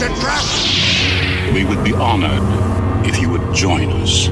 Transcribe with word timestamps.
It's 0.00 0.08
a 0.08 0.20
trap! 0.22 1.52
We 1.52 1.62
would 1.66 1.84
be 1.84 1.92
honored 1.92 2.40
if 3.06 3.20
you 3.20 3.28
would 3.28 3.54
join 3.54 3.92
us. 4.00 4.30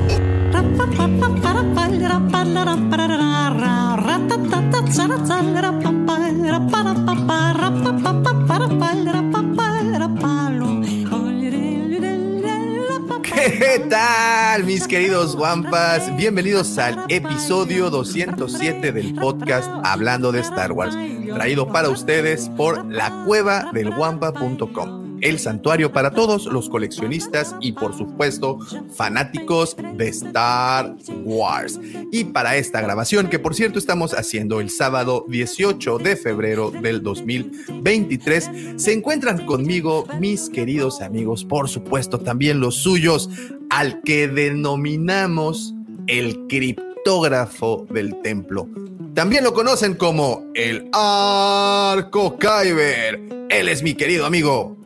¿Qué 13.22 13.78
tal, 13.90 14.64
mis 14.64 14.88
queridos 14.88 15.36
guampas? 15.36 16.16
Bienvenidos 16.16 16.78
al 16.78 17.04
episodio 17.10 17.90
207 17.90 18.92
del 18.92 19.14
podcast 19.14 19.68
Hablando 19.84 20.32
de 20.32 20.40
Star 20.40 20.72
Wars, 20.72 20.96
traído 21.34 21.68
para 21.68 21.90
ustedes 21.90 22.48
por 22.56 22.86
la 22.86 23.24
cueva 23.26 23.70
del 23.72 23.94
guampa.com, 23.94 25.07
el 25.20 25.38
santuario 25.38 25.92
para 25.92 26.10
todos 26.10 26.46
los 26.46 26.68
coleccionistas 26.68 27.54
y, 27.60 27.72
por 27.72 27.96
supuesto, 27.96 28.58
fanáticos 28.94 29.76
de 29.96 30.08
Star 30.08 30.96
Wars. 31.24 31.78
Y 32.12 32.24
para 32.24 32.56
esta 32.56 32.80
grabación, 32.80 33.28
que 33.28 33.38
por 33.38 33.54
cierto 33.54 33.78
estamos 33.78 34.14
haciendo 34.14 34.60
el 34.60 34.70
sábado 34.70 35.24
18 35.28 35.98
de 35.98 36.16
febrero 36.16 36.70
del 36.70 37.02
2023, 37.02 38.50
se 38.76 38.92
encuentran 38.92 39.44
conmigo 39.46 40.06
mis 40.18 40.48
queridos 40.50 41.00
amigos, 41.00 41.44
por 41.44 41.68
supuesto 41.68 42.18
también 42.18 42.60
los 42.60 42.76
suyos, 42.76 43.28
al 43.70 44.00
que 44.02 44.28
denominamos 44.28 45.74
el 46.06 46.46
criptógrafo 46.48 47.86
del 47.90 48.20
templo. 48.22 48.68
También 49.14 49.42
lo 49.42 49.52
conocen 49.52 49.94
como 49.94 50.44
el 50.54 50.88
Arco 50.92 52.38
Kyber. 52.38 53.20
Él 53.50 53.68
es 53.68 53.82
mi 53.82 53.94
querido 53.94 54.26
amigo, 54.26 54.76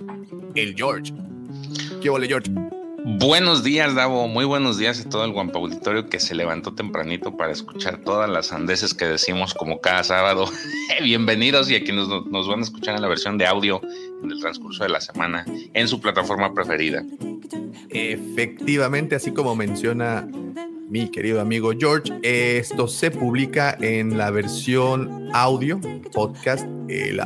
el 0.55 0.75
George. 0.77 1.13
¿Qué 2.01 2.11
ole, 2.11 2.27
George? 2.27 2.51
Buenos 3.05 3.65
días, 3.65 3.95
Davo. 3.95 4.29
Muy 4.29 4.45
buenos 4.45 4.79
días 4.79 5.01
a 5.01 5.09
todo 5.09 5.25
el 5.25 5.33
Guampa 5.33 5.59
Auditorio 5.59 6.09
que 6.09 6.21
se 6.21 6.37
levantó 6.37 6.75
tempranito 6.75 7.37
para 7.37 7.51
escuchar 7.51 7.99
todas 7.99 8.31
las 8.31 8.47
sandeces 8.47 8.95
que 8.95 9.07
decimos 9.07 9.55
como 9.55 9.81
cada 9.81 10.05
sábado. 10.05 10.47
Bienvenidos 11.03 11.69
y 11.69 11.75
a 11.75 11.83
quienes 11.83 12.07
nos, 12.07 12.27
nos 12.27 12.49
van 12.49 12.61
a 12.61 12.63
escuchar 12.63 12.95
en 12.95 13.03
la 13.03 13.09
versión 13.09 13.39
de 13.39 13.47
audio 13.47 13.81
en 14.23 14.31
el 14.31 14.41
transcurso 14.41 14.85
de 14.85 14.91
la 14.91 15.01
semana 15.01 15.45
en 15.75 15.89
su 15.89 16.01
plataforma 16.01 16.55
preferida. 16.55 17.05
Efectivamente, 17.91 19.17
así 19.17 19.33
como 19.33 19.57
menciona 19.57 20.29
mi 20.93 21.09
querido 21.09 21.41
amigo 21.41 21.73
George, 21.73 22.13
esto 22.23 22.87
se 22.87 23.11
publica 23.11 23.79
en 23.81 24.19
la 24.19 24.31
versión 24.31 25.31
audio, 25.33 25.81
podcast, 26.13 26.67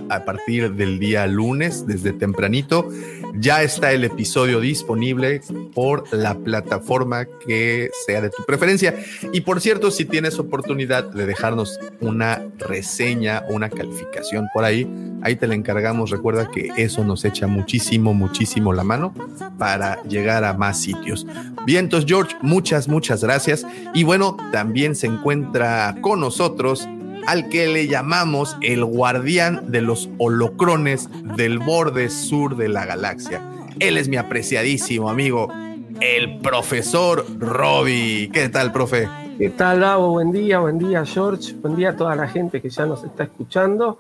a 0.09 0.25
partir 0.25 0.73
del 0.75 1.01
día 1.01 1.27
lunes, 1.27 1.85
desde 1.85 2.13
tempranito. 2.13 2.89
Ya 3.35 3.63
está 3.63 3.93
el 3.93 4.05
episodio 4.05 4.61
disponible 4.61 5.41
por 5.75 6.05
la 6.15 6.37
plataforma 6.37 7.27
que 7.47 7.91
sea 8.07 8.21
de 8.21 8.31
tu 8.31 8.45
preferencia. 8.45 8.95
Y 9.33 9.41
por 9.41 9.61
cierto, 9.61 9.91
si 9.91 10.05
tienes 10.05 10.39
oportunidad 10.39 11.11
de 11.11 11.27
dejarnos 11.27 11.79
una 12.01 12.47
reseña, 12.59 13.43
una 13.51 13.69
calificación 13.69 14.47
por 14.55 14.65
ahí, 14.65 14.89
ahí 15.23 15.37
te 15.37 15.47
la 15.47 15.55
encargamos. 15.55 16.11
Recuerda 16.11 16.49
que 16.49 16.71
eso 16.77 17.05
nos 17.05 17.25
echa 17.25 17.47
muchísimo, 17.47 18.15
muchísimo 18.15 18.73
la 18.73 18.85
mano 18.85 19.13
para 19.59 20.03
llegar 20.05 20.45
a 20.45 20.55
más 20.55 20.81
sitios. 20.81 21.27
Vientos, 21.67 22.05
George, 22.07 22.37
muchas, 22.41 22.89
muchas 22.89 23.25
gracias. 23.25 23.56
Y 23.95 24.03
bueno, 24.05 24.37
también 24.51 24.95
se 24.95 25.07
encuentra 25.07 25.97
con 26.01 26.21
nosotros 26.21 26.89
al 27.27 27.49
que 27.49 27.67
le 27.69 27.89
llamamos 27.89 28.57
el 28.63 28.85
guardián 28.85 29.71
de 29.71 29.83
los 29.83 30.09
holocrones 30.19 31.09
del 31.37 31.59
borde 31.59 32.11
sur 32.11 32.57
de 32.57 32.69
la 32.69 32.85
galaxia. 32.85 33.43
Él 33.79 33.99
es 33.99 34.09
mi 34.09 34.17
apreciadísimo 34.17 35.11
amigo, 35.11 35.53
el 36.01 36.39
profesor 36.39 37.27
Robbie. 37.39 38.31
¿Qué 38.33 38.49
tal, 38.49 38.73
profe? 38.73 39.09
¿Qué 39.39 39.51
tal, 39.51 39.81
Davo? 39.81 40.13
Buen 40.13 40.33
día, 40.33 40.61
buen 40.61 40.79
día, 40.79 41.05
George. 41.05 41.55
Buen 41.55 41.77
día 41.77 41.91
a 41.91 41.97
toda 41.97 42.17
la 42.17 42.29
gente 42.29 42.63
que 42.63 42.71
ya 42.71 42.87
nos 42.87 43.05
está 43.05 43.25
escuchando. 43.25 43.99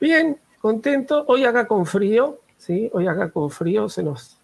Bien, 0.00 0.38
contento. 0.60 1.24
Hoy 1.26 1.44
acá 1.44 1.66
con 1.66 1.86
frío, 1.86 2.40
¿sí? 2.56 2.90
Hoy 2.92 3.06
acá 3.06 3.30
con 3.30 3.50
frío 3.50 3.88
se 3.88 4.02
nos, 4.02 4.37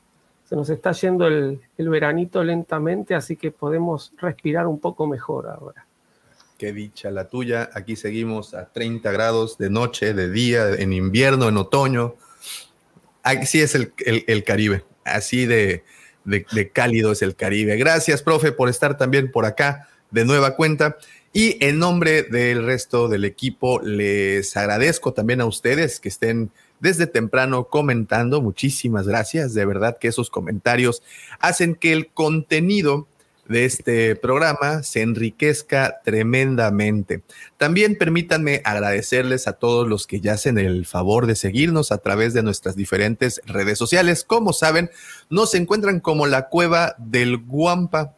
se 0.45 0.57
nos 0.57 0.69
está 0.71 0.93
yendo 0.93 1.27
el, 1.27 1.61
el 1.79 1.89
veranito 1.89 2.43
lentamente, 2.45 3.15
así 3.15 3.37
que 3.37 3.51
podemos 3.51 4.13
respirar 4.19 4.67
un 4.67 4.79
poco 4.79 5.07
mejor 5.07 5.49
ahora. 5.49 5.87
Qué 6.59 6.73
dicha 6.73 7.11
la 7.11 7.29
tuya. 7.29 7.71
Aquí 7.75 7.97
seguimos 7.97 8.55
a 8.55 8.71
30 8.73 9.11
grados 9.11 9.59
de 9.59 9.71
noche, 9.71 10.15
de 10.15 10.31
día, 10.31 10.71
en 10.71 10.93
invierno, 10.93 11.49
en 11.49 11.57
otoño. 11.57 12.15
Así 13.23 13.61
es 13.61 13.75
el, 13.75 13.93
el, 13.99 14.25
el 14.29 14.45
Caribe. 14.45 14.85
Así 15.05 15.47
de, 15.47 15.83
de, 16.25 16.47
de, 16.53 16.69
cálido 16.69 17.13
es 17.13 17.23
el 17.23 17.35
Caribe. 17.35 17.77
Gracias, 17.77 18.23
profe, 18.23 18.53
por 18.53 18.69
estar 18.69 18.97
también 18.97 19.33
por 19.33 19.47
acá 19.47 19.89
de 20.11 20.25
nueva 20.25 20.55
cuenta. 20.55 20.97
Y 21.33 21.57
en 21.65 21.81
nombre 21.81 22.23
del 22.23 22.65
resto 22.65 23.09
del 23.09 23.25
equipo, 23.25 23.81
les 23.81 24.57
agradezco 24.57 25.13
también 25.13 25.41
a 25.41 25.47
ustedes 25.47 25.99
que 25.99 26.09
estén 26.09 26.53
desde 26.81 27.07
temprano 27.07 27.69
comentando. 27.69 28.41
Muchísimas 28.41 29.07
gracias. 29.07 29.55
De 29.55 29.65
verdad 29.65 29.99
que 29.99 30.09
esos 30.09 30.31
comentarios 30.31 31.03
hacen 31.41 31.75
que 31.75 31.93
el 31.93 32.09
contenido 32.09 33.07
de 33.49 33.65
este 33.65 34.17
programa 34.17 34.83
se 34.83 35.03
enriquezca 35.03 36.01
tremendamente. 36.03 37.23
También 37.59 37.97
permítanme 37.97 38.63
agradecerles 38.65 39.47
a 39.49 39.55
todos 39.55 39.87
los 39.87 40.07
que 40.07 40.21
ya 40.21 40.33
hacen 40.33 40.59
el 40.59 40.87
favor 40.87 41.27
de 41.27 41.37
seguirnos 41.37 41.93
a 41.93 41.99
través 41.99 42.33
de 42.35 42.43
nuestras 42.43 42.77
diferentes 42.77 43.41
redes 43.47 43.79
sociales. 43.79 44.25
Como 44.25 44.53
saben, 44.53 44.91
nos 45.29 45.55
encuentran 45.55 46.01
como 46.01 46.27
la 46.27 46.49
cueva 46.49 46.95
del 46.99 47.39
Guampa, 47.39 48.15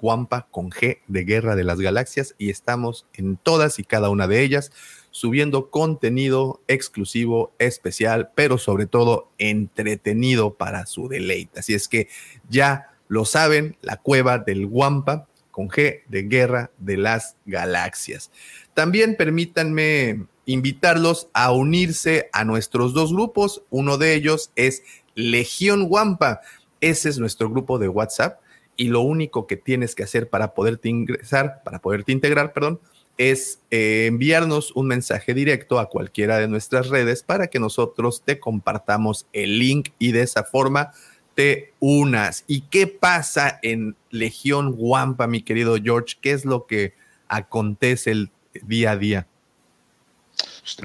Guampa 0.00 0.46
con 0.50 0.70
G 0.70 0.98
de 1.06 1.24
Guerra 1.24 1.56
de 1.56 1.64
las 1.64 1.80
Galaxias 1.80 2.34
y 2.36 2.50
estamos 2.50 3.06
en 3.14 3.36
todas 3.36 3.78
y 3.78 3.84
cada 3.84 4.10
una 4.10 4.28
de 4.28 4.42
ellas 4.42 4.70
subiendo 5.14 5.70
contenido 5.70 6.60
exclusivo, 6.66 7.52
especial, 7.60 8.32
pero 8.34 8.58
sobre 8.58 8.86
todo 8.86 9.28
entretenido 9.38 10.54
para 10.54 10.86
su 10.86 11.06
deleite. 11.06 11.60
Así 11.60 11.72
es 11.72 11.86
que 11.86 12.08
ya 12.48 12.90
lo 13.06 13.24
saben, 13.24 13.76
la 13.80 13.98
cueva 13.98 14.38
del 14.38 14.66
Guampa 14.66 15.28
con 15.52 15.68
G 15.68 16.02
de 16.08 16.24
Guerra 16.24 16.72
de 16.78 16.96
las 16.96 17.36
Galaxias. 17.46 18.32
También 18.74 19.16
permítanme 19.16 20.26
invitarlos 20.46 21.28
a 21.32 21.52
unirse 21.52 22.28
a 22.32 22.44
nuestros 22.44 22.92
dos 22.92 23.12
grupos. 23.12 23.62
Uno 23.70 23.98
de 23.98 24.14
ellos 24.14 24.50
es 24.56 24.82
Legión 25.14 25.86
Guampa. 25.86 26.40
Ese 26.80 27.08
es 27.08 27.20
nuestro 27.20 27.48
grupo 27.48 27.78
de 27.78 27.86
WhatsApp 27.86 28.40
y 28.76 28.88
lo 28.88 29.02
único 29.02 29.46
que 29.46 29.56
tienes 29.56 29.94
que 29.94 30.02
hacer 30.02 30.28
para 30.28 30.54
poderte 30.54 30.88
ingresar, 30.88 31.62
para 31.64 31.78
poderte 31.78 32.10
integrar, 32.10 32.52
perdón, 32.52 32.80
es 33.16 33.60
eh, 33.70 34.06
enviarnos 34.06 34.72
un 34.72 34.88
mensaje 34.88 35.34
directo 35.34 35.78
a 35.78 35.88
cualquiera 35.88 36.38
de 36.38 36.48
nuestras 36.48 36.88
redes 36.88 37.22
para 37.22 37.46
que 37.46 37.60
nosotros 37.60 38.22
te 38.24 38.40
compartamos 38.40 39.26
el 39.32 39.58
link 39.58 39.90
y 39.98 40.12
de 40.12 40.22
esa 40.22 40.44
forma 40.44 40.92
te 41.34 41.74
unas. 41.80 42.44
¿Y 42.46 42.62
qué 42.62 42.86
pasa 42.86 43.58
en 43.62 43.96
Legión 44.10 44.72
Guampa, 44.72 45.26
mi 45.26 45.42
querido 45.42 45.76
George? 45.82 46.16
¿Qué 46.20 46.32
es 46.32 46.44
lo 46.44 46.66
que 46.66 46.94
acontece 47.28 48.10
el 48.10 48.30
día 48.62 48.92
a 48.92 48.96
día? 48.96 49.26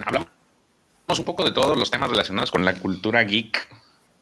Hablamos 0.05 0.29
un 1.17 1.25
poco 1.25 1.43
de 1.43 1.51
todos 1.51 1.77
los 1.77 1.89
temas 1.89 2.09
relacionados 2.09 2.51
con 2.51 2.65
la 2.65 2.75
cultura 2.75 3.23
geek, 3.23 3.67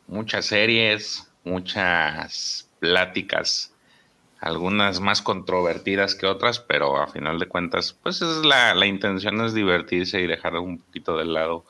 muchas 0.07 0.45
series, 0.45 1.29
muchas 1.43 2.69
pláticas, 2.79 3.73
algunas 4.39 4.99
más 4.99 5.21
controvertidas 5.21 6.15
que 6.15 6.25
otras, 6.27 6.59
pero 6.59 6.97
a 7.01 7.07
final 7.07 7.39
de 7.39 7.47
cuentas, 7.47 7.95
pues 8.03 8.21
es 8.21 8.45
la, 8.45 8.75
la 8.75 8.85
intención 8.85 9.41
es 9.41 9.53
divertirse 9.53 10.21
y 10.21 10.27
dejar 10.27 10.55
un 10.57 10.77
poquito 10.79 11.17
de 11.17 11.25
lado 11.25 11.65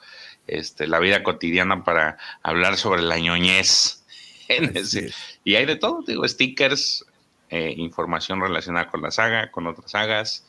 este, 0.47 0.87
la 0.87 0.99
vida 0.99 1.23
cotidiana 1.23 1.83
para 1.83 2.17
hablar 2.43 2.77
sobre 2.77 3.01
la 3.01 3.17
ñoñez. 3.19 4.03
Y 5.43 5.55
hay 5.55 5.65
de 5.65 5.75
todo, 5.75 6.03
digo, 6.07 6.27
stickers, 6.27 7.05
eh, 7.49 7.73
información 7.77 8.41
relacionada 8.41 8.89
con 8.89 9.01
la 9.01 9.11
saga, 9.11 9.51
con 9.51 9.67
otras 9.67 9.91
sagas, 9.91 10.45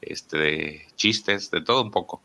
este, 0.00 0.86
chistes, 0.96 1.50
de 1.50 1.60
todo 1.60 1.82
un 1.82 1.90
poco. 1.90 2.20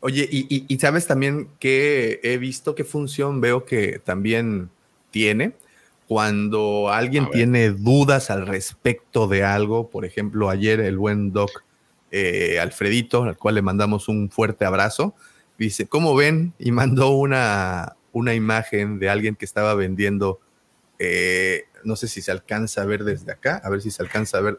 Oye, 0.00 0.28
y, 0.30 0.46
y- 0.54 0.64
y 0.68 0.78
sabes 0.78 1.06
también 1.06 1.48
que 1.60 2.20
he 2.24 2.38
visto 2.38 2.74
qué 2.74 2.84
función 2.84 3.40
veo 3.40 3.64
que 3.64 4.00
también 4.00 4.70
tiene 5.12 5.52
cuando 6.12 6.90
alguien 6.90 7.30
tiene 7.30 7.70
dudas 7.70 8.28
al 8.28 8.46
respecto 8.46 9.28
de 9.28 9.44
algo. 9.44 9.88
Por 9.88 10.04
ejemplo, 10.04 10.50
ayer 10.50 10.78
el 10.80 10.98
buen 10.98 11.32
doc 11.32 11.64
eh, 12.10 12.58
Alfredito, 12.60 13.22
al 13.22 13.38
cual 13.38 13.54
le 13.54 13.62
mandamos 13.62 14.08
un 14.08 14.28
fuerte 14.28 14.66
abrazo, 14.66 15.14
dice, 15.56 15.86
¿cómo 15.86 16.14
ven? 16.14 16.52
Y 16.58 16.70
mandó 16.70 17.12
una, 17.12 17.96
una 18.12 18.34
imagen 18.34 18.98
de 18.98 19.08
alguien 19.08 19.36
que 19.36 19.46
estaba 19.46 19.74
vendiendo, 19.74 20.38
eh, 20.98 21.64
no 21.82 21.96
sé 21.96 22.08
si 22.08 22.20
se 22.20 22.30
alcanza 22.30 22.82
a 22.82 22.84
ver 22.84 23.04
desde 23.04 23.32
acá, 23.32 23.62
a 23.64 23.70
ver 23.70 23.80
si 23.80 23.90
se 23.90 24.02
alcanza 24.02 24.36
a 24.36 24.42
ver. 24.42 24.58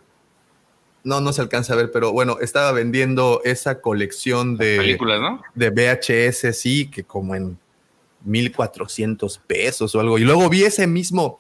No, 1.03 1.21
no 1.21 1.33
se 1.33 1.41
alcanza 1.44 1.73
a 1.73 1.75
ver, 1.75 1.91
pero 1.91 2.13
bueno, 2.13 2.38
estaba 2.41 2.71
vendiendo 2.71 3.41
esa 3.44 3.79
colección 3.79 4.57
de, 4.57 4.77
Películas, 4.77 5.21
¿no? 5.21 5.44
de 5.53 5.69
VHS, 5.69 6.57
sí, 6.57 6.89
que 6.89 7.03
como 7.03 7.35
en 7.35 7.59
1400 8.24 9.38
pesos 9.40 9.94
o 9.96 10.00
algo. 10.00 10.18
Y 10.18 10.24
luego 10.24 10.50
vi 10.50 10.64
ese 10.64 10.88
mismo, 10.88 11.40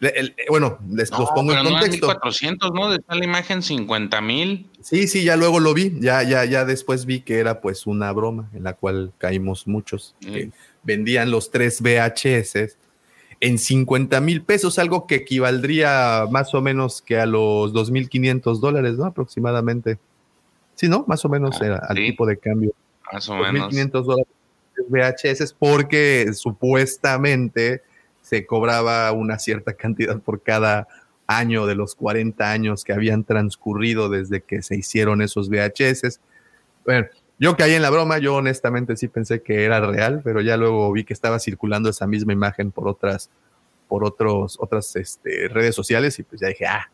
el- 0.00 0.34
bueno, 0.50 0.78
les 0.90 1.10
los 1.10 1.30
pongo 1.30 1.48
pero 1.52 1.60
en 1.60 1.64
no 1.64 1.70
contexto. 1.80 2.06
1400, 2.08 2.72
¿no? 2.72 2.90
De 2.90 2.98
tal 2.98 3.22
imagen 3.24 3.62
50 3.62 4.20
mil. 4.20 4.68
Sí, 4.82 5.06
sí, 5.08 5.24
ya 5.24 5.36
luego 5.36 5.60
lo 5.60 5.72
vi, 5.74 5.92
ya, 6.00 6.22
ya, 6.22 6.44
ya 6.44 6.64
después 6.64 7.06
vi 7.06 7.20
que 7.20 7.38
era 7.38 7.60
pues 7.60 7.86
una 7.86 8.12
broma 8.12 8.50
en 8.52 8.64
la 8.64 8.74
cual 8.74 9.12
caímos 9.18 9.66
muchos. 9.66 10.14
que 10.20 10.50
vendían 10.82 11.30
los 11.30 11.50
tres 11.50 11.80
VHS 11.80 12.76
en 13.40 13.58
50 13.58 14.20
mil 14.20 14.42
pesos, 14.42 14.78
algo 14.78 15.06
que 15.06 15.14
equivaldría 15.16 16.26
más 16.30 16.54
o 16.54 16.60
menos 16.60 17.00
que 17.02 17.18
a 17.18 17.26
los 17.26 17.72
2.500 17.72 18.60
dólares, 18.60 18.94
¿no? 18.96 19.04
Aproximadamente. 19.06 19.98
Sí, 20.74 20.88
¿no? 20.88 21.04
Más 21.08 21.24
o 21.24 21.28
menos 21.28 21.56
Ah, 21.60 21.66
era 21.66 21.76
al 21.88 21.96
tipo 21.96 22.26
de 22.26 22.36
cambio. 22.38 22.72
Más 23.12 23.28
o 23.28 23.36
menos. 23.36 23.72
2.500 23.72 24.04
dólares 24.04 24.32
VHS 24.88 25.54
porque 25.58 26.30
supuestamente 26.34 27.82
se 28.22 28.46
cobraba 28.46 29.12
una 29.12 29.38
cierta 29.38 29.74
cantidad 29.74 30.18
por 30.20 30.42
cada 30.42 30.88
año 31.26 31.66
de 31.66 31.74
los 31.74 31.94
40 31.94 32.50
años 32.50 32.84
que 32.84 32.92
habían 32.92 33.24
transcurrido 33.24 34.08
desde 34.08 34.40
que 34.42 34.62
se 34.62 34.76
hicieron 34.76 35.22
esos 35.22 35.48
VHS. 35.48 36.20
Bueno, 36.84 37.06
yo 37.38 37.56
caí 37.56 37.74
en 37.74 37.82
la 37.82 37.90
broma, 37.90 38.18
yo 38.18 38.36
honestamente 38.36 38.96
sí 38.96 39.08
pensé 39.08 39.42
que 39.42 39.64
era 39.64 39.80
real, 39.80 40.20
pero 40.22 40.40
ya 40.40 40.56
luego 40.56 40.92
vi 40.92 41.04
que 41.04 41.12
estaba 41.12 41.38
circulando 41.38 41.88
esa 41.90 42.06
misma 42.06 42.32
imagen 42.32 42.70
por 42.70 42.88
otras, 42.88 43.30
por 43.88 44.04
otros, 44.04 44.56
otras 44.60 44.94
este, 44.96 45.48
redes 45.48 45.74
sociales 45.74 46.18
y 46.18 46.22
pues 46.22 46.40
ya 46.40 46.48
dije, 46.48 46.66
ah, 46.66 46.90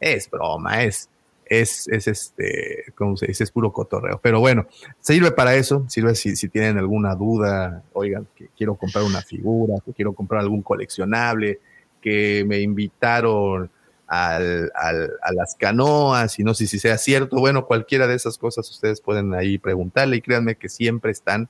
es 0.00 0.28
broma, 0.30 0.82
es, 0.82 1.08
es, 1.48 1.88
es 1.88 2.06
este, 2.08 2.84
¿cómo 2.94 3.16
se 3.16 3.26
dice? 3.26 3.44
Es 3.44 3.50
puro 3.50 3.72
cotorreo. 3.72 4.20
Pero 4.22 4.40
bueno, 4.40 4.66
sirve 5.00 5.30
para 5.32 5.54
eso, 5.54 5.84
sirve 5.88 6.14
si, 6.14 6.36
si 6.36 6.48
tienen 6.48 6.78
alguna 6.78 7.14
duda, 7.14 7.82
oigan, 7.92 8.26
que 8.36 8.48
quiero 8.56 8.74
comprar 8.74 9.04
una 9.04 9.22
figura, 9.22 9.74
que 9.84 9.92
quiero 9.92 10.12
comprar 10.12 10.40
algún 10.42 10.62
coleccionable, 10.62 11.60
que 12.00 12.44
me 12.46 12.60
invitaron 12.60 13.70
al, 14.06 14.70
al- 14.74 15.12
a 15.22 15.32
las 15.32 15.54
canoas 15.56 16.38
y 16.38 16.44
no 16.44 16.54
sé 16.54 16.66
si 16.66 16.78
sea 16.78 16.96
cierto. 16.98 17.36
Bueno, 17.38 17.66
cualquiera 17.66 18.06
de 18.06 18.14
esas 18.14 18.38
cosas 18.38 18.70
ustedes 18.70 19.00
pueden 19.00 19.34
ahí 19.34 19.58
preguntarle 19.58 20.16
y 20.16 20.20
créanme 20.22 20.56
que 20.56 20.68
siempre 20.68 21.10
están 21.12 21.48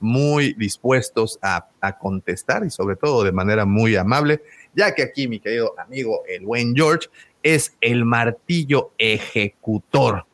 muy 0.00 0.52
dispuestos 0.54 1.38
a, 1.40 1.68
a 1.80 1.96
contestar 1.98 2.64
y 2.66 2.70
sobre 2.70 2.96
todo 2.96 3.24
de 3.24 3.32
manera 3.32 3.64
muy 3.64 3.96
amable, 3.96 4.42
ya 4.74 4.94
que 4.94 5.02
aquí 5.02 5.28
mi 5.28 5.40
querido 5.40 5.74
amigo 5.78 6.24
el 6.28 6.44
buen 6.44 6.74
George 6.74 7.08
es 7.44 7.76
el 7.80 8.04
martillo 8.04 8.90
ejecutor. 8.98 10.24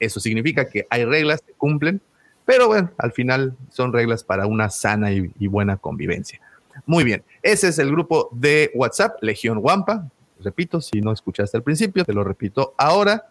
Eso 0.00 0.18
significa 0.18 0.68
que 0.68 0.86
hay 0.90 1.04
reglas 1.04 1.42
que 1.42 1.52
cumplen, 1.52 2.00
pero 2.44 2.66
bueno, 2.66 2.90
al 2.98 3.12
final 3.12 3.54
son 3.70 3.92
reglas 3.92 4.24
para 4.24 4.46
una 4.46 4.70
sana 4.70 5.12
y, 5.12 5.46
buena 5.46 5.76
convivencia. 5.76 6.40
Muy 6.86 7.04
bien, 7.04 7.22
ese 7.42 7.68
es 7.68 7.78
el 7.78 7.90
grupo 7.90 8.28
de 8.32 8.72
WhatsApp, 8.74 9.22
Legión 9.22 9.58
Wampa. 9.58 10.10
Repito, 10.40 10.80
si 10.80 11.00
no 11.00 11.12
escuchaste 11.12 11.56
al 11.56 11.62
principio, 11.62 12.04
te 12.04 12.12
lo 12.12 12.24
repito 12.24 12.74
ahora. 12.76 13.28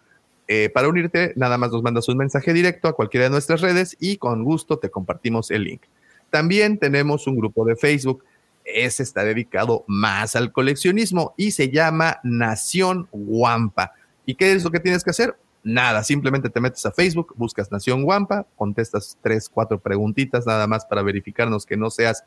Eh, 0.47 0.69
para 0.69 0.88
unirte, 0.88 1.33
nada 1.36 1.57
más 1.57 1.71
nos 1.71 1.83
mandas 1.83 2.07
un 2.09 2.18
mensaje 2.18 2.53
directo 2.53 2.88
a 2.88 2.94
cualquiera 2.94 3.25
de 3.25 3.31
nuestras 3.31 3.62
redes 3.62 3.97
y 4.00 4.18
con 4.18 4.44
gusto 4.44 4.77
te 4.77 4.89
compartimos 4.89 5.51
el 5.51 5.63
link. 5.63 5.81
También 6.29 6.77
tenemos 6.77 7.27
un 7.27 7.36
grupo 7.36 7.65
de 7.65 7.75
Facebook. 7.75 8.24
Ese 8.65 9.04
está 9.04 9.24
dedicado 9.24 9.83
más 9.88 10.36
al 10.36 10.51
coleccionismo 10.51 11.33
y 11.38 11.51
se 11.51 11.69
llama 11.69 12.19
Nación 12.24 13.07
Wampa. 13.12 13.94
¿Y 14.25 14.36
qué 14.36 14.54
es 14.54 14.63
lo 14.63 14.71
que 14.71 14.80
tienes 14.80 15.04
que 15.04 15.10
hacer? 15.10 15.36
Nada, 15.63 16.04
simplemente 16.04 16.50
te 16.50 16.60
metes 16.60 16.86
a 16.86 16.92
Facebook, 16.92 17.33
buscas 17.38 17.71
Nación 17.71 18.04
Wampa, 18.04 18.45
contestas 18.56 19.18
tres, 19.21 19.50
cuatro 19.50 19.80
preguntitas 19.80 20.45
nada 20.45 20.68
más 20.68 20.86
para 20.86 21.01
verificarnos 21.01 21.65
que 21.65 21.77
no 21.77 21.89
seas 21.89 22.24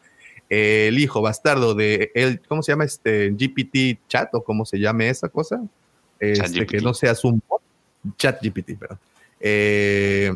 eh, 0.48 0.86
el 0.88 0.98
hijo 0.98 1.20
bastardo 1.20 1.74
de 1.74 2.10
el, 2.14 2.40
¿cómo 2.40 2.62
se 2.62 2.72
llama 2.72 2.84
este 2.84 3.30
GPT 3.30 4.00
chat 4.08 4.34
o 4.34 4.42
cómo 4.42 4.64
se 4.64 4.78
llame 4.78 5.08
esa 5.10 5.28
cosa? 5.28 5.62
Este, 6.18 6.66
que 6.66 6.80
no 6.80 6.94
seas 6.94 7.24
un 7.24 7.42
chat 8.16 8.42
GPT, 8.42 8.78
perdón. 8.78 8.98
Eh, 9.40 10.32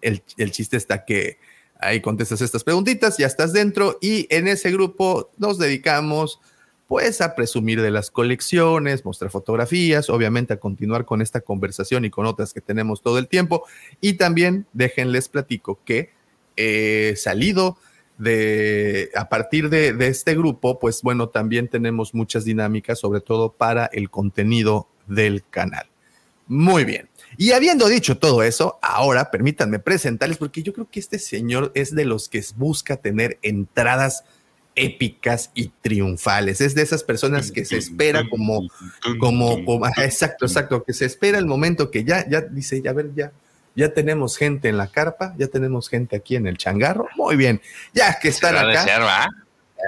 el, 0.00 0.22
el 0.38 0.50
chiste 0.50 0.76
está 0.76 1.04
que 1.04 1.38
ahí 1.82 2.00
contestas 2.00 2.40
estas 2.40 2.64
preguntitas, 2.64 3.18
ya 3.18 3.26
estás 3.26 3.52
dentro 3.52 3.98
y 4.00 4.26
en 4.30 4.48
ese 4.48 4.70
grupo 4.70 5.30
nos 5.38 5.58
dedicamos 5.58 6.40
pues 6.86 7.20
a 7.20 7.34
presumir 7.34 7.80
de 7.80 7.90
las 7.90 8.10
colecciones, 8.10 9.04
mostrar 9.04 9.30
fotografías, 9.30 10.10
obviamente 10.10 10.52
a 10.52 10.60
continuar 10.60 11.06
con 11.06 11.22
esta 11.22 11.40
conversación 11.40 12.04
y 12.04 12.10
con 12.10 12.26
otras 12.26 12.52
que 12.52 12.60
tenemos 12.60 13.00
todo 13.00 13.18
el 13.18 13.28
tiempo. 13.28 13.64
Y 14.00 14.14
también 14.14 14.66
déjenles 14.74 15.30
platico 15.30 15.80
que 15.86 16.10
he 16.56 17.14
salido 17.16 17.78
de, 18.18 19.10
a 19.16 19.30
partir 19.30 19.70
de 19.70 20.06
este 20.06 20.34
grupo, 20.34 20.78
pues 20.78 21.00
bueno, 21.00 21.30
también 21.30 21.68
tenemos 21.68 22.14
muchas 22.14 22.44
dinámicas, 22.44 22.98
sobre 22.98 23.22
todo 23.22 23.52
para 23.52 23.86
el 23.86 24.10
contenido 24.10 24.86
del 25.06 25.44
canal. 25.48 25.86
Muy 26.46 26.84
bien. 26.84 27.08
Y 27.36 27.52
habiendo 27.52 27.88
dicho 27.88 28.18
todo 28.18 28.42
eso, 28.42 28.78
ahora 28.82 29.30
permítanme 29.30 29.78
presentarles, 29.78 30.38
porque 30.38 30.62
yo 30.62 30.72
creo 30.72 30.88
que 30.90 31.00
este 31.00 31.18
señor 31.18 31.72
es 31.74 31.94
de 31.94 32.04
los 32.04 32.28
que 32.28 32.44
busca 32.56 32.96
tener 32.96 33.38
entradas 33.42 34.24
épicas 34.74 35.50
y 35.54 35.68
triunfales. 35.82 36.60
Es 36.60 36.74
de 36.74 36.82
esas 36.82 37.04
personas 37.04 37.52
que 37.52 37.64
se 37.64 37.76
espera 37.76 38.20
como, 38.30 38.68
como, 39.18 39.64
como- 39.64 39.86
exacto, 40.04 40.46
exacto, 40.46 40.84
que 40.84 40.92
se 40.94 41.04
espera 41.04 41.38
el 41.38 41.46
momento 41.46 41.90
que 41.90 42.04
ya, 42.04 42.26
ya 42.28 42.40
dice, 42.40 42.80
ya 42.80 42.90
a 42.90 42.94
ver, 42.94 43.10
ya, 43.14 43.32
ya 43.74 43.92
tenemos 43.92 44.36
gente 44.36 44.68
en 44.68 44.78
la 44.78 44.86
carpa, 44.88 45.34
ya 45.38 45.46
tenemos 45.48 45.88
gente 45.88 46.16
aquí 46.16 46.36
en 46.36 46.46
el 46.46 46.56
changarro. 46.56 47.06
Muy 47.16 47.36
bien, 47.36 47.60
ya 47.92 48.18
que 48.18 48.28
están 48.28 48.54
acá. 48.70 48.84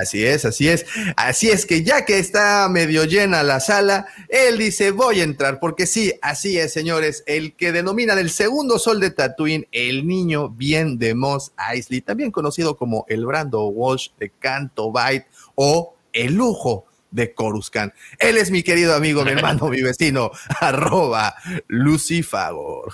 Así 0.00 0.25
es, 0.25 0.44
así 0.44 0.69
es. 0.69 0.87
Así 1.17 1.50
es 1.50 1.67
que 1.67 1.82
ya 1.82 2.05
que 2.05 2.19
está 2.19 2.69
medio 2.69 3.05
llena 3.05 3.43
la 3.43 3.60
sala, 3.60 4.06
él 4.29 4.58
dice, 4.58 4.91
voy 4.91 5.20
a 5.20 5.24
entrar, 5.24 5.60
porque 5.60 5.86
sí, 5.86 6.13
así 6.20 6.58
es, 6.58 6.72
señores, 6.72 7.22
el 7.27 7.55
que 7.55 7.72
denominan 7.72 8.19
el 8.19 8.31
segundo 8.31 8.79
sol 8.79 9.01
de 9.01 9.10
Tatooine, 9.10 9.69
el 9.72 10.06
niño 10.06 10.48
bien 10.48 10.98
de 10.98 11.15
Moss 11.15 11.53
Eisley, 11.70 12.01
también 12.01 12.31
conocido 12.31 12.77
como 12.77 13.05
el 13.08 13.24
Brando 13.24 13.67
Walsh 13.69 14.10
de 14.19 14.31
Canto 14.31 14.91
Bight 14.91 15.24
o 15.55 15.94
el 16.13 16.34
lujo 16.34 16.86
de 17.15 17.33
Coruscant. 17.33 17.94
Él 18.19 18.37
es 18.37 18.51
mi 18.51 18.63
querido 18.65 18.94
amigo, 18.94 19.25
mi 19.25 19.31
hermano, 19.31 19.69
mi 19.69 19.81
vecino, 19.81 20.33
arroba 20.61 21.35
Lucifagor. 21.69 22.93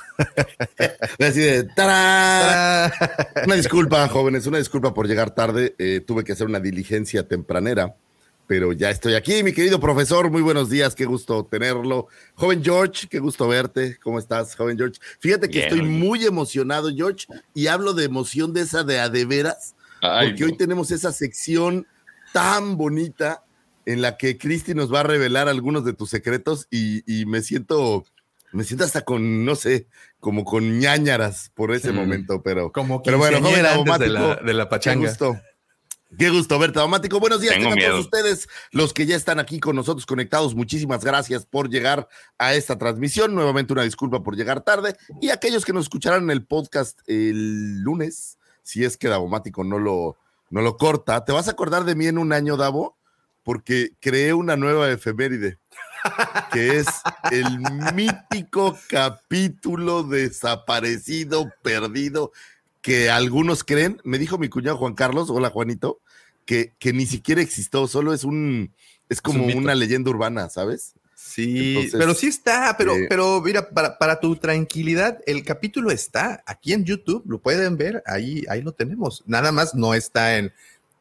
Así 1.19 1.41
de 1.41 1.65
¡tarán! 1.65 2.93
Una 3.47 3.55
disculpa, 3.55 4.07
jóvenes, 4.09 4.47
una 4.47 4.59
disculpa 4.59 4.93
por 4.93 5.09
llegar 5.09 5.35
tarde. 5.35 5.75
Eh, 5.79 6.03
tuve 6.07 6.23
que 6.23 6.33
hacer 6.33 6.47
una 6.47 6.61
diligencia 6.61 7.27
tempranera, 7.27 7.95
pero 8.47 8.75
ya 8.75 8.91
estoy 8.91 9.15
aquí, 9.15 9.43
mi 9.43 9.55
querido 9.55 9.81
profesor. 9.81 10.31
Muy 10.31 10.43
buenos 10.43 10.69
días, 10.69 10.95
qué 10.95 11.07
gusto 11.07 11.47
tenerlo. 11.47 12.09
Joven 12.35 12.63
George, 12.63 13.09
qué 13.09 13.21
gusto 13.21 13.49
verte. 13.49 13.97
¿Cómo 14.03 14.19
estás, 14.19 14.55
joven 14.55 14.77
George? 14.77 15.01
Fíjate 15.19 15.49
que 15.49 15.61
Bien, 15.61 15.65
estoy 15.69 15.81
oye. 15.81 15.89
muy 15.89 16.27
emocionado, 16.27 16.91
George, 16.95 17.27
y 17.55 17.69
hablo 17.69 17.95
de 17.95 18.05
emoción 18.05 18.53
de 18.53 18.61
esa 18.61 18.85
de 18.85 19.01
a 19.01 19.09
de 19.09 19.25
veras, 19.25 19.75
Ay, 20.03 20.29
porque 20.29 20.45
hoy 20.45 20.57
tenemos 20.59 20.91
esa 20.91 21.11
sección 21.11 21.87
tan 22.35 22.77
bonita 22.77 23.45
en 23.87 24.03
la 24.03 24.17
que 24.17 24.39
Cristi 24.39 24.75
nos 24.75 24.93
va 24.93 25.01
a 25.01 25.05
revelar 25.05 25.49
algunos 25.49 25.85
de 25.85 25.93
tus 25.93 26.11
secretos 26.11 26.67
y, 26.71 27.03
y 27.13 27.27
me 27.27 27.43
siento, 27.43 28.05
me 28.53 28.65
siento 28.65 28.85
hasta 28.85 29.03
con, 29.03 29.45
no 29.45 29.55
sé, 29.57 29.87
como 30.21 30.45
con 30.45 30.79
ñañaras 30.79 31.51
por 31.55 31.73
ese 31.73 31.93
Mm. 31.93 31.97
momento, 31.97 32.43
pero, 32.43 32.71
Como 32.73 33.03
pero 33.03 33.19
bueno, 33.19 33.39
joven 33.41 33.55
de 33.99 34.09
la, 34.09 34.37
de 34.37 34.55
la 34.55 34.65
qué 34.65 34.71
pachanga. 34.71 35.09
gusto. 35.09 35.41
Qué 36.19 36.29
gusto 36.29 36.59
verte, 36.59 36.81
Daumático. 36.81 37.21
Buenos 37.21 37.41
días 37.41 37.55
Tengo 37.55 37.71
tengan 37.71 37.91
todos 37.91 38.05
ustedes, 38.07 38.49
los 38.73 38.93
que 38.93 39.07
ya 39.07 39.15
están 39.15 39.39
aquí 39.39 39.61
con 39.61 39.77
nosotros 39.77 40.07
conectados. 40.07 40.57
Muchísimas 40.57 41.05
gracias 41.05 41.47
por 41.47 41.71
llegar 41.71 42.09
a 42.37 42.55
esta 42.55 42.77
transmisión. 42.77 43.33
Nuevamente 43.33 43.73
una 43.73 43.85
disculpa 43.85 44.21
por 44.21 44.35
llegar 44.37 44.63
tarde. 44.63 44.97
Y 45.21 45.31
aquellos 45.31 45.65
que 45.65 45.73
nos 45.73 45.85
escucharán 45.85 46.25
en 46.25 46.31
el 46.33 46.45
podcast 46.45 46.99
el 47.07 47.79
lunes, 47.83 48.39
si 48.65 48.85
es 48.85 48.97
que 48.97 49.07
Davomático 49.07 49.63
no 49.63 49.79
lo, 49.79 50.17
no 50.51 50.63
lo 50.63 50.77
corta, 50.77 51.25
te 51.25 51.31
vas 51.31 51.47
a 51.47 51.53
acordar 51.53 51.85
de 51.85 51.95
mí 51.95 52.07
en 52.09 52.19
un 52.19 52.33
año, 52.33 52.57
Davo, 52.57 52.99
porque 53.43 53.93
creé 54.01 54.35
una 54.35 54.57
nueva 54.57 54.91
efeméride, 54.91 55.59
que 56.53 56.79
es 56.79 56.87
el 57.31 57.59
mítico 57.95 58.79
capítulo 58.89 60.03
desaparecido, 60.03 61.51
perdido, 61.63 62.33
que 62.81 63.11
algunos 63.11 63.65
creen, 63.65 64.01
me 64.05 64.19
dijo 64.19 64.39
mi 64.39 64.49
cuñado 64.49 64.79
Juan 64.79 64.95
Carlos, 64.95 65.31
hola 65.31 65.51
Juanito, 65.51 66.01
que, 66.45 66.73
que 66.79 66.93
ni 66.93 67.07
siquiera 67.07 67.43
existió, 67.43 67.87
solo 67.87 68.13
es 68.15 68.25
un, 68.25 68.73
es 69.09 69.21
como 69.21 69.45
una 69.45 69.75
leyenda 69.75 70.11
urbana, 70.11 70.49
¿sabes? 70.49 70.95
Sí, 71.15 71.77
Entonces, 71.77 71.95
pero 71.99 72.15
sí 72.15 72.29
está, 72.29 72.75
pero, 72.79 72.97
eh, 72.97 73.07
pero 73.09 73.41
mira, 73.43 73.69
para, 73.71 73.99
para 73.99 74.19
tu 74.21 74.37
tranquilidad, 74.37 75.21
el 75.27 75.45
capítulo 75.45 75.91
está 75.91 76.43
aquí 76.47 76.73
en 76.73 76.85
YouTube, 76.85 77.23
lo 77.27 77.41
pueden 77.41 77.77
ver, 77.77 78.03
ahí, 78.07 78.43
ahí 78.49 78.63
lo 78.63 78.73
tenemos. 78.73 79.23
Nada 79.27 79.53
más 79.53 79.75
no 79.75 79.95
está 79.95 80.39
en, 80.39 80.53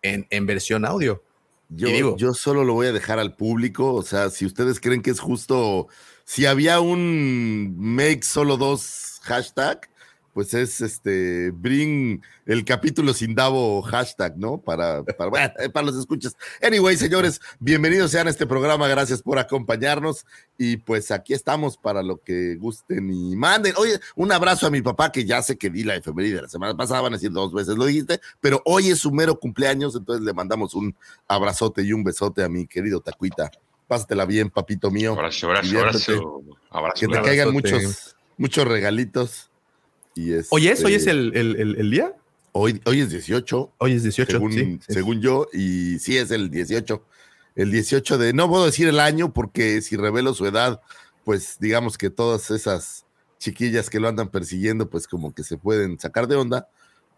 en, 0.02 0.28
en 0.30 0.46
versión 0.46 0.86
audio. 0.86 1.24
Yo, 1.70 1.88
digo- 1.96 2.18
yo 2.18 2.34
solo 2.34 2.64
lo 2.64 2.74
voy 2.74 2.88
a 2.88 2.92
dejar 2.92 3.20
al 3.20 3.36
público, 3.36 3.94
o 3.94 4.02
sea, 4.04 4.30
si 4.30 4.46
ustedes 4.46 4.80
creen 4.80 5.02
que 5.02 5.12
es 5.12 5.20
justo, 5.20 5.88
si 6.26 6.46
había 6.46 6.80
un 6.80 7.76
make 7.78 8.24
solo 8.24 8.58
dos 8.58 9.20
hashtag, 9.24 9.90
pues 10.40 10.54
es 10.54 10.80
este, 10.80 11.52
bring 11.52 12.22
el 12.46 12.64
capítulo 12.64 13.14
sin 13.14 13.36
Davo 13.36 13.82
hashtag, 13.82 14.38
¿no? 14.38 14.58
Para, 14.58 15.04
para, 15.04 15.54
eh, 15.60 15.70
para 15.70 15.88
los 15.88 15.98
escuchas. 15.98 16.38
Anyway, 16.62 16.96
señores, 16.96 17.42
bienvenidos 17.60 18.12
sean 18.12 18.28
a 18.28 18.30
este 18.30 18.48
programa, 18.48 18.88
gracias 18.88 19.22
por 19.22 19.38
acompañarnos 19.38 20.26
y 20.58 20.78
pues 20.78 21.12
aquí 21.12 21.34
estamos 21.34 21.76
para 21.76 22.02
lo 22.04 22.22
que 22.22 22.56
gusten 22.56 23.12
y 23.12 23.36
manden. 23.36 23.74
Oye, 23.76 24.00
un 24.16 24.32
abrazo 24.32 24.66
a 24.66 24.70
mi 24.70 24.82
papá 24.82 25.12
que 25.12 25.26
ya 25.26 25.42
sé 25.42 25.58
que 25.58 25.70
di 25.70 25.84
la 25.84 25.98
efeméride 25.98 26.44
la 26.44 26.48
semana 26.48 26.74
pasada, 26.74 27.02
van 27.02 27.16
a 27.16 27.18
decir 27.18 27.34
dos 27.34 27.52
veces, 27.52 27.76
lo 27.76 27.84
dijiste, 27.84 28.22
pero 28.40 28.62
hoy 28.64 28.92
es 28.92 29.00
su 29.00 29.12
mero 29.12 29.38
cumpleaños, 29.38 29.94
entonces 29.94 30.24
le 30.24 30.32
mandamos 30.32 30.74
un 30.74 30.96
abrazote 31.28 31.82
y 31.82 31.92
un 31.92 32.06
besote 32.06 32.46
a 32.46 32.48
mi 32.48 32.66
querido 32.66 33.02
Tacuita. 33.02 33.52
Pásatela 33.88 34.26
bien, 34.26 34.50
papito 34.50 34.90
mío. 34.90 35.12
Abrazo, 35.12 35.48
abrazo, 35.48 35.80
abrazo. 35.80 36.44
abrazo 36.70 37.08
Que 37.08 37.08
te 37.14 37.22
caigan 37.24 37.52
muchos, 37.52 38.16
muchos 38.38 38.66
regalitos. 38.66 39.49
Y 40.16 40.32
Oye, 40.50 40.72
¿es, 40.72 40.84
hoy 40.84 40.94
es 40.94 41.02
este, 41.08 41.12
el, 41.12 41.36
el, 41.36 41.56
el- 41.56 41.76
el 41.78 41.92
día? 41.92 42.16
Hoy, 42.52 42.82
hoy 42.86 43.02
es 43.02 43.10
18, 43.12 43.74
Hoy 43.78 43.94
es 43.94 44.04
18. 44.04 44.32
según, 44.32 44.52
sí, 44.54 44.80
sí. 44.88 44.94
según 44.94 45.22
yo, 45.22 45.48
y 45.54 46.00
sí 46.00 46.18
es 46.18 46.32
el 46.32 46.50
18. 46.50 47.04
El 47.56 47.72
18 47.72 48.18
de, 48.18 48.34
no 48.34 48.50
puedo 48.50 48.66
decir 48.66 48.88
el 48.88 49.00
año 49.00 49.34
porque 49.34 49.82
si 49.82 49.96
revelo 49.98 50.34
su 50.34 50.46
edad, 50.46 50.82
pues 51.26 51.58
digamos 51.60 51.98
que 51.98 52.10
todas 52.10 52.50
esas 52.52 53.06
chiquillas 53.38 53.90
que 53.90 54.00
lo 54.00 54.08
andan 54.08 54.30
persiguiendo, 54.30 54.90
pues 54.90 55.08
como 55.08 55.34
que 55.34 55.44
se 55.44 55.58
pueden 55.58 56.00
sacar 56.00 56.28
de 56.28 56.36
onda. 56.36 56.68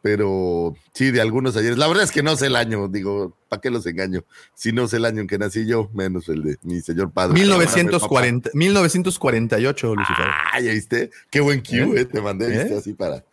Pero 0.02 0.76
sí, 0.94 1.12
de 1.12 1.22
algunos 1.22 1.56
ayeres. 1.56 1.78
La 1.78 1.88
verdad 1.88 2.04
es 2.04 2.12
que 2.12 2.24
no 2.24 2.36
sé 2.36 2.48
el 2.48 2.56
año, 2.56 2.88
digo, 2.88 3.38
¿para 3.48 3.62
qué 3.62 3.70
los 3.70 3.86
engaño? 3.86 4.24
Si 4.56 4.72
no 4.72 4.88
sé 4.88 4.98
el 4.98 5.06
año 5.06 5.22
en 5.22 5.28
que 5.28 5.38
nací 5.38 5.68
yo, 5.68 5.90
menos 5.94 6.28
el 6.30 6.44
de 6.44 6.58
mi 6.64 6.82
señor 6.82 7.12
padre. 7.12 7.36
1940, 7.36 8.50
1948, 8.54 9.96
Lucifer. 9.96 10.26
Ah, 10.54 10.60
ya 10.60 10.72
viste, 10.72 11.12
qué 11.30 11.40
buen 11.40 11.62
cue, 11.62 11.80
¿Eh? 11.80 12.02
eh, 12.02 12.06
te 12.06 12.20
mandé, 12.20 12.48
viste, 12.48 12.74
¿Eh? 12.74 12.78
así 12.78 12.94
para, 12.94 13.24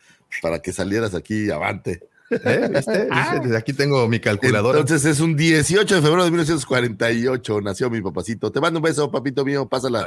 para 0.43 0.61
que 0.61 0.73
salieras 0.73 1.15
aquí 1.15 1.51
avante. 1.51 2.03
¿Eh? 2.31 2.69
¿Viste? 2.71 3.09
Desde 3.43 3.57
aquí 3.57 3.73
tengo 3.73 4.07
mi 4.07 4.21
calculadora. 4.21 4.81
Entonces 4.81 5.11
es 5.11 5.21
un 5.21 5.37
18 5.37 5.95
de 5.95 6.03
febrero 6.03 6.25
de 6.25 6.31
1948, 6.31 7.63
nació 7.63 7.89
mi 7.89 8.03
papacito. 8.03 8.53
Te 8.53 8.61
mando 8.61 8.79
un 8.79 8.83
beso, 8.83 9.11
papito 9.11 9.43
mío, 9.43 9.67
pásala, 9.67 10.07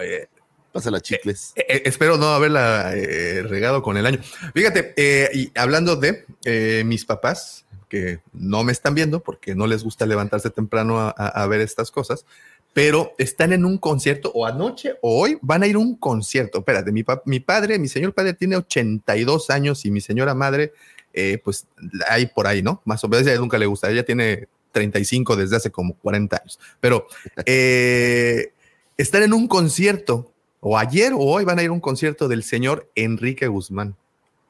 pásala 0.71 0.99
chicles. 1.01 1.53
Eh, 1.55 1.83
espero 1.85 2.17
no 2.17 2.27
haberla 2.27 2.91
eh, 2.95 3.43
regado 3.43 3.81
con 3.81 3.97
el 3.97 4.05
año. 4.05 4.19
Fíjate, 4.53 4.93
eh, 4.97 5.29
y 5.33 5.51
hablando 5.55 5.95
de 5.95 6.25
eh, 6.45 6.83
mis 6.85 7.05
papás, 7.05 7.65
que 7.89 8.19
no 8.33 8.63
me 8.63 8.71
están 8.71 8.95
viendo 8.95 9.21
porque 9.21 9.53
no 9.53 9.67
les 9.67 9.83
gusta 9.83 10.05
levantarse 10.05 10.49
temprano 10.49 10.99
a, 10.99 11.09
a- 11.17 11.27
a 11.43 11.47
ver 11.47 11.59
estas 11.61 11.91
cosas, 11.91 12.25
pero 12.73 13.13
están 13.17 13.51
en 13.51 13.65
un 13.65 13.77
concierto 13.77 14.31
o 14.33 14.45
anoche 14.45 14.93
o 15.01 15.21
hoy 15.21 15.37
van 15.41 15.63
a 15.63 15.67
ir 15.67 15.75
a 15.75 15.79
un 15.79 15.97
concierto. 15.97 16.59
Espérate, 16.59 16.91
mi, 16.93 17.03
pa- 17.03 17.21
mi 17.25 17.41
padre, 17.41 17.77
mi 17.79 17.89
señor 17.89 18.13
padre 18.13 18.33
tiene 18.33 18.55
82 18.55 19.49
años 19.49 19.83
y 19.83 19.91
mi 19.91 19.99
señora 19.99 20.33
madre, 20.33 20.71
eh, 21.13 21.39
pues 21.43 21.67
hay 22.07 22.27
por 22.27 22.47
ahí, 22.47 22.61
¿no? 22.61 22.81
Más 22.85 23.03
o 23.03 23.09
menos, 23.09 23.27
ella 23.27 23.37
nunca 23.39 23.57
le 23.57 23.65
gusta, 23.65 23.91
ella 23.91 24.05
tiene 24.05 24.47
35 24.71 25.35
desde 25.35 25.57
hace 25.57 25.69
como 25.69 25.95
40 25.95 26.37
años, 26.37 26.57
pero 26.79 27.07
eh, 27.45 28.53
están 28.95 29.23
en 29.23 29.33
un 29.33 29.49
concierto 29.49 30.30
o 30.61 30.77
ayer 30.77 31.11
o 31.13 31.19
hoy 31.19 31.43
van 31.43 31.59
a 31.59 31.63
ir 31.63 31.69
a 31.69 31.73
un 31.73 31.79
concierto 31.81 32.27
del 32.29 32.43
señor 32.43 32.89
Enrique 32.95 33.47
Guzmán. 33.47 33.95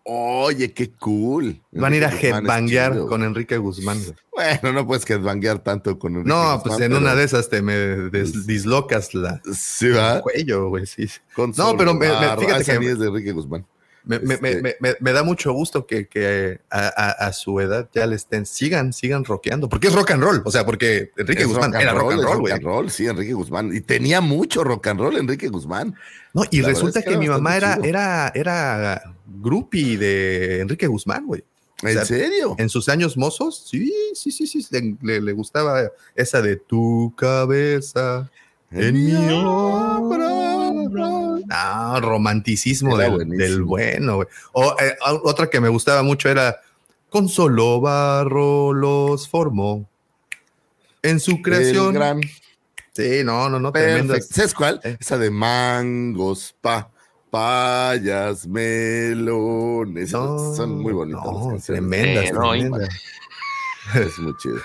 Oye, 0.04 0.74
qué 0.74 0.90
cool. 0.94 1.62
Van 1.72 1.94
a 1.94 1.96
ir 1.96 2.06
a 2.06 2.10
headbanguear 2.10 3.06
con 3.08 3.24
Enrique 3.24 3.58
Guzmán. 3.58 4.00
Bueno, 4.34 4.74
no 4.74 4.88
puedes 4.88 5.08
headbanguear 5.08 5.60
tanto 5.60 6.00
con 6.00 6.14
Enrique 6.14 6.30
No, 6.30 6.42
Guzmán, 6.42 6.62
pues 6.64 6.74
en 6.82 6.92
pero- 6.92 6.98
una 7.02 7.14
de 7.16 7.24
esas 7.24 7.50
te 7.50 7.62
me 7.62 7.74
des- 7.76 8.48
dislocas 8.48 9.14
la 9.14 9.42
Sí, 9.54 9.88
el 9.88 10.22
cuello, 10.22 10.70
güey. 10.70 10.86
Sí. 10.88 11.08
Con 11.36 11.54
No, 11.56 11.78
pero 11.78 11.94
me- 11.94 12.08
me- 12.10 12.38
fíjate 12.38 12.64
que- 12.80 12.92
es 12.92 13.00
de 13.00 13.08
Enrique 13.08 13.32
Guzmán. 13.32 13.66
Me, 14.04 14.16
Este- 14.16 14.62
me- 14.62 14.76
me- 14.80 14.96
me 15.00 15.12
da 15.14 15.24
mucho 15.24 15.54
gusto 15.54 15.86
que, 15.86 16.08
que 16.08 16.60
a, 16.72 16.88
a- 16.88 17.28
a 17.28 17.34
su 17.34 17.60
edad 17.60 17.88
ya 17.94 18.08
le 18.08 18.16
estén, 18.16 18.46
sigan, 18.48 18.94
sigan 18.94 19.24
rockeando, 19.24 19.70
porque 19.70 19.88
es 19.90 19.94
rock 19.94 20.12
and 20.12 20.24
roll, 20.24 20.42
o 20.44 20.52
sea, 20.52 20.66
porque 20.66 21.12
Enrique 21.18 21.44
Es 21.44 21.48
Guzmán 21.48 21.74
era 21.76 21.94
rock 21.94 22.14
and 22.14 22.22
roll, 22.24 22.32
rock 22.34 22.40
güey. 22.42 22.54
and 22.54 22.64
roll, 22.64 22.90
sí, 22.90 23.06
Enrique 23.06 23.34
Guzmán. 23.34 23.76
Y 23.76 23.82
tenía 23.82 24.20
mucho 24.22 24.64
rock 24.64 24.88
and 24.88 25.00
roll 25.00 25.18
Enrique 25.18 25.48
Guzmán. 25.50 25.96
No, 26.34 26.44
y 26.50 26.62
La 26.62 26.70
resulta 26.70 27.00
es 27.00 27.06
que 27.06 27.18
mi 27.18 27.30
mamá 27.30 27.58
era, 27.58 27.76
chido. 27.76 27.86
era, 27.88 28.32
era 28.34 29.04
groupie 29.28 29.98
de 29.98 30.62
Enrique 30.62 30.88
Guzmán, 30.88 31.28
güey. 31.28 31.44
¿En 31.84 31.94
sea, 31.94 32.06
serio? 32.06 32.56
En 32.60 32.70
sus 32.70 32.90
años 32.90 33.18
mozos, 33.18 33.68
sí, 33.68 33.92
sí, 34.14 34.32
sí, 34.32 34.46
sí, 34.48 34.66
le, 35.02 35.20
le- 35.22 35.32
gustaba 35.34 35.92
esa 36.16 36.40
de 36.42 36.56
tu 36.58 37.14
cabeza 37.18 38.30
en 38.72 38.94
mi 39.04 39.14
hombro. 39.44 40.61
Ah, 41.50 42.00
romanticismo 42.02 42.98
del, 42.98 43.64
bueno, 43.64 44.16
güey. 44.18 44.28
O 44.54 44.76
eh, 44.80 44.96
otra 45.24 45.50
que 45.50 45.60
me 45.60 45.70
gustaba 45.70 46.04
mucho 46.04 46.30
era 46.30 46.62
con 47.10 47.28
solo 47.30 47.82
barro 47.82 48.74
los 48.74 49.28
formó. 49.28 49.88
En 51.04 51.20
su 51.20 51.42
creación. 51.42 51.88
El 51.88 51.94
gran 51.94 52.22
Sí, 52.94 53.24
no, 53.24 53.50
no, 53.50 53.60
no. 53.60 53.72
¿Sabes 54.30 54.54
cuál? 54.54 54.82
Eh. 54.84 54.98
Esa 55.00 55.18
de 55.18 55.32
mangos, 55.32 56.54
pa, 56.60 56.90
payas, 57.30 58.46
melones. 58.46 60.12
No, 60.12 60.54
Son 60.56 60.80
muy 60.82 60.92
bonitas. 60.92 61.24
no, 61.24 61.58
tremendas, 61.66 62.26
Eh, 62.26 62.32
no. 62.34 62.52
Es 63.96 64.20
muy 64.20 64.36
chido. 64.38 64.58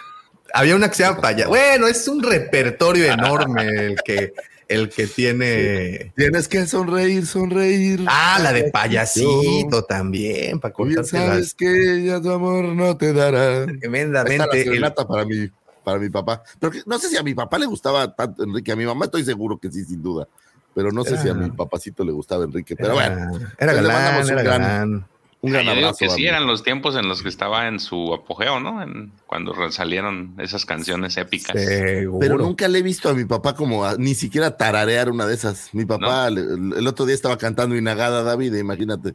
Había 0.53 0.77
una 0.77 0.89
que 0.89 0.95
se 0.97 1.03
llama 1.05 1.21
Paya. 1.21 1.49
Bueno, 1.49 1.87
es 1.87 2.07
un 2.09 2.23
repertorio 2.23 3.11
enorme 3.13 3.63
el 3.63 3.97
que, 4.03 4.35
el 4.69 4.89
que 4.89 5.07
tiene. 5.07 6.13
Tienes 6.17 6.49
que 6.49 6.67
sonreír, 6.67 7.27
sonreír. 7.27 8.05
Ah, 8.09 8.39
la 8.43 8.53
de 8.53 8.71
payasito 8.71 9.85
también, 9.85 10.59
para 10.61 10.75
bien 10.85 11.05
sabes 11.05 11.39
las 11.39 11.55
que 11.55 11.95
ella 11.95 12.21
tu 12.21 12.31
amor 12.31 12.65
no 12.67 12.97
te 12.97 13.13
dará. 13.13 13.59
Ahí 13.65 13.67
está 13.67 13.79
la 13.79 13.79
tremendamente. 13.81 14.63
el- 14.63 14.93
para 15.07 15.25
mi, 15.25 15.51
para 15.85 15.99
mi 15.99 16.11
papá. 16.11 16.43
Pero 16.59 16.71
que- 16.73 16.83
no 16.87 16.99
sé 16.99 17.09
si 17.09 17.17
a 17.17 17.23
mi 17.23 17.35
papá 17.35 17.59
le 17.59 17.67
gustaba 17.67 18.15
tanto 18.15 18.43
Enrique. 18.45 18.73
A 18.73 18.77
mi 18.77 18.87
mamá 18.87 19.05
estoy 19.07 19.25
seguro 19.25 19.59
que 19.59 19.71
sí, 19.71 19.85
sin 19.85 20.03
duda. 20.03 20.27
Pero 20.75 20.91
no 20.91 21.05
sé 21.05 21.17
si 21.17 21.29
a 21.29 21.35
mi 21.35 21.51
papacito 21.51 22.05
le 22.05 22.13
gustaba 22.13 22.45
Enrique. 22.45 22.77
Pero 22.77 22.93
bueno, 22.95 23.39
era 23.59 23.73
pues 23.73 23.83
le 23.83 23.89
galán, 23.89 23.93
mandamos 23.93 24.27
un 24.27 24.33
era 24.33 24.43
gran- 24.43 24.61
galán. 24.63 25.07
Un 25.43 25.53
gran 25.53 25.65
Yo 25.65 25.73
digo 25.75 25.87
abrazo. 25.89 25.99
que 25.99 26.11
sí 26.11 26.27
eran 26.27 26.47
los 26.47 26.63
tiempos 26.63 26.97
en 26.97 27.09
los 27.09 27.23
que 27.23 27.29
estaba 27.29 27.69
en 27.69 27.79
su 27.79 28.13
apogeo, 28.15 28.59
¿no? 28.59 28.83
En- 28.83 29.13
cuando 29.27 29.55
salieron 29.71 30.35
esas 30.39 30.65
canciones 30.65 31.17
épicas. 31.17 31.61
Seguro. 31.63 32.19
Pero 32.21 32.39
nunca 32.39 32.67
le 32.69 32.79
he 32.79 32.83
visto 32.83 33.09
a 33.09 33.15
mi 33.15 33.25
papá 33.25 33.55
como 33.55 33.85
a- 33.85 33.97
ni 33.97 34.15
siquiera 34.15 34.57
tararear 34.57 35.11
una 35.11 35.27
de 35.27 35.35
esas. 35.35 35.73
Mi 35.73 35.85
papá 35.85 36.31
le- 36.31 36.41
el, 36.79 36.87
otro 36.87 37.07
día 37.07 37.15
estaba 37.15 37.37
cantando 37.39 37.77
Inagada 37.77 38.23
David, 38.23 38.55
imagínate. 38.55 39.15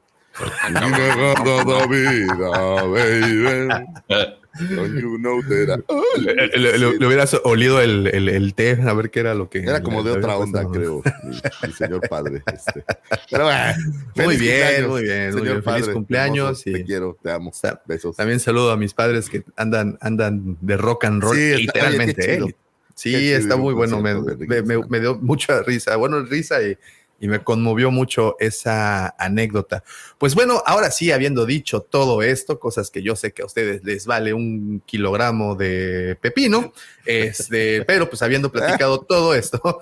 Inagada 0.70 1.34
David, 1.66 2.30
ah, 2.54 2.84
baby. 2.88 4.32
Don't 4.60 5.00
you 5.00 5.18
know 5.18 5.42
that 5.44 5.80
I- 5.90 6.22
Le, 6.22 6.34
le- 6.60 6.78
le- 6.78 6.98
le 7.00 7.08
hubieras 7.08 7.34
olido 7.46 7.80
el, 7.82 8.08
el- 8.08 8.28
el 8.30 8.54
té, 8.54 8.72
a 8.86 8.94
ver 8.94 9.10
qué 9.10 9.22
era 9.22 9.34
lo 9.34 9.50
que. 9.50 9.60
Era 9.60 9.82
como 9.82 10.04
de 10.04 10.12
otra 10.12 10.36
onda, 10.38 10.66
creo, 10.70 11.02
mi, 11.24 11.38
mi 11.68 11.74
señor 11.74 12.02
padre. 12.10 12.44
este. 12.54 12.84
Pero 13.30 13.46
bueno, 13.46 13.74
Muy 14.16 14.26
feliz 14.36 14.40
bien, 14.42 14.58
cumpleaños, 14.86 14.90
muy 14.90 15.02
bien, 15.04 15.32
muy 15.32 15.40
señor. 15.42 15.64
Feliz 15.64 15.64
padre, 15.82 15.94
cumpleaños 15.94 16.46
hermoso, 16.46 16.70
y- 16.70 16.74
Te 16.74 16.84
quiero, 16.86 17.18
te 17.24 17.32
amo. 17.32 17.52
Besos. 17.86 18.16
También 18.18 18.40
saludo 18.40 18.72
a 18.72 18.78
mis 18.78 18.94
padres 18.94 19.30
que 19.30 19.44
andan, 19.56 19.98
andan 20.02 20.58
de 20.60 20.78
rock 20.78 21.06
and 21.06 21.24
roll, 21.24 21.36
Sí, 21.36 21.42
está- 21.44 21.58
literalmente. 21.60 22.42
oye. 22.44 22.52
¿eh? 22.52 22.56
Sí, 22.94 23.12
Qué 23.14 23.20
chido 23.20 23.38
está 23.38 23.56
muy 23.56 23.74
bueno. 23.74 24.00
Me, 24.02 24.14
me- 24.62 24.86
me 24.88 25.00
dio 25.00 25.16
mucha 25.16 25.64
risa. 25.64 25.96
Bueno, 25.96 26.22
risa 26.24 26.62
y, 26.62 26.78
y 27.22 27.28
me 27.28 27.44
conmovió 27.44 27.92
mucho 27.92 28.36
esa 28.40 29.16
anécdota. 29.18 29.84
Pues 30.18 30.34
bueno, 30.34 30.64
ahora 30.66 30.90
sí, 30.90 31.12
habiendo 31.12 31.46
dicho 31.46 31.82
todo 31.82 32.24
esto, 32.24 32.60
cosas 32.60 32.90
que 32.90 33.04
yo 33.04 33.16
sé 33.16 33.32
que 33.32 33.44
a 33.44 33.46
ustedes 33.46 33.84
les 33.84 34.08
vale 34.08 34.34
un 34.34 34.82
kilogramo 34.88 35.56
de 35.56 36.18
pepino, 36.20 36.74
este, 37.06 37.84
pero 37.86 38.10
pues 38.10 38.24
habiendo 38.24 38.52
platicado 38.52 39.02
todo 39.02 39.36
esto, 39.36 39.82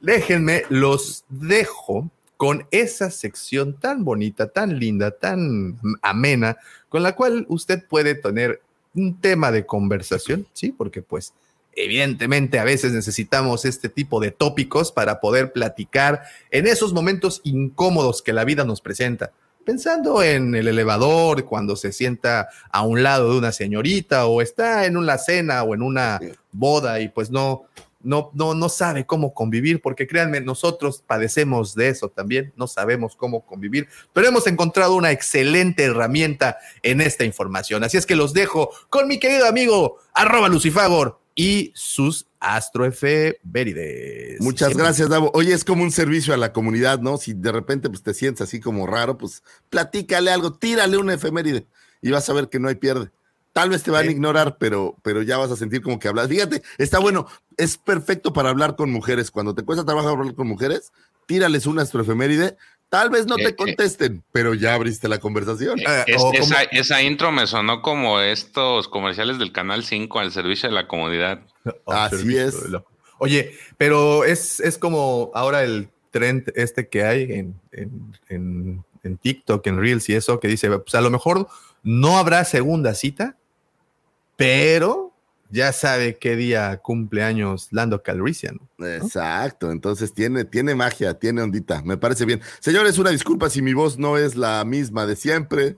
déjenme, 0.00 0.64
los 0.68 1.24
dejo 1.28 2.10
con 2.36 2.66
esa 2.72 3.12
sección 3.12 3.78
tan 3.78 4.02
bonita, 4.02 4.48
tan 4.48 4.80
linda, 4.80 5.12
tan 5.12 5.78
amena, 6.02 6.56
con 6.88 7.04
la 7.04 7.14
cual 7.14 7.46
usted 7.48 7.86
puede 7.86 8.16
tener 8.16 8.60
un 8.94 9.20
tema 9.20 9.52
de 9.52 9.64
conversación, 9.64 10.44
¿sí? 10.54 10.72
Porque 10.72 11.02
pues 11.02 11.34
evidentemente 11.74 12.58
a 12.58 12.64
veces 12.64 12.92
necesitamos 12.92 13.64
este 13.64 13.88
tipo 13.88 14.20
de 14.20 14.30
tópicos 14.30 14.92
para 14.92 15.20
poder 15.20 15.52
platicar 15.52 16.22
en 16.50 16.66
esos 16.66 16.92
momentos 16.92 17.40
incómodos 17.44 18.22
que 18.22 18.32
la 18.32 18.44
vida 18.44 18.64
nos 18.64 18.80
presenta. 18.80 19.32
pensando 19.64 20.22
en 20.22 20.54
el 20.56 20.66
elevador, 20.66 21.44
cuando 21.44 21.76
se 21.76 21.92
sienta 21.92 22.48
a 22.72 22.82
un 22.82 23.02
lado 23.04 23.30
de 23.30 23.38
una 23.38 23.52
señorita 23.52 24.26
o 24.26 24.42
está 24.42 24.86
en 24.86 24.96
una 24.96 25.16
cena 25.18 25.62
o 25.62 25.74
en 25.74 25.82
una 25.82 26.18
boda 26.50 26.98
y 26.98 27.08
pues 27.08 27.30
no, 27.30 27.66
no, 28.02 28.30
no, 28.34 28.54
no 28.54 28.68
sabe 28.68 29.04
cómo 29.06 29.32
convivir, 29.32 29.80
porque 29.80 30.06
créanme, 30.06 30.40
nosotros 30.40 31.04
padecemos 31.06 31.74
de 31.74 31.88
eso 31.88 32.08
también, 32.08 32.52
no 32.56 32.66
sabemos 32.66 33.14
cómo 33.14 33.44
convivir, 33.44 33.88
pero 34.12 34.26
hemos 34.26 34.46
encontrado 34.46 34.96
una 34.96 35.12
excelente 35.12 35.84
herramienta 35.84 36.58
en 36.82 37.00
esta 37.00 37.24
información. 37.24 37.84
Así 37.84 37.96
es 37.96 38.06
que 38.06 38.16
los 38.16 38.32
dejo 38.32 38.70
con 38.88 39.06
mi 39.06 39.20
querido 39.20 39.46
amigo 39.46 39.98
arroba 40.14 40.48
Lucifagor 40.48 41.19
y 41.40 41.72
sus 41.74 42.26
astroefemérides. 42.38 44.42
Muchas 44.42 44.68
Siempre. 44.68 44.84
gracias, 44.84 45.08
Davo. 45.08 45.30
Oye, 45.32 45.54
es 45.54 45.64
como 45.64 45.82
un 45.82 45.90
servicio 45.90 46.34
a 46.34 46.36
la 46.36 46.52
comunidad, 46.52 47.00
¿no? 47.00 47.16
Si 47.16 47.32
de 47.32 47.50
repente 47.50 47.88
pues, 47.88 48.02
te 48.02 48.12
sientes 48.12 48.42
así 48.42 48.60
como 48.60 48.86
raro, 48.86 49.16
pues 49.16 49.42
platícale 49.70 50.30
algo, 50.30 50.52
tírale 50.52 50.98
una 50.98 51.14
efeméride 51.14 51.66
y 52.02 52.10
vas 52.10 52.28
a 52.28 52.34
ver 52.34 52.50
que 52.50 52.60
no 52.60 52.68
hay 52.68 52.74
pierde. 52.74 53.10
Tal 53.54 53.70
vez 53.70 53.82
te 53.82 53.90
van 53.90 54.06
a 54.06 54.10
ignorar, 54.10 54.58
pero, 54.58 54.96
pero 55.02 55.22
ya 55.22 55.38
vas 55.38 55.50
a 55.50 55.56
sentir 55.56 55.80
como 55.80 55.98
que 55.98 56.08
hablas. 56.08 56.28
Fíjate, 56.28 56.62
está 56.76 56.98
bueno, 56.98 57.26
es 57.56 57.78
perfecto 57.78 58.34
para 58.34 58.50
hablar 58.50 58.76
con 58.76 58.92
mujeres. 58.92 59.30
Cuando 59.30 59.54
te 59.54 59.62
cuesta 59.62 59.86
trabajo 59.86 60.10
hablar 60.10 60.34
con 60.34 60.46
mujeres, 60.46 60.92
tírales 61.24 61.64
una 61.64 61.82
astroefeméride. 61.82 62.58
Tal 62.90 63.08
vez 63.08 63.26
no 63.26 63.36
Eh, 63.38 63.44
te 63.44 63.48
eh. 63.50 63.56
contesten, 63.56 64.22
pero 64.32 64.52
ya 64.52 64.74
abriste 64.74 65.08
la 65.08 65.18
conversación. 65.18 65.78
Eh, 65.78 66.04
Es- 66.08 66.16
como- 66.18 66.32
esa, 66.34 66.62
esa 66.64 67.00
intro 67.02 67.32
me 67.32 67.46
sonó 67.46 67.80
como 67.82 68.20
estos 68.20 68.88
comerciales 68.88 69.38
del 69.38 69.52
Canal 69.52 69.84
5 69.84 70.18
al 70.20 70.32
servicio 70.32 70.68
de 70.68 70.74
la 70.74 70.86
comunidad. 70.88 71.40
Así 71.86 72.16
servicio 72.18 72.46
es. 72.48 72.56
Oye, 73.18 73.52
pero 73.78 74.24
es, 74.24 74.60
es 74.60 74.76
como 74.76 75.30
ahora 75.34 75.62
el 75.62 75.88
trend 76.10 76.50
este 76.56 76.88
que 76.88 77.04
hay 77.04 77.22
en, 77.32 77.54
en, 77.72 78.16
en- 78.28 78.84
en 79.04 79.16
TikTok, 79.16 79.66
en 79.68 79.78
Reels 79.80 80.08
y 80.10 80.14
eso, 80.14 80.40
que 80.40 80.48
dice, 80.48 80.68
pues 80.70 80.94
a 80.94 81.00
lo 81.00 81.10
mejor 81.10 81.46
no 81.82 82.18
habrá 82.18 82.44
segunda 82.44 82.94
cita, 82.94 83.36
pero 84.36 85.09
ya 85.50 85.72
sabe 85.72 86.16
qué 86.18 86.36
día 86.36 86.76
cumple 86.78 87.22
años 87.24 87.68
Lando 87.70 88.02
Calrissian. 88.02 88.58
Exacto, 88.78 89.70
entonces 89.72 90.12
tiene, 90.14 90.44
tiene 90.44 90.74
magia, 90.74 91.14
tiene 91.14 91.42
ondita, 91.42 91.82
me 91.82 91.96
parece 91.96 92.24
bien. 92.24 92.40
Señores, 92.60 92.98
una 92.98 93.10
disculpa 93.10 93.50
si 93.50 93.62
mi 93.62 93.74
voz 93.74 93.98
no 93.98 94.16
es 94.18 94.36
la 94.36 94.64
misma 94.64 95.06
de 95.06 95.16
siempre. 95.16 95.76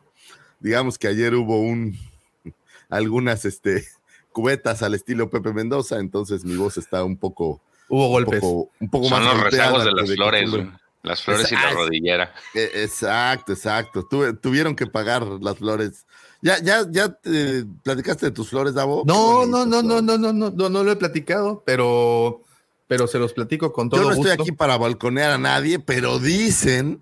Digamos 0.61 0.99
que 0.99 1.09
ayer 1.09 1.35
hubo 1.35 1.61
un 1.61 1.99
algunas 2.89 3.45
este, 3.45 3.87
cubetas 4.33 4.83
al 4.83 4.95
estilo 4.95 5.31
Pepe 5.31 5.53
Mendoza, 5.53 5.99
entonces 5.99 6.45
mi 6.45 6.57
voz 6.57 6.77
está 6.79 7.05
un 7.05 7.17
poco, 7.17 7.61
Hubo 7.89 8.07
un 8.07 8.13
golpes. 8.13 8.41
poco, 8.41 8.71
un 8.81 8.91
poco 8.91 9.09
Son 9.09 9.23
más 9.25 9.35
los 9.35 9.45
rezagos 9.45 9.85
de 9.85 9.93
las 9.93 10.11
flores, 10.15 10.43
costumbre. 10.43 10.71
güey. 10.71 10.81
las 11.03 11.23
flores 11.23 11.51
y 11.53 11.55
la 11.55 11.71
rodillera. 11.71 12.35
Eh, 12.55 12.71
Exacto, 12.77 13.53
exacto. 13.53 14.07
Tuve- 14.09 14.35
tuvieron 14.41 14.75
que 14.77 14.87
pagar 14.87 15.23
las 15.25 15.59
flores. 15.59 16.07
¿Ya, 16.43 16.59
ya, 16.61 16.85
ya 16.91 17.09
te 17.09 17.65
platicaste 17.85 18.27
de 18.27 18.33
tus 18.33 18.49
flores, 18.49 18.75
Davo? 18.75 19.05
No, 19.07 19.47
no, 19.47 19.65
no, 19.65 19.81
no, 19.83 20.03
no, 20.03 20.19
no, 20.19 20.33
no, 20.33 20.51
no, 20.51 20.69
no 20.69 20.85
lo 20.85 20.91
he 20.93 20.97
platicado, 20.97 21.63
pero, 21.65 22.43
pero 22.89 23.07
se 23.07 23.21
los 23.21 23.33
platico 23.33 23.73
con 23.73 23.89
todo 23.89 24.01
Yo 24.03 24.09
no 24.11 24.17
gusto. 24.17 24.29
estoy 24.33 24.43
aquí 24.43 24.53
para 24.53 24.77
balconear 24.77 25.31
a 25.31 25.39
nadie, 25.39 25.79
pero 25.79 26.19
dicen 26.19 27.01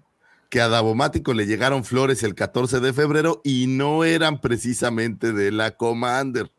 que 0.50 0.60
a 0.60 0.68
Davomático 0.68 1.32
le 1.32 1.46
llegaron 1.46 1.84
flores 1.84 2.22
el 2.22 2.34
14 2.34 2.80
de 2.80 2.92
febrero 2.92 3.40
y 3.42 3.66
no 3.66 4.04
eran 4.04 4.40
precisamente 4.40 5.32
de 5.32 5.52
la 5.52 5.70
Commander. 5.70 6.50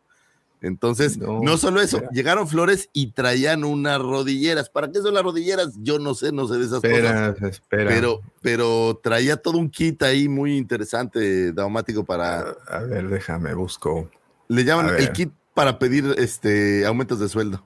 Entonces, 0.62 1.18
no, 1.18 1.42
No, 1.42 1.58
solo 1.58 1.82
eso, 1.82 1.98
espera. 1.98 2.12
llegaron 2.14 2.48
flores 2.48 2.90
y 2.94 3.12
traían 3.14 3.64
unas 3.64 4.00
rodilleras. 4.00 4.70
¿Para 4.70 4.92
qué 4.92 5.00
son 5.02 5.16
las 5.16 5.24
rodilleras? 5.24 5.74
Yo 5.82 5.98
no 5.98 6.14
sé, 6.14 6.32
no 6.32 6.48
sé 6.48 6.58
de 6.60 6.66
esas 6.66 6.82
cosas. 6.82 7.42
Espera. 7.42 7.90
Pero, 7.90 8.22
pero 8.44 9.00
traía 9.02 9.38
todo 9.38 9.58
un 9.58 9.70
kit 9.72 10.04
ahí 10.04 10.28
muy 10.30 10.56
interesante, 10.58 11.52
Davomático, 11.52 12.04
para. 12.06 12.56
a 12.68 12.80
ver, 12.82 13.08
déjame, 13.10 13.54
busco. 13.56 14.10
Le 14.50 14.64
llaman 14.64 14.96
el 14.98 15.12
kit 15.12 15.32
para 15.56 15.80
pedir 15.80 16.14
este 16.18 16.86
aumentos 16.86 17.20
de 17.20 17.28
sueldo. 17.30 17.66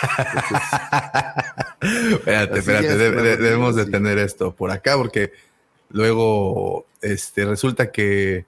Espérate, 1.80 2.58
espérate, 2.58 2.86
es, 2.92 2.98
de- 2.98 3.10
de- 3.12 3.36
debemos 3.36 3.76
de 3.76 3.84
sí. 3.84 3.90
tener 3.90 4.18
esto 4.18 4.54
por 4.54 4.70
acá 4.70 4.96
porque 4.96 5.32
luego 5.90 6.86
este, 7.02 7.44
resulta 7.44 7.90
que, 7.90 8.46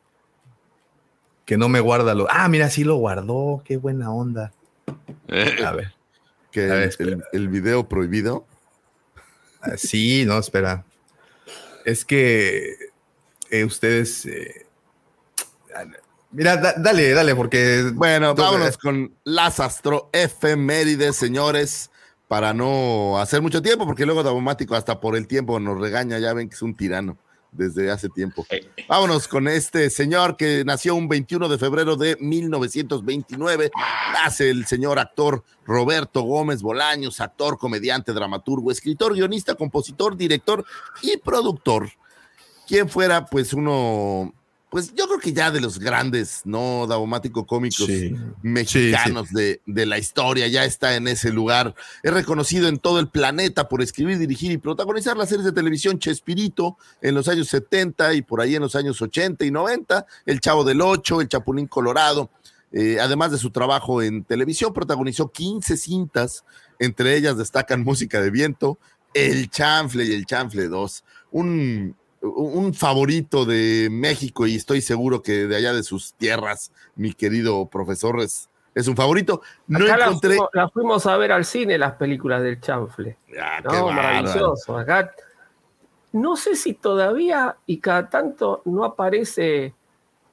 que 1.50 1.58
no 1.58 1.68
me 1.68 1.80
guarda 1.80 2.14
lo. 2.14 2.28
Ah, 2.30 2.46
mira, 2.48 2.70
sí 2.70 2.84
lo 2.84 2.94
guardó, 2.94 3.60
qué 3.64 3.76
buena 3.76 4.12
onda. 4.12 4.52
A 5.66 5.72
ver, 5.72 5.92
Que 6.52 6.70
A 6.70 6.74
ver, 6.74 6.94
el- 7.00 7.24
el, 7.32 7.48
video 7.48 7.88
prohibido. 7.88 8.46
ah, 9.60 9.72
sí, 9.76 10.24
no, 10.24 10.38
espera. 10.38 10.84
Es 11.84 12.04
que 12.04 12.76
eh, 13.50 13.64
ustedes. 13.64 14.26
eh, 14.26 14.64
mira, 16.30 16.56
da- 16.56 16.74
dale, 16.78 17.10
dale, 17.14 17.34
porque. 17.34 17.90
Bueno, 17.94 18.32
vámonos 18.36 18.78
con 18.78 19.12
las 19.24 19.58
astroefemérides, 19.58 21.16
señores, 21.16 21.90
para 22.28 22.54
no 22.54 23.18
hacer 23.18 23.42
mucho 23.42 23.60
tiempo, 23.60 23.86
porque 23.86 24.06
luego 24.06 24.22
Davomático 24.22 24.76
hasta 24.76 25.00
por 25.00 25.16
el 25.16 25.26
tiempo 25.26 25.58
nos 25.58 25.80
regaña, 25.80 26.20
ya 26.20 26.32
ven 26.32 26.48
que 26.48 26.54
es 26.54 26.62
un 26.62 26.76
tirano 26.76 27.18
desde 27.52 27.90
hace 27.90 28.08
tiempo. 28.08 28.46
Vámonos 28.88 29.28
con 29.28 29.48
este 29.48 29.90
señor 29.90 30.36
que 30.36 30.64
nació 30.64 30.94
un 30.94 31.08
21 31.08 31.48
de 31.48 31.58
febrero 31.58 31.96
de 31.96 32.16
1929. 32.20 33.70
Nace 34.12 34.50
el 34.50 34.66
señor 34.66 34.98
actor 34.98 35.44
Roberto 35.64 36.22
Gómez 36.22 36.62
Bolaños, 36.62 37.20
actor, 37.20 37.58
comediante, 37.58 38.12
dramaturgo, 38.12 38.70
escritor, 38.70 39.14
guionista, 39.14 39.54
compositor, 39.54 40.16
director 40.16 40.64
y 41.02 41.16
productor. 41.16 41.90
Quien 42.66 42.88
fuera, 42.88 43.26
pues, 43.26 43.52
uno, 43.52 44.32
pues 44.70 44.94
yo 44.94 45.06
creo 45.09 45.18
que 45.18 45.33
ya 45.33 45.50
de 45.50 45.61
los 45.61 45.78
grandes, 45.80 46.42
¿no? 46.44 46.87
Davomático 46.87 47.44
cómicos 47.46 47.87
Sí. 47.87 48.14
mexicanos 48.42 49.30
De, 49.30 49.61
de 49.66 49.85
la 49.87 49.98
historia, 49.98 50.46
ya 50.48 50.64
está 50.64 50.94
en 50.96 51.09
ese 51.09 51.33
lugar. 51.33 51.74
Es 52.02 52.12
reconocido 52.12 52.68
en 52.68 52.78
todo 52.78 53.00
el 53.00 53.09
planeta 53.09 53.68
por 53.68 53.83
escribir, 53.83 54.18
dirigir 54.18 54.52
y 54.52 54.59
protagonizar 54.59 55.16
las 55.16 55.28
series 55.28 55.44
de 55.44 55.52
televisión 55.52 55.98
Chespirito 55.98 56.78
en 57.02 57.14
los 57.14 57.28
años 57.28 57.48
70 57.48 58.14
y 58.14 58.22
por 58.22 58.40
ahí 58.40 58.54
en 58.54 58.62
los 58.62 58.76
años 58.76 59.02
80 59.02 59.44
y 59.44 59.50
90, 59.50 60.06
El 60.24 60.40
Chavo 60.40 60.64
del 60.64 60.80
Ocho, 60.80 61.20
El 61.20 61.28
Chapulín 61.28 61.66
Colorado. 61.66 62.30
Eh, 62.72 62.98
además 63.00 63.33
de 63.33 63.38
su 63.38 63.50
trabajo 63.50 64.00
en 64.00 64.22
televisión, 64.22 64.72
protagonizó 64.72 65.33
15 65.33 65.76
cintas, 65.76 66.44
entre 66.78 67.16
ellas 67.16 67.37
destacan 67.37 67.83
Música 67.83 68.20
de 68.20 68.30
Viento, 68.30 68.78
El 69.12 69.50
Chanfle 69.50 70.04
y 70.04 70.12
El 70.12 70.24
Chanfle 70.24 70.68
2. 70.68 71.04
Un, 71.33 71.96
un 72.22 72.74
favorito 72.74 73.44
de 73.44 73.88
México 73.90 74.46
y 74.46 74.56
estoy 74.56 74.80
seguro 74.80 75.22
que 75.22 75.46
de 75.46 75.56
allá 75.56 75.72
de 75.72 75.83
sus 75.83 76.14
tierras, 76.14 76.72
mi 76.96 77.12
querido 77.12 77.66
profesor, 77.66 78.20
es, 78.20 78.48
es 78.74 78.88
un 78.88 78.96
favorito. 78.96 79.42
No 79.66 79.85
Acá 79.85 80.04
encontré. 80.06 80.30
fuimos, 80.30 80.50
la 80.52 80.68
fuimos 80.68 81.06
a 81.06 81.16
ver 81.16 81.33
al 81.33 81.44
cine, 81.44 81.78
las 81.78 81.94
películas 81.94 82.42
del 82.42 82.61
chanfle. 82.61 83.16
Ah, 83.40 83.61
qué 83.62 83.76
No, 83.76 83.90
maravilloso. 83.90 84.76
Acá 84.76 85.12
no 86.12 86.37
sé 86.37 86.56
si 86.56 86.74
todavía 86.74 87.56
y 87.66 87.78
cada 87.78 88.11
tanto 88.11 88.62
no 88.64 88.85
aparece 88.85 89.74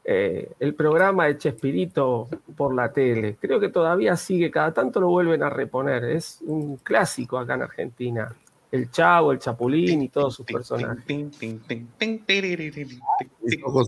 eh, 0.03 0.51
el 0.59 0.73
programa 0.73 1.25
de 1.25 1.37
Chespirito 1.37 2.27
por 2.55 2.73
la 2.73 2.91
tele. 2.91 3.37
Creo 3.39 3.59
que 3.59 3.69
todavía 3.69 4.15
sigue, 4.15 4.49
cada 4.49 4.73
tanto 4.73 4.99
lo 4.99 5.07
vuelven 5.09 5.43
a 5.43 5.49
reponer. 5.49 6.03
Es 6.05 6.39
un 6.41 6.77
clásico 6.77 7.37
acá 7.37 7.55
en 7.55 7.63
Argentina. 7.63 8.33
El 8.71 8.91
Chavo, 8.91 9.31
el 9.31 9.39
Chapulín 9.39 10.01
y 10.01 10.09
todos 10.09 10.35
sus 10.35 10.45
personajes. 10.45 11.03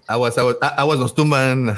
Aguas, 0.08 0.38
aguas, 0.38 0.58
aguas 0.62 1.00
nos 1.00 1.14
tumban 1.14 1.76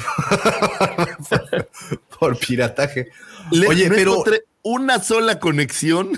por, 1.29 1.69
por 2.19 2.37
pirataje. 2.37 3.09
Le- 3.51 3.67
Oye, 3.67 3.89
no 3.89 3.95
pero- 3.95 4.11
encontré 4.11 4.43
una 4.63 4.99
sola 5.01 5.39
conexión 5.39 6.11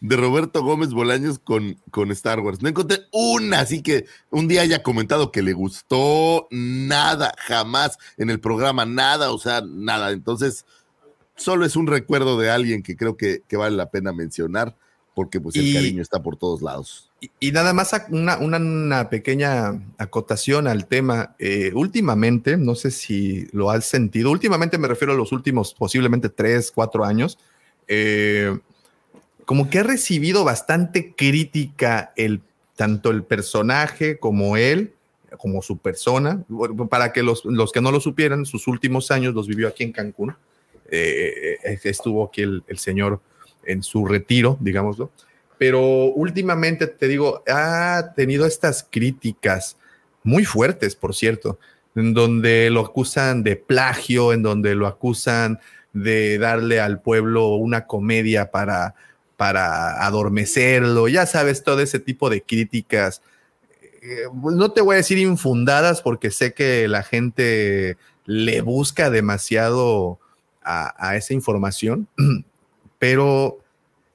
de 0.00 0.16
Roberto 0.16 0.62
Gómez 0.62 0.90
Bolaños 0.92 1.38
con, 1.38 1.76
con 1.90 2.10
Star 2.12 2.40
Wars. 2.40 2.62
No 2.62 2.68
encontré 2.68 2.98
una, 3.12 3.60
así 3.60 3.82
que 3.82 4.06
un 4.30 4.48
día 4.48 4.62
haya 4.62 4.82
comentado 4.82 5.30
que 5.32 5.42
le 5.42 5.52
gustó 5.52 6.46
nada, 6.50 7.32
jamás 7.46 7.98
en 8.16 8.30
el 8.30 8.40
programa, 8.40 8.86
nada, 8.86 9.30
o 9.32 9.38
sea, 9.38 9.62
nada. 9.64 10.10
Entonces, 10.10 10.64
solo 11.36 11.64
es 11.64 11.76
un 11.76 11.86
recuerdo 11.86 12.38
de 12.38 12.50
alguien 12.50 12.82
que 12.82 12.96
creo 12.96 13.16
que, 13.16 13.42
que 13.48 13.56
vale 13.56 13.76
la 13.76 13.90
pena 13.90 14.12
mencionar, 14.12 14.76
porque 15.18 15.40
pues 15.40 15.56
el 15.56 15.66
Y- 15.66 15.74
cariño 15.74 16.00
está 16.00 16.22
por 16.22 16.36
todos 16.36 16.62
lados. 16.62 17.10
Y, 17.20 17.28
y 17.40 17.50
nada 17.50 17.72
más 17.72 17.90
una, 18.10 18.38
una- 18.38 18.58
una 18.58 19.10
pequeña 19.10 19.82
acotación 19.98 20.68
al 20.68 20.86
tema. 20.86 21.34
Eh, 21.40 21.72
últimamente, 21.74 22.56
no 22.56 22.76
sé 22.76 22.92
si 22.92 23.48
lo 23.50 23.68
has 23.72 23.84
sentido, 23.84 24.30
últimamente 24.30 24.78
me 24.78 24.86
refiero 24.86 25.12
a 25.12 25.16
los 25.16 25.32
últimos 25.32 25.74
posiblemente 25.74 26.28
tres, 26.28 26.70
cuatro 26.72 27.04
años, 27.04 27.36
eh, 27.88 28.56
como 29.44 29.68
que 29.68 29.80
ha 29.80 29.82
recibido 29.82 30.44
bastante 30.44 31.14
crítica 31.16 32.12
el, 32.16 32.40
tanto 32.76 33.10
el 33.10 33.24
personaje 33.24 34.18
como 34.20 34.56
él, 34.56 34.92
como 35.38 35.60
su 35.62 35.78
persona. 35.78 36.44
Para 36.88 37.12
que 37.12 37.24
los, 37.24 37.44
los 37.44 37.72
que 37.72 37.80
no 37.80 37.90
lo 37.90 37.98
supieran, 37.98 38.46
sus 38.46 38.68
últimos 38.68 39.10
años 39.10 39.34
los 39.34 39.48
vivió 39.48 39.66
aquí 39.66 39.82
en 39.82 39.90
Cancún. 39.92 40.36
Eh, 40.90 41.56
eh, 41.64 41.78
estuvo 41.82 42.24
aquí 42.24 42.42
el, 42.42 42.62
el 42.68 42.78
señor 42.78 43.20
en 43.68 43.82
su 43.82 44.04
retiro, 44.06 44.56
digámoslo 44.60 45.10
pero 45.58 45.82
últimamente 45.82 46.86
te 46.86 47.08
digo, 47.08 47.42
ha 47.48 48.12
tenido 48.14 48.46
estas 48.46 48.86
críticas 48.88 49.76
muy 50.22 50.44
fuertes, 50.44 50.94
por 50.94 51.14
cierto, 51.14 51.58
en 51.96 52.14
donde 52.14 52.70
lo 52.70 52.80
acusan 52.80 53.42
de 53.42 53.56
plagio, 53.56 54.32
en 54.32 54.42
donde 54.42 54.76
lo 54.76 54.86
acusan 54.86 55.58
de 55.92 56.38
darle 56.38 56.80
al 56.80 57.00
pueblo 57.00 57.56
una 57.56 57.86
comedia 57.86 58.52
para, 58.52 58.94
para 59.36 60.06
adormecerlo, 60.06 61.08
ya 61.08 61.26
sabes, 61.26 61.64
todo 61.64 61.80
ese 61.80 61.98
tipo 61.98 62.30
de 62.30 62.42
críticas. 62.42 63.20
eh, 64.00 64.28
no 64.32 64.70
te 64.70 64.80
voy 64.80 64.94
a 64.94 64.98
decir 64.98 65.18
infundadas 65.18 66.02
porque 66.02 66.30
sé 66.30 66.54
que 66.54 66.86
la 66.86 67.02
gente 67.02 67.96
le 68.26 68.60
busca 68.60 69.10
demasiado 69.10 70.20
a, 70.62 70.94
a 71.08 71.16
esa 71.16 71.34
información, 71.34 72.06
pero 72.98 73.58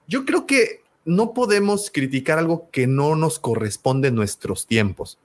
yo 0.08 0.26
creo 0.26 0.46
que 0.46 0.82
no 1.06 1.34
podemos 1.34 1.92
criticar 1.92 2.40
algo 2.40 2.70
que 2.72 2.88
no 2.88 3.16
nos 3.16 3.40
corresponde 3.40 4.10
en 4.10 4.16
nuestros 4.16 4.68
tiempos. 4.68 5.18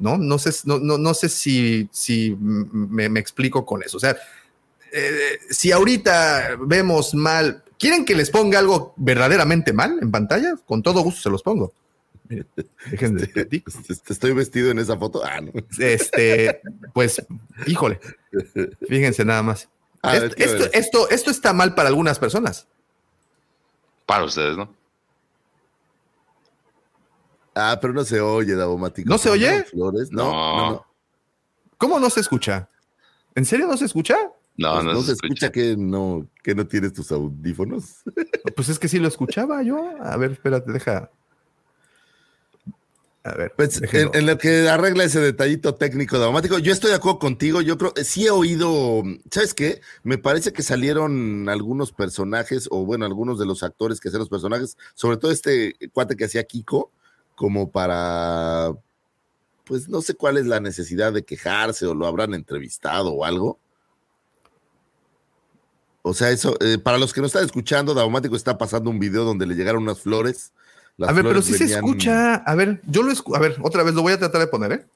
¿no? 0.00 0.16
No 0.16 0.38
sé, 0.38 0.50
no, 0.64 0.78
no, 0.78 0.98
no 0.98 1.14
sé 1.14 1.28
si, 1.28 1.88
si 1.92 2.36
me, 2.40 3.08
me, 3.08 3.20
explico 3.20 3.64
con 3.64 3.82
eso. 3.82 3.98
O 3.98 4.00
sea, 4.00 4.16
eh, 4.92 5.38
si 5.50 5.70
ahorita 5.70 6.56
vemos 6.60 7.14
mal, 7.14 7.62
¿quieren 7.78 8.04
que 8.04 8.14
les 8.14 8.30
ponga 8.30 8.58
algo 8.58 8.94
verdaderamente 8.96 9.72
mal 9.72 9.98
en 10.00 10.10
pantalla? 10.10 10.54
Con 10.66 10.82
todo 10.82 11.02
gusto 11.02 11.20
se 11.20 11.30
los 11.30 11.42
pongo. 11.42 11.72
Dejen 12.90 13.16
de 13.16 13.26
Te 13.26 14.12
estoy 14.12 14.32
vestido 14.32 14.70
en 14.70 14.78
esa 14.78 14.96
foto. 14.96 15.22
Ah, 15.24 15.40
no. 15.40 15.52
Este, 15.78 16.60
pues, 16.94 17.22
híjole, 17.66 18.00
fíjense 18.88 19.24
nada 19.24 19.42
más. 19.42 19.68
Ah, 20.02 20.16
esto, 20.16 20.36
esto, 20.38 20.70
esto, 20.72 21.10
esto 21.10 21.30
está 21.30 21.52
mal 21.52 21.74
para 21.74 21.88
algunas 21.90 22.18
personas. 22.18 22.66
Para 24.10 24.24
ustedes, 24.24 24.56
¿no? 24.56 24.74
Ah, 27.54 27.78
pero 27.80 27.92
no 27.92 28.02
se 28.04 28.20
oye, 28.20 28.56
Davomático. 28.56 29.08
¿No 29.08 29.18
se 29.18 29.30
oye? 29.30 29.62
Flores. 29.62 30.10
No, 30.10 30.24
No. 30.24 30.56
no, 30.56 30.70
no. 30.72 30.86
¿Cómo 31.78 32.00
no 32.00 32.10
se 32.10 32.18
escucha? 32.18 32.68
¿En 33.36 33.44
serio 33.44 33.68
no 33.68 33.76
se 33.76 33.84
escucha? 33.84 34.16
No, 34.56 34.72
Pues 34.74 34.84
no, 34.84 34.92
no 34.94 35.00
se 35.00 35.06
se 35.06 35.12
escucha. 35.12 35.46
escucha 35.46 35.52
que 35.52 35.76
no, 35.76 36.26
que 36.42 36.56
no 36.56 36.66
tienes 36.66 36.92
tus 36.92 37.12
audífonos. 37.12 38.02
Pues 38.56 38.68
es 38.68 38.80
que 38.80 38.88
sí 38.88 38.98
lo 38.98 39.06
escuchaba 39.06 39.62
yo. 39.62 39.78
A 40.02 40.16
ver, 40.16 40.32
espérate, 40.32 40.72
deja. 40.72 41.08
A 43.22 43.34
ver. 43.34 43.52
Pues 43.54 43.82
en, 43.82 44.10
en 44.14 44.26
lo 44.26 44.38
que 44.38 44.68
arregla 44.68 45.04
ese 45.04 45.20
detallito 45.20 45.74
técnico 45.74 46.18
dramático, 46.18 46.58
yo 46.58 46.72
estoy 46.72 46.90
de 46.90 46.96
acuerdo 46.96 47.18
contigo. 47.18 47.60
Yo 47.60 47.76
creo, 47.76 47.92
sí 48.02 48.26
he 48.26 48.30
oído, 48.30 49.02
¿sabes 49.30 49.52
qué? 49.52 49.82
Me 50.02 50.16
parece 50.16 50.54
que 50.54 50.62
salieron 50.62 51.48
algunos 51.50 51.92
personajes, 51.92 52.66
o 52.70 52.86
bueno, 52.86 53.04
algunos 53.04 53.38
de 53.38 53.44
los 53.44 53.62
actores 53.62 54.00
que 54.00 54.08
hacían 54.08 54.20
los 54.20 54.30
personajes, 54.30 54.78
sobre 54.94 55.18
todo 55.18 55.30
este 55.32 55.74
cuate 55.92 56.16
que 56.16 56.24
hacía 56.24 56.44
Kiko, 56.44 56.90
como 57.34 57.70
para, 57.70 58.72
pues 59.64 59.88
no 59.88 60.00
sé 60.00 60.14
cuál 60.14 60.38
es 60.38 60.46
la 60.46 60.60
necesidad 60.60 61.12
de 61.12 61.24
quejarse 61.24 61.86
o 61.86 61.94
lo 61.94 62.06
habrán 62.06 62.32
entrevistado 62.32 63.12
o 63.12 63.26
algo. 63.26 63.58
O 66.02 66.14
sea, 66.14 66.30
eso, 66.30 66.56
eh, 66.60 66.78
para 66.78 66.96
los 66.96 67.12
que 67.12 67.20
no 67.20 67.26
están 67.26 67.44
escuchando, 67.44 67.92
Daumático 67.92 68.34
está 68.34 68.56
pasando 68.56 68.88
un 68.88 68.98
video 68.98 69.24
donde 69.24 69.46
le 69.46 69.54
llegaron 69.54 69.82
unas 69.82 70.00
flores. 70.00 70.52
Las 71.00 71.08
a 71.10 71.12
ver, 71.14 71.24
pero 71.24 71.40
sí 71.40 71.54
se 71.54 71.64
escucha. 71.64 72.34
A 72.34 72.54
ver, 72.54 72.82
yo 72.86 73.02
lo 73.02 73.10
escucho. 73.10 73.34
A 73.36 73.40
ver, 73.40 73.56
otra 73.62 73.82
vez 73.82 73.94
lo 73.94 74.02
voy 74.02 74.12
a 74.12 74.18
tratar 74.18 74.40
de 74.42 74.46
poner, 74.48 74.72
¿eh? 74.72 74.86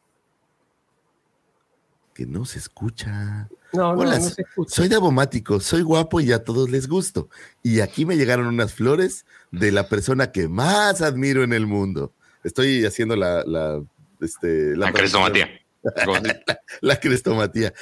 Que 2.13 2.27
no 2.27 2.45
se 2.45 2.59
escucha. 2.59 3.49
No, 3.73 3.95
no, 3.95 4.01
Hola, 4.03 4.19
no 4.19 4.29
se 4.29 4.43
escucha. 4.43 4.75
Soy 4.75 4.89
Davomático, 4.89 5.59
soy 5.61 5.81
guapo 5.83 6.21
y 6.21 6.31
a 6.33 6.45
todos 6.45 6.71
les 6.71 6.87
gusto. 6.89 7.29
Y 7.63 7.81
aquí 7.81 8.05
me 8.05 8.17
llegaron 8.17 8.47
unas 8.47 8.75
flores 8.75 9.25
de 9.51 9.73
la 9.73 9.89
persona 9.89 10.31
que 10.31 10.47
más 10.47 11.01
admiro 11.01 11.43
en 11.43 11.53
el 11.55 11.67
mundo. 11.67 12.13
Estoy 12.45 12.85
haciendo 12.85 13.17
la, 13.17 13.43
la, 13.47 13.83
este, 14.21 14.77
La 14.77 14.93
crestomatía. 14.93 15.49
Si- 15.85 16.55
La 16.81 16.99
crestomatía. 17.01 17.75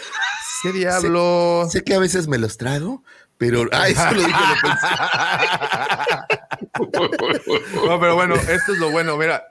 ¿Qué 0.63 0.73
diablo? 0.73 1.69
Sé 1.71 1.83
que 1.85 1.95
a 1.95 1.99
veces 1.99 2.27
me 2.29 2.39
los 2.39 2.57
trago, 2.57 3.03
pero. 3.51 3.69
Ah, 3.73 3.89
eso 3.89 4.05
lo 4.13 4.21
dije, 4.21 4.31
lo 4.31 4.69
pensé. 4.69 4.87
No, 7.87 8.01
pero 8.01 8.15
bueno, 8.15 8.35
esto 8.37 8.73
es 8.73 8.79
lo 8.79 8.91
bueno. 8.91 9.17
Mira, 9.17 9.43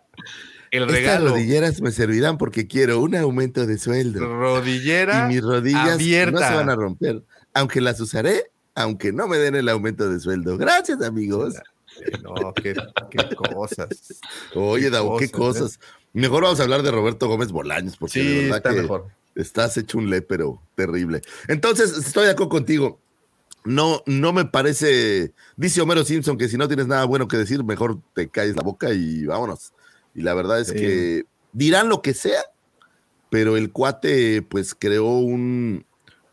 el 0.72 0.84
Estas 0.84 0.96
regalo. 0.96 1.30
rodilleras 1.32 1.82
me 1.82 1.92
servirán 1.92 2.38
porque 2.38 2.68
quiero 2.68 3.00
un 3.00 3.16
aumento 3.16 3.66
de 3.66 3.78
sueldo. 3.78 4.20
Rodillera 4.26 5.26
Y 5.30 5.36
mis 5.36 5.44
rodillas 5.44 5.90
abierta. 5.96 6.40
no 6.40 6.48
se 6.48 6.54
van 6.56 6.70
a 6.70 6.76
romper. 6.76 7.24
Aunque 7.54 7.82
las 7.82 8.00
usaré, 8.00 8.52
aunque 8.76 9.12
no 9.12 9.28
me 9.28 9.38
den 9.38 9.56
el 9.56 9.68
aumento 9.70 10.10
de 10.10 10.20
sueldo. 10.20 10.58
Gracias, 10.58 11.02
amigos. 11.02 11.56
No, 12.24 12.54
qué, 12.54 12.74
qué 13.10 13.36
cosas. 13.36 13.90
Oye, 14.56 14.90
Davo, 14.90 15.18
qué 15.18 15.30
cosas, 15.30 15.62
cosas. 15.64 15.80
Mejor 16.14 16.44
vamos 16.44 16.60
a 16.60 16.64
hablar 16.64 16.82
de 16.84 16.92
Roberto 16.92 17.28
Gómez 17.28 17.52
Bolaños, 17.52 17.98
porque 17.98 18.20
de 18.20 18.26
Sí, 18.30 18.36
verdad 18.46 18.58
está 18.58 18.70
que 18.74 18.82
mejor. 18.82 19.08
estás 19.36 19.78
hecho 19.78 19.98
un 19.98 20.10
pero 20.28 20.62
terrible. 20.76 21.22
Entonces, 21.50 21.92
estoy 21.98 22.26
de 22.26 22.32
acuerdo 22.32 22.50
contigo. 22.50 23.01
No, 23.64 24.02
no 24.06 24.34
me 24.34 24.46
parece. 24.46 25.34
Dice 25.56 25.82
Homero 25.82 26.04
Simpson 26.04 26.38
que 26.38 26.50
si 26.50 26.58
no 26.58 26.68
tienes 26.68 26.88
nada 26.88 27.06
bueno 27.06 27.28
que 27.28 27.38
decir, 27.38 27.64
mejor 27.64 28.00
te 28.16 28.28
caes 28.28 28.56
la 28.56 28.64
boca 28.64 28.92
y 28.94 29.26
vámonos. 29.26 29.74
Y 30.16 30.22
la 30.22 30.34
verdad 30.34 30.60
es 30.60 30.70
Sí. 30.70 30.74
que 30.76 31.24
dirán 31.54 31.88
lo 31.90 32.02
que 32.02 32.14
sea, 32.14 32.42
pero 33.30 33.58
el 33.58 33.72
cuate, 33.72 34.42
pues, 34.42 34.76
creó 34.76 35.06
un, 35.20 35.86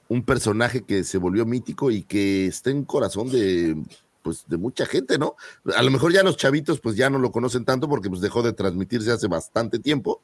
un 0.08 0.22
personaje 0.24 0.82
que 0.84 1.04
se 1.04 1.18
volvió 1.18 1.44
mítico 1.44 1.90
y 1.90 2.02
que 2.02 2.46
está 2.46 2.70
en 2.70 2.84
corazón 2.84 3.30
de, 3.30 3.76
pues, 4.22 4.44
de 4.48 4.56
mucha 4.56 4.86
gente, 4.86 5.18
¿no? 5.18 5.36
A 5.76 5.82
lo 5.82 5.90
mejor 5.90 6.12
ya 6.12 6.22
los 6.22 6.36
chavitos, 6.38 6.80
pues, 6.80 6.96
ya 6.96 7.10
no 7.10 7.18
lo 7.18 7.30
conocen 7.30 7.64
tanto 7.64 7.88
porque, 7.88 8.08
pues, 8.08 8.20
dejó 8.22 8.42
de 8.42 8.52
transmitirse 8.54 9.12
hace 9.12 9.28
bastante 9.28 9.78
tiempo 9.78 10.22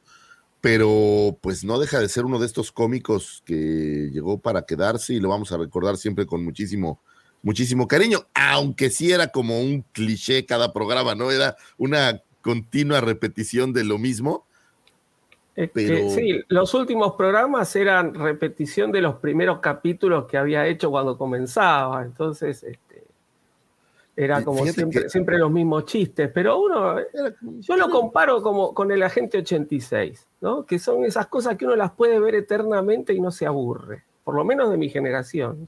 pero 0.65 1.37
pues 1.41 1.63
no 1.63 1.77
deja 1.77 1.99
de 1.99 2.09
ser 2.09 2.25
uno 2.25 2.39
de 2.39 2.47
estos 2.47 2.71
cómicos 2.71 3.43
que 3.45 4.09
llegó 4.11 4.39
para 4.39 4.63
quedarse 4.63 5.13
y 5.13 5.19
lo 5.19 5.29
vamos 5.29 5.51
a 5.51 5.57
recordar 5.57 5.95
siempre 5.95 6.25
con 6.25 6.43
muchísimo, 6.43 6.99
muchísimo 7.43 7.87
cariño, 7.87 8.25
aunque 8.33 8.89
sí 8.89 9.11
era 9.11 9.27
como 9.27 9.59
un 9.59 9.85
cliché 9.91 10.43
cada 10.47 10.73
programa, 10.73 11.13
¿no? 11.13 11.29
Era 11.29 11.55
una 11.77 12.19
continua 12.41 12.99
repetición 12.99 13.73
de 13.73 13.83
lo 13.83 13.99
mismo. 13.99 14.47
Es 15.55 15.69
que, 15.69 15.87
pero- 15.87 16.09
sí, 16.09 16.41
los 16.47 16.73
últimos 16.73 17.13
programas 17.13 17.75
eran 17.75 18.15
repetición 18.15 18.91
de 18.91 19.01
los 19.01 19.17
primeros 19.17 19.59
capítulos 19.59 20.25
que 20.25 20.35
había 20.35 20.65
hecho 20.65 20.89
cuando 20.89 21.15
comenzaba. 21.15 22.01
Entonces, 22.01 22.63
este, 22.63 22.84
era 24.17 24.43
como 24.43 24.65
siempre, 24.65 25.03
que- 25.03 25.09
siempre 25.09 25.37
los 25.37 25.51
mismos 25.51 25.85
chistes. 25.85 26.29
Pero 26.33 26.59
uno, 26.61 26.95
yo 27.59 27.75
lo 27.75 27.89
comparo 27.89 28.41
como 28.41 28.73
con 28.73 28.91
el 28.91 29.03
Agente 29.03 29.39
86, 29.39 30.25
¿no? 30.41 30.65
Que 30.65 30.79
son 30.79 31.03
esas 31.05 31.27
cosas 31.27 31.57
que 31.57 31.65
uno 31.65 31.75
las 31.75 31.91
puede 31.91 32.19
ver 32.19 32.35
eternamente 32.35 33.13
y 33.13 33.19
no 33.19 33.31
se 33.31 33.45
aburre. 33.45 34.03
Por 34.23 34.35
lo 34.35 34.45
menos 34.45 34.71
de 34.71 34.77
mi 34.77 34.89
generación. 34.89 35.67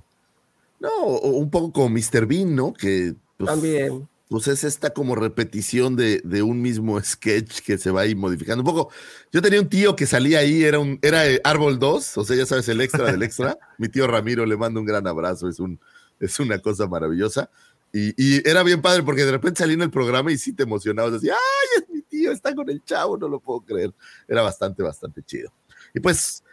No, 0.80 1.06
un 1.06 1.50
poco 1.50 1.72
como 1.72 1.90
Mr. 1.90 2.26
Bean, 2.26 2.56
¿no? 2.56 2.72
Que 2.74 3.16
pues, 3.38 3.50
También. 3.50 4.08
pues 4.30 4.48
es 4.48 4.64
esta 4.64 4.92
como 4.92 5.16
repetición 5.16 5.96
de, 5.96 6.22
de 6.24 6.42
un 6.44 6.62
mismo 6.62 7.00
sketch 7.02 7.62
que 7.62 7.78
se 7.78 7.92
va 7.92 8.02
ahí 8.02 8.16
modificando. 8.16 8.62
Un 8.62 8.66
poco, 8.76 8.92
yo 9.32 9.42
tenía 9.42 9.60
un 9.60 9.70
tío 9.70 9.96
que 9.96 10.06
salía 10.06 10.40
ahí, 10.40 10.64
era 10.64 10.80
un, 10.80 11.00
era 11.02 11.28
eh, 11.28 11.42
Árbol 11.44 11.80
2, 11.80 12.18
o 12.18 12.24
sea, 12.24 12.36
ya 12.36 12.46
sabes, 12.46 12.70
el 12.70 12.80
extra 12.82 13.12
del 13.12 13.24
extra. 13.24 13.58
Mi 13.78 13.90
tío 13.90 14.08
Ramiro 14.08 14.46
le 14.46 14.56
mando 14.56 14.80
un 14.80 14.86
gran 14.86 15.06
abrazo, 15.08 15.50
es, 15.50 15.60
un, 15.60 15.80
es 16.20 16.40
una 16.40 16.60
cosa 16.60 16.88
maravillosa. 16.88 17.50
Y, 17.94 18.14
y 18.18 18.48
era 18.48 18.64
bien 18.64 18.82
padre 18.82 19.04
porque 19.04 19.26
de 19.26 19.32
repente 19.32 19.60
salía 19.60 19.76
en 19.76 19.82
el 19.82 19.92
programa 19.92 20.32
y 20.32 20.38
sí 20.38 20.54
te 20.54 20.64
emocionabas, 20.64 21.14
decía, 21.14 21.34
¡ay, 21.34 21.82
es 21.82 21.90
mi 21.90 22.02
tío, 22.02 22.32
está 22.32 22.54
con 22.54 22.70
el 22.70 22.84
chavo! 22.84 23.18
No 23.18 23.28
lo 23.28 23.40
puedo 23.40 23.62
creer. 23.62 23.94
Era 24.28 24.42
bastante, 24.42 24.84
bastante 24.84 25.24
chido. 25.24 25.52
Y 25.94 26.00
pues, 26.00 26.44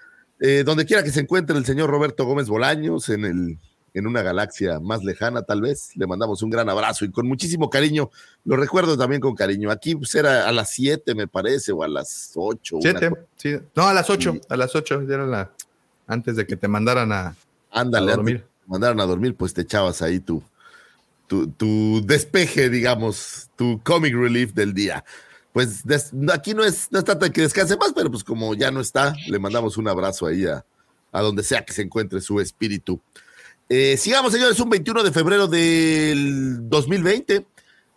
eh, 0.40 0.62
donde 0.64 0.84
quiera 0.84 1.02
que 1.02 1.10
se 1.10 1.20
encuentre 1.20 1.56
el 1.56 1.64
señor 1.64 1.90
Roberto 1.90 2.24
Gómez 2.24 2.48
Bolaños, 2.48 3.08
en, 3.08 3.24
el, 3.24 3.58
en 3.94 4.06
una 4.06 4.22
galaxia 4.22 4.80
más 4.80 5.04
lejana 5.04 5.42
tal 5.42 5.60
vez, 5.60 5.90
le 5.96 6.06
mandamos 6.06 6.42
un 6.42 6.50
gran 6.50 6.68
abrazo 6.68 7.04
y 7.04 7.10
con 7.10 7.26
muchísimo 7.28 7.70
cariño. 7.70 8.10
Lo 8.44 8.56
recuerdo 8.56 8.96
también 8.96 9.20
con 9.20 9.34
cariño. 9.34 9.70
Aquí 9.70 9.94
pues, 9.94 10.14
era 10.14 10.48
a 10.48 10.52
las 10.52 10.70
7, 10.70 11.14
me 11.14 11.28
parece, 11.28 11.72
o 11.72 11.82
a 11.82 11.88
las 11.88 12.32
8. 12.34 12.78
Siete, 12.80 13.10
sí. 13.36 13.56
No, 13.74 13.86
a 13.86 13.94
las 13.94 14.10
ocho. 14.10 14.34
A 14.48 14.56
las 14.56 14.74
ocho. 14.74 15.02
Ya 15.02 15.14
era 15.14 15.26
la. 15.26 15.50
Antes 16.06 16.36
de 16.36 16.46
que 16.46 16.56
te 16.56 16.68
mandaran 16.68 17.12
a, 17.12 17.36
Ándale, 17.70 18.10
a 18.10 18.14
antes 18.14 18.16
dormir. 18.16 18.40
te 18.40 18.66
mandaron 18.70 19.00
a 19.00 19.06
dormir, 19.06 19.34
pues 19.36 19.54
te 19.54 19.62
echabas 19.62 20.02
ahí 20.02 20.20
tu, 20.20 20.42
tu, 21.26 22.02
despeje, 22.04 22.68
digamos, 22.68 23.50
tu 23.56 23.80
comic 23.82 24.14
relief 24.14 24.52
del 24.52 24.74
día. 24.74 25.04
Pues 25.52 25.82
aquí 26.32 26.54
no 26.54 26.64
es, 26.64 26.88
no 26.90 26.98
es 26.98 27.04
tanto 27.04 27.30
que 27.30 27.42
descanse 27.42 27.76
más, 27.76 27.92
pero 27.94 28.10
pues 28.10 28.24
como 28.24 28.54
ya 28.54 28.70
no 28.70 28.80
está, 28.80 29.14
le 29.28 29.38
mandamos 29.38 29.76
un 29.76 29.88
abrazo 29.88 30.26
ahí 30.26 30.46
a, 30.46 30.64
a 31.12 31.22
donde 31.22 31.44
sea 31.44 31.64
que 31.64 31.72
se 31.72 31.82
encuentre 31.82 32.20
su 32.20 32.40
espíritu. 32.40 33.00
Eh, 33.68 33.96
sigamos, 33.96 34.32
señores, 34.32 34.60
un 34.60 34.68
21 34.68 35.02
de 35.02 35.12
febrero 35.12 35.46
del 35.46 36.68
2020 36.68 37.46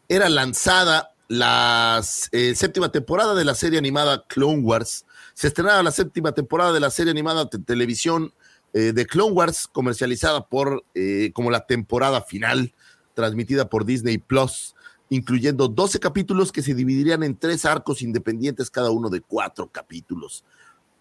era 0.07 0.29
lanzada 0.29 1.11
la 1.27 2.01
eh, 2.31 2.55
séptima 2.55 2.89
temporada 2.89 3.35
de 3.35 3.43
la 3.43 3.53
serie 3.53 3.77
animada 3.77 4.23
Clone 4.27 4.61
Wars. 4.61 5.05
Se 5.33 5.47
estrenaba 5.47 5.83
la 5.83 5.91
séptima 5.91 6.31
temporada 6.31 6.71
de 6.71 6.79
la 6.79 6.89
serie 6.89 7.11
animada 7.11 7.45
de 7.45 7.59
televisión 7.59 8.33
eh, 8.73 8.93
de 8.93 9.05
Clone 9.05 9.33
Wars, 9.33 9.67
comercializada 9.67 10.47
por 10.47 10.85
como 11.33 11.51
la 11.51 11.65
temporada 11.65 12.21
final, 12.21 12.73
transmitida 13.17 13.67
por 13.67 13.83
Disney 13.83 14.19
Plus, 14.19 14.75
incluyendo 15.09 15.67
12 15.67 15.99
capítulos 15.99 16.51
que 16.51 16.61
se 16.61 16.75
dividirían 16.75 17.23
en 17.23 17.35
tres 17.35 17.65
arcos 17.65 18.03
independientes, 18.03 18.69
cada 18.69 18.91
uno 18.91 19.09
de 19.09 19.21
cuatro 19.21 19.71
capítulos. 19.71 20.45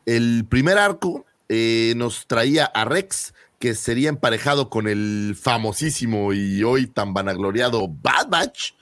El 0.07 0.47
primer 0.49 0.79
arco 0.79 1.27
eh, 1.51 1.93
nos 1.99 2.27
traía 2.27 2.65
a 2.65 2.87
Rex, 2.87 3.35
que 3.59 3.75
sería 3.75 4.09
emparejado 4.09 4.71
con 4.71 4.89
el 4.89 5.37
famosísimo 5.39 6.33
y 6.33 6.65
hoy 6.65 6.87
tan 6.87 7.13
vanagloriado 7.13 7.87
Bad 7.87 8.29
Batch, 8.31 8.73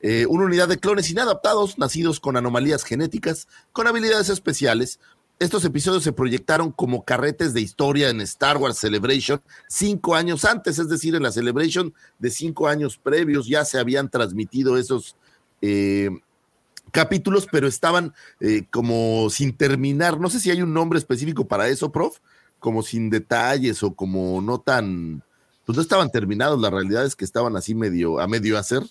eh, 0.00 0.26
una 0.28 0.44
unidad 0.44 0.68
de 0.68 0.78
clones 0.78 1.10
inadaptados, 1.10 1.78
nacidos 1.78 2.20
con 2.20 2.36
anomalías 2.36 2.84
genéticas, 2.84 3.48
con 3.72 3.88
habilidades 3.88 4.28
especiales. 4.28 5.00
Estos 5.38 5.66
episodios 5.66 6.02
se 6.02 6.12
proyectaron 6.12 6.72
como 6.72 7.04
carretes 7.04 7.52
de 7.52 7.60
historia 7.60 8.08
en 8.08 8.22
Star 8.22 8.56
Wars 8.56 8.78
Celebration 8.78 9.42
cinco 9.68 10.14
años 10.14 10.46
antes, 10.46 10.78
es 10.78 10.88
decir, 10.88 11.14
en 11.14 11.22
la 11.22 11.30
Celebration 11.30 11.92
de 12.18 12.30
cinco 12.30 12.68
años 12.68 12.96
previos 12.96 13.46
ya 13.46 13.66
se 13.66 13.78
habían 13.78 14.08
transmitido 14.08 14.78
esos 14.78 15.14
eh, 15.60 16.08
capítulos, 16.90 17.46
pero 17.52 17.66
estaban 17.68 18.14
eh, 18.40 18.62
como 18.70 19.28
sin 19.28 19.54
terminar. 19.54 20.18
No 20.18 20.30
sé 20.30 20.40
si 20.40 20.50
hay 20.50 20.62
un 20.62 20.72
nombre 20.72 20.98
específico 20.98 21.46
para 21.46 21.68
eso, 21.68 21.92
prof, 21.92 22.16
como 22.58 22.82
sin 22.82 23.10
detalles 23.10 23.82
o 23.82 23.92
como 23.92 24.40
no 24.40 24.58
tan, 24.58 25.22
pues 25.66 25.76
no 25.76 25.82
estaban 25.82 26.10
terminados. 26.10 26.58
La 26.62 26.70
realidad 26.70 27.04
es 27.04 27.14
que 27.14 27.26
estaban 27.26 27.56
así 27.56 27.74
medio 27.74 28.20
a 28.20 28.26
medio 28.26 28.56
hacer 28.56 28.82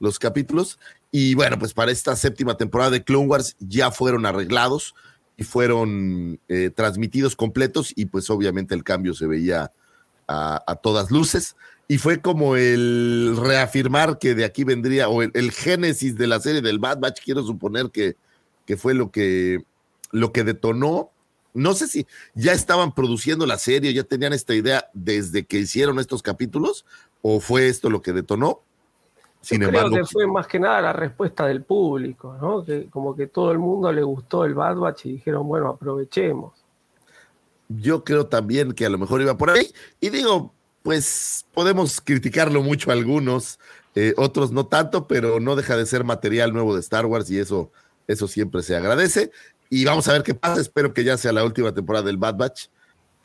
los 0.00 0.18
capítulos. 0.18 0.80
Y 1.12 1.36
bueno, 1.36 1.60
pues 1.60 1.72
para 1.72 1.92
esta 1.92 2.16
séptima 2.16 2.56
temporada 2.56 2.90
de 2.90 3.04
Clone 3.04 3.28
Wars 3.28 3.54
ya 3.60 3.92
fueron 3.92 4.26
arreglados 4.26 4.96
y 5.36 5.44
fueron 5.44 6.40
eh, 6.48 6.70
transmitidos 6.74 7.36
completos 7.36 7.92
y 7.94 8.06
pues 8.06 8.30
obviamente 8.30 8.74
el 8.74 8.84
cambio 8.84 9.14
se 9.14 9.26
veía 9.26 9.72
a, 10.28 10.78
todas 10.82 11.10
luces. 11.10 11.56
Y 11.88 11.98
fue 11.98 12.20
como 12.20 12.56
el 12.56 13.36
reafirmar 13.40 14.18
que 14.18 14.34
de 14.34 14.44
aquí 14.44 14.64
vendría, 14.64 15.08
o 15.08 15.22
el, 15.22 15.30
el, 15.34 15.52
génesis 15.52 16.16
de 16.16 16.26
la 16.26 16.40
serie 16.40 16.60
del 16.60 16.80
Bad 16.80 16.98
Batch, 16.98 17.20
quiero 17.24 17.44
suponer 17.44 17.90
que, 17.90 18.16
que 18.64 18.76
fue 18.76 18.92
lo 18.94 19.10
que, 19.12 19.64
lo 20.10 20.32
que 20.32 20.42
detonó. 20.42 21.10
No 21.54 21.74
sé 21.74 21.86
si 21.86 22.06
ya 22.34 22.52
estaban 22.52 22.92
produciendo 22.92 23.46
la 23.46 23.58
serie, 23.58 23.94
ya 23.94 24.02
tenían 24.02 24.32
esta 24.32 24.54
idea 24.54 24.90
desde 24.94 25.46
que 25.46 25.58
hicieron 25.58 26.00
estos 26.00 26.22
capítulos, 26.22 26.84
o 27.22 27.40
fue 27.40 27.68
esto 27.68 27.88
lo 27.88 28.02
que 28.02 28.12
detonó, 28.12 28.62
sin 29.46 29.60
Yo 29.60 29.68
embargo, 29.68 29.90
creo 29.90 30.04
que 30.04 30.10
fue 30.10 30.26
más 30.26 30.48
que 30.48 30.58
nada 30.58 30.82
la 30.82 30.92
respuesta 30.92 31.46
del 31.46 31.62
público, 31.62 32.36
¿no? 32.40 32.64
Que 32.64 32.86
como 32.86 33.14
que 33.14 33.28
todo 33.28 33.52
el 33.52 33.60
mundo 33.60 33.92
le 33.92 34.02
gustó 34.02 34.44
el 34.44 34.54
Bad 34.54 34.74
Batch 34.74 35.06
y 35.06 35.12
dijeron, 35.12 35.46
bueno, 35.46 35.68
aprovechemos. 35.68 36.52
Yo 37.68 38.02
creo 38.02 38.26
también 38.26 38.72
que 38.72 38.84
a 38.84 38.90
lo 38.90 38.98
mejor 38.98 39.22
iba 39.22 39.38
por 39.38 39.50
ahí. 39.50 39.70
Y 40.00 40.10
digo, 40.10 40.52
pues 40.82 41.46
podemos 41.54 42.00
criticarlo 42.00 42.60
mucho 42.60 42.90
a 42.90 42.94
algunos, 42.94 43.60
eh, 43.94 44.14
otros 44.16 44.50
no 44.50 44.66
tanto, 44.66 45.06
pero 45.06 45.38
no 45.38 45.54
deja 45.54 45.76
de 45.76 45.86
ser 45.86 46.02
material 46.02 46.52
nuevo 46.52 46.74
de 46.74 46.80
Star 46.80 47.06
Wars 47.06 47.30
y 47.30 47.38
eso, 47.38 47.70
eso 48.08 48.26
siempre 48.26 48.64
se 48.64 48.74
agradece. 48.74 49.30
Y 49.70 49.84
vamos 49.84 50.08
a 50.08 50.12
ver 50.12 50.24
qué 50.24 50.34
pasa. 50.34 50.60
Espero 50.60 50.92
que 50.92 51.04
ya 51.04 51.16
sea 51.16 51.32
la 51.32 51.44
última 51.44 51.72
temporada 51.72 52.04
del 52.04 52.16
Bad 52.16 52.34
Batch 52.34 52.66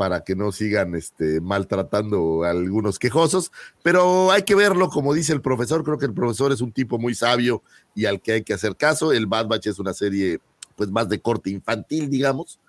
para 0.02 0.24
que 0.24 0.36
no 0.36 0.52
sigan 0.52 0.96
este, 0.96 1.42
maltratando 1.42 2.44
a 2.44 2.50
algunos 2.50 2.98
quejosos, 2.98 3.52
pero 3.84 4.32
hay 4.32 4.42
que 4.42 4.56
verlo, 4.56 4.90
como 4.90 5.14
dice 5.14 5.32
el 5.32 5.42
profesor, 5.42 5.84
creo 5.84 6.00
que 6.00 6.08
el 6.08 6.14
profesor 6.16 6.52
es 6.52 6.60
un 6.60 6.72
tipo 6.72 6.98
muy 6.98 7.14
sabio 7.14 7.62
y 7.94 8.06
al 8.06 8.20
que 8.20 8.32
hay 8.32 8.44
que 8.44 8.56
hacer 8.56 8.76
caso. 8.76 9.14
El 9.14 9.28
Bad 9.28 9.46
Batch 9.46 9.68
es 9.68 9.78
una 9.78 9.94
serie 9.94 10.40
pues 10.76 10.90
más 10.90 11.08
de 11.08 11.22
corte 11.22 11.52
infantil, 11.52 12.10
digamos, 12.10 12.60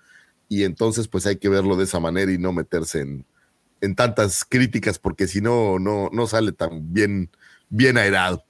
y 0.47 0.63
entonces 0.63 1.07
pues 1.07 1.25
hay 1.25 1.37
que 1.37 1.49
verlo 1.49 1.75
de 1.75 1.85
esa 1.85 1.99
manera 1.99 2.31
y 2.31 2.37
no 2.37 2.53
meterse 2.53 3.01
en, 3.01 3.25
en 3.81 3.95
tantas 3.95 4.45
críticas 4.45 4.99
porque 4.99 5.27
si 5.27 5.41
no, 5.41 5.79
no, 5.79 6.11
no 6.13 6.27
sale 6.27 6.51
tan 6.51 6.93
bien, 6.93 7.31
bien 7.67 7.97
aerado. 7.97 8.45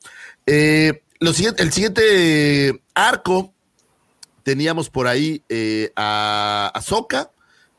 Eh, 0.46 1.04
lo 1.22 1.32
siguiente, 1.32 1.64
el 1.64 1.72
siguiente 1.72 2.84
arco 2.94 3.54
teníamos 4.44 4.90
por 4.90 5.08
ahí 5.08 5.42
eh, 5.48 5.94
a 5.96 6.70
Ahsoka, 6.76 7.32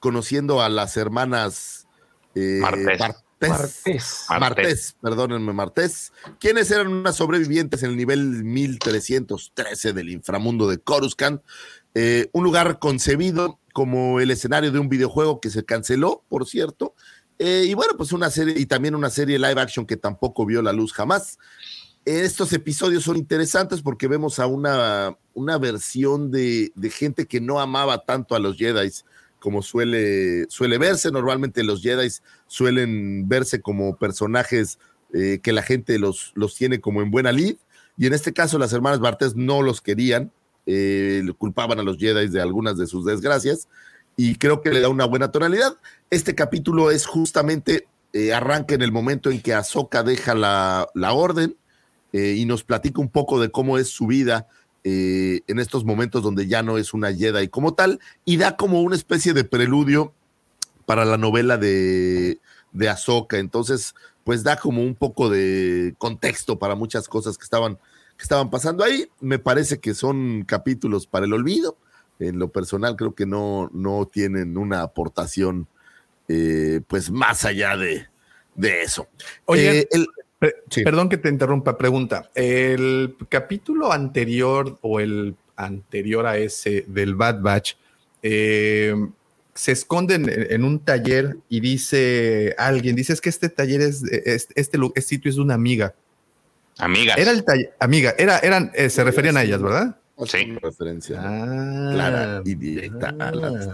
conociendo 0.04 0.60
a 0.60 0.68
las 0.68 0.98
hermanas 0.98 1.88
eh, 2.34 2.58
Martés. 2.60 2.98
Martés, 3.40 4.26
Martés. 4.38 4.96
Perdónenme, 5.00 5.54
Martés, 5.54 6.12
quienes 6.38 6.70
eran 6.70 6.88
unas 6.88 7.16
sobrevivientes 7.16 7.82
en 7.82 7.92
el 7.92 7.96
nivel 7.96 8.44
1313 8.44 9.94
del 9.94 10.10
inframundo 10.10 10.68
de 10.68 10.76
Coruscant, 10.76 11.40
eh, 11.94 12.28
un 12.34 12.44
lugar 12.44 12.78
concebido 12.80 13.60
como 13.72 14.20
el 14.20 14.30
escenario 14.30 14.70
de 14.72 14.78
un 14.78 14.90
videojuego 14.90 15.40
que 15.40 15.48
se 15.48 15.64
canceló, 15.64 16.22
por 16.28 16.46
cierto, 16.46 16.94
eh, 17.38 17.64
y 17.66 17.72
bueno, 17.72 17.94
pues 17.96 18.12
una 18.12 18.28
serie, 18.28 18.56
y 18.58 18.66
también 18.66 18.94
una 18.94 19.08
serie 19.08 19.38
live 19.38 19.58
action 19.58 19.86
que 19.86 19.96
tampoco 19.96 20.44
vio 20.44 20.60
la 20.60 20.74
luz 20.74 20.92
jamás. 20.92 21.38
Estos 22.04 22.52
episodios 22.52 23.04
son 23.04 23.16
interesantes 23.16 23.80
porque 23.80 24.06
vemos 24.06 24.38
a 24.38 24.46
una, 24.46 25.16
una 25.32 25.56
versión 25.56 26.30
de, 26.30 26.72
de 26.74 26.90
gente 26.90 27.26
que 27.26 27.40
no 27.40 27.58
amaba 27.58 28.04
tanto 28.04 28.34
a 28.34 28.38
los 28.38 28.58
Jedi, 28.58 28.92
como 29.44 29.60
suele, 29.60 30.46
suele 30.48 30.78
verse. 30.78 31.10
Normalmente 31.10 31.62
los 31.64 31.82
Jedi 31.82 32.08
suelen 32.46 33.28
verse 33.28 33.60
como 33.60 33.98
personajes 33.98 34.78
eh, 35.12 35.40
que 35.42 35.52
la 35.52 35.60
gente 35.60 35.98
los, 35.98 36.32
los 36.34 36.54
tiene 36.54 36.80
como 36.80 37.02
en 37.02 37.10
buena 37.10 37.30
lid. 37.30 37.56
Y 37.98 38.06
en 38.06 38.14
este 38.14 38.32
caso 38.32 38.58
las 38.58 38.72
hermanas 38.72 39.00
Bartés 39.00 39.36
no 39.36 39.60
los 39.60 39.82
querían, 39.82 40.32
eh, 40.64 41.22
culpaban 41.36 41.78
a 41.78 41.82
los 41.82 41.98
Jedi 41.98 42.28
de 42.28 42.40
algunas 42.40 42.78
de 42.78 42.86
sus 42.86 43.04
desgracias 43.04 43.68
y 44.16 44.36
creo 44.36 44.62
que 44.62 44.70
le 44.70 44.80
da 44.80 44.88
una 44.88 45.04
buena 45.04 45.30
tonalidad. 45.30 45.76
Este 46.08 46.34
capítulo 46.34 46.90
es 46.90 47.04
justamente, 47.04 47.86
eh, 48.14 48.32
arranca 48.32 48.74
en 48.74 48.80
el 48.80 48.92
momento 48.92 49.30
en 49.30 49.42
que 49.42 49.52
Ahsoka 49.52 50.02
deja 50.02 50.34
la, 50.34 50.88
la 50.94 51.12
orden 51.12 51.54
y 52.16 52.44
nos 52.44 52.62
platica 52.62 53.00
un 53.00 53.08
poco 53.08 53.40
de 53.40 53.50
cómo 53.50 53.76
es 53.76 53.88
su 53.88 54.06
vida 54.06 54.46
eh, 54.84 55.40
en 55.46 55.58
estos 55.58 55.84
momentos 55.84 56.22
donde 56.22 56.46
ya 56.46 56.62
no 56.62 56.78
es 56.78 56.94
una 56.94 57.12
Jedi 57.12 57.48
como 57.48 57.74
tal, 57.74 57.98
y 58.24 58.36
da 58.36 58.56
como 58.56 58.82
una 58.82 58.94
especie 58.96 59.32
de 59.32 59.44
preludio 59.44 60.12
para 60.86 61.04
la 61.04 61.16
novela 61.16 61.56
de, 61.56 62.38
de 62.72 62.88
Ahsoka. 62.88 63.38
Entonces, 63.38 63.94
pues 64.24 64.42
da 64.42 64.56
como 64.58 64.82
un 64.82 64.94
poco 64.94 65.30
de 65.30 65.94
contexto 65.98 66.58
para 66.58 66.74
muchas 66.74 67.08
cosas 67.08 67.38
que 67.38 67.44
estaban, 67.44 67.76
que 68.16 68.22
estaban 68.22 68.50
pasando 68.50 68.84
ahí. 68.84 69.08
Me 69.20 69.38
parece 69.38 69.78
que 69.80 69.94
son 69.94 70.44
capítulos 70.46 71.06
para 71.06 71.26
el 71.26 71.32
olvido. 71.32 71.76
En 72.18 72.38
lo 72.38 72.48
personal, 72.48 72.94
creo 72.96 73.14
que 73.14 73.26
no, 73.26 73.70
no 73.72 74.06
tienen 74.06 74.56
una 74.56 74.82
aportación, 74.82 75.66
eh, 76.28 76.80
pues 76.86 77.10
más 77.10 77.44
allá 77.44 77.76
de, 77.76 78.06
de 78.54 78.82
eso. 78.82 79.08
Oye, 79.46 79.80
Eh, 79.80 79.88
el- 79.90 80.06
Sí. 80.70 80.82
Perdón 80.84 81.08
que 81.08 81.16
te 81.18 81.28
interrumpa, 81.28 81.76
pregunta. 81.78 82.30
El 82.34 83.16
capítulo 83.28 83.92
anterior 83.92 84.78
o 84.82 85.00
el 85.00 85.34
anterior 85.56 86.26
a 86.26 86.36
ese 86.38 86.84
del 86.88 87.14
Bad 87.14 87.40
Batch 87.40 87.74
eh, 88.22 88.94
se 89.54 89.72
esconde 89.72 90.14
en, 90.16 90.28
en 90.28 90.64
un 90.64 90.80
taller 90.80 91.36
y 91.48 91.60
dice 91.60 92.54
alguien, 92.58 92.96
dice 92.96 93.12
es 93.12 93.20
que 93.20 93.28
este 93.28 93.48
taller 93.48 93.80
es, 93.82 94.02
es- 94.04 94.48
este, 94.54 94.78
este 94.78 95.00
sitio 95.02 95.28
es 95.28 95.36
de 95.36 95.42
una 95.42 95.54
amiga. 95.54 95.94
Amigas. 96.78 97.16
Era 97.18 97.30
el 97.30 97.44
taller, 97.44 97.72
amiga, 97.78 98.14
era, 98.18 98.38
eran, 98.40 98.72
eh, 98.74 98.90
se 98.90 99.04
referían 99.04 99.36
a 99.36 99.44
ellas, 99.44 99.62
¿verdad? 99.62 99.96
Sí. 100.26 100.56
referencia 100.60 101.20
Ah, 101.20 101.90
clara 101.92 102.42
y 102.44 102.54
directa 102.54 103.14
a 103.18 103.30
las 103.32 103.68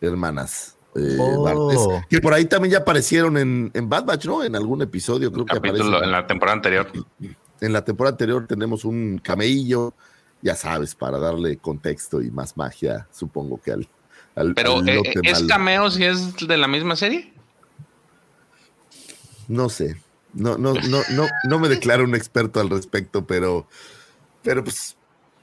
hermanas 0.00 0.73
eh, 0.94 1.16
Oh. 1.18 2.02
Que 2.08 2.20
por 2.20 2.34
ahí 2.34 2.44
también 2.44 2.72
ya 2.72 2.78
aparecieron 2.78 3.36
en, 3.36 3.70
en 3.74 3.88
Bad 3.88 4.04
Batch, 4.04 4.26
¿no? 4.26 4.44
En 4.44 4.54
algún 4.56 4.82
episodio, 4.82 5.32
creo 5.32 5.46
que 5.46 5.56
aparecen. 5.56 5.92
en 5.92 6.12
la 6.12 6.26
temporada 6.26 6.56
anterior. 6.56 6.90
En 7.60 7.72
la 7.72 7.84
temporada 7.84 8.12
anterior 8.12 8.46
tenemos 8.46 8.84
un 8.84 9.18
cameillo, 9.18 9.94
ya 10.42 10.54
sabes, 10.54 10.94
para 10.94 11.18
darle 11.18 11.56
contexto 11.56 12.22
y 12.22 12.30
más 12.30 12.56
magia, 12.56 13.08
supongo 13.12 13.60
que 13.60 13.72
al. 13.72 13.88
al 14.34 14.54
Pero, 14.54 14.76
al 14.76 14.88
eh, 14.88 15.02
¿es 15.22 15.40
malo. 15.40 15.48
cameo 15.48 15.90
si 15.90 16.04
es 16.04 16.36
de 16.36 16.56
la 16.56 16.68
misma 16.68 16.96
serie? 16.96 17.32
No 19.48 19.68
sé. 19.68 19.96
No, 20.32 20.58
no, 20.58 20.74
no, 20.74 21.00
no, 21.10 21.26
no 21.44 21.58
me 21.58 21.68
declaro 21.68 22.04
un 22.04 22.14
experto 22.14 22.60
al 22.60 22.68
respecto, 22.68 23.24
pero, 23.24 23.68
pero 24.42 24.64
pues, 24.64 24.96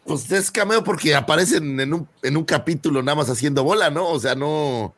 pues 0.05 0.29
es 0.31 0.51
cameo 0.51 0.83
porque 0.83 1.15
aparecen 1.15 1.79
en 1.79 1.93
un, 1.93 2.07
en 2.21 2.35
un 2.35 2.43
capítulo 2.43 3.01
nada 3.01 3.15
más 3.15 3.29
haciendo 3.29 3.63
bola, 3.63 3.89
¿no? 3.89 4.09
O 4.09 4.19
sea, 4.19 4.35
no, 4.35 4.93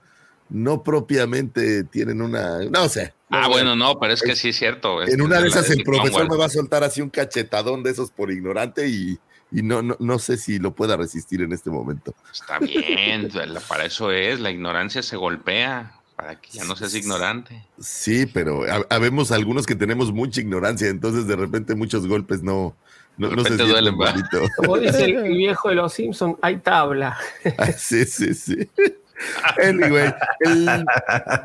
no 0.53 0.83
propiamente 0.83 1.83
tienen 1.83 2.21
una, 2.21 2.59
no 2.59 2.87
sé. 2.87 3.13
Ah, 3.29 3.41
No, 3.41 3.49
bueno, 3.49 3.75
no, 3.75 3.99
pero 3.99 4.13
es 4.13 4.21
que 4.21 4.35
sí 4.35 4.49
es 4.49 4.55
cierto. 4.55 5.01
es 5.01 5.11
En 5.11 5.21
una 5.21 5.41
de 5.41 5.47
esas 5.47 5.69
el 5.71 5.83
profesor 5.83 6.29
me 6.29 6.37
va 6.37 6.45
a 6.45 6.49
soltar 6.49 6.83
así 6.83 7.01
un 7.01 7.09
cachetadón 7.09 7.81
de 7.83 7.89
esos 7.89 8.11
por 8.11 8.31
ignorante 8.31 8.87
y, 8.87 9.17
y 9.51 9.63
no, 9.63 9.81
no, 9.81 9.97
no 9.99 10.19
sé 10.19 10.37
si 10.37 10.59
lo 10.59 10.75
pueda 10.75 10.95
resistir 10.95 11.41
en 11.41 11.51
este 11.53 11.71
momento. 11.71 12.13
Está 12.31 12.59
bien, 12.59 13.29
para 13.67 13.85
eso 13.85 14.11
es, 14.11 14.39
la 14.39 14.51
ignorancia 14.51 15.01
se 15.01 15.17
golpea, 15.17 15.93
para 16.15 16.39
que 16.39 16.51
ya 16.51 16.63
no 16.65 16.75
seas 16.75 16.93
ignorante. 16.93 17.65
Sí, 17.79 18.27
pero 18.27 18.63
ha- 18.71 18.85
habemos 18.95 19.31
algunos 19.31 19.65
que 19.65 19.73
tenemos 19.73 20.13
mucha 20.13 20.39
ignorancia, 20.39 20.87
entonces 20.87 21.25
de 21.25 21.35
repente 21.35 21.73
muchos 21.73 22.07
golpes 22.07 22.43
no, 22.43 22.75
no, 23.17 23.43
se 23.43 23.57
duelen. 23.57 23.95
Como 24.57 24.77
dice 24.77 25.05
el, 25.05 25.15
el 25.17 25.33
viejo 25.37 25.69
de 25.69 25.75
los 25.75 25.93
Simpsons, 25.93 26.37
hay 26.43 26.57
tabla. 26.57 27.17
Ah, 27.57 27.71
sí, 27.71 28.05
sí, 28.05 28.35
sí. 28.35 28.69
Anyway, 29.63 30.13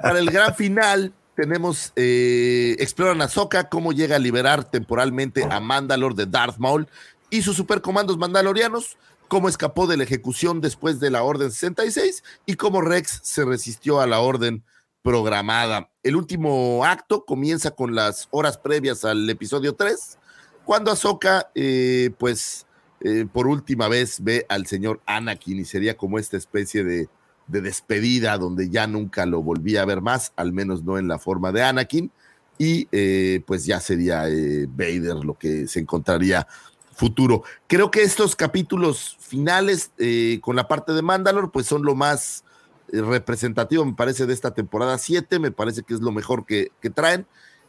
para 0.02 0.18
el 0.18 0.30
gran 0.30 0.54
final 0.54 1.12
tenemos, 1.38 1.92
eh, 1.94 2.74
exploran 2.80 3.22
a 3.22 3.28
Soka, 3.28 3.68
cómo 3.68 3.92
llega 3.92 4.16
a 4.16 4.18
liberar 4.18 4.64
temporalmente 4.64 5.46
a 5.48 5.60
Mandalore 5.60 6.16
de 6.16 6.26
Darth 6.26 6.58
Maul 6.58 6.88
y 7.30 7.42
sus 7.42 7.56
supercomandos 7.56 8.18
mandalorianos, 8.18 8.98
cómo 9.28 9.48
escapó 9.48 9.86
de 9.86 9.96
la 9.96 10.04
ejecución 10.04 10.60
después 10.60 10.98
de 10.98 11.10
la 11.10 11.22
Orden 11.22 11.52
66 11.52 12.24
y 12.46 12.54
cómo 12.54 12.80
Rex 12.80 13.20
se 13.22 13.44
resistió 13.44 14.00
a 14.00 14.06
la 14.06 14.18
Orden 14.18 14.64
programada. 15.02 15.90
El 16.02 16.16
último 16.16 16.84
acto 16.84 17.24
comienza 17.24 17.70
con 17.70 17.94
las 17.94 18.26
horas 18.30 18.58
previas 18.58 19.04
al 19.04 19.30
episodio 19.30 19.74
3, 19.74 20.18
cuando 20.64 20.90
Ahsoka, 20.90 21.50
eh, 21.54 22.10
pues, 22.18 22.66
eh, 23.00 23.26
por 23.32 23.46
última 23.46 23.86
vez 23.88 24.22
ve 24.22 24.44
al 24.48 24.66
señor 24.66 25.00
Anakin 25.06 25.60
y 25.60 25.64
sería 25.64 25.96
como 25.96 26.18
esta 26.18 26.36
especie 26.36 26.82
de, 26.82 27.08
de 27.48 27.61
despedida 27.61 28.38
donde 28.38 28.70
ya 28.70 28.87
nunca 28.87 29.26
lo 29.26 29.42
volví 29.42 29.76
a 29.76 29.84
ver 29.84 30.00
más, 30.00 30.32
al 30.37 30.52
menos 30.52 30.84
no 30.84 30.98
en 30.98 31.08
la 31.08 31.18
forma 31.18 31.52
de 31.52 31.62
Anakin, 31.62 32.11
y 32.58 32.88
eh, 32.92 33.42
pues 33.46 33.64
ya 33.64 33.80
sería 33.80 34.22
Vader 34.22 35.24
lo 35.24 35.34
que 35.34 35.66
se 35.66 35.80
encontraría 35.80 36.46
futuro. 36.94 37.44
Creo 37.68 37.90
que 37.90 38.02
estos 38.02 38.34
capítulos 38.34 39.16
finales 39.20 39.92
con 40.40 40.56
la 40.56 40.66
parte 40.66 40.92
de 40.92 41.02
Mandalore, 41.02 41.48
pues 41.52 41.66
son 41.66 41.84
lo 41.84 41.94
más 41.94 42.44
representativo, 42.92 43.84
me 43.84 43.94
parece, 43.94 44.26
de 44.26 44.32
esta 44.32 44.52
temporada 44.52 44.98
7, 44.98 45.38
me 45.38 45.50
parece 45.50 45.82
que 45.82 45.94
es 45.94 46.00
lo 46.00 46.11
mejor 46.11 46.46
que, 46.46 46.72
que 46.80 46.90
traen, 46.90 47.26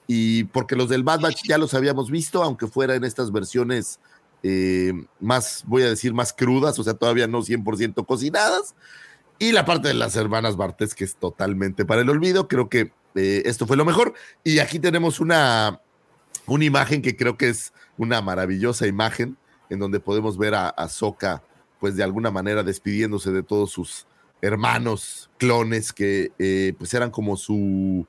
y 0.07 0.45
porque 0.45 0.75
los 0.75 0.89
del 0.89 1.03
Bad 1.03 1.21
Batch 1.21 1.43
ya 1.47 1.59
los 1.59 1.75
habíamos 1.75 2.09
visto, 2.09 2.41
aunque 2.41 2.65
fuera 2.65 2.95
en 2.95 3.03
estas 3.03 3.31
versiones 3.31 3.99
eh, 4.41 4.93
más, 5.19 5.63
voy 5.67 5.83
a 5.83 5.89
decir, 5.89 6.13
más 6.13 6.33
crudas, 6.33 6.79
o 6.79 6.83
sea, 6.83 6.93
todavía 6.93 7.27
no 7.27 7.43
100% 7.43 8.05
cocinadas, 8.05 8.73
y 9.39 9.53
la 9.53 9.65
parte 9.65 9.87
de 9.87 9.93
las 9.93 10.15
hermanas 10.15 10.57
Bartes, 10.57 10.93
que 10.93 11.05
es 11.05 11.15
totalmente 11.15 11.85
para 11.85 12.01
el 12.01 12.09
olvido, 12.09 12.47
creo 12.47 12.69
que 12.69 12.91
eh, 13.15 13.43
esto 13.45 13.65
fue 13.65 13.77
lo 13.77 13.85
mejor, 13.85 14.13
y 14.43 14.59
aquí 14.59 14.79
tenemos 14.79 15.19
una, 15.19 15.81
una 16.45 16.65
imagen 16.65 17.01
que 17.01 17.15
creo 17.15 17.37
que 17.37 17.49
es 17.49 17.73
una 17.97 18.21
maravillosa 18.21 18.85
imagen, 18.85 19.37
en 19.69 19.79
donde 19.79 19.99
podemos 19.99 20.37
ver 20.37 20.55
a, 20.55 20.69
a 20.69 20.89
pues 21.79 21.95
de 21.95 22.03
alguna 22.03 22.31
manera 22.31 22.63
despidiéndose 22.63 23.31
de 23.31 23.43
todos 23.43 23.71
sus 23.71 24.05
hermanos 24.41 25.29
clones 25.37 25.93
que 25.93 26.31
eh, 26.39 26.73
pues 26.77 26.93
eran 26.93 27.11
como 27.11 27.37
su 27.37 28.05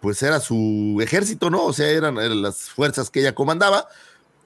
pues 0.00 0.22
era 0.22 0.40
su 0.40 0.98
ejército, 1.02 1.50
¿no? 1.50 1.64
O 1.66 1.72
sea, 1.72 1.88
eran, 1.88 2.16
las 2.42 2.70
fuerzas 2.70 3.10
que 3.10 3.20
ella 3.20 3.34
comandaba 3.34 3.86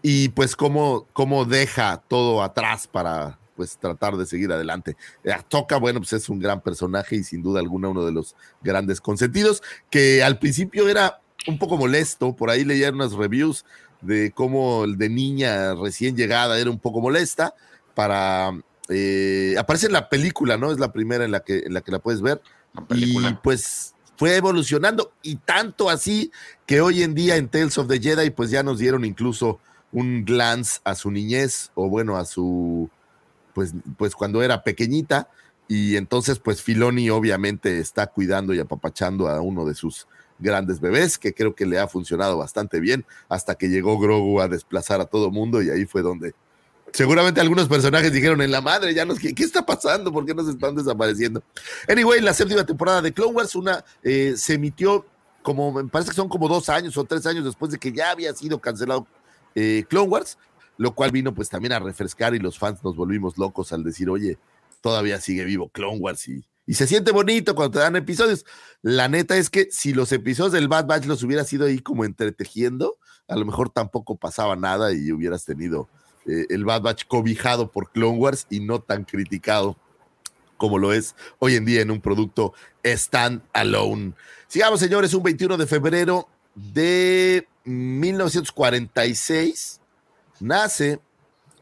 y 0.02 0.30
pues 0.30 0.56
cómo, 0.56 1.06
cómo 1.12 1.44
deja 1.44 2.02
todo 2.08 2.42
atrás 2.42 2.88
para 2.88 3.38
pues 3.56 3.78
tratar 3.78 4.16
de 4.16 4.26
seguir 4.26 4.52
adelante. 4.52 4.96
Eh, 5.22 5.32
Toca, 5.48 5.76
bueno, 5.78 6.00
pues 6.00 6.12
es 6.12 6.28
un 6.28 6.38
gran 6.38 6.60
personaje 6.60 7.16
y 7.16 7.24
sin 7.24 7.42
duda 7.42 7.60
alguna 7.60 7.88
uno 7.88 8.04
de 8.04 8.12
los 8.12 8.36
grandes 8.62 9.00
consentidos, 9.00 9.62
que 9.90 10.22
al 10.22 10.38
principio 10.38 10.88
era 10.88 11.20
un 11.46 11.58
poco 11.58 11.76
molesto, 11.76 12.34
por 12.34 12.50
ahí 12.50 12.64
leía 12.64 12.90
unas 12.90 13.12
reviews 13.12 13.64
de 14.00 14.32
cómo 14.32 14.84
el 14.84 14.98
de 14.98 15.08
niña 15.08 15.74
recién 15.74 16.16
llegada 16.16 16.58
era 16.58 16.70
un 16.70 16.78
poco 16.78 17.00
molesta 17.00 17.54
para 17.94 18.52
eh, 18.88 19.54
aparece 19.58 19.86
en 19.86 19.92
la 19.92 20.08
película, 20.08 20.56
¿no? 20.56 20.70
Es 20.70 20.78
la 20.78 20.92
primera 20.92 21.24
en 21.24 21.30
la 21.30 21.40
que, 21.40 21.60
en 21.60 21.72
la, 21.72 21.80
que 21.80 21.92
la 21.92 21.98
puedes 21.98 22.20
ver. 22.20 22.42
Y 22.90 23.16
pues 23.42 23.94
fue 24.16 24.36
evolucionando 24.36 25.12
y 25.22 25.36
tanto 25.36 25.90
así 25.90 26.30
que 26.66 26.80
hoy 26.80 27.02
en 27.02 27.14
día 27.14 27.36
en 27.36 27.48
Tales 27.48 27.78
of 27.78 27.88
the 27.88 28.00
Jedi 28.00 28.30
pues 28.30 28.50
ya 28.50 28.62
nos 28.62 28.78
dieron 28.78 29.04
incluso 29.04 29.60
un 29.92 30.24
glance 30.24 30.80
a 30.84 30.94
su 30.94 31.10
niñez 31.10 31.70
o 31.74 31.88
bueno 31.88 32.16
a 32.16 32.24
su 32.24 32.90
pues 33.54 33.72
pues 33.96 34.14
cuando 34.14 34.42
era 34.42 34.62
pequeñita 34.62 35.28
y 35.68 35.96
entonces 35.96 36.38
pues 36.38 36.62
Filoni 36.62 37.08
obviamente 37.08 37.78
está 37.78 38.08
cuidando 38.08 38.52
y 38.52 38.60
apapachando 38.60 39.28
a 39.28 39.40
uno 39.40 39.64
de 39.64 39.74
sus 39.74 40.06
grandes 40.38 40.80
bebés 40.80 41.16
que 41.16 41.32
creo 41.32 41.54
que 41.54 41.64
le 41.64 41.78
ha 41.78 41.88
funcionado 41.88 42.36
bastante 42.36 42.80
bien 42.80 43.06
hasta 43.28 43.54
que 43.54 43.68
llegó 43.68 43.98
Grogu 43.98 44.40
a 44.40 44.48
desplazar 44.48 45.00
a 45.00 45.06
todo 45.06 45.30
mundo 45.30 45.62
y 45.62 45.70
ahí 45.70 45.86
fue 45.86 46.02
donde 46.02 46.34
Seguramente 46.94 47.40
algunos 47.40 47.66
personajes 47.66 48.12
dijeron 48.12 48.40
en 48.40 48.52
la 48.52 48.60
madre, 48.60 48.94
ya 48.94 49.04
nos, 49.04 49.18
¿qué, 49.18 49.34
está 49.36 49.66
pasando? 49.66 50.12
¿Por 50.12 50.24
qué 50.24 50.32
nos 50.32 50.46
están 50.46 50.76
desapareciendo? 50.76 51.42
Anyway, 51.88 52.20
la 52.20 52.32
séptima 52.32 52.64
temporada 52.64 53.02
de 53.02 53.12
Clone 53.12 53.32
Wars, 53.32 53.56
una 53.56 53.84
eh, 54.04 54.34
se 54.36 54.54
emitió 54.54 55.04
como, 55.42 55.72
me 55.72 55.88
parece 55.88 56.10
que 56.10 56.16
son 56.16 56.28
como 56.28 56.46
dos 56.46 56.68
años 56.68 56.96
o 56.96 57.02
tres 57.02 57.26
años 57.26 57.44
después 57.44 57.72
de 57.72 57.78
que 57.78 57.90
ya 57.90 58.12
había 58.12 58.32
sido 58.32 58.60
cancelado 58.60 59.08
eh, 59.56 59.84
Clone 59.88 60.08
Wars, 60.08 60.38
lo 60.76 60.94
cual 60.94 61.12
vino 61.12 61.34
pues 61.34 61.48
también 61.48 61.72
a 61.72 61.78
refrescar 61.78 62.34
y 62.34 62.38
los 62.38 62.58
fans 62.58 62.82
nos 62.82 62.96
volvimos 62.96 63.38
locos 63.38 63.72
al 63.72 63.84
decir, 63.84 64.10
oye, 64.10 64.38
todavía 64.80 65.20
sigue 65.20 65.44
vivo 65.44 65.68
Clone 65.68 65.98
Wars 65.98 66.28
y, 66.28 66.44
se 66.66 66.86
siente 66.86 67.12
bonito 67.12 67.54
cuando 67.54 67.72
te 67.72 67.80
dan 67.80 67.94
episodios. 67.94 68.46
La 68.80 69.06
neta 69.06 69.36
es 69.36 69.50
que 69.50 69.68
si 69.70 69.92
los 69.92 70.12
episodios 70.12 70.52
del 70.52 70.66
Bad 70.66 70.86
Batch 70.86 71.04
los 71.04 71.22
hubiera 71.22 71.44
sido 71.44 71.66
ahí 71.66 71.78
como 71.78 72.06
entretejiendo, 72.06 72.96
a 73.28 73.36
lo 73.36 73.44
mejor 73.44 73.68
tampoco 73.68 74.16
pasaba 74.16 74.56
nada 74.56 74.94
y 74.94 75.12
hubieras 75.12 75.44
tenido 75.44 75.90
eh, 76.26 76.46
el 76.48 76.64
Bad 76.64 76.80
Batch 76.80 77.04
cobijado 77.06 77.70
por 77.70 77.92
Clone 77.92 78.16
Wars 78.16 78.46
y 78.48 78.60
no 78.60 78.80
tan 78.80 79.04
criticado 79.04 79.76
como 80.56 80.78
lo 80.78 80.94
es 80.94 81.14
hoy 81.38 81.56
en 81.56 81.66
día 81.66 81.82
en 81.82 81.90
un 81.90 82.00
producto 82.00 82.54
stand 82.82 83.42
alone. 83.52 84.14
Sigamos, 84.48 84.80
señores, 84.80 85.12
un 85.12 85.22
21 85.22 85.58
de 85.58 85.66
febrero 85.66 86.30
de 86.54 87.46
1946 87.64 89.82
nace, 90.44 91.00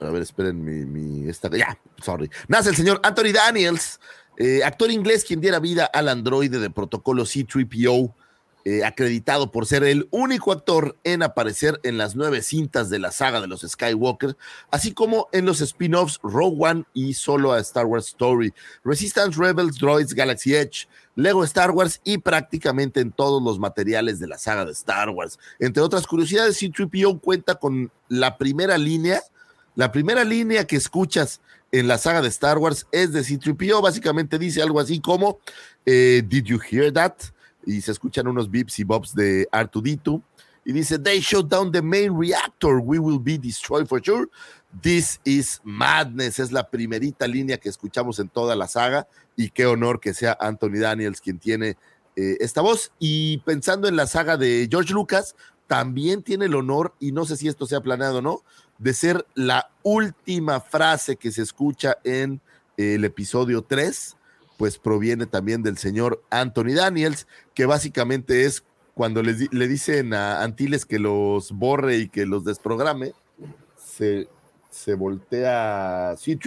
a 0.01 0.11
ver, 0.11 0.23
esperen 0.23 0.63
mi, 0.63 1.29
esta, 1.29 1.49
ya, 1.57 1.79
sorry, 2.03 2.31
nace 2.49 2.71
el 2.71 2.77
señor 2.77 3.01
Anthony 3.03 3.33
Daniels, 3.33 4.01
eh, 4.37 4.63
actor 4.65 4.91
inglés 4.91 5.25
quien 5.25 5.41
diera 5.41 5.59
vida 5.59 5.85
al 5.87 6.09
androide 6.09 6.59
de 6.59 6.71
protocolo 6.71 7.25
C-3PO 7.25 8.15
eh, 8.65 8.85
acreditado 8.85 9.51
por 9.51 9.67
ser 9.67 9.83
el 9.83 10.07
único 10.13 10.53
actor 10.53 10.97
en 11.03 11.23
aparecer 11.23 11.81
en 11.83 11.99
las 11.99 12.15
nueve 12.15 12.43
cintas 12.43 12.91
de 12.91 13.01
la 13.01 13.11
saga 13.11 13.41
de 13.41 13.49
los 13.49 13.63
Skywalker, 13.63 14.37
así 14.71 14.93
como 14.93 15.29
en 15.33 15.47
los 15.47 15.61
spin-offs 15.61 16.21
Rogue 16.23 16.57
One 16.59 16.85
y 16.95 17.15
solo 17.15 17.53
a 17.53 17.59
Star 17.59 17.87
Wars 17.87 18.07
Story, 18.09 18.55
Resistance 18.85 19.37
Rebels, 19.37 19.79
Droids, 19.79 20.15
Galaxy 20.15 20.55
Edge, 20.55 20.87
Lego 21.17 21.43
Star 21.45 21.73
Wars 21.73 22.01
y 22.05 22.19
prácticamente 22.19 23.01
en 23.01 23.11
todos 23.11 23.43
los 23.43 23.59
materiales 23.59 24.21
de 24.21 24.29
la 24.29 24.39
saga 24.39 24.65
de 24.65 24.73
Star 24.73 25.11
Wars. 25.11 25.39
Entre 25.59 25.83
otras 25.83 26.07
curiosidades, 26.07 26.57
C-3PO 26.59 27.21
cuenta 27.21 27.57
con 27.57 27.91
la 28.09 28.39
primera 28.39 28.79
línea, 28.79 29.23
la 29.75 29.91
primera 29.91 30.25
línea 30.25 30.67
que 30.67 30.77
escuchas 30.77 31.41
en 31.73 31.89
la 31.89 31.99
saga 31.99 32.23
de 32.23 32.29
Star 32.29 32.59
Wars 32.59 32.87
es 32.93 33.13
de 33.13 33.25
C-3PO, 33.25 33.83
básicamente 33.83 34.39
dice 34.39 34.63
algo 34.63 34.79
así 34.79 35.01
como, 35.01 35.41
eh, 35.85 36.23
Did 36.25 36.45
you 36.45 36.61
hear 36.61 36.93
that? 36.93 37.15
Y 37.67 37.81
se 37.81 37.93
escuchan 37.93 38.27
unos 38.27 38.51
bips 38.51 38.79
y 38.79 38.85
bobs 38.85 39.15
de 39.15 39.49
R2D2 39.51 40.23
y 40.65 40.73
dice, 40.73 40.99
they 40.99 41.21
shut 41.21 41.49
down 41.49 41.73
the 41.73 41.83
main 41.83 42.17
reactor, 42.17 42.79
we 42.79 42.99
will 42.99 43.19
be 43.19 43.37
destroyed 43.37 43.87
for 43.87 44.01
sure. 44.03 44.29
This 44.81 45.21
is 45.25 45.61
madness, 45.65 46.39
es 46.39 46.53
la 46.53 46.69
primerita 46.69 47.27
línea 47.27 47.59
que 47.59 47.69
escuchamos 47.69 48.19
en 48.21 48.29
toda 48.29 48.55
la 48.55 48.69
saga 48.69 49.09
y 49.37 49.51
qué 49.51 49.67
honor 49.67 50.01
que 50.01 50.15
sea 50.15 50.37
Anthony 50.41 50.79
Daniels 50.79 51.21
quien 51.21 51.39
tiene 51.39 51.77
eh, 52.17 52.37
esta 52.41 52.61
voz. 52.61 52.93
Y 52.99 53.39
pensando 53.39 53.89
en 53.89 53.97
la 53.97 54.07
saga 54.07 54.37
de 54.37 54.69
George 54.71 54.93
Lucas, 54.93 55.35
también 55.67 56.23
tiene 56.23 56.47
el 56.47 56.55
honor, 56.55 56.95
y 57.01 57.13
no 57.13 57.25
sé 57.25 57.37
si 57.37 57.49
esto 57.49 57.67
se 57.67 57.75
ha 57.75 57.81
planeado 57.81 58.19
o 58.19 58.23
no, 58.23 58.43
de 58.79 58.95
ser 58.95 59.27
la 59.35 59.71
última 59.83 60.61
frase 60.61 61.17
que 61.17 61.33
se 61.33 61.43
escucha 61.43 61.99
en 62.05 62.41
el 62.77 63.05
episodio 63.05 63.63
3 63.63 64.17
pues 64.57 64.79
proviene 64.79 65.27
también 65.27 65.63
del 65.63 65.79
señor 65.79 66.23
Anthony 66.31 66.75
Daniels, 66.75 67.27
que 67.55 67.67
básicamente 67.67 68.45
es 68.45 68.65
cuando 68.95 69.23
le 69.23 69.69
dicen 69.69 70.13
a 70.13 70.43
Antilles 70.43 70.85
que 70.85 70.99
los 70.99 71.53
borre 71.53 71.97
y 71.97 72.09
que 72.09 72.27
los 72.27 72.45
desprograme, 72.45 73.13
se, 73.75 74.29
se 74.71 74.95
voltea 74.95 76.15
c 76.19 76.39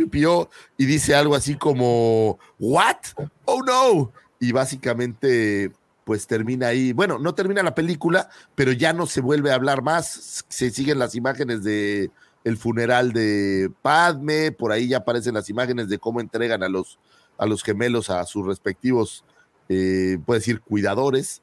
y 0.78 0.86
dice 0.86 1.15
algo 1.15 1.36
así 1.36 1.56
como, 1.56 2.39
¿What? 2.60 2.98
Oh 3.46 3.62
no. 3.63 4.12
Y 4.39 4.52
básicamente, 4.52 5.72
pues 6.04 6.28
termina 6.28 6.68
ahí. 6.68 6.94
Bueno, 6.94 7.18
no 7.18 7.34
termina 7.34 7.63
la 7.63 7.74
película, 7.74 8.30
pero 8.54 8.72
ya 8.72 8.94
no 8.94 9.08
se 9.08 9.22
vuelve 9.22 9.52
a 9.52 9.56
hablar 9.56 9.82
más. 9.82 10.46
Se 10.50 10.70
siguen 10.70 11.00
las 11.00 11.15
imágenes 11.15 11.63
de 11.63 12.12
el 12.44 12.58
funeral 12.58 13.12
de 13.12 13.72
Padme, 13.82 14.52
por 14.52 14.72
ahí 14.72 14.89
ya 14.89 14.98
aparecen 14.98 15.34
las 15.34 15.50
imágenes 15.50 15.89
de 15.89 15.98
cómo 15.98 16.22
entregan 16.22 16.62
a 16.62 16.70
los 16.70 17.00
a 17.38 17.45
los 17.45 17.63
gemelos 17.63 18.10
a 18.10 18.24
sus 18.26 18.45
respectivos, 18.45 19.24
eh, 19.70 20.18
puede 20.26 20.39
decir, 20.39 20.62
cuidadores, 20.62 21.41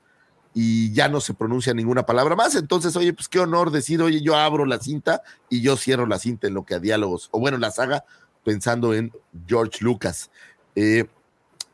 y 0.55 0.93
ya 0.93 1.09
no 1.09 1.21
se 1.21 1.35
pronuncia 1.35 1.73
ninguna 1.75 2.05
palabra 2.05 2.37
más. 2.37 2.55
Entonces, 2.55 2.95
oye, 2.97 3.13
pues 3.13 3.29
qué 3.29 3.41
honor 3.41 3.71
decir, 3.71 4.03
oye, 4.03 4.21
yo 4.21 4.37
abro 4.37 4.67
la 4.67 4.79
cinta 4.79 5.23
y 5.49 5.63
yo 5.63 5.77
cierro 5.77 6.07
la 6.07 6.19
cinta 6.19 6.47
en 6.47 6.55
lo 6.55 6.65
que 6.65 6.75
a 6.75 6.79
diálogos, 6.79 7.29
o 7.33 7.41
bueno, 7.41 7.59
la 7.59 7.71
saga, 7.71 8.05
pensando 8.45 8.95
en 8.95 9.13
George 9.47 9.79
Lucas. 9.81 10.31
Eh, 10.75 11.07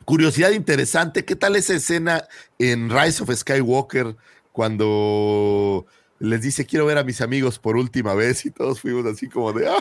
curiosidad 0.05 0.51
interesante, 0.51 1.25
¿qué 1.25 1.37
tal 1.37 1.57
esa 1.57 1.75
escena 1.75 2.25
en 2.59 2.91
Rise 2.91 3.23
of 3.23 3.35
Skywalker 3.35 4.17
cuando 4.53 5.87
les 6.19 6.43
dice 6.43 6.67
quiero 6.67 6.87
ver 6.87 6.99
a 6.99 7.05
mis 7.05 7.21
amigos 7.21 7.59
por 7.59 7.77
última 7.77 8.15
vez 8.15 8.45
y 8.45 8.51
todos 8.51 8.81
fuimos 8.81 9.07
así 9.07 9.29
como 9.29 9.53
de 9.53 9.69
ah, 9.69 9.81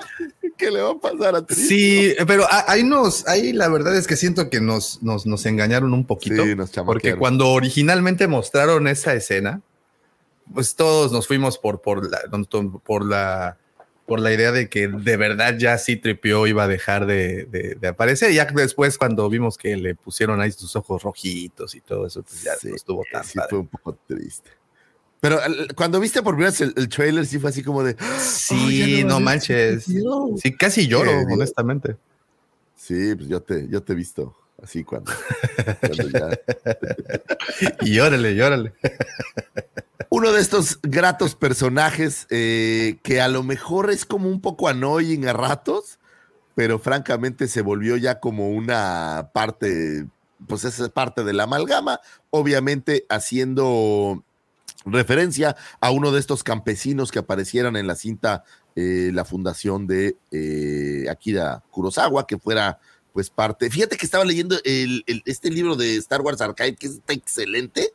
¿qué 0.58 0.72
le 0.72 0.82
va 0.82 0.92
a 0.92 1.00
pasar 1.00 1.36
a 1.36 1.46
Tris? 1.46 1.68
Sí, 1.68 2.16
pero 2.26 2.46
ahí 2.50 2.84
nos, 2.84 3.28
ahí 3.28 3.54
la 3.54 3.68
verdad 3.70 3.96
es 3.96 4.08
que 4.08 4.16
siento 4.16 4.50
que 4.50 4.60
nos, 4.60 5.02
nos, 5.04 5.26
nos 5.26 5.46
engañaron 5.46 5.94
un 5.94 6.06
poquito. 6.06 6.44
Sí, 6.44 6.56
nos 6.56 6.72
porque 6.72 7.16
cuando 7.16 7.50
originalmente 7.50 8.28
mostraron 8.28 8.88
esa 8.88 9.14
escena, 9.14 9.62
pues 10.54 10.76
todos 10.76 11.12
nos 11.12 11.28
fuimos 11.28 11.58
por, 11.58 11.82
por 11.82 12.10
la, 12.10 12.20
por 12.84 13.06
la 13.06 13.58
por 14.08 14.22
la 14.22 14.32
idea 14.32 14.54
de 14.54 14.70
que 14.70 14.88
de 14.88 15.18
verdad 15.18 15.58
ya 15.58 15.78
sí 15.78 15.98
tripió 15.98 16.48
iba 16.48 16.64
a 16.64 16.68
dejar 16.70 17.06
de, 17.06 17.44
de, 17.44 17.76
de, 17.76 17.88
aparecer. 17.90 18.32
Ya 18.32 18.46
después, 18.46 18.98
cuando 18.98 19.30
vimos 19.30 19.58
que 19.58 19.76
le 19.76 19.96
pusieron 19.96 20.40
ahí 20.40 20.50
sus 20.54 20.78
ojos 20.78 21.04
rojitos 21.04 21.76
y 21.76 21.82
todo 21.82 22.08
eso, 22.08 22.24
pues 22.24 22.42
ya 22.42 22.56
Sí, 22.56 22.70
no 22.70 22.76
estuvo 22.78 23.04
tan 23.12 23.26
sí 23.26 23.38
padre. 23.38 23.50
fue 23.50 23.60
un 23.60 23.68
poco 23.68 24.00
triste. 24.08 24.50
Pero 25.20 25.40
cuando 25.76 26.00
viste 26.00 26.22
por 26.22 26.36
primera 26.36 26.52
vez 26.52 26.62
el, 26.62 26.74
el 26.78 26.90
trailer, 26.90 27.26
sí 27.26 27.40
fue 27.40 27.50
así 27.50 27.64
como 27.64 27.84
de. 27.84 27.96
Sí, 28.20 29.02
"Oh, 29.04 29.08
no 29.08 29.20
manches. 29.20 29.84
ser 29.86 29.96
tío". 29.96 30.30
Sí, 30.42 30.54
casi 30.56 30.88
lloro, 30.88 31.12
bien. 31.12 31.32
honestamente. 31.32 31.98
Sí, 32.76 33.16
pues 33.16 33.28
yo 33.28 33.42
te, 33.42 33.68
yo 33.68 33.82
te 33.82 33.94
he 33.94 33.96
visto 33.96 34.36
así 34.62 34.84
cuando, 34.84 35.12
cuando 35.82 36.10
ya. 36.10 36.30
Y 37.82 37.96
llórale, 37.96 38.36
llórale. 38.36 38.74
Uno 40.10 40.32
de 40.32 40.40
estos 40.42 40.80
gratos 40.84 41.36
personajes 41.36 42.28
eh, 42.30 42.98
que 43.04 43.20
a 43.20 43.28
lo 43.28 43.44
mejor 43.44 43.90
es 43.90 44.06
como 44.06 44.30
un 44.30 44.40
poco 44.40 44.68
annoying 44.70 45.28
a 45.28 45.34
ratos, 45.34 46.00
pero 46.56 46.80
francamente 46.80 47.48
se 47.48 47.62
volvió 47.62 47.98
ya 47.98 48.20
como 48.20 48.50
una 48.52 49.32
parte, 49.34 50.06
pues 50.48 50.64
esa 50.64 50.86
es 50.86 50.90
parte 50.92 51.24
de 51.24 51.34
la 51.34 51.44
amalgama, 51.44 52.00
obviamente 52.30 53.06
haciendo 53.10 54.24
referencia 54.86 55.56
a 55.82 55.92
uno 55.92 56.12
de 56.12 56.20
estos 56.20 56.44
campesinos 56.44 57.12
que 57.12 57.20
aparecieran 57.20 57.76
en 57.76 57.88
la 57.88 57.96
cinta 57.96 58.44
eh, 58.76 59.12
La 59.14 59.26
Fundación 59.26 59.88
de 59.88 60.18
eh, 60.32 61.06
Akira 61.10 61.64
Kurosawa, 61.72 62.28
que 62.28 62.38
fuera 62.38 62.80
pues 63.12 63.30
parte. 63.32 63.70
Fíjate 63.72 63.98
que 63.98 64.06
estaba 64.06 64.24
leyendo 64.24 64.58
el- 64.64 65.04
este 65.26 65.50
libro 65.50 65.76
de 65.76 65.96
Star 65.96 66.22
Wars 66.22 66.40
Archive, 66.42 66.76
que 66.76 66.86
está 66.88 67.14
excelente, 67.14 67.94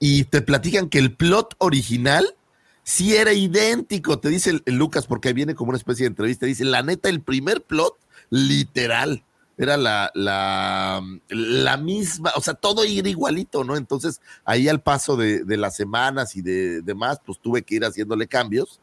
y 0.00 0.24
te 0.24 0.42
platican 0.42 0.88
que 0.88 0.98
el 0.98 1.14
plot 1.14 1.54
original 1.58 2.34
sí 2.82 3.14
era 3.14 3.32
idéntico, 3.32 4.18
te 4.18 4.28
dice 4.28 4.60
Lucas, 4.66 5.06
porque 5.06 5.28
ahí 5.28 5.34
viene 5.34 5.54
como 5.54 5.68
una 5.70 5.78
especie 5.78 6.02
de 6.04 6.08
entrevista, 6.08 6.46
dice, 6.46 6.64
la 6.64 6.82
neta, 6.82 7.08
el 7.08 7.20
primer 7.20 7.62
plot, 7.62 7.94
literal, 8.30 9.22
era 9.58 9.76
la, 9.76 10.10
la, 10.14 11.02
la 11.28 11.76
misma, 11.78 12.32
o 12.36 12.40
sea, 12.40 12.54
todo 12.54 12.84
era 12.84 13.08
igualito, 13.08 13.64
¿no? 13.64 13.76
Entonces, 13.76 14.20
ahí 14.44 14.68
al 14.68 14.82
paso 14.82 15.16
de, 15.16 15.44
de 15.44 15.56
las 15.56 15.76
semanas 15.76 16.36
y 16.36 16.42
de 16.42 16.82
demás, 16.82 17.20
pues 17.24 17.38
tuve 17.40 17.62
que 17.62 17.76
ir 17.76 17.84
haciéndole 17.84 18.26
cambios. 18.26 18.80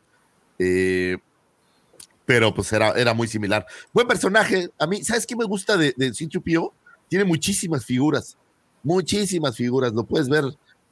eh, 0.60 1.18
pero 2.26 2.54
pues 2.54 2.72
era, 2.72 2.92
era 2.92 3.14
muy 3.14 3.28
similar. 3.28 3.66
Buen 3.92 4.08
personaje. 4.08 4.70
A 4.80 4.88
mí, 4.88 5.04
¿sabes 5.04 5.26
qué 5.26 5.36
me 5.36 5.46
gusta 5.46 5.76
de, 5.78 5.94
de 5.98 6.14
C-3PO? 6.14 6.72
Tiene 7.10 7.26
muchísimas 7.26 7.86
figuras, 7.86 8.38
muchísimas 8.82 9.56
figuras. 9.58 9.94
Lo 9.94 10.04
puedes 10.06 10.30
ver. 10.30 10.46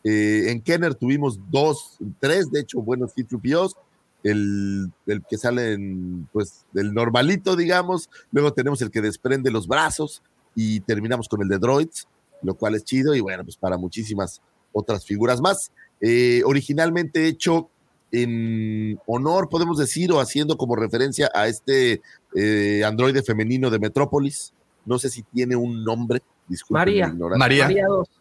eh, 0.03 0.45
en 0.49 0.61
Kenner 0.61 0.95
tuvimos 0.95 1.39
dos, 1.49 1.97
tres, 2.19 2.51
de 2.51 2.59
hecho, 2.61 2.81
buenos 2.81 3.13
C-3POs. 3.13 3.75
El, 4.23 4.91
el 5.07 5.23
que 5.27 5.37
sale 5.37 5.73
en, 5.73 6.27
pues, 6.31 6.65
del 6.73 6.93
normalito, 6.93 7.55
digamos. 7.55 8.09
Luego 8.31 8.53
tenemos 8.53 8.81
el 8.81 8.91
que 8.91 9.01
desprende 9.01 9.51
los 9.51 9.67
brazos 9.67 10.21
y 10.55 10.81
terminamos 10.81 11.27
con 11.27 11.41
el 11.41 11.47
de 11.47 11.57
droids, 11.57 12.07
lo 12.41 12.55
cual 12.55 12.75
es 12.75 12.83
chido. 12.83 13.15
Y 13.15 13.19
bueno, 13.19 13.43
pues 13.43 13.57
para 13.57 13.77
muchísimas 13.77 14.41
otras 14.73 15.05
figuras 15.05 15.41
más. 15.41 15.71
Eh, 15.99 16.41
originalmente 16.45 17.27
hecho 17.27 17.69
en 18.11 18.99
honor, 19.05 19.49
podemos 19.49 19.77
decir, 19.77 20.11
o 20.11 20.19
haciendo 20.19 20.57
como 20.57 20.75
referencia 20.75 21.29
a 21.33 21.47
este 21.47 22.01
eh, 22.35 22.83
androide 22.85 23.23
femenino 23.23 23.69
de 23.69 23.79
Metrópolis. 23.79 24.53
No 24.85 24.99
sé 24.99 25.09
si 25.09 25.23
tiene 25.23 25.55
un 25.55 25.83
nombre. 25.83 26.21
Disculpen 26.47 26.79
María. 26.79 27.13
María, 27.37 27.63
María 27.65 27.85
2. 27.87 28.20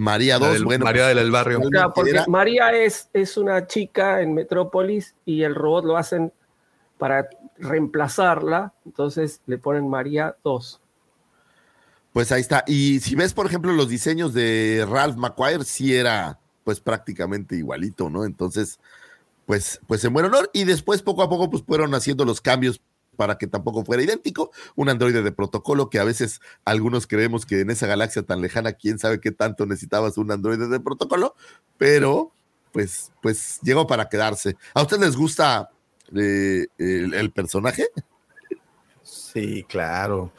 María 0.00 0.38
la 0.38 0.46
2, 0.46 0.54
del- 0.54 0.64
bueno. 0.64 0.84
María 0.84 1.04
pues, 1.04 1.16
del 1.16 1.30
barrio. 1.30 1.58
realmente 1.58 1.76
Claro, 1.76 1.92
porque 1.94 2.10
era- 2.10 2.24
María 2.26 2.72
es, 2.72 3.08
es 3.12 3.36
una 3.36 3.66
chica 3.66 4.20
en 4.22 4.32
Metrópolis 4.34 5.14
y 5.26 5.42
el 5.42 5.54
robot 5.54 5.84
lo 5.84 5.96
hacen 5.96 6.32
para 6.98 7.28
reemplazarla, 7.58 8.72
entonces 8.84 9.40
le 9.46 9.58
ponen 9.58 9.88
María 9.88 10.36
2. 10.42 10.80
Pues 12.12 12.32
ahí 12.32 12.40
está. 12.40 12.64
Y 12.66 13.00
si 13.00 13.14
ves, 13.14 13.32
por 13.34 13.46
ejemplo, 13.46 13.72
los 13.72 13.88
diseños 13.88 14.34
de 14.34 14.86
Ralph 14.90 15.16
McQuire, 15.16 15.64
sí 15.64 15.94
era 15.94 16.38
pues 16.64 16.80
prácticamente 16.80 17.56
igualito, 17.56 18.10
¿no? 18.10 18.24
Entonces, 18.24 18.78
pues, 19.46 19.80
pues 19.86 20.04
en 20.04 20.12
buen 20.12 20.26
honor. 20.26 20.50
Y 20.52 20.64
después, 20.64 21.02
poco 21.02 21.22
a 21.22 21.28
poco, 21.28 21.50
pues 21.50 21.62
fueron 21.62 21.94
haciendo 21.94 22.24
los 22.24 22.40
cambios 22.40 22.80
para 23.20 23.36
que 23.36 23.46
tampoco 23.46 23.84
fuera 23.84 24.02
idéntico. 24.02 24.50
Un 24.76 24.88
androide 24.88 25.20
de 25.20 25.30
protocolo 25.30 25.90
que 25.90 25.98
a 25.98 26.04
veces 26.04 26.40
algunos 26.64 27.06
creemos 27.06 27.44
que 27.44 27.60
en 27.60 27.68
esa 27.68 27.86
galaxia 27.86 28.22
tan 28.22 28.40
lejana, 28.40 28.72
quién 28.72 28.98
sabe 28.98 29.20
qué 29.20 29.30
tanto 29.30 29.66
necesitabas 29.66 30.16
un 30.16 30.32
androide 30.32 30.68
de 30.68 30.80
protocolo, 30.80 31.34
pero 31.76 32.32
pues, 32.72 33.12
pues 33.20 33.58
llegó 33.60 33.86
para 33.86 34.08
quedarse. 34.08 34.56
¿A 34.72 34.80
ustedes 34.80 35.02
les 35.02 35.16
gusta 35.16 35.68
eh, 36.16 36.66
el, 36.78 37.12
el 37.12 37.30
personaje? 37.30 37.88
Sí, 39.02 39.66
claro. 39.68 40.32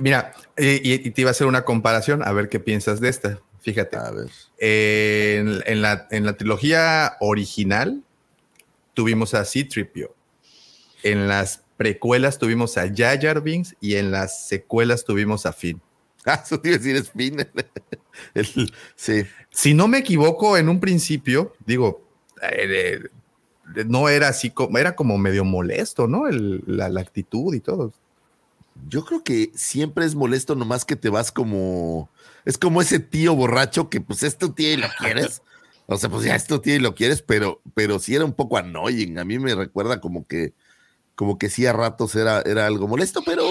Mira, 0.00 0.32
eh, 0.56 0.80
y, 0.80 1.08
y 1.08 1.10
te 1.10 1.22
iba 1.22 1.30
a 1.30 1.32
hacer 1.32 1.48
una 1.48 1.64
comparación, 1.64 2.22
a 2.22 2.30
ver 2.30 2.48
qué 2.48 2.60
piensas 2.60 3.00
de 3.00 3.08
esta. 3.08 3.40
Fíjate, 3.62 3.96
A 3.96 4.12
ver. 4.12 4.30
en, 4.58 5.60
en 5.66 5.82
la, 5.82 6.06
en 6.12 6.24
la 6.24 6.36
trilogía 6.36 7.16
original 7.18 8.04
tuvimos 8.94 9.34
a 9.34 9.44
C-Tripio. 9.44 10.14
En 11.02 11.26
las 11.26 11.64
precuelas 11.78 12.38
tuvimos 12.38 12.76
a 12.76 12.92
Jar 12.94 13.40
Binks 13.40 13.74
y 13.80 13.94
en 13.94 14.10
las 14.10 14.46
secuelas 14.46 15.04
tuvimos 15.06 15.46
a 15.46 15.52
Finn. 15.54 15.80
Ah, 16.26 16.42
eso 16.44 16.60
te 16.60 16.68
iba 16.68 16.74
a 16.74 16.78
decir, 16.78 16.94
es 16.96 17.10
Finn. 17.10 17.38
El- 18.34 18.70
sí. 18.96 19.22
Si 19.50 19.72
no 19.72 19.88
me 19.88 19.98
equivoco, 19.98 20.58
en 20.58 20.68
un 20.68 20.78
principio, 20.78 21.54
digo, 21.64 22.02
eh, 22.42 23.00
de- 23.74 23.84
no 23.86 24.10
era 24.10 24.28
así 24.28 24.50
como, 24.50 24.76
era 24.76 24.94
como 24.94 25.16
medio 25.16 25.44
molesto, 25.46 26.06
¿no? 26.06 26.26
El- 26.28 26.62
la, 26.66 26.90
la 26.90 27.00
actitud 27.00 27.54
y 27.54 27.60
todo. 27.60 27.94
Yo 28.88 29.04
creo 29.04 29.24
que 29.24 29.50
siempre 29.54 30.04
es 30.04 30.14
molesto 30.14 30.54
nomás 30.54 30.84
que 30.84 30.96
te 30.96 31.08
vas 31.08 31.32
como... 31.32 32.10
Es 32.44 32.58
como 32.58 32.82
ese 32.82 32.98
tío 32.98 33.34
borracho 33.34 33.88
que 33.88 34.00
pues 34.00 34.22
es 34.22 34.36
tu 34.36 34.50
tío 34.50 34.72
y 34.72 34.76
lo 34.76 34.88
quieres. 34.98 35.40
O 35.86 35.96
sea, 35.96 36.10
pues 36.10 36.24
ya 36.24 36.34
es 36.34 36.46
tu 36.46 36.58
tío 36.58 36.74
y 36.74 36.78
lo 36.78 36.94
quieres, 36.94 37.22
pero, 37.22 37.60
pero 37.74 37.98
sí 37.98 38.14
era 38.14 38.24
un 38.24 38.34
poco 38.34 38.56
annoying. 38.58 39.18
A 39.18 39.24
mí 39.24 39.38
me 39.38 39.54
recuerda 39.54 40.00
como 40.00 40.26
que, 40.26 40.52
como 41.18 41.36
que 41.36 41.50
sí 41.50 41.66
a 41.66 41.72
ratos 41.72 42.14
era, 42.14 42.42
era 42.42 42.64
algo 42.64 42.86
molesto, 42.86 43.22
pero 43.26 43.44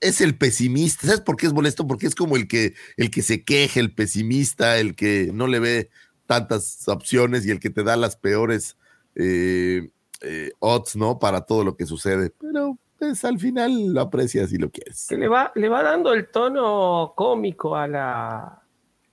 es 0.00 0.20
el 0.20 0.38
pesimista. 0.38 1.08
¿Sabes 1.08 1.20
por 1.20 1.36
qué 1.36 1.46
es 1.46 1.52
molesto? 1.52 1.88
Porque 1.88 2.06
es 2.06 2.14
como 2.14 2.36
el 2.36 2.46
que, 2.46 2.74
el 2.96 3.10
que 3.10 3.22
se 3.22 3.42
queja, 3.42 3.80
el 3.80 3.92
pesimista, 3.92 4.78
el 4.78 4.94
que 4.94 5.30
no 5.34 5.48
le 5.48 5.58
ve 5.58 5.90
tantas 6.26 6.86
opciones 6.86 7.44
y 7.44 7.50
el 7.50 7.58
que 7.58 7.70
te 7.70 7.82
da 7.82 7.96
las 7.96 8.14
peores 8.14 8.76
eh, 9.16 9.90
eh, 10.20 10.52
odds, 10.60 10.94
¿no? 10.94 11.18
Para 11.18 11.40
todo 11.40 11.64
lo 11.64 11.76
que 11.76 11.84
sucede. 11.84 12.30
Pero 12.40 12.78
pues 12.96 13.24
al 13.24 13.40
final 13.40 13.92
lo 13.92 14.02
aprecias 14.02 14.52
y 14.52 14.58
lo 14.58 14.70
quieres. 14.70 15.06
Que 15.08 15.16
le 15.16 15.26
va, 15.26 15.50
le 15.56 15.68
va 15.68 15.82
dando 15.82 16.14
el 16.14 16.28
tono 16.28 17.12
cómico 17.16 17.74
a 17.74 17.88
la, 17.88 18.62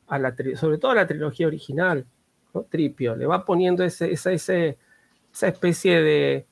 a 0.05 0.19
la 0.19 0.35
sobre 0.55 0.77
todo 0.77 0.91
a 0.91 0.95
la 0.95 1.07
trilogía 1.07 1.47
original, 1.47 2.05
¿no? 2.53 2.61
Tripio, 2.61 3.15
le 3.15 3.25
va 3.25 3.43
poniendo 3.43 3.83
ese, 3.83 4.11
esa, 4.11 4.31
esa 4.31 4.77
especie 5.47 5.99
de, 5.99 6.45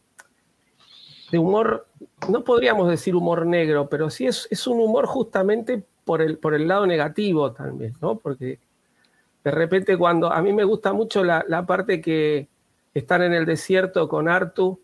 de 1.32 1.40
humor, 1.40 1.88
no 2.30 2.44
podríamos 2.44 2.90
decir 2.90 3.16
humor 3.16 3.46
negro, 3.46 3.88
pero 3.90 4.10
sí 4.10 4.28
es, 4.28 4.48
es 4.52 4.68
un 4.68 4.80
humor 4.80 5.06
justamente 5.06 5.84
por 6.04 6.22
el, 6.22 6.38
por 6.38 6.54
el 6.54 6.68
lado 6.68 6.86
negativo 6.86 7.52
también, 7.54 7.94
¿no? 8.02 8.18
Porque 8.18 8.60
de 9.44 9.52
repente 9.52 9.98
cuando 9.98 10.32
a 10.32 10.42
mí 10.42 10.54
me 10.54 10.64
gusta 10.64 10.94
mucho 10.94 11.24
la, 11.24 11.44
la 11.48 11.66
parte 11.66 12.02
que 12.02 12.48
están 12.94 13.24
en 13.24 13.34
el 13.34 13.46
desierto 13.46 14.08
con 14.08 14.28
Artu 14.28 14.80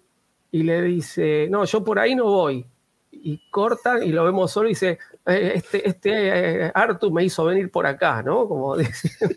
y 0.52 0.64
le 0.64 0.82
dice, 0.82 1.48
no, 1.50 1.66
yo 1.66 1.84
por 1.84 2.00
ahí 2.00 2.16
no 2.16 2.26
voy. 2.26 2.66
Y 3.12 3.42
cortan 3.50 4.04
y 4.04 4.12
lo 4.12 4.24
vemos 4.24 4.52
solo 4.52 4.68
y 4.68 4.72
dice, 4.72 5.00
"Eh, 5.26 5.54
este, 5.56 5.90
este 5.90 6.66
eh, 6.66 6.72
Artu 6.74 7.12
me 7.12 7.24
hizo 7.24 7.46
venir 7.46 7.72
por 7.72 7.86
acá, 7.86 8.22
¿no? 8.22 8.48
Como 8.48 8.78
diciendo, 8.78 9.36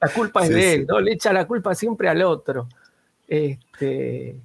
la 0.00 0.08
culpa 0.08 0.42
es 0.42 0.48
Sí, 0.48 0.54
de 0.54 0.74
él, 0.74 0.86
¿no? 0.86 1.00
Le 1.00 1.12
echa 1.12 1.32
la 1.32 1.46
culpa 1.46 1.74
siempre 1.74 2.08
al 2.08 2.22
otro. 2.22 2.68
Este, 3.26 4.36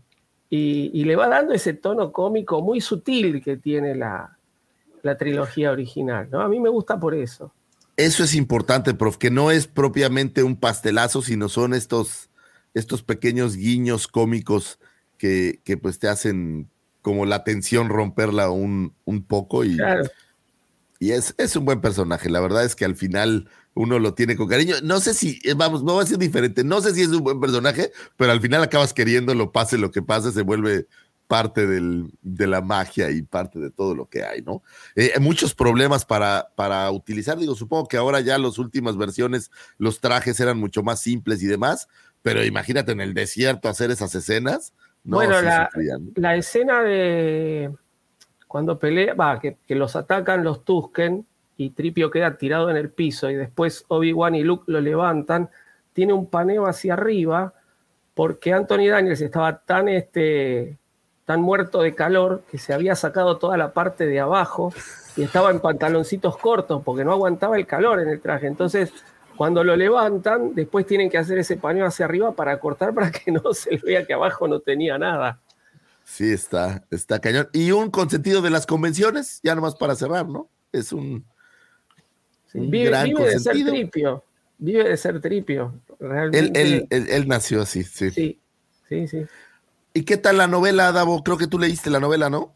y, 0.51 0.91
y 0.93 1.05
le 1.05 1.15
va 1.15 1.27
dando 1.29 1.53
ese 1.53 1.73
tono 1.73 2.11
cómico 2.11 2.61
muy 2.61 2.81
sutil 2.81 3.41
que 3.41 3.57
tiene 3.57 3.95
la, 3.95 4.37
la 5.01 5.17
trilogía 5.17 5.71
original, 5.71 6.27
¿no? 6.29 6.41
A 6.41 6.49
mí 6.49 6.59
me 6.59 6.69
gusta 6.69 6.99
por 6.99 7.15
eso. 7.15 7.51
Eso 7.97 8.23
es 8.23 8.35
importante, 8.35 8.93
prof, 8.93 9.17
que 9.17 9.31
no 9.31 9.49
es 9.49 9.65
propiamente 9.67 10.43
un 10.43 10.55
pastelazo, 10.57 11.21
sino 11.21 11.49
son 11.49 11.73
estos, 11.73 12.29
estos 12.73 13.01
pequeños 13.01 13.55
guiños 13.55 14.07
cómicos 14.07 14.77
que, 15.17 15.61
que 15.63 15.77
pues 15.77 15.99
te 15.99 16.07
hacen 16.09 16.69
como 17.01 17.25
la 17.25 17.43
tensión 17.43 17.89
romperla 17.89 18.49
un, 18.49 18.93
un 19.05 19.23
poco 19.23 19.63
y, 19.63 19.77
Claro. 19.77 20.03
y 20.99 21.11
es, 21.11 21.33
es 21.37 21.55
un 21.55 21.65
buen 21.65 21.79
personaje. 21.81 22.29
La 22.29 22.41
verdad 22.41 22.65
es 22.65 22.75
que 22.75 22.85
al 22.85 22.95
final 22.95 23.47
uno 23.73 23.99
lo 23.99 24.13
tiene 24.13 24.35
con 24.35 24.47
cariño. 24.47 24.75
No 24.83 24.99
sé 24.99 25.13
si, 25.13 25.39
eh, 25.43 25.53
vamos, 25.55 25.83
no 25.83 25.95
va 25.95 26.03
a 26.03 26.05
ser 26.05 26.17
diferente. 26.17 26.63
No 26.63 26.81
sé 26.81 26.93
si 26.93 27.01
es 27.01 27.07
un 27.09 27.23
buen 27.23 27.39
personaje, 27.39 27.91
pero 28.17 28.31
al 28.31 28.41
final 28.41 28.61
acabas 28.63 28.93
queriéndolo, 28.93 29.51
pase 29.51 29.77
lo 29.77 29.91
que 29.91 30.01
pase, 30.01 30.31
se 30.31 30.41
vuelve 30.41 30.87
parte 31.27 31.65
del- 31.65 32.11
de 32.21 32.45
la 32.47 32.59
magia 32.59 33.09
y 33.09 33.21
parte 33.21 33.57
de 33.59 33.71
todo 33.71 33.95
lo 33.95 34.07
que 34.09 34.23
hay, 34.25 34.41
¿no? 34.41 34.61
Eh, 34.97 35.13
muchos 35.21 35.55
problemas 35.55 36.03
para, 36.03 36.49
para 36.55 36.91
utilizar. 36.91 37.37
Digo, 37.37 37.55
supongo 37.55 37.87
que 37.87 37.95
ahora 37.95 38.19
ya 38.19 38.37
las 38.37 38.57
últimas 38.59 38.97
versiones, 38.97 39.49
los 39.77 40.01
trajes 40.01 40.37
eran 40.41 40.57
mucho 40.57 40.83
más 40.83 40.99
simples 40.99 41.41
y 41.41 41.47
demás, 41.47 41.87
pero 42.21 42.43
imagínate 42.43 42.91
en 42.91 42.99
el 42.99 43.13
desierto 43.13 43.69
hacer 43.69 43.91
esas 43.91 44.13
escenas, 44.13 44.73
No, 45.05 45.15
Bueno, 45.17 45.41
la-. 45.41 45.69
La 46.15 46.35
escena 46.35 46.83
de 46.83 47.71
cuando 48.47 48.77
pelea, 48.77 49.13
va, 49.13 49.39
que, 49.39 49.55
que 49.65 49.75
los 49.75 49.95
atacan 49.95 50.43
los 50.43 50.65
Tusken 50.65 51.25
y 51.65 51.69
Tripio 51.69 52.09
queda 52.09 52.37
tirado 52.37 52.69
en 52.69 52.77
el 52.77 52.89
piso 52.89 53.29
y 53.29 53.35
después 53.35 53.85
Obi-Wan 53.87 54.35
y 54.35 54.43
Luke 54.43 54.63
lo 54.67 54.81
levantan, 54.81 55.49
tiene 55.93 56.13
un 56.13 56.25
paneo 56.27 56.65
hacia 56.65 56.93
arriba 56.93 57.53
porque 58.15 58.53
Anthony 58.53 58.87
Daniels 58.89 59.21
estaba 59.21 59.59
tan, 59.59 59.87
este, 59.87 60.77
tan 61.25 61.41
muerto 61.41 61.81
de 61.81 61.93
calor 61.93 62.43
que 62.49 62.57
se 62.57 62.73
había 62.73 62.95
sacado 62.95 63.37
toda 63.37 63.57
la 63.57 63.73
parte 63.73 64.07
de 64.07 64.19
abajo 64.19 64.73
y 65.15 65.23
estaba 65.23 65.51
en 65.51 65.59
pantaloncitos 65.59 66.37
cortos 66.37 66.81
porque 66.83 67.05
no 67.05 67.11
aguantaba 67.11 67.57
el 67.57 67.67
calor 67.67 67.99
en 67.99 68.09
el 68.09 68.19
traje. 68.21 68.47
Entonces, 68.47 68.91
cuando 69.35 69.63
lo 69.63 69.75
levantan, 69.75 70.55
después 70.55 70.85
tienen 70.87 71.09
que 71.09 71.17
hacer 71.19 71.37
ese 71.37 71.57
paneo 71.57 71.85
hacia 71.85 72.05
arriba 72.05 72.31
para 72.33 72.59
cortar 72.59 72.93
para 72.93 73.11
que 73.11 73.31
no 73.31 73.53
se 73.53 73.77
vea 73.77 74.05
que 74.05 74.13
abajo 74.13 74.47
no 74.47 74.59
tenía 74.61 74.97
nada. 74.97 75.39
Sí, 76.03 76.31
está, 76.31 76.83
está 76.89 77.19
cañón. 77.19 77.49
Y 77.53 77.71
un 77.71 77.91
consentido 77.91 78.41
de 78.41 78.49
las 78.49 78.65
convenciones, 78.65 79.39
ya 79.43 79.53
nomás 79.53 79.75
para 79.75 79.95
cerrar, 79.95 80.27
¿no? 80.27 80.49
Es 80.71 80.91
un, 80.91 81.25
Sí, 82.51 82.59
vive, 82.59 82.85
gran 82.89 83.05
vive 83.05 83.25
de 83.29 83.39
ser 83.39 83.65
tripio. 83.65 84.23
Vive 84.57 84.83
de 84.89 84.97
ser 84.97 85.21
tripio. 85.21 85.73
Él, 85.99 86.07
Realmente. 86.07 86.61
él- 86.61 86.87
él- 86.89 87.07
él 87.09 87.27
nació 87.27 87.61
así, 87.61 87.83
sí. 87.83 88.11
sí, 88.11 88.39
sí, 88.89 89.07
sí. 89.07 89.25
¿Y 89.93 90.03
qué 90.03 90.17
tal 90.17 90.37
la 90.37 90.47
novela, 90.47 90.91
Davo? 90.91 91.23
Creo 91.23 91.37
que 91.37 91.47
tú 91.47 91.57
leíste 91.59 91.89
la 91.89 91.99
novela, 91.99 92.29
¿no? 92.29 92.53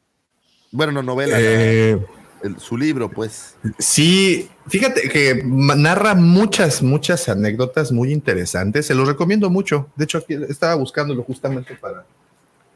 Bueno, 0.72 0.92
no 0.92 1.02
novela, 1.04 1.38
Eh, 1.40 1.98
el- 2.44 2.60
su 2.60 2.78
libro, 2.78 3.10
pues. 3.10 3.56
Sí, 3.80 4.50
fíjate 4.68 5.10
que 5.10 5.42
narra 5.46 6.14
muchas, 6.16 6.84
muchas 6.84 7.28
anécdotas 7.30 7.92
muy 7.92 8.12
interesantes. 8.12 8.86
Se 8.86 8.94
los 8.94 9.08
recomiendo 9.08 9.50
mucho. 9.50 9.90
De 9.96 10.04
hecho, 10.04 10.18
aquí 10.20 10.36
estaba 10.50 10.76
buscándolo 10.76 11.24
justamente 11.24 11.76
para, 11.76 12.06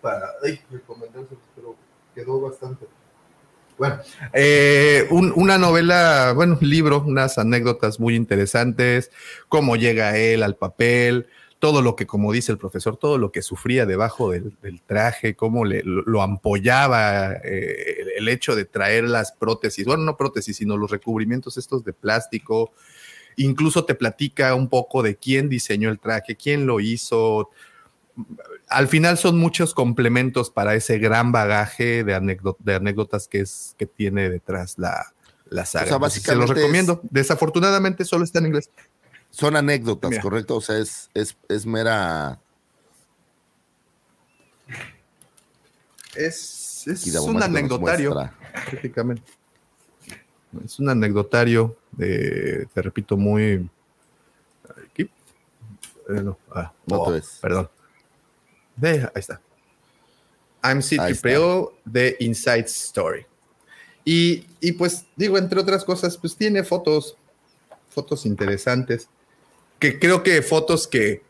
para 0.01 0.29
ay, 0.43 0.59
recomendárselos, 0.71 1.43
pero 1.55 1.75
quedó 2.15 2.39
bastante. 2.41 2.85
Bueno, 3.79 3.97
eh, 4.33 5.07
un- 5.09 5.31
una 5.35 5.57
novela, 5.57 6.33
bueno, 6.35 6.57
un 6.61 6.69
libro, 6.69 7.01
unas 7.05 7.37
anécdotas 7.37 7.99
muy 7.99 8.15
interesantes, 8.15 9.09
cómo 9.47 9.77
llega 9.77 10.17
él 10.17 10.43
al 10.43 10.55
papel, 10.57 11.27
todo 11.59 11.81
lo 11.81 11.95
que, 11.95 12.05
como 12.05 12.31
dice 12.33 12.51
el 12.51 12.57
profesor, 12.57 12.97
todo 12.97 13.17
lo 13.17 13.31
que 13.31 13.41
sufría 13.41 13.85
debajo 13.85 14.31
del, 14.31 14.53
traje, 14.85 15.35
cómo 15.35 15.63
le, 15.65 15.81
lo, 15.83 16.03
lo 16.03 16.21
ampollaba 16.21 17.33
eh, 17.43 17.95
el, 18.01 18.09
el 18.17 18.27
hecho 18.29 18.55
de 18.55 18.65
traer 18.65 19.05
las 19.05 19.31
prótesis, 19.31 19.85
bueno, 19.85 20.03
no 20.03 20.17
prótesis, 20.17 20.57
sino 20.57 20.77
los 20.77 20.91
recubrimientos 20.91 21.57
estos 21.57 21.83
de 21.85 21.93
plástico. 21.93 22.73
Incluso 23.37 23.85
te 23.85 23.95
platica 23.95 24.53
un 24.55 24.67
poco 24.67 25.01
de 25.03 25.15
quién 25.15 25.47
diseñó 25.49 25.89
el 25.89 25.99
traje, 25.99 26.35
quién 26.35 26.65
lo 26.65 26.81
hizo. 26.81 27.49
Al 28.69 28.87
final 28.87 29.17
son 29.17 29.37
muchos 29.37 29.73
complementos 29.73 30.51
para 30.51 30.75
ese 30.75 30.99
gran 30.99 31.31
bagaje 31.31 32.03
de, 32.03 32.15
anécdo- 32.15 32.55
de 32.59 32.75
anécdotas 32.75 33.27
que, 33.27 33.41
es, 33.41 33.75
que 33.77 33.85
tiene 33.87 34.29
detrás 34.29 34.75
la, 34.77 35.13
la 35.49 35.65
saga. 35.65 35.85
sea, 35.87 35.95
Entonces, 35.95 36.21
se 36.23 36.35
los 36.35 36.41
básicamente 36.49 36.53
recomiendo. 36.53 37.01
Desafortunadamente 37.09 38.05
solo 38.05 38.23
está 38.23 38.39
en 38.39 38.45
inglés. 38.47 38.69
Son 39.31 39.55
anécdotas, 39.55 40.11
Mira. 40.11 40.21
¿correcto? 40.21 40.55
O 40.55 40.61
sea, 40.61 40.77
es, 40.77 41.09
es, 41.13 41.35
es 41.47 41.65
mera. 41.65 42.39
Es, 46.15 46.87
es 46.87 47.15
un 47.15 47.41
anecdotario, 47.41 48.15
prácticamente. 48.69 49.23
Es 50.65 50.79
un 50.79 50.89
anecdotario, 50.89 51.77
de, 51.91 52.67
te 52.73 52.81
repito, 52.81 53.15
muy... 53.17 53.69
Aquí. 54.91 55.03
Eh, 55.03 56.21
no, 56.23 56.37
ah, 56.55 56.73
No 56.87 57.01
oh. 57.01 57.19
Perdón. 57.41 57.69
Ve, 58.79 59.09
ahí 59.13 59.19
está. 59.19 59.41
I'm 60.63 60.77
Ahí 60.99 61.11
está. 61.11 61.29
C-3PO 61.29 61.73
de 61.85 62.17
Inside 62.19 62.65
Story. 62.65 63.25
Y, 64.05 64.45
y 64.59 64.71
pues 64.73 65.05
digo, 65.15 65.37
entre 65.37 65.59
otras 65.59 65.83
cosas, 65.83 66.17
pues 66.17 66.35
tiene 66.35 66.63
fotos, 66.63 67.17
fotos 67.89 68.25
interesantes, 68.25 69.09
que 69.77 69.99
creo 69.99 70.23
que 70.23 70.41
fotos 70.41 70.87
que 70.87 71.21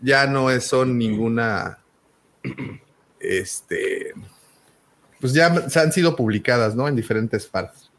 ya 0.00 0.26
no 0.26 0.48
son 0.60 0.98
ninguna, 0.98 1.78
este, 3.20 4.14
pues 5.20 5.32
ya 5.32 5.68
se 5.68 5.80
han 5.80 5.92
sido 5.92 6.16
publicadas, 6.16 6.74
¿no? 6.74 6.88
En 6.88 6.96
diferentes 6.96 7.46
partes. 7.46 7.90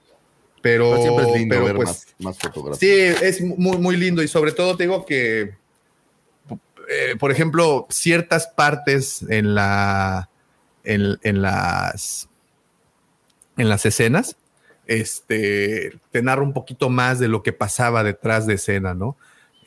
Pero, 0.61 0.91
Pero 0.91 1.01
siempre 1.01 1.25
es 1.25 1.38
lindo 1.38 1.55
pero, 1.55 1.65
ver 1.65 1.75
pues, 1.75 1.88
más, 1.88 2.15
más 2.19 2.39
fotografías. 2.39 2.79
Sí, 3.19 3.25
es 3.25 3.41
muy, 3.41 3.77
muy 3.77 3.95
lindo 3.95 4.23
y 4.23 4.27
sobre 4.27 4.51
todo 4.51 4.75
te 4.75 4.83
digo 4.83 5.05
que, 5.05 5.55
eh, 6.89 7.15
por 7.19 7.31
ejemplo, 7.31 7.85
ciertas 7.89 8.47
partes 8.47 9.21
en 9.29 9.55
en, 10.83 11.41
las, 11.41 12.29
en 13.57 13.69
las 13.69 13.85
escenas, 13.85 14.38
este, 14.85 15.99
te 16.11 16.21
narra 16.21 16.41
un 16.43 16.53
poquito 16.53 16.89
más 16.89 17.19
de 17.19 17.27
lo 17.27 17.43
que 17.43 17.51
pasaba 17.53 18.03
detrás 18.03 18.47
de 18.47 18.53
escena, 18.55 18.93
¿no? 18.93 19.17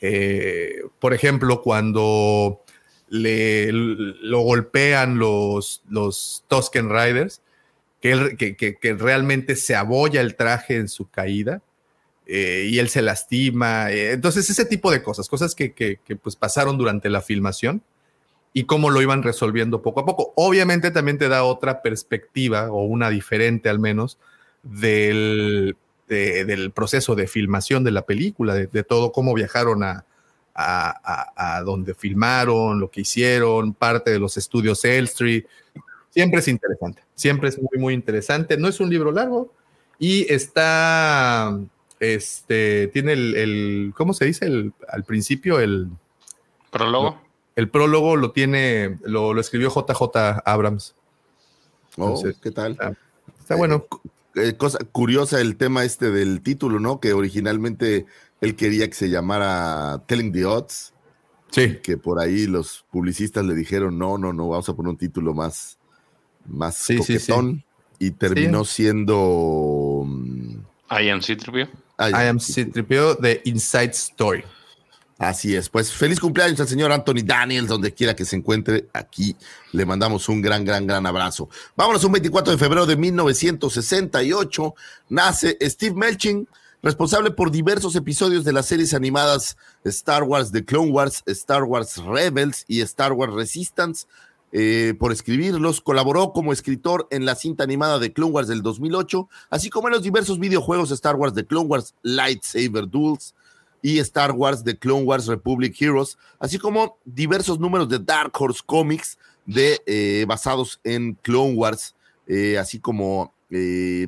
Eh, 0.01 0.81
por 0.99 1.13
ejemplo, 1.13 1.61
cuando 1.61 2.61
le, 3.09 3.71
lo 3.71 4.39
golpean 4.39 5.19
los, 5.19 5.83
los 5.89 6.43
Tusken 6.47 6.89
Riders, 6.89 7.41
que, 8.01 8.35
que- 8.35 8.55
que- 8.55 8.77
que 8.77 8.93
realmente 8.93 9.55
se 9.55 9.75
abolla 9.75 10.21
el 10.21 10.35
traje 10.35 10.77
en 10.77 10.87
su 10.87 11.07
caída 11.09 11.61
eh, 12.33 12.65
y 12.69 12.79
él 12.79 12.87
se 12.89 13.01
lastima. 13.01 13.91
eh, 13.91 14.11
entonces, 14.13 14.49
ese 14.49 14.63
tipo 14.65 14.89
de 14.91 15.03
cosas, 15.03 15.27
cosas 15.27 15.53
que, 15.55 15.73
que- 15.73 15.99
que, 16.05 16.15
pues 16.15 16.35
pasaron 16.37 16.77
durante 16.77 17.09
la 17.09 17.21
filmación 17.21 17.81
y 18.53 18.63
cómo 18.65 18.89
lo 18.89 19.01
iban 19.01 19.21
resolviendo 19.23 19.81
poco 19.81 19.99
a 20.01 20.05
poco. 20.05 20.33
Obviamente 20.35 20.91
también 20.91 21.17
te 21.17 21.27
da 21.29 21.43
otra 21.43 21.81
perspectiva 21.81 22.71
o 22.71 22.83
una 22.85 23.09
diferente 23.09 23.69
al 23.69 23.79
menos 23.79 24.17
del, 24.63 25.75
de- 26.07 26.45
del 26.45 26.71
proceso 26.71 27.15
de 27.15 27.27
filmación 27.27 27.83
de 27.83 27.91
la 27.91 28.03
película, 28.05 28.53
de, 28.55 28.67
de 28.67 28.83
todo 28.83 29.11
cómo 29.11 29.33
viajaron 29.33 29.83
a, 29.83 30.05
a, 30.53 30.89
a- 31.35 31.57
a 31.57 31.61
donde 31.63 31.93
filmaron, 31.95 32.79
lo 32.79 32.89
que 32.91 33.01
hicieron, 33.01 33.73
parte 33.73 34.11
de 34.11 34.19
los 34.19 34.37
estudios 34.37 34.83
Elstree. 34.85 35.45
Siempre 36.09 36.39
es 36.41 36.47
interesante, 36.49 37.01
siempre 37.15 37.49
es 37.49 37.57
muy, 37.57 37.79
muy 37.79 37.93
interesante. 37.93 38.57
No 38.57 38.67
es 38.67 38.79
un 38.81 38.89
libro 38.89 39.11
largo 39.11 39.53
y 39.97 40.31
está, 40.33 41.57
este, 42.01 42.87
tiene 42.87 43.13
el, 43.13 43.35
el- 43.37 43.93
¿cómo 43.95 44.13
se 44.13 44.25
dice? 44.25 44.45
El, 44.47 44.73
al 44.89 45.03
principio 45.05 45.59
el, 45.59 45.87
Prólogo. 46.71 47.21
el 47.55 47.69
prólogo 47.69 48.15
lo 48.17 48.31
tiene, 48.31 48.97
lo, 49.03 49.33
lo 49.33 49.39
escribió 49.39 49.69
JJ 49.69 50.41
Abrams. 50.45 50.95
Oh, 51.97 52.21
¿Qué 52.41 52.51
tal? 52.51 52.73
está- 52.73 52.97
Está 53.39 53.55
bueno. 53.55 53.85
Eh, 54.35 54.53
cosa 54.55 54.79
curiosa 54.93 55.41
el 55.41 55.57
tema 55.57 55.83
este 55.83 56.09
del 56.09 56.41
título, 56.41 56.79
¿no? 56.79 56.99
Que 57.01 57.11
originalmente 57.13 58.05
él 58.39 58.55
quería 58.55 58.87
que 58.87 58.93
se 58.95 59.09
llamara 59.09 60.03
Telling 60.07 60.31
the 60.31 60.45
Odds, 60.45 60.93
Sí. 61.51 61.79
que 61.83 61.97
por 61.97 62.19
ahí 62.19 62.47
los 62.47 62.85
publicistas 62.91 63.43
le 63.45 63.53
dijeron, 63.53 63.97
no, 63.99 64.17
no, 64.17 64.31
no, 64.31 64.47
vamos 64.47 64.69
a 64.69 64.73
poner 64.73 64.91
un 64.91 64.97
título 64.97 65.33
más, 65.33 65.77
más 66.47 66.77
Sí, 66.77 66.97
sí, 66.99 67.19
sí. 67.19 67.27
coquetón. 67.31 67.63
Y 67.99 68.11
terminó 68.11 68.63
siendo... 68.65 70.03
mm, 70.07 70.55
I 72.09 72.13
am 72.13 72.13
C-3PO. 72.13 72.17
ay, 72.17 72.25
I 72.25 72.29
am 72.29 72.39
C-3PO 72.39 73.19
de 73.19 73.41
Inside 73.45 73.91
Story. 73.91 74.43
Así 75.21 75.55
es, 75.55 75.69
pues 75.69 75.91
feliz 75.91 76.19
cumpleaños 76.19 76.59
al 76.61 76.67
señor 76.67 76.91
Anthony 76.91 77.21
Daniels, 77.23 77.67
donde 77.67 77.93
quiera 77.93 78.15
que 78.15 78.25
se 78.25 78.35
encuentre 78.35 78.89
aquí. 78.91 79.35
Le 79.71 79.85
mandamos 79.85 80.27
un 80.29 80.41
gran, 80.41 80.65
gran, 80.65 80.87
gran 80.87 81.05
abrazo. 81.05 81.47
Vámonos, 81.75 82.03
un 82.03 82.13
24 82.13 82.53
de 82.53 82.57
febrero 82.57 82.87
de 82.87 82.95
1968, 82.95 84.73
nace 85.09 85.59
Steve 85.61 85.93
Melching, 85.93 86.47
responsable 86.81 87.29
por 87.29 87.51
diversos 87.51 87.95
episodios 87.95 88.43
de 88.43 88.51
las 88.51 88.65
series 88.65 88.95
animadas 88.95 89.57
Star 89.83 90.23
Wars 90.23 90.51
The 90.51 90.65
Clone 90.65 90.89
Wars, 90.89 91.21
Star 91.27 91.65
Wars 91.65 91.97
Rebels 91.97 92.65
y 92.67 92.81
Star 92.81 93.13
Wars 93.13 93.31
Resistance. 93.31 94.07
Eh, 94.53 94.95
por 94.99 95.11
escribirlos, 95.11 95.79
colaboró 95.79 96.33
como 96.33 96.51
escritor 96.51 97.07
en 97.09 97.25
la 97.25 97.35
cinta 97.35 97.63
animada 97.63 97.99
de 97.99 98.11
Clone 98.11 98.33
Wars 98.33 98.47
del 98.49 98.61
2008, 98.61 99.29
así 99.49 99.69
como 99.69 99.87
en 99.87 99.93
los 99.93 100.03
diversos 100.03 100.39
videojuegos 100.39 100.91
Star 100.91 101.15
Wars 101.15 101.33
The 101.33 101.45
Clone 101.45 101.67
Wars 101.67 101.95
Lightsaber 102.01 102.89
Duels, 102.89 103.33
y 103.81 103.99
Star 103.99 104.33
Wars 104.33 104.63
The 104.63 104.77
Clone 104.77 105.03
Wars 105.03 105.27
Republic 105.27 105.75
Heroes, 105.79 106.17
así 106.39 106.59
como 106.59 106.97
diversos 107.05 107.59
números 107.59 107.89
de 107.89 107.99
Dark 107.99 108.31
Horse 108.39 108.61
Comics 108.65 109.17
de, 109.45 109.81
eh, 109.85 110.25
basados 110.27 110.79
en 110.83 111.17
Clone 111.21 111.55
Wars, 111.55 111.95
eh, 112.27 112.57
así 112.57 112.79
como 112.79 113.33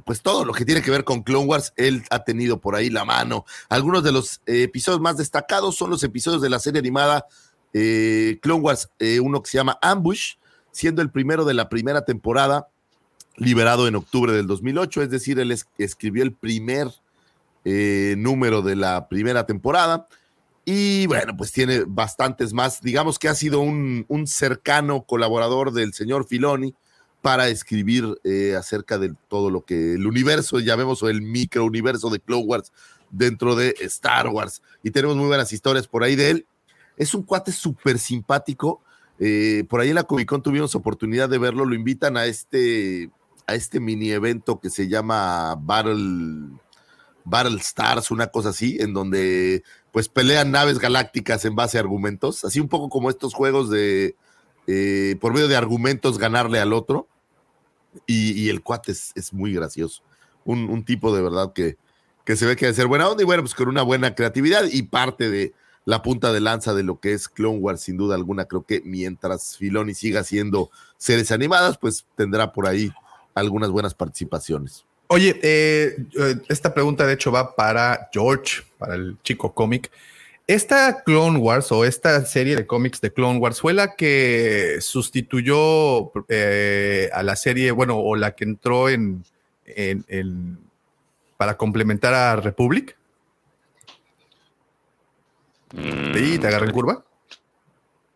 pues 0.06 0.22
todo 0.22 0.46
lo 0.46 0.54
que 0.54 0.64
tiene 0.64 0.82
que 0.82 0.90
ver 0.90 1.04
con 1.04 1.22
Clone 1.22 1.48
Wars, 1.48 1.74
él 1.76 2.04
ha 2.12 2.24
tenido 2.24 2.62
por 2.62 2.76
ahí 2.76 2.90
la 2.90 3.04
mano. 3.04 3.44
Algunos 3.68 4.02
de 4.02 4.14
los 4.14 4.40
episodios 4.46 5.02
más 5.02 5.18
destacados 5.18 5.76
son 5.76 5.90
los 5.90 6.02
episodios 6.06 6.42
de 6.42 6.50
la 6.50 6.60
serie 6.60 6.80
animada 6.80 7.28
eh, 7.74 8.40
Clone 8.42 8.62
Wars, 8.62 8.90
eh, 9.00 9.20
uno 9.20 9.42
que 9.42 9.50
se 9.52 9.58
llama 9.58 9.78
Ambush, 9.82 10.36
siendo 10.72 11.02
el 11.02 11.12
primero 11.12 11.46
de 11.46 11.54
la 11.54 11.70
primera 11.70 12.06
temporada, 12.06 12.68
liberado 13.38 13.88
en 13.88 13.96
octubre 13.96 14.32
del 14.34 14.48
2008, 14.48 15.02
es 15.04 15.10
decir, 15.10 15.40
él 15.40 15.52
es- 15.52 15.68
escribió 15.78 16.24
el 16.24 16.34
primer 16.34 16.88
eh, 17.66 18.16
número 18.18 18.62
de 18.62 18.76
la 18.76 19.08
primera 19.08 19.46
temporada. 19.46 20.08
Y 20.66 21.08
bueno, 21.08 21.36
pues 21.36 21.52
tiene 21.52 21.84
bastantes 21.88 22.54
más. 22.54 22.82
Digamos 22.82 23.18
que 23.20 23.28
ha 23.30 23.36
sido 23.36 23.60
un, 23.60 24.06
un 24.08 24.28
cercano 24.28 25.04
colaborador 25.04 25.72
del 25.72 25.94
señor 25.94 26.26
Filoni 26.26 26.74
para 27.22 27.48
escribir 27.48 28.20
eh, 28.26 28.56
acerca 28.58 28.98
de 28.98 29.14
todo 29.30 29.50
lo 29.50 29.64
que 29.64 29.94
el 29.94 30.06
universo, 30.08 30.60
llamemos 30.60 31.02
o 31.04 31.10
el 31.10 31.22
microuniverso 31.22 32.10
de 32.10 32.20
Clone 32.20 32.44
Wars 32.46 32.72
dentro 33.12 33.56
de 33.56 33.76
Star 33.82 34.28
Wars. 34.28 34.62
Y 34.84 34.92
tenemos 34.92 35.16
muy 35.16 35.28
buenas 35.28 35.54
historias 35.54 35.88
por 35.88 36.04
ahí 36.04 36.16
de 36.18 36.30
él. 36.32 36.46
Es 36.98 37.14
un 37.14 37.24
cuate 37.24 37.52
súper 37.52 38.00
simpático. 38.00 38.82
Eh, 39.20 39.66
por 39.70 39.80
ahí 39.80 39.90
en 39.90 39.96
la 39.96 40.04
Comic 40.04 40.28
Con 40.28 40.42
tuvimos 40.42 40.76
oportunidad 40.76 41.30
de 41.30 41.38
verlo. 41.38 41.66
Lo 41.66 41.76
invitan 41.76 42.18
a 42.18 42.26
este, 42.26 43.10
a 43.48 43.56
este 43.56 43.80
mini 43.80 44.12
evento 44.12 44.60
que 44.60 44.70
se 44.70 44.88
llama 44.88 45.56
Battle, 45.56 46.50
Stars, 47.60 48.12
una 48.12 48.28
cosa 48.28 48.50
así, 48.50 48.78
en 48.80 48.94
donde 48.94 49.64
pues 49.92 50.10
pelean 50.10 50.52
naves 50.52 50.80
galácticas 50.80 51.46
en 51.46 51.56
base 51.56 51.78
a 51.78 51.82
argumentos, 51.82 52.44
así 52.46 52.60
un 52.60 52.68
poco 52.68 52.90
como 52.90 53.12
estos 53.12 53.34
juegos 53.36 53.70
de 53.70 54.16
eh, 54.66 55.18
por 55.22 55.34
medio 55.34 55.48
de 55.48 55.56
argumentos 55.56 56.18
ganarle 56.18 56.60
al 56.60 56.74
otro. 56.74 57.08
Y, 58.08 58.50
el 58.50 58.64
cuate 58.64 58.92
es, 58.92 59.34
muy 59.34 59.54
gracioso. 59.54 60.02
Un, 60.46 60.68
un, 60.68 60.84
tipo 60.84 61.16
de 61.16 61.22
verdad 61.22 61.54
que, 61.54 61.78
que 62.26 62.36
se 62.36 62.48
ve 62.48 62.56
que 62.56 62.66
debe 62.66 62.76
ser 62.76 62.88
buena 62.88 63.08
onda 63.08 63.22
y 63.22 63.26
bueno, 63.26 63.44
pues 63.44 63.54
con 63.54 63.68
una 63.68 63.84
buena 63.84 64.16
creatividad 64.16 64.64
y 64.66 64.82
parte 64.82 65.30
de 65.30 65.54
la 65.86 66.02
punta 66.02 66.32
de 66.32 66.40
lanza 66.40 66.74
de 66.74 66.84
lo 66.84 67.00
que 67.00 67.14
es 67.14 67.28
Clone 67.28 67.60
Wars, 67.60 67.82
sin 67.82 67.98
duda 67.98 68.16
alguna. 68.16 68.46
Creo 68.46 68.64
que 68.64 68.82
mientras 68.86 69.58
Filoni 69.58 69.94
siga 69.94 70.22
haciendo 70.22 70.70
series 70.98 71.32
animadas, 71.32 71.78
pues 71.78 72.06
tendrá 72.16 72.54
por 72.54 72.68
ahí 72.68 72.92
algunas 73.34 73.70
buenas 73.70 73.94
participaciones. 73.94 74.86
Oye, 75.08 75.40
eh, 75.44 75.96
esta 76.48 76.74
pregunta 76.74 77.06
de 77.06 77.14
hecho 77.14 77.32
va 77.32 77.56
para 77.56 78.10
George, 78.12 78.64
para 78.78 78.96
el 78.96 79.18
chico 79.24 79.54
cómic. 79.54 79.92
Esta 80.48 81.04
Clone 81.04 81.40
Wars 81.40 81.72
o 81.72 81.86
esta 81.86 82.26
serie 82.26 82.56
de 82.56 82.66
cómics 82.66 83.00
de 83.00 83.14
Clone 83.14 83.40
Wars 83.40 83.62
fue 83.62 83.74
la 83.74 83.96
que 83.96 84.78
sustituyó 84.82 86.12
eh, 86.30 87.10
a 87.14 87.24
la 87.24 87.36
serie, 87.36 87.72
bueno, 87.72 87.98
o 87.98 88.16
la 88.16 88.36
que 88.36 88.44
entró 88.44 88.90
en, 88.90 89.24
en, 89.66 90.04
en 90.08 90.58
para 91.38 91.58
complementar 91.58 92.14
a 92.14 92.36
Republic. 92.38 92.98
Sí, 95.76 96.38
te 96.40 96.48
agarré 96.48 96.68
en 96.68 96.72
curva. 96.72 97.04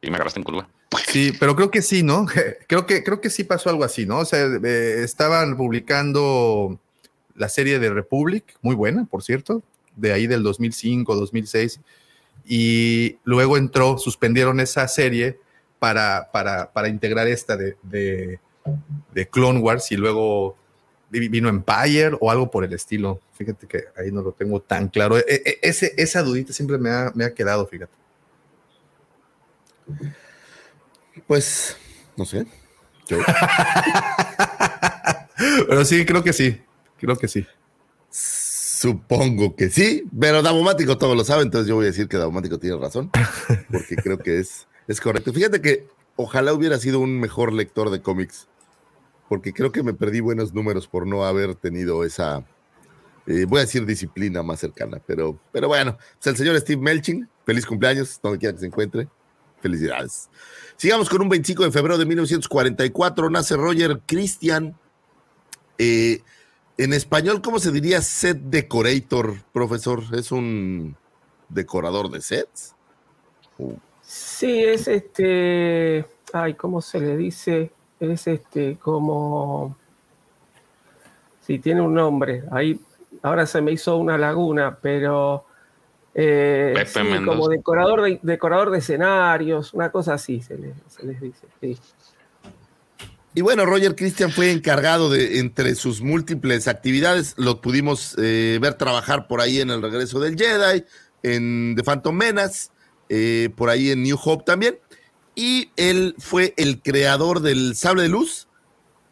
Y 0.02 0.10
me 0.10 0.16
agarraste 0.16 0.40
en 0.40 0.44
curva. 0.44 0.70
Sí, 1.08 1.34
pero 1.40 1.56
creo 1.56 1.72
que 1.72 1.82
sí, 1.82 2.04
¿no? 2.04 2.26
Creo 2.68 2.86
que, 2.86 3.04
creo 3.04 3.20
que 3.20 3.30
sí 3.30 3.44
pasó 3.44 3.70
algo 3.70 3.84
así, 3.84 4.06
¿no? 4.06 4.20
O 4.20 4.26
sea, 4.26 4.46
eh, 4.46 5.02
estaban 5.04 5.58
publicando 5.58 6.80
la 7.36 7.50
serie 7.50 7.80
de 7.80 7.90
Republic, 7.90 8.58
muy 8.62 8.76
buena, 8.76 9.06
por 9.06 9.24
cierto, 9.24 9.64
de 9.96 10.14
ahí 10.14 10.28
del 10.28 10.44
2005, 10.44 11.16
2006, 11.16 11.80
y 12.46 13.18
luego 13.24 13.58
entró, 13.58 13.98
suspendieron 13.98 14.60
esa 14.60 14.88
serie 14.88 15.40
para, 15.80 16.30
para, 16.32 16.72
para 16.72 16.88
integrar 16.88 17.28
esta 17.28 17.58
de, 17.58 17.76
de, 17.84 18.40
de, 19.14 19.28
Clone 19.28 19.60
Wars 19.60 19.92
y 19.92 19.98
luego 19.98 20.58
vino 21.10 21.50
Empire 21.50 22.18
o 22.20 22.32
algo 22.32 22.52
por 22.52 22.64
el 22.64 22.74
estilo. 22.74 23.20
Fíjate 23.34 23.68
que 23.68 23.86
ahí 23.98 24.12
no 24.12 24.22
lo 24.22 24.32
tengo 24.32 24.62
tan 24.62 24.90
claro. 24.90 25.18
E, 25.18 25.26
e, 25.28 25.60
ese, 25.62 25.94
esa 25.98 26.24
dudita 26.24 26.54
siempre 26.54 26.78
me 26.78 26.90
ha, 26.90 27.12
me 27.16 27.26
ha 27.26 27.34
quedado, 27.34 27.66
fíjate. 27.68 27.94
Pues, 31.26 31.78
no 32.16 32.26
sé. 32.26 32.46
Yo. 33.08 33.20
pero 35.68 35.86
sí, 35.86 36.06
creo 36.06 36.24
que 36.24 36.34
sí. 36.34 36.62
Creo 37.00 37.18
que 37.18 37.28
sí. 37.28 37.46
Supongo 38.10 39.56
que 39.56 39.70
sí, 39.70 40.04
pero 40.20 40.44
Davomático 40.44 40.98
todo 41.00 41.16
lo 41.16 41.24
sabe, 41.24 41.42
entonces 41.42 41.68
yo 41.68 41.76
voy 41.76 41.86
a 41.86 41.88
decir 41.88 42.08
que 42.08 42.18
Davomático 42.18 42.60
tiene 42.60 42.78
razón, 42.78 43.10
porque 43.72 43.96
creo 43.96 44.20
que 44.20 44.40
es, 44.40 44.68
es 44.88 45.02
correcto. 45.02 45.34
Fíjate 45.34 45.62
que 45.62 45.88
ojalá 46.16 46.54
hubiera 46.54 46.78
sido 46.78 47.00
un 47.00 47.20
mejor 47.20 47.54
lector 47.54 47.90
de 47.90 48.02
cómics, 48.02 48.48
porque 49.30 49.54
creo 49.54 49.72
que 49.72 49.84
me 49.84 49.94
perdí 49.94 50.20
buenos 50.20 50.54
números 50.54 50.88
por 50.88 51.06
no 51.06 51.26
haber 51.26 51.56
tenido 51.56 52.04
esa, 52.04 52.46
eh, 53.26 53.46
voy 53.46 53.60
a 53.60 53.62
decir 53.62 53.86
disciplina 53.86 54.42
más 54.44 54.60
cercana, 54.60 55.02
pero, 55.06 55.40
pero 55.52 55.68
bueno, 55.68 55.98
pues 55.98 56.28
el 56.28 56.38
señor 56.38 56.60
Steve 56.60 56.82
Melching, 56.82 57.28
feliz 57.46 57.66
cumpleaños, 57.66 58.20
donde 58.22 58.40
quiera 58.40 58.54
que 58.54 58.60
se 58.60 58.68
encuentre. 58.68 59.08
Felicidades. 59.60 60.30
Sigamos 60.76 61.10
con 61.10 61.22
un 61.22 61.30
25 61.30 61.64
de 61.64 61.72
febrero 61.72 61.98
de 61.98 62.06
1944. 62.06 63.30
Nace 63.32 63.56
Roger 63.56 64.02
Christian. 64.06 64.78
Eh, 65.80 66.22
en 66.78 66.94
español, 66.94 67.42
¿cómo 67.42 67.58
se 67.58 67.72
diría 67.72 68.02
set 68.02 68.38
decorator, 68.38 69.42
profesor? 69.52 70.04
¿Es 70.14 70.32
un 70.32 70.96
decorador 71.50 72.12
de 72.12 72.22
sets? 72.22 72.76
Sí, 74.02 74.64
es 74.64 74.88
este. 74.88 76.06
Ay, 76.34 76.54
¿cómo 76.54 76.82
se 76.82 77.00
le 77.00 77.18
dice? 77.18 77.72
Es 78.00 78.28
este, 78.28 78.78
como. 78.78 79.76
Sí, 81.42 81.60
tiene 81.60 81.82
un 81.82 81.94
nombre. 81.94 82.44
Ahí, 82.52 82.80
ahora 83.22 83.46
se 83.46 83.62
me 83.62 83.72
hizo 83.72 83.98
una 83.98 84.18
laguna, 84.18 84.78
pero. 84.82 85.46
Eh, 86.20 86.74
sí, 86.88 87.00
como 87.26 87.48
decorador 87.48 88.02
de, 88.02 88.20
decorador 88.24 88.72
de 88.72 88.80
escenarios, 88.80 89.74
una 89.74 89.92
cosa 89.92 90.16
así 90.16 90.42
se 90.42 90.58
les, 90.58 90.74
se 90.88 91.06
les 91.06 91.22
dice. 91.22 91.46
Sí. 91.62 91.78
Y 93.38 93.42
bueno, 93.42 93.68
Roger 93.68 93.96
Christian 93.96 94.32
fue 94.32 94.52
encargado 94.52 95.12
de, 95.12 95.38
entre 95.38 95.76
sus 95.76 96.02
múltiples 96.02 96.68
actividades, 96.68 97.36
lo 97.38 97.62
pudimos 97.62 98.16
eh, 98.18 98.58
ver 98.60 98.74
trabajar 98.74 99.28
por 99.28 99.42
ahí 99.42 99.60
en 99.62 99.70
el 99.70 99.80
regreso 99.80 100.20
del 100.20 100.36
Jedi, 100.36 100.84
en 101.22 101.76
The 101.76 101.84
Phantom 101.84 102.16
Menace, 102.16 102.70
eh, 103.10 103.50
por 103.56 103.70
ahí 103.70 103.92
en 103.92 104.02
New 104.02 104.18
Hope 104.20 104.44
también. 104.44 104.80
Y 105.40 105.70
él 105.76 106.16
fue 106.18 106.56
el 106.58 106.82
creador 106.82 107.42
del 107.42 107.76
sable 107.76 108.02
de 108.02 108.10
luz, 108.10 108.48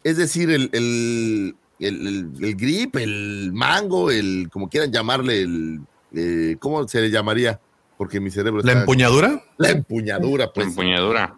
es 0.02 0.16
decir, 0.16 0.50
el, 0.50 0.70
el, 0.72 1.54
el, 1.78 2.32
el 2.40 2.56
grip, 2.56 2.96
el 2.96 3.52
mango, 3.52 4.10
el, 4.10 4.48
como 4.50 4.68
quieran 4.68 4.90
llamarle, 4.90 5.42
el, 5.42 5.80
eh, 6.12 6.56
¿cómo 6.58 6.88
se 6.88 7.00
le 7.00 7.12
llamaría? 7.12 7.60
Porque 7.96 8.18
mi 8.18 8.32
cerebro 8.32 8.60
¿La 8.64 8.72
está... 8.72 8.80
empuñadura? 8.80 9.40
La 9.56 9.70
empuñadura, 9.70 10.52
pues. 10.52 10.66
La 10.66 10.70
empuñadura. 10.70 11.36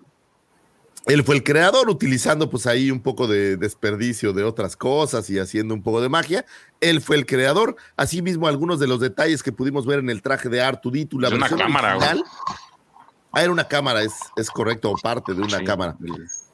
Él 1.04 1.22
fue 1.22 1.34
el 1.36 1.44
creador, 1.44 1.90
utilizando 1.90 2.48
pues 2.48 2.66
ahí 2.66 2.90
un 2.90 3.00
poco 3.00 3.26
de 3.26 3.58
desperdicio 3.58 4.32
de 4.32 4.44
otras 4.44 4.74
cosas 4.74 5.28
y 5.28 5.38
haciendo 5.38 5.74
un 5.74 5.82
poco 5.82 6.00
de 6.00 6.08
magia. 6.08 6.46
Él 6.80 7.02
fue 7.02 7.16
el 7.16 7.26
creador. 7.26 7.76
Asimismo, 7.96 8.48
algunos 8.48 8.80
de 8.80 8.86
los 8.86 9.00
detalles 9.00 9.42
que 9.42 9.52
pudimos 9.52 9.84
ver 9.84 9.98
en 9.98 10.08
el 10.08 10.22
traje 10.22 10.48
de 10.48 10.62
Artuditu, 10.62 11.20
la 11.20 11.28
es 11.28 11.34
versión 11.34 11.60
una 11.60 11.66
cámara, 11.66 11.96
original. 11.96 12.24
Ah, 13.38 13.42
era 13.44 13.52
una 13.52 13.68
cámara, 13.68 14.02
es, 14.02 14.14
es 14.36 14.50
correcto, 14.50 14.92
parte 15.00 15.32
de 15.32 15.42
una 15.42 15.58
sí. 15.58 15.64
cámara. 15.64 15.96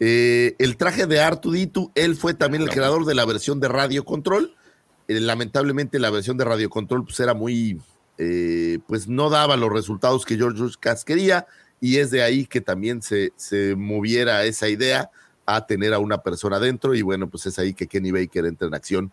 Eh, 0.01 0.55
el 0.59 0.76
traje 0.76 1.07
de 1.07 1.18
Artuditu, 1.18 1.91
él 1.95 2.14
fue 2.14 2.35
también 2.35 2.62
el 2.62 2.68
creador 2.68 3.07
de 3.07 3.14
la 3.14 3.24
versión 3.24 3.59
de 3.59 3.68
Radio 3.68 4.05
Control. 4.05 4.55
Eh, 5.09 5.18
lamentablemente 5.18 5.99
la 5.99 6.11
versión 6.11 6.37
de 6.37 6.45
Radio 6.45 6.68
Control 6.68 7.05
pues 7.05 7.18
era 7.20 7.32
muy, 7.32 7.80
eh, 8.18 8.80
pues 8.87 9.09
no 9.09 9.30
daba 9.30 9.57
los 9.57 9.72
resultados 9.72 10.26
que 10.26 10.37
George 10.37 10.59
Lucas 10.59 11.07
quería 11.07 11.47
y 11.80 11.97
es 11.97 12.11
de 12.11 12.22
ahí 12.22 12.45
que 12.45 12.61
también 12.61 13.01
se, 13.01 13.32
se 13.37 13.74
moviera 13.76 14.45
esa 14.45 14.68
idea 14.68 15.11
a 15.47 15.66
tener 15.66 15.95
a 15.95 15.99
una 16.01 16.18
persona 16.18 16.59
dentro 16.59 16.95
y 16.95 17.01
bueno, 17.01 17.30
pues 17.30 17.47
es 17.47 17.59
ahí 17.59 17.72
que 17.72 17.87
Kenny 17.87 18.11
Baker 18.11 18.45
entra 18.45 18.68
en 18.68 18.74
acción 18.74 19.12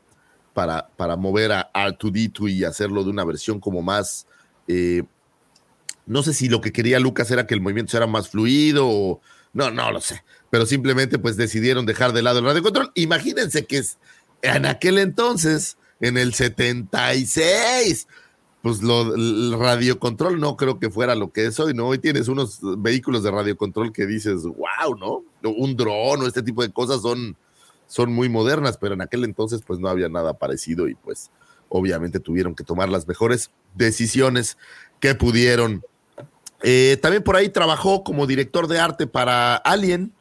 para, 0.53 0.89
para 0.97 1.15
mover 1.15 1.53
a 1.53 1.71
R2D2 1.73 2.51
y 2.51 2.63
hacerlo 2.65 3.05
de 3.05 3.11
una 3.11 3.23
versión 3.23 3.61
como 3.61 3.81
más, 3.81 4.27
eh, 4.67 5.03
no 6.05 6.23
sé 6.23 6.33
si 6.33 6.49
lo 6.49 6.61
que 6.61 6.71
quería 6.71 6.99
Lucas 6.99 7.31
era 7.31 7.47
que 7.47 7.53
el 7.53 7.61
movimiento 7.61 7.95
era 7.97 8.07
más 8.07 8.29
fluido 8.29 8.87
o 8.87 9.21
no, 9.53 9.69
no 9.71 9.91
lo 9.91 10.01
sé, 10.01 10.23
pero 10.49 10.65
simplemente 10.65 11.19
pues 11.19 11.37
decidieron 11.37 11.85
dejar 11.85 12.13
de 12.13 12.21
lado 12.21 12.39
el 12.39 12.45
radio 12.45 12.63
control. 12.63 12.91
Imagínense 12.95 13.65
que 13.65 13.77
es 13.77 13.97
en 14.41 14.65
aquel 14.65 14.97
entonces, 14.97 15.77
en 15.99 16.17
el 16.17 16.33
76, 16.33 18.07
pues 18.61 18.81
lo, 18.81 19.15
el 19.15 19.55
radiocontrol 19.57 20.39
no 20.39 20.55
creo 20.55 20.79
que 20.79 20.89
fuera 20.89 21.15
lo 21.15 21.31
que 21.31 21.45
es 21.47 21.59
hoy, 21.59 21.73
¿no? 21.73 21.87
Hoy 21.87 21.97
tienes 21.97 22.27
unos 22.27 22.59
vehículos 22.77 23.23
de 23.23 23.31
radiocontrol 23.31 23.91
que 23.91 24.05
dices, 24.05 24.43
wow, 24.43 24.95
¿no? 24.97 25.23
Un 25.49 25.75
dron 25.75 26.21
o 26.21 26.27
este 26.27 26.43
tipo 26.43 26.61
de 26.61 26.71
cosas 26.71 27.01
son, 27.01 27.35
son 27.87 28.13
muy 28.13 28.29
modernas, 28.29 28.77
pero 28.77 28.93
en 28.93 29.01
aquel 29.01 29.23
entonces 29.23 29.61
pues 29.65 29.79
no 29.79 29.89
había 29.89 30.09
nada 30.09 30.33
parecido 30.33 30.87
y 30.87 30.95
pues 30.95 31.31
obviamente 31.69 32.19
tuvieron 32.19 32.53
que 32.53 32.63
tomar 32.63 32.89
las 32.89 33.07
mejores 33.07 33.51
decisiones 33.75 34.57
que 34.99 35.15
pudieron. 35.15 35.83
Eh, 36.63 36.97
también 37.01 37.23
por 37.23 37.35
ahí 37.35 37.49
trabajó 37.49 38.03
como 38.03 38.27
director 38.27 38.67
de 38.67 38.79
arte 38.79 39.07
para 39.07 39.55
Alien, 39.55 40.13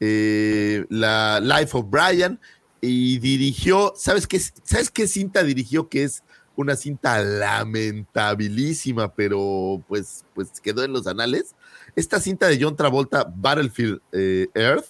eh, 0.00 0.86
la 0.88 1.40
Life 1.40 1.76
of 1.76 1.86
Brian, 1.90 2.40
y 2.80 3.18
dirigió, 3.18 3.92
¿sabes 3.96 4.26
qué, 4.26 4.40
¿sabes 4.40 4.90
qué 4.90 5.06
cinta 5.06 5.42
dirigió 5.44 5.88
que 5.88 6.04
es 6.04 6.22
una 6.56 6.76
cinta 6.76 7.22
lamentabilísima, 7.22 9.14
pero 9.14 9.82
pues, 9.88 10.24
pues 10.34 10.60
quedó 10.60 10.84
en 10.84 10.92
los 10.92 11.06
anales. 11.06 11.54
Esta 11.96 12.20
cinta 12.20 12.46
de 12.48 12.58
John 12.60 12.76
Travolta, 12.76 13.24
Battlefield 13.34 14.00
eh, 14.12 14.48
Earth, 14.54 14.86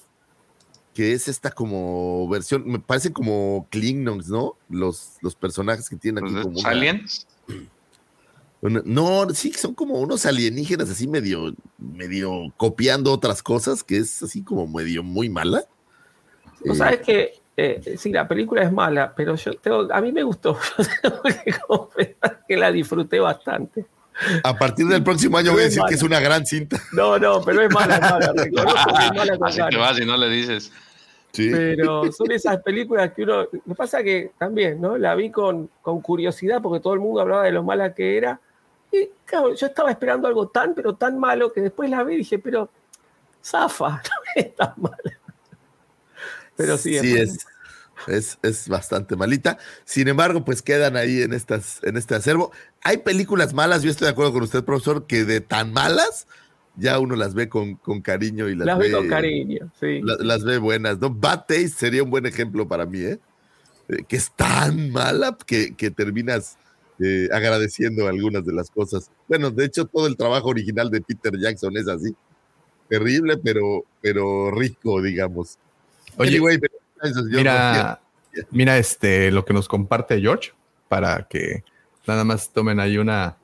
que 0.94 1.12
es 1.12 1.28
esta 1.28 1.50
como 1.50 2.28
versión, 2.28 2.66
me 2.66 2.78
parece 2.78 3.12
como 3.12 3.66
Klingons, 3.70 4.28
¿no? 4.28 4.56
Los, 4.68 5.16
los 5.20 5.34
personajes 5.34 5.88
que 5.88 5.96
tienen 5.96 6.24
aquí 6.24 6.34
como. 6.42 6.66
¿Aliens? 6.66 7.26
Una... 7.48 7.56
No, 8.62 9.28
sí, 9.30 9.52
son 9.52 9.74
como 9.74 9.94
unos 9.98 10.24
alienígenas 10.24 10.88
así 10.88 11.08
medio, 11.08 11.52
medio 11.78 12.52
copiando 12.56 13.12
otras 13.12 13.42
cosas, 13.42 13.82
que 13.82 13.96
es 13.98 14.22
así 14.22 14.42
como 14.42 14.68
medio 14.68 15.02
muy 15.02 15.28
mala. 15.28 15.64
Tú 16.64 16.72
Eh, 16.72 16.76
sabes 16.76 17.00
que 17.00 17.34
eh, 17.56 17.96
sí, 17.98 18.12
la 18.12 18.28
película 18.28 18.62
es 18.62 18.70
mala, 18.72 19.12
pero 19.16 19.34
yo 19.34 19.54
tengo, 19.54 19.92
a 19.92 20.00
mí 20.00 20.12
me 20.12 20.22
gustó. 20.22 20.56
Tengo 21.02 21.22
que 21.22 21.52
confesar 21.66 22.44
que 22.46 22.56
la 22.56 22.70
disfruté 22.70 23.18
bastante. 23.18 23.84
a 24.44 24.56
partir 24.56 24.86
del 24.86 25.02
próximo 25.02 25.38
año 25.38 25.46
Pero 25.46 25.54
voy 25.54 25.62
a 25.62 25.64
decir 25.64 25.78
que 25.80 25.82
mala. 25.84 25.96
es 25.96 26.02
una 26.04 26.20
gran 26.20 26.46
cinta. 26.46 26.80
No, 26.92 27.18
no, 27.18 27.42
pero 27.42 27.62
es 27.62 27.74
mala, 27.74 27.96
es 27.96 28.00
mala. 28.00 28.32
Reconozco 28.36 28.94
que 28.96 29.04
es 29.06 29.12
mala 29.12 29.38
con 29.38 29.48
Así 29.48 29.60
te 29.70 29.76
vas 29.76 30.00
y 30.00 30.04
no 30.06 30.16
le 30.16 30.28
dices. 30.28 30.72
Sí. 31.32 31.48
Pero 31.50 32.12
son 32.12 32.30
esas 32.30 32.62
películas 32.62 33.12
que 33.12 33.22
uno. 33.24 33.42
Lo 33.42 33.50
que 33.50 33.74
pasa 33.74 34.04
que 34.04 34.30
también, 34.38 34.80
¿no? 34.80 34.96
La 34.98 35.14
vi 35.16 35.30
con, 35.30 35.68
con 35.80 36.00
curiosidad 36.00 36.62
porque 36.62 36.80
todo 36.80 36.94
el 36.94 37.00
mundo 37.00 37.20
hablaba 37.22 37.42
de 37.42 37.50
lo 37.52 37.64
mala 37.64 37.92
que 37.92 38.16
era. 38.16 38.38
Y 38.92 39.08
claro, 39.24 39.54
yo 39.54 39.66
estaba 39.66 39.90
esperando 39.90 40.28
algo 40.28 40.48
tan, 40.48 40.74
pero 40.74 40.94
tan 40.94 41.18
malo 41.18 41.52
que 41.52 41.60
después 41.62 41.88
la 41.90 42.04
vi 42.04 42.14
y 42.14 42.18
dije, 42.18 42.38
pero 42.38 42.68
zafa, 43.42 43.88
no 44.36 44.42
es 44.42 44.54
tan 44.54 44.74
mala. 44.76 45.18
Pero 46.56 46.76
sí, 46.76 46.98
sí 46.98 47.16
es, 47.16 47.46
es, 48.06 48.38
es 48.42 48.68
bastante 48.68 49.16
malita. 49.16 49.58
Sin 49.84 50.08
embargo, 50.08 50.44
pues 50.44 50.60
quedan 50.62 50.96
ahí 50.96 51.22
en, 51.22 51.32
estas, 51.32 51.82
en 51.82 51.96
este 51.96 52.14
acervo. 52.14 52.52
Hay 52.82 52.98
películas 52.98 53.54
malas, 53.54 53.82
yo 53.82 53.90
estoy 53.90 54.06
de 54.06 54.12
acuerdo 54.12 54.32
con 54.34 54.42
usted, 54.42 54.62
profesor, 54.64 55.06
que 55.06 55.24
de 55.24 55.40
tan 55.40 55.72
malas 55.72 56.26
ya 56.76 56.98
uno 56.98 57.16
las 57.16 57.34
ve 57.34 57.48
con, 57.48 57.74
con 57.76 58.00
cariño 58.00 58.48
y 58.48 58.54
las, 58.54 58.66
Las 58.66 58.78
ve, 58.78 58.92
con 58.92 59.08
cariño, 59.08 59.70
sí. 59.78 60.00
la- 60.02 60.16
las 60.20 60.44
ve 60.44 60.58
buenas. 60.58 60.98
¿no? 61.00 61.10
Bad 61.10 61.40
Taste 61.40 61.68
sería 61.68 62.02
un 62.02 62.10
buen 62.10 62.24
ejemplo 62.26 62.66
para 62.66 62.86
mí, 62.86 63.00
¿eh? 63.00 63.18
Eh, 63.88 64.04
que 64.08 64.16
es 64.16 64.30
tan 64.32 64.90
mala 64.90 65.36
que, 65.46 65.74
que 65.74 65.90
terminas 65.90 66.56
eh, 67.00 67.28
agradeciendo 67.32 68.06
algunas 68.06 68.44
de 68.44 68.52
las 68.52 68.70
cosas. 68.70 69.10
Bueno, 69.28 69.50
de 69.50 69.64
hecho, 69.64 69.84
todo 69.86 70.06
el 70.06 70.16
trabajo 70.16 70.48
original 70.48 70.90
de 70.90 71.00
Peter 71.00 71.32
Jackson 71.38 71.76
es 71.76 71.88
así. 71.88 72.14
Terrible, 72.88 73.36
pero, 73.38 73.84
pero 74.00 74.50
rico, 74.50 75.00
digamos. 75.00 75.58
Oye, 76.16 76.30
Anyway, 76.36 76.58
no 77.14 77.22
Mira, 77.24 78.00
mira 78.50 78.78
este, 78.78 79.30
lo 79.30 79.44
que 79.44 79.54
nos 79.54 79.66
comparte 79.68 80.20
George 80.20 80.52
para 80.88 81.26
que 81.28 81.64
nada 82.06 82.24
más 82.24 82.50
tomen 82.52 82.78
ahí 82.80 82.98
una, 82.98 83.36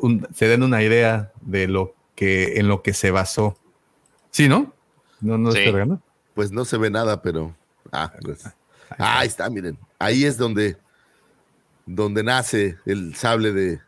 un- 0.00 0.26
se 0.34 0.48
den 0.48 0.62
una 0.62 0.82
idea 0.82 1.32
de 1.42 1.68
lo 1.68 1.94
que, 2.14 2.58
en 2.58 2.68
lo 2.68 2.82
que 2.82 2.94
se 2.94 3.10
basó. 3.10 3.56
Sí, 4.30 4.48
¿no? 4.48 4.72
No, 5.20 5.36
no 5.38 5.52
Sí. 5.52 5.60
Pues 6.34 6.50
no 6.50 6.64
se 6.64 6.78
ve 6.78 6.90
nada, 6.90 7.20
pero. 7.20 7.54
Ah, 7.92 8.12
pues. 8.22 8.44
Ah, 8.98 9.18
ahí 9.20 9.28
está, 9.28 9.48
miren. 9.50 9.78
Ahí 9.98 10.24
es 10.24 10.36
donde, 10.38 10.76
donde 11.86 12.22
nace 12.22 12.78
el 12.86 13.14
sable 13.16 13.52
de, 13.52 13.80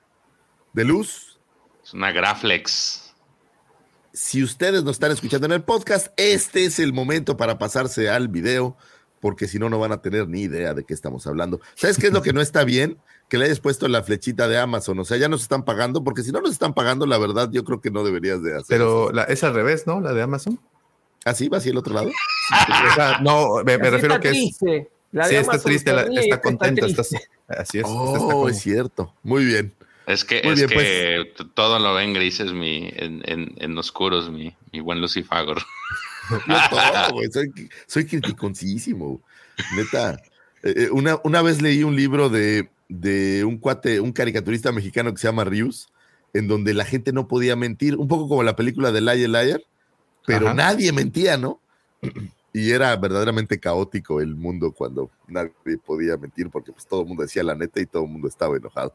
de 0.73 0.85
luz. 0.85 1.39
Es 1.83 1.95
una 1.95 2.13
Graflex. 2.13 3.15
Si 4.13 4.43
ustedes 4.43 4.85
nos 4.85 4.93
están 4.93 5.11
escuchando 5.13 5.47
en 5.47 5.53
el 5.53 5.63
podcast, 5.63 6.09
este 6.17 6.65
es 6.67 6.79
el 6.79 6.93
momento 6.93 7.37
para 7.37 7.59
pasarse 7.59 8.09
al 8.11 8.29
video, 8.29 8.77
porque 9.21 9.49
si 9.49 9.59
no, 9.59 9.69
no 9.69 9.79
van 9.79 9.91
a 9.93 10.01
tener 10.03 10.29
ni 10.29 10.43
idea 10.43 10.73
de 10.73 10.85
qué 10.85 10.95
estamos 10.95 11.27
hablando. 11.27 11.61
¿Sabes 11.75 11.99
qué 11.99 12.07
es 12.09 12.13
lo 12.13 12.23
que 12.23 12.33
no 12.33 12.41
está 12.41 12.63
bien? 12.65 12.99
Que 13.29 13.39
le 13.39 13.47
hayas 13.47 13.59
puesto 13.59 13.89
la 13.89 14.03
flechita 14.03 14.47
de 14.47 14.59
Amazon. 14.59 14.99
O 15.01 15.05
sea, 15.05 15.17
ya 15.17 15.29
nos 15.29 15.43
están 15.43 15.65
pagando, 15.65 16.05
porque 16.05 16.23
si 16.23 16.31
no 16.31 16.41
nos 16.41 16.53
están 16.53 16.75
pagando, 16.75 17.07
la 17.07 17.19
verdad, 17.19 17.49
yo 17.51 17.65
creo 17.65 17.81
que 17.81 17.91
no 17.91 18.05
deberías 18.05 18.43
de 18.43 18.53
hacer. 18.53 18.67
Pero 18.69 19.11
la- 19.11 19.25
es 19.25 19.43
al 19.43 19.55
revés, 19.55 19.87
¿no? 19.87 20.01
La 20.01 20.13
de 20.13 20.23
Amazon. 20.23 20.61
¿Ah, 21.25 21.35
sí? 21.35 21.49
¿Va 21.49 21.57
hacia 21.59 21.71
el 21.73 21.79
otro 21.79 21.95
lado? 21.95 22.09
O 22.11 22.95
sea, 22.95 23.19
no, 23.21 23.57
me, 23.65 23.79
me 23.79 23.91
refiero 23.91 24.17
está 24.17 24.21
que 24.21 24.31
es. 24.31 24.59
La 25.15 25.25
Sí, 25.29 25.37
está 25.37 25.59
triste, 25.59 25.93
la- 25.93 26.03
está 26.21 26.41
contenta. 26.41 26.83
triste. 26.83 27.03
así 27.49 27.79
es. 27.79 27.85
está 27.85 27.89
Oh, 27.89 28.17
como- 28.31 28.49
es 28.49 28.59
cierto. 28.61 29.15
Muy 29.23 29.45
bien. 29.45 29.73
Es 30.07 30.25
que, 30.25 30.39
es 30.39 30.57
bien, 30.57 30.69
pues. 30.75 30.85
que 30.87 31.33
t- 31.37 31.45
todo 31.55 31.79
lo 31.79 31.95
ven 31.95 32.13
grises 32.13 32.53
mi, 32.53 32.89
en, 32.97 33.23
en, 33.25 33.55
en 33.57 33.79
oscuros, 33.79 34.29
mi, 34.31 34.55
mi 34.73 34.81
buen 34.81 35.01
Lucifagor. 35.01 35.63
Yo 36.49 36.57
todo, 36.69 37.13
güey. 37.13 37.31
Soy, 37.33 37.53
soy 37.87 38.05
criticoncísimo. 38.07 39.21
Neta. 39.77 40.21
Eh, 40.65 40.75
eh, 40.77 40.89
una, 40.91 41.19
una 41.23 41.43
vez 41.43 41.63
leí 41.63 41.85
un 41.85 41.95
libro 41.95 42.29
de, 42.29 42.69
de 42.89 43.45
un 43.45 43.57
cuate, 43.59 44.01
un 44.01 44.13
caricaturista 44.13 44.73
mexicano 44.73 45.13
que 45.15 45.19
se 45.21 45.29
llama 45.29 45.45
Rius, 45.45 45.89
en 46.33 46.49
donde 46.49 46.75
la 46.75 46.85
gente 46.85 47.13
no 47.13 47.29
podía 47.29 47.55
mentir, 47.55 47.97
un 47.97 48.09
poco 48.09 48.29
como 48.29 48.43
la 48.43 48.57
película 48.57 48.91
de 48.91 49.01
Liar 49.01 49.31
Liar, 49.31 49.63
pero 50.27 50.47
Ajá. 50.49 50.55
nadie 50.55 50.91
mentía, 50.93 51.37
¿no? 51.37 51.61
Y 52.57 52.71
era 52.71 52.95
verdaderamente 52.95 53.59
caótico 53.59 54.21
el 54.21 54.37
mundo 54.37 54.71
cuando 54.73 55.11
nadie 55.27 55.53
podía 55.85 56.17
mentir, 56.17 56.51
porque 56.51 56.71
pues 56.71 56.87
todo 56.87 57.01
el 57.01 57.09
mundo 57.09 57.25
decía 57.25 57.43
la 57.43 57.57
neta 57.57 57.81
y 57.81 57.87
todo 57.87 58.05
el 58.05 58.11
mundo 58.11 58.29
estaba 58.29 58.57
enojado. 58.57 58.95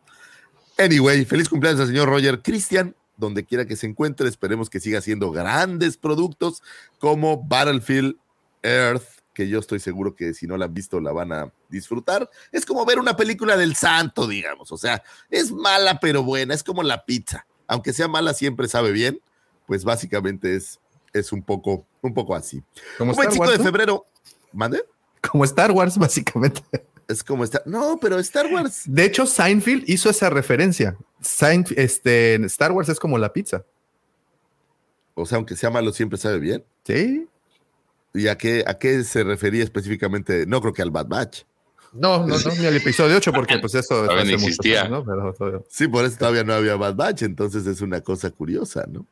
Anyway, 0.77 1.25
feliz 1.25 1.49
cumpleaños 1.49 1.81
al 1.81 1.87
señor 1.87 2.07
Roger 2.07 2.41
Christian, 2.41 2.95
donde 3.17 3.43
quiera 3.43 3.65
que 3.65 3.75
se 3.75 3.85
encuentre. 3.85 4.29
Esperemos 4.29 4.69
que 4.69 4.79
siga 4.79 4.99
haciendo 4.99 5.29
grandes 5.31 5.97
productos 5.97 6.63
como 6.99 7.43
Battlefield 7.43 8.15
Earth, 8.63 9.03
que 9.33 9.49
yo 9.49 9.59
estoy 9.59 9.81
seguro 9.81 10.15
que 10.15 10.33
si 10.33 10.47
no 10.47 10.55
la 10.55 10.65
han 10.65 10.73
visto 10.73 11.01
la 11.01 11.11
van 11.11 11.33
a 11.33 11.51
disfrutar. 11.67 12.29
Es 12.53 12.65
como 12.65 12.85
ver 12.85 12.97
una 12.97 13.17
película 13.17 13.57
del 13.57 13.75
santo, 13.75 14.25
digamos. 14.25 14.71
O 14.71 14.77
sea, 14.77 15.03
es 15.29 15.51
mala 15.51 15.99
pero 15.99 16.23
buena, 16.23 16.53
es 16.53 16.63
como 16.63 16.81
la 16.81 17.03
pizza. 17.03 17.45
Aunque 17.67 17.91
sea 17.91 18.07
mala, 18.07 18.33
siempre 18.33 18.69
sabe 18.69 18.93
bien. 18.93 19.19
Pues 19.67 19.83
básicamente 19.83 20.55
es, 20.55 20.79
es 21.19 21.31
un, 21.31 21.41
poco, 21.43 21.85
un 22.01 22.13
poco 22.13 22.35
así. 22.35 22.61
Como 22.97 23.11
Un 23.11 23.15
buen 23.15 23.29
Star 23.29 23.33
5 23.33 23.41
Wars, 23.43 23.51
de 23.53 23.57
¿no? 23.59 23.63
febrero. 23.63 24.05
¿Mande? 24.53 24.83
Como 25.29 25.43
Star 25.45 25.71
Wars, 25.71 25.97
básicamente. 25.97 26.61
Es 27.07 27.23
como 27.23 27.43
está. 27.43 27.61
No, 27.65 27.97
pero 27.99 28.19
Star 28.19 28.47
Wars. 28.53 28.83
De 28.85 29.03
hecho, 29.05 29.25
Seinfeld 29.25 29.83
hizo 29.89 30.09
esa 30.09 30.29
referencia. 30.29 30.95
Seinf- 31.21 31.73
este, 31.75 32.35
Star 32.45 32.71
Wars 32.71 32.87
es 32.89 32.99
como 32.99 33.17
la 33.17 33.33
pizza. 33.33 33.65
O 35.15 35.25
sea, 35.25 35.37
aunque 35.37 35.55
sea 35.55 35.69
malo, 35.69 35.91
siempre 35.91 36.17
sabe 36.17 36.39
bien. 36.39 36.63
Sí. 36.85 37.27
¿Y 38.13 38.27
a 38.27 38.37
qué, 38.37 38.63
a 38.65 38.77
qué 38.77 39.03
se 39.03 39.23
refería 39.23 39.63
específicamente? 39.63 40.45
No 40.47 40.61
creo 40.61 40.73
que 40.73 40.81
al 40.81 40.91
Bad 40.91 41.07
Batch. 41.07 41.43
No, 41.91 42.25
no, 42.27 42.37
no, 42.37 42.51
ni 42.59 42.65
al 42.67 42.75
episodio 42.75 43.17
8, 43.17 43.31
porque 43.33 43.57
pues 43.59 43.73
eso 43.75 43.95
Todavía 44.05 44.21
hace 44.21 44.31
no 44.31 44.37
existía. 44.37 44.81
años, 44.83 44.91
¿no? 44.91 45.05
Pero 45.05 45.33
todavía- 45.33 45.61
Sí, 45.69 45.87
por 45.87 46.05
eso 46.05 46.17
todavía 46.17 46.43
no 46.43 46.53
había 46.53 46.75
Bad 46.75 46.95
Batch, 46.95 47.23
entonces 47.23 47.65
es 47.65 47.81
una 47.81 48.01
cosa 48.01 48.29
curiosa, 48.29 48.85
¿no? 48.87 49.05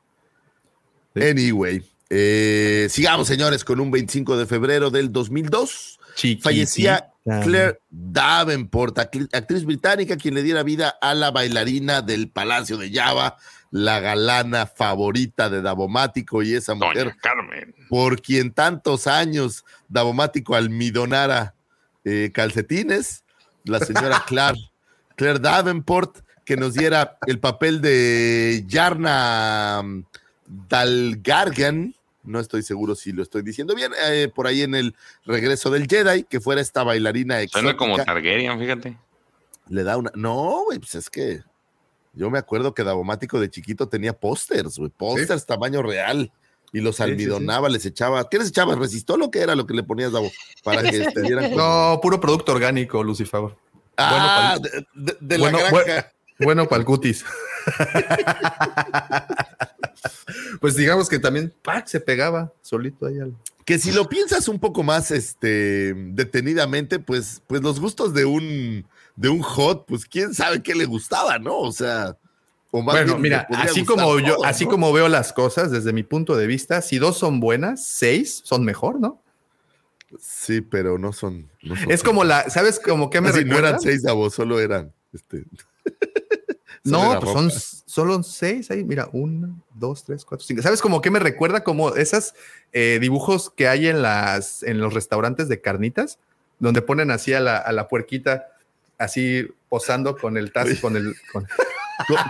Sí. 1.16 1.24
Anyway, 1.24 1.84
eh, 2.10 2.88
sigamos, 2.90 3.28
señores, 3.28 3.64
con 3.64 3.80
un 3.80 3.92
25 3.92 4.38
de 4.38 4.46
febrero 4.46 4.90
del 4.90 5.12
2002. 5.12 6.00
Fallecía 6.42 7.12
Chiquitita. 7.24 7.42
Claire 7.44 7.80
Davenport, 7.90 8.98
actriz 9.00 9.66
británica, 9.66 10.16
quien 10.16 10.34
le 10.34 10.44
diera 10.44 10.64
vida 10.64 10.98
a 11.02 11.14
la 11.14 11.30
bailarina 11.30 12.02
del 12.02 12.30
Palacio 12.30 12.78
de 12.78 12.90
Java, 12.92 13.38
la 13.70 14.00
galana 14.00 14.66
favorita 14.66 15.50
de 15.50 15.62
Davomático 15.62 16.42
y 16.42 16.56
esa 16.56 16.74
mujer 16.74 17.16
Carmen. 17.22 17.76
por 17.90 18.22
quien 18.22 18.52
tantos 18.52 19.08
años 19.08 19.66
Davomático 19.90 20.56
almidonara 20.56 21.54
eh, 22.06 22.32
calcetines, 22.34 23.26
la 23.66 23.80
señora 23.80 24.24
Claire, 24.28 24.60
Claire 25.18 25.40
Davenport, 25.40 26.20
que 26.46 26.56
nos 26.56 26.74
diera 26.74 27.18
el 27.28 27.40
papel 27.40 27.82
de 27.82 28.64
Yarna 28.68 29.82
mm, 29.84 30.04
Dalgargan, 30.70 31.94
no 32.28 32.40
estoy 32.40 32.62
seguro 32.64 32.96
si 32.96 33.12
lo 33.12 33.24
estoy 33.24 33.42
diciendo 33.42 33.74
bien, 33.74 33.92
eh, 34.06 34.30
por 34.34 34.48
ahí 34.48 34.62
en 34.62 34.76
el 34.76 34.96
regreso 35.26 35.70
del 35.70 35.88
Jedi, 35.88 36.24
que 36.24 36.40
fuera 36.40 36.62
esta 36.62 36.84
bailarina 36.84 37.38
Suena 37.48 37.76
como 37.76 37.94
exótica. 37.94 38.14
Targaryen, 38.14 38.60
fíjate. 38.60 38.98
Le 39.70 39.84
da 39.84 39.98
una... 39.98 40.12
No, 40.16 40.64
güey, 40.66 40.80
pues 40.80 40.96
es 40.96 41.10
que 41.10 41.42
yo 42.14 42.30
me 42.30 42.40
acuerdo 42.40 42.74
que 42.74 42.84
Davomático 42.84 43.40
de 43.40 43.50
chiquito 43.50 43.88
tenía 43.90 44.14
pósters, 44.14 44.78
güey, 44.78 44.90
pósters 44.90 45.46
tamaño 45.46 45.82
real. 45.82 46.32
Y 46.74 46.82
los 46.82 46.98
sí, 46.98 47.04
sí. 47.04 47.10
almidonaba, 47.12 47.70
les 47.70 47.86
echaba. 47.86 48.28
¿Qué 48.30 48.38
les 48.38 48.50
echaba? 48.50 48.76
¿Resistol 48.76 49.22
o 49.22 49.32
qué 49.32 49.40
era 49.40 49.56
lo 49.56 49.66
que 49.66 49.74
le 49.74 49.84
ponías, 49.84 50.12
Davo? 50.12 50.30
Para 50.64 50.84
que 50.84 51.00
te 51.14 51.22
dieran. 51.22 51.56
No, 51.56 51.98
puro 52.02 52.20
producto 52.20 52.52
orgánico, 52.52 53.02
Lucifer. 53.04 53.42
ah, 53.96 54.58
bueno, 54.60 54.86
de, 54.94 55.12
de- 55.14 55.18
de 55.22 55.38
bueno, 55.38 55.60
la 55.60 55.72
granja. 55.72 56.12
Bueno, 56.40 56.68
para 56.68 56.80
el 56.82 56.86
cutis. 56.86 57.26
pues 60.60 60.76
digamos 60.76 61.10
que 61.10 61.20
también 61.20 61.54
¡pac! 61.64 61.88
se 61.88 62.00
pegaba 62.00 62.54
solito 62.62 63.06
ahí 63.08 63.20
al. 63.20 63.36
Que 63.66 63.80
si 63.80 63.92
lo 63.92 64.08
piensas 64.08 64.48
un 64.48 64.60
poco 64.60 64.82
más 64.82 65.12
este, 65.12 65.94
detenidamente, 65.94 67.00
pues, 67.00 67.42
pues 67.48 67.62
los 67.62 67.82
gustos 67.82 68.14
de 68.14 68.24
un, 68.24 68.86
de 69.18 69.28
un 69.30 69.42
hot, 69.42 69.86
pues 69.86 70.06
quién 70.06 70.34
sabe 70.34 70.64
qué 70.64 70.74
le 70.74 70.86
gustaba, 70.86 71.38
¿no? 71.38 71.58
O 71.60 71.72
sea, 71.74 72.16
o 72.72 72.82
más 72.82 72.96
Bueno, 72.96 73.14
bien 73.14 73.22
mira, 73.24 73.48
así 73.52 73.84
como 73.84 74.20
yo, 74.20 74.46
así 74.46 74.64
¿no? 74.64 74.72
como 74.72 74.94
veo 74.94 75.10
las 75.10 75.34
cosas 75.34 75.70
desde 75.70 75.92
mi 75.92 76.04
punto 76.04 76.38
de 76.38 76.48
vista, 76.48 76.82
si 76.82 76.98
dos 76.98 77.18
son 77.18 77.42
buenas, 77.42 77.86
seis 77.86 78.42
son 78.46 78.64
mejor, 78.64 79.02
¿no? 79.02 79.22
Sí, 80.18 80.62
pero 80.62 80.98
no 80.98 81.12
son. 81.12 81.50
no 81.62 81.76
son 81.76 81.92
Es 81.92 82.04
como 82.04 82.24
la, 82.24 82.50
¿sabes 82.50 82.80
como 82.80 83.10
qué 83.10 83.20
me 83.20 83.30
Así, 83.30 83.40
no 83.40 83.48
recuerda? 83.48 83.70
eran 83.70 83.82
seis 83.82 84.02
Davo, 84.04 84.30
solo 84.30 84.62
eran. 84.62 84.94
Este, 85.12 85.44
No, 86.92 87.20
pues 87.20 87.32
son 87.34 87.52
solo 87.86 88.24
seis 88.24 88.70
ahí. 88.72 88.84
Mira, 88.84 89.10
uno, 89.14 89.62
dos, 89.76 90.04
tres, 90.04 90.24
cuatro, 90.26 90.46
cinco. 90.46 90.62
¿Sabes 90.62 90.82
como 90.82 91.02
qué 91.02 91.12
me 91.12 91.20
recuerda? 91.20 91.64
Como 91.64 91.96
esos 91.96 92.34
dibujos 92.74 93.50
que 93.50 93.68
hay 93.68 93.88
en 93.88 94.02
las 94.02 94.64
en 94.64 94.80
los 94.80 94.94
restaurantes 94.94 95.50
de 95.50 95.62
carnitas, 95.62 96.20
donde 96.60 96.82
ponen 96.82 97.12
así 97.12 97.34
a 97.34 97.40
la, 97.40 97.58
a 97.58 97.72
la 97.72 97.88
puerquita, 97.88 98.48
así 98.98 99.48
posando 99.70 100.18
con 100.18 100.38
el 100.38 100.52
tazo, 100.52 100.72
con 100.82 100.96
el. 100.98 101.16
con- 101.32 101.48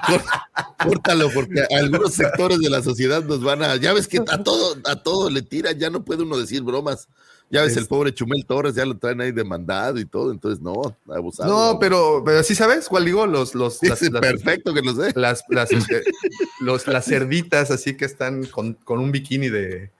Córtalo, 0.84 1.30
porque 1.34 1.62
algunos 1.76 2.14
sectores 2.14 2.60
de 2.60 2.70
la 2.70 2.82
sociedad 2.82 3.24
nos 3.24 3.44
van 3.44 3.64
a. 3.64 3.76
Ya 3.76 3.94
ves 3.94 4.08
que 4.08 4.20
a 4.20 4.44
todo, 4.44 4.78
a 4.86 4.96
todo 5.04 5.30
le 5.30 5.42
tiran, 5.42 5.78
ya 5.78 5.90
no 5.90 6.04
puede 6.06 6.24
uno 6.24 6.38
decir 6.38 6.62
bromas. 6.62 7.08
Ya 7.50 7.62
ves, 7.62 7.78
el 7.78 7.86
pobre 7.88 8.14
Chumel 8.14 8.46
Torres 8.46 8.76
ya 8.76 8.86
lo 8.86 8.98
traen 8.98 9.22
ahí 9.22 9.32
demandado 9.32 10.00
y 10.00 10.06
todo, 10.06 10.32
entonces 10.32 10.62
no, 10.62 10.96
abusado. 11.08 11.50
No, 11.50 11.80
pero, 11.80 12.22
pero 12.26 12.44
sí 12.44 12.56
sabes 12.56 12.90
cuál 12.90 13.06
digo, 13.06 13.26
los, 13.26 13.56
los 13.56 13.80
perfecto 13.80 14.74
que 14.74 14.82
lo 14.82 14.94
sé. 14.94 15.14
Las, 15.16 15.44
las, 15.50 15.72
este, 15.72 16.04
los, 16.60 16.86
las 16.88 17.06
cerditas 17.06 17.72
así 17.72 17.96
que 17.96 18.06
están 18.06 18.46
con, 18.46 18.74
con 18.74 19.00
un 19.00 19.12
bikini 19.12 19.48
de, 19.48 19.92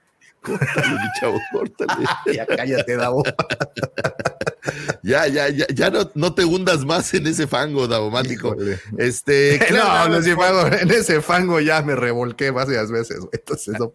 Córtale, 0.42 1.00
chavo, 1.20 1.40
córtale. 1.52 2.06
ya 2.34 2.46
cállate, 2.46 2.96
Davo. 2.96 3.22
ya, 5.02 5.26
ya, 5.26 5.48
ya, 5.48 5.66
ya 5.74 5.90
no, 5.90 6.10
no, 6.14 6.34
te 6.34 6.44
hundas 6.44 6.84
más 6.84 7.12
en 7.14 7.26
ese 7.26 7.46
fango, 7.46 7.88
Davomático. 7.88 8.56
Este, 8.96 9.58
claro, 9.66 10.20
no, 10.20 10.36
fango, 10.36 10.66
en 10.76 10.90
ese 10.90 11.20
fango 11.20 11.60
ya 11.60 11.82
me 11.82 11.94
revolqué 11.94 12.50
varias 12.50 12.90
veces, 12.90 13.18
Entonces, 13.32 13.78
no. 13.78 13.92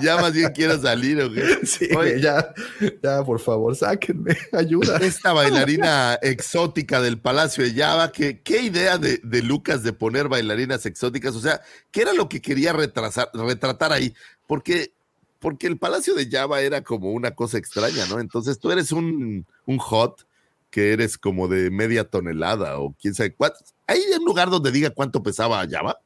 ya 0.00 0.16
más 0.16 0.32
bien 0.32 0.50
quiero 0.52 0.80
salir, 0.80 1.20
¿o 1.20 1.28
Sí, 1.64 1.88
ya, 2.20 2.54
ya, 3.02 3.22
por 3.24 3.40
favor, 3.40 3.76
sáquenme, 3.76 4.36
ayuda. 4.52 4.98
Esta 4.98 5.32
bailarina 5.32 6.18
exótica 6.22 7.00
del 7.00 7.20
Palacio 7.20 7.64
de 7.64 7.74
Java, 7.74 8.12
que, 8.12 8.42
qué 8.42 8.62
idea 8.62 8.98
de, 8.98 9.20
de 9.22 9.42
Lucas 9.42 9.82
de 9.82 9.92
poner 9.92 10.28
bailarinas 10.28 10.86
exóticas, 10.86 11.34
o 11.34 11.40
sea, 11.40 11.60
¿qué 11.90 12.02
era 12.02 12.12
lo 12.12 12.28
que 12.28 12.40
quería 12.40 12.72
retrasar, 12.72 13.30
retratar 13.34 13.92
ahí? 13.92 14.14
Porque, 14.48 14.92
porque 15.38 15.68
el 15.68 15.78
Palacio 15.78 16.14
de 16.14 16.28
Java 16.28 16.60
era 16.62 16.82
como 16.82 17.12
una 17.12 17.36
cosa 17.36 17.58
extraña, 17.58 18.06
¿no? 18.06 18.18
Entonces 18.18 18.58
tú 18.58 18.72
eres 18.72 18.90
un, 18.90 19.46
un 19.66 19.78
hot 19.78 20.26
que 20.70 20.92
eres 20.92 21.16
como 21.16 21.46
de 21.46 21.70
media 21.70 22.02
tonelada 22.04 22.80
o 22.80 22.94
quién 23.00 23.14
sabe 23.14 23.32
cuánto. 23.34 23.58
¿Hay 23.86 24.00
un 24.18 24.24
lugar 24.24 24.50
donde 24.50 24.72
diga 24.72 24.90
cuánto 24.90 25.22
pesaba 25.22 25.64
Java? 25.70 26.00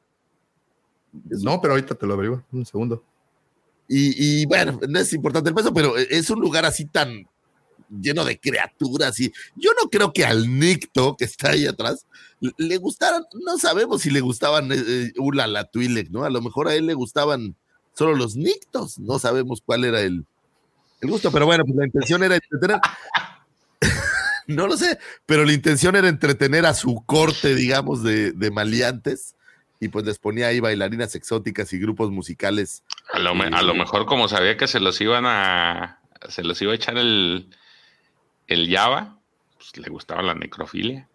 No, 1.11 1.59
pero 1.61 1.73
ahorita 1.73 1.95
te 1.95 2.05
lo 2.05 2.13
averiguo, 2.13 2.43
un 2.51 2.65
segundo. 2.65 3.03
Y, 3.87 4.41
y, 4.41 4.45
bueno, 4.45 4.79
no 4.87 4.99
es 4.99 5.11
importante 5.13 5.49
el 5.49 5.55
peso, 5.55 5.73
pero 5.73 5.97
es 5.97 6.29
un 6.29 6.39
lugar 6.39 6.65
así 6.65 6.85
tan 6.85 7.27
lleno 8.01 8.25
de 8.25 8.39
criaturas 8.39 9.19
y 9.19 9.31
yo 9.55 9.71
no 9.79 9.89
creo 9.89 10.13
que 10.13 10.25
al 10.25 10.57
Nicto 10.57 11.15
que 11.15 11.25
está 11.25 11.51
ahí 11.51 11.67
atrás 11.67 12.07
le 12.57 12.77
gustaran, 12.77 13.23
no 13.45 13.57
sabemos 13.57 14.01
si 14.01 14.09
le 14.09 14.21
gustaban 14.21 14.71
eh, 14.71 14.83
eh, 14.85 15.11
Ula 15.17 15.45
la 15.47 15.65
Twi'lek, 15.65 16.09
¿no? 16.09 16.23
A 16.23 16.29
lo 16.29 16.41
mejor 16.41 16.67
a 16.67 16.75
él 16.75 16.87
le 16.87 16.93
gustaban 16.93 17.55
solo 17.93 18.15
los 18.15 18.35
nictos. 18.35 18.99
No 18.99 19.19
sabemos 19.19 19.61
cuál 19.65 19.85
era 19.85 20.01
el, 20.01 20.25
el 21.01 21.09
gusto, 21.09 21.31
pero 21.31 21.45
bueno, 21.45 21.63
pues 21.65 21.75
la 21.75 21.85
intención 21.85 22.23
era 22.23 22.35
entretener. 22.35 22.79
no 24.47 24.67
lo 24.67 24.77
sé, 24.77 24.97
pero 25.25 25.45
la 25.45 25.53
intención 25.53 25.95
era 25.95 26.07
entretener 26.07 26.65
a 26.65 26.73
su 26.73 27.03
corte, 27.05 27.55
digamos, 27.55 28.03
de, 28.03 28.31
de 28.31 28.51
maleantes. 28.51 29.35
Y 29.79 29.89
pues 29.89 30.05
les 30.05 30.17
ponía 30.17 30.47
ahí 30.47 30.61
bailarinas 30.61 31.13
exóticas 31.15 31.73
y 31.73 31.79
grupos 31.79 32.09
musicales. 32.09 32.83
A 33.11 33.19
lo, 33.19 33.31
a 33.31 33.61
lo 33.61 33.73
mejor, 33.73 34.05
como 34.05 34.29
sabía 34.29 34.55
que 34.55 34.67
se 34.67 34.79
los 34.79 34.99
iban 35.01 35.25
a. 35.25 35.99
Se 36.29 36.41
los 36.41 36.61
iba 36.61 36.71
a 36.71 36.75
echar 36.75 36.97
el, 36.97 37.49
el 38.47 38.73
Java, 38.73 39.17
pues 39.57 39.75
le 39.75 39.89
gustaba 39.89 40.21
la 40.21 40.35
necrofilia. 40.35 41.09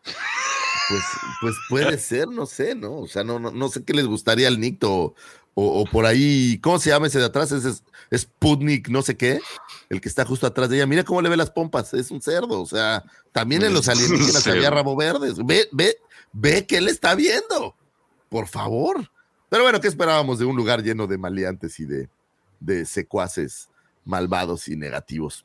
Pues, 0.89 1.03
pues 1.41 1.57
puede 1.69 1.99
ser, 1.99 2.29
no 2.29 2.47
sé, 2.47 2.75
¿no? 2.75 2.99
O 2.99 3.09
sea, 3.09 3.25
no, 3.25 3.39
no, 3.39 3.51
no 3.51 3.69
sé 3.69 3.85
qué 3.85 3.95
les 3.95 4.07
gustaría 4.07 4.49
al 4.49 4.61
Nicto 4.61 5.15
o, 5.61 5.85
por 5.87 6.07
ahí, 6.07 6.61
¿cómo 6.63 6.79
se 6.79 6.91
llama 6.91 7.09
ese 7.09 7.19
de 7.19 7.25
atrás? 7.25 7.51
Es, 7.51 7.83
Sputnik, 8.17 8.89
no 8.89 9.03
sé 9.03 9.17
qué, 9.17 9.41
el 9.89 10.01
que 10.01 10.09
está 10.09 10.25
justo 10.25 10.47
atrás 10.47 10.69
de 10.69 10.77
ella. 10.77 10.87
Mira 10.87 11.03
cómo 11.03 11.21
le 11.21 11.29
ve 11.29 11.37
las 11.37 11.51
pompas, 11.51 11.93
es 11.95 12.13
un 12.13 12.23
cerdo, 12.23 12.63
o 12.63 12.67
sea, 12.67 13.05
también 13.33 13.65
en 13.65 13.75
los 13.75 13.89
alienígenas 13.89 14.47
había 14.47 14.71
rabo 14.71 14.95
verdes. 14.95 15.35
Ve, 15.45 15.69
ve, 15.73 15.97
ve 16.33 16.65
que 16.65 16.77
él 16.77 16.87
está 16.87 17.17
viendo, 17.17 17.75
por 18.29 18.47
favor. 18.47 19.11
Pero 19.49 19.65
bueno, 19.65 19.81
¿qué 19.81 19.89
esperábamos 19.89 20.39
de 20.39 20.45
un 20.45 20.55
lugar 20.55 20.83
lleno 20.85 21.09
de 21.09 21.19
maleantes 21.19 21.81
y 21.81 21.87
de, 21.87 22.09
de 22.61 22.85
secuaces 22.85 23.69
malvados 24.05 24.69
y 24.69 24.77
negativos? 24.77 25.45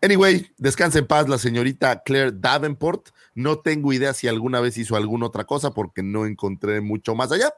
Anyway, 0.00 0.50
descansa 0.56 0.98
en 0.98 1.06
paz 1.06 1.28
la 1.28 1.36
señorita 1.36 2.02
Claire 2.02 2.32
Davenport. 2.32 3.10
No 3.34 3.58
tengo 3.58 3.92
idea 3.92 4.14
si 4.14 4.26
alguna 4.26 4.60
vez 4.60 4.78
hizo 4.78 4.96
alguna 4.96 5.26
otra 5.26 5.44
cosa 5.44 5.72
porque 5.72 6.02
no 6.02 6.24
encontré 6.24 6.80
mucho 6.80 7.14
más 7.14 7.30
allá 7.30 7.52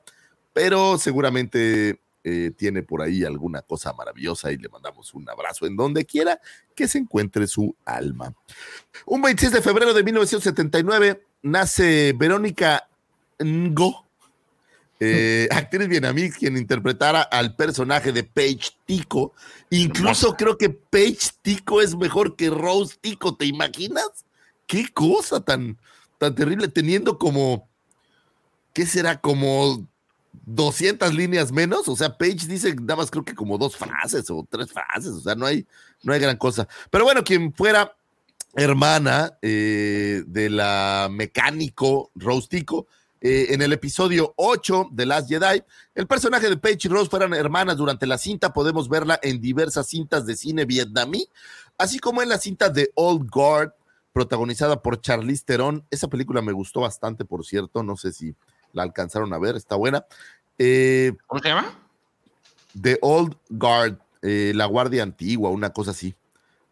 pero 0.53 0.99
seguramente 0.99 2.01
eh, 2.25 2.53
tiene 2.57 2.85
por 2.85 3.03
ahí 3.03 3.25
alguna 3.25 3.63
cosa 3.63 3.93
maravillosa 3.93 4.53
y 4.53 4.57
le 4.57 4.69
mandamos 4.69 5.13
un 5.13 5.29
abrazo 5.29 5.67
en 5.67 5.77
donde 5.77 6.05
quiera 6.05 6.41
que 6.75 6.87
se 6.87 6.99
encuentre 6.99 7.49
su 7.49 7.75
alma. 7.85 8.33
Un 9.07 9.23
26 9.23 9.53
de 9.53 9.63
febrero 9.63 9.93
de 9.93 10.05
1979 10.05 11.27
nace 11.43 12.15
Verónica 12.17 12.89
Ngo, 13.43 14.07
eh, 15.01 15.49
actriz 15.51 15.89
vietnamita 15.89 16.39
quien 16.39 16.57
interpretara 16.57 17.23
al 17.23 17.57
personaje 17.57 18.13
de 18.13 18.23
Paige 18.23 18.71
Tico. 18.85 19.35
Incluso 19.71 20.37
creo 20.37 20.57
que 20.57 20.71
Paige 20.71 21.31
Tico 21.43 21.83
es 21.83 21.97
mejor 21.97 22.37
que 22.37 22.51
Rose 22.51 22.97
Tico, 23.01 23.35
¿te 23.35 23.47
imaginas? 23.47 24.25
Qué 24.69 24.89
cosa 24.93 25.41
tan, 25.41 25.77
tan 26.19 26.37
terrible, 26.37 26.69
teniendo 26.69 27.19
como, 27.19 27.69
¿qué 28.73 28.87
será? 28.87 29.21
Como 29.21 29.89
200 30.33 31.15
líneas 31.15 31.53
menos, 31.53 31.89
o 31.89 31.97
sea, 31.97 32.17
Page 32.17 32.47
dice 32.47 32.75
nada 32.75 32.97
más 32.97 33.11
creo 33.11 33.25
que 33.25 33.35
como 33.35 33.59
dos 33.59 33.77
frases 33.77 34.29
o 34.31 34.47
tres 34.49 34.73
frases, 34.73 35.13
o 35.13 35.21
sea, 35.21 35.35
no 35.35 35.47
hay, 35.47 35.67
no 36.03 36.13
hay 36.13 36.21
gran 36.21 36.37
cosa. 36.37 36.67
Pero 36.91 37.05
bueno, 37.05 37.23
quien 37.23 37.53
fuera 37.53 37.95
hermana 38.55 39.39
eh, 39.41 40.25
de 40.27 40.51
la 40.51 41.09
mecánico 41.11 42.11
Rostico, 42.15 42.87
eh, 43.21 43.55
en 43.55 43.63
el 43.63 43.73
episodio 43.73 44.35
8 44.37 44.89
de 44.91 45.07
Last 45.07 45.29
Jedi, 45.29 45.63
el 45.95 46.07
personaje 46.09 46.49
de 46.49 46.57
Paige 46.57 46.89
y 46.89 46.89
Rose 46.89 47.09
fueran 47.09 47.35
hermanas 47.35 47.77
durante 47.77 48.07
la 48.07 48.19
cinta, 48.19 48.53
podemos 48.53 48.89
verla 48.89 49.21
en 49.23 49.41
diversas 49.41 49.87
cintas 49.87 50.27
de 50.27 50.35
cine 50.35 50.65
vietnamí, 50.65 51.29
así 51.79 52.01
como 52.01 52.21
en 52.21 52.29
la 52.29 52.39
cinta 52.39 52.69
de 52.69 52.91
Old 52.97 53.31
Guard, 53.31 53.75
protagonizada 54.13 54.83
por 54.83 55.01
Charlize 55.01 55.45
Theron. 55.45 55.87
Esa 55.91 56.09
película 56.09 56.43
me 56.43 56.53
gustó 56.53 56.81
bastante, 56.81 57.25
por 57.25 57.47
cierto, 57.47 57.83
no 57.85 57.97
sé 57.97 58.13
si 58.13 58.35
la 58.73 58.83
alcanzaron 58.83 59.33
a 59.33 59.39
ver, 59.39 59.57
está 59.57 59.77
buena. 59.77 60.05
Eh, 60.59 61.13
¿Cómo 61.27 61.41
se 61.41 61.49
llama? 61.49 61.79
The 62.81 62.99
Old 63.03 63.37
Guard, 63.51 63.99
eh, 64.23 64.53
la 64.55 64.67
guardia 64.67 65.03
antigua, 65.03 65.51
una 65.51 65.71
cosa 65.71 65.91
así. 65.93 66.15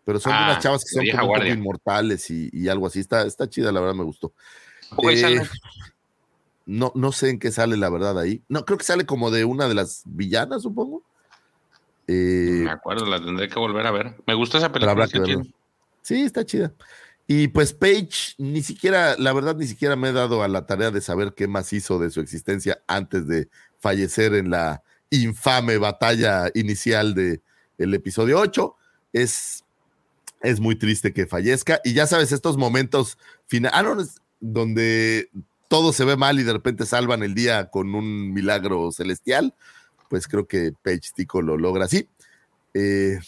Pero 0.05 0.19
son 0.19 0.33
unas 0.33 0.57
ah, 0.57 0.61
chavas 0.61 0.85
que 0.85 0.95
son 0.95 1.19
como 1.19 1.37
inmortales 1.45 2.31
y, 2.31 2.69
algo 2.69 2.87
así. 2.87 3.01
Está, 3.01 3.27
está 3.27 3.49
chida, 3.49 3.71
la 3.71 3.81
verdad 3.81 3.95
me 3.95 4.05
gustó. 4.05 4.33
Eh, 5.09 5.41
no, 6.67 6.91
no 6.95 7.13
sé 7.13 7.31
en 7.31 7.39
qué 7.39 7.53
sale 7.53 7.77
la 7.77 7.91
verdad 7.91 8.19
ahí. 8.19 8.43
No, 8.49 8.65
creo 8.65 8.79
que 8.79 8.85
sale 8.85 9.07
como 9.07 9.31
de 9.31 9.45
una 9.45 9.69
de 9.69 9.75
las 9.75 10.03
villanas, 10.07 10.63
supongo. 10.63 11.03
me 12.09 12.71
acuerdo, 12.71 13.07
la 13.07 13.23
tendré 13.23 13.49
que 13.49 13.59
volver 13.59 13.87
a 13.87 13.91
ver. 13.91 14.17
Me 14.27 14.35
gustó 14.35 14.59
esa 14.59 14.73
película. 14.73 15.07
Sí, 16.03 16.23
está 16.23 16.45
chida. 16.45 16.73
Y 17.33 17.47
pues 17.47 17.73
Page, 17.73 18.35
ni 18.39 18.61
siquiera, 18.61 19.15
la 19.17 19.33
verdad, 19.33 19.55
ni 19.55 19.69
siquiera 19.69 19.95
me 19.95 20.09
he 20.09 20.13
dado 20.13 20.43
a 20.43 20.49
la 20.49 20.67
tarea 20.67 20.91
de 20.91 21.01
saber 21.01 21.33
qué 21.33 21.47
más 21.47 21.73
hizo 21.73 22.01
de 22.01 22.11
su 22.11 22.21
existencia 22.21 22.83
antes 22.89 23.29
de 23.29 23.49
fallecer 23.79 24.35
en 24.35 24.51
la 24.51 24.83
infame 25.11 25.79
batalla 25.79 26.51
inicial 26.55 27.15
de 27.15 27.41
el 27.79 27.95
episodio 27.95 28.41
8. 28.41 28.75
Es, 29.13 29.63
es 30.41 30.59
muy 30.59 30.75
triste 30.75 31.13
que 31.13 31.29
fallezca. 31.29 31.81
Y 31.85 31.93
ya 31.93 32.09
sabes, 32.09 32.33
estos 32.33 32.57
momentos 32.57 33.17
finales, 33.47 33.77
ah, 33.77 34.23
donde 34.41 35.31
todo 35.69 35.93
se 35.93 36.05
ve 36.05 36.17
mal 36.17 36.41
y 36.41 36.43
de 36.43 36.55
repente 36.55 36.85
salvan 36.85 37.23
el 37.23 37.37
día 37.37 37.71
con 37.71 37.95
un 37.95 38.33
milagro 38.33 38.91
celestial, 38.91 39.55
pues 40.09 40.27
creo 40.27 40.49
que 40.49 40.73
Page 40.83 41.13
Tico 41.15 41.43
lo 41.43 41.57
logra 41.57 41.85
así. 41.85 42.09
Eh, 42.75 43.21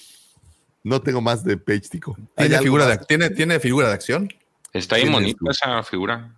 no 0.85 1.01
tengo 1.01 1.21
más 1.21 1.45
de 1.45 1.57
Page 1.57 1.89
Tico. 1.91 2.17
¿Tiene 2.37 2.59
figura, 2.59 2.87
de, 2.87 2.99
¿tiene, 2.99 3.31
¿Tiene 3.31 3.61
figura 3.61 3.89
de 3.89 3.95
acción? 3.95 4.29
Está 4.73 4.97
ahí 4.97 5.09
bonita 5.09 5.39
esa 5.51 5.83
figura. 5.83 6.35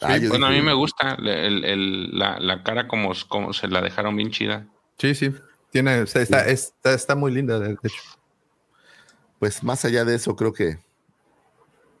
Ah, 0.00 0.18
bueno, 0.28 0.46
a 0.46 0.50
mí 0.50 0.60
me 0.62 0.72
gusta 0.72 1.16
la, 1.18 2.62
cara 2.64 2.88
como, 2.88 3.12
como 3.28 3.52
se 3.52 3.68
la 3.68 3.80
dejaron 3.80 4.16
bien 4.16 4.30
chida. 4.30 4.66
Sí, 4.98 5.14
sí. 5.14 5.32
Tiene, 5.70 6.02
está, 6.02 6.44
está, 6.44 7.14
muy 7.14 7.32
linda, 7.32 7.58
de 7.58 7.72
hecho. 7.72 8.02
Pues 9.38 9.62
más 9.62 9.84
allá 9.84 10.04
de 10.04 10.14
eso, 10.14 10.36
creo 10.36 10.52
que. 10.52 10.78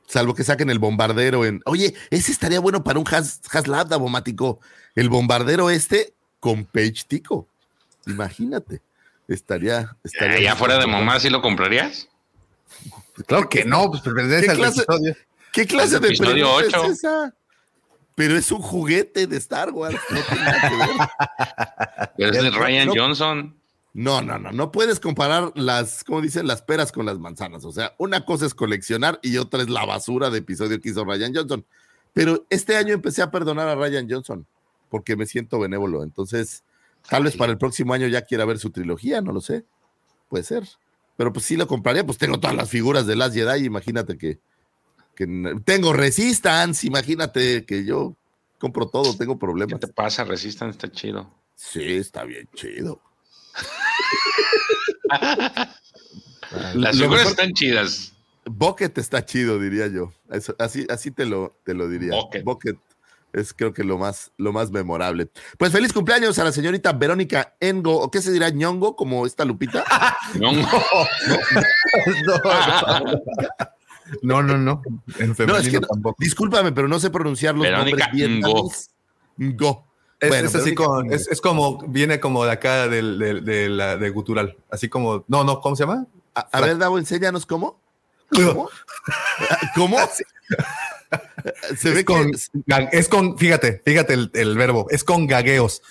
Salvo 0.06 0.34
que 0.34 0.44
saquen 0.44 0.68
el 0.68 0.78
bombardero 0.78 1.44
en. 1.44 1.62
Oye, 1.64 1.94
ese 2.10 2.32
estaría 2.32 2.60
bueno 2.60 2.84
para 2.84 2.98
un 2.98 3.06
Has, 3.10 3.40
Haslab. 3.50 3.88
El 4.94 5.08
bombardero 5.08 5.70
este 5.70 6.12
con 6.38 6.64
Page 6.64 7.04
Tico. 7.08 7.48
Imagínate. 8.06 8.82
Estaría. 9.28 9.96
estaría 10.04 10.40
¿Ya 10.40 10.56
fuera 10.56 10.78
de 10.78 10.86
mamá 10.86 11.18
sí 11.20 11.30
lo 11.30 11.40
comprarías? 11.40 12.08
Claro 13.26 13.48
que 13.48 13.64
no, 13.64 13.90
pues 13.90 14.02
pertenece 14.02 14.50
al 14.50 14.64
episodio. 14.64 15.16
¿Qué 15.52 15.66
clase 15.66 15.98
de 16.00 16.08
episodio 16.08 16.50
8? 16.50 16.84
es 16.84 16.90
esa? 16.92 17.34
Pero 18.14 18.36
es 18.36 18.50
un 18.52 18.60
juguete 18.60 19.26
de 19.26 19.36
Star 19.38 19.70
Wars. 19.70 19.98
No 20.10 20.20
tiene 20.22 20.44
nada 20.44 20.68
que 20.68 20.76
ver. 20.76 22.10
Pero 22.16 22.30
es 22.30 22.42
de 22.42 22.50
Ryan 22.50 22.88
Johnson. 22.94 23.56
No, 23.94 24.22
no, 24.22 24.38
no, 24.38 24.52
no 24.52 24.72
puedes 24.72 25.00
comparar 25.00 25.52
las, 25.54 26.02
como 26.02 26.22
dicen, 26.22 26.46
las 26.46 26.62
peras 26.62 26.92
con 26.92 27.04
las 27.04 27.18
manzanas. 27.18 27.64
O 27.64 27.72
sea, 27.72 27.94
una 27.98 28.24
cosa 28.24 28.46
es 28.46 28.54
coleccionar 28.54 29.18
y 29.22 29.36
otra 29.36 29.62
es 29.62 29.68
la 29.68 29.84
basura 29.84 30.30
de 30.30 30.38
episodio 30.38 30.80
que 30.80 30.90
hizo 30.90 31.04
Ryan 31.04 31.34
Johnson. 31.34 31.64
pero 32.14 32.46
este 32.48 32.76
año 32.76 32.94
empecé 32.94 33.20
a 33.20 33.30
perdonar 33.30 33.68
a 33.68 33.74
Ryan 33.74 34.08
Johnson 34.08 34.46
porque 34.88 35.16
me 35.16 35.26
siento 35.26 35.58
benévolo. 35.58 36.02
Entonces, 36.02 36.64
tal 37.08 37.24
vez 37.24 37.36
para 37.36 37.52
el 37.52 37.58
próximo 37.58 37.94
año 37.94 38.06
ya 38.08 38.22
quiera 38.22 38.44
ver 38.44 38.58
su 38.58 38.70
trilogía, 38.70 39.20
no 39.20 39.32
lo 39.32 39.40
sé. 39.40 39.64
Puede 40.28 40.44
ser. 40.44 40.66
Pero 41.16 41.32
pues 41.32 41.44
sí 41.44 41.56
lo 41.56 41.66
compraría, 41.66 42.04
pues 42.06 42.18
tengo 42.18 42.38
todas 42.40 42.56
las 42.56 42.68
figuras 42.70 43.06
de 43.06 43.16
Last 43.16 43.34
Jedi, 43.34 43.66
imagínate 43.66 44.16
que, 44.16 44.40
que 45.14 45.26
tengo 45.64 45.92
Resistance, 45.92 46.86
imagínate 46.86 47.66
que 47.66 47.84
yo 47.84 48.16
compro 48.58 48.88
todo, 48.88 49.14
tengo 49.16 49.34
¿Qué 49.34 49.40
problemas. 49.40 49.80
te 49.80 49.88
pasa? 49.88 50.24
Resistan, 50.24 50.70
está 50.70 50.90
chido. 50.90 51.30
Sí, 51.54 51.96
está 51.96 52.24
bien 52.24 52.48
chido. 52.54 53.00
Las 56.74 56.98
figuras 56.98 57.28
están 57.28 57.52
chidas. 57.52 58.12
Bucket 58.44 58.96
está 58.98 59.24
chido, 59.24 59.58
diría 59.58 59.86
yo. 59.86 60.12
Eso- 60.30 60.56
así, 60.58 60.86
así 60.90 61.10
te 61.10 61.24
lo, 61.26 61.56
te 61.64 61.74
lo 61.74 61.88
diría. 61.88 62.12
Bucket. 62.14 62.44
Bucket 62.44 62.78
es 63.32 63.54
creo 63.54 63.72
que 63.72 63.84
lo 63.84 63.98
más, 63.98 64.32
lo 64.36 64.52
más 64.52 64.70
memorable. 64.70 65.30
Pues 65.58 65.72
feliz 65.72 65.92
cumpleaños 65.92 66.38
a 66.38 66.44
la 66.44 66.52
señorita 66.52 66.92
Verónica 66.92 67.54
Engo, 67.60 67.98
o 68.00 68.10
qué 68.10 68.20
se 68.22 68.30
dirá 68.32 68.50
ñongo, 68.50 68.94
como 68.96 69.26
esta 69.26 69.44
Lupita. 69.44 69.84
No, 70.40 70.52
No, 74.22 74.42
no, 74.42 74.58
no. 74.58 74.82
En 75.18 75.34
femenino 75.34 75.54
No, 75.54 75.56
es 75.58 75.68
que 75.68 75.80
no- 75.80 75.86
tampoco. 75.86 76.16
discúlpame, 76.18 76.72
pero 76.72 76.88
no 76.88 76.98
sé 77.00 77.10
pronunciar 77.10 77.54
los 77.54 77.62
Verónica 77.64 78.06
nombres 78.06 78.12
bien. 78.12 78.40
Ngo. 78.40 78.70
Ngo. 79.38 79.86
Es, 80.20 80.28
Bueno, 80.28 80.48
es 80.48 80.54
así 80.54 80.72
Ngo. 80.72 81.02
es, 81.10 81.28
es 81.28 81.40
como, 81.40 81.78
viene 81.88 82.20
como 82.20 82.44
de 82.44 82.52
acá 82.52 82.88
del, 82.88 83.18
del- 83.18 83.44
de, 83.44 83.68
la, 83.68 83.96
de 83.96 84.10
gutural. 84.10 84.56
Así 84.70 84.88
como, 84.88 85.24
no, 85.28 85.44
no, 85.44 85.60
¿cómo 85.60 85.76
se 85.76 85.84
llama? 85.84 86.06
A, 86.34 86.40
a 86.40 86.60
ver, 86.60 86.76
Davo, 86.78 86.98
enséñanos 86.98 87.46
cómo. 87.46 87.80
¿Cómo? 88.30 88.68
¿Cómo? 89.74 89.98
Se 91.78 91.90
ve 91.90 92.00
Es 92.00 92.04
con, 92.04 92.30
que, 92.30 92.38
ga- 92.66 92.88
es 92.92 93.08
con, 93.08 93.36
fíjate, 93.38 93.82
fíjate 93.84 94.14
el, 94.14 94.30
el 94.34 94.56
verbo, 94.56 94.86
es 94.90 95.04
con 95.04 95.26
gagueos. 95.26 95.82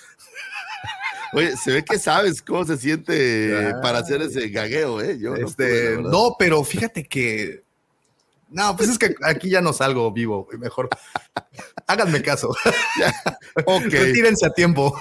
oye, 1.32 1.56
se 1.56 1.72
ve 1.72 1.84
que 1.84 1.98
sabes 1.98 2.42
cómo 2.42 2.64
se 2.64 2.76
siente 2.76 3.70
Ah. 3.72 3.80
para 3.80 3.98
hacer 3.98 4.22
ese 4.22 4.48
gagueo, 4.48 5.00
¿eh? 5.00 5.18
Yo 5.18 5.34
Este, 5.36 5.96
no, 6.00 6.36
pero 6.38 6.62
fíjate 6.64 7.04
que. 7.04 7.62
No, 8.50 8.76
pues 8.76 8.90
es 8.90 8.98
que 8.98 9.14
aquí 9.22 9.48
ya 9.48 9.62
no 9.62 9.72
salgo 9.72 10.12
vivo. 10.12 10.46
Mejor 10.58 10.88
háganme 11.86 12.20
caso. 12.22 12.54
Ok. 13.66 13.84
Retírense 13.84 14.46
a 14.46 14.50
tiempo. 14.50 14.98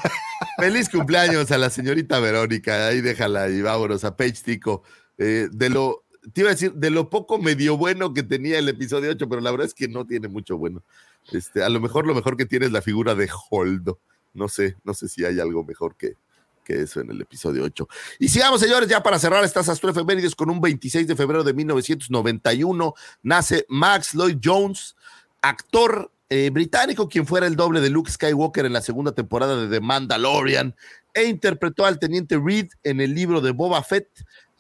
Feliz 0.58 0.90
cumpleaños 0.90 1.50
a 1.52 1.58
la 1.58 1.70
señorita 1.70 2.20
Verónica. 2.20 2.88
Ahí 2.88 3.00
déjala 3.02 3.48
y 3.50 3.62
vámonos 3.62 4.04
a 4.04 4.16
Page 4.18 4.42
Tico. 4.44 4.84
Eh, 5.18 5.48
de 5.52 5.70
lo, 5.70 6.04
te 6.34 6.42
iba 6.42 6.50
a 6.50 6.54
decir, 6.54 6.74
de 6.74 6.90
lo 6.90 7.10
poco 7.10 7.40
medio 7.40 7.78
bueno 7.78 8.14
que 8.14 8.24
tenía 8.24 8.60
el 8.60 8.70
episodio 8.70 9.12
8, 9.12 9.28
pero 9.28 9.42
la 9.42 9.52
verdad 9.52 9.68
es 9.68 9.74
que 9.74 9.88
no 9.88 10.06
tiene 10.06 10.28
mucho 10.28 10.58
bueno. 10.58 10.84
Este, 11.32 11.64
a 11.64 11.70
lo 11.70 11.80
mejor 11.80 12.06
lo 12.06 12.14
mejor 12.14 12.38
que 12.38 12.46
tiene 12.46 12.68
es 12.68 12.72
la 12.72 12.82
figura 12.82 13.16
de 13.16 13.30
Holdo. 13.50 14.00
No 14.34 14.48
sé, 14.48 14.78
no 14.84 14.94
sé 14.94 15.08
si 15.08 15.26
hay 15.26 15.40
algo 15.40 15.64
mejor 15.64 15.96
que, 15.96 16.16
que 16.64 16.82
eso 16.82 17.02
en 17.02 17.12
el 17.12 17.22
episodio 17.22 17.64
8. 17.64 17.88
Y 18.20 18.30
sigamos, 18.30 18.62
señores, 18.62 18.88
ya 18.88 19.04
para 19.04 19.20
cerrar 19.20 19.44
estas 19.44 19.68
astroefemérides 19.68 20.36
con 20.36 20.50
un 20.50 20.62
26 20.62 21.08
de 21.08 21.16
febrero 21.16 21.44
de 21.44 21.54
1991 21.54 22.94
nace 23.24 23.66
Max 23.68 24.14
Lloyd 24.14 24.38
Jones, 24.44 24.96
actor 25.42 26.12
eh, 26.30 26.50
británico, 26.50 27.10
quien 27.10 27.26
fuera 27.26 27.48
el 27.48 27.56
doble 27.56 27.82
de 27.82 27.90
Luke 27.90 28.10
Skywalker 28.10 28.66
en 28.66 28.74
la 28.74 28.82
segunda 28.82 29.12
temporada 29.12 29.60
de 29.60 29.68
The 29.68 29.82
Mandalorian 29.82 30.76
e 31.14 31.26
interpretó 31.26 31.86
al 31.86 32.00
teniente 32.00 32.40
Reed 32.42 32.70
en 32.84 33.02
el 33.02 33.14
libro 33.14 33.42
de 33.42 33.52
Boba 33.52 33.84
Fett. 33.84 34.08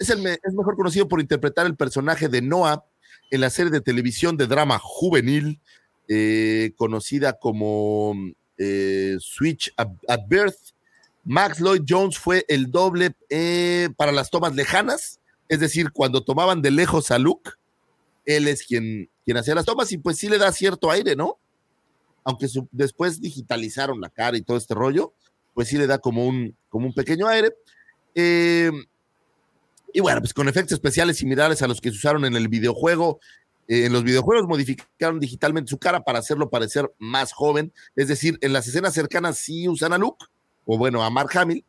Es, 0.02 0.10
el 0.10 0.26
es 0.26 0.54
mejor 0.56 0.76
conocido 0.76 1.08
por 1.08 1.22
interpretar 1.22 1.68
el 1.68 1.76
personaje 1.76 2.28
de 2.28 2.42
Noah 2.42 2.84
en 3.30 3.40
la 3.40 3.52
serie 3.52 3.72
de 3.72 3.82
televisión 3.82 4.36
de 4.36 4.48
drama 4.48 4.80
juvenil 4.80 5.60
eh, 6.08 6.74
conocida 6.76 7.38
como 7.38 8.16
eh, 8.58 9.16
Switch 9.20 9.72
at, 9.78 10.22
Birth. 10.28 10.74
Max 11.24 11.60
Lloyd 11.60 11.84
Jones 11.88 12.18
fue 12.18 12.46
el 12.48 12.72
doble 12.72 13.16
eh, 13.30 13.90
para 13.96 14.12
las 14.12 14.32
tomas 14.32 14.56
lejanas, 14.56 15.20
es 15.48 15.60
decir, 15.60 15.92
cuando 15.92 16.24
tomaban 16.24 16.64
de 16.64 16.72
lejos 16.72 17.12
a 17.12 17.20
Luke, 17.20 17.52
él 18.26 18.48
es 18.48 18.64
quien, 18.64 19.08
quien 19.24 19.38
hacía 19.38 19.54
las 19.54 19.66
tomas 19.66 19.92
y 19.92 20.00
pues 20.00 20.18
sí 20.18 20.30
le 20.30 20.40
da 20.40 20.52
cierto 20.52 20.90
aire, 20.90 21.16
¿no? 21.16 21.38
Aunque 22.24 22.48
después 22.72 23.22
digitalizaron 23.22 24.02
la 24.02 24.10
cara 24.10 24.36
y 24.36 24.42
todo 24.42 24.58
este 24.58 24.74
rollo, 24.74 25.14
pues 25.54 25.68
sí 25.68 25.78
le 25.78 25.86
da 25.86 26.00
como 26.00 26.26
un, 26.26 26.58
como 26.70 26.88
un 26.88 26.94
pequeño 26.96 27.28
aire. 27.28 27.54
Eh, 28.16 28.72
y 29.94 30.00
bueno, 30.00 30.22
pues 30.22 30.34
con 30.34 30.48
efectos 30.48 30.74
especiales 30.74 31.18
similares 31.18 31.62
a 31.62 31.68
los 31.68 31.82
que 31.82 31.90
se 31.92 31.98
usaron 31.98 32.26
en 32.26 32.36
el 32.36 32.48
videojuego. 32.48 33.20
eh, 33.68 33.86
en 33.86 33.94
los 33.94 34.04
videojuegos 34.04 34.48
modificaron 34.48 35.20
digitalmente 35.20 35.70
su 35.70 35.78
cara 35.78 36.02
para 36.04 36.20
hacerlo 36.20 36.50
parecer 36.50 36.92
más 37.00 37.32
joven. 37.34 37.72
Es 37.96 38.08
decir, 38.08 38.38
en 38.42 38.54
las 38.54 38.68
escenas 38.68 38.94
cercanas 38.94 39.38
sí 39.38 39.68
usan 39.68 39.94
a 39.94 39.98
Luke, 39.98 40.26
o 40.66 40.78
bueno, 40.78 41.04
a 41.04 41.10
Mark 41.10 41.30
Hamill, 41.38 41.64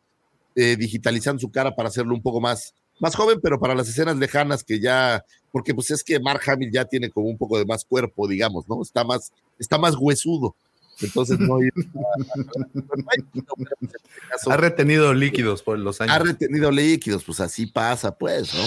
eh, 0.55 0.75
digitalizando 0.77 1.39
su 1.39 1.51
cara 1.51 1.75
para 1.75 1.89
hacerlo 1.89 2.13
un 2.13 2.21
poco 2.21 2.41
más, 2.41 2.73
más 2.99 3.15
joven, 3.15 3.39
pero 3.41 3.59
para 3.59 3.75
las 3.75 3.89
escenas 3.89 4.17
lejanas 4.17 4.63
que 4.63 4.79
ya, 4.79 5.23
porque 5.51 5.73
pues 5.73 5.91
es 5.91 6.03
que 6.03 6.19
Mark 6.19 6.41
Hamill 6.47 6.71
ya 6.71 6.85
tiene 6.85 7.09
como 7.09 7.27
un 7.27 7.37
poco 7.37 7.57
de 7.57 7.65
más 7.65 7.85
cuerpo, 7.85 8.27
digamos, 8.27 8.67
¿no? 8.67 8.81
Está 8.81 9.03
más, 9.03 9.31
está 9.57 9.77
más 9.77 9.95
huesudo. 9.97 10.55
Entonces 11.01 11.39
no 11.39 11.57
Ha 14.47 14.57
retenido 14.57 15.13
líquidos 15.13 15.63
por 15.63 15.79
los 15.79 16.01
años. 16.01 16.15
ha 16.15 16.19
retenido 16.19 16.69
líquidos, 16.71 17.23
pues 17.23 17.39
así 17.39 17.67
pasa, 17.67 18.17
pues, 18.17 18.53
¿no? 18.53 18.63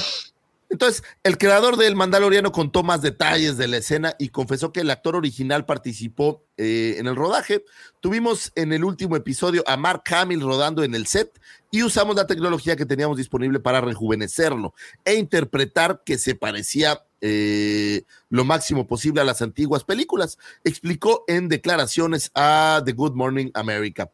Entonces, 0.68 1.04
el 1.22 1.38
creador 1.38 1.76
del 1.76 1.94
Mandaloriano 1.94 2.50
contó 2.50 2.82
más 2.82 3.00
detalles 3.00 3.56
de 3.56 3.68
la 3.68 3.76
escena 3.76 4.16
y 4.18 4.30
confesó 4.30 4.72
que 4.72 4.80
el 4.80 4.90
actor 4.90 5.14
original 5.14 5.64
participó 5.64 6.44
eh, 6.56 6.96
en 6.98 7.06
el 7.06 7.14
rodaje. 7.14 7.64
Tuvimos 8.00 8.50
en 8.56 8.72
el 8.72 8.82
último 8.82 9.14
episodio 9.14 9.62
a 9.66 9.76
Mark 9.76 10.02
Hamill 10.10 10.40
rodando 10.40 10.82
en 10.82 10.96
el 10.96 11.06
set 11.06 11.40
y 11.70 11.84
usamos 11.84 12.16
la 12.16 12.26
tecnología 12.26 12.74
que 12.74 12.84
teníamos 12.84 13.16
disponible 13.16 13.60
para 13.60 13.80
rejuvenecerlo 13.80 14.74
e 15.04 15.14
interpretar 15.14 16.02
que 16.04 16.18
se 16.18 16.34
parecía 16.34 17.05
eh, 17.20 18.02
lo 18.28 18.44
máximo 18.44 18.86
posible 18.86 19.20
a 19.20 19.24
las 19.24 19.42
antiguas 19.42 19.84
películas, 19.84 20.38
explicó 20.64 21.24
en 21.26 21.48
declaraciones 21.48 22.30
a 22.34 22.82
The 22.84 22.92
Good 22.92 23.14
Morning 23.14 23.50
America. 23.54 24.10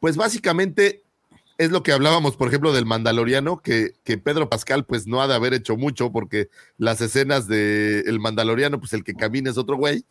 Pues 0.00 0.16
básicamente 0.16 1.02
es 1.58 1.70
lo 1.70 1.82
que 1.82 1.92
hablábamos, 1.92 2.36
por 2.36 2.48
ejemplo, 2.48 2.72
del 2.72 2.86
Mandaloriano, 2.86 3.60
que, 3.60 3.92
que 4.02 4.16
Pedro 4.16 4.48
Pascal 4.48 4.86
pues 4.86 5.06
no 5.06 5.20
ha 5.20 5.28
de 5.28 5.34
haber 5.34 5.52
hecho 5.52 5.76
mucho 5.76 6.10
porque 6.10 6.48
las 6.78 7.02
escenas 7.02 7.48
de 7.48 8.00
el 8.00 8.18
Mandaloriano, 8.18 8.80
pues 8.80 8.94
el 8.94 9.04
que 9.04 9.14
camina 9.14 9.50
es 9.50 9.58
otro 9.58 9.76
güey, 9.76 10.04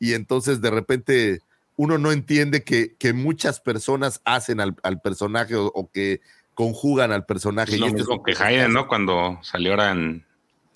y 0.00 0.14
entonces 0.14 0.60
de 0.60 0.70
repente 0.70 1.40
uno 1.76 1.98
no 1.98 2.10
entiende 2.10 2.64
que, 2.64 2.96
que 2.96 3.12
muchas 3.12 3.60
personas 3.60 4.20
hacen 4.24 4.60
al, 4.60 4.74
al 4.82 5.00
personaje 5.00 5.54
o, 5.54 5.66
o 5.66 5.88
que 5.88 6.20
conjugan 6.54 7.12
al 7.12 7.24
personaje. 7.24 7.74
Es 7.74 7.78
lo 7.78 7.86
y 7.86 7.90
este 7.90 8.00
es 8.00 8.08
mismo 8.08 8.22
que 8.24 8.34
Hayden, 8.36 8.72
¿no? 8.72 8.88
Cuando 8.88 9.38
salió 9.42 9.70
ahora 9.70 9.92
en, 9.92 10.26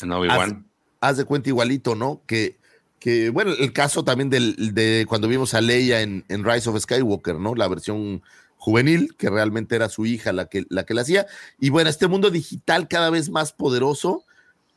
en 0.01 0.13
Obi-Wan. 0.13 0.65
Haz 1.03 1.19
de 1.19 1.25
cuenta 1.27 1.51
igualito, 1.51 1.95
¿no? 1.95 2.23
Que, 2.27 2.57
que 2.99 3.29
bueno, 3.29 3.53
el 3.59 3.73
caso 3.73 4.05
también 4.05 4.31
del, 4.31 4.73
de 4.75 5.05
cuando 5.09 5.29
vimos 5.29 5.53
a 5.53 5.61
Leia 5.61 6.01
en, 6.01 6.25
en 6.29 6.45
Rise 6.45 6.71
of 6.71 6.81
Skywalker, 6.81 7.35
¿no? 7.35 7.55
La 7.55 7.69
versión 7.69 8.23
juvenil, 8.57 9.15
que 9.19 9.29
realmente 9.29 9.75
era 9.75 9.89
su 9.89 10.07
hija 10.07 10.33
la 10.33 10.47
que 10.47 10.65
la, 10.71 10.85
que 10.87 10.95
la 10.95 11.03
hacía. 11.03 11.27
Y 11.59 11.71
bueno, 11.71 11.91
este 11.91 12.07
mundo 12.07 12.31
digital 12.31 12.87
cada 12.87 13.11
vez 13.11 13.29
más 13.29 13.53
poderoso 13.53 14.25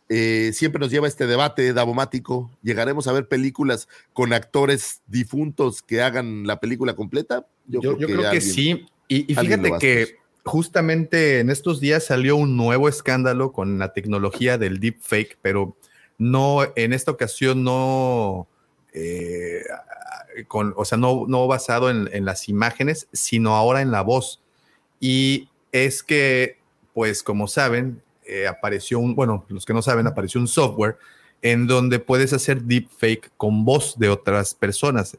eh, 0.09 0.51
siempre 0.53 0.79
nos 0.79 0.89
lleva 0.89 1.05
a 1.05 1.09
este 1.09 1.27
debate 1.27 1.71
davomático. 1.71 2.49
¿Llegaremos 2.63 3.07
a 3.07 3.11
ver 3.11 3.27
películas 3.27 3.87
con 4.11 4.33
actores 4.33 5.01
difuntos 5.05 5.83
que 5.83 6.01
hagan 6.01 6.47
la 6.47 6.59
película 6.59 6.95
completa? 6.95 7.45
Yo, 7.67 7.81
yo 7.81 7.95
creo 7.97 8.21
que, 8.21 8.27
alguien- 8.27 8.41
sí. 8.41 8.85
Y, 9.07 9.31
y 9.31 9.35
fíjate 9.35 9.71
que 9.79 10.15
justamente 10.43 11.39
en 11.39 11.51
estos 11.51 11.79
días 11.79 12.05
salió 12.05 12.35
un 12.37 12.57
nuevo 12.57 12.89
escándalo 12.89 13.51
con 13.51 13.77
la 13.77 13.93
tecnología 13.93 14.57
del 14.57 14.79
deepfake, 14.79 15.37
pero 15.43 15.77
no, 16.17 16.59
en 16.75 16.93
esta 16.93 17.11
ocasión 17.11 17.63
no, 17.63 18.47
eh, 18.93 19.63
con, 20.47 20.73
o 20.77 20.85
sea, 20.85 20.97
no, 20.97 21.25
no 21.27 21.47
basado 21.47 21.89
en, 21.89 22.09
en 22.13 22.25
las 22.25 22.49
imágenes, 22.49 23.07
sino 23.11 23.55
ahora 23.55 23.81
en 23.81 23.91
la 23.91 24.01
voz. 24.01 24.41
Y 24.99 25.49
es 25.71 26.03
que, 26.03 26.57
pues 26.93 27.23
como 27.23 27.47
saben, 27.47 28.01
eh, 28.25 28.47
apareció 28.47 28.99
un, 28.99 29.15
bueno, 29.15 29.45
los 29.49 29.65
que 29.65 29.73
no 29.73 29.81
saben, 29.81 30.07
apareció 30.07 30.39
un 30.39 30.47
software 30.47 30.97
en 31.41 31.67
donde 31.67 31.99
puedes 31.99 32.33
hacer 32.33 32.63
deepfake 32.63 33.31
con 33.37 33.65
voz 33.65 33.99
de 33.99 34.09
otras 34.09 34.55
personas. 34.55 35.17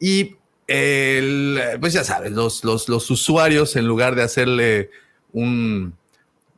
Y 0.00 0.36
el, 0.66 1.60
pues 1.80 1.92
ya 1.92 2.04
sabes, 2.04 2.32
los, 2.32 2.64
los, 2.64 2.88
los 2.88 3.10
usuarios, 3.10 3.76
en 3.76 3.86
lugar 3.86 4.14
de 4.14 4.22
hacerle 4.22 4.90
un, 5.32 5.94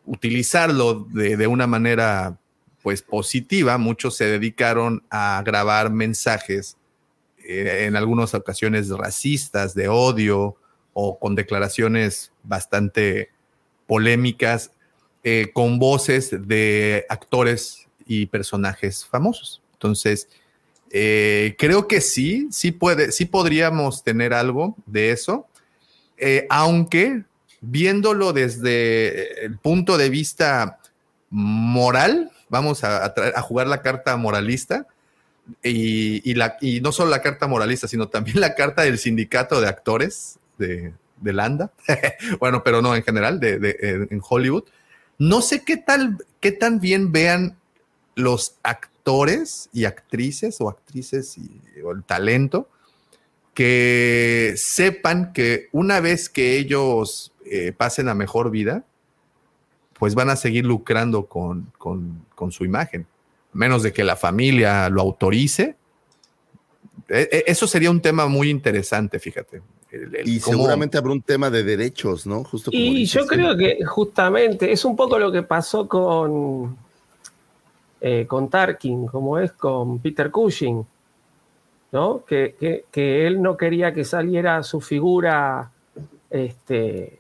utilizarlo 0.06 1.06
de, 1.10 1.36
de 1.36 1.46
una 1.46 1.66
manera 1.66 2.38
pues 2.82 3.02
positiva, 3.02 3.78
muchos 3.78 4.16
se 4.16 4.24
dedicaron 4.26 5.02
a 5.10 5.42
grabar 5.44 5.90
mensajes 5.90 6.76
eh, 7.44 7.84
en 7.86 7.96
algunas 7.96 8.34
ocasiones 8.34 8.88
racistas, 8.88 9.74
de 9.74 9.88
odio 9.88 10.56
o 10.92 11.18
con 11.18 11.34
declaraciones 11.34 12.32
bastante 12.42 13.30
polémicas, 13.86 14.70
eh, 15.22 15.50
con 15.52 15.78
voces 15.78 16.30
de 16.48 17.04
actores 17.08 17.86
y 18.06 18.26
personajes 18.26 19.04
famosos. 19.04 19.62
Entonces, 19.74 20.28
Eh, 20.92 21.54
creo 21.56 21.86
que 21.86 22.00
sí, 22.00 22.48
sí 22.50 22.72
puede, 22.72 23.12
sí 23.12 23.24
podríamos 23.24 24.02
tener 24.02 24.34
algo 24.34 24.74
de 24.86 25.12
eso, 25.12 25.46
aunque 26.48 27.22
viéndolo 27.60 28.32
desde 28.32 29.44
el 29.44 29.56
punto 29.56 29.96
de 29.98 30.10
vista 30.10 30.80
moral, 31.30 32.32
vamos 32.50 32.84
a, 32.84 33.04
a 33.04 33.14
traer- 33.14 33.32
a 33.36 33.40
jugar 33.42 33.66
la 33.68 33.80
carta 33.82 34.16
moralista, 34.18 34.86
y, 35.64 36.28
y 36.30 36.34
la, 36.34 36.56
y 36.60 36.80
no 36.80 36.92
solo 36.92 37.10
la 37.10 37.22
carta 37.22 37.46
moralista, 37.48 37.88
sino 37.88 38.08
también 38.08 38.40
la 38.40 38.54
carta 38.54 38.82
del 38.82 38.98
sindicato 38.98 39.60
de 39.60 39.68
actores 39.68 40.38
de, 40.58 40.92
de 41.20 41.32
Landa, 41.32 41.72
bueno, 42.40 42.62
pero 42.62 42.82
no 42.82 42.94
en 42.94 43.02
general, 43.02 43.40
de, 43.40 43.58
de- 43.58 44.08
en 44.10 44.20
Hollywood. 44.28 44.64
No 45.18 45.42
sé 45.42 45.64
qué 45.64 45.76
tal, 45.76 46.18
qué 46.40 46.52
tan 46.52 46.80
bien 46.80 47.10
vean 47.12 47.56
los 48.14 48.56
actores 48.62 49.68
y 49.72 49.86
actrices 49.86 50.60
o 50.60 50.68
actrices 50.68 51.36
y 51.38 51.60
o 51.82 51.92
el 51.92 52.04
talento 52.04 52.68
que 53.54 54.54
sepan 54.56 55.32
que 55.32 55.68
una 55.72 56.00
vez 56.00 56.28
que 56.28 56.56
ellos 56.58 57.32
eh, 57.44 57.72
pasen 57.76 58.08
a 58.08 58.14
mejor 58.14 58.50
vida, 58.50 58.84
pues 60.00 60.14
van 60.16 60.30
a 60.30 60.34
seguir 60.36 60.64
lucrando 60.66 61.26
con, 61.26 61.70
con- 61.78 62.24
con 62.34 62.50
su 62.50 62.64
imagen, 62.64 63.06
menos 63.52 63.82
de 63.84 63.92
que 63.92 64.02
la 64.02 64.16
familia 64.16 64.88
lo 64.88 65.02
autorice. 65.02 65.76
E- 67.08 67.28
e- 67.30 67.44
Eso 67.46 67.66
sería 67.66 67.90
un 67.90 68.00
tema 68.00 68.26
muy 68.26 68.48
interesante, 68.50 69.18
fíjate. 69.18 69.60
El- 69.90 70.14
el 70.16 70.28
Y 70.28 70.40
cómo- 70.40 70.56
seguramente 70.56 70.96
habrá 70.96 71.12
un 71.12 71.20
tema 71.22 71.50
de 71.50 71.62
derechos, 71.64 72.26
¿no? 72.26 72.42
Justo 72.44 72.70
como 72.70 72.82
Y 72.82 72.94
dices, 72.94 73.12
yo 73.14 73.22
¿sí? 73.24 73.28
creo 73.28 73.56
que 73.56 73.84
justamente 73.84 74.72
es 74.72 74.84
un 74.86 74.96
poco 74.96 75.18
lo 75.18 75.30
que 75.30 75.42
pasó 75.42 75.86
con, 75.86 76.76
eh, 78.00 78.24
con 78.26 78.48
Tarkin, 78.48 79.06
como 79.06 79.38
es 79.38 79.52
con 79.52 79.98
Peter 79.98 80.30
Cushing, 80.30 80.86
¿no? 81.92 82.24
Que, 82.24 82.56
que- 82.58 82.84
que 82.90 83.26
él 83.26 83.42
no 83.42 83.56
quería 83.58 83.92
que 83.92 84.04
saliera 84.04 84.62
su 84.62 84.80
figura, 84.80 85.70
este, 86.30 87.19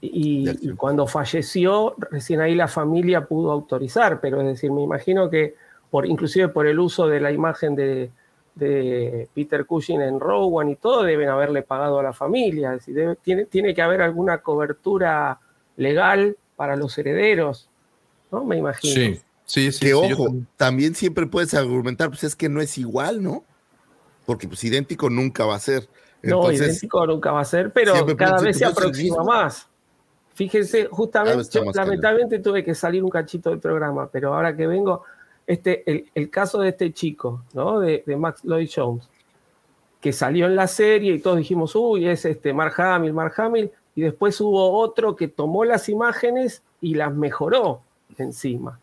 y, 0.00 0.70
cuando 0.76 1.06
falleció, 1.06 1.94
recién 2.10 2.40
ahí 2.40 2.54
la 2.54 2.68
familia 2.68 3.26
pudo 3.26 3.50
autorizar, 3.50 4.20
pero 4.20 4.40
es 4.40 4.46
decir, 4.46 4.70
me 4.70 4.82
imagino 4.82 5.28
que 5.28 5.54
por, 5.90 6.06
inclusive 6.06 6.48
por 6.48 6.66
el 6.66 6.78
uso 6.78 7.08
de 7.08 7.20
la 7.20 7.32
imagen 7.32 7.74
de, 7.74 8.10
de 8.54 9.28
Peter 9.34 9.64
Cushing 9.66 10.00
en 10.00 10.20
Rowan 10.20 10.68
y 10.68 10.76
todo, 10.76 11.02
deben 11.02 11.28
haberle 11.28 11.62
pagado 11.62 11.98
a 11.98 12.02
la 12.02 12.12
familia. 12.12 12.74
Es 12.74 12.80
decir, 12.80 12.94
debe- 12.94 13.16
tiene, 13.22 13.44
tiene 13.46 13.74
que 13.74 13.82
haber 13.82 14.02
alguna 14.02 14.38
cobertura 14.38 15.38
legal 15.76 16.36
para 16.56 16.76
los 16.76 16.96
herederos, 16.98 17.68
¿no? 18.30 18.44
Me 18.44 18.56
imagino. 18.56 18.92
Sí, 18.94 19.20
sí, 19.44 19.72
sí. 19.72 19.80
que 19.80 19.86
sí, 19.88 19.92
ojo, 19.92 20.24
también. 20.24 20.46
también 20.56 20.94
siempre 20.94 21.26
puedes 21.26 21.54
argumentar, 21.54 22.08
pues 22.08 22.24
es 22.24 22.36
que 22.36 22.48
no 22.48 22.60
es 22.60 22.76
igual, 22.78 23.22
¿no? 23.22 23.44
Porque 24.26 24.46
pues 24.46 24.62
idéntico 24.64 25.08
nunca 25.08 25.46
va 25.46 25.54
a 25.56 25.60
ser. 25.60 25.88
No, 26.22 26.50
idéntico 26.52 27.06
nunca 27.06 27.30
va 27.32 27.40
a 27.40 27.44
ser, 27.44 27.72
pero 27.72 28.04
cada 28.16 28.42
vez 28.42 28.58
se 28.58 28.64
"Pues, 28.64 28.76
aproxima 28.76 29.18
mismo". 29.18 29.24
más. 29.24 29.67
Fíjense, 30.38 30.86
justamente, 30.86 31.60
lamentablemente 31.74 32.38
tuve 32.38 32.62
que 32.62 32.72
salir 32.72 33.02
un 33.02 33.10
cachito 33.10 33.50
del 33.50 33.58
programa, 33.58 34.08
pero 34.08 34.32
ahora 34.32 34.54
que 34.54 34.68
vengo, 34.68 35.02
este, 35.44 35.82
el, 35.90 36.08
el 36.14 36.30
caso 36.30 36.60
de 36.60 36.68
este 36.68 36.92
chico, 36.92 37.42
¿no? 37.54 37.80
De, 37.80 38.04
de 38.06 38.16
Max 38.16 38.44
Lloyd 38.44 38.70
Jones, 38.72 39.08
que 40.00 40.12
salió 40.12 40.46
en 40.46 40.54
la 40.54 40.68
serie 40.68 41.12
y 41.12 41.18
todos 41.18 41.38
dijimos, 41.38 41.74
uy, 41.74 42.06
es 42.06 42.24
este 42.24 42.52
Mark 42.52 42.80
Hamill, 42.80 43.12
Mark 43.12 43.34
Hamill, 43.36 43.72
y 43.96 44.02
después 44.02 44.40
hubo 44.40 44.78
otro 44.78 45.16
que 45.16 45.26
tomó 45.26 45.64
las 45.64 45.88
imágenes 45.88 46.62
y 46.80 46.94
las 46.94 47.12
mejoró 47.12 47.80
encima. 48.16 48.78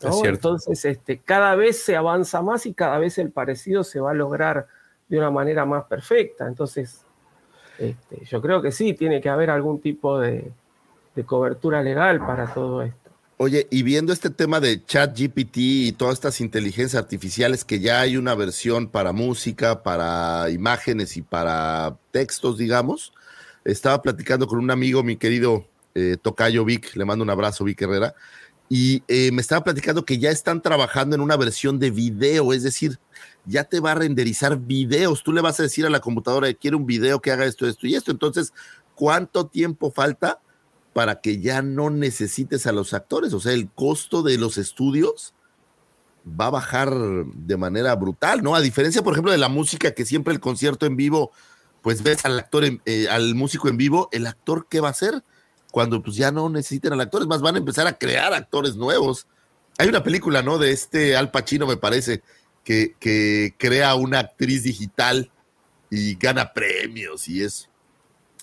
¿no? 0.00 0.10
Es 0.10 0.20
cierto. 0.20 0.50
Entonces, 0.50 0.84
este, 0.84 1.18
cada 1.18 1.56
vez 1.56 1.82
se 1.82 1.96
avanza 1.96 2.40
más 2.40 2.66
y 2.66 2.72
cada 2.72 2.98
vez 2.98 3.18
el 3.18 3.32
parecido 3.32 3.82
se 3.82 3.98
va 3.98 4.12
a 4.12 4.14
lograr 4.14 4.68
de 5.08 5.18
una 5.18 5.32
manera 5.32 5.64
más 5.64 5.86
perfecta. 5.86 6.46
Entonces, 6.46 7.04
este, 7.80 8.24
yo 8.26 8.40
creo 8.40 8.62
que 8.62 8.70
sí, 8.70 8.94
tiene 8.94 9.20
que 9.20 9.28
haber 9.28 9.50
algún 9.50 9.80
tipo 9.80 10.20
de, 10.20 10.52
de 11.18 11.24
cobertura 11.24 11.82
legal 11.82 12.20
para 12.20 12.54
todo 12.54 12.82
esto. 12.82 13.10
Oye, 13.38 13.66
y 13.70 13.82
viendo 13.82 14.12
este 14.12 14.30
tema 14.30 14.60
de 14.60 14.84
chat 14.84 15.18
GPT 15.18 15.56
y 15.56 15.92
todas 15.92 16.14
estas 16.14 16.40
inteligencias 16.40 17.00
artificiales 17.00 17.64
que 17.64 17.80
ya 17.80 18.00
hay 18.00 18.16
una 18.16 18.36
versión 18.36 18.88
para 18.88 19.12
música, 19.12 19.82
para 19.82 20.48
imágenes 20.50 21.16
y 21.16 21.22
para 21.22 21.96
textos, 22.12 22.56
digamos, 22.56 23.12
estaba 23.64 24.00
platicando 24.00 24.46
con 24.46 24.60
un 24.60 24.70
amigo, 24.70 25.02
mi 25.02 25.16
querido 25.16 25.66
eh, 25.96 26.16
Tocayo 26.22 26.64
Vic, 26.64 26.94
le 26.94 27.04
mando 27.04 27.24
un 27.24 27.30
abrazo, 27.30 27.64
Vic 27.64 27.82
Herrera, 27.82 28.14
y 28.68 29.02
eh, 29.08 29.32
me 29.32 29.40
estaba 29.40 29.64
platicando 29.64 30.04
que 30.04 30.18
ya 30.18 30.30
están 30.30 30.62
trabajando 30.62 31.16
en 31.16 31.20
una 31.20 31.36
versión 31.36 31.80
de 31.80 31.90
video, 31.90 32.52
es 32.52 32.62
decir, 32.62 32.98
ya 33.44 33.64
te 33.64 33.80
va 33.80 33.92
a 33.92 33.96
renderizar 33.96 34.56
videos. 34.56 35.24
Tú 35.24 35.32
le 35.32 35.40
vas 35.40 35.58
a 35.58 35.64
decir 35.64 35.84
a 35.84 35.90
la 35.90 36.00
computadora, 36.00 36.52
quiero 36.54 36.76
un 36.76 36.86
video 36.86 37.20
que 37.20 37.32
haga 37.32 37.44
esto, 37.44 37.66
esto 37.66 37.88
y 37.88 37.94
esto. 37.96 38.12
Entonces, 38.12 38.52
¿cuánto 38.94 39.46
tiempo 39.46 39.90
falta 39.90 40.40
para 40.98 41.20
que 41.20 41.40
ya 41.40 41.62
no 41.62 41.90
necesites 41.90 42.66
a 42.66 42.72
los 42.72 42.92
actores? 42.92 43.32
O 43.32 43.38
sea, 43.38 43.52
el 43.52 43.70
costo 43.70 44.24
de 44.24 44.36
los 44.36 44.58
estudios 44.58 45.32
va 46.28 46.46
a 46.46 46.50
bajar 46.50 46.92
de 46.92 47.56
manera 47.56 47.94
brutal, 47.94 48.42
¿no? 48.42 48.56
A 48.56 48.60
diferencia, 48.60 49.00
por 49.00 49.12
ejemplo, 49.12 49.30
de 49.30 49.38
la 49.38 49.48
música, 49.48 49.92
que 49.92 50.04
siempre 50.04 50.34
el 50.34 50.40
concierto 50.40 50.86
en 50.86 50.96
vivo, 50.96 51.30
pues 51.82 52.02
ves 52.02 52.24
al 52.24 52.36
actor, 52.36 52.64
en- 52.64 52.82
eh, 52.84 53.06
al 53.08 53.36
músico 53.36 53.68
en 53.68 53.76
vivo, 53.76 54.08
el 54.10 54.26
actor, 54.26 54.66
¿qué 54.68 54.80
va 54.80 54.88
a 54.88 54.90
hacer? 54.90 55.22
Cuando 55.70 56.02
pues 56.02 56.16
ya 56.16 56.32
no 56.32 56.48
necesiten 56.48 56.92
al 56.92 57.00
actor, 57.00 57.22
es 57.22 57.28
más, 57.28 57.42
van 57.42 57.54
a 57.54 57.58
empezar 57.58 57.86
a 57.86 57.96
crear 57.96 58.34
actores 58.34 58.74
nuevos. 58.74 59.28
Hay 59.78 59.86
una 59.86 60.02
película, 60.02 60.42
¿no? 60.42 60.58
De 60.58 60.72
este 60.72 61.16
Al 61.16 61.30
Pacino, 61.30 61.68
me 61.68 61.76
parece, 61.76 62.24
que, 62.64 62.96
que 62.98 63.54
crea 63.56 63.94
una 63.94 64.18
actriz 64.18 64.64
digital 64.64 65.30
y 65.90 66.16
gana 66.16 66.52
premios 66.52 67.28
y 67.28 67.44
es, 67.44 67.70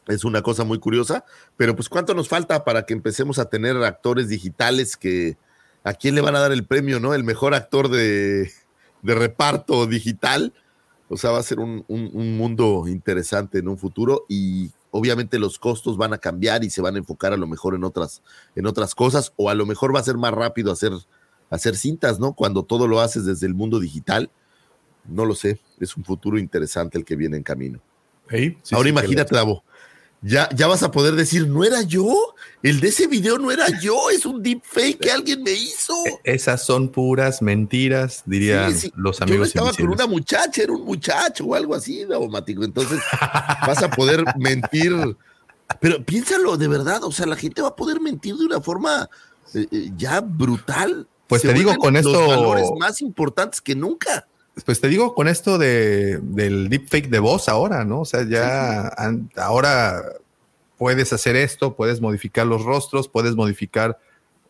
es 0.08 0.24
una 0.24 0.42
cosa 0.42 0.64
muy 0.64 0.80
curiosa. 0.80 1.26
Pero 1.58 1.76
pues, 1.76 1.88
¿cuánto 1.90 2.14
nos 2.14 2.28
falta 2.28 2.64
para 2.64 2.86
que 2.86 2.94
empecemos 2.94 3.40
a 3.40 3.46
tener 3.46 3.78
actores 3.78 4.28
digitales 4.30 4.98
que 4.98 5.38
a 5.84 5.94
quién 5.94 6.16
le 6.16 6.22
van 6.22 6.36
a 6.36 6.40
dar 6.40 6.52
el 6.52 6.66
premio, 6.66 7.00
¿no? 7.00 7.14
El 7.14 7.24
mejor 7.24 7.54
actor 7.54 7.90
de, 7.90 8.52
de 9.02 9.16
reparto 9.16 9.86
digital. 9.86 10.54
O 11.08 11.18
sea, 11.18 11.30
va 11.32 11.38
a 11.40 11.44
ser 11.44 11.60
un, 11.60 11.86
un- 11.88 12.10
un 12.14 12.38
mundo 12.38 12.86
interesante 12.88 13.60
en 13.60 13.68
un 13.68 13.78
futuro 13.78 14.26
y 14.28 14.72
obviamente 14.90 15.38
los 15.38 15.60
costos 15.60 15.98
van 15.98 16.14
a 16.14 16.18
cambiar 16.18 16.64
y 16.64 16.70
se 16.72 16.82
van 16.82 16.96
a 16.96 16.98
enfocar 16.98 17.32
a 17.34 17.38
lo 17.38 17.46
mejor 17.48 17.76
en 17.76 17.84
otras, 17.84 18.24
en 18.56 18.66
otras 18.66 18.96
cosas 18.96 19.32
o 19.36 19.50
a 19.50 19.54
lo 19.54 19.66
mejor 19.68 19.96
va 19.96 20.00
a 20.00 20.04
ser 20.04 20.18
más 20.18 20.34
rápido 20.34 20.72
hacer, 20.72 20.94
hacer 21.52 21.76
cintas, 21.78 22.20
¿no? 22.20 22.34
Cuando 22.34 22.64
todo 22.64 22.88
lo 22.88 23.00
haces 23.00 23.26
desde 23.26 23.46
el 23.46 23.54
mundo 23.54 23.80
digital. 23.80 24.32
No 25.08 25.26
lo 25.26 25.36
sé, 25.36 25.60
es 25.80 25.96
un 25.96 26.04
futuro 26.04 26.40
interesante 26.40 26.98
el 26.98 27.06
que 27.06 27.16
viene 27.16 27.38
en 27.38 27.44
camino. 27.44 27.80
Sí, 28.28 28.58
sí, 28.64 28.74
Ahora 28.74 28.86
sí, 28.88 28.90
imagínate, 28.90 29.36
Davo. 29.36 29.64
Ya, 30.28 30.50
ya 30.56 30.66
vas 30.66 30.82
a 30.82 30.90
poder 30.90 31.14
decir, 31.16 31.48
no 31.48 31.64
era 31.64 31.84
yo, 31.84 32.34
el 32.64 32.80
de 32.80 32.88
ese 32.88 33.06
video 33.06 33.38
no 33.38 33.52
era 33.52 33.68
yo, 33.80 34.10
es 34.10 34.26
un 34.26 34.42
deepfake 34.42 34.98
que 35.00 35.12
alguien 35.12 35.44
me 35.44 35.52
hizo. 35.52 35.94
le- 36.04 36.20
Esas 36.34 36.66
son 36.66 36.90
puras 36.90 37.44
mentiras, 37.44 38.24
dirían 38.26 38.74
Sí, 38.74 38.80
sí. 38.88 38.94
los 38.96 39.20
Yo 39.20 39.26
no 39.26 39.32
amigos 39.32 39.48
estaba 39.50 39.72
con 39.72 39.90
una 39.90 40.08
muchacha, 40.08 40.64
era 40.64 40.74
un 40.74 40.84
muchacho 40.84 41.46
o 41.46 41.54
algo 41.54 41.76
así, 41.76 42.06
Davomático. 42.06 42.64
Entonces 42.64 43.00
vas 43.68 43.84
a 43.84 43.90
poder 43.92 44.24
mentir. 44.40 45.16
Pero 45.80 46.04
piénsalo 46.04 46.58
de 46.58 46.68
verdad, 46.70 47.04
o 47.04 47.12
sea, 47.12 47.28
la 47.28 47.36
gente 47.36 47.62
va 47.62 47.68
a 47.70 47.76
poder 47.76 48.02
mentir 48.02 48.36
de 48.36 48.46
una 48.46 48.62
forma 48.62 49.08
eh, 49.54 49.68
eh, 49.72 49.92
ya 49.96 50.22
brutal. 50.22 51.08
Pues 51.28 51.44
Se 51.44 51.50
te 51.50 51.54
digo, 51.54 51.76
con 51.76 51.94
los 51.94 52.06
esto- 52.06 52.28
valores 52.28 52.68
más 52.80 53.00
importantes 53.02 53.62
que 53.62 53.76
nunca. 53.76 54.28
Pues 54.64 54.80
te 54.80 54.88
digo 54.88 55.14
con 55.16 55.28
esto 55.28 55.58
de, 55.58 56.20
del 56.22 56.70
deepfake 56.70 57.10
de 57.10 57.20
voz 57.20 57.50
ahora, 57.50 57.84
¿no? 57.84 58.02
O 58.02 58.06
sea, 58.06 58.24
ya 58.28 58.88
an- 58.98 59.30
ahora 59.36 60.02
puedes 60.78 61.12
hacer 61.12 61.36
esto, 61.36 61.76
puedes 61.76 62.00
modificar 62.00 62.48
los 62.48 62.64
rostros, 62.64 63.08
puedes 63.10 63.36
modificar 63.36 64.00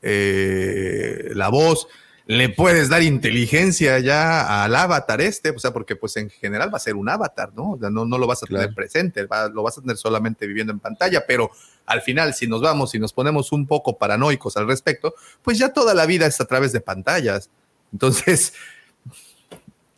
eh, 0.03 1.31
la 1.33 1.49
voz, 1.49 1.87
le 2.27 2.49
puedes 2.49 2.89
dar 2.89 3.03
inteligencia 3.03 3.99
ya 3.99 4.63
al 4.63 4.75
avatar 4.75 5.21
este, 5.21 5.51
o 5.51 5.59
sea, 5.59 5.71
porque 5.73 5.95
pues 5.95 6.15
en 6.17 6.29
general 6.29 6.71
va 6.73 6.77
a 6.77 6.79
ser 6.79 6.95
un 6.95 7.09
avatar, 7.09 7.51
¿no? 7.55 7.71
O 7.71 7.79
sea, 7.79 7.89
no, 7.89 8.05
no 8.05 8.17
lo 8.17 8.25
vas 8.27 8.41
a 8.43 8.47
tener 8.47 8.75
presente, 8.75 9.25
va- 9.25 9.49
lo 9.49 9.63
vas 9.63 9.77
a 9.77 9.81
tener 9.81 9.97
solamente 9.97 10.47
viviendo 10.47 10.73
en 10.73 10.79
pantalla, 10.79 11.23
pero 11.27 11.51
al 11.85 12.01
final, 12.01 12.33
si 12.33 12.47
nos 12.47 12.61
vamos 12.61 12.93
y 12.95 12.99
nos 12.99 13.13
ponemos 13.13 13.51
un 13.51 13.67
poco 13.67 13.97
paranoicos 13.97 14.57
al 14.57 14.67
respecto, 14.67 15.13
pues 15.43 15.57
ya 15.59 15.69
toda 15.73 15.93
la 15.93 16.05
vida 16.07 16.25
es 16.25 16.39
a 16.41 16.45
través 16.45 16.71
de 16.71 16.81
pantallas. 16.81 17.49
Entonces, 17.93 18.53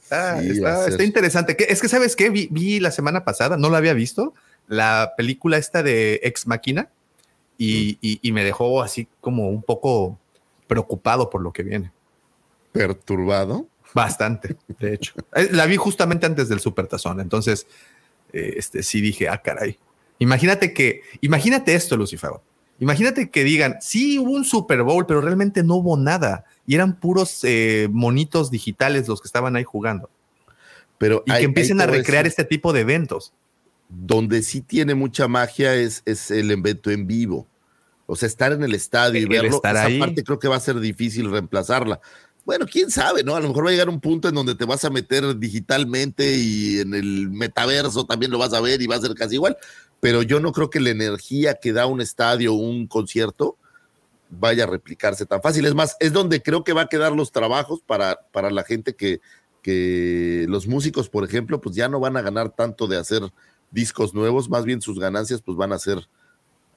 está, 0.10 0.42
Sí, 0.42 0.90
está- 0.92 1.04
interesante. 1.04 1.72
Es 1.72 1.82
que, 1.82 1.88
¿sabes 1.90 2.16
qué? 2.16 2.30
Vi, 2.30 2.48
vi 2.52 2.80
la 2.80 2.92
semana 2.92 3.24
pasada, 3.26 3.58
no 3.58 3.70
la 3.70 3.78
había 3.78 3.94
visto, 3.94 4.34
la 4.68 5.14
película 5.18 5.58
esta 5.58 5.84
de 5.84 6.20
Ex 6.24 6.48
Máquina 6.48 6.90
y, 7.58 7.98
y- 8.02 8.20
y 8.22 8.32
me 8.32 8.44
dejó 8.44 8.82
así 8.82 9.08
como 9.22 9.50
un 9.50 9.64
poco 9.64 10.20
preocupado 10.68 11.30
por 11.30 11.42
lo 11.42 11.52
que 11.54 11.64
viene. 11.64 11.92
Perturbado. 12.72 13.68
Bastante, 13.94 14.58
de 14.80 14.94
hecho. 14.94 15.14
Eh, 15.36 15.50
La 15.52 15.66
vi 15.66 15.78
justamente 15.78 16.26
antes 16.26 16.50
del 16.50 16.60
Supertazón, 16.60 17.20
entonces 17.22 17.66
eh, 18.34 18.56
este, 18.58 18.84
sí 18.84 19.02
dije, 19.02 19.30
ah, 19.30 19.42
caray. 19.42 19.78
Imagínate 20.20 20.74
que, 20.74 21.02
imagínate 21.22 21.74
esto, 21.76 21.96
Lucifer. 21.96 22.32
Imagínate 22.80 23.30
que 23.30 23.44
digan, 23.44 23.78
sí 23.82 24.20
hubo 24.20 24.32
un 24.32 24.46
Super 24.46 24.84
Bowl, 24.84 25.06
pero 25.06 25.22
realmente 25.22 25.64
no 25.64 25.76
hubo 25.76 25.98
nada 25.98 26.46
y 26.66 26.76
eran 26.76 27.00
puros 27.00 27.44
eh, 27.44 27.88
monitos 27.92 28.52
digitales 28.52 29.08
los 29.08 29.22
que 29.22 29.28
estaban 29.28 29.56
ahí 29.56 29.64
jugando. 29.64 30.10
Pero 30.98 31.24
y 31.26 31.32
que 31.32 31.44
empiecen 31.44 31.82
a 31.82 31.86
recrear 31.86 32.28
este 32.28 32.44
tipo 32.44 32.74
de 32.74 32.82
eventos. 32.82 33.34
Donde 33.90 34.42
sí 34.42 34.62
tiene 34.62 34.96
mucha 34.96 35.28
magia 35.28 35.74
es, 35.74 36.02
es 36.06 36.30
el 36.30 36.52
evento 36.52 36.92
en 36.92 37.08
vivo. 37.08 37.48
O 38.06 38.16
sea, 38.16 38.28
estar 38.28 38.52
en 38.52 38.64
el 38.64 38.74
estadio 38.74 39.20
y 39.20 39.24
El 39.24 39.30
verlo, 39.30 39.56
estar 39.56 39.76
esa 39.76 39.86
ahí. 39.86 40.00
parte 40.00 40.24
creo 40.24 40.40
que 40.40 40.48
va 40.48 40.56
a 40.56 40.62
ser 40.62 40.80
difícil 40.80 41.30
reemplazarla. 41.32 42.00
Bueno, 42.48 42.66
quién 42.66 42.90
sabe, 42.90 43.26
¿no? 43.26 43.36
A 43.36 43.42
lo 43.42 43.50
mejor 43.50 43.66
va 43.66 43.70
a 43.72 43.74
llegar 43.74 43.90
un 43.90 44.00
punto 44.00 44.30
en 44.30 44.36
donde 44.36 44.56
te 44.56 44.64
vas 44.64 44.86
a 44.86 44.90
meter 44.90 45.38
digitalmente 45.38 46.38
y 46.38 46.80
en 46.80 46.94
el 46.94 47.30
metaverso 47.30 48.06
también 48.06 48.32
lo 48.32 48.38
vas 48.38 48.54
a 48.54 48.62
ver 48.62 48.82
y 48.82 48.88
va 48.88 48.96
a 48.96 49.02
ser 49.02 49.14
casi 49.16 49.36
igual. 49.36 49.58
Pero 50.00 50.22
yo 50.22 50.40
no 50.40 50.54
creo 50.54 50.70
que 50.70 50.80
la 50.80 50.92
energía 50.92 51.56
que 51.56 51.74
da 51.74 51.88
un 51.88 52.00
estadio 52.00 52.54
o 52.54 52.56
un 52.56 52.88
concierto 52.88 53.58
vaya 54.30 54.64
a 54.64 54.68
replicarse 54.68 55.26
tan 55.26 55.42
fácil. 55.42 55.66
Es 55.66 55.76
más, 55.76 55.98
es 56.00 56.14
donde 56.14 56.42
creo 56.42 56.64
que 56.64 56.72
va 56.72 56.84
a 56.84 56.88
quedar 56.88 57.12
los 57.12 57.34
trabajos 57.34 57.82
para, 57.86 58.22
para 58.32 58.50
la 58.50 58.64
gente 58.64 58.96
que, 58.96 59.20
que 59.62 60.46
los 60.48 60.68
músicos, 60.68 61.10
por 61.10 61.26
ejemplo, 61.26 61.60
pues 61.60 61.76
ya 61.76 61.90
no 61.90 62.00
van 62.00 62.16
a 62.16 62.22
ganar 62.22 62.56
tanto 62.56 62.88
de 62.88 62.96
hacer 62.96 63.24
discos 63.72 64.14
nuevos, 64.14 64.50
más 64.50 64.64
bien 64.64 64.82
sus 64.82 65.00
ganancias 65.00 65.42
pues 65.42 65.58
van 65.58 65.74
a 65.74 65.80
ser 65.80 66.08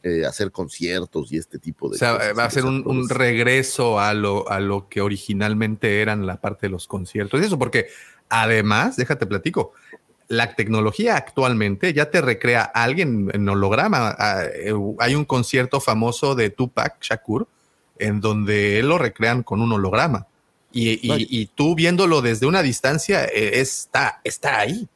eh, 0.02 0.24
hacer 0.24 0.50
conciertos 0.50 1.30
y 1.32 1.36
este 1.38 1.58
tipo 1.58 1.88
de 1.88 1.96
O 1.96 1.98
sea, 1.98 2.14
cosas. 2.16 2.38
va 2.38 2.44
a 2.44 2.50
ser 2.50 2.64
un, 2.64 3.08
regreso 3.08 4.00
a 4.00 4.14
lo, 4.14 4.48
a 4.50 4.60
lo 4.60 4.88
que 4.88 5.00
originalmente 5.00 6.00
eran 6.00 6.26
la 6.26 6.40
parte 6.40 6.66
de 6.66 6.70
los 6.70 6.86
conciertos. 6.86 7.40
Y 7.40 7.44
eso 7.44 7.58
porque 7.58 7.86
además, 8.28 8.96
déjate 8.96 9.26
platico, 9.26 9.72
la 10.28 10.54
tecnología 10.54 11.16
actualmente 11.16 11.92
ya 11.92 12.10
te 12.10 12.20
recrea 12.20 12.70
a 12.74 12.84
alguien 12.84 13.30
en 13.34 13.48
holograma. 13.48 14.16
Eh, 14.54 14.72
Hay 15.00 15.14
un 15.16 15.24
concierto 15.24 15.80
famoso 15.80 16.34
de 16.34 16.50
Tupac 16.50 17.02
Shakur 17.02 17.48
en 17.98 18.20
donde 18.20 18.78
él 18.78 18.88
lo 18.88 18.96
recrean 18.96 19.42
con 19.42 19.60
un 19.60 19.72
holograma. 19.72 20.26
Y, 20.72 21.04
y- 21.04 21.08
Vaya. 21.08 21.26
y 21.28 21.46
tú 21.46 21.74
viéndolo 21.74 22.22
desde 22.22 22.46
una 22.46 22.62
distancia, 22.62 23.24
eh, 23.24 23.60
está, 23.60 24.20
está 24.22 24.60
ahí, 24.60 24.88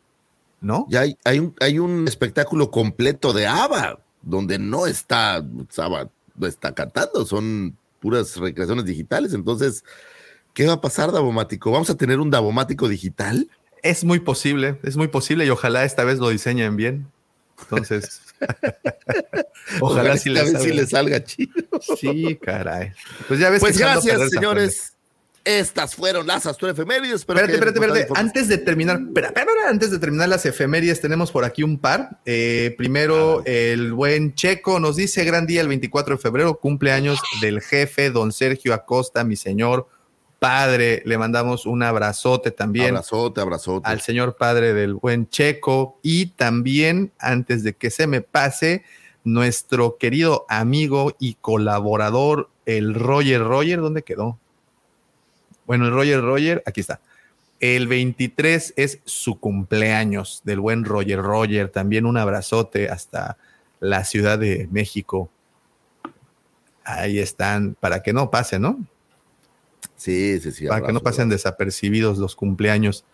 ¿no? 0.61 0.87
ya 0.89 1.01
hay, 1.01 1.19
hay, 1.25 1.41
un, 1.41 1.55
hay 1.61 1.79
un 1.81 2.07
espectáculo 2.07 2.71
completo 2.71 3.33
de 3.33 3.49
ABBA, 3.49 3.99
donde 4.25 4.59
no 4.59 4.87
está 4.87 5.37
ABBA, 5.37 6.11
no 6.37 6.47
está 6.47 6.75
cantando, 6.75 7.25
son 7.27 7.77
puras 8.01 8.37
recreaciones 8.37 8.85
digitales. 8.85 9.35
Entonces, 9.35 9.85
¿qué 10.53 10.67
va 10.67 10.75
a 10.75 10.81
pasar, 10.81 11.13
Davomático? 11.13 11.71
¿Vamos 11.71 11.91
a 11.91 11.97
tener 11.97 12.21
un 12.21 12.31
Davomático 12.31 12.89
digital? 12.89 13.49
Es 13.83 14.05
muy 14.05 14.21
posible, 14.21 14.79
es 14.83 14.97
muy 14.97 15.09
posible 15.09 15.45
y 15.47 15.51
ojalá 15.51 15.85
esta 15.85 16.05
vez 16.05 16.19
lo 16.19 16.31
diseñen 16.31 16.77
bien. 16.77 17.07
Entonces, 17.63 18.23
ojalá, 19.81 20.17
sí, 20.17 20.31
esta 20.31 20.43
les 20.43 20.53
vez 20.53 20.63
sí 20.63 20.69
salga. 20.69 20.83
le 20.83 20.87
salga 20.87 21.25
chido. 21.25 21.81
Sí, 21.99 22.39
caray. 22.43 22.93
Pues 23.29 23.41
ya 23.41 23.51
ves 23.51 23.61
Pues 23.61 23.77
que 23.77 23.85
gracias, 23.85 24.31
señores. 24.31 24.94
Estas 25.45 25.95
fueron 25.95 26.27
las 26.27 26.47
astroefemérides. 26.47 27.21
Espérate, 27.21 27.53
espérate, 27.53 27.79
espérate. 27.79 28.09
Antes 28.15 28.49
de 28.49 28.57
terminar, 28.57 28.99
espera, 29.07 29.27
espera, 29.29 29.47
espera, 29.47 29.71
antes 29.71 29.91
de 29.91 29.99
terminar 29.99 30.29
las 30.31 30.47
efemérides, 30.47 31.03
tenemos 31.03 31.31
por 31.31 31.45
aquí 31.45 31.63
un 31.63 31.79
par. 31.79 32.19
Eh, 32.25 32.75
primero, 32.79 33.43
el 33.45 33.93
buen 33.93 34.35
Checo 34.35 34.81
nos 34.81 34.97
dice: 34.97 35.23
Gran 35.25 35.47
día 35.47 35.61
el 35.61 35.69
24 35.69 36.17
de 36.17 36.23
febrero, 36.23 36.59
cumpleaños 36.59 37.21
del 37.43 37.61
jefe, 37.61 38.11
don 38.11 38.33
Sergio 38.33 38.73
Acosta, 38.73 39.23
mi 39.23 39.37
señor 39.37 39.87
padre. 40.39 41.03
Le 41.05 41.19
mandamos 41.19 41.67
un 41.67 41.83
abrazote 41.83 42.51
también 42.51 42.89
Abrazote, 42.89 43.41
abrazote. 43.43 43.89
al 43.89 44.01
señor 44.01 44.37
padre 44.37 44.73
del 44.73 44.95
buen 44.95 45.29
Checo. 45.29 45.99
Y 46.03 46.27
también, 46.27 47.13
antes 47.19 47.63
de 47.63 47.75
que 47.75 47.91
se 47.91 48.07
me 48.07 48.23
pase, 48.23 48.83
nuestro 49.25 49.99
querido 49.99 50.47
amigo 50.49 51.15
y 51.19 51.35
colaborador, 51.35 52.51
el 52.65 52.95
Roger 52.95 53.43
Roger, 53.43 53.81
¿dónde 53.81 54.03
quedó? 54.03 54.39
Bueno, 55.67 55.87
el 55.87 55.93
Roger 55.93 56.21
Roger, 56.21 56.63
aquí 56.67 56.81
está. 56.81 57.01
El 57.61 57.87
23 57.87 58.75
es 58.77 59.01
su 59.05 59.39
cumpleaños 59.39 60.43
del 60.45 60.61
buen 60.61 60.85
Roger 60.85 61.21
Roger. 61.21 61.69
También 61.71 62.07
un 62.07 62.17
abrazote 62.17 62.89
hasta 62.89 63.39
la 63.81 64.05
Ciudad 64.05 64.39
de 64.39 64.69
México. 64.71 65.31
Ahí 66.85 67.19
están, 67.19 67.77
para 67.79 68.03
que 68.03 68.13
no 68.13 68.31
pasen, 68.31 68.63
¿no? 68.63 68.85
Sí, 69.97 70.41
sí, 70.41 70.53
sí. 70.53 70.67
para 70.67 70.87
que 70.87 70.93
no 70.93 71.01
pasen 71.01 71.29
desapercibidos 71.29 72.19
los 72.19 72.37
cumpleaños. 72.37 73.05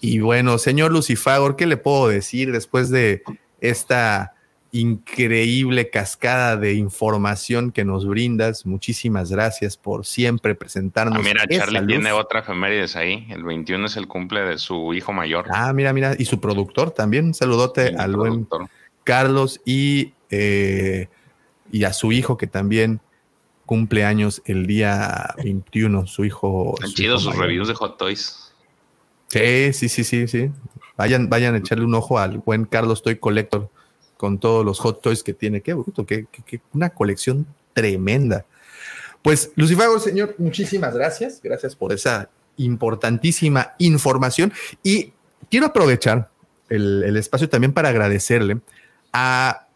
Y 0.00 0.20
bueno, 0.20 0.58
señor 0.58 0.92
Lucifagor, 0.92 1.56
¿qué 1.56 1.66
le 1.66 1.76
puedo 1.76 2.08
decir 2.08 2.52
después 2.52 2.90
de 2.90 3.22
esta 3.60 4.35
increíble 4.72 5.90
cascada 5.90 6.56
de 6.56 6.74
información 6.74 7.72
que 7.72 7.84
nos 7.84 8.06
brindas? 8.06 8.66
Muchísimas 8.66 9.30
gracias 9.30 9.76
por 9.76 10.06
siempre 10.06 10.54
presentarnos. 10.54 11.18
Ah, 11.18 11.22
mira, 11.22 11.46
Charlie 11.48 11.80
luz. 11.80 11.88
tiene 11.88 12.12
otra 12.12 12.40
efemérides 12.40 12.96
ahí. 12.96 13.26
El 13.30 13.44
21 13.44 13.86
es 13.86 13.96
el 13.96 14.06
cumple 14.06 14.40
de 14.40 14.58
su 14.58 14.94
hijo 14.94 15.12
mayor. 15.12 15.46
Ah, 15.50 15.72
mira, 15.72 15.92
mira, 15.92 16.14
y 16.18 16.24
su 16.24 16.40
productor 16.40 16.90
también. 16.90 17.26
Un 17.26 17.34
saludote 17.34 17.94
al 17.96 18.16
buen. 18.16 18.48
Carlos 19.04 19.60
y, 19.64 20.12
eh, 20.30 21.08
y 21.70 21.84
a 21.84 21.92
su 21.92 22.12
hijo 22.12 22.36
que 22.36 22.46
también 22.46 23.00
cumple 23.64 24.04
años 24.04 24.42
el 24.46 24.66
día 24.66 25.34
21, 25.42 26.06
su 26.06 26.24
hijo. 26.24 26.74
Su 26.82 26.92
chidos 26.94 27.22
hijo 27.22 27.30
sus 27.30 27.34
mayor. 27.34 27.46
reviews 27.46 27.68
de 27.68 27.74
Hot 27.74 27.98
Toys. 27.98 28.52
Sí, 29.28 29.72
sí, 29.72 29.88
sí, 29.88 30.04
sí, 30.04 30.28
sí. 30.28 30.50
Vayan, 30.96 31.28
vayan 31.28 31.54
a 31.54 31.58
echarle 31.58 31.84
un 31.84 31.94
ojo 31.94 32.18
al 32.18 32.38
buen 32.38 32.64
Carlos 32.64 33.02
Toy 33.02 33.16
Collector 33.16 33.70
con 34.16 34.38
todos 34.38 34.64
los 34.64 34.78
hot 34.80 35.02
toys 35.02 35.22
que 35.22 35.34
tiene. 35.34 35.60
Qué 35.60 35.74
bruto, 35.74 36.06
qué, 36.06 36.26
una 36.72 36.90
colección 36.90 37.46
tremenda. 37.72 38.46
Pues, 39.22 39.50
Lucifago, 39.56 39.98
señor, 39.98 40.34
muchísimas 40.38 40.94
gracias. 40.94 41.40
Gracias 41.42 41.74
por 41.74 41.92
esa 41.92 42.30
importantísima 42.56 43.74
información. 43.78 44.52
Y 44.82 45.12
quiero 45.50 45.66
aprovechar 45.66 46.30
el, 46.68 47.02
el 47.04 47.16
espacio 47.16 47.48
también 47.48 47.72
para 47.72 47.90
agradecerle 47.90 48.60
a 49.12 49.66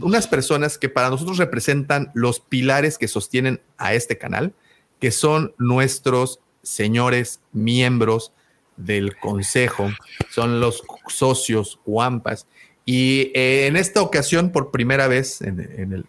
unas 0.00 0.26
personas 0.26 0.78
que 0.78 0.88
para 0.88 1.10
nosotros 1.10 1.38
representan 1.38 2.10
los 2.14 2.40
pilares 2.40 2.98
que 2.98 3.08
sostienen 3.08 3.60
a 3.76 3.94
este 3.94 4.18
canal, 4.18 4.54
que 5.00 5.10
son 5.10 5.54
nuestros 5.58 6.40
señores 6.62 7.40
miembros 7.52 8.32
del 8.76 9.16
consejo, 9.18 9.90
son 10.30 10.60
los 10.60 10.82
socios 11.08 11.80
Wampas. 11.84 12.46
Y 12.90 13.32
eh, 13.34 13.66
en 13.66 13.76
esta 13.76 14.00
ocasión, 14.00 14.50
por 14.50 14.70
primera 14.70 15.08
vez 15.08 15.42
en, 15.42 16.06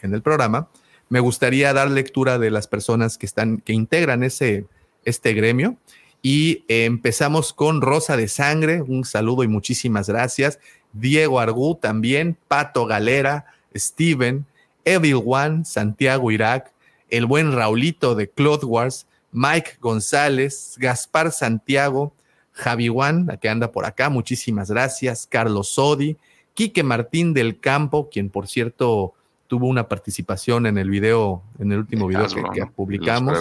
el 0.00 0.22
programa, 0.22 0.68
me 1.08 1.18
gustaría 1.18 1.72
dar 1.72 1.90
lectura 1.90 2.38
de 2.38 2.52
las 2.52 2.68
personas 2.68 3.18
que 3.18 3.26
están, 3.26 3.58
que 3.58 3.72
integran 3.72 4.22
ese, 4.22 4.66
este 5.04 5.32
gremio. 5.32 5.78
Y 6.22 6.64
eh, 6.68 6.84
empezamos 6.84 7.52
con 7.52 7.80
Rosa 7.80 8.16
de 8.16 8.28
Sangre, 8.28 8.82
un 8.82 9.04
saludo 9.04 9.42
y 9.42 9.48
muchísimas 9.48 10.08
gracias. 10.08 10.60
Diego 10.92 11.40
Argú 11.40 11.74
también, 11.74 12.38
Pato 12.46 12.86
Galera, 12.86 13.46
Steven, 13.74 14.46
Evil 14.84 15.22
One, 15.26 15.64
Santiago 15.64 16.30
Irak, 16.30 16.70
el 17.10 17.26
buen 17.26 17.50
Raulito 17.50 18.14
de 18.14 18.30
Cloth 18.30 18.62
Wars, 18.62 19.08
Mike 19.32 19.72
González, 19.80 20.76
Gaspar 20.78 21.32
Santiago, 21.32 22.14
Javi 22.52 22.88
Juan, 22.88 23.38
que 23.40 23.48
anda 23.48 23.72
por 23.72 23.84
acá, 23.84 24.10
muchísimas 24.10 24.70
gracias, 24.70 25.26
Carlos 25.26 25.68
Sodi, 25.68 26.16
Quique 26.54 26.82
Martín 26.82 27.32
del 27.32 27.58
Campo, 27.58 28.10
quien 28.10 28.30
por 28.30 28.46
cierto 28.46 29.14
tuvo 29.46 29.66
una 29.66 29.88
participación 29.88 30.66
en 30.66 30.78
el 30.78 30.88
video, 30.88 31.42
en 31.58 31.72
el 31.72 31.80
último 31.80 32.06
video 32.06 32.26
que, 32.54 32.66
publicamos. 32.66 33.38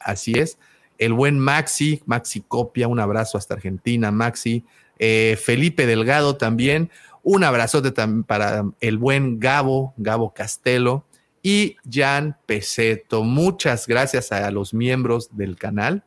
Así 0.00 0.32
es. 0.32 0.58
El 0.98 1.12
buen 1.12 1.38
Maxi, 1.38 2.02
Maxi 2.06 2.40
Copia, 2.40 2.88
un 2.88 3.00
abrazo 3.00 3.38
hasta 3.38 3.54
Argentina, 3.54 4.10
Maxi. 4.10 4.64
Eh, 4.98 5.38
Felipe 5.40 5.86
Delgado 5.86 6.36
también, 6.36 6.90
un 7.22 7.42
abrazote 7.42 7.90
también 7.90 8.24
para 8.24 8.64
el 8.80 8.98
buen 8.98 9.40
Gabo, 9.40 9.94
Gabo 9.96 10.34
Castelo 10.34 11.04
y 11.42 11.76
Jan 11.88 12.36
Peseto. 12.46 13.22
Muchas 13.22 13.86
gracias 13.86 14.32
a 14.32 14.50
los 14.50 14.74
miembros 14.74 15.36
del 15.36 15.56
canal. 15.56 16.04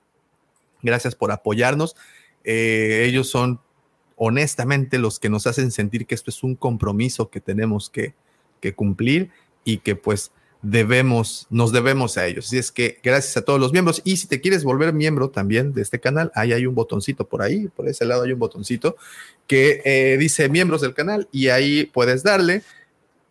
Gracias 0.82 1.16
por 1.16 1.32
apoyarnos. 1.32 1.96
Eh, 2.48 3.04
ellos 3.06 3.30
son 3.30 3.60
honestamente 4.16 4.98
los 4.98 5.20
que 5.20 5.30
nos 5.30 5.46
hacen 5.48 5.70
sentir 5.70 6.08
que 6.08 6.16
esto 6.16 6.32
es 6.32 6.42
un 6.44 6.56
compromiso 6.56 7.30
que 7.30 7.42
tenemos 7.42 7.90
que, 7.90 8.16
que 8.62 8.74
cumplir 8.74 9.30
y 9.66 9.80
que 9.80 9.98
pues 9.98 10.32
debemos, 10.62 11.46
nos 11.50 11.74
debemos 11.74 12.18
a 12.18 12.26
ellos. 12.26 12.48
Así 12.48 12.58
es 12.58 12.72
que 12.72 13.00
gracias 13.04 13.36
a 13.36 13.42
todos 13.42 13.60
los 13.60 13.74
miembros. 13.74 14.02
Y 14.06 14.18
si 14.18 14.28
te 14.28 14.40
quieres 14.40 14.64
volver 14.64 14.94
miembro 14.94 15.30
también 15.30 15.74
de 15.74 15.82
este 15.82 16.00
canal, 16.00 16.32
ahí 16.36 16.54
hay 16.54 16.66
un 16.66 16.74
botoncito 16.74 17.28
por 17.28 17.42
ahí, 17.42 17.68
por 17.68 17.88
ese 17.88 18.06
lado 18.06 18.24
hay 18.24 18.32
un 18.32 18.40
botoncito 18.40 18.96
que 19.46 19.82
eh, 19.84 20.18
dice 20.18 20.50
miembros 20.50 20.82
del 20.82 20.94
canal 20.94 21.28
y 21.32 21.50
ahí 21.50 21.86
puedes 21.86 22.24
darle. 22.24 22.64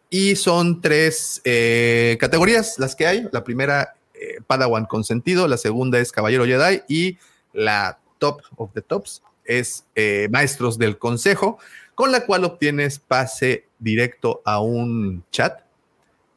Y 0.08 0.36
son 0.36 0.82
tres 0.82 1.40
eh, 1.44 2.16
categorías 2.20 2.78
las 2.78 2.94
que 2.94 3.06
hay. 3.06 3.28
La 3.32 3.42
primera, 3.42 3.94
eh, 4.14 4.40
Padawan 4.46 4.84
consentido. 4.84 5.48
La 5.48 5.56
segunda 5.56 5.98
es 5.98 6.12
Caballero 6.12 6.44
Jedi. 6.44 6.82
Y 6.86 7.18
la 7.52 7.98
top 8.18 8.42
of 8.56 8.72
the 8.72 8.82
tops 8.82 9.22
es 9.44 9.86
eh, 9.94 10.28
Maestros 10.30 10.78
del 10.78 10.98
Consejo, 10.98 11.58
con 11.94 12.12
la 12.12 12.26
cual 12.26 12.44
obtienes 12.44 12.98
pase 12.98 13.64
directo 13.78 14.42
a 14.44 14.60
un 14.60 15.24
chat 15.30 15.60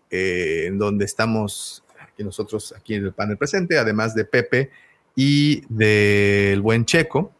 eh, 0.09 0.65
en 0.67 0.77
donde 0.77 1.05
estamos 1.05 1.83
aquí 1.99 2.23
nosotros, 2.23 2.73
aquí 2.77 2.95
en 2.95 3.05
el 3.05 3.13
panel 3.13 3.37
presente, 3.37 3.77
además 3.77 4.15
de 4.15 4.25
Pepe 4.25 4.71
y 5.15 5.63
del 5.69 6.61
buen 6.61 6.85
Checo, 6.85 7.33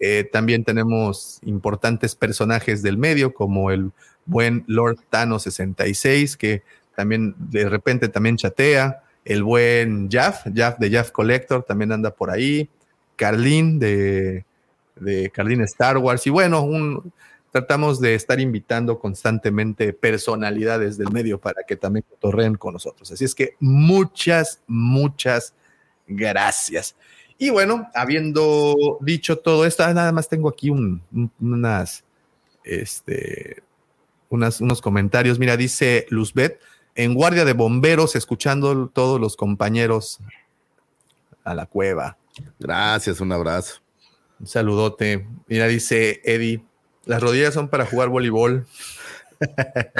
Eh, 0.00 0.24
también 0.24 0.64
tenemos 0.64 1.38
importantes 1.44 2.14
personajes 2.14 2.82
del 2.82 2.98
medio, 2.98 3.32
como 3.32 3.70
el 3.70 3.92
buen 4.26 4.64
Lord 4.66 4.98
Thanos 5.08 5.44
66, 5.44 6.36
que 6.36 6.62
también 6.94 7.34
de 7.38 7.68
repente 7.68 8.08
también 8.08 8.36
chatea. 8.36 9.02
El 9.24 9.44
buen 9.44 10.10
Jaff, 10.10 10.44
Jaff 10.54 10.78
de 10.78 10.90
Jaff 10.90 11.10
Collector, 11.10 11.62
también 11.62 11.92
anda 11.92 12.10
por 12.10 12.30
ahí. 12.30 12.68
Carlin 13.16 13.78
de, 13.78 14.44
de 14.96 15.30
Carlin 15.30 15.62
Star 15.62 15.98
Wars. 15.98 16.26
Y 16.26 16.30
bueno, 16.30 16.66
tratamos 17.50 18.00
de 18.00 18.14
estar 18.14 18.40
invitando 18.40 18.98
constantemente 18.98 19.92
personalidades 19.92 20.98
del 20.98 21.12
medio 21.12 21.38
para 21.40 21.62
que 21.62 21.76
también 21.76 22.04
torren 22.18 22.56
con 22.56 22.72
nosotros. 22.72 23.12
Así 23.12 23.24
es 23.24 23.34
que 23.34 23.54
muchas, 23.60 24.60
muchas 24.66 25.54
gracias. 26.06 26.96
Y 27.38 27.50
bueno, 27.50 27.88
habiendo 27.94 28.98
dicho 29.00 29.38
todo 29.38 29.66
esto, 29.66 29.86
nada 29.92 30.12
más 30.12 30.28
tengo 30.28 30.48
aquí 30.48 30.70
un, 30.70 31.02
unas, 31.40 32.04
este, 32.64 33.62
unas, 34.28 34.60
unos 34.60 34.80
comentarios. 34.80 35.38
Mira, 35.38 35.56
dice 35.56 36.06
Luzbet, 36.10 36.60
en 36.94 37.14
guardia 37.14 37.44
de 37.44 37.52
bomberos, 37.52 38.14
escuchando 38.16 38.88
todos 38.88 39.20
los 39.20 39.36
compañeros 39.36 40.20
a 41.44 41.54
la 41.54 41.66
cueva. 41.66 42.16
Gracias, 42.58 43.20
un 43.20 43.32
abrazo. 43.32 43.80
Un 44.40 44.46
saludote. 44.46 45.26
Mira, 45.46 45.66
dice 45.66 46.20
Eddie, 46.24 46.64
las 47.04 47.22
rodillas 47.22 47.54
son 47.54 47.68
para 47.68 47.86
jugar 47.86 48.08
voleibol. 48.08 48.66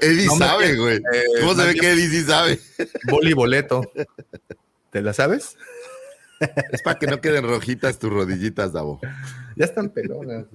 Eddie 0.00 0.28
sabe, 0.38 0.76
güey. 0.76 0.96
Eh, 0.96 1.24
¿Cómo 1.40 1.54
se 1.54 1.66
ve 1.66 1.74
que 1.74 1.92
Eddie 1.92 2.08
sí 2.08 2.22
sabe? 2.22 2.60
Voleiboleto. 3.08 3.82
¿Te 4.90 5.02
la 5.02 5.12
sabes? 5.12 5.56
Es 6.72 6.82
para 6.82 6.98
que 6.98 7.06
no 7.06 7.20
queden 7.20 7.44
rojitas 7.44 7.98
tus 7.98 8.10
rodillitas, 8.10 8.72
Davo. 8.72 9.00
Ya 9.56 9.64
están 9.64 9.90
pelonas. 9.90 10.46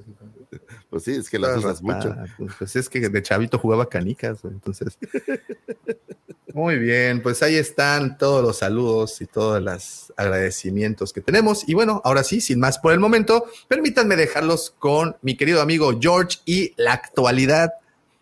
Pues 0.90 1.03
sí, 1.03 1.11
es 1.11 1.30
que 1.30 1.40
las 1.40 1.57
usas 1.57 1.82
mucho. 1.82 2.15
Pues 2.57 2.76
es 2.76 2.90
que 2.90 3.10
de 3.10 3.22
chavito 3.22 3.60
jugaba 3.60 3.90
canicas, 3.90 4.44
entonces. 4.44 4.98
Muy 6.53 6.77
bien, 6.77 7.22
pues 7.22 7.44
ahí 7.44 7.56
están 7.56 8.18
todos 8.18 8.41
los 8.41 8.60
saludos 8.60 9.19
y 9.19 9.26
todos 9.26 9.61
los 9.61 10.14
agradecimientos 10.15 11.11
que 11.11 11.19
tenemos. 11.19 11.68
Y 11.68 11.73
bueno, 11.73 12.02
ahora 12.06 12.23
sí, 12.23 12.40
sin 12.40 12.61
más 12.61 12.80
por 12.80 12.94
el 12.94 12.99
momento, 13.02 13.45
permítanme 13.68 14.15
dejarlos 14.15 14.73
con 14.80 15.18
mi 15.22 15.36
querido 15.36 15.61
amigo 15.61 15.91
George 15.99 16.38
y 16.45 16.73
la 16.77 16.94
actualidad 16.94 17.73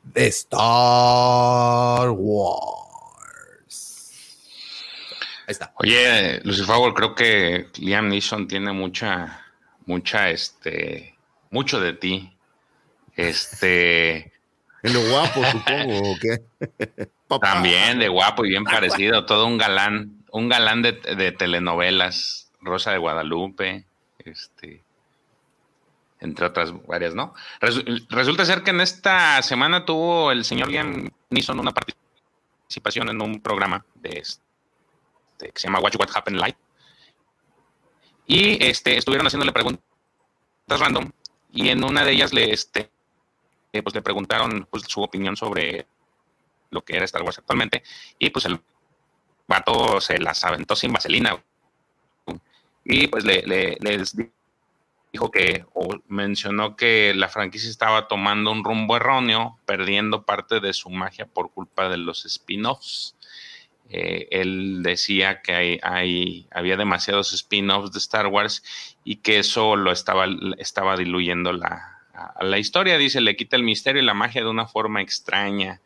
de 0.03 0.25
Star 0.25 2.09
Wars. 2.09 2.83
Ahí 5.45 5.51
está. 5.51 5.71
Oye, 5.75 6.41
Lucifer, 6.43 6.75
creo 6.95 7.13
que 7.13 7.67
Liam 7.77 8.09
Neeson 8.09 8.47
tiene 8.47 8.73
mucha, 8.73 9.45
mucha, 9.85 10.31
este, 10.31 11.12
mucho 11.53 11.79
de 11.79 11.93
ti. 11.93 12.35
Este. 13.15 14.31
En 14.83 14.91
lo 14.91 14.99
guapo, 15.09 15.41
supongo, 15.45 16.11
¿o 16.11 16.15
qué? 16.19 16.43
También 17.41 17.99
de 17.99 18.09
guapo 18.09 18.43
y 18.43 18.49
bien 18.49 18.65
parecido, 18.65 19.25
todo 19.25 19.47
un 19.47 19.57
galán, 19.57 20.25
un 20.29 20.49
galán 20.49 20.81
de, 20.81 20.91
telenovelas, 21.31 22.51
Rosa 22.59 22.91
de 22.91 22.97
Guadalupe, 22.97 23.85
este, 24.17 24.83
entre 26.19 26.47
otras 26.47 26.73
varias, 26.85 27.15
¿no? 27.15 27.33
resulta 28.09 28.43
ser 28.43 28.63
que 28.63 28.71
en 28.71 28.81
esta 28.81 29.41
semana 29.41 29.85
tuvo 29.85 30.33
el 30.33 30.43
señor 30.43 30.67
Liam 30.67 31.09
Neeson 31.29 31.61
una 31.61 31.71
participación 31.71 33.07
en 33.07 33.21
un 33.21 33.39
programa 33.39 33.85
de 33.95 34.19
este, 34.19 34.43
que 35.39 35.61
se 35.61 35.67
llama 35.67 35.79
Watch 35.79 35.95
What 35.97 36.09
Happened 36.13 36.41
Live. 36.41 36.57
Y 38.27 38.61
este, 38.61 38.97
estuvieron 38.97 39.27
haciéndole 39.27 39.53
preguntas 39.53 39.81
random 40.67 41.09
y 41.53 41.69
en 41.69 41.83
una 41.83 42.03
de 42.03 42.11
ellas 42.11 42.33
le, 42.33 42.51
este, 42.51 42.89
pues 43.71 43.93
le 43.93 44.01
preguntaron 44.01 44.67
pues, 44.69 44.83
su 44.87 45.01
opinión 45.01 45.37
sobre 45.37 45.85
lo 46.71 46.83
que 46.83 46.95
era 46.95 47.05
Star 47.05 47.21
Wars 47.21 47.37
actualmente, 47.37 47.83
y 48.17 48.31
pues 48.31 48.45
el 48.45 48.59
vato 49.47 50.01
se 50.01 50.19
las 50.19 50.43
aventó 50.43 50.75
sin 50.75 50.91
vaselina. 50.91 51.41
Y 52.83 53.07
pues 53.07 53.23
le, 53.23 53.43
les 53.79 54.15
dijo 55.13 55.31
que, 55.31 55.65
o 55.73 55.87
mencionó 56.07 56.75
que 56.75 57.13
la 57.15 57.29
franquicia 57.29 57.69
estaba 57.69 58.07
tomando 58.07 58.51
un 58.51 58.63
rumbo 58.63 58.97
erróneo, 58.97 59.59
perdiendo 59.65 60.25
parte 60.25 60.59
de 60.59 60.73
su 60.73 60.89
magia 60.89 61.27
por 61.27 61.51
culpa 61.51 61.87
de 61.87 61.97
los 61.97 62.25
spin-offs. 62.25 63.15
Eh, 63.89 64.27
él 64.31 64.81
decía 64.81 65.41
que 65.41 65.79
hay, 65.83 66.47
había 66.51 66.77
demasiados 66.77 67.33
spin-offs 67.33 67.91
de 67.91 67.99
Star 67.99 68.27
Wars 68.27 68.63
y 69.03 69.17
que 69.17 69.39
eso 69.39 69.75
lo 69.75 69.91
estaba, 69.91 70.25
estaba 70.57 70.97
diluyendo 70.97 71.53
la, 71.53 71.99
la 72.41 72.57
historia. 72.57 72.97
Dice, 72.97 73.21
le 73.21 73.35
quita 73.35 73.55
el 73.55 73.63
misterio 73.63 74.01
y 74.01 74.05
la 74.05 74.13
magia 74.13 74.41
de 74.41 74.49
una 74.49 74.67
forma 74.67 75.01
extraña. 75.01 75.81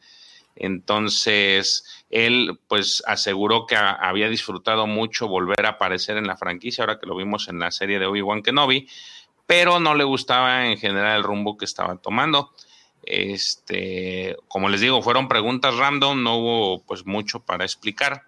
Entonces, 0.56 2.06
él 2.10 2.60
pues 2.68 3.04
aseguró 3.06 3.66
que 3.68 3.76
había 3.76 4.28
disfrutado 4.28 4.88
mucho 4.88 5.28
volver 5.28 5.66
a 5.66 5.72
aparecer 5.72 6.18
en 6.18 6.28
la 6.28 6.38
franquicia, 6.38 6.84
ahora 6.84 7.00
que 7.00 7.06
lo 7.06 7.16
vimos 7.16 7.48
en 7.48 7.60
la 7.60 7.72
serie 7.72 8.00
de 8.00 8.08
Obi-Wan 8.08 8.42
Kenobi, 8.42 8.88
pero 9.46 9.80
no 9.80 9.94
le 9.96 10.04
gustaba 10.04 10.68
en 10.68 10.78
general 10.78 11.18
el 11.18 11.24
rumbo 11.24 11.58
que 11.58 11.66
estaba 11.66 11.98
tomando. 11.98 12.54
Este, 13.08 14.36
como 14.48 14.70
les 14.70 14.82
digo, 14.82 15.02
fueron 15.02 15.28
preguntas 15.28 15.76
random, 15.76 16.24
no 16.24 16.38
hubo 16.38 16.84
pues 16.84 17.06
mucho 17.06 17.40
para 17.40 17.64
explicar, 17.64 18.24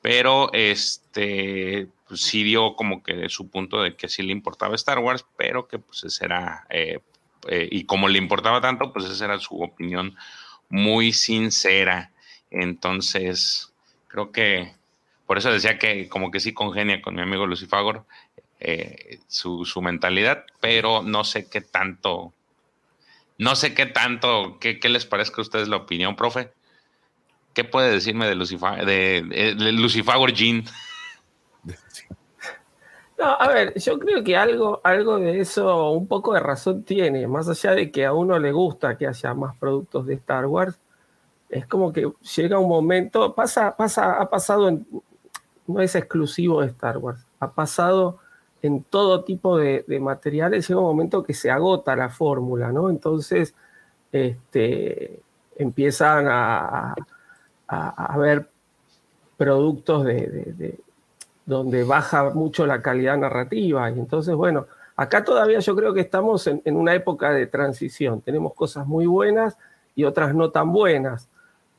pero 0.00 0.52
este 0.52 1.88
pues, 2.06 2.22
sí 2.22 2.42
dio 2.44 2.76
como 2.76 3.02
que 3.02 3.28
su 3.28 3.48
punto 3.48 3.82
de 3.82 3.96
que 3.96 4.08
sí 4.08 4.22
le 4.22 4.32
importaba 4.32 4.74
Star 4.76 5.00
Wars, 5.00 5.24
pero 5.36 5.66
que 5.66 5.78
pues 5.78 6.04
ese 6.04 6.24
era, 6.24 6.66
eh, 6.70 7.00
eh, 7.48 7.68
y 7.70 7.84
como 7.84 8.08
le 8.08 8.18
importaba 8.18 8.60
tanto, 8.60 8.92
pues 8.92 9.06
esa 9.06 9.24
era 9.24 9.38
su 9.38 9.60
opinión 9.60 10.16
muy 10.68 11.12
sincera. 11.12 12.12
Entonces, 12.50 13.72
creo 14.08 14.30
que 14.30 14.74
por 15.26 15.38
eso 15.38 15.50
decía 15.50 15.78
que 15.78 16.08
como 16.08 16.30
que 16.30 16.40
sí 16.40 16.52
congenia 16.52 17.00
con 17.00 17.14
mi 17.14 17.22
amigo 17.22 17.46
Lucifagor 17.46 18.04
eh, 18.60 19.18
su, 19.26 19.64
mentalidad, 19.82 20.44
pero 20.60 21.02
no 21.02 21.24
sé 21.24 21.48
qué 21.48 21.60
tanto, 21.60 22.32
no 23.42 23.56
sé 23.56 23.74
qué 23.74 23.86
tanto, 23.86 24.58
qué, 24.60 24.78
les 24.88 25.04
parezca 25.04 25.40
a 25.40 25.42
ustedes 25.42 25.68
la 25.68 25.76
opinión, 25.76 26.14
profe. 26.14 26.52
¿Qué 27.54 27.64
puede 27.64 27.90
decirme 27.90 28.26
de, 28.26 28.36
Lucifer, 28.36 28.86
de, 28.86 29.54
de 29.58 29.72
Lucifagor 29.72 30.32
Jean? 30.32 30.64
No, 33.18 33.26
a 33.26 33.46
ver, 33.46 33.78
yo 33.78 34.00
creo 34.00 34.24
que 34.24 34.36
algo, 34.36 34.80
algo 34.82 35.18
de 35.20 35.38
eso, 35.38 35.92
un 35.92 36.08
poco 36.08 36.34
de 36.34 36.40
razón 36.40 36.82
tiene, 36.82 37.28
más 37.28 37.48
allá 37.48 37.70
de 37.70 37.92
que 37.92 38.04
a 38.04 38.12
uno 38.12 38.36
le 38.36 38.50
gusta 38.50 38.98
que 38.98 39.06
haya 39.06 39.32
más 39.32 39.54
productos 39.58 40.06
de 40.06 40.14
Star 40.14 40.46
Wars, 40.46 40.80
es 41.48 41.64
como 41.68 41.92
que 41.92 42.10
llega 42.34 42.58
un 42.58 42.68
momento, 42.68 43.32
pasa, 43.32 43.76
pasa, 43.76 44.14
ha 44.20 44.28
pasado 44.28 44.68
en, 44.68 44.84
no 45.68 45.80
es 45.80 45.94
exclusivo 45.94 46.62
de 46.62 46.68
Star 46.68 46.98
Wars, 46.98 47.24
ha 47.38 47.52
pasado 47.52 48.18
en 48.62 48.84
todo 48.84 49.24
tipo 49.24 49.58
de, 49.58 49.84
materiales, 50.00 50.68
llega 50.68 50.80
un 50.80 50.86
momento 50.86 51.22
que 51.22 51.34
se 51.34 51.50
agota 51.50 51.96
la 51.96 52.08
fórmula, 52.08 52.72
¿no? 52.72 52.88
Entonces, 52.90 53.54
este, 54.12 55.20
empiezan 55.56 56.26
a, 56.28 56.94
a, 57.66 58.18
ver 58.18 58.48
productos 59.36 60.04
de 60.04 60.78
donde 61.44 61.84
baja 61.84 62.30
mucho 62.30 62.66
la 62.66 62.80
calidad 62.82 63.16
narrativa. 63.16 63.90
Y 63.90 63.98
entonces, 63.98 64.34
bueno, 64.34 64.66
acá 64.96 65.24
todavía 65.24 65.58
yo 65.58 65.74
creo 65.74 65.92
que 65.92 66.00
estamos 66.00 66.46
en, 66.46 66.76
una 66.76 66.94
época 66.94 67.32
de 67.32 67.46
transición. 67.46 68.20
Tenemos 68.20 68.54
cosas 68.54 68.86
muy 68.86 69.06
buenas 69.06 69.56
y 69.94 70.04
otras 70.04 70.34
no 70.34 70.50
tan 70.50 70.72
buenas, 70.72 71.28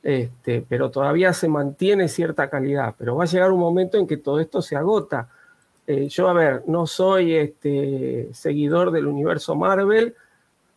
este, 0.03 0.65
pero 0.68 0.91
todavía 0.91 1.34
se 1.34 1.47
mantiene 1.47 2.07
cierta 2.07 2.49
calidad. 2.49 2.95
Pero 2.97 3.15
va 3.15 3.23
a 3.23 3.27
llegar 3.27 3.51
un 3.51 3.60
momento 3.60 3.97
en 3.97 4.07
que 4.07 4.18
todo 4.18 4.39
esto 4.39 4.61
se 4.61 4.76
agota. 4.76 5.30
Eh, 5.85 6.07
yo, 6.07 6.30
a 6.30 6.34
ver, 6.34 6.64
no 6.68 6.88
soy 6.88 7.34
este, 7.35 8.30
seguidor 8.34 8.91
del 8.91 9.07
universo 9.07 9.55
Marvel, 9.55 10.15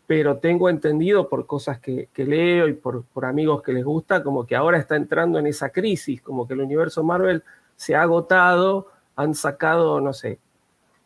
pero 0.07 0.39
tengo 0.39 0.69
entendido 0.69 1.29
por 1.29 1.47
cosas 1.47 1.79
que, 1.81 2.09
leo 2.17 2.69
y 2.69 2.75
por, 2.75 3.05
amigos 3.23 3.63
que 3.63 3.73
les 3.73 3.85
gusta, 3.85 4.23
como 4.23 4.47
que 4.47 4.57
ahora 4.57 4.79
está 4.79 4.97
entrando 4.97 5.39
en 5.39 5.47
esa 5.47 5.71
crisis, 5.71 6.23
como 6.23 6.47
que 6.47 6.55
el 6.55 6.61
universo 6.61 7.05
Marvel 7.05 7.43
se 7.77 7.95
ha 7.95 8.03
agotado, 8.03 8.89
han 9.17 9.35
sacado, 9.35 10.01
no 10.01 10.13
sé, 10.13 10.39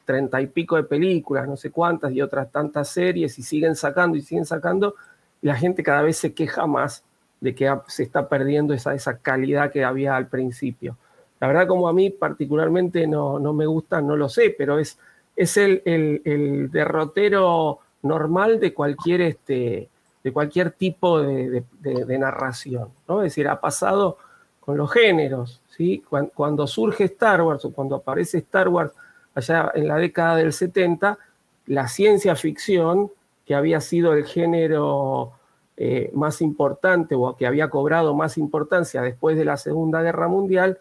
treinta 0.04 0.40
y 0.40 0.46
pico 0.46 0.76
de 0.76 0.84
películas, 0.84 1.46
no 1.46 1.56
sé 1.56 1.70
cuántas, 1.70 2.12
y 2.12 2.22
otras 2.22 2.50
tantas 2.50 2.88
series, 2.88 3.38
y 3.38 3.42
siguen 3.42 3.76
sacando 3.76 4.16
y 4.16 4.22
siguen 4.22 4.44
sacando, 4.46 4.94
y 5.42 5.46
la 5.46 5.56
gente 5.56 5.82
cada 5.82 6.02
vez 6.02 6.16
se 6.16 6.34
queja 6.34 6.66
más 6.66 7.04
de 7.40 7.54
que 7.54 7.72
se 7.88 8.02
está 8.02 8.28
perdiendo 8.28 8.74
esa 8.74 9.18
calidad 9.18 9.70
que 9.70 9.84
había 9.84 10.16
al 10.16 10.28
principio. 10.28 10.96
La 11.40 11.46
verdad, 11.46 11.66
como 11.66 11.88
a 11.88 11.92
mí 11.92 12.10
particularmente 12.10 13.06
no, 13.06 13.38
no 13.38 13.52
me 13.54 13.66
gusta, 13.66 14.02
no 14.02 14.14
lo 14.14 14.28
sé, 14.28 14.54
pero 14.56 14.78
es, 14.78 14.98
es 15.34 15.56
el, 15.56 15.82
el, 15.86 16.70
derrotero 16.70 17.78
normal 18.02 18.60
de 18.60 18.74
cualquier, 18.74 19.22
este, 19.22 19.88
de 20.22 20.32
cualquier 20.32 20.72
tipo 20.72 21.20
de, 21.20 21.64
de, 21.80 22.18
narración. 22.18 22.90
¿no? 23.08 23.22
Es 23.22 23.32
decir, 23.32 23.48
ha 23.48 23.58
pasado 23.58 24.18
con 24.60 24.76
los 24.76 24.92
géneros. 24.92 25.62
¿sí? 25.70 26.04
Cuando, 26.34 26.66
surge 26.66 27.04
Star 27.04 27.40
Wars 27.40 27.64
o 27.64 27.72
cuando 27.72 27.96
aparece 27.96 28.38
Star 28.38 28.68
Wars 28.68 28.92
allá 29.34 29.72
en 29.74 29.88
la 29.88 29.96
década 29.96 30.36
del 30.36 30.52
70, 30.52 31.18
la 31.66 31.88
ciencia 31.88 32.36
ficción, 32.36 33.10
que 33.46 33.54
había 33.54 33.80
sido 33.80 34.12
el 34.12 34.26
género 34.26 35.32
eh, 35.76 36.10
más 36.12 36.42
importante 36.42 37.14
o 37.14 37.34
que 37.36 37.46
había 37.46 37.70
cobrado 37.70 38.14
más 38.14 38.36
importancia 38.36 39.00
después 39.00 39.38
de 39.38 39.46
la 39.46 39.56
Segunda 39.56 40.02
Guerra 40.02 40.28
Mundial, 40.28 40.78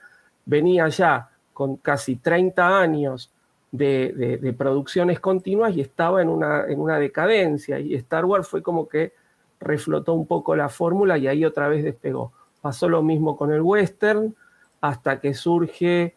venía 0.50 0.88
ya 0.90 1.30
con 1.54 1.78
casi 1.78 2.16
30 2.16 2.80
años 2.82 3.32
de, 3.72 4.56
producciones 4.58 5.20
continuas 5.20 5.76
y 5.76 5.82
estaba 5.82 6.22
en 6.22 6.30
una, 6.30 6.66
en 6.66 6.80
una 6.80 6.98
decadencia. 6.98 7.80
Y 7.80 7.94
Star 7.96 8.26
Wars 8.26 8.48
fue 8.48 8.64
como 8.64 8.88
que 8.88 9.14
reflotó 9.60 10.14
un 10.14 10.26
poco 10.26 10.56
la 10.56 10.70
fórmula 10.70 11.18
y 11.18 11.28
ahí 11.28 11.46
otra 11.46 11.68
vez 11.68 11.84
despegó. 11.84 12.32
Pasó 12.62 12.90
lo 12.90 13.04
mismo 13.04 13.38
con 13.38 13.52
el 13.54 13.62
western 13.62 14.36
hasta 14.82 15.20
que 15.20 15.34
surge 15.34 16.16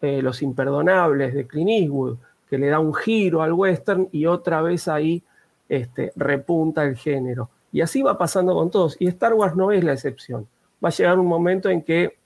eh, 0.00 0.22
Los 0.22 0.40
Imperdonables 0.42 1.34
de 1.34 1.46
Clint 1.46 1.70
Eastwood, 1.70 2.16
que 2.48 2.56
le 2.56 2.68
da 2.68 2.78
un 2.78 2.94
giro 2.94 3.42
al 3.42 3.52
western 3.52 4.08
y 4.12 4.26
otra 4.26 4.62
vez 4.62 4.88
ahí 4.88 5.22
este, 5.68 6.12
repunta 6.16 6.84
el 6.84 6.96
género. 6.96 7.50
Y 7.70 7.80
así 7.80 8.02
va 8.02 8.16
pasando 8.16 8.54
con 8.54 8.70
todos. 8.70 8.96
Y 8.98 9.08
Star 9.08 9.34
Wars 9.34 9.56
no 9.56 9.72
es 9.72 9.84
la 9.84 9.92
excepción. 9.92 10.46
Va 10.82 10.88
a 10.88 10.92
llegar 10.92 11.18
un 11.18 11.26
momento 11.26 11.68
en 11.68 11.82
que, 11.82 12.16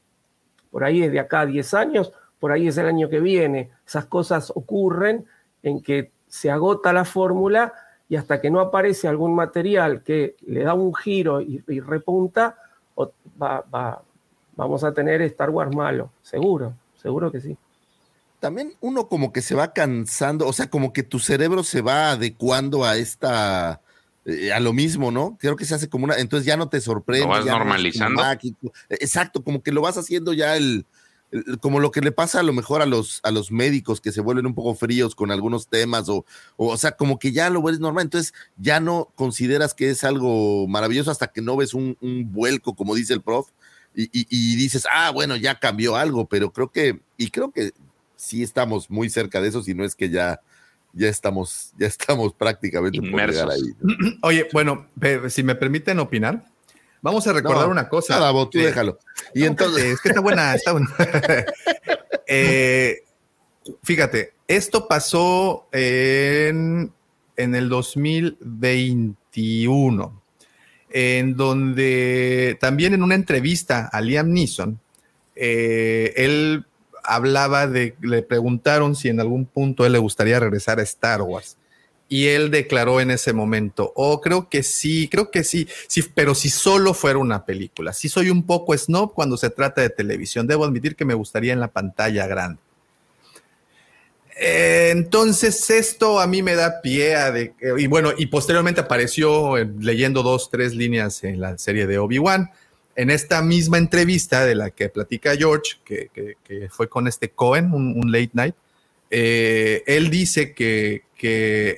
por 0.79 0.85
ahí 0.85 1.01
desde 1.01 1.19
acá 1.19 1.41
a 1.41 1.47
10 1.47 1.75
años, 1.75 2.13
por 2.39 2.53
ahí 2.53 2.69
es 2.69 2.79
el 2.79 2.87
año 2.87 3.09
que 3.09 3.19
viene, 3.19 3.73
esas 3.85 4.07
cosas 4.07 4.53
ocurren 4.55 5.27
en 5.65 5.83
que 5.83 6.13
se 6.29 6.53
agota 6.53 6.93
la 6.93 7.05
fórmula 7.05 7.73
y 8.09 8.15
hasta 8.15 8.41
que 8.41 8.49
no 8.49 8.61
aparece 8.61 9.09
algún 9.09 9.35
material 9.35 10.05
que 10.05 10.37
le 10.47 10.63
da 10.63 10.75
un 10.75 10.95
giro 10.95 11.41
y, 11.41 11.59
repunta, 11.81 12.59
vamos 14.55 14.85
a 14.85 14.95
tener 14.95 15.21
Star 15.23 15.51
Wars 15.51 15.75
malo, 15.75 16.13
seguro, 16.23 16.75
seguro 16.95 17.33
que 17.33 17.41
sí. 17.41 17.57
También 18.39 18.75
uno 18.81 19.09
como 19.09 19.33
que 19.33 19.43
se 19.43 19.57
va 19.57 19.73
cansando, 19.73 20.47
o 20.47 20.53
sea, 20.53 20.71
como 20.71 20.93
que 20.93 21.03
tu 21.03 21.19
cerebro 21.19 21.65
se 21.65 21.83
va 21.83 22.13
adecuando 22.13 22.85
a 22.85 22.97
esta, 22.97 23.81
eh, 24.29 24.53
a 24.53 24.61
lo 24.61 24.75
mismo, 24.75 25.11
¿no? 25.11 25.39
Creo 25.41 25.57
que 25.57 25.65
se 25.65 25.75
hace 25.75 25.89
como 25.89 26.05
una, 26.05 26.17
entonces 26.17 26.47
ya 26.47 26.59
no 26.59 26.69
te 26.69 26.83
sorprende. 26.83 27.25
Lo 27.25 27.31
vas 27.31 27.47
normalizando. 27.47 28.23
Exacto, 28.91 29.43
como 29.43 29.63
que 29.63 29.73
lo 29.73 29.81
vas 29.81 29.97
haciendo 29.97 30.35
ya 30.35 30.55
el, 30.55 30.85
como 31.61 31.81
lo 31.81 31.91
que 31.91 32.03
le 32.03 32.13
pasa 32.13 32.41
a 32.41 32.43
lo 32.43 32.53
mejor 32.53 32.83
a 32.83 32.87
los, 32.87 33.21
a 33.23 33.31
los 33.31 33.51
médicos 33.51 34.03
que 34.03 34.13
se 34.13 34.21
vuelven 34.21 34.45
un 34.45 34.55
poco 34.55 34.75
fríos 34.75 35.15
con 35.15 35.31
algunos 35.31 35.69
temas 35.69 36.11
o, 36.11 36.27
o, 36.57 36.77
sea, 36.77 36.93
como 36.93 37.19
que 37.19 37.33
ya 37.33 37.49
lo 37.49 37.63
ves 37.63 37.81
normal, 37.81 38.05
entonces 38.05 38.35
ya 38.59 38.81
no 38.81 39.11
consideras 39.15 39.73
que 39.73 39.89
es 39.89 40.05
algo 40.05 40.67
maravilloso 40.69 41.11
hasta 41.11 41.29
que 41.29 41.41
no 41.41 41.57
ves 41.57 41.73
un, 41.73 41.97
vuelco, 42.31 42.75
como 42.75 42.95
dice 42.95 43.15
el 43.15 43.23
prof, 43.23 43.49
y, 43.95 44.57
dices, 44.57 44.87
ah, 44.93 45.11
bueno, 45.11 45.37
ya 45.37 45.59
cambió 45.59 45.97
algo, 45.97 46.29
pero 46.29 46.53
creo 46.53 46.71
que, 46.71 47.01
y 47.17 47.31
creo 47.31 47.51
que 47.51 47.73
sí 48.15 48.43
estamos 48.43 48.91
muy 48.91 49.09
cerca 49.09 49.41
de 49.41 49.49
eso, 49.49 49.63
si 49.63 49.75
no 49.75 49.85
es 49.85 49.95
que 49.95 50.11
ya, 50.11 50.41
ya 50.99 51.09
estamos, 51.09 51.73
ya 51.79 51.87
estamos 51.87 52.35
prácticamente 52.35 53.01
por 53.01 53.31
llegar 53.31 53.51
ahí. 53.51 53.75
Oye, 54.23 54.49
bueno, 54.53 54.87
si 55.29 55.43
me 55.43 55.55
permiten 55.55 55.99
opinar, 55.99 56.45
Vamos 57.01 57.27
a 57.27 57.33
recordar 57.33 57.69
una 57.69 57.89
cosa. 57.89 58.15
Nada, 58.15 58.33
vos, 58.33 58.51
tú 58.51 58.59
déjalo. 58.59 58.99
Y 59.35 59.45
entonces. 59.45 59.85
Es 59.85 60.01
que 60.01 60.09
está 60.09 60.21
buena, 60.21 60.53
está 60.55 60.73
buena. 60.73 60.89
Eh, 62.31 63.05
fíjate, 63.83 64.35
esto 64.47 64.87
pasó 64.87 65.67
en, 65.73 66.93
en 67.35 67.55
el 67.55 67.71
2021, 67.71 70.23
en 70.91 71.37
donde 71.37 72.59
también 72.61 72.93
en 72.93 73.03
una 73.03 73.15
entrevista 73.15 73.89
a 73.91 74.03
Liam 74.03 74.31
Neeson, 74.31 74.79
eh, 75.37 76.13
él 76.17 76.67
hablaba 77.09 77.67
de, 77.67 77.97
le 78.01 78.23
preguntaron 78.23 78.95
si 78.95 79.09
en 79.09 79.19
algún 79.19 79.47
punto 79.47 79.87
él 79.87 79.93
le 79.93 79.99
gustaría 79.99 80.39
regresar 80.39 80.79
a 80.79 80.83
Star 80.83 81.23
Wars. 81.23 81.57
Y 82.11 82.29
él 82.29 82.51
declaró 82.51 83.01
en 83.01 83.11
ese 83.11 83.33
momento, 83.33 83.93
oh, 83.95 84.21
creo 84.21 84.49
que 84.49 84.63
sí, 84.63 85.09
creo 85.11 85.31
que 85.31 85.45
sí, 85.45 85.69
sí, 85.89 86.03
pero 86.15 86.35
si 86.35 86.49
solo 86.49 86.95
fuera 86.95 87.19
una 87.19 87.45
película. 87.45 87.93
Sí 87.93 88.09
soy 88.09 88.31
un 88.31 88.45
poco 88.45 88.77
snob 88.77 89.13
cuando 89.13 89.37
se 89.37 89.51
trata 89.51 89.83
de 89.83 89.91
televisión. 89.91 90.47
Debo 90.47 90.65
admitir 90.65 90.97
que 90.97 91.05
me 91.05 91.15
gustaría 91.15 91.53
en 91.53 91.61
la 91.61 91.69
pantalla 91.69 92.27
grande. 92.27 92.61
Eh, 94.41 94.91
entonces 94.93 95.69
esto 95.69 96.21
a 96.21 96.27
mí 96.27 96.43
me 96.43 96.55
da 96.55 96.81
pie 96.81 97.17
a 97.17 97.33
de, 97.33 97.55
y 97.77 97.89
bueno, 97.89 98.13
y 98.17 98.27
posteriormente 98.27 98.81
apareció 98.81 99.57
leyendo 99.81 100.23
dos, 100.23 100.49
tres 100.49 100.75
líneas 100.75 101.25
en 101.25 101.41
la 101.41 101.59
serie 101.59 101.87
de 101.87 101.99
Obi-Wan. 101.99 102.51
En 102.99 103.11
esta 103.11 103.43
misma 103.43 103.79
entrevista 103.79 104.45
de 104.45 104.57
la 104.57 104.71
que 104.71 104.89
platica 104.89 105.37
George, 105.37 105.77
que, 105.85 106.39
fue 106.69 106.89
con 106.89 107.07
este 107.07 107.31
Cohen, 107.31 107.73
un 107.73 108.11
late 108.11 108.31
night, 108.33 108.55
eh, 109.11 109.83
él 109.87 110.11
dice 110.11 110.55
que, 110.55 111.05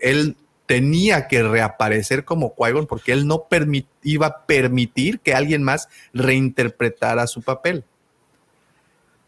él 0.03 0.37
tenía 0.67 1.27
que 1.27 1.43
reaparecer 1.43 2.25
como 2.25 2.55
qui 2.55 2.87
porque 2.89 3.13
él 3.13 3.27
no 3.27 3.47
iba 4.03 4.27
a 4.27 4.47
permitir 4.47 5.21
que 5.21 5.35
alguien 5.35 5.63
más 5.63 5.89
reinterpretara 6.13 7.27
su 7.27 7.43
papel. 7.43 7.85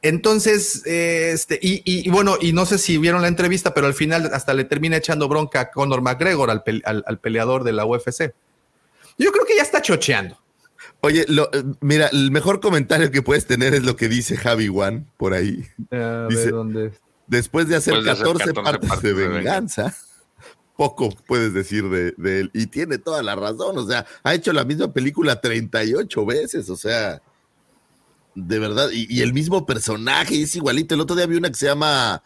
Entonces, 0.02 0.82
este, 0.84 1.58
y, 1.62 2.08
bueno, 2.10 2.36
y 2.40 2.52
no 2.52 2.66
sé 2.66 2.78
si 2.78 2.98
vieron 2.98 3.22
la 3.22 3.28
entrevista, 3.28 3.72
pero 3.72 3.86
al 3.86 3.94
final 3.94 4.30
hasta 4.32 4.52
le 4.52 4.64
termina 4.64 4.96
echando 4.96 5.28
bronca 5.28 5.60
a 5.60 5.70
Conor 5.70 6.02
McGregor, 6.02 6.50
al, 6.50 7.18
peleador 7.20 7.62
de 7.62 7.72
la 7.72 7.84
UFC. 7.86 8.34
Yo 9.16 9.30
creo 9.30 9.44
que 9.46 9.56
ya 9.56 9.62
está 9.62 9.80
chocheando. 9.80 10.41
Oye, 11.02 11.26
eh, 11.28 11.64
mira, 11.80 12.08
el 12.08 12.30
mejor 12.30 12.60
comentario 12.60 13.10
que 13.10 13.22
puedes 13.22 13.46
tener 13.46 13.74
es 13.74 13.82
lo 13.82 13.96
que 13.96 14.08
dice 14.08 14.36
Javi 14.36 14.68
One 14.68 15.06
por 15.16 15.34
ahí. 15.34 15.66
A 15.90 16.26
ver, 16.28 16.50
¿dónde 16.50 16.92
después 17.32 17.66
de 17.66 17.76
hacer, 17.76 17.94
14, 18.04 18.52
partes, 18.52 19.02
de 19.02 19.12
venganza, 19.12 19.96
poco 20.76 21.08
puedes 21.26 21.52
decir 21.52 21.88
de, 21.88 22.40
él. 22.40 22.50
Y 22.52 22.66
tiene 22.66 22.98
toda 22.98 23.22
la 23.22 23.34
razón, 23.34 23.78
o 23.78 23.86
sea, 23.86 24.06
ha 24.22 24.34
hecho 24.34 24.52
la 24.52 24.64
misma 24.64 24.92
película 24.92 25.40
38 25.40 26.26
veces, 26.26 26.68
o 26.70 26.76
sea, 26.76 27.22
de 28.34 28.58
verdad, 28.58 28.90
y, 28.92 29.20
el 29.22 29.32
mismo 29.32 29.66
personaje 29.66 30.42
es 30.42 30.54
igualito. 30.56 30.94
El 30.94 31.00
otro 31.00 31.16
día 31.16 31.26
vi 31.26 31.36
una 31.36 31.48
que 31.48 31.56
se 31.56 31.66
llama 31.66 32.22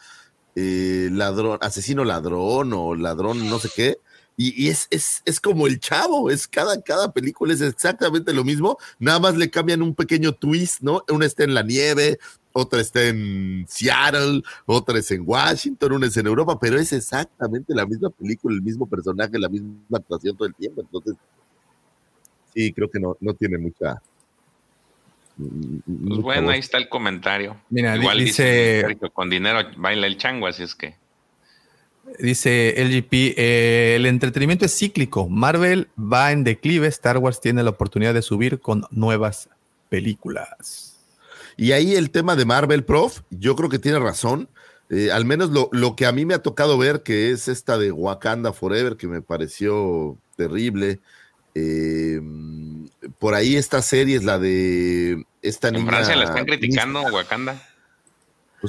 eh, 0.55 1.09
ladrón, 1.11 1.57
asesino 1.61 2.03
ladrón 2.03 2.71
o 2.73 2.95
ladrón 2.95 3.49
no 3.49 3.59
sé 3.59 3.69
qué. 3.75 3.99
Y, 4.39 4.69
es, 4.69 4.87
es, 4.91 5.23
es, 5.25 5.39
como 5.39 5.65
el 5.65 5.79
chavo, 5.79 6.29
es 6.29 6.47
cada, 6.47 6.79
cada 6.83 7.11
película 7.11 7.55
es 7.55 7.61
exactamente 7.61 8.33
lo 8.33 8.43
mismo, 8.43 8.77
nada 8.99 9.19
más 9.19 9.35
le 9.35 9.49
cambian 9.49 9.81
un 9.81 9.95
pequeño 9.95 10.31
twist, 10.31 10.81
¿no? 10.81 11.03
Una 11.09 11.25
está 11.25 11.43
en 11.43 11.55
la 11.55 11.63
nieve, 11.63 12.19
otra 12.51 12.79
está 12.79 13.03
en 13.03 13.65
Seattle, 13.67 14.43
otra 14.67 14.99
es 14.99 15.09
en 15.09 15.23
Washington, 15.25 15.93
una 15.93 16.05
es 16.05 16.17
en 16.17 16.27
Europa, 16.27 16.59
pero 16.59 16.79
es 16.79 16.93
exactamente 16.93 17.73
la 17.73 17.87
misma 17.87 18.11
película, 18.11 18.55
el 18.55 18.61
mismo 18.61 18.87
personaje, 18.87 19.39
la 19.39 19.49
misma 19.49 19.79
actuación 19.93 20.37
todo 20.37 20.47
el 20.47 20.53
tiempo. 20.53 20.81
Entonces, 20.81 21.15
sí, 22.53 22.71
creo 22.73 22.91
que 22.91 22.99
no, 22.99 23.17
no 23.19 23.33
tiene 23.33 23.57
mucha. 23.57 24.01
Pues 25.35 26.21
bueno, 26.21 26.49
ahí 26.51 26.59
está 26.59 26.77
el 26.77 26.89
comentario. 26.89 27.59
Mira, 27.69 27.95
Igual 27.95 28.19
dice, 28.19 28.97
con 29.13 29.31
dinero 29.31 29.59
baila 29.77 30.05
el 30.05 30.17
chango, 30.17 30.45
así 30.45 30.61
es 30.61 30.75
que. 30.75 30.95
Dice 32.19 32.73
LGP, 32.77 33.37
eh, 33.37 33.95
el 33.95 34.05
entretenimiento 34.05 34.65
es 34.65 34.77
cíclico. 34.77 35.29
Marvel 35.29 35.89
va 35.97 36.31
en 36.31 36.43
declive, 36.43 36.87
Star 36.87 37.17
Wars 37.17 37.41
tiene 37.41 37.63
la 37.63 37.71
oportunidad 37.71 38.13
de 38.13 38.21
subir 38.21 38.59
con 38.59 38.85
nuevas 38.91 39.49
películas. 39.89 40.95
Y 41.57 41.71
ahí 41.71 41.95
el 41.95 42.11
tema 42.11 42.35
de 42.35 42.45
Marvel, 42.45 42.83
prof, 42.83 43.21
yo 43.29 43.55
creo 43.55 43.69
que 43.69 43.79
tiene 43.79 43.99
razón. 43.99 44.47
Eh, 44.89 45.11
al 45.11 45.25
menos 45.25 45.49
lo, 45.49 45.69
lo, 45.73 45.95
que 45.95 46.05
a 46.05 46.11
mí 46.11 46.25
me 46.25 46.33
ha 46.33 46.41
tocado 46.41 46.77
ver, 46.77 47.03
que 47.03 47.31
es 47.31 47.47
esta 47.47 47.77
de 47.77 47.91
Wakanda 47.91 48.53
Forever, 48.53 48.95
que 48.95 49.07
me 49.07 49.21
pareció 49.21 50.17
terrible. 50.37 50.99
Eh, 51.55 52.21
por 53.19 53.33
ahí 53.33 53.55
esta 53.55 53.81
serie 53.81 54.15
es 54.15 54.23
la 54.23 54.37
de 54.39 55.25
esta 55.41 55.69
en 55.69 55.85
Francia 55.87 56.15
la 56.15 56.25
están 56.25 56.45
criticando, 56.45 57.01
Wakanda. 57.01 57.61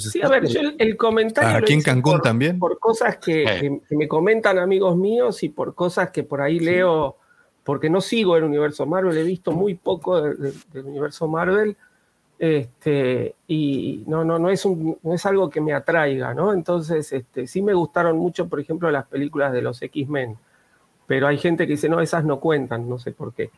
Pues 0.02 0.12
sí, 0.12 0.22
a 0.22 0.28
ver, 0.28 0.46
yo 0.46 0.60
el, 0.78 0.96
comentario. 0.96 1.58
Aquí 1.58 1.72
en 1.72 1.82
Cancún 1.82 2.20
también. 2.20 2.58
Por 2.58 2.78
cosas 2.78 3.18
que, 3.18 3.80
me 3.90 4.08
comentan 4.08 4.58
amigos 4.58 4.96
míos 4.96 5.42
y 5.42 5.48
por 5.48 5.74
cosas 5.74 6.10
que 6.10 6.22
por 6.22 6.40
ahí 6.40 6.60
leo, 6.60 7.16
porque 7.64 7.90
no 7.90 8.00
sigo 8.00 8.36
el 8.36 8.44
universo 8.44 8.86
Marvel, 8.86 9.16
he 9.16 9.22
visto 9.22 9.52
muy 9.52 9.74
poco 9.74 10.20
del 10.20 10.54
universo 10.84 11.28
Marvel 11.28 11.76
este, 12.38 13.34
y 13.48 14.04
no, 14.06 14.24
no, 14.24 14.38
no, 14.38 14.48
es 14.48 14.64
un, 14.64 14.96
no 15.02 15.14
es 15.14 15.26
algo 15.26 15.50
que 15.50 15.60
me 15.60 15.72
atraiga, 15.74 16.34
¿no? 16.34 16.52
Entonces, 16.52 17.12
este, 17.12 17.46
sí 17.48 17.62
me 17.62 17.74
gustaron 17.74 18.16
mucho, 18.16 18.48
por 18.48 18.60
ejemplo, 18.60 18.90
las 18.90 19.06
películas 19.06 19.52
de 19.52 19.62
los 19.62 19.82
X-Men, 19.82 20.36
pero 21.06 21.26
hay 21.26 21.38
gente 21.38 21.66
que 21.66 21.72
dice, 21.72 21.88
no, 21.88 22.00
esas 22.00 22.24
no 22.24 22.38
cuentan, 22.38 22.88
no 22.88 22.98
sé 22.98 23.10
por 23.10 23.34
qué. 23.34 23.50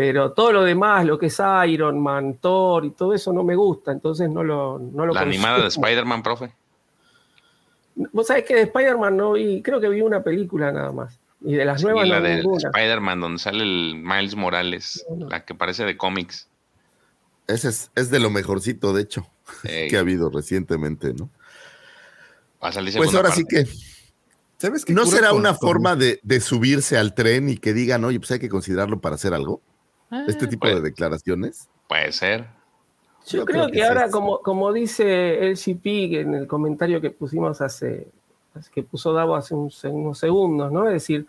Pero 0.00 0.32
todo 0.32 0.50
lo 0.50 0.64
demás, 0.64 1.04
lo 1.04 1.18
que 1.18 1.26
es 1.26 1.38
Iron 1.68 2.00
Man, 2.00 2.38
Thor 2.40 2.86
y 2.86 2.92
todo 2.92 3.12
eso 3.12 3.34
no 3.34 3.44
me 3.44 3.54
gusta, 3.54 3.92
entonces 3.92 4.30
no 4.30 4.42
lo... 4.42 4.78
No 4.78 5.04
lo 5.04 5.12
¿La 5.12 5.20
animada 5.20 5.60
de 5.60 5.66
Spider-Man, 5.68 6.22
profe? 6.22 6.54
Vos 8.10 8.28
sabés 8.28 8.44
que 8.46 8.54
de 8.54 8.62
Spider-Man 8.62 9.14
no 9.14 9.32
vi, 9.32 9.60
creo 9.60 9.78
que 9.78 9.90
vi 9.90 10.00
una 10.00 10.22
película 10.22 10.72
nada 10.72 10.90
más. 10.90 11.18
Y 11.42 11.52
de 11.52 11.66
las 11.66 11.82
nuevas 11.82 12.08
la 12.08 12.18
de 12.22 12.40
Spider-Man, 12.40 13.20
donde 13.20 13.38
sale 13.40 13.62
el 13.62 13.96
Miles 14.02 14.36
Morales, 14.36 15.04
la 15.18 15.44
que 15.44 15.54
parece 15.54 15.84
de 15.84 15.98
cómics. 15.98 16.48
Ese 17.46 17.68
es, 17.68 18.10
de 18.10 18.20
lo 18.20 18.30
mejorcito, 18.30 18.94
de 18.94 19.02
hecho, 19.02 19.26
que 19.62 19.94
ha 19.98 20.00
habido 20.00 20.30
recientemente, 20.30 21.12
¿no? 21.12 21.28
Va 22.64 22.68
a 22.68 22.72
salir 22.72 22.96
Pues 22.96 23.14
ahora 23.14 23.32
sí 23.32 23.44
que 23.46 23.66
¿Sabes 24.56 24.86
qué 24.86 24.94
no 24.94 25.04
será 25.04 25.28
con- 25.28 25.40
una 25.40 25.50
con- 25.50 25.68
forma 25.68 25.94
de, 25.94 26.20
de 26.22 26.40
subirse 26.40 26.96
al 26.96 27.14
tren 27.14 27.50
y 27.50 27.58
que 27.58 27.74
digan, 27.74 28.02
oye, 28.06 28.18
pues 28.18 28.30
hay 28.30 28.38
que 28.38 28.48
considerarlo 28.48 29.02
para 29.02 29.16
hacer 29.16 29.34
algo. 29.34 29.60
Este 30.26 30.46
tipo 30.46 30.60
pues. 30.62 30.76
de 30.76 30.80
declaraciones. 30.82 31.68
Puede 31.88 32.12
ser. 32.12 32.46
Yo, 33.26 33.38
Yo 33.40 33.44
creo, 33.44 33.44
creo 33.44 33.66
que, 33.66 33.72
que 33.72 33.84
ahora, 33.84 34.10
como, 34.10 34.38
como 34.40 34.72
dice 34.72 35.46
el 35.46 35.56
GP 35.56 36.20
en 36.20 36.34
el 36.34 36.46
comentario 36.46 37.00
que 37.00 37.10
pusimos 37.10 37.60
hace, 37.60 38.08
que 38.74 38.82
puso 38.82 39.12
Davo 39.12 39.36
hace 39.36 39.54
un- 39.54 39.70
unos 39.84 40.18
segundos, 40.18 40.72
¿no? 40.72 40.86
Es 40.86 40.94
decir, 40.94 41.26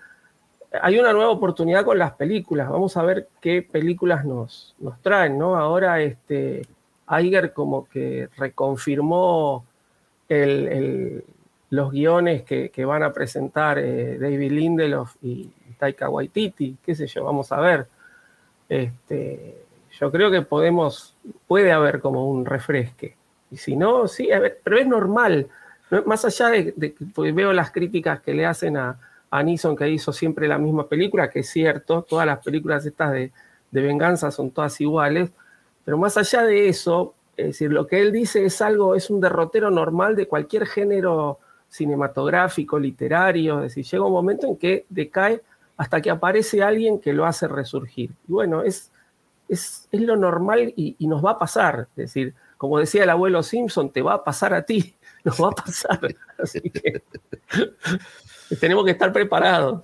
hay 0.82 0.98
una 1.00 1.12
nueva 1.12 1.32
oportunidad 1.32 1.84
con 1.84 1.98
las 1.98 2.14
películas. 2.14 2.70
Vamos 2.70 2.96
a 2.96 3.04
ver 3.04 3.28
qué 3.42 3.62
películas 3.62 4.24
nos, 4.26 4.74
nos 4.80 5.00
traen, 5.02 5.38
¿no? 5.38 5.56
Ahora 5.58 6.02
este 6.02 6.62
Iger 7.10 7.52
como 7.52 7.86
que 7.90 8.30
reconfirmó 8.38 9.66
el- 10.30 10.68
el- 10.70 11.24
los 11.72 11.92
guiones 11.92 12.44
que, 12.44 12.70
que 12.70 12.86
van 12.86 13.04
a 13.04 13.12
presentar 13.14 13.80
eh, 13.80 14.18
David 14.18 14.52
Lindelof 14.52 15.16
y 15.22 15.50
Taika 15.78 16.10
Waititi, 16.10 16.78
qué 16.84 16.96
sé 16.96 17.08
yo, 17.08 17.24
vamos 17.26 17.52
a 17.52 17.60
ver. 17.60 17.88
Este, 18.72 19.58
yo 20.00 20.10
creo 20.12 20.32
que 20.32 20.44
podemos, 20.44 21.14
puede 21.46 21.74
haber 21.74 22.00
como 22.00 22.30
un 22.30 22.46
refresque. 22.46 23.18
Y 23.52 23.58
si 23.58 23.76
no, 23.76 24.08
sí, 24.08 24.30
pero 24.64 24.78
es 24.78 24.88
normal. 24.88 25.48
No- 25.90 26.04
Más 26.04 26.24
allá 26.24 26.48
de, 26.48 26.74
de 26.78 26.94
que 26.94 27.04
pues, 27.14 27.36
veo 27.36 27.52
las 27.52 27.72
críticas 27.72 28.22
que 28.22 28.34
le 28.34 28.46
hacen 28.46 28.78
a, 28.78 28.98
a 29.30 29.44
Neeson, 29.44 29.76
que 29.76 29.90
hizo 29.90 30.14
siempre 30.14 30.48
la 30.48 30.58
misma 30.58 30.88
película, 30.88 31.30
que 31.30 31.40
es 31.40 31.50
cierto, 31.50 32.04
todas 32.04 32.26
las 32.26 32.40
películas 32.40 32.86
estas 32.86 33.12
de, 33.12 33.34
de 33.72 33.82
venganza 33.82 34.32
son 34.32 34.52
todas 34.52 34.80
iguales, 34.80 35.32
pero 35.84 35.98
más 35.98 36.16
allá 36.16 36.44
de 36.44 36.70
eso, 36.70 37.14
es 37.36 37.48
decir, 37.48 37.74
lo 37.74 37.88
que 37.88 38.00
él 38.00 38.14
dice 38.14 38.46
es 38.46 38.62
algo, 38.62 38.96
es 38.96 39.10
un 39.10 39.20
derrotero 39.20 39.70
normal 39.70 40.16
de 40.16 40.28
cualquier 40.30 40.66
género 40.66 41.40
cinematográfico, 41.68 42.80
literario, 42.80 43.58
es 43.64 43.76
decir, 43.76 43.84
llega 43.84 44.06
un 44.06 44.14
momento 44.14 44.48
en 44.48 44.56
que 44.56 44.86
decae 44.90 45.42
hasta 45.82 46.00
que 46.00 46.12
aparece 46.12 46.62
alguien 46.62 47.00
que 47.02 47.12
lo 47.12 47.26
hace 47.26 47.48
resurgir. 47.48 48.12
Y 48.28 48.32
bueno, 48.32 48.62
es, 48.62 48.92
es, 49.50 49.88
es 49.92 50.02
lo 50.02 50.16
normal 50.16 50.76
y, 50.78 50.96
y 51.00 51.08
nos 51.08 51.26
va 51.26 51.32
a 51.32 51.40
pasar. 51.40 51.88
Es 51.98 52.14
decir, 52.14 52.36
como 52.56 52.78
decía 52.78 53.04
el 53.04 53.10
abuelo 53.10 53.42
Simpson, 53.42 53.90
te 53.90 54.04
va 54.04 54.14
a 54.14 54.24
pasar 54.24 54.54
a 54.54 54.62
ti, 54.62 54.94
nos 55.24 55.42
va 55.42 55.48
a 55.48 55.52
pasar. 55.54 56.00
Así 56.38 56.62
que 56.62 57.02
tenemos 58.60 58.86
que 58.86 58.92
estar 58.92 59.12
preparados. 59.12 59.82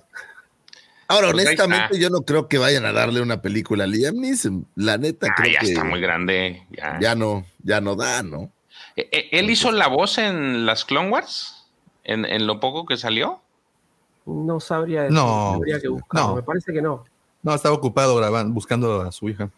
Ahora, 1.08 1.32
Pues 1.32 1.46
honestamente, 1.46 1.98
yo 1.98 2.10
no 2.10 2.20
creo 2.20 2.46
que 2.46 2.58
vayan 2.58 2.84
a 2.84 2.92
darle 2.92 3.20
una 3.20 3.42
película 3.42 3.82
a 3.82 3.88
Liam 3.88 4.14
Neeson. 4.20 4.68
La 4.76 4.98
neta, 4.98 5.26
Ah, 5.28 5.34
creo 5.36 5.52
ya 5.54 5.58
que 5.58 5.66
está 5.66 5.82
muy 5.82 6.00
grande. 6.00 6.64
Ya. 6.70 6.96
ya 7.00 7.16
no, 7.16 7.44
ya 7.64 7.80
no 7.80 7.96
da, 7.96 8.22
¿no? 8.22 8.52
Eh, 8.94 9.08
eh, 9.10 9.28
¿Él 9.32 9.50
hizo 9.50 9.72
la 9.72 9.88
voz 9.88 10.18
en 10.18 10.64
las 10.64 10.84
Clone 10.84 11.10
Wars? 11.10 11.66
¿En, 12.04 12.24
en 12.24 12.46
lo 12.46 12.60
poco 12.60 12.86
que 12.86 12.96
salió? 12.96 13.42
No 14.28 14.60
sabría 14.60 15.02
decir, 15.02 15.14
No, 15.16 15.54
habría 15.54 15.80
que 15.80 15.88
buscar. 15.88 16.22
no. 16.22 16.36
Me 16.36 16.42
parece 16.42 16.72
que 16.72 16.82
no. 16.82 17.04
No, 17.42 17.54
estaba 17.54 17.74
ocupado 17.74 18.14
grabando, 18.16 18.52
buscando 18.52 19.00
a 19.02 19.10
su 19.12 19.28
hija. 19.28 19.48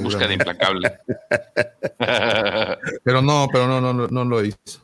Busca 0.00 0.26
de 0.26 0.34
implacable. 0.34 0.92
Pero 3.04 3.22
no, 3.22 3.48
pero 3.52 3.66
no, 3.68 3.80
no, 3.80 3.92
no, 3.92 4.08
no 4.08 4.24
lo 4.24 4.44
hizo. 4.44 4.80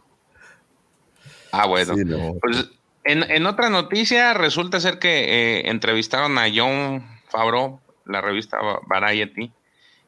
ah, 1.53 1.67
bueno. 1.67 1.95
Sí, 1.95 2.05
no. 2.05 2.35
Pues 2.41 2.69
en, 3.05 3.23
en 3.31 3.47
otra 3.47 3.71
noticia, 3.71 4.35
resulta 4.35 4.79
ser 4.81 4.99
que 4.99 5.59
eh, 5.61 5.71
entrevistaron 5.71 6.37
a 6.39 6.47
John 6.55 7.05
Favreau, 7.29 7.81
la 8.05 8.21
revista 8.21 8.59
Variety, 8.87 9.51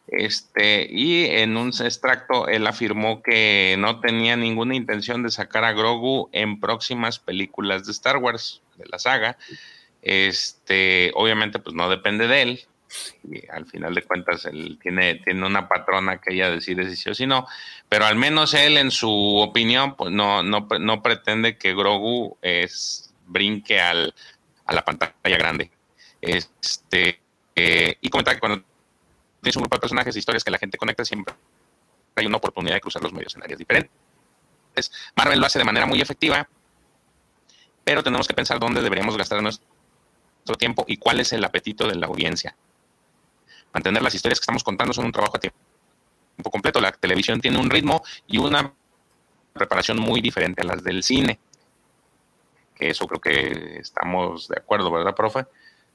este, 0.09 0.87
y 0.91 1.27
en 1.27 1.57
un 1.57 1.69
extracto 1.69 2.49
él 2.49 2.67
afirmó 2.67 3.23
que 3.23 3.77
no 3.79 4.01
tenía 4.01 4.37
ninguna 4.37 4.75
intención 4.75 5.23
de 5.23 5.31
sacar 5.31 5.65
a 5.65 5.73
Grogu 5.73 6.29
en 6.33 6.61
próximas 6.61 7.19
películas 7.19 7.87
de 7.87 7.93
Star 7.93 8.19
Wars, 8.19 8.63
de 8.77 8.87
la 8.91 8.99
saga. 8.99 9.39
Este, 10.03 11.13
obviamente, 11.15 11.59
pues 11.59 11.75
no 11.75 11.89
depende 11.89 12.27
de 12.27 12.43
él. 12.43 12.61
Al 13.51 13.65
final 13.67 13.95
de 13.95 14.03
cuentas, 14.03 14.45
él 14.45 14.79
tiene, 14.83 15.15
tiene 15.15 15.47
una 15.47 15.67
patrona 15.67 16.21
que 16.21 16.35
ella 16.35 16.51
decide 16.51 16.91
si 16.91 16.97
sí 16.97 17.11
o 17.11 17.15
si 17.15 17.27
no 17.27 17.47
pero 17.93 18.07
al 18.07 18.17
menos 18.17 18.55
él 18.55 18.79
en 18.79 18.91
su 18.91 19.37
opinión 19.37 19.97
pues 19.97 20.11
no, 20.11 20.43
no, 20.43 20.67
no 20.81 21.03
pretende 21.03 21.59
que 21.59 21.75
Grogu 21.75 22.39
es, 22.41 23.13
brinque 23.27 23.83
al, 23.83 24.15
a 24.65 24.73
la 24.73 24.83
pantalla 24.83 25.13
grande. 25.37 25.71
Este, 26.23 27.21
eh, 27.55 27.99
y 28.01 28.09
comentar 28.09 28.33
que 28.33 28.41
cuando 28.41 28.65
tienes 29.43 29.57
un 29.57 29.63
grupo 29.63 29.77
de 29.77 29.81
personajes 29.81 30.15
e 30.15 30.19
historias 30.19 30.45
que 30.45 30.51
la 30.51 30.59
gente 30.59 30.79
conecta, 30.79 31.05
siempre 31.05 31.35
hay 32.15 32.27
una 32.27 32.37
oportunidad 32.37 32.77
de 32.77 32.81
cruzar 32.81 33.03
los 33.03 33.13
medios 33.13 33.35
en 33.37 33.43
áreas 33.43 33.59
diferentes. 33.59 33.91
Marvel 35.17 35.41
lo 35.41 35.47
hace 35.47 35.59
de 35.59 35.65
manera 35.65 35.85
muy 35.85 36.01
efectiva, 36.01 36.49
pero 37.85 38.03
tenemos 38.03 38.29
que 38.29 38.35
pensar 38.35 38.61
dónde 38.61 38.81
deberíamos 38.81 39.17
gastar 39.17 39.43
nuestro 39.43 39.67
tiempo 40.59 40.85
y 40.87 40.97
cuál 40.97 41.21
es 41.21 41.33
el 41.33 41.45
apetito 41.45 41.89
de 41.89 41.97
la 41.97 42.07
audiencia. 42.07 42.57
Mantener 43.73 44.03
las 44.03 44.15
historias 44.15 44.39
que 44.39 44.45
estamos 44.45 44.63
contando 44.63 44.93
son 44.93 45.07
un 45.07 45.13
trabajo 45.13 45.37
a 45.37 45.41
tiempo 45.41 45.59
completo. 46.51 46.81
La 46.81 46.93
televisión 46.93 47.41
tiene 47.41 47.59
un 47.59 47.71
ritmo 47.71 48.03
y 48.27 48.39
una 48.39 48.73
preparación 49.53 49.99
muy 49.99 50.21
diferente 50.21 50.63
a 50.63 50.65
las 50.65 50.85
del 50.85 51.03
cine. 51.03 51.41
Eso 52.79 53.07
creo 53.07 53.21
que 53.21 53.79
estamos 53.79 54.49
de 54.49 54.59
acuerdo, 54.59 54.91
¿verdad, 54.91 55.15
profe? 55.15 55.47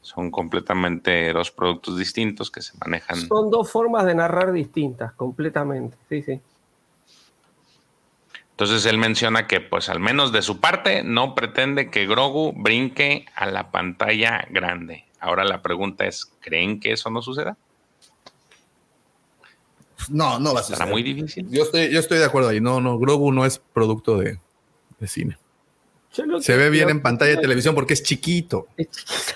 Son 0.01 0.31
completamente 0.31 1.33
dos 1.33 1.51
productos 1.51 1.97
distintos 1.97 2.49
que 2.49 2.61
se 2.61 2.77
manejan. 2.77 3.17
Son 3.17 3.51
dos 3.51 3.69
formas 3.69 4.05
de 4.05 4.15
narrar 4.15 4.51
distintas, 4.53 5.11
completamente. 5.13 5.97
Sí, 6.07 6.21
sí. 6.23 6.39
Entonces 8.51 8.85
él 8.85 8.97
menciona 8.97 9.45
que, 9.47 9.59
pues 9.61 9.89
al 9.89 9.99
menos 9.99 10.31
de 10.31 10.41
su 10.41 10.59
parte, 10.59 11.03
no 11.03 11.35
pretende 11.35 11.91
que 11.91 12.07
Grogu 12.07 12.53
brinque 12.55 13.25
a 13.35 13.45
la 13.45 13.69
pantalla 13.71 14.47
grande. 14.49 15.05
Ahora 15.19 15.43
la 15.43 15.61
pregunta 15.61 16.05
es, 16.05 16.25
¿creen 16.39 16.79
que 16.79 16.93
eso 16.93 17.09
no 17.09 17.21
suceda? 17.21 17.57
No, 20.09 20.39
no 20.39 20.53
va 20.53 20.61
a 20.61 20.63
Será 20.63 20.77
suceder. 20.77 20.93
muy 20.93 21.03
difícil. 21.03 21.47
Yo 21.51 21.63
estoy, 21.63 21.91
yo 21.91 21.99
estoy 21.99 22.19
de 22.19 22.25
acuerdo 22.25 22.49
ahí. 22.49 22.61
No, 22.61 22.79
no, 22.81 22.97
Grogu 22.97 23.31
no 23.31 23.45
es 23.45 23.59
producto 23.59 24.17
de, 24.17 24.39
de 24.99 25.07
cine. 25.07 25.37
Yo 26.17 26.41
Se 26.41 26.57
ve 26.57 26.69
bien 26.69 26.89
en 26.89 27.01
pantalla 27.01 27.31
de 27.31 27.41
televisión 27.41 27.75
porque 27.75 27.93
es 27.93 28.03
chiquito. 28.03 28.67
es 28.77 28.89
chiquito. 28.89 29.33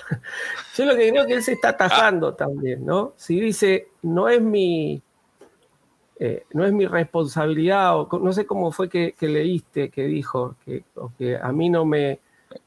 Yo 0.76 0.84
lo 0.86 0.96
que 0.96 1.10
creo 1.10 1.26
que 1.26 1.34
él 1.34 1.42
se 1.42 1.52
está 1.52 1.70
atajando 1.70 2.34
también, 2.34 2.84
¿no? 2.84 3.12
Si 3.16 3.38
dice, 3.38 3.88
no 4.02 4.28
es 4.28 4.40
mi, 4.40 5.02
eh, 6.18 6.44
no 6.52 6.64
es 6.64 6.72
mi 6.72 6.86
responsabilidad, 6.86 7.98
o 7.98 8.08
no 8.18 8.32
sé 8.32 8.46
cómo 8.46 8.72
fue 8.72 8.88
que, 8.88 9.12
que 9.12 9.28
leíste, 9.28 9.90
que 9.90 10.04
dijo, 10.04 10.56
que, 10.64 10.84
o 10.94 11.12
que 11.18 11.36
a 11.36 11.52
mí 11.52 11.68
no 11.68 11.84
me, 11.84 12.20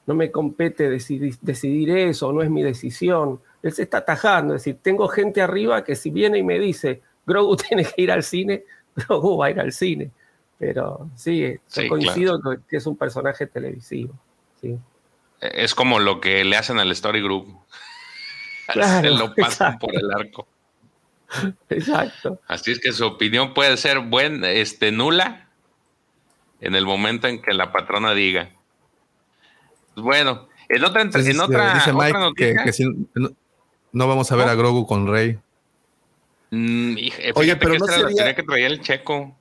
no 0.06 0.14
me 0.14 0.32
compete 0.32 0.90
decidir, 0.90 1.36
decidir 1.42 1.90
eso, 1.90 2.32
no 2.32 2.42
es 2.42 2.50
mi 2.50 2.64
decisión. 2.64 3.40
Él 3.64 3.72
se 3.72 3.84
está 3.84 4.00
atajando, 4.00 4.54
es 4.54 4.62
decir, 4.62 4.80
tengo 4.82 5.08
gente 5.08 5.42
arriba 5.42 5.84
que 5.84 5.96
si 5.96 6.12
viene 6.12 6.38
y 6.38 6.44
me 6.44 6.60
dice, 6.60 7.02
Grogu 7.26 7.56
tiene 7.68 7.86
que 7.86 8.02
ir 8.02 8.12
al 8.12 8.24
cine, 8.24 8.66
Grogu 8.96 9.38
va 9.38 9.48
a 9.48 9.52
ir 9.52 9.60
al 9.60 9.72
cine. 9.72 10.12
Pero 10.66 11.12
sí, 11.16 11.56
Sí, 11.68 11.88
coincido 11.88 12.42
que- 12.42 12.58
que 12.68 12.78
es 12.78 12.88
un 12.88 12.98
personaje 12.98 13.46
televisivo. 13.46 14.14
Sí. 14.60 14.76
Es 15.40 15.76
como 15.76 16.00
lo 16.00 16.20
que 16.20 16.44
le 16.44 16.58
hacen 16.58 16.80
al 16.80 16.92
Story 16.92 17.22
Group. 17.22 17.48
Claro, 18.68 19.02
Se 19.08 19.10
lo 19.16 19.36
pasan 19.36 19.44
exacto. 19.74 19.86
por 19.86 19.96
el 19.96 20.12
arco. 20.12 20.48
Exacto. 21.70 22.40
Así 22.48 22.72
es 22.72 22.80
que 22.80 22.92
su 22.94 23.06
opinión 23.06 23.54
puede 23.54 23.78
ser 23.78 24.00
buen, 24.00 24.44
este, 24.44 24.92
nula 24.92 25.50
en 26.62 26.74
el 26.74 26.84
momento 26.86 27.28
en 27.28 27.44
que 27.44 27.54
la 27.54 27.72
patrona 27.72 28.16
diga. 28.16 28.50
Bueno, 29.96 30.48
en 30.68 30.84
otra, 30.84 31.04
Entonces, 31.04 31.36
en 31.36 31.42
otra, 31.42 31.76
dice 31.76 31.92
otra 31.92 32.06
Mike 32.06 32.14
que, 32.14 32.20
noticia, 32.54 32.64
que 32.64 32.74
si- 32.74 33.08
no, 33.14 33.30
no 33.92 34.08
vamos 34.08 34.32
a 34.32 34.36
ver 34.36 34.50
a 34.50 34.56
Grogu 34.56 34.88
con 34.88 35.08
Rey. 35.08 35.38
mm, 36.50 36.96
Oye, 37.36 37.56
pero 37.58 37.74
que 37.74 37.78
no 37.80 37.86
la 37.86 37.94
sería- 37.94 38.16
teoría 38.16 38.36
que 38.36 38.44
traía 38.44 38.66
el 38.68 38.82
checo. 38.82 39.38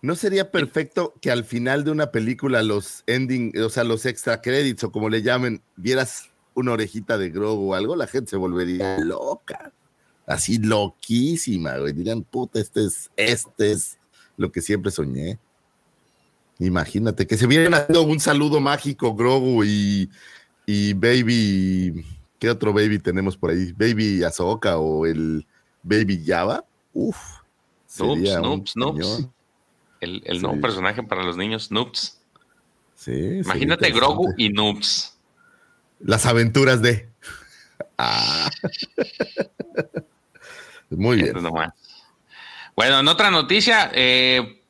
¿No 0.00 0.14
sería 0.14 0.50
perfecto 0.50 1.14
que 1.20 1.30
al 1.30 1.44
final 1.44 1.84
de 1.84 1.90
una 1.90 2.12
película 2.12 2.62
los 2.62 3.02
ending, 3.06 3.52
o 3.58 3.68
sea, 3.68 3.82
los 3.84 4.06
extra 4.06 4.40
credits 4.40 4.84
o 4.84 4.92
como 4.92 5.08
le 5.08 5.22
llamen, 5.22 5.60
vieras 5.76 6.30
una 6.54 6.72
orejita 6.72 7.18
de 7.18 7.30
Grogu 7.30 7.72
o 7.72 7.74
algo? 7.74 7.96
La 7.96 8.06
gente 8.06 8.30
se 8.30 8.36
volvería 8.36 8.98
loca. 9.00 9.72
Así 10.26 10.58
loquísima, 10.58 11.78
güey. 11.78 11.92
Dirían, 11.92 12.22
puta, 12.22 12.60
este 12.60 12.84
es, 12.84 13.10
este 13.16 13.72
es 13.72 13.98
lo 14.36 14.52
que 14.52 14.60
siempre 14.60 14.92
soñé. 14.92 15.38
Imagínate 16.60 17.26
que 17.26 17.36
se 17.36 17.46
vieran 17.46 17.74
haciendo 17.74 18.02
un 18.02 18.20
saludo 18.20 18.60
mágico, 18.60 19.14
Grogu 19.14 19.64
y, 19.64 20.10
y 20.66 20.92
Baby. 20.92 22.04
¿Qué 22.38 22.50
otro 22.50 22.72
Baby 22.72 22.98
tenemos 22.98 23.36
por 23.36 23.50
ahí? 23.50 23.72
Baby 23.72 24.22
Ahsoka 24.22 24.78
o 24.78 25.06
el 25.06 25.46
Baby 25.82 26.22
Java. 26.24 26.64
Uf. 26.92 27.16
Sería 27.86 28.40
un 28.42 28.64
noobs, 28.76 29.28
El, 30.00 30.22
Sí. 30.24 30.38
nuevo 30.38 30.60
personaje 30.60 31.02
para 31.02 31.22
los 31.24 31.36
niños, 31.36 31.70
Noobs. 31.70 32.20
Sí, 32.94 33.38
Imagínate. 33.44 33.90
Grogu 33.90 34.34
y 34.36 34.50
Noobs. 34.50 35.16
Las 36.00 36.26
aventuras 36.26 36.82
de. 36.82 37.08
Ah. 38.00 38.48
Muy 40.90 41.16
bien. 41.16 41.34
Bueno, 42.76 43.00
en 43.00 43.08
otra 43.08 43.30
noticia, 43.30 43.90
eh, 43.92 44.62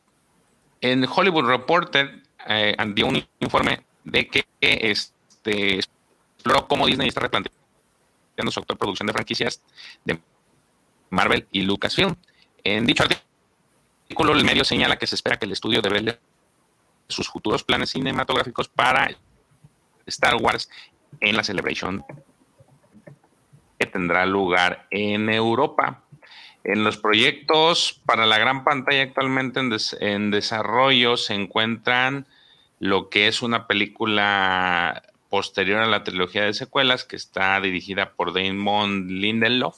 en 0.81 1.05
Hollywood 1.05 1.45
Reporter 1.45 2.23
eh, 2.49 2.75
dio 2.95 3.07
un 3.07 3.23
informe 3.41 3.85
de 4.05 4.29
que 4.29 4.47
este, 4.59 5.77
exploró 5.77 6.67
cómo 6.67 6.87
Disney 6.87 7.09
está 7.09 7.21
replanteando 7.21 8.51
su 8.51 8.61
actual 8.61 8.79
producción 8.79 9.07
de 9.09 9.13
franquicias 9.13 9.61
de 10.05 10.19
Marvel 11.11 11.47
y 11.53 11.63
Lucasfilm. 11.63 12.15
En 12.65 12.87
dicho 12.87 13.03
artículo, 13.03 13.28
el 14.09 14.45
medio 14.45 14.65
señala 14.65 14.97
que 14.97 15.07
se 15.07 15.15
espera 15.15 15.39
que 15.39 15.47
el 15.47 15.53
estudio 15.53 15.81
revele 15.83 16.19
sus 17.09 17.29
futuros 17.29 17.65
planes 17.65 17.91
cinematográficos 17.91 18.69
para 18.69 19.11
Star 20.07 20.37
Wars 20.37 20.69
en 21.21 21.37
la 21.37 21.45
Celebration 21.45 22.05
que 23.79 23.87
tendrá 23.87 24.27
lugar 24.27 24.87
en 24.91 25.31
Europa. 25.31 26.03
En 26.65 26.85
los 26.85 26.99
proyectos 26.99 28.01
para 28.05 28.27
la 28.27 28.39
gran 28.39 28.65
pantalla 28.65 29.03
actualmente 29.03 29.61
en, 30.01 30.31
desarrollo 30.31 31.17
se 31.17 31.35
encuentran 31.35 32.27
lo 32.81 33.09
que 33.09 33.29
es 33.29 33.43
una 33.43 33.67
película 33.67 35.03
posterior 35.31 35.81
a 35.81 35.87
la 35.87 36.05
trilogía 36.05 36.45
de 36.45 36.55
secuelas 36.55 37.05
que 37.05 37.17
está 37.17 37.61
dirigida 37.61 38.13
por 38.13 38.33
Damon 38.33 39.07
Lindelof, 39.21 39.77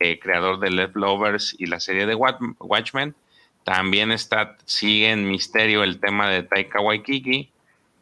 eh, 0.00 0.18
creador 0.18 0.58
de 0.58 0.70
Left 0.70 0.96
Lovers 0.96 1.54
y 1.58 1.66
la 1.66 1.78
serie 1.78 2.06
de 2.06 2.14
Watchmen. 2.14 3.14
También 3.64 4.10
está, 4.10 4.56
sigue 4.64 5.10
en 5.10 5.28
misterio 5.28 5.82
el 5.84 6.00
tema 6.00 6.28
de 6.28 6.42
Taika 6.42 6.80
Waikiki, 6.80 7.50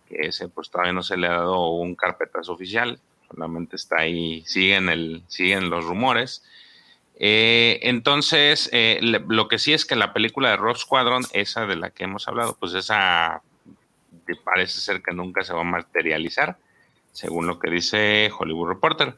que 0.08 0.16
ese 0.28 0.48
pues 0.48 0.70
todavía 0.70 0.92
no 0.92 1.02
se 1.02 1.16
le 1.16 1.26
ha 1.26 1.32
dado 1.32 1.70
un 1.70 1.94
carpetazo 1.94 2.52
oficial, 2.52 3.00
solamente 3.28 3.76
está 3.76 3.96
ahí, 3.98 4.42
siguen, 4.46 4.88
el, 4.88 5.22
siguen 5.26 5.68
los 5.68 5.84
rumores. 5.84 6.44
Eh, 7.20 7.80
entonces, 7.82 8.70
eh, 8.72 9.00
lo 9.02 9.48
que 9.48 9.58
sí 9.58 9.72
es 9.72 9.84
que 9.84 9.96
la 9.96 10.12
película 10.12 10.50
de 10.50 10.56
Rock 10.56 10.76
Squadron, 10.76 11.24
esa 11.32 11.66
de 11.66 11.76
la 11.76 11.90
que 11.90 12.04
hemos 12.04 12.28
hablado, 12.28 12.56
pues 12.58 12.74
esa 12.74 13.42
parece 14.36 14.80
ser 14.80 15.02
que 15.02 15.12
nunca 15.12 15.42
se 15.42 15.52
va 15.52 15.62
a 15.62 15.64
materializar, 15.64 16.58
según 17.12 17.46
lo 17.46 17.58
que 17.58 17.70
dice 17.70 18.30
Hollywood 18.38 18.68
Reporter. 18.68 19.16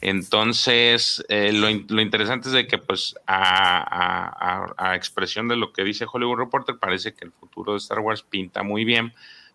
Entonces, 0.00 1.24
eh, 1.28 1.52
lo, 1.52 1.68
interesante 2.00 2.48
es 2.48 2.54
de 2.54 2.66
que, 2.66 2.78
pues, 2.78 3.16
a, 3.26 4.94
expresión 4.94 5.48
de 5.48 5.56
lo 5.56 5.72
que 5.72 5.84
dice 5.84 6.06
Hollywood 6.10 6.38
Reporter, 6.38 6.78
parece 6.78 7.14
que 7.14 7.24
el 7.24 7.32
futuro 7.32 7.72
de 7.72 7.78
Star 7.78 8.00
Wars 8.00 8.22
pinta 8.22 8.62
muy 8.62 8.84
bien 8.84 9.12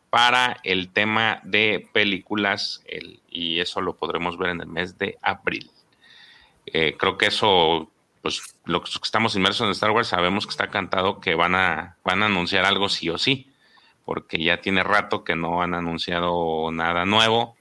para 0.09 0.57
el 0.63 0.89
tema 0.91 1.39
de 1.43 1.87
películas, 1.93 2.83
y 3.29 3.59
eso 3.59 3.81
lo 3.81 3.95
podremos 3.95 4.37
ver 4.37 4.51
en 4.51 4.61
el 4.61 4.67
mes 4.67 4.97
de 4.97 5.17
abril. 5.21 5.71
Eh, 6.65 6.95
creo 6.97 7.17
que 7.17 7.27
eso, 7.27 7.89
pues, 8.21 8.55
los 8.65 8.81
que 8.81 9.03
estamos 9.03 9.35
inmersos 9.35 9.65
en 9.65 9.71
Star 9.71 9.91
Wars 9.91 10.09
sabemos 10.09 10.45
que 10.45 10.51
está 10.51 10.69
cantado 10.69 11.19
que 11.19 11.35
van 11.35 11.55
a, 11.55 11.97
van 12.03 12.21
a 12.21 12.27
anunciar 12.27 12.65
algo 12.65 12.89
sí 12.89 13.09
o 13.09 13.17
sí 13.17 13.49
porque 14.05 14.43
ya 14.43 14.61
tiene 14.61 14.83
rato 14.83 15.23
que 15.23 15.35
no 15.35 15.61
han 15.61 15.73
anunciado 15.73 16.71
nada 16.71 17.05
nuevo, 17.05 17.55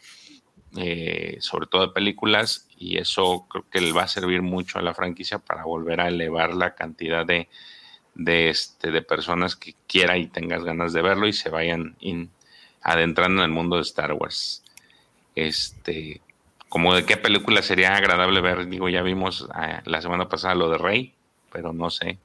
eh, 0.76 1.36
sobre 1.40 1.66
todo 1.66 1.86
de 1.86 1.92
películas, 1.92 2.68
y 2.82 2.98
eso 2.98 3.46
creo 3.48 3.64
que 3.70 3.80
le 3.80 3.92
va 3.92 4.02
a 4.02 4.08
servir 4.08 4.42
mucho 4.42 4.78
a 4.80 4.82
la 4.82 4.92
franquicia 4.92 5.38
para 5.38 5.62
volver 5.62 6.00
a 6.00 6.08
elevar 6.08 6.52
la 6.52 6.74
cantidad 6.74 7.24
de, 7.24 7.48
de, 8.16 8.50
este, 8.50 8.90
de 8.90 9.02
personas 9.02 9.54
que 9.54 9.76
quiera 9.86 10.18
y 10.18 10.26
tengas 10.26 10.64
ganas 10.64 10.92
de 10.92 11.00
verlo 11.00 11.28
y 11.28 11.32
se 11.32 11.48
vayan 11.48 11.96
adentrando 12.82 13.42
en 13.42 13.50
el 13.50 13.54
mundo 13.54 13.76
de 13.76 13.82
Star 13.82 14.12
Wars. 14.14 14.64
Este, 15.36 16.20
como 16.68 16.92
de 16.92 17.04
qué 17.04 17.16
película 17.16 17.62
sería 17.62 17.94
agradable 17.94 18.40
ver, 18.40 18.68
digo, 18.68 18.88
ya 18.88 19.02
vimos 19.02 19.46
eh, 19.62 19.80
la 19.84 20.02
semana 20.02 20.28
pasada 20.28 20.56
lo 20.56 20.68
de 20.68 20.78
Rey, 20.78 21.14
pero 21.52 21.72
no 21.72 21.88
sé, 21.88 22.18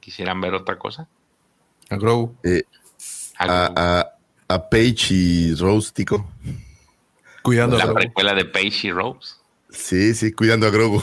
¿quisieran 0.00 0.42
ver 0.42 0.52
otra 0.52 0.78
cosa? 0.78 1.08
A 1.88 1.96
Grow. 1.96 2.36
Eh, 2.44 2.64
a, 3.38 4.12
a, 4.46 4.68
Paige 4.68 5.14
y 5.14 5.54
Rose, 5.54 5.90
Tico. 5.94 6.28
Cuidando 7.42 7.78
la 7.78 7.94
precuela 7.94 8.34
de 8.34 8.44
Paige 8.44 8.88
y 8.88 8.92
Rose. 8.92 9.35
Sí, 9.76 10.14
sí, 10.14 10.32
cuidando 10.32 10.66
a 10.66 10.70
Grogu. 10.70 11.02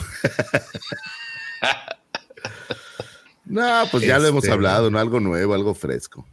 no, 3.44 3.84
pues 3.90 4.04
ya 4.04 4.18
lo 4.18 4.26
hemos 4.26 4.44
este, 4.44 4.52
hablado, 4.52 4.90
¿no? 4.90 4.98
Algo 4.98 5.20
nuevo, 5.20 5.54
algo 5.54 5.74
fresco, 5.74 6.26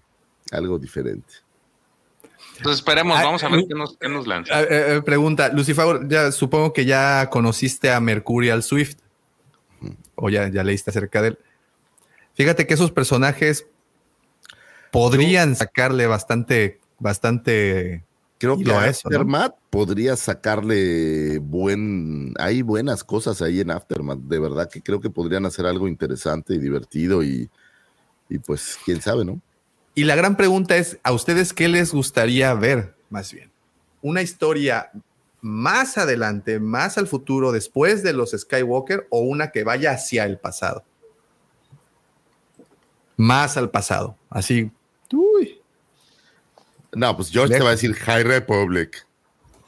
algo 0.51 0.77
diferente. 0.77 1.33
Entonces 2.57 2.79
esperemos, 2.79 3.17
ah, 3.17 3.23
vamos 3.23 3.43
a 3.43 3.49
ver 3.49 3.65
qué 3.67 3.73
nos, 3.73 3.97
qué 3.97 4.07
nos 4.09 4.27
lanza. 4.27 4.61
Eh, 4.61 4.97
eh, 4.97 5.01
pregunta, 5.01 5.49
Lucifer, 5.49 6.07
ya 6.07 6.31
supongo 6.31 6.73
que 6.73 6.85
ya 6.85 7.29
conociste 7.29 7.91
a 7.91 7.99
Mercurial 7.99 8.61
Swift. 8.61 8.97
O 10.15 10.29
ya, 10.29 10.47
ya 10.49 10.63
leíste 10.63 10.91
acerca 10.91 11.21
de 11.21 11.29
él. 11.29 11.39
Fíjate 12.35 12.67
que 12.67 12.75
esos 12.75 12.91
personajes 12.91 13.65
podrían 14.91 15.55
sacarle 15.55 16.05
bastante, 16.05 16.79
bastante. 16.99 18.03
Creo 18.41 18.57
que 18.57 18.71
a 18.71 18.85
Aftermath 18.85 19.53
podría 19.69 20.15
sacarle 20.15 21.37
buen. 21.37 22.33
Hay 22.39 22.63
buenas 22.63 23.03
cosas 23.03 23.39
ahí 23.43 23.59
en 23.59 23.69
Aftermath. 23.69 24.17
De 24.17 24.39
verdad 24.39 24.67
que 24.67 24.81
creo 24.81 24.99
que 24.99 25.11
podrían 25.11 25.45
hacer 25.45 25.67
algo 25.67 25.87
interesante 25.87 26.55
y 26.55 26.57
divertido 26.57 27.21
y, 27.21 27.51
y 28.29 28.39
pues 28.39 28.79
quién 28.83 28.99
sabe, 28.99 29.25
¿no? 29.25 29.39
Y 29.93 30.05
la 30.05 30.15
gran 30.15 30.37
pregunta 30.37 30.75
es: 30.75 30.97
¿a 31.03 31.11
ustedes 31.11 31.53
qué 31.53 31.67
les 31.67 31.93
gustaría 31.93 32.51
ver 32.55 32.95
más 33.11 33.31
bien? 33.31 33.51
¿Una 34.01 34.23
historia 34.23 34.89
más 35.41 35.99
adelante, 35.99 36.59
más 36.59 36.97
al 36.97 37.05
futuro, 37.05 37.51
después 37.51 38.01
de 38.01 38.13
los 38.13 38.31
Skywalker 38.31 39.05
o 39.11 39.19
una 39.19 39.51
que 39.51 39.63
vaya 39.63 39.91
hacia 39.91 40.25
el 40.25 40.39
pasado? 40.39 40.83
Más 43.17 43.55
al 43.55 43.69
pasado, 43.69 44.17
así 44.31 44.71
Uy. 45.13 45.50
No, 46.93 47.15
pues 47.15 47.31
George 47.31 47.55
te 47.55 47.63
va 47.63 47.69
a 47.69 47.71
decir 47.71 47.93
High 47.93 48.23
Republic. 48.23 49.05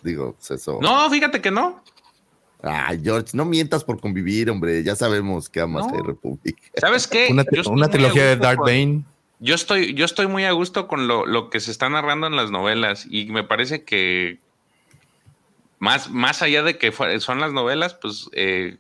Digo, 0.02 0.34
pues 0.34 0.52
eso. 0.52 0.80
No, 0.82 1.10
fíjate 1.10 1.42
que 1.42 1.52
no. 1.52 1.82
Ay, 2.62 3.02
George, 3.04 3.32
no 3.34 3.46
mientas 3.46 3.84
por 3.84 4.00
convivir, 4.00 4.50
hombre. 4.50 4.84
Ya 4.84 4.96
sabemos 4.96 5.50
que 5.50 5.60
amas 5.60 5.86
High 5.92 6.04
Republic. 6.04 6.58
¿Sabes 6.78 7.08
qué? 7.08 7.28
Una, 7.66 7.90
trilogía 7.90 8.26
de 8.26 8.38
Darth 8.38 8.60
Bane. 8.60 9.04
Yo 9.40 9.56
estoy, 9.56 9.94
yo 9.94 10.06
estoy 10.06 10.28
muy 10.28 10.46
a 10.46 10.52
gusto 10.52 10.88
con 10.88 11.08
lo, 11.08 11.50
que 11.50 11.60
se 11.60 11.72
está 11.72 11.90
narrando 11.90 12.28
en 12.28 12.38
las 12.38 12.52
novelas 12.52 13.06
y 13.10 13.26
me 13.26 13.44
parece 13.44 13.84
que 13.84 14.40
más, 15.80 16.10
más 16.10 16.42
allá 16.42 16.64
de 16.64 16.78
que 16.78 16.94
son 17.20 17.42
las 17.42 17.52
novelas, 17.52 17.96
pues, 17.96 18.30
eh, 18.32 18.78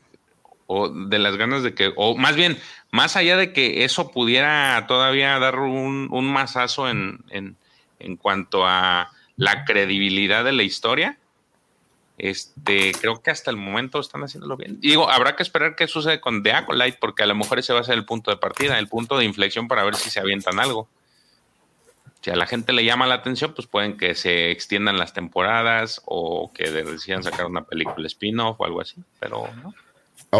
o 0.67 0.87
de 0.87 1.19
las 1.19 1.35
ganas 1.35 1.63
de 1.63 1.73
que, 1.73 1.91
o 1.97 2.15
más 2.15 2.37
bien, 2.37 2.57
más 2.91 3.17
allá 3.17 3.35
de 3.35 3.51
que 3.51 3.83
eso 3.83 4.11
pudiera 4.11 4.85
todavía 4.87 5.37
dar 5.39 5.59
un, 5.59 6.07
un 6.11 6.31
masazo 6.31 6.87
en, 6.87 7.19
en, 7.29 7.57
cuanto 8.17 8.65
a 8.65 9.11
la 9.37 9.65
credibilidad 9.65 10.43
de 10.43 10.51
la 10.51 10.63
historia, 10.63 11.17
este, 12.17 12.91
creo 12.99 13.21
que 13.21 13.31
hasta 13.31 13.49
el 13.49 13.57
momento 13.57 13.99
están 13.99 14.23
haciéndolo 14.23 14.55
bien. 14.55 14.79
digo, 14.79 15.09
habrá 15.09 15.35
que 15.35 15.43
esperar 15.43 15.75
qué 15.75 15.87
sucede 15.87 16.21
con 16.21 16.43
The 16.43 16.53
Acolyte, 16.53 16.97
porque 16.99 17.23
a 17.23 17.25
lo 17.25 17.35
mejor 17.35 17.59
ese 17.59 17.73
va 17.73 17.79
a 17.79 17.83
ser 17.83 17.95
el 17.95 18.05
punto 18.05 18.31
de 18.31 18.37
partida, 18.37 18.77
el 18.77 18.87
punto 18.87 19.17
de 19.17 19.25
inflexión 19.25 19.67
para 19.67 19.83
ver 19.83 19.95
si 19.95 20.09
se 20.09 20.19
avientan 20.19 20.59
algo. 20.59 20.87
Si 22.21 22.31
a 22.31 22.35
la 22.35 22.45
gente 22.45 22.71
le 22.71 22.85
llama 22.85 23.07
la 23.07 23.15
atención, 23.15 23.53
pues 23.53 23.67
pueden 23.67 23.97
que 23.97 24.15
se 24.15 24.51
extiendan 24.51 24.97
las 24.97 25.13
temporadas 25.13 26.01
o 26.05 26.53
que 26.53 26.69
decidan 26.69 27.23
sacar 27.23 27.47
una 27.47 27.65
película 27.65 28.07
spin-off 28.07 28.61
o 28.61 28.65
algo 28.65 28.79
así, 28.79 28.95
pero 29.19 29.49
no. 29.61 29.73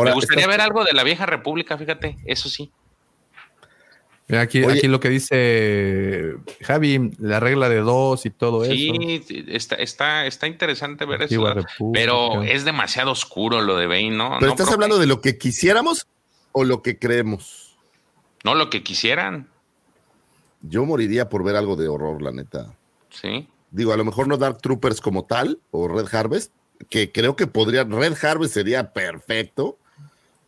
Me 0.03 0.14
gustaría 0.14 0.48
ver 0.48 0.61
algo 0.61 0.85
de 0.85 0.94
la 0.94 1.03
vieja 1.03 1.26
república, 1.26 1.77
fíjate, 1.77 2.18
eso 2.26 2.48
sí. 2.48 2.72
Aquí, 4.30 4.64
aquí 4.64 4.88
lo 4.88 5.00
que 5.00 5.10
dice 5.10 6.36
Javi, 6.62 7.12
la 7.20 7.40
regla 7.41 7.68
de 7.68 7.80
dos 7.80 8.26
y 8.26 8.30
todo 8.30 8.64
eso. 8.64 8.74
Sí, 8.74 9.24
está, 9.48 9.76
está, 9.76 10.26
está 10.26 10.48
interesante 10.48 11.06
ver 11.06 11.24
eso. 11.24 11.44
Pero 11.91 12.41
es 12.41 12.64
demasiado 12.64 13.12
oscuro 13.12 13.62
lo 13.62 13.76
de 13.76 13.88
Bane, 13.88 14.12
¿no? 14.12 14.38
Pero 14.40 14.52
estás 14.52 14.72
hablando 14.72 14.98
de 14.98 15.08
lo 15.08 15.20
que 15.20 15.38
quisiéramos 15.38 16.08
o 16.54 16.64
lo 16.64 16.82
que 16.82 16.98
creemos. 16.98 17.76
No, 18.44 18.56
lo 18.56 18.70
que 18.70 18.82
quisieran. 18.82 19.50
Yo 20.62 20.86
moriría 20.86 21.28
por 21.28 21.44
ver 21.44 21.58
algo 21.58 21.76
de 21.76 21.90
horror, 21.90 22.22
la 22.22 22.32
neta. 22.32 22.74
Sí. 23.10 23.48
Digo, 23.72 23.91
a 23.91 23.98
lo 23.98 24.06
mejor 24.06 24.28
no 24.28 24.38
Dark 24.38 24.62
Troopers 24.62 25.02
como 25.02 25.26
tal 25.26 25.60
o 25.72 25.88
Red 25.88 26.14
Harvest, 26.14 26.54
que 26.90 27.12
creo 27.12 27.36
que 27.36 27.48
podría, 27.48 27.84
Red 27.84 28.16
Harvest 28.24 28.54
sería 28.54 28.94
perfecto 28.94 29.78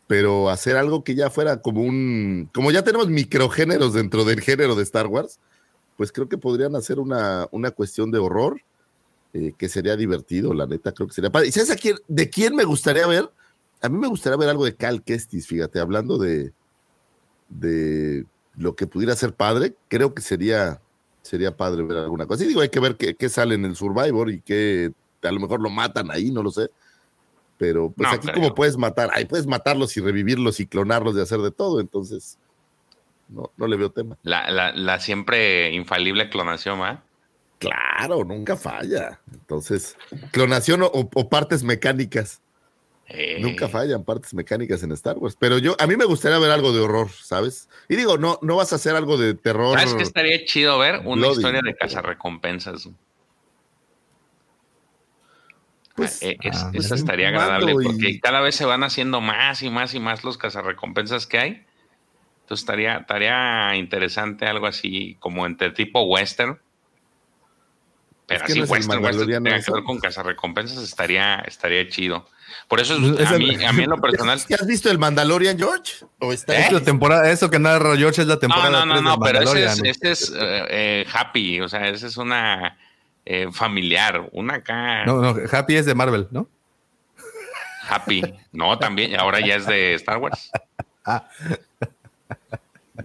pero 0.07 0.49
hacer 0.49 0.77
algo 0.77 1.03
que 1.03 1.15
ya 1.15 1.29
fuera 1.29 1.61
como 1.61 1.81
un, 1.81 2.49
como 2.53 2.71
ya 2.71 2.83
tenemos 2.83 3.07
microgéneros 3.07 3.93
dentro 3.93 4.23
del 4.23 4.41
género 4.41 4.75
de 4.75 4.83
Star 4.83 5.07
Wars, 5.07 5.39
pues 5.97 6.11
creo 6.11 6.29
que 6.29 6.37
podrían 6.37 6.75
hacer 6.75 6.99
una, 6.99 7.47
una 7.51 7.71
cuestión 7.71 8.11
de 8.11 8.19
horror 8.19 8.61
eh, 9.33 9.53
que 9.57 9.67
sería 9.67 9.95
divertido, 9.95 10.53
la 10.53 10.67
neta, 10.67 10.91
creo 10.91 11.07
que 11.07 11.13
sería 11.13 11.31
padre. 11.31 11.47
¿Y 11.47 11.51
sabes 11.51 11.75
de 12.07 12.29
quién 12.29 12.55
me 12.55 12.65
gustaría 12.65 13.07
ver? 13.07 13.31
A 13.81 13.89
mí 13.89 13.97
me 13.97 14.07
gustaría 14.07 14.37
ver 14.37 14.49
algo 14.49 14.65
de 14.65 14.75
Cal 14.75 15.03
Kestis, 15.03 15.47
fíjate, 15.47 15.79
hablando 15.79 16.17
de, 16.17 16.53
de 17.49 18.25
lo 18.55 18.75
que 18.75 18.87
pudiera 18.87 19.15
ser 19.15 19.33
padre, 19.33 19.75
creo 19.87 20.13
que 20.13 20.21
sería, 20.21 20.81
sería 21.23 21.57
padre 21.57 21.83
ver 21.83 21.97
alguna 21.97 22.27
cosa. 22.27 22.43
Y 22.43 22.47
digo, 22.47 22.61
hay 22.61 22.69
que 22.69 22.79
ver 22.79 22.95
qué, 22.95 23.15
qué 23.15 23.29
sale 23.29 23.55
en 23.55 23.65
el 23.65 23.75
Survivor 23.75 24.29
y 24.29 24.41
que 24.41 24.91
a 25.23 25.31
lo 25.31 25.39
mejor 25.39 25.61
lo 25.61 25.71
matan 25.71 26.11
ahí, 26.11 26.29
no 26.29 26.43
lo 26.43 26.51
sé 26.51 26.69
pero 27.57 27.91
pues 27.91 28.11
aquí 28.11 28.27
como 28.33 28.53
puedes 28.53 28.77
matar, 28.77 29.09
ahí 29.13 29.25
puedes 29.25 29.47
matarlos 29.47 29.95
y 29.97 30.01
revivirlos 30.01 30.59
y 30.59 30.67
clonarlos 30.67 31.15
y 31.15 31.21
hacer 31.21 31.39
de 31.39 31.51
todo, 31.51 31.79
entonces. 31.79 32.37
No, 33.27 33.51
no 33.57 33.67
le 33.67 33.75
veo 33.75 33.89
tema. 33.91 34.17
La, 34.21 34.51
la, 34.51 34.71
la 34.71 34.99
siempre 34.99 35.71
infalible 35.73 36.29
clonación, 36.29 36.79
¿va? 36.79 37.03
Claro, 37.57 38.23
nunca 38.23 38.55
falla. 38.55 39.19
Entonces, 39.33 39.97
clonación 40.31 40.83
o, 40.83 40.89
o 40.91 41.29
partes 41.29 41.63
mecánicas. 41.63 42.41
Eh, 43.07 43.37
Nunca 43.39 43.67
fallan 43.67 44.03
partes 44.03 44.33
mecánicas 44.33 44.81
en 44.83 44.91
Star 44.91 45.17
Wars. 45.17 45.37
Pero 45.39 45.59
yo, 45.59 45.75
a 45.79 45.85
mí 45.85 45.95
me 45.95 46.05
gustaría 46.05 46.39
ver 46.39 46.49
algo 46.51 46.73
de 46.73 46.79
horror, 46.81 47.09
¿sabes? 47.11 47.69
Y 47.87 47.95
digo, 47.95 48.17
no, 48.17 48.39
no 48.41 48.55
vas 48.55 48.73
a 48.73 48.77
hacer 48.77 48.95
algo 48.95 49.17
de 49.17 49.35
terror. 49.35 49.77
¿Sabes 49.79 49.93
qué 49.93 50.03
estaría 50.03 50.43
chido 50.45 50.77
ver? 50.79 51.01
Una 51.05 51.27
Bloody. 51.27 51.35
historia 51.37 51.61
de 51.63 51.75
cazarrecompensas. 51.75 52.89
Pues, 55.95 56.21
Eh, 56.21 56.37
es- 56.41 56.55
ah, 56.57 56.71
esa 56.73 56.89
pues, 56.89 56.91
estaría 57.01 57.29
agradable 57.29 57.71
y- 57.71 57.75
porque 57.85 58.19
cada 58.19 58.41
vez 58.41 58.55
se 58.55 58.65
van 58.65 58.83
haciendo 58.83 59.21
más 59.21 59.61
y 59.63 59.69
más 59.69 59.93
y 59.93 59.99
más 59.99 60.23
los 60.23 60.37
cazarrecompensas 60.37 61.25
que 61.25 61.39
hay. 61.39 61.65
Entonces 62.41 62.63
estaría, 62.63 62.97
estaría 62.97 63.75
interesante 63.75 64.45
algo 64.45 64.67
así 64.67 65.15
como 65.19 65.45
entre 65.45 65.71
tipo 65.71 66.03
western. 66.03 66.59
Pero 68.27 68.39
Es 68.39 68.43
que 68.45 68.51
así 68.53 68.59
no 68.59 68.65
es 68.65 68.69
el 68.71 68.75
western, 68.77 69.03
western 69.05 69.27
que 69.27 69.33
tenga 69.35 69.61
que 69.61 69.71
ver 69.71 69.83
con 69.83 69.99
cazarrecompensas 69.99 70.83
estaría, 70.83 71.35
estaría 71.47 71.87
chido. 71.89 72.27
Por 72.67 72.79
eso 72.79 72.95
es- 72.97 73.19
Es 73.19 73.31
a 73.31 73.35
el- 73.35 73.39
mí, 73.57 73.63
a 73.63 73.71
mí 73.71 73.83
en 73.83 73.89
lo 73.89 73.97
personal. 74.01 74.39
¿Ya 74.49 74.57
has 74.57 74.67
visto 74.67 74.89
el 74.91 74.97
Mandalorian, 74.97 75.57
George? 75.57 76.05
¿O 76.19 76.33
está 76.33 76.57
Es 76.57 76.71
la 76.71 76.81
temporada, 76.81 77.31
eso 77.31 77.49
que 77.49 77.59
narra 77.59 77.95
George 77.95 78.21
es 78.21 78.27
la 78.27 78.33
No, 78.35 78.39
temporada. 78.39 78.69
no, 78.71 78.85
no, 78.85 78.95
de 78.95 79.01
no, 79.01 79.19
pero 79.19 79.41
ese 79.41 79.63
es, 79.65 79.79
ese 79.83 80.11
es 80.11 80.29
eh, 80.35 80.65
eh, 80.69 81.05
happy, 81.13 81.61
o 81.61 81.69
sea, 81.69 81.87
ese 81.87 82.07
es 82.07 82.17
una 82.17 82.77
eh, 83.25 83.47
familiar, 83.51 84.29
una 84.33 84.55
acá 84.55 85.05
No, 85.05 85.21
no, 85.21 85.35
Happy 85.51 85.75
es 85.75 85.85
de 85.85 85.95
Marvel, 85.95 86.27
¿no? 86.31 86.47
happy. 87.87 88.21
No, 88.51 88.77
también, 88.79 89.19
ahora 89.19 89.39
ya 89.45 89.55
es 89.55 89.67
de 89.67 89.93
Star 89.95 90.17
Wars. 90.17 90.49
Ah. 91.05 91.27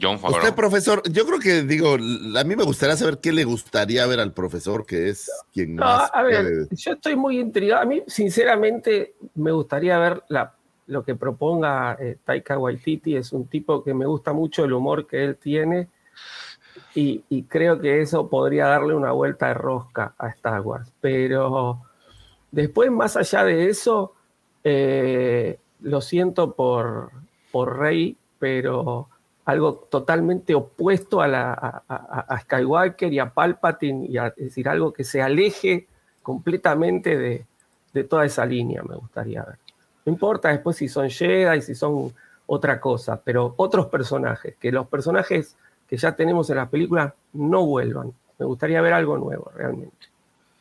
John 0.01 0.15
Usted, 0.17 0.31
Favreau. 0.31 0.55
profesor, 0.55 1.03
yo 1.11 1.27
creo 1.27 1.39
que, 1.41 1.63
digo, 1.63 1.95
a 1.95 2.45
mí 2.45 2.57
me 2.57 2.63
gustaría 2.65 2.97
saber 2.97 3.19
qué 3.19 3.33
le 3.33 3.45
gustaría 3.45 4.07
ver 4.07 4.21
al 4.21 4.33
profesor, 4.33 4.87
que 4.87 5.09
es 5.11 5.31
quien 5.53 5.75
No, 5.77 5.85
más. 5.85 6.11
a 6.15 6.23
ver, 6.23 6.43
puede- 6.43 6.69
yo 6.71 6.93
estoy 6.93 7.17
muy 7.17 7.39
intrigado. 7.41 7.83
A 7.83 7.85
mí, 7.85 8.03
sinceramente, 8.07 9.15
me 9.35 9.51
gustaría 9.51 9.99
ver 9.99 10.23
la, 10.29 10.55
lo 10.87 11.05
que 11.05 11.17
proponga 11.17 11.97
eh, 12.01 12.17
Taika 12.25 12.57
Waititi. 12.57 13.17
Es 13.17 13.33
un 13.33 13.49
tipo 13.49 13.83
que 13.85 13.93
me 13.93 14.07
gusta 14.07 14.33
mucho 14.33 14.65
el 14.65 14.73
humor 14.73 15.07
que 15.07 15.25
él 15.25 15.37
tiene 15.37 15.89
y, 16.95 17.43
creo 17.45 17.81
que 17.81 18.01
eso 18.01 18.29
podría 18.29 18.67
darle 18.67 18.95
una 18.95 19.13
vuelta 19.13 19.49
de 19.49 19.55
rosca 19.55 20.15
a 20.19 20.29
Star 20.29 20.61
Wars. 20.61 20.93
Pero 21.01 21.83
después, 22.51 22.91
más 22.91 23.17
allá 23.17 23.45
de 23.45 23.69
eso, 23.69 24.15
eh, 24.65 25.59
lo 25.81 26.01
siento 26.01 26.53
por, 26.55 27.11
por 27.53 27.79
Rey, 27.79 28.17
pero 28.39 29.09
algo 29.45 29.75
totalmente 29.91 30.55
opuesto 30.55 31.21
a, 31.21 31.29
la, 31.29 31.83
a, 31.89 32.41
Skywalker 32.41 33.13
y 33.13 33.19
a 33.19 33.31
Palpatine, 33.31 34.07
y 34.07 34.19
es 34.19 34.37
decir, 34.37 34.69
algo 34.69 34.93
que 34.93 35.05
se 35.05 35.23
aleje 35.23 35.87
completamente 36.23 37.17
de, 37.17 37.47
de 37.93 38.05
toda 38.05 38.25
esa 38.25 38.45
línea, 38.47 38.83
me 38.83 38.97
gustaría 38.97 39.43
ver. 39.43 39.59
No 40.05 40.13
importa 40.13 40.51
después 40.51 40.77
si 40.77 40.89
son 40.89 41.11
Jedi, 41.11 41.63
si 41.63 41.75
son 41.75 42.13
otra 42.47 42.81
cosa, 42.81 43.21
pero 43.23 43.55
otros 43.57 43.87
personajes, 43.87 44.57
que 44.57 44.73
los 44.73 44.89
personajes 44.89 45.57
que 45.91 45.97
ya 45.97 46.15
tenemos 46.15 46.49
en 46.51 46.57
las 46.57 46.69
películas 46.69 47.13
no 47.33 47.67
vuelvan. 47.67 48.13
Me 48.39 48.47
gustaría 48.47 48.81
ver 48.81 48.93
algo 48.93 49.19
nuevo, 49.19 49.51
realmente. 49.55 49.97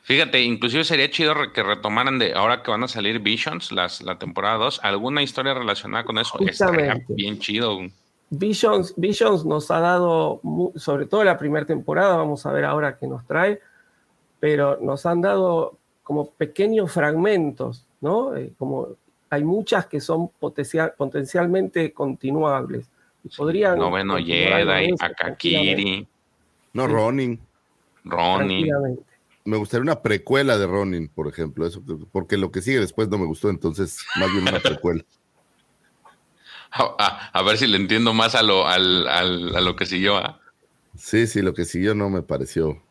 Fíjate, 0.01 0.41
inclusive 0.41 0.83
sería 0.83 1.09
chido 1.11 1.35
que 1.53 1.61
retomaran 1.61 2.17
de 2.17 2.33
ahora 2.33 2.63
que 2.63 2.71
van 2.71 2.83
a 2.83 2.87
salir 2.87 3.19
Visions, 3.19 3.71
las, 3.71 4.01
la 4.01 4.17
temporada 4.17 4.57
2, 4.57 4.79
alguna 4.81 5.21
historia 5.21 5.53
relacionada 5.53 6.03
con 6.03 6.17
eso. 6.17 6.39
Estaría 6.39 6.99
bien 7.07 7.37
chido. 7.37 7.77
Visions, 8.31 8.93
Visions 8.97 9.45
nos 9.45 9.69
ha 9.69 9.79
dado, 9.79 10.41
sobre 10.75 11.05
todo 11.05 11.23
la 11.23 11.37
primera 11.37 11.65
temporada, 11.65 12.17
vamos 12.17 12.43
a 12.47 12.51
ver 12.51 12.65
ahora 12.65 12.97
qué 12.97 13.05
nos 13.07 13.25
trae, 13.27 13.59
pero 14.39 14.79
nos 14.81 15.05
han 15.05 15.21
dado 15.21 15.77
como 16.01 16.31
pequeños 16.31 16.91
fragmentos, 16.91 17.85
¿no? 18.01 18.35
Eh, 18.35 18.51
como 18.57 18.87
hay 19.29 19.43
muchas 19.43 19.85
que 19.85 20.01
son 20.01 20.29
potencial- 20.39 20.93
potencialmente 20.97 21.93
continuables. 21.93 22.87
Podrían 23.35 23.77
Noveno 23.77 24.17
Jedi, 24.17 24.91
Akakiri, 24.99 26.07
No, 26.73 26.85
sí. 26.87 26.91
Ronin. 26.93 27.39
Tranquilamente. 28.09 29.03
Me 29.45 29.57
gustaría 29.57 29.81
una 29.83 30.01
precuela 30.01 30.57
de 30.57 30.67
Ronin, 30.67 31.07
por 31.09 31.27
ejemplo, 31.27 31.65
eso, 31.65 31.81
porque 32.11 32.37
lo 32.37 32.51
que 32.51 32.61
sigue 32.61 32.79
después 32.79 33.09
no 33.09 33.17
me 33.17 33.25
gustó, 33.25 33.49
entonces 33.49 33.97
más 34.17 34.31
bien 34.31 34.43
una 34.47 34.59
precuela. 34.83 35.03
A, 36.71 36.95
a- 36.99 37.29
a 37.39 37.41
ver 37.43 37.57
si 37.57 37.65
le 37.67 37.77
entiendo 37.77 38.13
más 38.13 38.35
a 38.35 38.43
lo, 38.43 38.67
al, 38.67 39.07
al- 39.07 39.55
a 39.55 39.61
lo 39.61 39.75
que 39.75 39.85
siguió. 39.85 40.17
¿ah? 40.17 40.39
Sí, 40.95 41.25
sí, 41.27 41.41
lo 41.41 41.53
que 41.53 41.65
siguió 41.65 41.95
no 41.95 42.09
me 42.09 42.21
pareció 42.21 42.81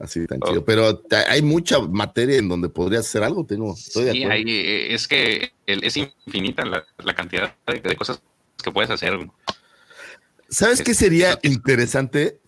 así 0.00 0.26
tan 0.26 0.38
Oh. 0.42 0.48
chido, 0.48 0.64
pero 0.64 1.02
hay 1.28 1.42
mucha 1.42 1.80
materia 1.80 2.38
en 2.38 2.48
donde 2.48 2.68
podría 2.68 3.00
hacer 3.00 3.22
algo, 3.22 3.44
tengo, 3.46 3.74
estoy 3.74 4.04
de 4.04 4.12
Sí, 4.12 4.24
acuerdo. 4.24 4.42
eh, 4.48 4.94
es 4.94 5.06
que 5.08 5.52
el- 5.66 5.84
es 5.84 5.96
infinita 5.96 6.64
la, 6.64 6.84
la 6.98 7.14
cantidad 7.14 7.54
de, 7.66 7.80
de 7.80 7.96
cosas 7.96 8.20
que 8.62 8.70
puedes 8.72 8.90
hacer. 8.90 9.18
¿Sabes 10.48 10.82
qué 10.82 10.94
sería 10.94 11.38
interesante? 11.42 12.40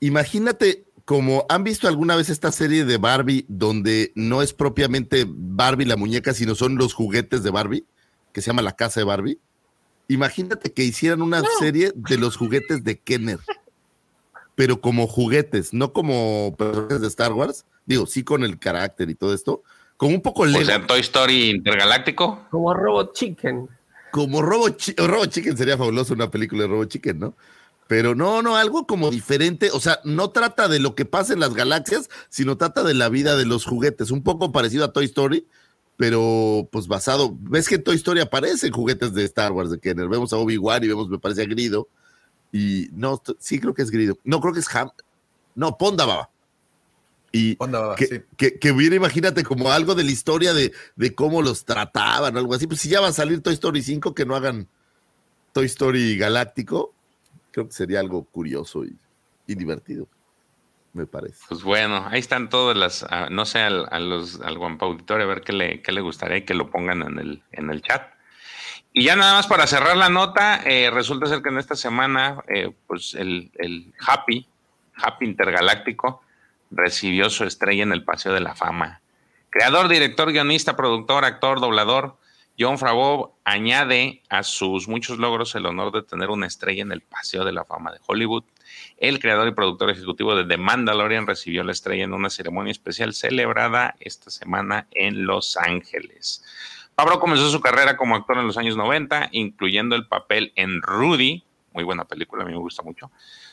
Imagínate 0.00 0.84
como 1.04 1.44
han 1.48 1.64
visto 1.64 1.88
alguna 1.88 2.14
vez 2.14 2.28
esta 2.28 2.52
serie 2.52 2.84
de 2.84 2.96
Barbie 2.96 3.44
donde 3.48 4.12
no 4.14 4.42
es 4.42 4.52
propiamente 4.52 5.26
Barbie 5.28 5.84
la 5.84 5.96
muñeca, 5.96 6.32
sino 6.34 6.54
son 6.54 6.76
los 6.76 6.94
juguetes 6.94 7.42
de 7.42 7.50
Barbie, 7.50 7.84
que 8.32 8.40
se 8.40 8.48
llama 8.48 8.62
La 8.62 8.76
Casa 8.76 9.00
de 9.00 9.04
Barbie. 9.04 9.40
Imagínate 10.08 10.72
que 10.72 10.84
hicieran 10.84 11.22
una 11.22 11.42
serie 11.58 11.92
de 11.94 12.16
los 12.16 12.36
juguetes 12.36 12.84
de 12.84 12.98
Kenner, 12.98 13.40
pero 14.54 14.80
como 14.80 15.06
juguetes, 15.06 15.72
no 15.72 15.92
como 15.92 16.54
personajes 16.56 17.00
de 17.00 17.08
Star 17.08 17.32
Wars. 17.32 17.64
Digo, 17.86 18.06
sí 18.06 18.22
con 18.22 18.44
el 18.44 18.58
carácter 18.58 19.10
y 19.10 19.14
todo 19.14 19.34
esto, 19.34 19.62
como 19.96 20.14
un 20.14 20.22
poco 20.22 20.42
O 20.42 20.46
Lego, 20.46 20.64
sea, 20.64 20.86
Toy 20.86 21.00
Story 21.00 21.50
Intergaláctico. 21.50 22.46
Como 22.50 22.72
Robot 22.72 23.14
Chicken. 23.14 23.68
Como 24.10 24.42
Robo, 24.42 24.68
Robo 24.96 25.26
Chicken 25.26 25.56
sería 25.56 25.78
fabuloso 25.78 26.14
una 26.14 26.30
película 26.30 26.62
de 26.62 26.68
Robo 26.68 26.84
Chicken, 26.84 27.18
¿no? 27.18 27.34
Pero 27.90 28.14
no, 28.14 28.40
no, 28.40 28.56
algo 28.56 28.86
como 28.86 29.10
diferente. 29.10 29.70
O 29.72 29.80
sea, 29.80 29.98
no 30.04 30.30
trata 30.30 30.68
de 30.68 30.78
lo 30.78 30.94
que 30.94 31.06
pasa 31.06 31.32
en 31.32 31.40
las 31.40 31.54
galaxias, 31.54 32.08
sino 32.28 32.56
trata 32.56 32.84
de 32.84 32.94
la 32.94 33.08
vida 33.08 33.36
de 33.36 33.46
los 33.46 33.64
juguetes. 33.64 34.12
Un 34.12 34.22
poco 34.22 34.52
parecido 34.52 34.84
a 34.84 34.92
Toy 34.92 35.06
Story, 35.06 35.46
pero 35.96 36.68
pues 36.70 36.86
basado. 36.86 37.36
¿Ves 37.40 37.68
que 37.68 37.74
en 37.74 37.82
Toy 37.82 37.96
Story 37.96 38.20
aparecen 38.20 38.70
juguetes 38.70 39.12
de 39.12 39.24
Star 39.24 39.50
Wars 39.50 39.72
de 39.72 39.80
Kenner? 39.80 40.08
Vemos 40.08 40.32
a 40.32 40.36
Obi-Wan 40.36 40.84
y 40.84 40.88
vemos, 40.88 41.08
me 41.08 41.18
parece, 41.18 41.42
a 41.42 41.46
Grido. 41.46 41.88
Y 42.52 42.88
no, 42.92 43.20
sí 43.40 43.58
creo 43.58 43.74
que 43.74 43.82
es 43.82 43.90
Grido. 43.90 44.18
No, 44.22 44.40
creo 44.40 44.54
que 44.54 44.60
es 44.60 44.72
Ham. 44.74 44.90
No, 45.56 45.76
Ponda 45.76 46.06
Baba. 46.06 46.30
Y 47.32 47.56
Onda, 47.58 47.94
que, 47.94 48.06
sí. 48.06 48.22
que, 48.36 48.58
que 48.58 48.72
hubiera, 48.72 48.96
imagínate, 48.96 49.44
como 49.44 49.70
algo 49.70 49.94
de 49.94 50.04
la 50.04 50.10
historia 50.10 50.52
de, 50.52 50.72
de 50.96 51.14
cómo 51.14 51.42
los 51.42 51.64
trataban 51.64 52.34
o 52.34 52.38
algo 52.38 52.54
así. 52.54 52.66
Pues 52.66 52.80
si 52.80 52.88
ya 52.88 53.00
va 53.00 53.08
a 53.08 53.12
salir 53.12 53.40
Toy 53.40 53.54
Story 53.54 53.82
5, 53.82 54.14
que 54.14 54.26
no 54.26 54.34
hagan 54.34 54.68
Toy 55.52 55.66
Story 55.66 56.16
Galáctico, 56.16 56.92
creo 57.52 57.66
que 57.66 57.72
sería 57.72 58.00
algo 58.00 58.24
curioso 58.24 58.84
y, 58.84 58.96
y 59.46 59.54
divertido, 59.54 60.08
me 60.92 61.06
parece. 61.06 61.44
Pues 61.48 61.62
bueno, 61.62 62.06
ahí 62.08 62.20
están 62.20 62.48
todas 62.48 62.76
las, 62.76 63.04
ah, 63.08 63.28
no 63.30 63.44
sé, 63.44 63.60
al, 63.60 63.86
a 63.90 64.00
los, 64.00 64.40
al 64.40 64.58
Guampa 64.58 64.86
Auditorio, 64.86 65.24
a 65.26 65.28
ver 65.28 65.42
qué 65.42 65.52
le, 65.52 65.82
qué 65.82 65.92
le 65.92 66.00
gustaría 66.00 66.38
y 66.38 66.44
que 66.44 66.54
lo 66.54 66.70
pongan 66.70 67.02
en 67.02 67.18
el, 67.18 67.42
en 67.52 67.70
el 67.70 67.82
chat. 67.82 68.12
Y 68.92 69.04
ya 69.04 69.14
nada 69.14 69.34
más 69.34 69.46
para 69.46 69.68
cerrar 69.68 69.96
la 69.96 70.08
nota, 70.08 70.62
eh, 70.64 70.90
resulta 70.90 71.26
ser 71.26 71.42
que 71.42 71.50
en 71.50 71.58
esta 71.58 71.76
semana, 71.76 72.42
eh, 72.48 72.72
pues 72.88 73.14
el, 73.14 73.52
el 73.54 73.94
Happy, 74.04 74.48
Happy 74.94 75.26
Intergaláctico, 75.26 76.22
recibió 76.70 77.30
su 77.30 77.44
estrella 77.44 77.82
en 77.82 77.92
el 77.92 78.04
Paseo 78.04 78.32
de 78.32 78.40
la 78.40 78.54
Fama. 78.54 79.00
Creador, 79.50 79.88
director, 79.88 80.32
guionista, 80.32 80.76
productor, 80.76 81.24
actor, 81.24 81.60
doblador, 81.60 82.16
John 82.60 82.78
Favreau 82.78 83.32
añade 83.44 84.22
a 84.28 84.42
sus 84.42 84.86
muchos 84.86 85.18
logros 85.18 85.54
el 85.54 85.64
honor 85.64 85.92
de 85.92 86.02
tener 86.02 86.28
una 86.28 86.46
estrella 86.46 86.82
en 86.82 86.92
el 86.92 87.00
Paseo 87.00 87.42
de 87.42 87.52
la 87.52 87.64
Fama 87.64 87.90
de 87.90 87.98
Hollywood. 88.06 88.44
El 88.98 89.18
creador 89.18 89.48
y 89.48 89.52
productor 89.52 89.88
ejecutivo 89.88 90.36
de 90.36 90.44
The 90.44 90.58
Mandalorian 90.58 91.26
recibió 91.26 91.64
la 91.64 91.72
estrella 91.72 92.04
en 92.04 92.12
una 92.12 92.28
ceremonia 92.28 92.70
especial 92.70 93.14
celebrada 93.14 93.94
esta 93.98 94.30
semana 94.30 94.86
en 94.90 95.24
Los 95.24 95.56
Ángeles. 95.56 96.44
Favreau 96.94 97.18
comenzó 97.18 97.48
su 97.48 97.62
carrera 97.62 97.96
como 97.96 98.14
actor 98.14 98.36
en 98.36 98.46
los 98.46 98.58
años 98.58 98.76
90, 98.76 99.30
incluyendo 99.32 99.96
el 99.96 100.06
papel 100.06 100.52
en 100.54 100.82
Rudy, 100.82 101.42
muy 101.72 101.84
buena 101.84 102.04
película, 102.04 102.42
a 102.42 102.46
mí 102.46 102.52
me 102.52 102.58
gusta 102.58 102.82
mucho. 102.82 103.10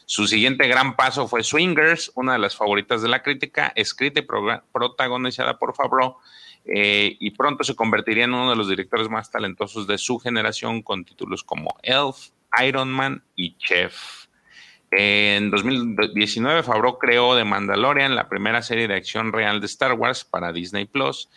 Su 0.09 0.25
siguiente 0.25 0.69
gran 0.69 0.95
paso 0.95 1.27
fue 1.27 1.43
Swingers, 1.43 2.13
una 2.15 2.31
de 2.31 2.39
las 2.39 2.55
favoritas 2.55 3.01
de 3.01 3.09
la 3.09 3.21
crítica, 3.21 3.73
escrita 3.75 4.21
y 4.21 4.27
protagonizada 4.71 5.59
por 5.59 5.75
Favreau, 5.75 6.15
eh, 6.63 7.17
y 7.19 7.31
pronto 7.31 7.65
se 7.65 7.75
convertiría 7.75 8.23
en 8.23 8.33
uno 8.33 8.49
de 8.49 8.55
los 8.55 8.69
directores 8.69 9.09
más 9.09 9.29
talentosos 9.29 9.85
de 9.85 9.97
su 9.97 10.17
generación 10.17 10.81
con 10.81 11.03
títulos 11.03 11.43
como 11.43 11.75
Elf, 11.83 12.29
Iron 12.65 12.89
Man 12.89 13.21
y 13.35 13.57
Chef. 13.57 14.27
En 14.91 15.51
2019, 15.51 16.63
Favreau 16.63 16.97
creó 16.97 17.35
The 17.35 17.43
Mandalorian, 17.43 18.15
la 18.15 18.29
primera 18.29 18.61
serie 18.61 18.87
de 18.87 18.95
acción 18.95 19.33
real 19.33 19.59
de 19.59 19.65
Star 19.65 19.91
Wars 19.91 20.23
para 20.23 20.53
Disney 20.53 20.85
Plus. 20.85 21.29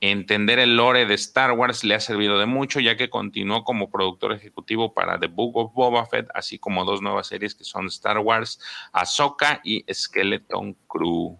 Entender 0.00 0.58
el 0.58 0.76
lore 0.76 1.06
de 1.06 1.14
Star 1.14 1.52
Wars 1.52 1.84
le 1.84 1.94
ha 1.94 2.00
servido 2.00 2.38
de 2.38 2.46
mucho, 2.46 2.80
ya 2.80 2.96
que 2.96 3.10
continuó 3.10 3.64
como 3.64 3.90
productor 3.90 4.32
ejecutivo 4.32 4.94
para 4.94 5.18
The 5.18 5.26
Book 5.26 5.56
of 5.56 5.74
Boba 5.74 6.06
Fett, 6.06 6.28
así 6.34 6.58
como 6.58 6.84
dos 6.84 7.02
nuevas 7.02 7.26
series 7.26 7.54
que 7.54 7.64
son 7.64 7.86
Star 7.86 8.18
Wars, 8.18 8.60
Ahsoka 8.92 9.60
y 9.64 9.84
Skeleton 9.92 10.76
Crew. 10.86 11.38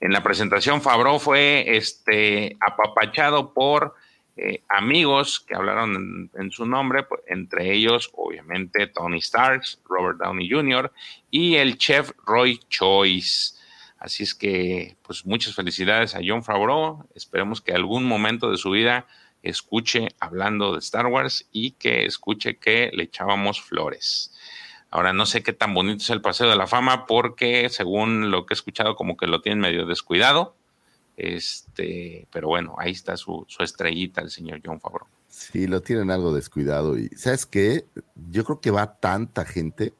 En 0.00 0.12
la 0.12 0.22
presentación, 0.22 0.82
Favreau 0.82 1.18
fue 1.18 1.76
este, 1.76 2.56
apapachado 2.60 3.54
por 3.54 3.94
eh, 4.36 4.62
amigos 4.68 5.40
que 5.40 5.54
hablaron 5.54 6.30
en, 6.34 6.50
su 6.50 6.64
nombre, 6.64 7.02
pues, 7.02 7.20
entre 7.26 7.72
ellos, 7.72 8.10
obviamente, 8.14 8.86
Tony 8.86 9.18
Stark, 9.18 9.62
Robert 9.84 10.18
Downey 10.18 10.50
Jr. 10.50 10.90
y 11.30 11.56
el 11.56 11.76
chef 11.76 12.12
Roy 12.26 12.58
Choice. 12.68 13.59
Así 14.00 14.22
es 14.22 14.34
que, 14.34 14.96
pues 15.02 15.26
muchas 15.26 15.54
felicidades 15.54 16.14
a 16.14 16.20
John 16.24 16.42
Favreau. 16.42 17.06
Esperemos 17.14 17.60
que 17.60 17.74
algún 17.74 18.04
momento 18.04 18.50
de 18.50 18.56
su 18.56 18.70
vida 18.70 19.06
escuche 19.42 20.08
hablando 20.18 20.72
de 20.72 20.78
Star 20.78 21.06
Wars 21.06 21.46
y 21.52 21.72
que 21.72 22.06
escuche 22.06 22.56
que 22.56 22.90
le 22.94 23.04
echábamos 23.04 23.60
flores. 23.60 24.34
Ahora 24.90 25.12
no 25.12 25.26
sé 25.26 25.42
qué 25.42 25.52
tan 25.52 25.74
bonito 25.74 26.02
es 26.02 26.08
el 26.08 26.22
Paseo 26.22 26.48
de 26.48 26.56
la 26.56 26.66
Fama 26.66 27.04
porque 27.06 27.68
según 27.68 28.30
lo 28.30 28.46
que 28.46 28.54
he 28.54 28.56
escuchado 28.56 28.96
como 28.96 29.18
que 29.18 29.26
lo 29.26 29.42
tienen 29.42 29.60
medio 29.60 29.84
descuidado. 29.84 30.56
Este, 31.18 32.26
pero 32.32 32.48
bueno, 32.48 32.76
ahí 32.78 32.92
está 32.92 33.18
su, 33.18 33.44
su 33.48 33.62
estrellita 33.62 34.22
el 34.22 34.30
señor 34.30 34.62
John 34.64 34.80
Favreau. 34.80 35.06
Sí, 35.28 35.66
lo 35.66 35.82
tienen 35.82 36.10
algo 36.10 36.32
descuidado 36.32 36.98
y 36.98 37.08
¿sabes 37.10 37.44
qué? 37.44 37.84
Yo 38.30 38.44
creo 38.44 38.60
que 38.62 38.70
va 38.70 38.98
tanta 38.98 39.44
gente 39.44 39.92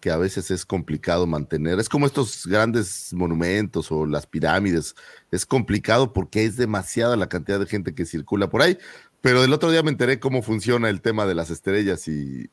que 0.00 0.10
a 0.10 0.16
veces 0.16 0.50
es 0.50 0.64
complicado 0.64 1.26
mantener. 1.26 1.78
Es 1.78 1.88
como 1.88 2.06
estos 2.06 2.46
grandes 2.46 3.12
monumentos 3.12 3.92
o 3.92 4.06
las 4.06 4.26
pirámides. 4.26 4.94
Es 5.30 5.44
complicado 5.44 6.12
porque 6.12 6.44
es 6.44 6.56
demasiada 6.56 7.16
la 7.16 7.28
cantidad 7.28 7.60
de 7.60 7.66
gente 7.66 7.94
que 7.94 8.06
circula 8.06 8.48
por 8.48 8.62
ahí. 8.62 8.78
Pero 9.20 9.44
el 9.44 9.52
otro 9.52 9.70
día 9.70 9.82
me 9.82 9.90
enteré 9.90 10.18
cómo 10.18 10.42
funciona 10.42 10.88
el 10.88 11.02
tema 11.02 11.26
de 11.26 11.34
las 11.34 11.50
estrellas 11.50 12.08
y, 12.08 12.50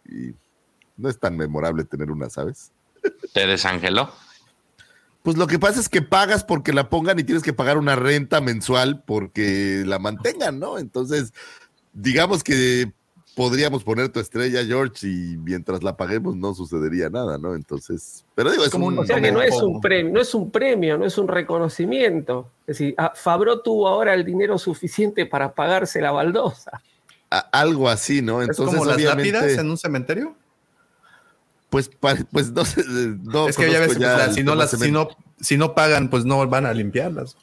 no 0.97 1.09
es 1.09 1.19
tan 1.19 1.37
memorable 1.37 1.85
tener 1.85 2.11
una, 2.11 2.29
¿sabes? 2.29 2.71
¿Te 3.33 3.47
desangeló? 3.47 4.11
Pues 5.21 5.37
lo 5.37 5.47
que 5.47 5.59
pasa 5.59 5.79
es 5.79 5.89
que 5.89 6.01
pagas 6.01 6.43
porque 6.43 6.73
la 6.73 6.89
pongan 6.89 7.19
y 7.19 7.23
tienes 7.23 7.43
que 7.43 7.53
pagar 7.53 7.77
una 7.77 7.95
renta 7.95 8.41
mensual 8.41 9.03
porque 9.05 9.83
la 9.85 9.99
mantengan, 9.99 10.59
¿no? 10.59 10.79
Entonces, 10.79 11.33
digamos 11.93 12.43
que 12.43 12.91
podríamos 13.37 13.83
poner 13.83 14.09
tu 14.09 14.19
estrella, 14.19 14.65
George, 14.65 15.07
y 15.07 15.37
mientras 15.37 15.83
la 15.83 15.95
paguemos 15.95 16.35
no 16.35 16.55
sucedería 16.55 17.07
nada, 17.11 17.37
¿no? 17.37 17.53
Entonces, 17.53 18.25
pero 18.33 18.49
digo, 18.49 18.63
es 18.63 18.71
como 18.71 18.87
un... 18.87 18.97
O 18.97 19.05
sea 19.05 19.21
que 19.21 19.31
no 19.31 19.43
es 19.43 19.53
un 19.61 19.79
premio, 19.79 20.11
no 20.11 20.19
es 20.19 20.33
un 20.33 20.49
premio, 20.49 20.97
no 20.97 21.05
es 21.05 21.19
un 21.19 21.27
reconocimiento. 21.27 22.49
Es 22.61 22.79
decir, 22.79 22.95
ah, 22.97 23.13
Fabro 23.15 23.61
tuvo 23.61 23.87
ahora 23.87 24.15
el 24.15 24.25
dinero 24.25 24.57
suficiente 24.57 25.27
para 25.27 25.53
pagarse 25.53 26.01
la 26.01 26.11
baldosa. 26.11 26.81
algo 27.51 27.87
así, 27.89 28.23
¿no? 28.23 28.41
Entonces, 28.41 28.73
¿Es 28.73 28.79
como 28.79 28.85
las 28.85 28.99
lápidas 28.99 29.51
en 29.51 29.69
un 29.69 29.77
cementerio? 29.77 30.35
Pues, 31.69 31.91
pues 31.99 32.51
no 32.51 32.65
sé. 32.65 32.83
No 33.21 33.49
es 33.49 33.55
que 33.55 33.71
ya 33.71 33.81
ves, 33.81 33.93
si, 34.33 34.43
no 34.43 34.55
las, 34.55 34.71
si, 34.71 34.91
no, 34.91 35.09
si 35.39 35.57
no 35.57 35.75
pagan, 35.75 36.09
pues 36.09 36.25
no 36.25 36.43
van 36.47 36.65
a 36.65 36.73
limpiarlas. 36.73 37.37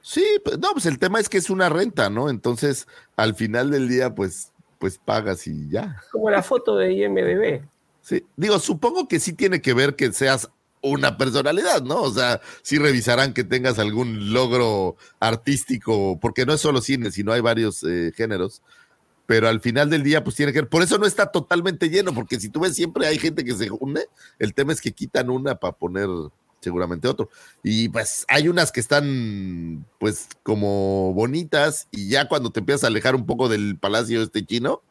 Sí, 0.00 0.24
pues, 0.42 0.58
no, 0.58 0.72
pues 0.72 0.86
el 0.86 0.98
tema 0.98 1.20
es 1.20 1.28
que 1.28 1.36
es 1.36 1.50
una 1.50 1.68
renta, 1.68 2.08
¿no? 2.08 2.30
Entonces, 2.30 2.88
al 3.16 3.34
final 3.34 3.70
del 3.70 3.86
día, 3.86 4.14
pues 4.14 4.50
pues 4.80 4.98
pagas 4.98 5.46
y 5.46 5.68
ya. 5.68 6.02
Como 6.10 6.30
la 6.30 6.42
foto 6.42 6.76
de 6.76 6.92
IMDB. 6.92 7.62
Sí, 8.00 8.24
digo, 8.34 8.58
supongo 8.58 9.06
que 9.06 9.20
sí 9.20 9.34
tiene 9.34 9.60
que 9.60 9.74
ver 9.74 9.94
que 9.94 10.10
seas 10.12 10.50
una 10.80 11.18
personalidad, 11.18 11.82
¿no? 11.82 12.00
O 12.02 12.10
sea, 12.10 12.40
sí 12.62 12.78
revisarán 12.78 13.34
que 13.34 13.44
tengas 13.44 13.78
algún 13.78 14.32
logro 14.32 14.96
artístico, 15.20 16.18
porque 16.18 16.46
no 16.46 16.54
es 16.54 16.62
solo 16.62 16.80
cine, 16.80 17.10
sino 17.12 17.32
hay 17.32 17.42
varios 17.42 17.84
eh, 17.84 18.12
géneros. 18.16 18.62
Pero 19.26 19.48
al 19.48 19.60
final 19.60 19.90
del 19.90 20.02
día, 20.02 20.24
pues 20.24 20.34
tiene 20.34 20.52
que 20.52 20.62
ver. 20.62 20.70
Por 20.70 20.82
eso 20.82 20.98
no 20.98 21.06
está 21.06 21.26
totalmente 21.30 21.90
lleno, 21.90 22.14
porque 22.14 22.40
si 22.40 22.48
tú 22.48 22.60
ves, 22.60 22.74
siempre 22.74 23.06
hay 23.06 23.18
gente 23.18 23.44
que 23.44 23.54
se 23.54 23.70
une. 23.70 24.00
El 24.38 24.54
tema 24.54 24.72
es 24.72 24.80
que 24.80 24.92
quitan 24.92 25.28
una 25.28 25.56
para 25.56 25.74
poner 25.74 26.08
seguramente 26.60 27.08
otro. 27.08 27.30
Y 27.62 27.88
pues 27.88 28.24
hay 28.28 28.48
unas 28.48 28.72
que 28.72 28.80
están 28.80 29.84
pues 29.98 30.28
como 30.42 31.12
bonitas 31.14 31.88
y 31.90 32.08
ya 32.08 32.28
cuando 32.28 32.50
te 32.50 32.60
empiezas 32.60 32.84
a 32.84 32.88
alejar 32.88 33.14
un 33.14 33.26
poco 33.26 33.48
del 33.48 33.78
palacio 33.78 34.22
este 34.22 34.44
chino, 34.44 34.82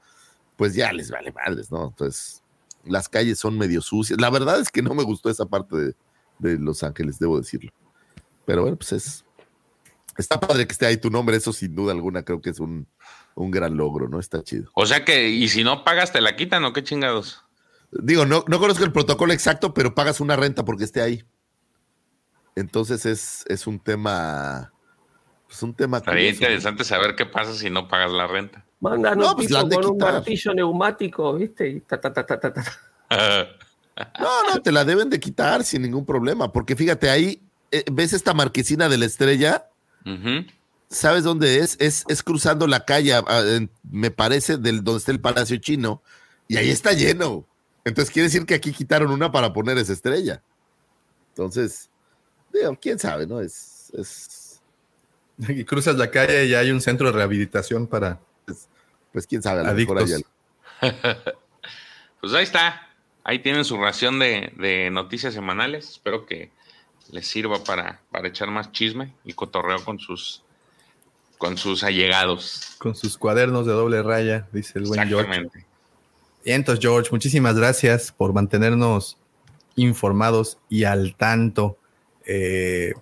pues 0.55 0.73
ya 0.73 0.91
les 0.91 1.09
vale 1.09 1.31
madres, 1.31 1.71
¿no? 1.71 1.87
Entonces, 1.87 2.43
las 2.85 3.07
calles 3.07 3.39
son 3.39 3.57
medio 3.57 3.81
sucias. 3.81 4.19
La 4.19 4.29
verdad 4.29 4.59
es 4.59 4.69
que 4.69 4.81
no 4.81 4.93
me 4.93 5.03
gustó 5.03 5.29
esa 5.29 5.45
parte 5.45 5.93
de, 6.39 6.57
Los 6.57 6.83
Ángeles, 6.83 7.19
debo 7.19 7.39
decirlo. 7.39 7.71
Pero 8.45 8.63
bueno, 8.63 8.77
pues 8.77 8.91
es... 8.91 9.25
Está 10.17 10.37
padre 10.37 10.67
que 10.67 10.73
esté 10.73 10.85
ahí 10.85 10.97
tu 10.97 11.09
nombre, 11.09 11.37
eso 11.37 11.53
sin 11.53 11.73
duda 11.73 11.93
alguna 11.93 12.23
creo 12.23 12.41
que 12.41 12.49
es 12.49 12.59
un, 12.59 12.87
un 13.35 13.51
gran 13.51 13.77
logro, 13.77 14.09
¿no? 14.09 14.19
Está 14.19 14.43
chido. 14.43 14.69
O 14.73 14.85
sea 14.85 15.05
que, 15.05 15.29
y 15.29 15.47
si 15.47 15.63
no 15.63 15.85
pagas, 15.85 16.11
te 16.11 16.19
la 16.19 16.35
quitan, 16.35 16.65
¿o 16.65 16.73
qué 16.73 16.83
chingados? 16.83 17.41
Digo, 17.91 18.25
no, 18.25 18.43
no 18.47 18.59
conozco 18.59 18.83
el 18.83 18.91
protocolo 18.91 19.31
exacto, 19.31 19.73
pero 19.73 19.95
pagas 19.95 20.19
una 20.19 20.35
renta 20.35 20.65
porque 20.65 20.83
esté 20.83 21.01
ahí. 21.01 21.23
Entonces 22.55 23.05
es, 23.05 23.45
es 23.47 23.67
un 23.67 23.79
tema. 23.79 24.71
Es 25.49 25.63
un 25.63 25.73
tema. 25.73 25.99
Sería 25.99 26.29
interesante 26.29 26.83
saber 26.83 27.15
qué 27.15 27.25
pasa 27.25 27.53
si 27.53 27.69
no 27.69 27.87
pagas 27.87 28.11
la 28.11 28.27
renta. 28.27 28.65
Manda 28.79 29.15
no, 29.15 29.35
pues 29.35 29.49
con 29.49 29.85
un 29.85 29.97
martillo 29.97 30.53
neumático, 30.53 31.33
¿viste? 31.33 31.83
no, 34.19 34.53
no, 34.53 34.61
te 34.61 34.71
la 34.71 34.85
deben 34.85 35.09
de 35.09 35.19
quitar 35.19 35.63
sin 35.63 35.81
ningún 35.81 36.05
problema, 36.05 36.51
porque 36.51 36.75
fíjate, 36.75 37.09
ahí 37.09 37.41
eh, 37.71 37.83
ves 37.91 38.13
esta 38.13 38.33
marquesina 38.33 38.87
de 38.87 38.97
la 38.97 39.05
estrella. 39.05 39.65
¿Sabes 40.89 41.23
dónde 41.23 41.59
es? 41.59 41.77
es? 41.79 42.05
Es 42.07 42.23
cruzando 42.23 42.65
la 42.67 42.85
calle, 42.85 43.13
me 43.91 44.11
parece, 44.11 44.57
del 44.57 44.83
donde 44.83 44.99
está 44.99 45.11
el 45.11 45.19
Palacio 45.19 45.57
Chino, 45.57 46.01
y 46.47 46.57
ahí 46.57 46.69
está 46.69 46.93
lleno. 46.93 47.45
Entonces 47.83 48.11
quiere 48.11 48.27
decir 48.27 48.45
que 48.45 48.55
aquí 48.55 48.71
quitaron 48.71 49.11
una 49.11 49.31
para 49.31 49.53
poner 49.53 49.77
esa 49.77 49.93
estrella. 49.93 50.41
Entonces, 51.29 51.89
quién 52.81 52.99
sabe, 52.99 53.25
¿no? 53.27 53.41
Es, 53.41 53.91
es... 53.97 54.61
Y 55.47 55.63
cruzas 55.63 55.95
la 55.95 56.11
calle 56.11 56.45
y 56.45 56.53
hay 56.53 56.69
un 56.69 56.81
centro 56.81 57.07
de 57.07 57.13
rehabilitación 57.13 57.87
para. 57.87 58.19
Pues, 58.45 58.67
pues 59.13 59.25
quién 59.25 59.41
sabe, 59.41 59.61
a 59.61 59.63
lo 59.63 59.73
mejor 59.73 59.99
hay 59.99 60.05
Pues 62.21 62.33
ahí 62.33 62.43
está. 62.43 62.89
Ahí 63.23 63.39
tienen 63.39 63.63
su 63.63 63.77
ración 63.77 64.19
de, 64.19 64.89
noticias 64.91 65.33
semanales. 65.33 65.91
Espero 65.91 66.25
que 66.25 66.51
les 67.11 67.25
sirva 67.25 67.63
para, 67.63 68.01
para 68.11 68.27
echar 68.27 68.49
más 68.49 68.71
chisme 68.71 69.13
y 69.23 69.33
cotorreo 69.33 69.83
con 69.83 69.99
sus 69.99 70.43
con 71.39 71.57
sus 71.57 71.83
allegados. 71.83 72.75
Con 72.79 72.95
sus 72.95 73.17
cuadernos 73.17 73.65
de 73.65 73.71
doble 73.71 74.03
raya, 74.03 74.47
dice 74.51 74.77
el 74.77 74.85
buen 74.85 75.07
George. 75.07 75.49
Y 76.43 76.51
entonces, 76.51 76.83
George, 76.83 77.09
muchísimas 77.11 77.55
gracias 77.55 78.11
por 78.11 78.33
mantenernos 78.33 79.17
informados 79.75 80.57
y 80.67 80.83
al 80.83 81.15
tanto 81.15 81.78
eh, 82.31 82.93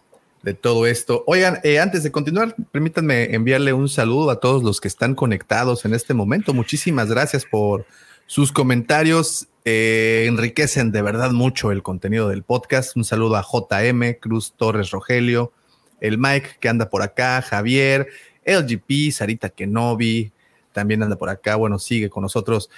de 0.41 0.53
todo 0.53 0.87
esto. 0.87 1.25
Oigan, 1.27 1.59
eh, 1.65 1.79
antes 1.79 2.03
de 2.03 2.11
continuar, 2.13 2.55
permítanme 2.71 3.35
enviarle 3.35 3.73
un 3.73 3.89
saludo 3.89 4.29
a 4.29 4.39
todos 4.39 4.63
los 4.63 4.79
que 4.79 4.87
están 4.87 5.15
conectados 5.15 5.83
en 5.83 5.93
este 5.93 6.13
momento. 6.13 6.53
Muchísimas 6.53 7.09
gracias 7.09 7.43
por 7.43 7.85
sus 8.25 8.53
comentarios. 8.53 9.49
Eh, 9.65 10.23
enriquecen 10.29 10.93
de 10.93 11.01
verdad 11.01 11.31
mucho 11.31 11.73
el 11.73 11.83
contenido 11.83 12.29
del 12.29 12.43
podcast. 12.43 12.95
Un 12.95 13.03
saludo 13.03 13.35
a 13.35 13.43
JM, 13.43 14.13
Cruz 14.21 14.53
Torres 14.55 14.91
Rogelio, 14.91 15.51
el 15.99 16.17
Mike 16.17 16.51
que 16.61 16.69
anda 16.69 16.89
por 16.89 17.01
acá, 17.01 17.41
Javier, 17.41 18.07
LGP, 18.45 19.11
Sarita 19.11 19.49
Kenobi, 19.49 20.31
también 20.71 21.03
anda 21.03 21.17
por 21.17 21.27
acá, 21.27 21.57
bueno, 21.57 21.79
sigue 21.79 22.09
con 22.09 22.23
nosotros. 22.23 22.69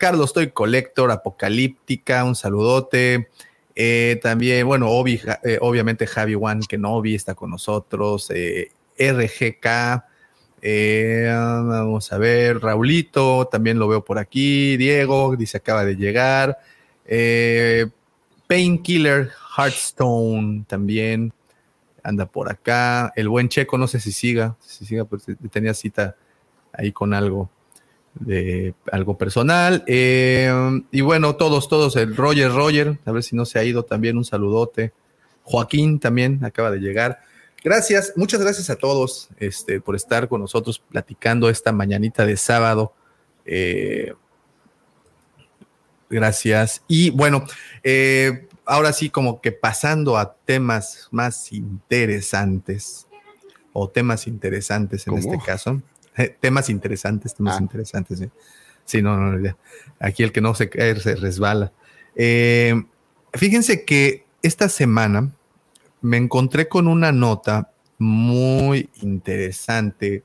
Carlos 0.00 0.32
Toy 0.32 0.50
Collector, 0.50 1.12
Apocalíptica, 1.12 2.24
un 2.24 2.34
saludote. 2.34 3.28
Eh, 3.74 4.20
también, 4.22 4.66
bueno, 4.66 4.88
eh, 5.06 5.58
obviamente 5.60 6.06
Javi 6.06 6.34
One 6.34 6.60
Kenobi 6.68 7.14
está 7.14 7.34
con 7.34 7.50
nosotros. 7.50 8.30
Eh, 8.30 8.70
RGK. 8.98 10.04
vamos 11.66 12.12
a 12.12 12.18
ver, 12.18 12.60
Raulito, 12.60 13.48
también 13.50 13.78
lo 13.78 13.88
veo 13.88 14.04
por 14.04 14.18
aquí. 14.18 14.76
Diego, 14.76 15.36
dice 15.36 15.58
acaba 15.58 15.84
de 15.84 15.96
llegar. 15.96 16.58
Painkiller, 18.46 19.30
Hearthstone 19.56 20.64
también 20.66 21.32
anda 22.02 22.26
por 22.26 22.50
acá. 22.50 23.12
El 23.16 23.28
buen 23.28 23.48
Checo, 23.48 23.78
no 23.78 23.86
sé 23.86 24.00
si 24.00 24.12
siga, 24.12 24.56
si 24.60 24.84
siga, 24.84 25.04
pues 25.04 25.24
tenía 25.50 25.74
cita 25.74 26.16
ahí 26.72 26.92
con 26.92 27.14
algo 27.14 27.50
de 28.14 28.74
algo 28.90 29.16
personal. 29.16 29.84
Eh, 29.86 30.52
y 30.90 31.00
bueno, 31.00 31.36
todos, 31.36 31.68
todos, 31.68 31.96
el 31.96 32.16
Roger, 32.16 32.52
Roger, 32.52 32.98
a 33.04 33.12
ver 33.12 33.22
si 33.22 33.36
no 33.36 33.44
se 33.44 33.58
ha 33.58 33.64
ido 33.64 33.84
también, 33.84 34.16
un 34.16 34.24
saludote. 34.24 34.92
Joaquín 35.44 35.98
también 35.98 36.44
acaba 36.44 36.70
de 36.70 36.78
llegar. 36.78 37.20
Gracias, 37.64 38.12
muchas 38.16 38.40
gracias 38.40 38.70
a 38.70 38.76
todos 38.76 39.28
este, 39.38 39.80
por 39.80 39.94
estar 39.94 40.28
con 40.28 40.40
nosotros 40.40 40.80
platicando 40.80 41.48
esta 41.48 41.72
mañanita 41.72 42.26
de 42.26 42.36
sábado. 42.36 42.92
Eh, 43.44 44.14
gracias. 46.10 46.82
Y 46.88 47.10
bueno, 47.10 47.44
eh, 47.84 48.48
ahora 48.64 48.92
sí, 48.92 49.10
como 49.10 49.40
que 49.40 49.52
pasando 49.52 50.16
a 50.16 50.34
temas 50.44 51.08
más 51.10 51.52
interesantes. 51.52 53.06
o 53.74 53.88
temas 53.88 54.26
interesantes 54.26 55.06
en 55.06 55.14
¿Cómo? 55.14 55.32
este 55.32 55.46
caso. 55.46 55.80
Temas 56.40 56.68
interesantes, 56.70 57.34
temas 57.34 57.56
Ah. 57.58 57.62
interesantes. 57.62 58.18
Sí, 58.18 58.30
Sí, 58.84 59.00
no, 59.00 59.16
no, 59.16 59.40
ya. 59.40 59.56
Aquí 60.00 60.24
el 60.24 60.32
que 60.32 60.40
no 60.40 60.54
se 60.56 60.68
cae 60.68 60.98
se 60.98 61.14
resbala. 61.14 61.72
Eh, 62.16 62.74
fíjense 63.32 63.84
que 63.84 64.24
esta 64.42 64.68
semana 64.68 65.30
me 66.00 66.16
encontré 66.16 66.66
con 66.68 66.88
una 66.88 67.12
nota 67.12 67.70
muy 67.98 68.90
interesante 69.00 70.24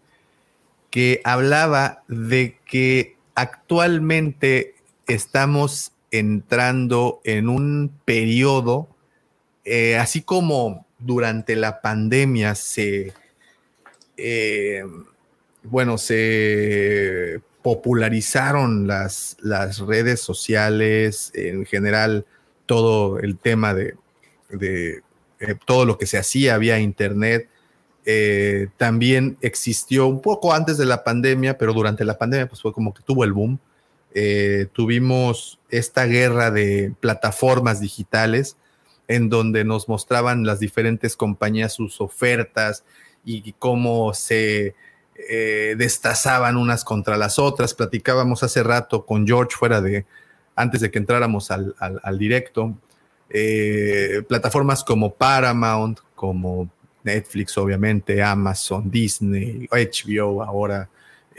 que 0.89 1.21
hablaba 1.23 2.03
de 2.07 2.57
que 2.65 3.15
actualmente 3.35 4.73
estamos 5.05 5.91
entrando 6.09 7.21
en 7.23 7.49
un 7.49 7.91
periodo, 8.05 8.87
eh, 9.65 9.97
así 9.97 10.21
como 10.23 10.87
durante 10.97 11.55
la 11.55 11.79
pandemia 11.81 12.55
se, 12.55 13.13
eh, 14.17 14.83
bueno, 15.69 15.97
se 15.97 17.41
popularizaron 17.61 18.87
las, 18.87 19.37
las 19.41 19.79
redes 19.79 20.21
sociales, 20.21 21.31
en 21.33 21.65
general 21.65 22.25
todo 22.65 23.19
el 23.19 23.37
tema 23.37 23.73
de, 23.73 23.95
de, 24.49 25.01
eh, 25.39 25.55
todo 25.65 25.85
lo 25.85 25.97
que 25.97 26.05
se 26.05 26.17
hacía 26.17 26.57
vía 26.57 26.79
internet. 26.79 27.49
Eh, 28.05 28.69
también 28.77 29.37
existió 29.41 30.07
un 30.07 30.21
poco 30.21 30.53
antes 30.53 30.77
de 30.77 30.85
la 30.85 31.03
pandemia, 31.03 31.57
pero 31.57 31.73
durante 31.73 32.05
la 32.05 32.17
pandemia 32.17 32.47
pues 32.47 32.61
fue 32.61 32.73
como 32.73 32.93
que 32.93 33.03
tuvo 33.03 33.23
el 33.23 33.33
boom. 33.33 33.59
Eh, 34.13 34.67
tuvimos 34.71 35.59
esta 35.69 36.05
guerra 36.05 36.49
de 36.49 36.93
plataformas 36.99 37.81
digitales 37.81 38.57
en 39.07 39.29
donde 39.29 39.63
nos 39.63 39.89
mostraban 39.89 40.45
las 40.45 40.59
diferentes 40.59 41.15
compañías 41.15 41.73
sus 41.73 42.01
ofertas 42.01 42.83
y 43.25 43.51
cómo 43.53 44.13
se 44.13 44.73
eh, 45.17 45.75
destazaban 45.77 46.57
unas 46.57 46.83
contra 46.83 47.17
las 47.17 47.39
otras. 47.39 47.73
Platicábamos 47.73 48.43
hace 48.43 48.63
rato 48.63 49.05
con 49.05 49.25
George 49.25 49.55
fuera 49.55 49.81
de, 49.81 50.05
antes 50.55 50.81
de 50.81 50.91
que 50.91 50.99
entráramos 50.99 51.51
al, 51.51 51.75
al, 51.79 52.17
directo, 52.17 52.75
eh, 53.29 54.23
plataformas 54.27 54.83
como 54.83 55.13
Paramount, 55.13 55.99
como 56.15 56.69
Netflix, 57.03 57.57
obviamente, 57.57 58.21
Amazon, 58.21 58.89
Disney, 58.89 59.67
HBO 59.71 60.43
ahora. 60.43 60.89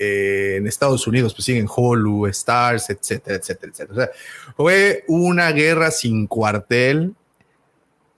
Eh, 0.00 0.56
en 0.58 0.66
Estados 0.68 1.04
Unidos, 1.08 1.34
pues 1.34 1.44
siguen 1.44 1.66
Hulu, 1.68 2.28
Stars, 2.28 2.88
etcétera, 2.88 3.36
etcétera, 3.36 3.72
etcétera. 3.72 4.10
Fue 4.56 5.04
una 5.08 5.50
guerra 5.50 5.90
sin 5.90 6.26
cuartel. 6.26 7.14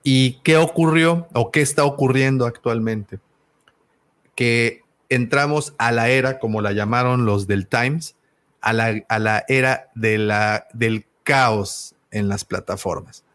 ¿Y 0.03 0.33
qué 0.43 0.57
ocurrió 0.57 1.27
o 1.33 1.51
qué 1.51 1.61
está 1.61 1.85
ocurriendo 1.85 2.45
actualmente? 2.45 3.19
Que 4.35 4.80
entramos 5.11 5.75
a 5.77 5.91
la 5.91 6.09
era, 6.09 6.39
como 6.39 6.61
la 6.61 6.71
llamaron 6.71 7.25
los 7.25 7.45
del 7.45 7.67
Times, 7.67 8.15
a 8.61 8.71
la, 8.71 9.03
a 9.09 9.19
la 9.19 9.43
era 9.49 9.91
de 9.93 10.17
la, 10.17 10.67
del 10.73 11.05
caos 11.23 11.95
en 12.11 12.29
las 12.29 12.45
plataformas. 12.45 13.25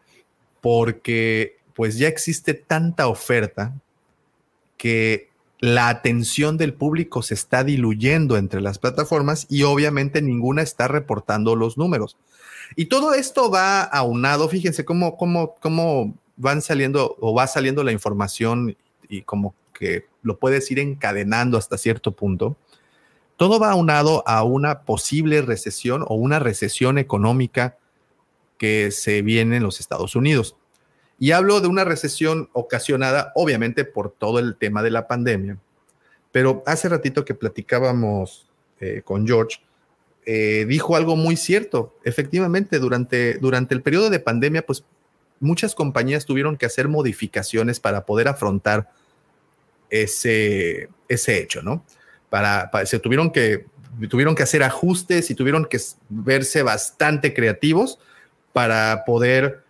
Porque 0.59 1.57
pues 1.75 1.99
ya 1.99 2.07
existe 2.07 2.55
tanta 2.55 3.07
oferta 3.07 3.73
que 4.77 5.29
la 5.59 5.89
atención 5.89 6.57
del 6.57 6.73
público 6.73 7.21
se 7.21 7.35
está 7.35 7.63
diluyendo 7.63 8.37
entre 8.37 8.59
las 8.59 8.79
plataformas 8.79 9.45
y 9.47 9.63
obviamente 9.63 10.21
ninguna 10.23 10.63
está 10.63 10.87
reportando 10.87 11.55
los 11.55 11.77
números. 11.77 12.17
Y 12.75 12.85
todo 12.85 13.13
esto 13.13 13.51
va 13.51 13.83
aunado, 13.83 14.49
fíjense 14.49 14.83
cómo, 14.83 15.15
cómo, 15.15 15.55
cómo 15.61 16.15
van 16.37 16.63
saliendo 16.63 17.15
o 17.19 17.35
va 17.35 17.45
saliendo 17.45 17.83
la 17.83 17.91
información 17.91 18.75
y 19.07 19.21
como 19.21 19.53
que 19.77 20.05
lo 20.23 20.39
puedes 20.39 20.69
ir 20.71 20.79
encadenando 20.79 21.57
hasta 21.57 21.77
cierto 21.77 22.11
punto. 22.13 22.57
Todo 23.35 23.59
va 23.59 23.71
aunado 23.71 24.23
a 24.27 24.43
una 24.43 24.81
posible 24.81 25.41
recesión 25.41 26.03
o 26.07 26.15
una 26.15 26.39
recesión 26.39 26.97
económica 26.97 27.77
que 28.57 28.89
se 28.91 29.21
viene 29.21 29.57
en 29.57 29.63
los 29.63 29.79
Estados 29.79 30.15
Unidos. 30.15 30.55
Y 31.19 31.31
hablo 31.31 31.61
de 31.61 31.67
una 31.67 31.83
recesión 31.83 32.49
ocasionada, 32.53 33.31
obviamente, 33.35 33.85
por 33.85 34.11
todo 34.11 34.39
el 34.39 34.55
tema 34.55 34.81
de 34.81 34.91
la 34.91 35.07
pandemia. 35.07 35.57
Pero 36.31 36.63
hace 36.65 36.89
ratito 36.89 37.25
que 37.25 37.35
platicábamos 37.35 38.47
eh, 38.79 39.01
con 39.03 39.25
George, 39.25 39.59
eh, 40.25 40.65
dijo 40.67 40.95
algo 40.95 41.15
muy 41.15 41.37
cierto. 41.37 41.95
Efectivamente, 42.03 42.79
durante, 42.79 43.35
durante 43.35 43.73
el 43.73 43.81
periodo 43.81 44.09
de 44.09 44.19
pandemia, 44.19 44.65
pues 44.65 44.83
muchas 45.39 45.75
compañías 45.75 46.25
tuvieron 46.25 46.57
que 46.57 46.65
hacer 46.65 46.87
modificaciones 46.87 47.79
para 47.79 48.05
poder 48.05 48.27
afrontar 48.27 48.89
ese, 49.89 50.89
ese 51.07 51.39
hecho, 51.39 51.61
¿no? 51.61 51.83
Para, 52.29 52.69
para, 52.71 52.85
se 52.85 52.99
tuvieron 52.99 53.31
que, 53.31 53.65
tuvieron 54.09 54.35
que 54.35 54.43
hacer 54.43 54.63
ajustes 54.63 55.31
y 55.31 55.35
tuvieron 55.35 55.65
que 55.65 55.79
verse 56.09 56.63
bastante 56.63 57.33
creativos 57.33 57.99
para 58.53 59.03
poder 59.05 59.63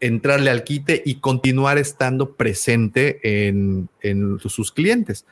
entrarle 0.00 0.50
al 0.50 0.64
quite 0.64 1.02
y 1.04 1.16
continuar 1.16 1.76
estando 1.76 2.34
presente 2.34 3.48
en, 3.48 3.88
en 4.00 4.38
sus 4.38 4.72
clientes. 4.72 5.26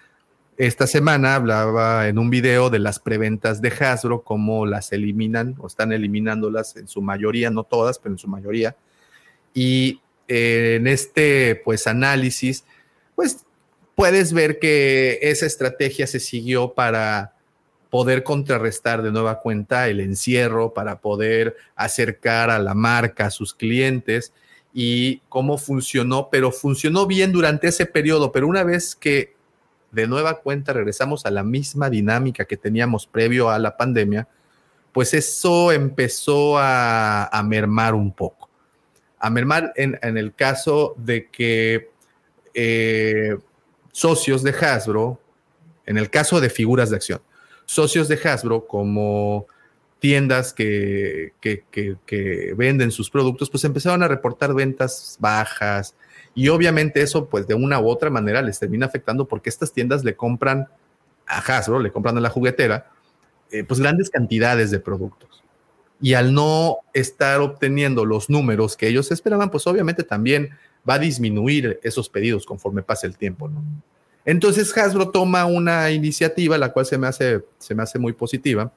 Esta 0.58 0.86
semana 0.86 1.34
hablaba 1.34 2.08
en 2.08 2.18
un 2.18 2.30
video 2.30 2.70
de 2.70 2.78
las 2.78 2.98
preventas 2.98 3.60
de 3.60 3.68
Hasbro, 3.68 4.22
cómo 4.22 4.64
las 4.64 4.90
eliminan 4.92 5.54
o 5.58 5.66
están 5.66 5.92
eliminándolas 5.92 6.76
en 6.76 6.88
su 6.88 7.02
mayoría, 7.02 7.50
no 7.50 7.64
todas, 7.64 7.98
pero 7.98 8.14
en 8.14 8.18
su 8.18 8.26
mayoría. 8.26 8.74
Y 9.52 10.00
eh, 10.28 10.76
en 10.80 10.86
este 10.86 11.60
pues 11.62 11.86
análisis, 11.86 12.64
pues 13.14 13.45
puedes 13.96 14.32
ver 14.32 14.60
que 14.60 15.18
esa 15.22 15.46
estrategia 15.46 16.06
se 16.06 16.20
siguió 16.20 16.74
para 16.74 17.32
poder 17.90 18.22
contrarrestar 18.22 19.02
de 19.02 19.10
nueva 19.10 19.40
cuenta 19.40 19.88
el 19.88 20.00
encierro, 20.00 20.74
para 20.74 21.00
poder 21.00 21.56
acercar 21.74 22.50
a 22.50 22.58
la 22.58 22.74
marca 22.74 23.26
a 23.26 23.30
sus 23.30 23.54
clientes 23.54 24.32
y 24.74 25.22
cómo 25.30 25.56
funcionó, 25.56 26.28
pero 26.30 26.52
funcionó 26.52 27.06
bien 27.06 27.32
durante 27.32 27.68
ese 27.68 27.86
periodo, 27.86 28.30
pero 28.30 28.46
una 28.46 28.64
vez 28.64 28.94
que 28.94 29.34
de 29.92 30.06
nueva 30.06 30.40
cuenta 30.40 30.74
regresamos 30.74 31.24
a 31.24 31.30
la 31.30 31.42
misma 31.42 31.88
dinámica 31.88 32.44
que 32.44 32.58
teníamos 32.58 33.06
previo 33.06 33.48
a 33.48 33.58
la 33.58 33.78
pandemia, 33.78 34.28
pues 34.92 35.14
eso 35.14 35.72
empezó 35.72 36.58
a, 36.58 37.42
mermar 37.46 37.94
un 37.94 38.12
poco. 38.12 38.50
A 39.18 39.30
mermar 39.30 39.72
en, 39.76 39.98
en 40.02 40.18
el 40.18 40.34
caso 40.34 40.94
de 40.98 41.30
que 41.30 41.90
eh, 42.52 43.36
socios 43.96 44.42
de 44.42 44.50
Hasbro, 44.50 45.18
en 45.86 45.96
el 45.96 46.10
caso 46.10 46.38
de 46.38 46.50
figuras 46.50 46.90
de 46.90 46.96
acción, 46.96 47.22
socios 47.64 48.08
de 48.08 48.20
Hasbro 48.22 48.66
como 48.66 49.46
tiendas 50.00 50.52
que, 50.52 51.32
que, 51.40 51.64
que, 51.70 52.54
venden 52.54 52.90
sus 52.90 53.08
productos, 53.08 53.48
pues 53.48 53.64
empezaron 53.64 54.02
a 54.02 54.08
reportar 54.08 54.52
ventas 54.52 55.16
bajas 55.18 55.94
y 56.34 56.48
obviamente 56.48 57.00
eso 57.00 57.26
pues 57.30 57.46
de 57.46 57.54
una 57.54 57.80
u 57.80 57.88
otra 57.88 58.10
manera 58.10 58.42
les 58.42 58.58
termina 58.58 58.84
afectando 58.84 59.26
porque 59.26 59.48
estas 59.48 59.72
tiendas 59.72 60.04
le 60.04 60.14
compran 60.14 60.68
a 61.26 61.38
Hasbro, 61.38 61.80
le 61.80 61.90
compran 61.90 62.18
a 62.18 62.20
la 62.20 62.28
juguetera, 62.28 62.90
eh, 63.50 63.64
pues 63.64 63.80
grandes 63.80 64.10
cantidades 64.10 64.70
de 64.70 64.78
productos. 64.78 65.42
Y 66.02 66.12
al 66.12 66.34
no 66.34 66.80
estar 66.92 67.40
obteniendo 67.40 68.04
los 68.04 68.28
números 68.28 68.76
que 68.76 68.88
ellos 68.88 69.10
esperaban, 69.10 69.50
pues 69.50 69.66
obviamente 69.66 70.02
también 70.02 70.50
va 70.88 70.94
a 70.94 70.98
disminuir 70.98 71.80
esos 71.82 72.08
pedidos 72.08 72.46
conforme 72.46 72.82
pase 72.82 73.06
el 73.06 73.16
tiempo. 73.16 73.50
Entonces 74.24 74.76
Hasbro 74.76 75.10
toma 75.10 75.46
una 75.46 75.90
iniciativa, 75.90 76.58
la 76.58 76.72
cual 76.72 76.86
se 76.86 76.98
me 76.98 77.06
hace, 77.06 77.44
se 77.58 77.74
me 77.74 77.82
hace 77.82 77.98
muy 77.98 78.12
positiva, 78.12 78.72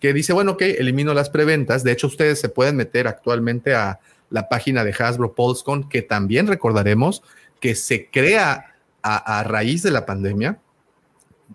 que 0.00 0.12
dice, 0.12 0.32
bueno, 0.32 0.52
ok, 0.52 0.62
elimino 0.62 1.14
las 1.14 1.30
preventas. 1.30 1.84
De 1.84 1.92
hecho, 1.92 2.08
ustedes 2.08 2.40
se 2.40 2.48
pueden 2.48 2.76
meter 2.76 3.06
actualmente 3.06 3.74
a 3.74 4.00
la 4.30 4.48
página 4.48 4.84
de 4.84 4.94
Hasbro 4.98 5.34
PulseCon, 5.34 5.88
que 5.88 6.02
también 6.02 6.46
recordaremos 6.46 7.22
que 7.60 7.74
se 7.74 8.08
crea 8.10 8.74
a, 9.02 9.42
raíz 9.44 9.82
de 9.82 9.90
la 9.90 10.06
pandemia 10.06 10.58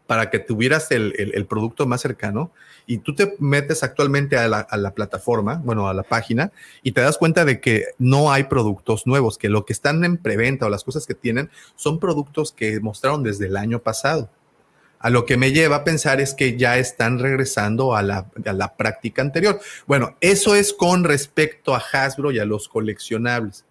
para 0.06 0.30
que 0.30 0.40
tuvieras 0.40 0.92
el, 0.92 1.14
el, 1.18 1.46
producto 1.46 1.86
más 1.86 2.02
cercano 2.02 2.52
y 2.88 3.00
tú 3.00 3.14
te 3.14 3.36
metes 3.40 3.84
actualmente 3.84 4.38
a 4.38 4.48
la, 4.48 4.62
a 4.62 4.78
la, 4.78 4.96
plataforma, 4.96 5.62
bueno, 5.64 5.90
a 5.90 5.94
la 5.94 6.04
página 6.04 6.52
y 6.82 6.94
te 6.94 7.02
das 7.02 7.18
cuenta 7.18 7.44
de 7.44 7.60
que 7.60 7.88
no 8.00 8.32
hay 8.32 8.46
productos 8.46 9.06
nuevos, 9.06 9.38
que 9.38 9.50
lo 9.50 9.66
que 9.66 9.74
están 9.74 10.04
en 10.06 10.18
preventa 10.18 10.66
o 10.66 10.70
las 10.70 10.86
cosas 10.86 11.06
que 11.06 11.14
tienen 11.14 11.52
son 11.76 12.00
productos 12.00 12.54
que 12.54 12.80
mostraron 12.80 13.24
desde 13.24 13.48
el 13.48 13.58
año 13.58 13.80
pasado. 13.80 14.32
A 15.00 15.10
lo 15.10 15.26
que 15.26 15.38
me 15.38 15.52
lleva 15.52 15.76
a 15.76 15.84
pensar 15.84 16.22
es 16.22 16.34
que 16.34 16.58
ya 16.58 16.78
están 16.78 17.20
regresando 17.20 17.96
a 17.96 18.02
la, 18.02 18.32
a 18.46 18.54
la 18.54 18.76
práctica 18.76 19.22
anterior. 19.22 19.60
Bueno, 19.86 20.16
eso 20.22 20.56
es 20.56 20.74
con 20.74 21.04
respecto 21.04 21.76
a 21.76 21.84
Hasbro 21.92 22.32
y 22.32 22.40
a 22.40 22.46
los 22.46 22.68
coleccionables. 22.68 23.66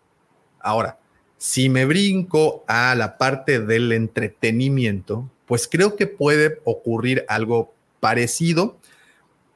Ahora, 0.60 0.98
si 1.38 1.68
me 1.68 1.84
brinco 1.84 2.64
a 2.68 2.94
la 2.94 3.18
parte 3.18 3.60
del 3.60 3.92
entretenimiento, 3.92 5.28
pues 5.46 5.68
creo 5.68 5.96
que 5.96 6.06
puede 6.06 6.60
ocurrir 6.64 7.24
algo 7.28 7.74
parecido, 8.00 8.78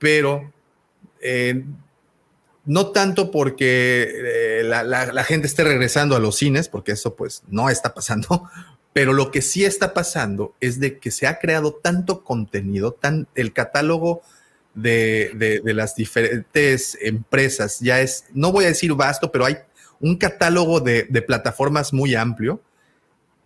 pero 0.01 0.53
eh, 1.21 1.65
no 2.65 2.89
tanto 2.89 3.31
porque 3.31 4.09
eh, 4.61 4.63
la, 4.65 5.25
gente 5.25 5.47
esté 5.47 5.63
regresando 5.63 6.17
a 6.17 6.19
los 6.19 6.37
cines, 6.37 6.69
porque 6.69 6.93
eso 6.93 7.15
pues 7.15 7.45
no 7.47 7.71
está 7.71 7.95
pasando, 7.95 8.51
Pero 8.93 9.13
lo 9.13 9.31
que 9.31 9.41
sí 9.41 9.65
está 9.65 9.95
pasando 9.95 10.57
es 10.61 10.81
de 10.81 10.99
que 10.99 11.13
se 11.13 11.29
ha 11.29 11.39
creado 11.39 11.75
tanto 11.75 12.25
contenido, 12.25 12.93
tan, 12.93 13.29
el 13.37 13.53
catálogo 13.53 14.23
de, 14.75 15.31
de, 15.35 15.61
de 15.61 15.75
las 15.75 15.95
diferentes 15.95 16.99
empresas 17.01 17.79
ya 17.79 18.01
es, 18.01 18.25
no 18.33 18.51
voy 18.51 18.65
a 18.65 18.69
decir 18.69 18.93
vasto, 18.95 19.31
pero 19.31 19.45
hay 19.45 19.59
un 20.01 20.17
catálogo 20.17 20.81
de, 20.81 21.05
de 21.05 21.23
plataformas 21.23 21.93
muy 21.93 22.17
amplio 22.17 22.61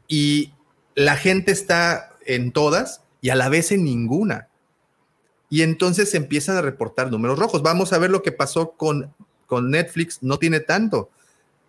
y 0.08 0.54
la 0.94 1.16
gente 1.16 1.52
está 1.52 2.16
en 2.24 2.52
todas 2.52 3.02
y 3.20 3.30
a 3.30 3.34
la 3.34 3.50
vez 3.50 3.70
en 3.70 3.84
ninguna. 3.84 4.48
Y 5.50 5.62
entonces 5.62 6.10
se 6.10 6.16
empiezan 6.16 6.56
a 6.56 6.62
reportar 6.62 7.10
números 7.10 7.38
rojos. 7.38 7.62
Vamos 7.62 7.92
a 7.92 7.98
ver 7.98 8.10
lo 8.10 8.22
que 8.22 8.32
pasó 8.32 8.72
con, 8.72 9.12
con 9.46 9.70
Netflix, 9.70 10.18
no 10.22 10.38
tiene 10.38 10.60
tanto, 10.60 11.10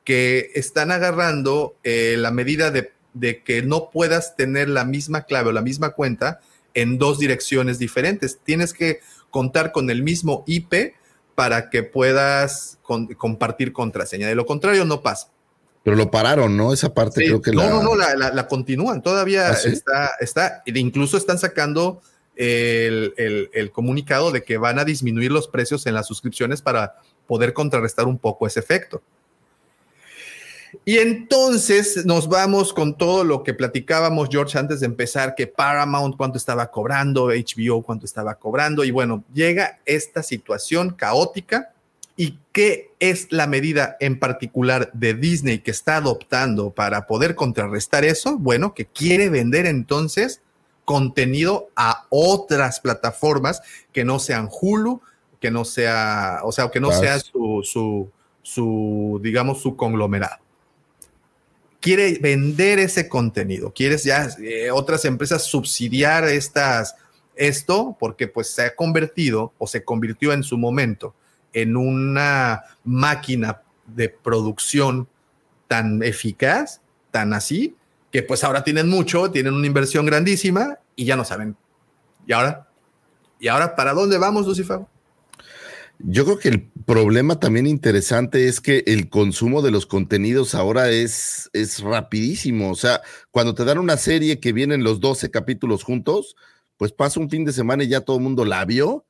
que 0.04 0.52
están 0.56 0.92
agarrando 0.92 1.76
eh, 1.84 2.16
la 2.18 2.32
medida 2.32 2.72
de, 2.72 2.92
de 3.14 3.44
que 3.44 3.62
no 3.62 3.90
puedas 3.92 4.36
tener 4.36 4.70
la 4.70 4.86
misma 4.86 5.24
clave 5.26 5.50
o 5.50 5.52
la 5.54 5.62
misma 5.62 5.92
cuenta 5.92 6.40
en 6.74 6.98
dos 6.98 7.20
direcciones 7.20 7.80
diferentes. 7.80 8.40
Tienes 8.44 8.74
que 8.74 9.00
contar 9.30 9.72
con 9.72 9.90
el 9.90 10.04
mismo 10.04 10.44
IP 10.48 10.94
para 11.36 11.70
que 11.70 11.84
puedas 11.84 12.78
con- 12.82 13.08
compartir 13.08 13.74
contraseña. 13.74 14.28
De 14.28 14.36
lo 14.36 14.46
contrario, 14.46 14.86
no 14.86 15.02
pasa. 15.02 15.30
Pero 15.84 15.96
lo 15.98 16.10
pararon, 16.10 16.58
¿no? 16.58 16.74
Esa 16.74 16.94
parte 16.94 17.22
Sí, 17.22 17.28
creo 17.28 17.42
que 17.42 17.52
no, 17.52 17.62
la... 17.64 17.70
no, 17.70 17.84
no, 17.84 17.96
la, 17.96 18.16
la- 18.16 18.32
la 18.32 18.48
continúan. 18.48 19.02
Todavía 19.02 19.50
¿Ah, 19.50 19.56
sí? 19.56 19.70
está, 19.70 20.12
está, 20.20 20.64
e 20.66 20.80
incluso 20.80 21.18
están 21.18 21.38
sacando 21.38 22.02
el, 22.36 23.72
comunicado 23.72 24.32
de 24.32 24.44
que 24.44 24.58
van 24.58 24.80
a 24.80 24.86
disminuir 24.86 25.32
los 25.32 25.48
precios 25.48 25.86
en 25.86 25.94
las 25.94 26.08
suscripciones 26.08 26.62
para 26.62 26.96
poder 27.28 27.54
contrarrestar 27.54 28.06
un 28.08 28.18
poco 28.18 28.48
ese 28.48 28.60
efecto. 28.60 29.02
Y 30.84 30.98
entonces 30.98 32.06
nos 32.06 32.28
vamos 32.28 32.74
con 32.74 32.98
todo 32.98 33.24
lo 33.24 33.44
que 33.44 33.54
platicábamos, 33.54 34.28
George, 34.30 34.58
antes 34.58 34.82
de 34.82 34.88
empezar, 34.88 35.34
que 35.34 35.48
Paramount 35.48 36.18
cuánto 36.18 36.38
estaba 36.38 36.70
cobrando, 36.70 37.28
HBO 37.28 37.82
cuánto 37.82 38.06
estaba 38.06 38.36
cobrando, 38.36 38.84
y 38.84 38.92
bueno, 38.92 39.24
llega 39.34 39.80
esta 39.86 40.22
situación 40.22 40.92
caótica. 40.92 41.72
¿Y 42.18 42.40
qué 42.54 42.92
es 43.00 43.30
la 43.34 43.46
medida 43.46 43.98
en 44.00 44.20
particular 44.20 44.90
de 44.94 45.16
Disney 45.16 45.60
que 45.60 45.72
está 45.72 45.98
adoptando 45.98 46.72
para 46.72 47.08
poder 47.08 47.36
contrarrestar 47.36 48.06
eso? 48.06 48.38
Bueno, 48.38 48.74
que 48.74 48.86
quiere 48.86 49.28
vender 49.30 49.66
entonces 49.66 50.42
contenido 50.86 51.70
a 51.76 52.06
otras 52.10 52.80
plataformas 52.80 53.62
que 53.92 54.06
no 54.06 54.20
sean 54.20 54.50
Hulu, 54.50 55.02
que 55.42 55.52
no 55.52 55.66
sea, 55.66 56.40
o 56.44 56.52
sea, 56.52 56.70
que 56.70 56.80
no 56.80 56.92
sea 56.92 57.20
su, 57.20 57.62
su, 57.64 58.10
su, 58.42 59.20
digamos, 59.22 59.62
su 59.62 59.76
conglomerado. 59.76 60.38
Quiere 61.82 62.18
vender 62.20 62.80
ese 62.80 63.10
contenido, 63.10 63.72
quieres 63.74 64.04
ya 64.04 64.28
eh, 64.40 64.72
otras 64.72 65.06
empresas 65.06 65.44
subsidiar 65.44 66.24
estas, 66.26 66.96
esto, 67.36 67.96
porque 68.00 68.28
pues 68.28 68.50
se 68.50 68.64
ha 68.64 68.76
convertido 68.76 69.54
o 69.58 69.68
se 69.68 69.84
convirtió 69.84 70.34
en 70.34 70.44
su 70.44 70.58
momento 70.58 71.14
en 71.54 71.78
una 71.78 72.64
máquina 72.84 73.62
de 73.88 74.10
producción 74.10 75.08
tan 75.68 76.04
eficaz, 76.04 76.82
tan 77.12 77.34
así, 77.34 77.76
que 78.16 78.24
pues 78.24 78.46
ahora 78.46 78.64
tienen 78.64 78.88
mucho, 78.88 79.30
tienen 79.30 79.54
una 79.54 79.68
inversión 79.68 80.06
grandísima 80.06 80.80
y 80.96 81.04
ya 81.04 81.18
no 81.18 81.26
saben. 81.26 81.58
¿Y 82.26 82.32
ahora? 82.32 82.70
¿Y 83.42 83.50
ahora 83.50 83.76
para 83.76 83.92
dónde 83.92 84.18
vamos, 84.18 84.48
Lucifer? 84.48 84.80
Yo 86.00 86.24
creo 86.24 86.40
que 86.40 86.48
el 86.48 86.72
problema 86.86 87.42
también 87.42 87.68
interesante 87.68 88.48
es 88.48 88.62
que 88.62 88.86
el 88.88 89.10
consumo 89.10 89.62
de 89.62 89.72
los 89.72 89.86
contenidos 89.86 90.56
ahora 90.56 90.92
es, 90.92 91.50
es 91.52 91.82
rapidísimo. 91.82 92.72
O 92.72 92.76
sea, 92.76 93.02
cuando 93.32 93.54
te 93.54 93.66
dan 93.66 93.80
una 93.80 93.98
serie 93.98 94.40
que 94.40 94.54
vienen 94.54 94.86
los 94.86 95.02
12 95.02 95.30
capítulos 95.30 95.84
juntos, 95.84 96.38
pues 96.78 96.94
pasa 96.94 97.20
un 97.20 97.30
fin 97.30 97.44
de 97.44 97.52
semana 97.52 97.84
y 97.84 97.90
ya 97.90 98.00
todo 98.00 98.16
el 98.16 98.24
mundo 98.24 98.46
la 98.46 98.64
vio. 98.64 99.06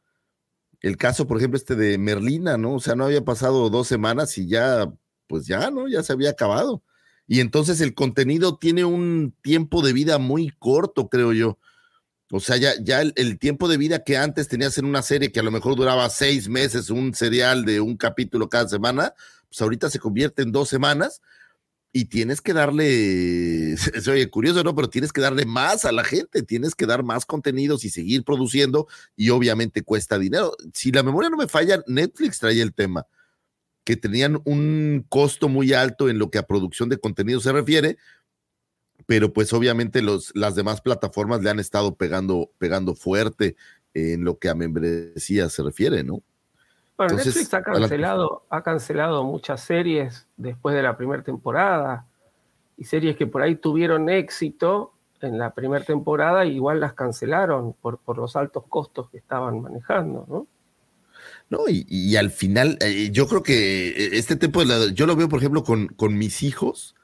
El 0.81 0.97
caso, 0.97 1.27
por 1.27 1.37
ejemplo, 1.37 1.57
este 1.57 1.75
de 1.75 1.99
Merlina, 1.99 2.57
¿no? 2.57 2.73
O 2.73 2.79
sea, 2.79 2.95
no 2.95 3.05
había 3.05 3.23
pasado 3.23 3.69
dos 3.69 3.87
semanas 3.87 4.35
y 4.39 4.47
ya, 4.47 4.91
pues 5.27 5.45
ya, 5.45 5.69
¿no? 5.69 5.87
Ya 5.87 6.01
se 6.01 6.11
había 6.11 6.31
acabado. 6.31 6.81
Y 7.27 7.39
entonces 7.39 7.81
el 7.81 7.93
contenido 7.93 8.57
tiene 8.57 8.85
un 8.85 9.33
tiempo 9.41 9.81
de 9.81 9.93
vida 9.93 10.17
muy 10.17 10.51
corto, 10.59 11.09
creo 11.09 11.33
yo. 11.33 11.57
O 12.31 12.39
sea, 12.39 12.57
ya, 12.57 13.01
el, 13.01 13.39
tiempo 13.39 13.67
de 13.67 13.77
vida 13.77 14.03
que 14.03 14.17
antes 14.17 14.47
tenías 14.47 14.77
en 14.77 14.85
una 14.85 15.03
serie 15.03 15.31
que 15.31 15.39
a 15.39 15.43
lo 15.43 15.51
mejor 15.51 15.75
duraba 15.75 16.09
seis 16.09 16.49
meses, 16.49 16.89
un 16.89 17.13
serial 17.13 17.65
de 17.65 17.79
un 17.79 17.97
capítulo 17.97 18.49
cada 18.49 18.67
semana, 18.67 19.13
pues 19.47 19.61
ahorita 19.61 19.89
se 19.89 19.99
convierte 19.99 20.41
en 20.41 20.51
dos 20.51 20.67
semanas 20.69 21.21
y 21.91 22.05
tienes 22.05 22.41
que 22.41 22.53
darle, 22.53 23.77
se 23.77 24.11
oye 24.11 24.29
curioso, 24.29 24.63
¿no? 24.63 24.75
Pero 24.75 24.89
tienes 24.89 25.13
que 25.13 25.21
darle 25.21 25.45
más 25.45 25.85
a 25.85 25.91
la 25.91 26.03
gente, 26.03 26.41
tienes 26.41 26.73
que 26.73 26.87
dar 26.87 27.03
más 27.03 27.25
contenidos 27.25 27.85
y 27.85 27.89
seguir 27.89 28.23
produciendo 28.23 28.87
y 29.15 29.29
obviamente 29.29 29.83
cuesta 29.83 30.17
dinero. 30.17 30.55
Si 30.73 30.91
la 30.91 31.03
memoria 31.03 31.29
no 31.29 31.37
me 31.37 31.47
falla, 31.47 31.83
Netflix 31.87 32.39
traía 32.39 32.63
el 32.63 32.73
tema, 32.73 33.05
que 33.85 33.95
tenían 33.95 34.41
un 34.45 35.05
costo 35.07 35.47
muy 35.47 35.71
alto 35.71 36.09
en 36.09 36.17
lo 36.19 36.29
que 36.29 36.39
a 36.39 36.47
producción 36.47 36.89
de 36.89 36.97
contenido 36.97 37.39
se 37.39 37.53
refiere, 37.53 37.97
pero 39.05 39.31
pues 39.31 39.53
obviamente 39.53 40.01
los, 40.01 40.35
las 40.35 40.55
demás 40.55 40.81
plataformas 40.81 41.41
le 41.43 41.51
han 41.51 41.59
estado 41.59 41.95
pegando, 41.95 42.49
pegando 42.57 42.95
fuerte 42.95 43.55
en 43.93 44.25
lo 44.25 44.39
que 44.39 44.49
a 44.49 44.55
membresía 44.55 45.47
se 45.49 45.63
refiere, 45.63 46.03
¿no? 46.03 46.23
Bueno, 46.97 47.11
Entonces, 47.11 47.35
Netflix 47.35 47.53
ha 47.53 47.61
cancelado, 47.61 48.45
ha 48.49 48.63
cancelado 48.63 49.23
muchas 49.23 49.61
series 49.61 50.27
después 50.35 50.75
de 50.75 50.81
la 50.81 50.97
primera 50.97 51.21
temporada 51.21 52.07
y 52.77 52.85
series 52.85 53.15
que 53.15 53.27
por 53.27 53.43
ahí 53.43 53.55
tuvieron 53.55 54.09
éxito 54.09 54.93
en 55.21 55.37
la 55.37 55.53
primera 55.53 55.85
temporada 55.85 56.45
igual 56.45 56.79
las 56.79 56.93
cancelaron 56.93 57.73
por, 57.73 57.99
por 57.99 58.17
los 58.17 58.35
altos 58.35 58.63
costos 58.67 59.09
que 59.11 59.17
estaban 59.17 59.61
manejando, 59.61 60.25
¿no? 60.27 60.47
No, 61.49 61.67
y, 61.67 61.85
y 61.87 62.15
al 62.15 62.31
final, 62.31 62.77
eh, 62.81 63.09
yo 63.11 63.27
creo 63.27 63.43
que 63.43 63.89
eh, 63.89 64.09
este 64.13 64.35
tipo 64.35 64.65
de 64.65 64.93
yo 64.93 65.05
lo 65.05 65.15
veo, 65.15 65.29
por 65.29 65.39
ejemplo, 65.39 65.63
con, 65.63 65.87
con 65.87 66.17
mis 66.17 66.41
hijos, 66.43 66.95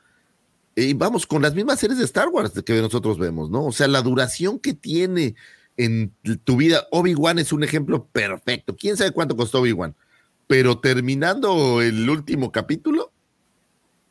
y 0.76 0.93
vamos, 0.93 1.27
con 1.27 1.41
las 1.41 1.53
mismas 1.53 1.80
series 1.80 1.99
de 1.99 2.05
Star 2.05 2.30
Wars 2.30 2.53
que 2.65 2.81
nosotros 2.81 3.19
vemos, 3.19 3.49
¿no? 3.49 3.65
O 3.65 3.72
sea, 3.72 3.88
la 3.88 4.01
duración 4.01 4.57
que 4.57 4.73
tiene 4.73 5.35
en 5.77 6.13
tu 6.43 6.57
vida, 6.57 6.88
Obi-Wan 6.91 7.39
es 7.39 7.51
un 7.51 7.63
ejemplo 7.63 8.05
perfecto. 8.05 8.76
¿Quién 8.76 8.97
sabe 8.97 9.11
cuánto 9.11 9.35
costó 9.35 9.59
Obi-Wan? 9.59 9.95
Pero 10.47 10.80
terminando 10.80 11.81
el 11.81 12.09
último 12.09 12.51
capítulo, 12.51 13.11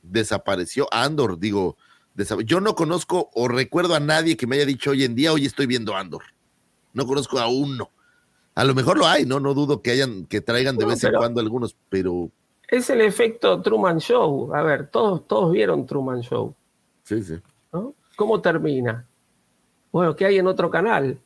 desapareció 0.02 0.88
Andor, 0.92 1.38
digo, 1.38 1.76
yo 2.44 2.60
no 2.60 2.74
conozco 2.74 3.30
o 3.34 3.48
recuerdo 3.48 3.94
a 3.94 4.00
nadie 4.00 4.36
que 4.36 4.46
me 4.46 4.56
haya 4.56 4.66
dicho 4.66 4.90
hoy 4.90 5.04
en 5.04 5.14
día, 5.14 5.32
hoy 5.32 5.46
estoy 5.46 5.66
viendo 5.66 5.96
Andor. 5.96 6.22
No 6.92 7.06
conozco 7.06 7.38
a 7.38 7.48
uno. 7.48 7.90
A 8.54 8.64
lo 8.64 8.74
mejor 8.74 8.98
lo 8.98 9.06
hay, 9.06 9.24
¿no? 9.26 9.40
No 9.40 9.54
dudo 9.54 9.80
que 9.80 9.92
hayan, 9.92 10.26
que 10.26 10.40
traigan 10.40 10.76
de 10.76 10.84
No, 10.84 10.90
vez 10.90 11.02
en 11.04 11.14
cuando 11.14 11.40
algunos, 11.40 11.76
pero 11.88 12.30
Es 12.68 12.90
el 12.90 13.00
efecto 13.00 13.60
Truman 13.62 13.98
Show. 13.98 14.54
A 14.54 14.62
ver, 14.62 14.88
todos, 14.88 15.26
todos 15.26 15.52
vieron 15.52 15.86
Truman 15.86 16.20
Show, 16.22 16.54
sí, 17.04 17.22
sí. 17.22 17.38
¿no? 17.72 17.94
¿Cómo 18.16 18.40
termina? 18.40 19.06
Bueno, 19.92 20.14
¿qué 20.14 20.26
hay 20.26 20.38
en 20.38 20.46
otro 20.46 20.70
canal? 20.70 21.18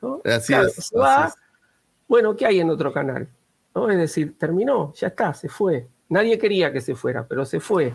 ¿no? 0.00 0.20
Así 0.24 0.52
Claro, 0.52 0.68
es, 0.68 0.74
se 0.74 0.98
va, 0.98 1.24
así 1.24 1.34
es. 1.38 1.44
Bueno, 2.08 2.34
¿qué 2.36 2.46
hay 2.46 2.60
en 2.60 2.70
otro 2.70 2.92
canal? 2.92 3.28
¿No? 3.74 3.90
Es 3.90 3.98
decir, 3.98 4.36
terminó, 4.38 4.92
ya 4.94 5.08
está, 5.08 5.34
se 5.34 5.48
fue. 5.48 5.86
Nadie 6.08 6.38
quería 6.38 6.72
que 6.72 6.80
se 6.80 6.94
fuera, 6.94 7.26
pero 7.26 7.44
se 7.44 7.60
fue. 7.60 7.92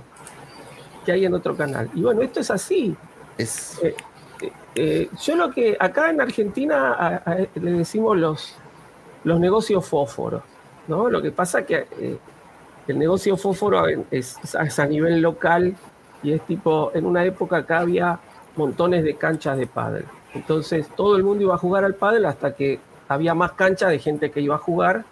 ¿Qué 1.05 1.11
hay 1.13 1.25
en 1.25 1.33
otro 1.33 1.55
canal? 1.57 1.89
Y 1.95 2.01
bueno, 2.03 2.21
esto 2.21 2.39
es 2.41 2.51
así. 2.51 2.95
Es, 3.37 3.79
Eh, 3.83 3.95
eh, 4.75 5.09
yo 5.21 5.35
lo 5.35 5.51
que 5.51 5.75
acá 5.79 6.09
en 6.09 6.19
Argentina 6.21 6.93
a- 6.93 7.15
a- 7.17 7.37
le 7.55 7.71
decimos 7.71 8.17
los, 8.17 8.55
los 9.23 9.39
negocios 9.39 9.85
fósforos, 9.85 10.43
¿no? 10.87 11.09
Lo 11.09 11.21
que 11.21 11.31
pasa 11.31 11.65
que 11.65 11.87
eh, 11.99 12.17
el 12.87 12.99
negocio 12.99 13.37
fósforo 13.37 13.85
es, 14.11 14.37
a 14.79 14.85
nivel 14.85 15.21
local 15.21 15.75
y 16.21 16.33
es 16.33 16.41
tipo, 16.45 16.91
en 16.93 17.05
una 17.05 17.23
época 17.23 17.57
acá 17.57 17.79
había 17.79 18.19
montones 18.55 19.03
de 19.03 19.15
canchas 19.15 19.57
de 19.57 19.67
pádel. 19.67 20.05
Entonces 20.33 20.87
todo 20.95 21.15
el 21.15 21.23
mundo 21.23 21.43
iba 21.43 21.55
a 21.55 21.57
jugar 21.57 21.85
al 21.85 21.95
pádel 21.95 22.25
hasta 22.25 22.55
que 22.55 22.79
había 23.07 23.33
más 23.33 23.53
canchas 23.53 23.89
de 23.89 23.99
gente 23.99 24.31
que 24.31 24.41
iba 24.41 24.55
a 24.55 24.59
jugar 24.59 25.05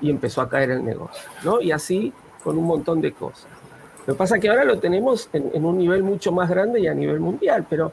y 0.00 0.10
empezó 0.10 0.40
a 0.40 0.48
caer 0.48 0.70
el 0.70 0.84
negocio, 0.84 1.30
¿no? 1.44 1.60
Y 1.60 1.72
así 1.72 2.12
con 2.42 2.58
un 2.58 2.64
montón 2.64 3.00
de 3.00 3.12
cosas. 3.12 3.46
Lo 4.06 4.14
que 4.14 4.18
pasa 4.18 4.36
es 4.36 4.42
que 4.42 4.50
ahora 4.50 4.64
lo 4.64 4.78
tenemos 4.78 5.30
en, 5.32 5.64
un 5.64 5.78
nivel 5.78 6.02
mucho 6.02 6.30
más 6.30 6.50
grande 6.50 6.80
y 6.80 6.86
a 6.86 6.94
nivel 6.94 7.20
mundial, 7.20 7.64
pero 7.68 7.88
¿de 7.88 7.92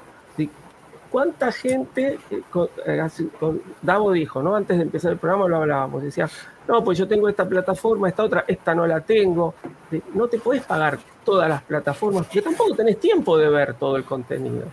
¿cuánta 1.12 1.52
gente, 1.52 2.18
eh, 2.30 2.42
con, 2.50 2.70
eh, 2.86 3.06
con- 3.40 3.62
Davo 3.82 4.12
dijo, 4.12 4.42
¿no? 4.42 4.56
Antes 4.56 4.78
de 4.78 4.84
empezar 4.84 5.12
el 5.12 5.18
programa 5.18 5.48
lo 5.48 5.58
hablábamos, 5.58 6.02
decía, 6.04 6.30
no, 6.68 6.84
pues 6.84 6.98
yo 6.98 7.08
tengo 7.08 7.28
esta 7.28 7.48
plataforma, 7.48 8.08
esta 8.10 8.24
otra, 8.24 8.46
esta 8.48 8.74
no 8.74 8.88
la 8.88 9.02
tengo. 9.02 9.54
De- 9.90 10.02
No 10.14 10.28
te 10.28 10.40
puedes 10.40 10.64
pagar 10.64 10.98
todas 11.26 11.50
las 11.50 11.62
plataformas, 11.64 12.26
porque 12.26 12.42
tampoco 12.42 12.76
tenés 12.76 13.00
tiempo 13.00 13.38
de 13.38 13.50
ver 13.50 13.74
todo 13.76 13.98
el 13.98 14.06
contenido. 14.06 14.64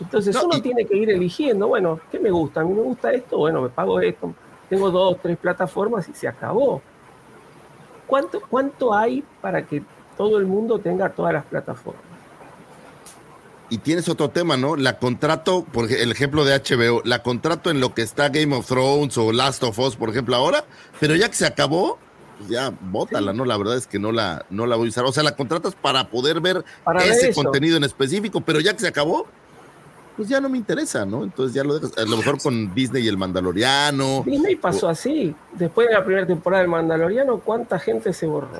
Entonces 0.00 0.34
No, 0.34 0.44
uno 0.46 0.56
y- 0.56 0.60
tiene 0.62 0.84
que 0.86 0.96
ir 0.96 1.10
eligiendo, 1.10 1.68
bueno, 1.68 2.00
¿qué 2.10 2.18
me 2.18 2.30
gusta? 2.30 2.60
A 2.60 2.64
mí 2.64 2.72
me 2.72 2.82
gusta 2.82 3.12
esto, 3.12 3.38
bueno, 3.38 3.60
me 3.62 3.68
pago 3.68 4.00
esto. 4.00 4.32
Tengo 4.68 4.90
dos, 4.90 5.18
tres 5.22 5.36
plataformas 5.36 6.08
y 6.08 6.14
se 6.14 6.26
acabó. 6.26 6.80
¿Cuánto, 8.06 8.40
cuánto 8.48 8.92
hay 8.94 9.22
para 9.40 9.62
que 9.66 9.82
todo 10.16 10.38
el 10.38 10.46
mundo 10.46 10.78
tenga 10.78 11.08
todas 11.10 11.32
las 11.34 11.44
plataformas? 11.44 12.02
Y 13.72 13.78
tienes 13.78 14.10
otro 14.10 14.28
tema, 14.28 14.58
¿no? 14.58 14.76
La 14.76 14.98
contrato, 14.98 15.64
por 15.64 15.90
el 15.90 16.12
ejemplo 16.12 16.44
de 16.44 16.54
HBO, 16.54 17.00
la 17.06 17.22
contrato 17.22 17.70
en 17.70 17.80
lo 17.80 17.94
que 17.94 18.02
está 18.02 18.28
Game 18.28 18.54
of 18.54 18.66
Thrones 18.66 19.16
o 19.16 19.32
Last 19.32 19.62
of 19.62 19.78
Us, 19.78 19.96
por 19.96 20.10
ejemplo, 20.10 20.36
ahora, 20.36 20.66
pero 21.00 21.16
ya 21.16 21.30
que 21.30 21.36
se 21.36 21.46
acabó, 21.46 21.98
pues 22.36 22.50
ya 22.50 22.70
bótala, 22.82 23.32
¿no? 23.32 23.46
La 23.46 23.56
verdad 23.56 23.78
es 23.78 23.86
que 23.86 23.98
no 23.98 24.12
la, 24.12 24.44
no 24.50 24.66
la 24.66 24.76
voy 24.76 24.88
a 24.88 24.90
usar. 24.90 25.04
O 25.06 25.12
sea, 25.12 25.22
la 25.22 25.36
contratas 25.36 25.74
para 25.74 26.10
poder 26.10 26.42
ver 26.42 26.62
Para 26.84 27.02
ese 27.02 27.32
contenido 27.32 27.78
en 27.78 27.84
específico, 27.84 28.42
pero 28.42 28.60
ya 28.60 28.74
que 28.74 28.80
se 28.80 28.88
acabó, 28.88 29.26
pues 30.18 30.28
ya 30.28 30.38
no 30.38 30.50
me 30.50 30.58
interesa, 30.58 31.06
¿no? 31.06 31.24
Entonces 31.24 31.54
ya 31.54 31.64
lo 31.64 31.78
dejas. 31.78 31.96
A 31.96 32.04
lo 32.04 32.18
mejor 32.18 32.42
con 32.42 32.74
Disney 32.74 33.06
y 33.06 33.08
el 33.08 33.16
Mandaloriano. 33.16 34.22
Disney 34.26 34.56
pasó 34.56 34.86
así. 34.90 35.34
Después 35.54 35.88
de 35.88 35.94
la 35.94 36.04
primera 36.04 36.26
temporada 36.26 36.60
del 36.60 36.70
Mandaloriano, 36.70 37.38
¿cuánta 37.38 37.78
gente 37.78 38.12
se 38.12 38.26
borró? 38.26 38.50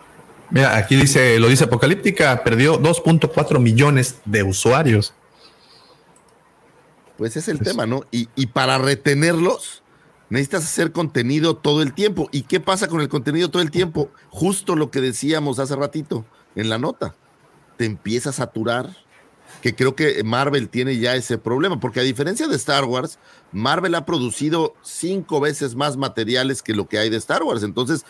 Mira, 0.53 0.77
aquí 0.77 0.97
dice, 0.97 1.39
lo 1.41 1.49
dice 1.49 1.65
Apocalíptica, 1.65 2.45
perdió 2.45 2.79
2.4 2.79 3.59
millones 3.59 4.17
de 4.27 4.43
usuarios. 4.43 5.15
Pues 7.17 7.37
es 7.37 7.49
el 7.49 7.59
Pues- 7.59 7.71
tema, 7.71 7.87
¿no? 7.87 8.03
Y, 8.11 8.29
y 8.35 8.47
para 8.47 8.79
retenerlos, 8.79 9.83
necesitas 10.29 10.65
hacer 10.65 10.93
contenido 10.93 11.57
todo 11.57 11.83
el 11.83 11.93
tiempo. 11.95 12.29
¿Y 12.33 12.43
qué 12.43 12.61
pasa 12.61 12.89
con 12.89 13.01
el 13.01 13.09
contenido 13.09 13.51
todo 13.51 13.63
el 13.63 13.71
tiempo? 13.71 14.11
Justo 14.31 14.77
lo 14.77 14.91
que 14.91 15.01
decíamos 15.01 15.59
hace 15.59 15.75
ratito 15.77 16.25
en 16.55 16.69
la 16.69 16.79
nota. 16.79 17.15
Te 17.79 17.85
empieza 17.87 18.31
a 18.31 18.33
saturar, 18.35 18.95
que 19.63 19.75
creo 19.75 19.95
que 19.95 20.23
Marvel 20.25 20.69
tiene 20.69 20.99
ya 20.99 21.15
ese 21.15 21.39
problema, 21.39 21.81
porque 21.81 22.01
a 22.01 22.03
diferencia 22.03 22.47
de 22.49 22.57
Star 22.57 22.85
Wars, 22.85 23.19
Marvel 23.53 23.95
ha 23.95 24.05
producido 24.05 24.75
cinco 24.83 25.41
veces 25.41 25.75
más 25.77 25.97
materiales 25.97 26.63
que 26.63 26.75
lo 26.75 26.89
que 26.89 26.99
hay 26.99 27.09
de 27.11 27.17
Star 27.19 27.43
Wars. 27.43 27.63
Entonces, 27.63 28.05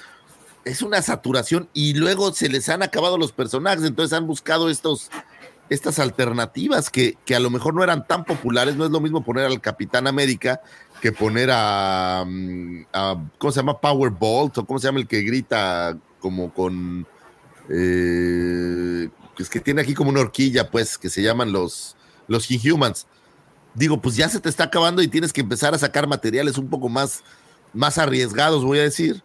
es 0.64 0.82
una 0.82 1.02
saturación 1.02 1.68
y 1.74 1.94
luego 1.94 2.32
se 2.32 2.48
les 2.48 2.68
han 2.68 2.82
acabado 2.82 3.18
los 3.18 3.32
personajes, 3.32 3.84
entonces 3.84 4.16
han 4.16 4.26
buscado 4.26 4.70
estos, 4.70 5.10
estas 5.70 5.98
alternativas 5.98 6.90
que, 6.90 7.16
que 7.24 7.34
a 7.34 7.40
lo 7.40 7.50
mejor 7.50 7.74
no 7.74 7.82
eran 7.82 8.06
tan 8.06 8.24
populares. 8.24 8.76
No 8.76 8.84
es 8.84 8.90
lo 8.90 9.00
mismo 9.00 9.24
poner 9.24 9.46
al 9.46 9.60
Capitán 9.60 10.06
América 10.06 10.60
que 11.00 11.10
poner 11.12 11.50
a, 11.52 12.24
mm, 12.26 12.86
a- 12.92 13.16
¿cómo 13.38 13.50
se 13.52 13.60
llama? 13.60 13.80
Powerbolt 13.80 14.58
o 14.58 14.64
cómo 14.66 14.78
se 14.78 14.86
llama 14.86 15.00
el 15.00 15.08
que 15.08 15.22
grita 15.22 15.98
como 16.20 16.52
con... 16.54 17.06
eh, 17.68 19.08
es 19.38 19.50
que 19.50 19.60
tiene 19.60 19.80
aquí 19.82 19.94
como 19.94 20.10
una 20.10 20.20
horquilla, 20.20 20.70
pues, 20.70 20.96
que 20.98 21.10
se 21.10 21.22
llaman 21.22 21.50
los, 21.52 21.96
los 22.28 22.48
Inhumans. 22.50 23.06
Digo, 23.74 24.00
pues 24.00 24.14
ya 24.14 24.28
se 24.28 24.38
te 24.38 24.48
está 24.48 24.64
acabando 24.64 25.02
y 25.02 25.08
tienes 25.08 25.32
que 25.32 25.40
empezar 25.40 25.74
a 25.74 25.78
sacar 25.78 26.06
materiales 26.06 26.58
un 26.58 26.68
poco 26.68 26.88
más, 26.88 27.24
más 27.72 27.98
arriesgados, 27.98 28.64
voy 28.64 28.78
a 28.78 28.82
decir. 28.82 29.22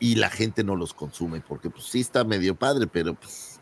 Y 0.00 0.16
la 0.16 0.30
gente 0.30 0.64
no 0.64 0.76
los 0.76 0.94
consume, 0.94 1.40
porque 1.40 1.70
pues 1.70 1.84
sí 1.84 2.00
está 2.00 2.24
medio 2.24 2.54
padre, 2.54 2.86
pero 2.86 3.14
pues, 3.14 3.60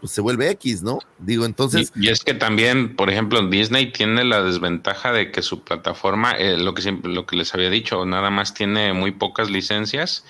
pues 0.00 0.12
se 0.12 0.20
vuelve 0.20 0.50
X, 0.50 0.82
¿no? 0.82 0.98
Digo, 1.18 1.44
entonces... 1.44 1.92
y, 1.94 2.06
y 2.06 2.08
es 2.08 2.24
que 2.24 2.34
también, 2.34 2.96
por 2.96 3.10
ejemplo, 3.10 3.46
Disney 3.46 3.92
tiene 3.92 4.24
la 4.24 4.42
desventaja 4.42 5.12
de 5.12 5.30
que 5.30 5.42
su 5.42 5.62
plataforma, 5.62 6.32
eh, 6.32 6.56
lo 6.56 6.74
que 6.74 6.82
siempre, 6.82 7.12
lo 7.12 7.26
que 7.26 7.36
les 7.36 7.54
había 7.54 7.70
dicho, 7.70 8.04
nada 8.06 8.30
más 8.30 8.54
tiene 8.54 8.92
muy 8.92 9.12
pocas 9.12 9.50
licencias 9.50 10.24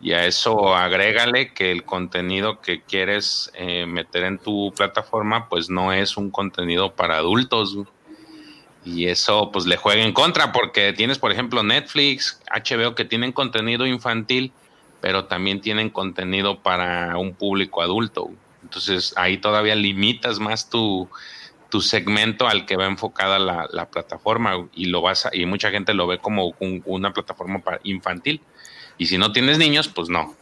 y 0.00 0.12
a 0.12 0.24
eso 0.24 0.74
agrégale 0.74 1.52
que 1.52 1.70
el 1.70 1.84
contenido 1.84 2.60
que 2.60 2.82
quieres 2.82 3.52
eh, 3.54 3.84
meter 3.86 4.24
en 4.24 4.38
tu 4.38 4.72
plataforma, 4.74 5.48
pues 5.48 5.68
no 5.68 5.92
es 5.92 6.16
un 6.16 6.30
contenido 6.30 6.94
para 6.94 7.18
adultos. 7.18 7.76
Y 8.82 9.08
eso 9.08 9.50
pues 9.52 9.66
le 9.66 9.76
juega 9.76 10.02
en 10.02 10.14
contra 10.14 10.52
porque 10.52 10.94
tienes, 10.94 11.18
por 11.18 11.32
ejemplo, 11.32 11.62
Netflix, 11.62 12.40
HBO 12.50 12.94
que 12.94 13.04
tienen 13.04 13.32
contenido 13.32 13.86
infantil, 13.86 14.52
pero 15.00 15.26
también 15.26 15.60
tienen 15.60 15.90
contenido 15.90 16.62
para 16.62 17.16
un 17.18 17.34
público 17.34 17.82
adulto. 17.82 18.30
Entonces 18.62 19.14
ahí 19.16 19.38
todavía 19.38 19.74
limitas 19.74 20.38
más 20.38 20.68
tu, 20.68 21.08
tu 21.70 21.80
segmento 21.80 22.46
al 22.46 22.66
que 22.66 22.76
va 22.76 22.86
enfocada 22.86 23.38
la, 23.38 23.68
la 23.72 23.88
plataforma 23.88 24.68
y 24.74 24.86
lo 24.86 25.02
vas 25.02 25.26
a- 25.26 25.30
y 25.32 25.46
mucha 25.46 25.70
gente 25.70 25.94
lo 25.94 26.06
ve 26.06 26.18
como 26.18 26.54
un- 26.60 26.82
una 26.84 27.12
plataforma 27.12 27.62
infantil. 27.84 28.40
Y 28.98 29.06
si 29.06 29.16
no 29.16 29.32
tienes 29.32 29.58
niños, 29.58 29.88
pues 29.88 30.08
no. 30.08 30.34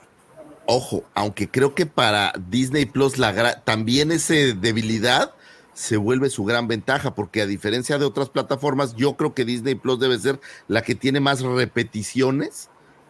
Ojo, 0.66 1.04
aunque 1.14 1.48
creo 1.48 1.74
que 1.74 1.86
para 1.86 2.32
Disney 2.50 2.84
Plus 2.84 3.16
la 3.16 3.62
también 3.62 4.12
ese 4.12 4.54
debilidad 4.54 5.32
se 5.72 5.96
vuelve 5.96 6.28
su 6.28 6.44
gran 6.44 6.66
ventaja, 6.66 7.14
porque 7.14 7.40
a 7.40 7.46
diferencia 7.46 7.98
de 7.98 8.04
otras 8.04 8.28
plataformas, 8.30 8.96
yo 8.96 9.16
creo 9.16 9.32
que 9.32 9.44
Disney 9.44 9.76
Plus 9.76 10.00
debe 10.00 10.18
ser 10.18 10.40
la 10.66 10.82
que 10.82 10.96
tiene 10.96 11.20
más 11.20 11.40
repeticiones 11.40 12.68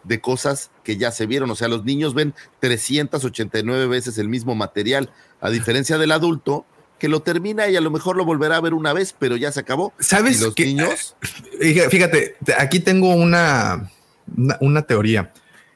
de 0.08 0.20
cosas 0.20 0.70
que 0.82 0.96
ya 0.96 1.12
se 1.12 1.26
vieron. 1.26 1.50
O 1.50 1.54
sea, 1.54 1.68
los 1.68 1.84
niños 1.84 2.14
ven 2.14 2.34
389 2.60 3.86
veces 3.86 4.18
el 4.18 4.28
mismo 4.28 4.54
material, 4.54 5.10
a 5.40 5.50
diferencia 5.50 5.98
del 5.98 6.12
adulto 6.12 6.64
que 6.98 7.08
lo 7.08 7.20
termina 7.22 7.68
y 7.68 7.76
a 7.76 7.80
lo 7.80 7.90
mejor 7.92 8.16
lo 8.16 8.24
volverá 8.24 8.56
a 8.56 8.60
ver 8.60 8.74
una 8.74 8.92
vez, 8.92 9.14
pero 9.16 9.36
ya 9.36 9.52
se 9.52 9.60
acabó. 9.60 9.92
¿Sabes 10.00 10.40
Y 10.40 10.44
los 10.44 10.54
qué? 10.54 10.64
niños, 10.66 11.14
Fíjate, 11.60 11.90
Fíjate, 11.90 12.36
te- 12.44 12.54
aquí 12.54 12.80
tengo 12.80 13.14
una, 13.14 13.88
una, 14.36 14.58
una 14.60 14.82
teoría. 14.82 15.32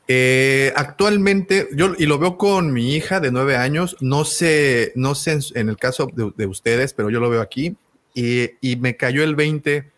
Eh, 0.08 0.72
actualmente, 0.74 1.68
yo 1.74 1.92
y 1.96 2.06
lo 2.06 2.18
veo 2.18 2.36
con 2.36 2.72
mi 2.72 2.94
hija 2.96 3.20
de 3.20 3.30
nueve 3.30 3.56
años, 3.56 3.96
no 4.00 4.24
sé, 4.24 4.92
no 4.96 5.14
sé 5.14 5.32
en, 5.32 5.40
en 5.54 5.68
el 5.68 5.76
caso 5.76 6.08
de, 6.12 6.32
de 6.36 6.46
ustedes, 6.46 6.92
pero 6.92 7.08
yo 7.08 7.20
lo 7.20 7.30
veo 7.30 7.40
aquí 7.40 7.76
y, 8.14 8.50
y 8.60 8.76
me 8.76 8.96
cayó 8.96 9.22
el 9.22 9.36
20 9.36 9.90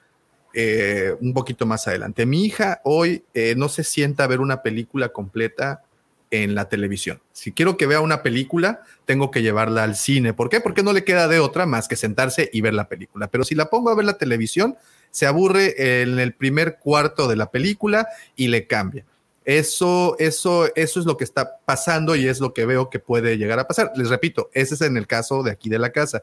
eh, 0.55 1.17
un 1.21 1.35
poquito 1.35 1.67
más 1.67 1.89
adelante. 1.89 2.27
Mi 2.27 2.45
hija 2.45 2.81
hoy 2.85 3.25
eh, 3.35 3.55
no 3.57 3.69
se 3.69 3.85
sienta 3.85 4.25
a 4.25 4.29
ver 4.29 4.41
una 4.41 4.63
película 4.63 5.09
completa 5.09 5.83
en 6.31 6.55
la 6.55 6.69
televisión. 6.69 7.21
Si 7.33 7.53
quiero 7.53 7.77
que 7.77 7.87
vea 7.87 8.01
una 8.01 8.23
película, 8.23 8.83
tengo 9.05 9.31
que 9.31 9.43
llevarla 9.43 9.85
al 9.85 9.97
cine. 9.97 10.33
¿Por 10.33 10.49
qué? 10.49 10.61
Porque 10.61 10.83
no 10.83 10.93
le 10.93 11.05
queda 11.05 11.29
de 11.29 11.41
otra 11.41 11.67
más 11.67 11.89
que 11.89 11.97
sentarse 11.97 12.51
y 12.53 12.61
ver 12.61 12.75
la 12.75 12.89
película. 12.89 13.29
Pero 13.29 13.45
si 13.45 13.55
la 13.55 13.71
pongo 13.71 13.91
a 13.91 13.95
ver 13.95 14.05
la 14.05 14.19
televisión, 14.19 14.77
se 15.11 15.27
aburre 15.27 16.03
en 16.03 16.19
el 16.19 16.35
primer 16.35 16.79
cuarto 16.79 17.29
de 17.29 17.37
la 17.37 17.51
película 17.51 18.09
y 18.35 18.49
le 18.49 18.67
cambia. 18.67 19.05
Eso, 19.45 20.17
eso, 20.19 20.75
eso 20.75 21.01
es 21.01 21.07
lo 21.07 21.17
que 21.17 21.25
está 21.25 21.59
pasando 21.65 22.17
y 22.17 22.27
es 22.27 22.41
lo 22.41 22.55
que 22.55 22.65
veo 22.65 22.91
que 22.91 22.99
puede 22.99 23.37
llegar 23.37 23.59
a 23.59 23.69
pasar. 23.69 23.93
Les 23.95 24.09
repito, 24.09 24.51
ese 24.55 24.75
es 24.75 24.81
en 24.81 24.97
el 24.97 25.07
caso 25.07 25.43
de 25.43 25.53
aquí 25.53 25.69
de 25.69 25.79
la 25.79 25.91
casa. 25.91 26.23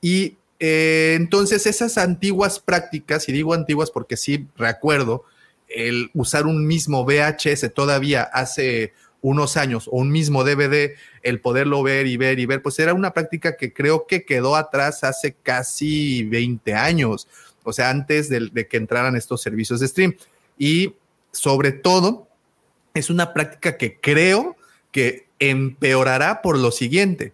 Y 0.00 0.36
eh, 0.60 1.14
entonces 1.18 1.66
esas 1.66 1.96
antiguas 1.96 2.60
prácticas, 2.60 3.28
y 3.28 3.32
digo 3.32 3.54
antiguas 3.54 3.90
porque 3.90 4.18
sí 4.18 4.46
recuerdo 4.56 5.24
el 5.68 6.10
usar 6.14 6.46
un 6.46 6.66
mismo 6.66 7.04
VHS 7.04 7.72
todavía 7.72 8.22
hace 8.22 8.92
unos 9.22 9.56
años 9.56 9.88
o 9.88 9.96
un 9.96 10.10
mismo 10.10 10.44
DVD, 10.44 10.94
el 11.22 11.40
poderlo 11.40 11.82
ver 11.82 12.06
y 12.06 12.16
ver 12.16 12.38
y 12.38 12.46
ver, 12.46 12.62
pues 12.62 12.78
era 12.78 12.92
una 12.92 13.12
práctica 13.12 13.56
que 13.56 13.72
creo 13.72 14.06
que 14.06 14.24
quedó 14.24 14.56
atrás 14.56 15.02
hace 15.04 15.34
casi 15.42 16.24
20 16.24 16.74
años, 16.74 17.26
o 17.62 17.72
sea, 17.72 17.90
antes 17.90 18.28
de, 18.28 18.48
de 18.52 18.66
que 18.68 18.76
entraran 18.76 19.16
estos 19.16 19.42
servicios 19.42 19.80
de 19.80 19.88
stream. 19.88 20.16
Y 20.58 20.94
sobre 21.32 21.72
todo, 21.72 22.28
es 22.92 23.08
una 23.08 23.32
práctica 23.32 23.76
que 23.76 23.98
creo 24.00 24.56
que 24.92 25.26
empeorará 25.38 26.42
por 26.42 26.58
lo 26.58 26.70
siguiente. 26.70 27.32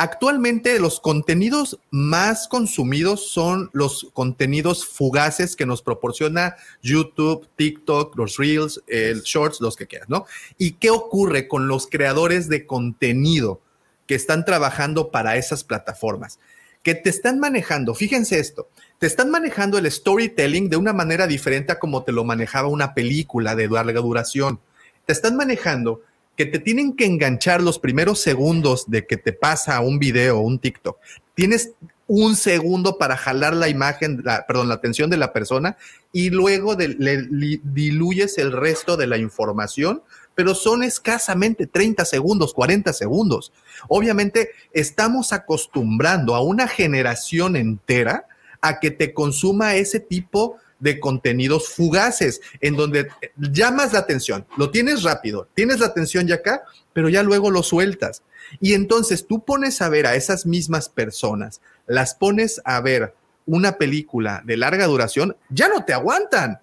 Actualmente 0.00 0.78
los 0.78 1.00
contenidos 1.00 1.80
más 1.90 2.46
consumidos 2.46 3.32
son 3.32 3.68
los 3.72 4.06
contenidos 4.12 4.86
fugaces 4.86 5.56
que 5.56 5.66
nos 5.66 5.82
proporciona 5.82 6.54
YouTube, 6.80 7.48
TikTok, 7.56 8.16
los 8.16 8.36
Reels, 8.36 8.80
el 8.86 9.22
Shorts, 9.22 9.60
los 9.60 9.74
que 9.74 9.88
quieras, 9.88 10.08
¿no? 10.08 10.24
¿Y 10.56 10.74
qué 10.74 10.90
ocurre 10.90 11.48
con 11.48 11.66
los 11.66 11.88
creadores 11.88 12.48
de 12.48 12.64
contenido 12.64 13.60
que 14.06 14.14
están 14.14 14.44
trabajando 14.44 15.10
para 15.10 15.36
esas 15.36 15.64
plataformas? 15.64 16.38
Que 16.84 16.94
te 16.94 17.10
están 17.10 17.40
manejando, 17.40 17.92
fíjense 17.92 18.38
esto, 18.38 18.68
te 19.00 19.08
están 19.08 19.32
manejando 19.32 19.78
el 19.78 19.90
storytelling 19.90 20.70
de 20.70 20.76
una 20.76 20.92
manera 20.92 21.26
diferente 21.26 21.72
a 21.72 21.80
como 21.80 22.04
te 22.04 22.12
lo 22.12 22.22
manejaba 22.22 22.68
una 22.68 22.94
película 22.94 23.56
de 23.56 23.66
larga 23.66 24.00
duración. 24.00 24.60
Te 25.06 25.12
están 25.12 25.34
manejando 25.34 26.02
que 26.38 26.46
te 26.46 26.60
tienen 26.60 26.94
que 26.94 27.04
enganchar 27.04 27.60
los 27.60 27.80
primeros 27.80 28.20
segundos 28.20 28.88
de 28.88 29.08
que 29.08 29.16
te 29.16 29.32
pasa 29.32 29.80
un 29.80 29.98
video 29.98 30.38
un 30.38 30.60
TikTok. 30.60 30.96
Tienes 31.34 31.72
un 32.06 32.36
segundo 32.36 32.96
para 32.96 33.16
jalar 33.16 33.54
la 33.54 33.68
imagen, 33.68 34.22
la, 34.24 34.46
perdón, 34.46 34.68
la 34.68 34.74
atención 34.74 35.10
de 35.10 35.16
la 35.16 35.32
persona 35.32 35.76
y 36.12 36.30
luego 36.30 36.76
de, 36.76 36.90
le, 36.90 37.26
diluyes 37.64 38.38
el 38.38 38.52
resto 38.52 38.96
de 38.96 39.08
la 39.08 39.18
información, 39.18 40.04
pero 40.36 40.54
son 40.54 40.84
escasamente 40.84 41.66
30 41.66 42.04
segundos, 42.04 42.54
40 42.54 42.92
segundos. 42.92 43.52
Obviamente 43.88 44.50
estamos 44.72 45.32
acostumbrando 45.32 46.36
a 46.36 46.40
una 46.40 46.68
generación 46.68 47.56
entera 47.56 48.26
a 48.60 48.78
que 48.78 48.92
te 48.92 49.12
consuma 49.12 49.74
ese 49.74 49.98
tipo 49.98 50.52
de 50.52 50.67
contenidos 51.00 51.68
fugaces, 51.68 52.40
en 52.60 52.76
donde 52.76 53.08
llamas 53.36 53.92
la 53.92 53.98
atención, 53.98 54.46
lo 54.56 54.70
tienes 54.70 55.02
rápido, 55.02 55.48
tienes 55.54 55.80
la 55.80 55.86
atención 55.86 56.26
ya 56.26 56.36
acá, 56.36 56.62
pero 56.92 57.08
ya 57.08 57.22
luego 57.22 57.50
lo 57.50 57.62
sueltas. 57.62 58.22
Y 58.60 58.74
entonces 58.74 59.26
tú 59.26 59.44
pones 59.44 59.82
a 59.82 59.88
ver 59.88 60.06
a 60.06 60.14
esas 60.14 60.46
mismas 60.46 60.88
personas, 60.88 61.60
las 61.86 62.14
pones 62.14 62.60
a 62.64 62.80
ver 62.80 63.14
una 63.44 63.78
película 63.78 64.42
de 64.44 64.56
larga 64.56 64.86
duración, 64.86 65.36
ya 65.50 65.68
no 65.68 65.84
te 65.84 65.92
aguantan. 65.92 66.60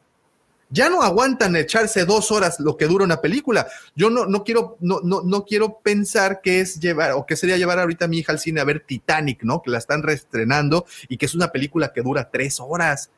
ya 0.70 0.90
no 0.90 1.04
aguantan 1.04 1.56
echarse 1.56 2.06
dos 2.06 2.32
horas 2.32 2.60
lo 2.60 2.76
que 2.76 2.88
dura 2.88 3.06
una 3.06 3.22
película. 3.22 3.68
Yo 3.96 4.10
no, 4.10 4.26
no 4.26 4.44
quiero, 4.44 4.78
no, 4.82 5.00
no, 5.04 5.22
no 5.22 5.46
quiero 5.46 5.80
pensar 5.80 6.42
que 6.42 6.60
es 6.60 6.80
llevar, 6.80 7.12
o 7.14 7.26
que 7.26 7.36
sería 7.36 7.58
llevar 7.58 7.80
ahorita 7.80 8.06
a 8.06 8.08
mi 8.08 8.20
hija 8.20 8.32
al 8.32 8.40
cine 8.40 8.62
a 8.62 8.66
ver 8.66 8.82
Titanic, 8.82 9.44
¿no? 9.44 9.62
Que 9.62 9.72
la 9.72 9.78
están 9.78 10.04
reestrenando 10.04 10.86
y 11.08 11.18
que 11.18 11.28
es 11.28 11.36
una 11.36 11.52
película 11.52 11.94
que 11.94 12.02
dura 12.02 12.30
tres 12.32 12.60
horas. 12.60 13.10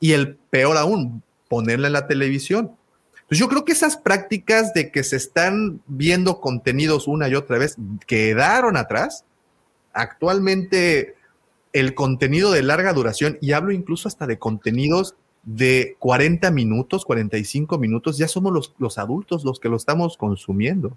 Y 0.00 0.12
el 0.12 0.36
peor 0.36 0.76
aún, 0.76 1.22
ponerla 1.48 1.88
en 1.88 1.94
la 1.94 2.06
televisión. 2.06 2.72
Pues 3.28 3.38
yo 3.38 3.48
creo 3.48 3.64
que 3.64 3.72
esas 3.72 3.96
prácticas 3.96 4.72
de 4.72 4.90
que 4.90 5.02
se 5.04 5.16
están 5.16 5.82
viendo 5.86 6.40
contenidos 6.40 7.08
una 7.08 7.28
y 7.28 7.34
otra 7.34 7.58
vez 7.58 7.76
quedaron 8.06 8.76
atrás. 8.76 9.24
Actualmente 9.92 11.16
el 11.72 11.94
contenido 11.94 12.50
de 12.50 12.62
larga 12.62 12.92
duración, 12.92 13.38
y 13.40 13.52
hablo 13.52 13.72
incluso 13.72 14.08
hasta 14.08 14.26
de 14.26 14.38
contenidos 14.38 15.14
de 15.44 15.96
40 15.98 16.50
minutos, 16.50 17.04
45 17.04 17.78
minutos, 17.78 18.18
ya 18.18 18.28
somos 18.28 18.52
los, 18.52 18.74
los 18.78 18.98
adultos 18.98 19.44
los 19.44 19.60
que 19.60 19.68
lo 19.68 19.76
estamos 19.76 20.16
consumiendo, 20.16 20.96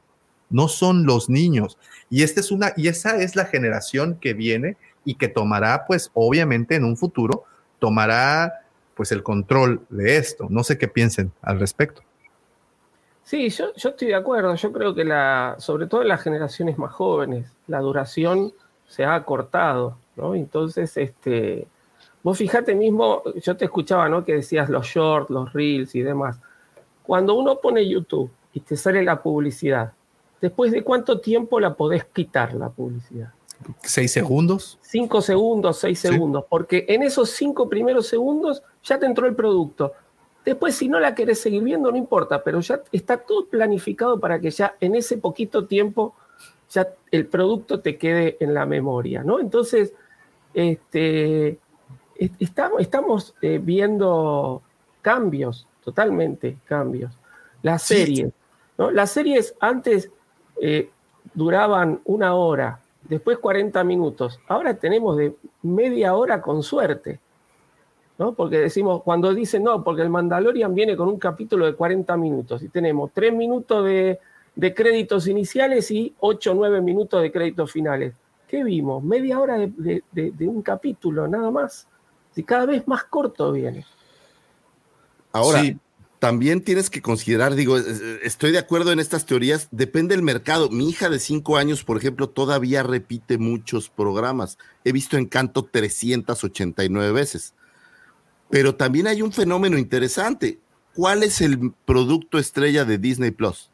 no 0.50 0.68
son 0.68 1.06
los 1.06 1.30
niños. 1.30 1.78
Y 2.10 2.24
esta 2.24 2.40
es 2.40 2.52
una, 2.52 2.74
y 2.76 2.88
esa 2.88 3.22
es 3.22 3.36
la 3.36 3.46
generación 3.46 4.18
que 4.20 4.34
viene 4.34 4.78
y 5.06 5.16
que 5.16 5.28
tomará, 5.28 5.86
pues, 5.88 6.12
obviamente 6.14 6.76
en 6.76 6.84
un 6.84 6.98
futuro, 6.98 7.44
tomará 7.80 8.61
pues 8.96 9.12
el 9.12 9.24
control 9.24 9.82
de 9.90 10.18
esto. 10.18 10.48
No 10.50 10.64
sé 10.64 10.78
qué 10.78 10.88
piensen 10.88 11.32
al 11.42 11.60
respecto. 11.60 12.02
Sí, 13.24 13.50
yo, 13.50 13.74
yo 13.76 13.90
estoy 13.90 14.10
de 14.10 14.16
acuerdo. 14.16 14.54
Yo 14.56 14.72
creo 14.72 14.94
que 14.94 15.06
la, 15.06 15.56
sobre 15.60 15.88
todo 15.88 16.02
en 16.02 16.10
las 16.10 16.22
generaciones 16.22 16.78
más 16.78 16.92
jóvenes, 16.92 17.52
la 17.68 17.80
duración 17.80 18.54
se 18.88 19.06
ha 19.06 19.16
acortado, 19.16 19.98
¿no? 20.18 20.36
Entonces, 20.36 20.98
este, 20.98 21.66
vos 22.24 22.38
fijate 22.38 22.76
mismo, 22.76 23.24
yo 23.42 23.56
te 23.56 23.66
escuchaba, 23.66 24.10
¿no? 24.10 24.26
Que 24.26 24.34
decías 24.34 24.70
los 24.70 24.86
shorts, 24.86 25.30
los 25.30 25.54
reels 25.54 25.96
y 25.96 26.02
demás. 26.02 26.40
Cuando 27.04 27.36
uno 27.36 27.60
pone 27.60 27.88
YouTube 27.88 28.30
y 28.54 28.60
te 28.60 28.76
sale 28.76 29.02
la 29.04 29.22
publicidad, 29.22 29.94
¿después 30.42 30.72
de 30.72 30.84
cuánto 30.84 31.22
tiempo 31.22 31.60
la 31.60 31.74
podés 31.74 32.04
quitar 32.06 32.54
la 32.54 32.70
publicidad? 32.70 33.32
¿Seis 33.84 34.12
segundos? 34.12 34.78
Cinco 34.82 35.22
segundos, 35.22 35.78
seis 35.80 36.00
segundos, 36.00 36.46
porque 36.50 36.86
en 36.90 37.04
esos 37.04 37.30
cinco 37.30 37.70
primeros 37.70 38.08
segundos 38.08 38.64
ya 38.84 39.00
te 39.00 39.06
entró 39.06 39.28
el 39.28 39.36
producto. 39.36 39.94
Después, 40.44 40.76
si 40.76 40.88
no 40.88 41.00
la 41.00 41.14
querés 41.14 41.40
seguir 41.40 41.64
viendo, 41.64 41.92
no 41.92 41.98
importa, 41.98 42.44
pero 42.44 42.60
ya 42.62 42.82
está 42.92 43.18
todo 43.18 43.46
planificado 43.46 44.20
para 44.20 44.40
que 44.40 44.50
ya 44.50 44.76
en 44.80 44.96
ese 44.96 45.18
poquito 45.18 45.68
tiempo 45.68 46.16
ya 46.70 46.88
el 47.12 47.28
producto 47.28 47.82
te 47.82 47.98
quede 47.98 48.38
en 48.40 48.54
la 48.54 48.66
memoria, 48.66 49.24
¿no? 49.24 49.40
Entonces, 49.40 49.94
este, 50.54 51.60
estamos, 52.40 52.82
estamos 52.82 53.36
eh, 53.42 53.60
viendo 53.62 54.62
cambios, 55.02 55.68
totalmente 55.84 56.58
cambios. 56.66 57.12
Las 57.62 57.84
series, 57.84 58.32
¿no? 58.78 58.90
Las 58.90 59.12
series 59.12 59.54
antes 59.60 60.10
eh, 60.60 60.90
duraban 61.34 62.02
una 62.06 62.34
hora, 62.36 62.80
después 63.04 63.38
40 63.38 63.84
minutos, 63.84 64.40
ahora 64.48 64.74
tenemos 64.76 65.18
de 65.18 65.36
media 65.62 66.16
hora 66.16 66.42
con 66.42 66.64
suerte. 66.64 67.20
Porque 68.36 68.60
decimos, 68.60 69.02
cuando 69.04 69.34
dicen, 69.34 69.64
no, 69.64 69.84
porque 69.84 70.04
el 70.04 70.10
Mandalorian 70.10 70.76
viene 70.76 70.96
con 70.96 71.08
un 71.08 71.18
capítulo 71.18 71.66
de 71.66 71.74
40 71.74 72.16
minutos 72.18 72.62
y 72.62 72.70
tenemos 72.70 73.12
3 73.14 73.34
minutos 73.34 73.84
de, 73.84 74.20
créditos 74.76 75.28
iniciales 75.28 75.90
y 75.90 76.14
8 76.20 76.52
o 76.52 76.54
9 76.54 76.82
minutos 76.82 77.22
de 77.22 77.32
créditos 77.32 77.72
finales. 77.72 78.14
¿Qué 78.48 78.64
vimos? 78.64 79.04
Media 79.04 79.40
hora 79.40 79.58
de, 79.58 80.48
un 80.48 80.62
capítulo, 80.62 81.28
nada 81.28 81.50
más. 81.50 81.88
Y 82.36 82.44
cada 82.44 82.68
vez 82.68 82.88
más 82.88 83.06
corto 83.06 83.52
viene. 83.52 83.86
Ahora, 85.32 85.64
también 86.20 86.64
tienes 86.64 86.92
que 86.92 87.02
considerar, 87.02 87.56
digo, 87.56 87.78
estoy 87.78 88.52
de 88.52 88.60
acuerdo 88.60 88.92
en 88.92 89.00
estas 89.00 89.26
teorías, 89.26 89.68
depende 89.72 90.16
del 90.16 90.24
mercado. 90.24 90.70
Mi 90.70 90.90
hija 90.90 91.10
de 91.10 91.18
5 91.18 91.58
años, 91.58 91.84
por 91.84 91.98
ejemplo, 91.98 92.30
todavía 92.30 92.84
repite 92.84 93.40
muchos 93.40 93.90
programas. 93.90 94.60
He 94.84 94.92
visto 94.92 95.18
Encanto 95.18 95.64
389 95.64 97.12
veces 97.14 97.56
pero 98.52 98.76
también 98.76 99.08
hay 99.08 99.22
un 99.22 99.32
fenómeno 99.32 99.78
interesante. 99.78 100.60
¿Cuál 100.94 101.24
es 101.24 101.40
el 101.42 101.72
producto 101.86 102.38
estrella 102.38 102.84
de 102.84 102.98
Disney 102.98 103.32
Plus? 103.32 103.72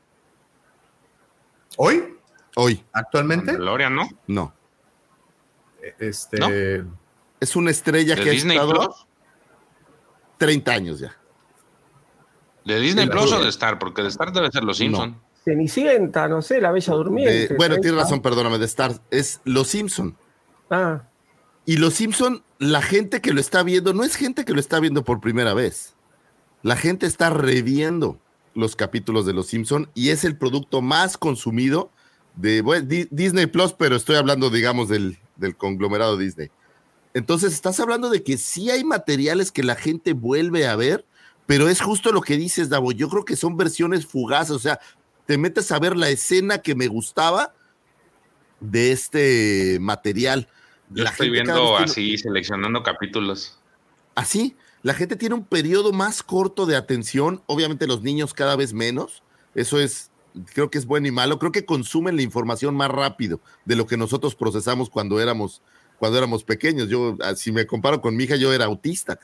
¿Hoy? 1.77 2.15
Hoy. 2.55 2.83
¿Actualmente? 2.93 3.53
Gloria, 3.53 3.89
¿no? 3.89 4.07
No. 4.27 4.53
Este. 5.99 6.83
Es 7.39 7.55
una 7.55 7.71
estrella 7.71 8.15
que 8.15 8.29
Disney 8.31 8.57
ha 8.57 8.61
estado 8.61 8.85
Plus? 8.85 9.07
30 10.37 10.71
años 10.71 10.99
ya. 10.99 11.15
¿De 12.65 12.79
Disney 12.79 13.07
Plus 13.07 13.31
o 13.31 13.41
de 13.41 13.49
Star? 13.49 13.79
Porque 13.79 14.01
de 14.01 14.09
Star 14.09 14.31
debe 14.31 14.51
ser 14.51 14.63
Los 14.63 14.77
Simpson. 14.77 15.19
Cenicienta, 15.43 16.27
no 16.27 16.41
sé, 16.41 16.59
La 16.59 16.71
Bella 16.71 16.93
Durmiente. 16.93 17.55
bueno, 17.55 17.75
tienes 17.77 18.01
razón, 18.01 18.21
perdóname, 18.21 18.57
de 18.57 18.65
Star. 18.65 18.91
Es 19.09 19.39
Los 19.45 19.69
Simpson. 19.69 20.15
Ah. 20.69 21.01
Y 21.67 21.75
Los 21.75 21.95
Simpson, 21.95 22.43
la 22.59 22.81
gente 22.81 23.19
que 23.19 23.33
lo 23.33 23.41
está 23.41 23.61
viendo, 23.61 23.93
no 23.93 24.05
es 24.05 24.15
gente 24.15 24.45
que 24.45 24.53
lo 24.53 24.61
está 24.61 24.79
viendo 24.79 25.03
por 25.03 25.19
primera 25.19 25.53
vez. 25.53 25.95
La 26.63 26.77
gente 26.77 27.05
está 27.05 27.29
reviendo 27.29 28.21
los 28.53 28.77
capítulos 28.77 29.25
de 29.25 29.33
Los 29.33 29.47
Simpson 29.47 29.89
y 29.93 30.11
es 30.11 30.23
el 30.23 30.37
producto 30.37 30.81
más 30.81 31.17
consumido 31.17 31.91
de 32.37 33.07
Disney 33.11 33.47
Plus, 33.47 33.73
pero 33.73 33.97
estoy 33.97 34.15
hablando, 34.15 34.49
digamos, 34.49 34.87
del, 34.87 35.17
conglomerado 35.57 36.15
Disney. 36.15 36.51
Entonces, 37.13 37.51
estás 37.51 37.81
hablando 37.81 38.09
de 38.09 38.23
que 38.23 38.37
sí 38.37 38.71
hay 38.71 38.85
materiales 38.85 39.51
que 39.51 39.61
la 39.61 39.75
gente 39.75 40.13
vuelve 40.13 40.67
a 40.67 40.77
ver, 40.77 41.05
pero 41.47 41.67
es 41.67 41.81
justo 41.81 42.13
lo 42.13 42.21
que 42.21 42.37
dices, 42.37 42.69
Davo. 42.69 42.93
Yo 42.93 43.09
creo 43.09 43.25
que 43.25 43.35
son 43.35 43.57
versiones 43.57 44.05
fugaces, 44.05 44.51
o 44.51 44.59
sea, 44.59 44.79
te 45.25 45.37
metes 45.37 45.69
a 45.73 45.79
ver 45.79 45.97
la 45.97 46.07
escena 46.07 46.59
que 46.59 46.75
me 46.75 46.87
gustaba 46.87 47.53
de 48.61 48.93
este 48.93 49.79
material 49.81 50.47
yo 50.89 51.03
estoy 51.03 51.29
viendo 51.29 51.77
así, 51.77 52.17
seleccionando 52.17 52.83
capítulos. 52.83 53.57
Así, 54.15 54.55
la 54.83 54.93
gente 54.93 55.15
tiene 55.15 55.35
un 55.35 55.43
periodo 55.43 55.91
más 55.91 56.23
corto 56.23 56.65
de 56.65 56.75
atención, 56.75 57.41
obviamente 57.45 57.87
los 57.87 58.01
niños 58.01 58.33
cada 58.33 58.55
vez 58.55 58.73
menos, 58.73 59.21
eso 59.53 59.79
es, 59.79 60.11
creo 60.53 60.69
que 60.69 60.77
es 60.77 60.85
bueno 60.85 61.07
y 61.07 61.11
malo, 61.11 61.39
creo 61.39 61.51
que 61.51 61.65
consumen 61.65 62.15
la 62.15 62.21
información 62.21 62.75
más 62.75 62.89
rápido 62.89 63.39
de 63.65 63.75
lo 63.75 63.85
que 63.85 63.97
nosotros 63.97 64.35
procesamos 64.35 64.89
cuando 64.89 65.19
éramos, 65.19 65.61
cuando 65.99 66.17
éramos 66.17 66.43
pequeños. 66.43 66.89
Yo, 66.89 67.17
ah, 67.21 67.35
si 67.35 67.51
me 67.51 67.65
comparo 67.65 68.01
con 68.01 68.15
mi 68.15 68.23
hija, 68.23 68.35
yo 68.35 68.53
era 68.53 68.65
autista, 68.65 69.19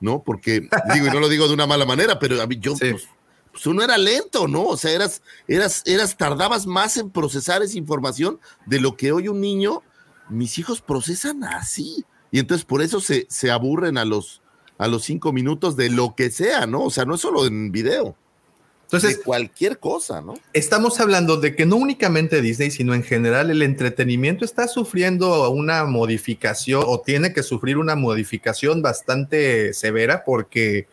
¿no? 0.00 0.22
Porque, 0.22 0.68
digo, 0.92 1.06
y 1.06 1.10
no 1.10 1.20
lo 1.20 1.28
digo 1.28 1.46
de 1.46 1.54
una 1.54 1.66
mala 1.66 1.84
manera, 1.84 2.18
pero 2.18 2.40
a 2.40 2.46
mí 2.46 2.58
yo... 2.58 2.74
Pues, 2.76 3.08
pues, 3.52 3.66
uno 3.66 3.84
era 3.84 3.96
lento, 3.96 4.48
¿no? 4.48 4.64
O 4.64 4.76
sea, 4.76 4.90
eras, 4.90 5.22
eras, 5.46 5.82
eras, 5.86 6.16
tardabas 6.16 6.66
más 6.66 6.96
en 6.96 7.08
procesar 7.10 7.62
esa 7.62 7.78
información 7.78 8.40
de 8.66 8.80
lo 8.80 8.96
que 8.96 9.12
hoy 9.12 9.28
un 9.28 9.40
niño 9.40 9.80
mis 10.28 10.58
hijos 10.58 10.80
procesan 10.80 11.44
así. 11.44 12.04
Y 12.30 12.38
entonces 12.38 12.64
por 12.64 12.82
eso 12.82 13.00
se, 13.00 13.26
se 13.28 13.50
aburren 13.50 13.98
a 13.98 14.04
los, 14.04 14.42
a 14.78 14.88
los 14.88 15.04
cinco 15.04 15.32
minutos 15.32 15.76
de 15.76 15.90
lo 15.90 16.14
que 16.14 16.30
sea, 16.30 16.66
¿no? 16.66 16.84
O 16.84 16.90
sea, 16.90 17.04
no 17.04 17.14
es 17.14 17.20
solo 17.20 17.46
en 17.46 17.70
video. 17.70 18.16
Entonces, 18.84 19.18
de 19.18 19.24
cualquier 19.24 19.78
cosa, 19.78 20.20
¿no? 20.20 20.34
Estamos 20.52 21.00
hablando 21.00 21.38
de 21.38 21.56
que 21.56 21.66
no 21.66 21.76
únicamente 21.76 22.40
Disney, 22.40 22.70
sino 22.70 22.94
en 22.94 23.02
general 23.02 23.50
el 23.50 23.62
entretenimiento 23.62 24.44
está 24.44 24.68
sufriendo 24.68 25.50
una 25.50 25.84
modificación 25.84 26.84
o 26.86 27.00
tiene 27.00 27.32
que 27.32 27.42
sufrir 27.42 27.78
una 27.78 27.96
modificación 27.96 28.82
bastante 28.82 29.72
severa 29.72 30.22
porque, 30.24 30.86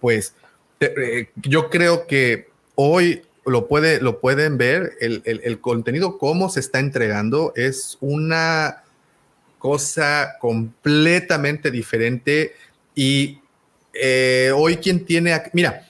pues, 0.00 0.34
eh, 0.80 1.28
yo 1.36 1.70
creo 1.70 2.06
que 2.06 2.48
hoy 2.74 3.22
lo, 3.46 3.68
puede, 3.68 4.00
lo 4.00 4.20
pueden 4.20 4.58
ver, 4.58 4.96
el, 5.00 5.60
contenido, 5.60 6.18
cómo 6.18 6.50
se 6.50 6.60
está 6.60 6.80
entregando, 6.80 7.52
es 7.56 7.96
una 8.00 8.82
cosa 9.58 10.36
completamente 10.40 11.70
diferente. 11.70 12.54
Y 12.94 13.40
eh, 13.94 14.52
hoy 14.54 14.76
quien 14.76 15.04
tiene, 15.04 15.40
mira, 15.52 15.86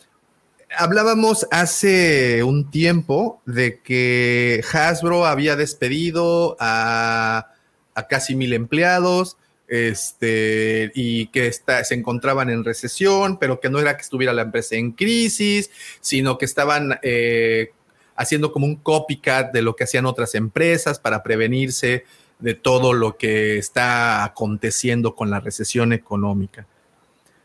hablábamos 0.76 1.46
hace 1.50 2.42
un 2.42 2.70
tiempo 2.70 3.40
de 3.46 3.80
que 3.80 4.62
Hasbro 4.72 5.26
había 5.26 5.56
despedido 5.56 6.56
a, 6.60 7.52
a 7.94 8.06
casi 8.06 8.36
mil 8.36 8.52
empleados 8.52 9.36
este, 9.68 10.92
y 10.94 11.26
que 11.28 11.52
se 11.52 11.94
encontraban 11.94 12.50
en 12.50 12.64
recesión, 12.64 13.38
pero 13.38 13.60
que 13.60 13.70
no 13.70 13.80
era 13.80 13.96
que 13.96 14.02
estuviera 14.02 14.32
la 14.32 14.42
empresa 14.42 14.76
en 14.76 14.92
crisis, 14.92 15.70
sino 16.00 16.38
que 16.38 16.44
estaban 16.44 16.98
eh, 17.02 17.72
haciendo 18.16 18.52
como 18.52 18.66
un 18.66 18.76
copycat 18.76 19.52
de 19.52 19.62
lo 19.62 19.76
que 19.76 19.84
hacían 19.84 20.06
otras 20.06 20.34
empresas 20.34 20.98
para 20.98 21.22
prevenirse 21.22 22.04
de 22.38 22.54
todo 22.54 22.92
lo 22.92 23.16
que 23.16 23.58
está 23.58 24.24
aconteciendo 24.24 25.14
con 25.14 25.30
la 25.30 25.40
recesión 25.40 25.92
económica. 25.92 26.66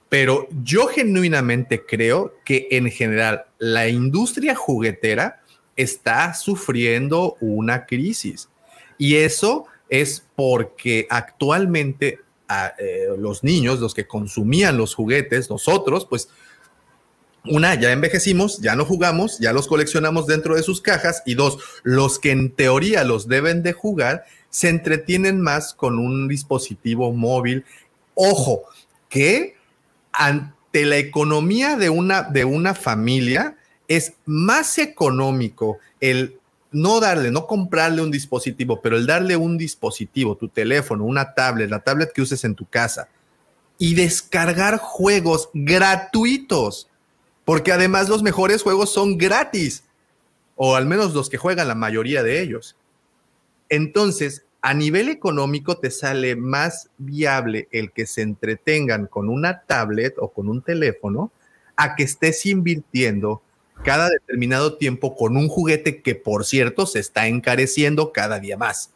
Pero 0.09 0.47
yo 0.63 0.87
genuinamente 0.87 1.85
creo 1.85 2.35
que 2.43 2.67
en 2.71 2.91
general 2.91 3.45
la 3.57 3.87
industria 3.87 4.55
juguetera 4.55 5.41
está 5.77 6.33
sufriendo 6.33 7.37
una 7.39 7.85
crisis. 7.85 8.49
Y 8.97 9.15
eso 9.15 9.65
es 9.91 10.25
porque 10.35 11.05
actualmente 11.09 12.21
eh, 12.79 13.07
los 13.17 13.43
niños, 13.43 13.79
los 13.79 13.93
que 13.93 14.07
consumían 14.07 14.77
los 14.77 14.95
juguetes, 14.95 15.49
nosotros, 15.49 16.07
pues 16.09 16.29
una, 17.43 17.75
ya 17.75 17.91
envejecimos, 17.91 18.59
ya 18.59 18.75
no 18.75 18.85
jugamos, 18.85 19.37
ya 19.39 19.51
los 19.51 19.67
coleccionamos 19.67 20.27
dentro 20.27 20.55
de 20.55 20.63
sus 20.63 20.79
cajas. 20.79 21.23
Y 21.25 21.35
dos, 21.35 21.57
los 21.83 22.19
que 22.19 22.31
en 22.31 22.51
teoría 22.51 23.03
los 23.03 23.27
deben 23.27 23.63
de 23.63 23.73
jugar, 23.73 24.23
se 24.49 24.69
entretienen 24.69 25.41
más 25.41 25.73
con 25.73 25.99
un 25.99 26.29
dispositivo 26.29 27.11
móvil. 27.11 27.65
Ojo, 28.15 28.63
que 29.09 29.57
ante 30.13 30.85
la 30.85 30.97
economía 30.97 31.75
de 31.75 31.89
una, 31.89 32.23
de 32.23 32.45
una 32.45 32.75
familia 32.75 33.57
es 33.89 34.13
más 34.25 34.77
económico 34.77 35.79
el 35.99 36.39
no 36.71 36.99
darle, 36.99 37.31
no 37.31 37.47
comprarle 37.47 38.01
un 38.01 38.11
dispositivo, 38.11 38.81
pero 38.81 38.95
el 38.97 39.05
darle 39.05 39.35
un 39.35 39.57
dispositivo, 39.57 40.35
tu 40.35 40.47
teléfono, 40.47 41.03
una 41.03 41.33
tablet, 41.33 41.69
la 41.69 41.79
tablet 41.79 42.11
que 42.13 42.21
uses 42.21 42.43
en 42.43 42.55
tu 42.55 42.65
casa, 42.65 43.09
y 43.77 43.95
descargar 43.95 44.77
juegos 44.77 45.49
gratuitos, 45.53 46.89
porque 47.45 47.71
además 47.71 48.09
los 48.09 48.23
mejores 48.23 48.63
juegos 48.63 48.93
son 48.93 49.17
gratis, 49.17 49.83
o 50.55 50.75
al 50.75 50.85
menos 50.85 51.13
los 51.13 51.29
que 51.29 51.37
juegan 51.37 51.67
la 51.67 51.75
mayoría 51.75 52.23
de 52.23 52.41
ellos. 52.41 52.77
Entonces, 53.67 54.45
a 54.61 54.73
nivel 54.73 55.09
económico 55.09 55.77
te 55.77 55.89
sale 55.89 56.35
más 56.35 56.89
viable 56.97 57.67
el 57.71 57.91
que 57.91 58.05
se 58.05 58.21
entretengan 58.21 59.07
con 59.07 59.27
una 59.27 59.61
tablet 59.61 60.15
o 60.19 60.31
con 60.31 60.47
un 60.47 60.61
teléfono 60.61 61.31
a 61.75 61.95
que 61.95 62.03
estés 62.03 62.45
invirtiendo 62.45 63.41
cada 63.83 64.09
determinado 64.09 64.77
tiempo 64.77 65.15
con 65.15 65.37
un 65.37 65.47
juguete 65.47 66.01
que, 66.01 66.15
por 66.15 66.45
cierto, 66.45 66.85
se 66.85 66.99
está 66.99 67.27
encareciendo 67.27 68.11
cada 68.11 68.39
día 68.39 68.57
más. 68.57 68.91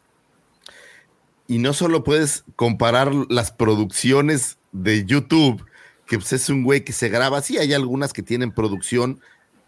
Y 1.48 1.58
no 1.58 1.72
solo 1.72 2.04
puedes 2.04 2.44
comparar 2.56 3.12
las 3.28 3.52
producciones 3.52 4.58
de 4.72 5.04
YouTube, 5.04 5.64
que 6.06 6.18
pues, 6.18 6.32
es 6.32 6.48
un 6.48 6.64
güey 6.64 6.84
que 6.84 6.92
se 6.92 7.08
graba, 7.08 7.42
sí 7.42 7.58
hay 7.58 7.72
algunas 7.72 8.12
que 8.12 8.22
tienen 8.22 8.52
producción, 8.52 9.20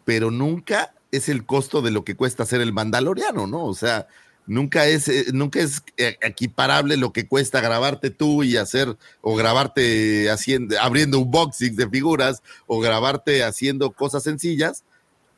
pero 0.05 0.31
nunca 0.31 0.95
es 1.11 1.29
el 1.29 1.45
costo 1.45 1.83
de 1.83 1.91
lo 1.91 2.05
que 2.05 2.17
cuesta 2.17 2.43
hacer 2.43 2.61
el 2.61 2.73
Mandaloriano, 2.73 3.47
¿no? 3.47 3.65
O 3.65 3.75
sea, 3.75 4.07
nunca 4.47 4.87
es, 4.87 5.09
eh, 5.09 5.27
nunca 5.33 5.61
es 5.61 5.83
eh, 5.97 6.17
equiparable 6.21 6.97
lo 6.97 7.13
que 7.13 7.29
cuesta 7.29 7.61
grabarte 7.61 8.11
tú 8.11 8.43
y 8.43 8.57
hacer, 8.57 8.97
o 9.21 9.37
grabarte 9.37 10.31
haciendo, 10.31 10.81
abriendo 10.81 11.19
un 11.19 11.31
boxing 11.31 11.77
de 11.77 11.89
figuras, 11.89 12.43
o 12.67 12.81
grabarte 12.81 13.45
haciendo 13.45 13.93
cosas 13.93 14.23
sencillas, 14.25 14.85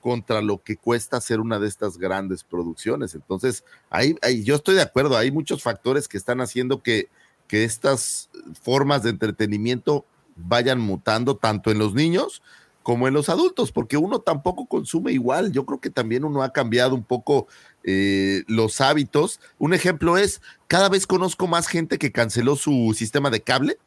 contra 0.01 0.41
lo 0.41 0.63
que 0.63 0.77
cuesta 0.77 1.19
hacer 1.19 1.41
una 1.41 1.59
de 1.59 1.69
estas 1.69 1.99
grandes 1.99 2.45
producciones. 2.45 3.15
Entonces, 3.15 3.65
ahí, 3.91 4.17
yo 4.43 4.57
estoy 4.57 4.75
de 4.75 4.83
acuerdo, 4.83 5.17
hay 5.17 5.31
muchos 5.31 5.63
factores 5.63 6.09
que 6.09 6.17
están 6.17 6.41
haciendo 6.41 6.83
que, 6.83 7.09
que 7.47 7.65
estas 7.65 8.31
formas 8.63 9.03
de 9.03 9.11
entretenimiento 9.11 10.05
vayan 10.37 10.81
mutando 10.81 11.37
tanto 11.37 11.71
en 11.71 11.79
los 11.79 11.95
niños 11.95 12.43
como 12.83 13.07
en 13.07 13.15
los 13.15 13.29
adultos, 13.29 13.73
porque 13.73 13.99
uno 13.99 14.21
tampoco 14.21 14.67
consume 14.67 15.13
igual. 15.13 15.53
Yo 15.53 15.67
creo 15.67 15.81
que 15.81 15.91
también 15.91 16.25
uno 16.25 16.43
ha 16.43 16.53
cambiado 16.53 16.95
un 16.95 17.05
poco 17.05 17.47
eh, 17.85 18.43
los 18.47 18.81
hábitos. 18.81 19.39
Un 19.59 19.75
ejemplo 19.75 20.17
es, 20.17 20.41
cada 20.67 20.89
vez 20.89 21.07
conozco 21.07 21.47
más 21.47 21.67
gente 21.67 21.99
que 21.99 22.11
canceló 22.11 22.57
su 22.57 22.95
sistema 22.97 23.31
de 23.31 23.43
cable 23.43 23.79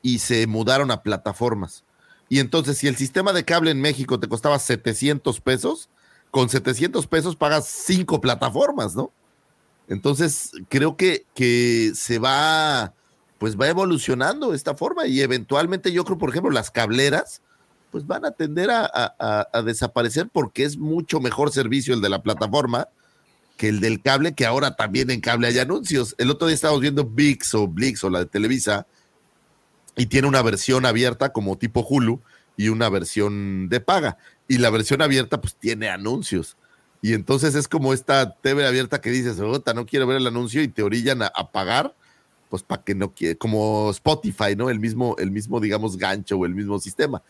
y 0.00 0.20
se 0.20 0.46
mudaron 0.46 0.90
a 0.90 1.02
plataformas. 1.02 1.84
Y 2.28 2.40
entonces, 2.40 2.78
si 2.78 2.88
el 2.88 2.96
sistema 2.96 3.32
de 3.32 3.44
cable 3.44 3.70
en 3.70 3.80
México 3.80 4.18
te 4.18 4.28
costaba 4.28 4.58
700 4.58 5.40
pesos, 5.40 5.88
con 6.30 6.48
700 6.48 7.06
pesos 7.06 7.36
pagas 7.36 7.66
cinco 7.66 8.20
plataformas, 8.20 8.96
¿no? 8.96 9.12
Entonces, 9.88 10.50
creo 10.68 10.96
que, 10.96 11.24
que 11.34 11.92
se 11.94 12.18
va, 12.18 12.92
pues 13.38 13.58
va 13.58 13.68
evolucionando 13.68 14.52
esta 14.52 14.74
forma 14.74 15.06
y 15.06 15.20
eventualmente 15.20 15.92
yo 15.92 16.04
creo, 16.04 16.18
por 16.18 16.30
ejemplo, 16.30 16.50
las 16.50 16.70
cableras, 16.70 17.42
pues 17.92 18.06
van 18.06 18.24
a 18.24 18.32
tender 18.32 18.70
a, 18.70 19.46
a, 19.52 19.62
desaparecer 19.62 20.28
porque 20.32 20.64
es 20.64 20.76
mucho 20.76 21.20
mejor 21.20 21.52
servicio 21.52 21.94
el 21.94 22.00
de 22.00 22.08
la 22.08 22.22
plataforma 22.22 22.88
que 23.56 23.68
el 23.68 23.80
del 23.80 24.02
cable, 24.02 24.34
que 24.34 24.44
ahora 24.44 24.76
también 24.76 25.10
en 25.10 25.20
cable 25.20 25.46
hay 25.46 25.58
anuncios. 25.58 26.14
El 26.18 26.30
otro 26.30 26.46
día 26.48 26.56
estábamos 26.56 26.82
viendo 26.82 27.06
VIX 27.06 27.54
o 27.54 27.68
Blix 27.68 28.04
o 28.04 28.10
la 28.10 28.18
de 28.18 28.26
Televisa, 28.26 28.86
y 29.96 30.06
tiene 30.06 30.28
una 30.28 30.42
versión 30.42 30.84
abierta 30.84 31.32
como 31.32 31.56
tipo 31.56 31.84
Hulu 31.88 32.20
y 32.56 32.68
una 32.68 32.88
versión 32.88 33.68
de 33.68 33.80
paga. 33.80 34.18
Y 34.46 34.58
la 34.58 34.70
versión 34.70 35.02
abierta 35.02 35.40
pues 35.40 35.56
tiene 35.56 35.88
anuncios. 35.88 36.56
Y 37.02 37.14
entonces 37.14 37.54
es 37.54 37.68
como 37.68 37.92
esta 37.92 38.34
TV 38.34 38.66
abierta 38.66 39.00
que 39.00 39.10
dices, 39.10 39.38
no 39.38 39.86
quiero 39.86 40.06
ver 40.06 40.18
el 40.18 40.26
anuncio 40.26 40.62
y 40.62 40.68
te 40.68 40.82
orillan 40.82 41.22
a, 41.22 41.30
pagar, 41.52 41.94
pues 42.48 42.62
para 42.62 42.82
que 42.82 42.94
no 42.94 43.12
quiera, 43.12 43.36
como 43.36 43.90
Spotify, 43.90 44.56
¿no? 44.56 44.70
El 44.70 44.80
mismo, 44.80 45.14
el 45.18 45.30
mismo, 45.30 45.60
digamos, 45.60 45.96
gancho 45.96 46.36
o 46.36 46.46
el 46.46 46.54
mismo 46.54 46.78
sistema. 46.78 47.22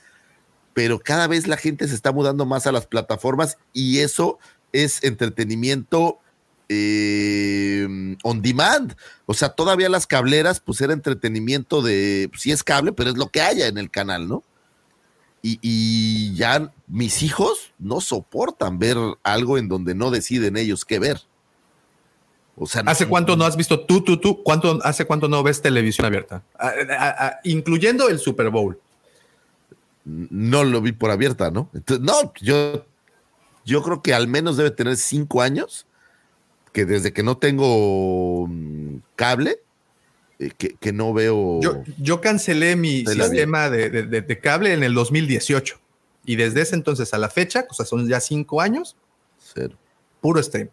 Pero 0.73 0.99
cada 0.99 1.27
vez 1.27 1.47
la 1.47 1.57
gente 1.57 1.89
se 1.89 1.95
está 1.95 2.13
mudando 2.13 2.47
más 2.47 2.67
a 2.67 2.73
las 2.73 2.87
plataformas 2.87 3.59
y 3.73 3.99
eso 3.99 4.39
es 4.73 5.03
entretenimiento 5.05 6.21
eh, 6.69 8.17
on 8.23 8.43
demand. 8.43 8.97
O 9.27 9.35
sea, 9.35 9.51
todavía 9.51 9.89
las 9.89 10.07
cableras, 10.07 10.61
pues 10.61 10.81
era 10.81 10.93
entretenimiento 10.93 11.83
de, 11.83 12.31
si 12.37 12.53
es 12.53 12.63
cable, 12.63 12.93
pero 12.93 13.11
es 13.11 13.17
lo 13.17 13.29
que 13.29 13.41
haya 13.41 13.67
en 13.67 13.79
el 13.79 13.91
canal, 13.91 14.29
¿no? 14.29 14.43
Y, 15.43 16.35
ya 16.35 16.73
mis 16.89 17.23
hijos 17.23 17.73
no 17.79 18.01
soportan 18.01 18.81
ver 18.81 18.97
algo 19.23 19.59
en 19.59 19.69
donde 19.69 19.95
no 19.95 20.11
deciden 20.11 20.57
ellos 20.57 20.85
qué 20.85 20.99
ver. 20.99 21.21
O 22.57 22.67
sea, 22.67 22.83
¿Hace 22.87 23.07
cuánto 23.07 23.37
no 23.37 23.45
has 23.45 23.57
visto 23.57 23.79
tú, 23.87 24.03
tú, 24.03 24.19
tú? 24.19 24.43
¿Cuánto, 24.43 24.81
¿Hace 24.83 25.05
cuánto 25.05 25.29
no 25.29 25.45
ves 25.45 25.63
televisión 25.63 26.05
abierta? 26.05 26.43
incluyendo 27.45 28.09
el 28.09 28.19
Super 28.19 28.51
Bowl. 28.51 28.81
No 30.05 30.65
lo 30.65 30.81
vi 30.81 30.91
por 30.91 31.13
abierta, 31.13 31.53
¿no? 31.53 31.71
Entonces, 31.75 32.05
no, 32.05 32.33
yo, 32.41 32.85
yo 33.65 33.83
creo 33.85 34.03
que 34.03 34.15
al 34.15 34.27
menos 34.27 34.57
debe 34.57 34.73
tener 34.73 34.97
cinco 34.97 35.43
años 35.43 35.87
que 36.77 36.85
desde 36.85 37.15
que 37.15 37.23
no 37.23 37.39
tengo 37.39 38.47
mm, 38.49 38.99
cable, 39.15 39.61
eh, 40.39 40.51
que, 40.51 40.93
no 40.93 41.15
veo. 41.15 41.59
Yo, 41.63 41.83
yo 41.97 42.21
cancelé 42.21 42.77
mi 42.77 42.99
sistema 43.07 43.71
de, 43.71 44.39
cable 44.43 44.75
en 44.75 44.83
el 44.83 44.93
2018 44.93 45.81
y 46.27 46.37
desde 46.37 46.61
ese 46.61 46.75
entonces 46.75 47.15
a 47.15 47.19
la 47.19 47.31
fecha, 47.31 47.67
o 47.71 47.73
sea, 47.73 47.87
son 47.87 48.07
ya 48.07 48.21
cinco 48.21 48.61
años, 48.61 48.95
Cero. 49.39 49.75
puro 50.21 50.43
stream. 50.43 50.69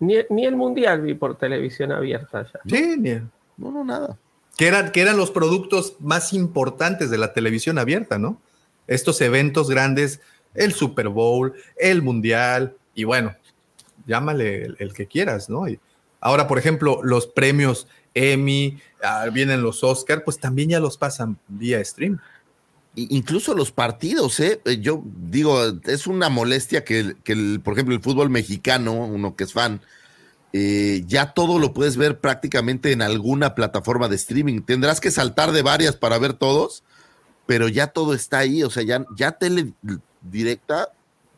Ni, 0.00 0.16
el 0.16 0.56
mundial 0.56 1.02
vi 1.02 1.14
por 1.14 1.38
televisión 1.38 1.92
abierta 1.92 2.44
ya. 2.52 2.60
Sí, 2.66 2.96
ni 2.98 3.12
No, 3.56 3.70
no, 3.70 3.84
nada. 3.84 4.18
Que 4.56 4.66
eran, 4.66 4.90
que 4.90 5.00
eran 5.00 5.16
los 5.16 5.30
productos 5.30 5.94
más 6.00 6.32
importantes 6.32 7.08
de 7.08 7.18
la 7.18 7.32
televisión 7.32 7.78
abierta, 7.78 8.18
¿no? 8.18 8.42
Estos 8.88 9.20
eventos 9.20 9.70
grandes, 9.70 10.20
el 10.54 10.72
Super 10.72 11.08
Bowl, 11.08 11.54
el 11.76 12.02
Mundial, 12.02 12.76
y 12.96 13.04
bueno, 13.04 13.36
llámale 14.06 14.74
el, 14.78 14.92
que 14.94 15.06
quieras, 15.06 15.48
¿no? 15.48 15.68
Y 15.68 15.78
ahora, 16.20 16.48
por 16.48 16.58
ejemplo, 16.58 17.00
los 17.02 17.26
premios 17.26 17.86
Emmy, 18.14 18.78
ah, 19.02 19.26
vienen 19.32 19.62
los 19.62 19.84
Oscar, 19.84 20.24
pues 20.24 20.38
también 20.38 20.70
ya 20.70 20.80
los 20.80 20.96
pasan 20.96 21.38
vía 21.48 21.84
stream. 21.84 22.18
Incluso 22.94 23.54
los 23.54 23.72
partidos, 23.72 24.40
¿eh? 24.40 24.60
¿eh? 24.64 24.78
Yo 24.80 25.02
digo, 25.04 25.62
es 25.84 26.06
una 26.06 26.30
molestia 26.30 26.82
que, 26.82 27.14
el, 27.26 27.60
por 27.60 27.74
ejemplo, 27.74 27.94
el 27.94 28.00
fútbol 28.00 28.30
mexicano, 28.30 28.94
uno 28.94 29.36
que 29.36 29.44
es 29.44 29.52
fan, 29.52 29.82
eh, 30.54 31.02
ya 31.06 31.34
todo 31.34 31.58
lo 31.58 31.74
puedes 31.74 31.98
ver 31.98 32.20
prácticamente 32.20 32.92
en 32.92 33.02
alguna 33.02 33.54
plataforma 33.54 34.08
de 34.08 34.16
streaming. 34.16 34.62
Tendrás 34.62 34.98
que 35.02 35.10
saltar 35.10 35.52
de 35.52 35.60
varias 35.60 35.94
para 35.94 36.18
ver 36.18 36.32
todos, 36.32 36.84
pero 37.44 37.68
ya 37.68 37.88
todo 37.88 38.14
está 38.14 38.38
ahí, 38.38 38.62
o 38.62 38.70
sea, 38.70 38.82
ya, 38.82 39.04
ya 39.14 39.32
tele 39.32 39.74
directa 40.22 40.88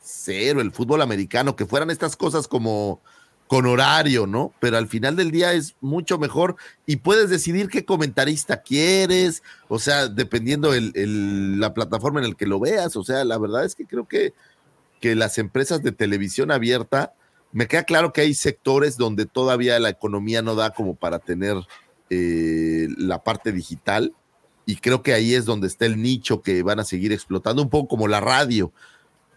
cero, 0.08 0.60
el 0.60 0.72
fútbol 0.72 1.02
americano, 1.02 1.54
que 1.54 1.66
fueran 1.66 1.90
estas 1.90 2.16
cosas 2.16 2.48
como 2.48 3.00
con 3.46 3.66
horario, 3.66 4.26
¿no? 4.26 4.52
Pero 4.60 4.76
al 4.76 4.88
final 4.88 5.16
del 5.16 5.30
día 5.30 5.52
es 5.54 5.74
mucho 5.80 6.18
mejor 6.18 6.56
y 6.86 6.96
puedes 6.96 7.30
decidir 7.30 7.68
qué 7.68 7.84
comentarista 7.84 8.62
quieres, 8.62 9.42
o 9.68 9.78
sea, 9.78 10.08
dependiendo 10.08 10.74
el, 10.74 11.58
la 11.58 11.72
plataforma 11.72 12.20
en 12.20 12.28
la 12.28 12.34
que 12.34 12.46
lo 12.46 12.60
veas, 12.60 12.94
o 12.96 13.04
sea, 13.04 13.24
la 13.24 13.38
verdad 13.38 13.64
es 13.64 13.74
que 13.74 13.86
creo 13.86 14.06
que, 14.06 14.34
que 15.00 15.14
las 15.14 15.38
empresas 15.38 15.82
de 15.82 15.92
televisión 15.92 16.50
abierta, 16.50 17.14
me 17.52 17.66
queda 17.66 17.84
claro 17.84 18.12
que 18.12 18.20
hay 18.20 18.34
sectores 18.34 18.98
donde 18.98 19.24
todavía 19.24 19.78
la 19.80 19.88
economía 19.88 20.42
no 20.42 20.54
da 20.54 20.70
como 20.70 20.94
para 20.94 21.18
tener 21.18 21.56
eh, 22.10 22.88
la 22.98 23.24
parte 23.24 23.52
digital 23.52 24.12
y 24.66 24.76
creo 24.76 25.02
que 25.02 25.14
ahí 25.14 25.34
es 25.34 25.46
donde 25.46 25.66
está 25.66 25.86
el 25.86 26.02
nicho 26.02 26.42
que 26.42 26.62
van 26.62 26.80
a 26.80 26.84
seguir 26.84 27.12
explotando, 27.12 27.62
un 27.62 27.70
poco 27.70 27.88
como 27.88 28.06
la 28.08 28.20
radio 28.20 28.70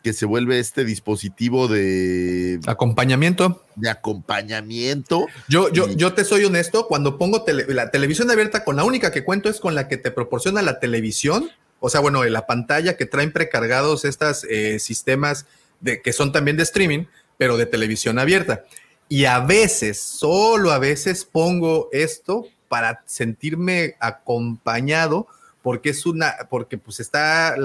que 0.04 0.14
se 0.14 0.26
vuelve 0.26 0.60
este 0.60 0.84
dispositivo 0.84 1.68
de 1.68 2.60
acompañamiento. 2.66 3.64
De 3.76 3.90
acompañamiento. 3.90 5.28
Yo, 5.48 5.70
yo, 5.72 5.90
yo 5.90 6.14
te 6.14 6.26
soy 6.26 6.44
honesto, 6.46 6.88
cuando 6.88 7.18
pongo 7.18 7.46
la 7.68 7.92
televisión 7.92 8.32
abierta, 8.32 8.64
con 8.64 8.76
la 8.76 8.84
única 8.84 9.12
que 9.12 9.24
cuento 9.24 9.50
es 9.50 9.60
con 9.60 9.76
la 9.76 9.88
que 9.88 9.98
te 9.98 10.12
proporciona 10.12 10.62
la 10.62 10.80
televisión, 10.80 11.50
o 11.80 11.90
sea, 11.90 12.00
bueno, 12.00 12.24
la 12.24 12.46
pantalla 12.46 12.98
que 12.98 13.06
traen 13.06 13.32
precargados 13.32 14.06
estos 14.06 14.46
eh, 14.50 14.80
sistemas 14.80 15.46
de, 15.80 16.02
que 16.02 16.14
son 16.14 16.32
también 16.32 16.58
de 16.58 16.64
streaming, 16.64 17.06
pero 17.38 17.58
de 17.58 17.66
televisión 17.66 18.20
abierta. 18.20 18.66
Y 19.10 19.26
a 19.26 19.40
veces, 19.40 20.02
solo 20.02 20.72
a 20.72 20.80
veces 20.80 21.26
pongo 21.26 21.90
esto 21.92 22.48
para 22.70 23.04
sentirme 23.06 23.96
acompañado 24.00 25.28
porque 25.62 25.90
es 25.90 26.06
una, 26.06 26.36
porque 26.50 26.78
pues 26.78 27.00
está, 27.00 27.56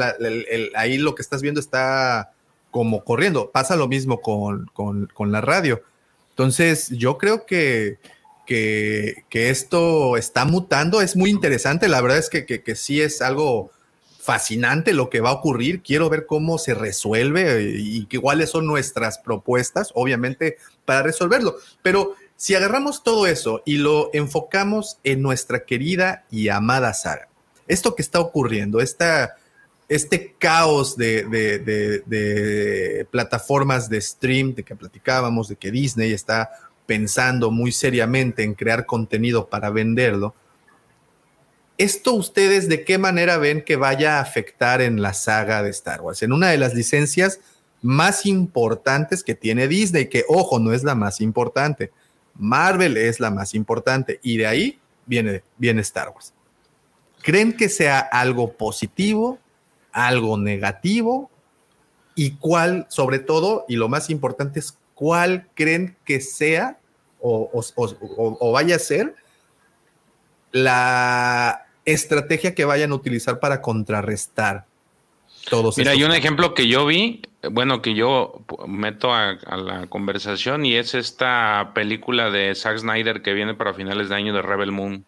ahí 0.74 0.98
lo 0.98 1.14
que 1.14 1.22
estás 1.22 1.42
viendo 1.42 1.60
está 1.60 2.32
como 2.70 3.04
corriendo. 3.04 3.50
Pasa 3.50 3.74
lo 3.74 3.88
mismo 3.88 4.20
con, 4.20 4.66
con, 4.74 5.32
la 5.32 5.40
radio. 5.40 5.82
Entonces, 6.30 6.90
yo 6.90 7.16
creo 7.16 7.46
que, 7.46 7.98
que, 8.46 9.24
esto 9.30 10.18
está 10.18 10.44
mutando, 10.44 11.00
es 11.00 11.16
muy 11.16 11.30
interesante, 11.30 11.88
la 11.88 12.02
verdad 12.02 12.18
es 12.18 12.28
que, 12.28 12.44
que, 12.44 12.76
sí 12.76 13.00
es 13.00 13.22
algo 13.22 13.70
fascinante 14.20 14.92
lo 14.92 15.08
que 15.08 15.20
va 15.20 15.30
a 15.30 15.34
ocurrir. 15.34 15.82
Quiero 15.82 16.10
ver 16.10 16.26
cómo 16.26 16.58
se 16.58 16.74
resuelve 16.74 17.72
y, 17.78 18.06
cuáles 18.20 18.50
son 18.50 18.66
nuestras 18.66 19.18
propuestas, 19.18 19.90
obviamente, 19.94 20.58
para 20.84 21.02
resolverlo. 21.02 21.56
Pero 21.80 22.14
si 22.36 22.54
agarramos 22.54 23.02
todo 23.02 23.26
eso 23.26 23.62
y 23.64 23.78
lo 23.78 24.10
enfocamos 24.12 24.98
en 25.02 25.22
nuestra 25.22 25.64
querida 25.64 26.26
y 26.30 26.48
amada 26.48 26.92
saga, 26.92 27.28
esto 27.66 27.94
que 27.94 28.02
está 28.02 28.20
ocurriendo, 28.20 28.80
esta, 28.80 29.36
este 29.88 30.34
caos 30.38 30.96
de, 30.96 31.24
de, 31.24 33.06
plataformas 33.10 33.88
de 33.88 34.00
stream 34.00 34.54
de 34.54 34.62
que 34.62 34.76
platicábamos, 34.76 35.48
de 35.48 35.56
que 35.56 35.70
Disney 35.70 36.12
está 36.12 36.50
pensando 36.86 37.50
muy 37.50 37.72
seriamente 37.72 38.42
en 38.42 38.54
crear 38.54 38.86
contenido 38.86 39.48
para 39.48 39.70
venderlo, 39.70 40.34
¿Esto 41.78 42.14
ustedes 42.14 42.70
de 42.70 42.84
qué 42.84 42.96
manera 42.96 43.36
ven 43.36 43.62
que 43.62 43.76
vaya 43.76 44.16
a 44.16 44.22
afectar 44.22 44.80
en 44.80 45.02
la 45.02 45.12
saga 45.12 45.62
de 45.62 45.68
Star 45.68 46.00
Wars? 46.00 46.22
En 46.22 46.32
una 46.32 46.48
de 46.48 46.56
las 46.56 46.72
licencias 46.72 47.38
más 47.82 48.24
importantes 48.24 49.22
que 49.22 49.34
tiene 49.34 49.68
Disney, 49.68 50.08
que 50.08 50.24
ojo, 50.26 50.58
no 50.58 50.72
es 50.72 50.84
la 50.84 50.94
más 50.94 51.20
importante. 51.20 51.92
Marvel 52.34 52.96
es 52.96 53.20
la 53.20 53.30
más 53.30 53.54
importante 53.54 54.20
y 54.22 54.38
de 54.38 54.46
ahí 54.46 54.80
viene, 55.04 55.42
viene 55.58 55.82
Star 55.82 56.08
Wars. 56.08 56.32
¿Creen 57.26 57.56
que 57.56 57.68
sea 57.68 57.98
algo 57.98 58.52
positivo, 58.52 59.40
algo 59.90 60.38
negativo? 60.38 61.28
¿Y 62.14 62.36
cuál, 62.36 62.86
sobre 62.88 63.18
todo, 63.18 63.64
y 63.68 63.74
lo 63.74 63.88
más 63.88 64.10
importante 64.10 64.60
es 64.60 64.78
cuál 64.94 65.48
creen 65.54 65.96
que 66.04 66.20
sea 66.20 66.78
o, 67.20 67.50
o 67.74 68.52
vaya 68.52 68.76
a 68.76 68.78
ser 68.78 69.16
la 70.52 71.66
estrategia 71.84 72.54
que 72.54 72.64
vayan 72.64 72.92
a 72.92 72.94
utilizar 72.94 73.40
para 73.40 73.60
contrarrestar 73.60 74.66
todos 75.50 75.76
Mira, 75.78 75.90
hay 75.90 76.04
un 76.04 76.12
ejemplo 76.12 76.54
que 76.54 76.68
yo 76.68 76.86
vi, 76.86 77.22
bueno, 77.50 77.82
que 77.82 77.94
yo 77.94 78.44
meto 78.68 79.12
a, 79.12 79.34
la 79.56 79.88
conversación 79.88 80.64
y 80.64 80.76
es 80.76 80.94
esta 80.94 81.72
película 81.74 82.30
de 82.30 82.54
Zack 82.54 82.78
Snyder 82.78 83.22
que 83.22 83.32
viene 83.32 83.54
para 83.54 83.74
finales 83.74 84.08
de 84.08 84.14
año 84.14 84.32
de 84.32 84.42
Rebel 84.42 84.70
Moon, 84.70 85.04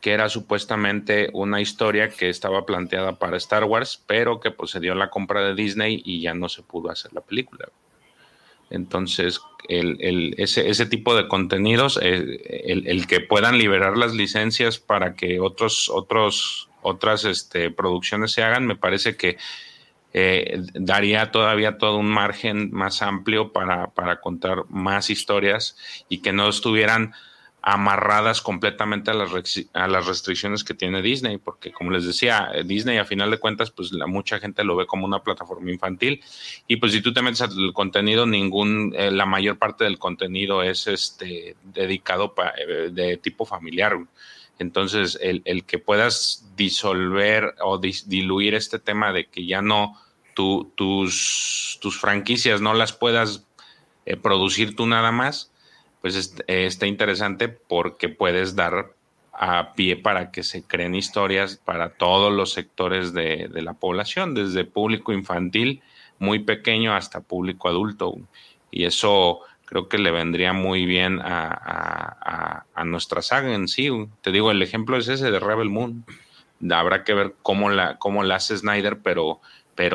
que 0.00 0.12
era 0.12 0.28
supuestamente 0.28 1.28
una 1.32 1.60
historia 1.60 2.08
que 2.08 2.28
estaba 2.28 2.64
planteada 2.64 3.18
para 3.18 3.36
Star 3.36 3.64
Wars, 3.64 4.02
pero 4.06 4.40
que 4.40 4.50
pues, 4.50 4.70
se 4.70 4.80
dio 4.80 4.94
la 4.94 5.10
compra 5.10 5.42
de 5.42 5.54
Disney 5.54 6.02
y 6.04 6.20
ya 6.20 6.34
no 6.34 6.48
se 6.48 6.62
pudo 6.62 6.90
hacer 6.90 7.12
la 7.12 7.20
película. 7.20 7.68
Entonces, 8.70 9.40
el, 9.68 10.34
ese, 10.38 10.86
tipo 10.86 11.14
de 11.14 11.28
contenidos, 11.28 11.98
eh, 12.02 12.64
el, 12.66 13.06
que 13.06 13.20
puedan 13.20 13.58
liberar 13.58 13.96
las 13.96 14.14
licencias 14.14 14.78
para 14.78 15.14
que 15.14 15.40
otros, 15.40 15.90
otros, 15.90 16.68
otras 16.80 17.24
este, 17.24 17.70
producciones 17.70 18.32
se 18.32 18.42
hagan, 18.42 18.66
me 18.66 18.76
parece 18.76 19.16
que 19.16 19.36
eh, 20.12 20.62
daría 20.74 21.30
todavía 21.30 21.78
todo 21.78 21.98
un 21.98 22.08
margen 22.08 22.70
más 22.72 23.02
amplio 23.02 23.52
para 23.52 24.20
contar 24.20 24.64
más 24.68 25.10
historias 25.10 25.76
y 26.08 26.18
que 26.18 26.32
no 26.32 26.48
estuvieran 26.48 27.12
amarradas 27.62 28.40
completamente 28.40 29.10
a 29.10 29.14
las, 29.14 29.30
a 29.74 29.86
las 29.86 30.06
restricciones 30.06 30.64
que 30.64 30.74
tiene 30.74 31.02
Disney, 31.02 31.38
porque 31.38 31.72
como 31.72 31.90
les 31.90 32.06
decía, 32.06 32.50
Disney 32.64 32.98
a 32.98 33.04
final 33.04 33.30
de 33.30 33.38
cuentas, 33.38 33.70
pues 33.70 33.92
mucha 34.06 34.38
gente 34.38 34.64
lo 34.64 34.76
ve 34.76 34.86
como 34.86 35.06
una 35.06 35.22
plataforma 35.22 35.70
infantil 35.70 36.22
y 36.66 36.76
pues 36.76 36.92
si 36.92 37.00
tú 37.02 37.12
te 37.12 37.22
metes 37.22 37.42
al 37.42 37.72
contenido, 37.72 38.26
ningún, 38.26 38.94
eh, 38.96 39.10
la 39.10 39.26
mayor 39.26 39.58
parte 39.58 39.84
del 39.84 39.98
contenido 39.98 40.62
es 40.62 40.86
este 40.86 41.56
dedicado 41.62 42.34
eh, 42.56 42.90
de 42.92 43.16
tipo 43.16 43.44
familiar. 43.44 43.98
Entonces, 44.58 45.18
el, 45.22 45.40
el 45.46 45.64
que 45.64 45.78
puedas 45.78 46.46
disolver 46.54 47.54
o 47.62 47.78
diluir 47.78 48.54
este 48.54 48.78
tema 48.78 49.10
de 49.10 49.26
que 49.26 49.46
ya 49.46 49.62
no 49.62 49.96
tus, 50.74 51.78
tus 51.80 51.98
franquicias 51.98 52.60
no 52.60 52.74
las 52.74 52.92
puedas 52.92 53.46
eh, 54.06 54.16
producir 54.16 54.76
tú 54.76 54.86
nada 54.86 55.12
más, 55.12 55.52
pues 56.00 56.34
está 56.46 56.86
interesante 56.86 57.48
porque 57.48 58.08
puedes 58.08 58.56
dar 58.56 58.94
a 59.32 59.72
pie 59.72 59.96
para 59.96 60.30
que 60.30 60.42
se 60.42 60.62
creen 60.62 60.94
historias 60.94 61.56
para 61.56 61.94
todos 61.94 62.30
los 62.30 62.52
sectores 62.52 63.14
de, 63.14 63.48
la 63.54 63.72
población, 63.72 64.34
desde 64.34 64.64
público 64.64 65.12
infantil 65.12 65.82
muy 66.18 66.40
pequeño 66.40 66.94
hasta 66.94 67.20
público 67.20 67.68
adulto. 67.68 68.14
Y 68.70 68.84
eso 68.84 69.40
creo 69.64 69.88
que 69.88 69.96
le 69.96 70.10
vendría 70.10 70.52
muy 70.52 70.84
bien 70.84 71.20
a, 71.22 72.66
nuestra 72.84 73.22
saga 73.22 73.54
en 73.54 73.68
sí. 73.68 73.88
Te 74.20 74.30
digo, 74.30 74.50
el 74.50 74.62
ejemplo 74.62 74.98
es 74.98 75.08
ese 75.08 75.30
de 75.30 75.40
Rebel 75.40 75.70
Moon. 75.70 76.04
Habrá 76.70 77.04
que 77.04 77.14
ver 77.14 77.34
cómo 77.40 77.70
la, 77.70 77.96
cómo 77.96 78.22
la 78.22 78.36
hace 78.36 78.58
Snyder, 78.58 78.98
pero, 79.02 79.40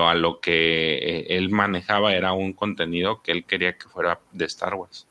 a 0.08 0.16
lo 0.16 0.40
que 0.40 0.96
eh, 0.96 1.26
él 1.38 1.52
manejaba 1.52 2.16
era 2.16 2.34
un 2.34 2.54
contenido 2.54 3.22
que 3.22 3.32
él 3.32 3.44
quería 3.44 3.78
que 3.78 3.88
fuera 3.88 4.20
de 4.32 4.46
Star 4.46 4.74
Wars. 4.74 5.06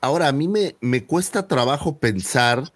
Ahora, 0.00 0.28
a 0.28 0.32
mí 0.32 0.48
me, 0.48 0.76
me 0.80 1.04
cuesta 1.04 1.48
trabajo 1.48 1.98
pensar 1.98 2.72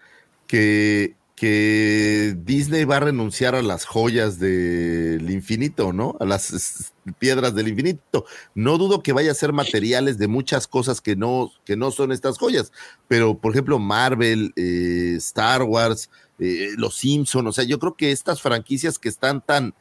que, 0.47 1.15
que 1.41 2.37
Disney 2.45 2.85
va 2.85 2.99
a 2.99 3.01
renunciar 3.01 3.55
a 3.55 3.63
las 3.63 3.87
joyas 3.87 4.39
del 4.39 5.31
infinito, 5.31 5.93
¿no? 5.93 6.15
A 6.21 6.27
las 6.27 6.93
piedras 7.19 7.55
del 7.55 7.69
infinito. 7.69 8.27
No 8.55 8.77
dudo 8.77 9.03
que 9.03 9.15
vaya 9.15 9.31
a 9.31 9.35
ser 9.35 9.55
materiales 9.55 10.19
de 10.19 10.29
muchas 10.29 10.67
cosas 10.67 11.01
que 11.01 11.17
no, 11.17 11.51
que 11.65 11.77
no 11.77 11.93
son 11.93 12.13
estas 12.13 12.37
joyas, 12.37 12.73
pero 13.09 13.39
por 13.39 13.53
ejemplo 13.53 13.79
Marvel, 13.79 14.53
eh, 14.57 15.15
Star 15.17 15.63
Wars, 15.63 16.11
eh, 16.39 16.73
Los 16.77 16.97
Simpson, 16.97 17.47
o 17.47 17.53
sea, 17.53 17.65
yo 17.65 17.79
creo 17.79 17.95
que 17.95 18.13
estas 18.13 18.43
franquicias 18.43 18.99
que 18.99 19.09
están 19.09 19.41
tan 19.41 19.75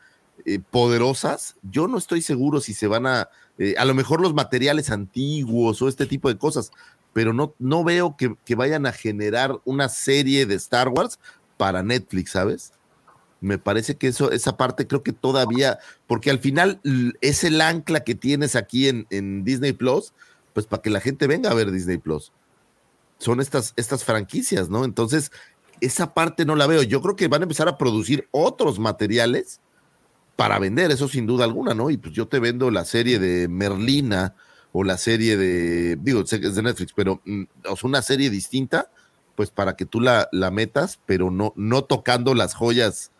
eh, 0.46 0.60
poderosas, 0.72 1.56
yo 1.64 1.90
no 1.90 1.98
estoy 1.98 2.22
seguro 2.22 2.62
si 2.62 2.74
se 2.74 2.88
van 2.88 3.06
a, 3.06 3.30
a 3.78 3.86
lo 3.86 3.94
mejor 3.94 4.22
los 4.22 4.34
materiales 4.34 4.92
antiguos 4.92 5.82
o 5.82 5.90
este 5.90 6.06
tipo 6.06 6.30
de 6.30 6.38
cosas, 6.38 6.72
pero 7.14 7.34
no, 7.34 7.54
no 7.60 7.84
veo 7.84 8.16
que, 8.18 8.56
vayan 8.56 8.86
a 8.86 8.92
generar 8.92 9.60
una 9.66 9.90
serie 9.90 10.46
de 10.46 10.56
Star 10.56 10.90
Wars 10.90 11.20
para 11.58 11.84
Netflix, 11.84 12.32
¿sabes? 12.32 12.74
Me 13.42 13.58
parece 13.58 13.96
que 13.96 14.08
eso, 14.08 14.32
esa 14.32 14.58
parte 14.58 14.88
creo 14.88 15.02
que 15.02 15.14
todavía, 15.14 15.80
porque 16.08 16.30
al 16.30 16.40
final 16.40 16.82
es 17.22 17.44
el 17.44 17.62
ancla 17.62 18.04
que 18.04 18.16
tienes 18.16 18.56
aquí 18.56 18.88
en, 18.88 19.08
en 19.10 19.44
Disney 19.44 19.74
Plus, 19.74 20.14
pues 20.54 20.66
para 20.66 20.82
que 20.82 20.90
la 20.90 21.00
gente 21.00 21.28
venga 21.28 21.50
a 21.50 21.54
ver 21.54 21.72
Disney 21.72 21.98
Plus. 21.98 22.32
Son 23.18 23.40
estas, 23.40 23.74
estas 23.76 24.04
franquicias, 24.04 24.70
¿no? 24.70 24.86
Entonces, 24.86 25.32
esa 25.82 26.14
parte 26.14 26.46
no 26.46 26.56
la 26.56 26.68
veo. 26.68 26.84
Yo 26.84 27.02
creo 27.02 27.16
que 27.16 27.28
van 27.28 27.42
a 27.42 27.46
empezar 27.46 27.68
a 27.68 27.78
producir 27.78 28.28
otros 28.32 28.80
materiales 28.80 29.62
para 30.36 30.58
vender, 30.60 30.90
eso 30.92 31.08
sin 31.10 31.26
duda 31.26 31.44
alguna, 31.44 31.74
¿no? 31.74 31.90
Y 31.90 31.98
pues 31.98 32.14
yo 32.14 32.28
te 32.28 32.40
vendo 32.40 32.72
la 32.72 32.86
serie 32.86 33.20
de 33.20 33.50
Merlina, 33.50 34.36
o 34.72 34.84
la 34.84 34.98
serie 34.98 35.38
de, 35.38 35.98
digo, 36.02 36.26
sé 36.26 36.40
que 36.40 36.48
es 36.48 36.56
de 36.56 36.64
Netflix, 36.64 36.94
pero 36.94 37.22
mm, 37.26 37.44
una 37.84 38.02
serie 38.02 38.30
distinta, 38.30 38.92
pues 39.36 39.50
para 39.52 39.76
que 39.76 39.86
tú 39.86 40.00
la, 40.00 40.30
la 40.32 40.52
metas, 40.52 41.00
pero 41.06 41.32
no, 41.32 41.54
no 41.56 41.84
tocando 41.84 42.36
las 42.36 42.54
joyas 42.54 43.12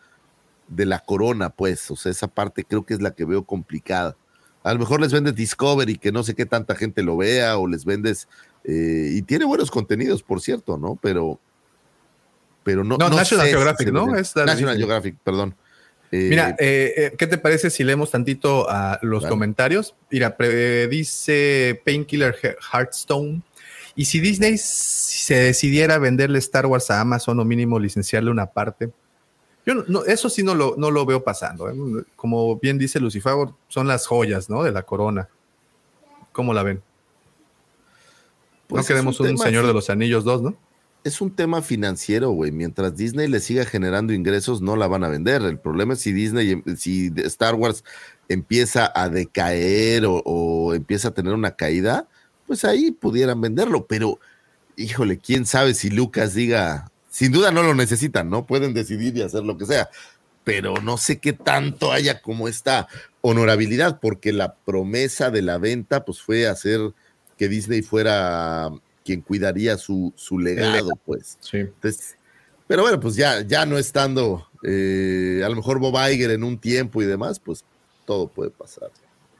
de 0.68 0.86
la 0.86 1.00
corona, 1.00 1.50
pues, 1.50 1.90
o 1.90 1.96
sea, 1.96 2.12
esa 2.12 2.28
parte 2.28 2.64
creo 2.64 2.86
que 2.86 2.94
es 2.94 3.02
la 3.02 3.12
que 3.12 3.24
veo 3.24 3.44
complicada. 3.44 4.16
A 4.62 4.72
lo 4.72 4.78
mejor 4.78 5.00
les 5.00 5.12
vendes 5.12 5.34
Discovery, 5.34 5.96
que 5.96 6.12
no 6.12 6.22
sé 6.22 6.34
qué 6.34 6.46
tanta 6.46 6.76
gente 6.76 7.02
lo 7.02 7.16
vea, 7.16 7.58
o 7.58 7.66
les 7.66 7.84
vendes, 7.84 8.28
eh, 8.64 9.10
y 9.14 9.22
tiene 9.22 9.44
buenos 9.44 9.70
contenidos, 9.70 10.22
por 10.22 10.40
cierto, 10.40 10.76
¿no? 10.76 10.98
Pero, 11.00 11.40
pero 12.62 12.84
no. 12.84 12.96
No, 12.96 13.08
National 13.08 13.48
Geographic, 13.48 13.90
¿no? 13.90 14.06
National 14.06 14.76
Geographic, 14.76 15.16
perdón. 15.24 15.56
Mira, 16.12 16.56
eh, 16.58 16.92
eh, 16.96 17.14
¿qué 17.16 17.26
te 17.26 17.38
parece 17.38 17.70
si 17.70 17.84
leemos 17.84 18.10
tantito 18.10 18.68
a 18.68 18.98
los 19.02 19.26
comentarios? 19.26 19.94
Mira, 20.10 20.36
dice 20.90 21.80
Painkiller 21.84 22.36
Hearthstone. 22.72 23.42
Y 23.94 24.06
si 24.06 24.20
Disney 24.20 24.56
se 24.58 25.34
decidiera 25.34 25.98
venderle 25.98 26.38
Star 26.38 26.66
Wars 26.66 26.90
a 26.90 27.00
Amazon 27.00 27.38
o 27.38 27.44
mínimo 27.44 27.78
licenciarle 27.78 28.30
una 28.30 28.46
parte, 28.46 28.90
yo 29.66 29.74
no, 29.74 30.04
eso 30.04 30.28
sí 30.30 30.42
no 30.42 30.54
lo, 30.54 30.74
no 30.76 30.90
lo 30.90 31.04
veo 31.06 31.22
pasando. 31.22 31.68
¿eh? 31.68 32.04
Como 32.16 32.56
bien 32.56 32.78
dice 32.78 32.98
Lucifer, 32.98 33.34
son 33.68 33.86
las 33.86 34.06
joyas, 34.06 34.48
¿no? 34.48 34.62
De 34.62 34.72
la 34.72 34.82
corona. 34.82 35.28
¿Cómo 36.32 36.54
la 36.54 36.62
ven? 36.62 36.82
Pues 38.66 38.82
no 38.82 38.88
queremos 38.88 39.20
un, 39.20 39.36
Señor 39.36 39.66
de 39.66 39.74
los 39.74 39.90
Anillos 39.90 40.24
2, 40.24 40.42
¿no? 40.42 40.56
Es 41.04 41.20
un 41.20 41.34
tema 41.34 41.62
financiero, 41.62 42.30
güey. 42.30 42.52
Mientras 42.52 42.96
Disney 42.96 43.28
le 43.28 43.40
siga 43.40 43.64
generando 43.64 44.12
ingresos, 44.12 44.60
no 44.60 44.76
la 44.76 44.86
van 44.86 45.04
a 45.04 45.08
vender. 45.08 45.42
El 45.42 45.58
problema 45.58 45.94
es 45.94 46.00
si 46.00 46.12
Disney, 46.12 46.50
em, 46.50 46.76
si 46.76 47.12
Star 47.16 47.54
Wars 47.54 47.84
empieza 48.28 48.92
a 48.94 49.08
decaer 49.08 50.04
o, 50.06 50.74
empieza 50.74 51.08
a 51.08 51.14
tener 51.14 51.34
una 51.34 51.52
caída, 51.56 52.08
pues 52.46 52.64
ahí 52.64 52.90
pudieran 52.90 53.40
venderlo. 53.40 53.86
Pero, 53.86 54.20
híjole, 54.76 55.18
quién 55.18 55.46
sabe 55.46 55.74
si 55.74 55.90
Lucas 55.90 56.34
diga 56.34 56.90
sin 57.10 57.32
duda 57.32 57.50
no 57.50 57.62
lo 57.62 57.74
necesitan, 57.74 58.30
¿no? 58.30 58.46
Pueden 58.46 58.72
decidir 58.72 59.16
y 59.16 59.22
hacer 59.22 59.42
lo 59.42 59.58
que 59.58 59.66
sea, 59.66 59.90
pero 60.44 60.76
no 60.76 60.96
sé 60.96 61.18
qué 61.18 61.32
tanto 61.32 61.92
haya 61.92 62.22
como 62.22 62.48
esta 62.48 62.88
honorabilidad, 63.20 63.98
porque 64.00 64.32
la 64.32 64.54
promesa 64.54 65.30
de 65.30 65.42
la 65.42 65.58
venta, 65.58 66.04
pues 66.04 66.22
fue 66.22 66.46
hacer 66.46 66.80
que 67.36 67.48
Disney 67.48 67.82
fuera 67.82 68.70
quien 69.04 69.20
cuidaría 69.22 69.76
su, 69.76 70.12
su 70.16 70.38
legado, 70.38 70.90
pues. 71.04 71.38
Sí. 71.40 71.58
Entonces, 71.58 72.16
pero 72.66 72.82
bueno, 72.82 73.00
pues 73.00 73.16
ya, 73.16 73.40
ya 73.42 73.66
no 73.66 73.78
estando 73.78 74.48
eh, 74.62 75.42
a 75.44 75.48
lo 75.48 75.56
mejor 75.56 75.78
Bob 75.78 75.96
Iger 76.10 76.30
en 76.30 76.44
un 76.44 76.58
tiempo 76.58 77.02
y 77.02 77.06
demás, 77.06 77.40
pues 77.40 77.64
todo 78.04 78.28
puede 78.28 78.50
pasar. 78.50 78.90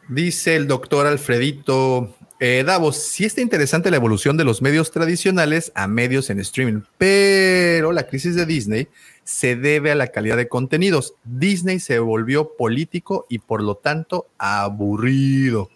Dice 0.09 0.57
el 0.57 0.67
doctor 0.67 1.07
Alfredito 1.07 2.13
eh, 2.41 2.65
Davos, 2.67 2.97
sí 2.97 3.25
está 3.25 3.41
interesante 3.41 3.91
la 3.91 3.99
evolución 3.99 4.37
de 4.37 4.45
los 4.45 4.63
medios 4.63 4.91
tradicionales 4.91 5.71
a 5.75 5.87
medios 5.87 6.31
en 6.31 6.41
streaming, 6.41 6.81
pero 6.99 7.93
la 7.93 8.07
crisis 8.07 8.35
de 8.35 8.47
Disney 8.47 8.89
se 9.25 9.57
debe 9.57 9.93
a 9.93 9.95
la 9.95 10.09
calidad 10.09 10.37
de 10.37 10.49
contenidos. 10.49 11.15
Disney 11.23 11.79
se 11.79 11.99
volvió 11.99 12.57
político 12.57 13.27
y 13.29 13.39
por 13.39 13.63
lo 13.63 13.77
tanto 13.77 14.27
aburrido. 14.39 15.69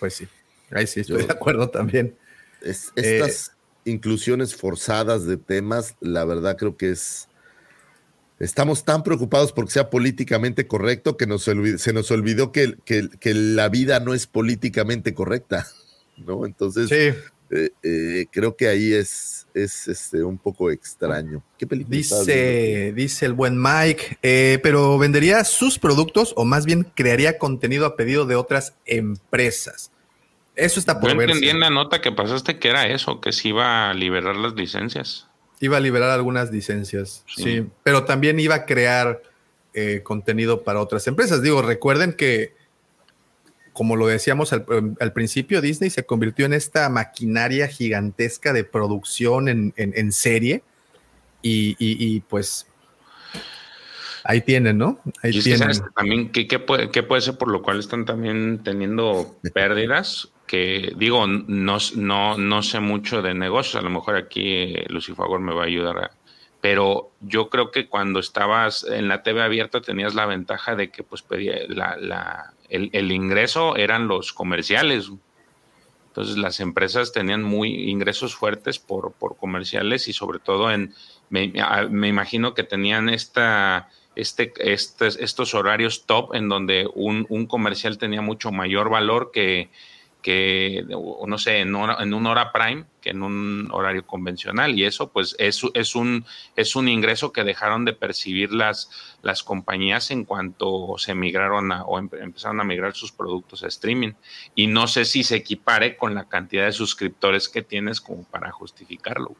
Pues 0.00 0.14
sí, 0.14 0.28
ahí 0.74 0.86
sí 0.86 1.00
estoy 1.00 1.20
Yo- 1.22 1.26
de 1.26 1.32
acuerdo 1.32 1.70
también. 1.70 2.16
Es- 2.60 2.88
Eh, 2.96 3.18
estas 3.18 3.52
inclusiones 3.84 4.54
forzadas 4.56 5.26
de 5.26 5.36
temas, 5.36 5.94
la 6.00 6.24
verdad 6.24 6.56
creo 6.56 6.76
que 6.76 6.90
es... 6.90 7.28
Estamos 8.40 8.84
tan 8.84 9.02
preocupados 9.04 9.52
porque 9.52 9.70
sea 9.72 9.90
políticamente 9.90 10.66
correcto 10.66 11.16
que 11.16 11.26
nos 11.26 11.46
olvid- 11.46 11.78
se 11.78 11.92
nos 11.92 12.10
olvidó 12.10 12.50
que, 12.50 12.74
que- 12.84 13.08
que 13.20 13.32
la 13.32 13.68
vida 13.68 14.00
no 14.00 14.12
es 14.12 14.26
políticamente 14.26 15.14
correcta, 15.14 15.66
¿no? 16.16 16.44
Entonces, 16.44 16.88
Sí, 16.88 17.18
eh, 17.50 17.70
eh, 17.84 18.26
creo 18.32 18.56
que 18.56 18.66
ahí 18.68 18.92
es, 18.92 19.46
es 19.54 19.86
este, 19.86 20.24
un 20.24 20.38
poco 20.38 20.70
extraño. 20.72 21.44
¿Qué 21.58 21.66
película 21.66 21.96
dice, 21.96 22.92
dice 22.96 23.26
el 23.26 23.34
buen 23.34 23.60
Mike, 23.60 24.18
eh, 24.22 24.58
pero 24.62 24.98
vendería 24.98 25.44
sus 25.44 25.78
productos 25.78 26.32
o 26.36 26.44
más 26.44 26.64
bien 26.64 26.84
crearía 26.96 27.38
contenido 27.38 27.86
a 27.86 27.94
pedido 27.96 28.26
de 28.26 28.34
otras 28.34 28.74
empresas. 28.86 29.92
Eso 30.56 30.78
está 30.78 30.94
Yo 30.94 31.00
por 31.00 31.16
verse. 31.16 31.24
entendí 31.32 31.48
en 31.50 31.60
la 31.60 31.70
nota 31.70 32.00
que 32.00 32.12
pasaste 32.12 32.58
que 32.58 32.68
era 32.68 32.86
eso, 32.86 33.20
que 33.20 33.32
se 33.32 33.48
iba 33.48 33.90
a 33.90 33.94
liberar 33.94 34.36
las 34.36 34.54
licencias. 34.54 35.26
Iba 35.60 35.78
a 35.78 35.80
liberar 35.80 36.10
algunas 36.10 36.50
licencias, 36.52 37.24
sí, 37.26 37.42
Sí. 37.42 37.66
pero 37.82 38.04
también 38.04 38.38
iba 38.40 38.54
a 38.54 38.64
crear 38.66 39.22
eh, 39.76 40.02
contenido 40.04 40.62
para 40.62 40.80
otras 40.80 41.06
empresas. 41.08 41.42
Digo, 41.42 41.60
recuerden 41.62 42.12
que, 42.12 42.54
como 43.72 43.96
lo 43.96 44.06
decíamos 44.06 44.52
al, 44.52 44.64
al 45.00 45.12
principio, 45.12 45.60
Disney 45.60 45.90
se 45.90 46.04
convirtió 46.06 46.46
en 46.46 46.52
esta 46.52 46.88
maquinaria 46.88 47.66
gigantesca 47.66 48.52
de 48.52 48.62
producción 48.62 49.48
en, 49.48 49.74
en- 49.76 49.92
en 49.96 50.12
serie 50.12 50.62
y, 51.42 51.70
y- 51.80 51.96
y, 52.16 52.20
pues 52.20 52.68
ahí 54.22 54.40
tienen, 54.42 54.78
¿no? 54.78 55.00
Ahí 55.22 55.32
Y 55.32 55.38
es 55.38 55.44
que, 55.44 55.50
tienen. 55.56 55.74
¿sabes? 55.74 55.94
también 55.94 56.30
¿qué, 56.30 56.46
qué 56.46 56.58
puede, 56.60 56.90
qué 56.90 57.02
puede 57.02 57.22
ser 57.22 57.36
por 57.36 57.48
lo 57.50 57.62
cual 57.62 57.80
están 57.80 58.04
también 58.04 58.60
teniendo 58.62 59.36
pérdidas. 59.52 60.30
Que 60.46 60.92
digo, 60.96 61.26
no, 61.26 61.78
no, 61.96 62.36
no 62.38 62.62
sé 62.62 62.80
mucho 62.80 63.22
de 63.22 63.34
negocios. 63.34 63.76
A 63.76 63.82
lo 63.82 63.90
mejor 63.90 64.16
aquí 64.16 64.42
eh, 64.46 64.84
Lucifagor 64.88 65.40
me 65.40 65.54
va 65.54 65.62
a 65.62 65.66
ayudar. 65.66 65.98
a- 65.98 66.10
pero 66.60 67.10
yo 67.20 67.50
creo 67.50 67.70
que 67.70 67.88
cuando 67.88 68.20
estabas 68.20 68.84
en 68.84 69.06
la 69.06 69.22
TV 69.22 69.42
abierta 69.42 69.82
tenías 69.82 70.14
la 70.14 70.24
ventaja 70.24 70.74
de 70.74 70.90
que 70.90 71.02
pues 71.02 71.20
pedía 71.20 71.56
la, 71.68 72.54
el, 72.70 73.12
ingreso 73.12 73.76
eran 73.76 74.08
los 74.08 74.32
comerciales. 74.32 75.10
Entonces 76.08 76.38
las 76.38 76.60
empresas 76.60 77.12
tenían 77.12 77.42
muy 77.42 77.90
ingresos 77.90 78.34
fuertes 78.34 78.78
por, 78.78 79.12
por 79.12 79.36
comerciales 79.36 80.08
y 80.08 80.14
sobre 80.14 80.38
todo 80.38 80.70
en, 80.70 80.94
me, 81.28 81.52
me 81.90 82.08
imagino 82.08 82.54
que 82.54 82.62
tenían 82.62 83.08
esta, 83.10 83.88
este, 84.16 84.52
estes- 84.54 85.18
estos 85.20 85.54
horarios 85.54 86.06
top 86.06 86.34
en 86.34 86.48
donde 86.48 86.88
un, 86.94 87.26
un 87.28 87.46
comercial 87.46 87.98
tenía 87.98 88.22
mucho 88.22 88.52
mayor 88.52 88.88
valor 88.88 89.32
que, 89.32 89.68
que 90.24 90.82
no 90.88 91.36
sé, 91.38 91.58
en, 91.60 91.74
hora- 91.74 91.98
en 92.02 92.14
un 92.14 92.26
hora 92.26 92.50
prime 92.50 92.86
que 93.02 93.10
en 93.10 93.22
un 93.22 93.68
horario 93.70 94.06
convencional. 94.06 94.74
Y 94.76 94.84
eso 94.84 95.12
pues 95.12 95.36
es, 95.38 95.60
es, 95.74 95.94
un, 95.94 96.24
es 96.56 96.74
un 96.76 96.88
ingreso 96.88 97.30
que 97.30 97.44
dejaron 97.44 97.84
de 97.84 97.92
percibir 97.92 98.50
las, 98.50 98.90
las 99.22 99.42
compañías 99.42 100.10
en 100.10 100.24
cuanto 100.24 100.94
se 100.96 101.14
migraron 101.14 101.70
a, 101.72 101.84
o 101.84 101.98
em- 101.98 102.08
empezaron 102.20 102.60
a 102.60 102.64
migrar 102.64 102.94
sus 102.94 103.12
productos 103.12 103.62
a 103.64 103.68
streaming. 103.68 104.14
Y 104.54 104.66
no 104.66 104.86
sé 104.88 105.04
si 105.04 105.24
se 105.24 105.36
equipare 105.36 105.96
con 105.98 106.14
la 106.14 106.26
cantidad 106.28 106.64
de 106.64 106.72
suscriptores 106.72 107.50
que 107.50 107.60
tienes 107.62 108.00
como 108.00 108.24
para 108.24 108.50
justificarlo. 108.50 109.36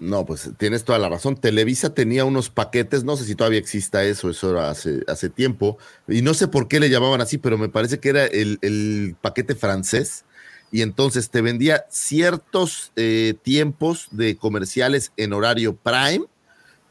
No, 0.00 0.24
pues 0.24 0.50
tienes 0.56 0.84
toda 0.84 0.98
la 0.98 1.10
razón. 1.10 1.36
Televisa 1.36 1.92
tenía 1.92 2.24
unos 2.24 2.48
paquetes, 2.48 3.04
no 3.04 3.18
sé 3.18 3.24
si 3.26 3.34
todavía 3.34 3.58
exista 3.58 4.02
eso, 4.02 4.30
eso 4.30 4.50
era 4.50 4.70
hace, 4.70 5.02
hace 5.06 5.28
tiempo, 5.28 5.76
y 6.08 6.22
no 6.22 6.32
sé 6.32 6.48
por 6.48 6.68
qué 6.68 6.80
le 6.80 6.88
llamaban 6.88 7.20
así, 7.20 7.36
pero 7.36 7.58
me 7.58 7.68
parece 7.68 8.00
que 8.00 8.08
era 8.08 8.24
el, 8.24 8.58
el 8.62 9.14
paquete 9.20 9.54
francés, 9.54 10.24
y 10.72 10.80
entonces 10.80 11.28
te 11.28 11.42
vendía 11.42 11.84
ciertos 11.90 12.92
eh, 12.96 13.34
tiempos 13.42 14.08
de 14.10 14.38
comerciales 14.38 15.12
en 15.18 15.34
horario 15.34 15.76
prime, 15.76 16.24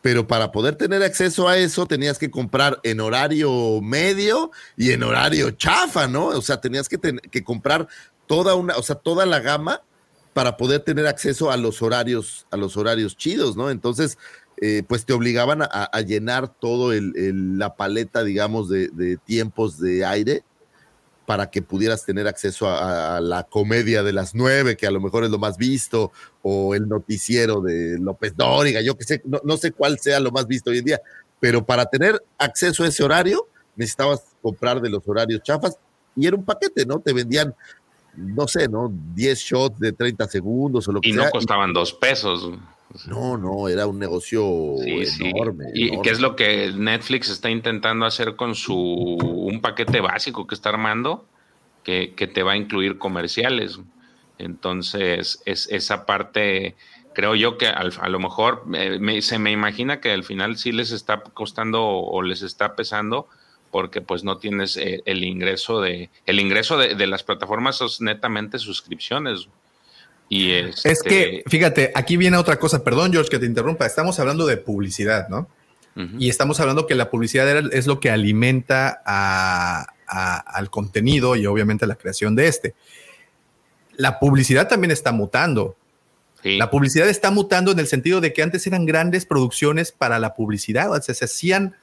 pero 0.03 0.27
para 0.27 0.51
poder 0.51 0.75
tener 0.75 1.01
acceso 1.01 1.48
a 1.48 1.58
eso 1.58 1.88
tenías 1.88 2.19
que 2.19 2.30
comprar 2.30 2.80
en 2.84 3.00
horario 3.00 3.82
medio 3.82 4.51
y 4.77 4.92
en 4.92 5.01
horario 5.01 5.50
chafa, 5.51 6.08
¿no? 6.08 6.27
O 6.27 6.42
sea, 6.42 6.61
tenías 6.61 6.88
que, 6.88 7.00
que 7.00 7.43
comprar 7.43 7.88
toda 8.27 8.53
una, 8.53 8.77
o 8.77 8.84
sea, 8.84 8.95
toda 8.95 9.25
la 9.25 9.40
gama 9.40 9.82
para 10.40 10.56
poder 10.56 10.80
tener 10.80 11.06
acceso 11.06 11.51
a 11.51 11.58
los 11.58 11.82
horarios, 11.82 12.48
a 12.50 12.56
los 12.56 12.77
horarios 12.77 13.18
chidos, 13.18 13.58
¿no? 13.58 13.69
Entonces, 13.69 14.18
eh, 14.61 14.84
pues 14.88 15.06
te 15.06 15.11
obligaban 15.11 15.61
a, 15.61 16.00
llenar 16.00 16.48
todo 16.48 16.93
el, 16.93 17.58
la 17.58 17.76
paleta, 17.76 18.24
digamos, 18.24 18.69
de, 18.69 19.19
tiempos 19.26 19.82
de 19.82 20.06
aire 20.06 20.43
para 21.26 21.51
que 21.51 21.61
pudieras 21.61 22.06
tener 22.06 22.26
acceso 22.26 22.69
a, 22.69 23.18
a 23.18 23.19
la 23.19 23.43
comedia 23.43 24.01
de 24.01 24.14
las 24.14 24.34
nueve, 24.34 24.77
que 24.77 24.88
a 24.88 24.92
lo 24.92 25.01
mejor 25.01 25.26
es 25.26 25.30
lo 25.30 25.40
más 25.40 25.58
visto, 25.58 26.14
o 26.42 26.74
el 26.74 26.88
noticiero 26.88 27.59
de 27.59 28.00
López 28.00 28.34
Dóriga, 28.38 28.80
yo 28.80 28.95
que 28.95 29.03
sé, 29.03 29.22
no, 29.26 29.42
no 29.43 29.58
sé 29.58 29.74
cuál 29.74 30.00
sea 30.00 30.22
lo 30.22 30.32
más 30.32 30.48
visto 30.48 30.69
hoy 30.69 30.77
en 30.77 30.85
día, 30.85 31.01
pero 31.42 31.66
para 31.66 31.85
tener 31.85 32.24
acceso 32.38 32.85
a 32.85 32.88
ese 32.88 33.03
horario 33.03 33.45
necesitabas 33.76 34.22
comprar 34.42 34.80
de 34.80 34.90
los 34.90 35.06
horarios 35.06 35.43
chafas 35.43 35.77
y 36.19 36.27
era 36.27 36.35
un 36.35 36.43
paquete, 36.43 36.85
¿no? 36.85 37.00
Te 37.00 37.14
vendían, 37.14 37.56
no 38.16 38.48
sé, 38.48 38.68
¿no? 38.68 38.90
10 38.92 39.40
shots 39.40 39.80
de 39.80 39.92
30 39.94 40.28
segundos 40.28 40.88
o 40.88 40.92
lo 40.92 41.02
que 41.02 41.10
Y 41.10 41.14
sea. 41.14 41.26
no 41.26 41.32
costaban 41.32 41.74
dos 41.74 41.94
pesos. 41.94 42.50
No, 43.06 43.38
no, 43.38 43.68
era 43.70 43.86
un 43.86 44.00
negocio 44.00 44.76
Sí, 44.84 45.06
sí. 45.06 45.28
enorme. 45.28 45.66
Y 45.76 45.88
enorme. 45.90 46.02
qué 46.04 46.10
es 46.10 46.20
lo 46.20 46.36
que 46.36 46.72
Netflix 46.76 47.30
está 47.30 47.50
intentando 47.50 48.06
hacer 48.06 48.36
con 48.36 48.56
su 48.56 48.76
un 48.76 49.62
paquete 49.62 50.02
básico 50.02 50.48
que 50.48 50.56
está 50.56 50.70
armando, 50.70 51.26
que, 51.84 52.14
que 52.16 52.26
te 52.28 52.42
va 52.44 52.54
a 52.54 52.58
incluir 52.58 52.98
comerciales. 52.98 53.80
Entonces, 54.40 55.42
es 55.46 55.68
esa 55.70 56.06
parte, 56.06 56.76
creo 57.14 57.36
yo 57.36 57.58
que 57.58 57.68
al- 57.68 57.94
a 58.00 58.10
lo 58.10 58.20
mejor 58.20 58.64
eh, 58.74 58.98
me- 59.00 59.22
se 59.22 59.38
me 59.38 59.52
imagina 59.52 60.00
que 60.00 60.12
al 60.12 60.24
final 60.24 60.58
sí 60.58 60.72
les 60.72 60.92
está 60.92 61.22
costando 61.22 61.86
o 61.86 62.22
les 62.22 62.42
está 62.42 62.76
pesando 62.76 63.28
porque 63.72 64.01
pues 64.01 64.23
no 64.23 64.38
tienes 64.38 64.77
eh, 64.77 65.01
el 65.06 65.23
ingreso 65.23 65.80
de 65.81 66.09
el 66.25 66.39
ingreso 66.39 66.77
de, 66.77 66.95
de 66.95 67.07
las 67.07 67.23
plataformas 67.23 67.77
son 67.77 67.89
netamente 68.01 68.57
suscripciones 68.59 69.48
y 70.27 70.51
Es 70.51 70.85
este, 70.85 71.09
que, 71.09 71.43
fíjate, 71.48 71.91
aquí 71.95 72.15
viene 72.17 72.38
otra 72.38 72.57
cosa, 72.59 72.83
perdón 72.83 73.11
George 73.11 73.30
que 73.31 73.39
te 73.39 73.45
interrumpa, 73.48 73.85
estamos 73.85 74.19
hablando 74.19 74.45
de 74.45 74.57
publicidad, 74.57 75.27
¿no? 75.30 75.48
Y 76.17 76.30
estamos 76.30 76.61
hablando 76.61 76.88
que 76.88 76.95
la 76.95 77.09
publicidad 77.09 77.73
es 77.73 77.85
lo 77.85 77.99
que 77.99 78.09
alimenta 78.09 79.01
a- 79.06 79.85
a- 80.07 80.38
al 80.38 80.69
contenido 80.69 81.35
y 81.35 81.45
obviamente 81.45 81.83
a 81.83 81.89
la 81.89 81.95
creación 81.95 82.38
de 82.38 82.48
este. 82.48 82.73
La 83.98 84.17
publicidad 84.17 84.69
también 84.69 84.91
está 84.91 85.11
mutando. 85.11 85.75
Sí. 86.41 86.57
La 86.57 86.69
publicidad 86.72 87.09
está 87.09 87.31
mutando 87.31 87.72
en 87.73 87.80
el 87.80 87.88
sentido 87.88 88.22
de 88.22 88.31
que 88.31 88.41
antes 88.41 88.65
eran 88.65 88.85
grandes 88.85 89.25
producciones 89.25 89.91
para 89.91 90.19
la 90.19 90.35
publicidad, 90.35 90.89
o 90.89 91.01
sea, 91.01 91.14
se 91.14 91.25
hacían, 91.25 91.75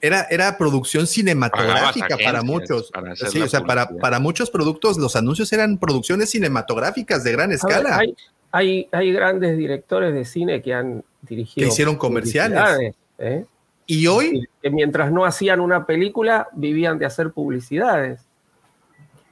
era, 0.00 0.26
era 0.30 0.56
producción 0.58 1.06
cinematográfica 1.06 2.16
para 2.22 2.42
muchos. 2.42 2.90
para 2.90 3.14
sí, 3.16 3.40
o 3.40 3.48
sea, 3.48 3.60
para, 3.64 3.88
para 3.88 4.18
muchos 4.18 4.50
productos 4.50 4.98
los 4.98 5.16
anuncios 5.16 5.52
eran 5.52 5.78
producciones 5.78 6.30
cinematográficas 6.30 7.24
de 7.24 7.32
gran 7.32 7.48
ver, 7.50 7.56
escala. 7.56 7.98
hay, 7.98 8.16
hay, 8.52 8.88
hay 8.92 9.12
grandes 9.12 9.56
directores 9.56 10.14
de 10.14 10.24
cine 10.24 10.62
que 10.62 10.74
han 10.74 11.04
dirigido. 11.22 11.64
Que 11.64 11.72
hicieron 11.72 11.96
comerciales. 11.96 12.94
¿eh? 13.18 13.44
y 13.86 14.06
hoy 14.06 14.46
que 14.62 14.70
mientras 14.70 15.10
no 15.10 15.24
hacían 15.24 15.60
una 15.60 15.86
película, 15.86 16.48
vivían 16.52 16.98
de 16.98 17.06
hacer 17.06 17.32
publicidades. 17.32 18.20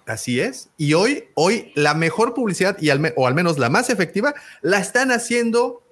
Así 0.06 0.40
es. 0.40 0.70
Y 0.76 0.94
hoy, 0.94 1.24
hoy 1.34 1.72
la 1.74 1.94
mejor 1.94 2.32
publicidad, 2.32 2.76
y 2.80 2.90
al 2.90 3.00
me- 3.00 3.12
o 3.16 3.26
al 3.26 3.34
menos 3.34 3.58
la 3.58 3.68
más 3.70 3.90
efectiva, 3.90 4.34
la 4.62 4.78
están 4.78 5.10
haciendo 5.10 5.82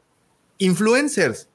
influencers. 0.59 1.49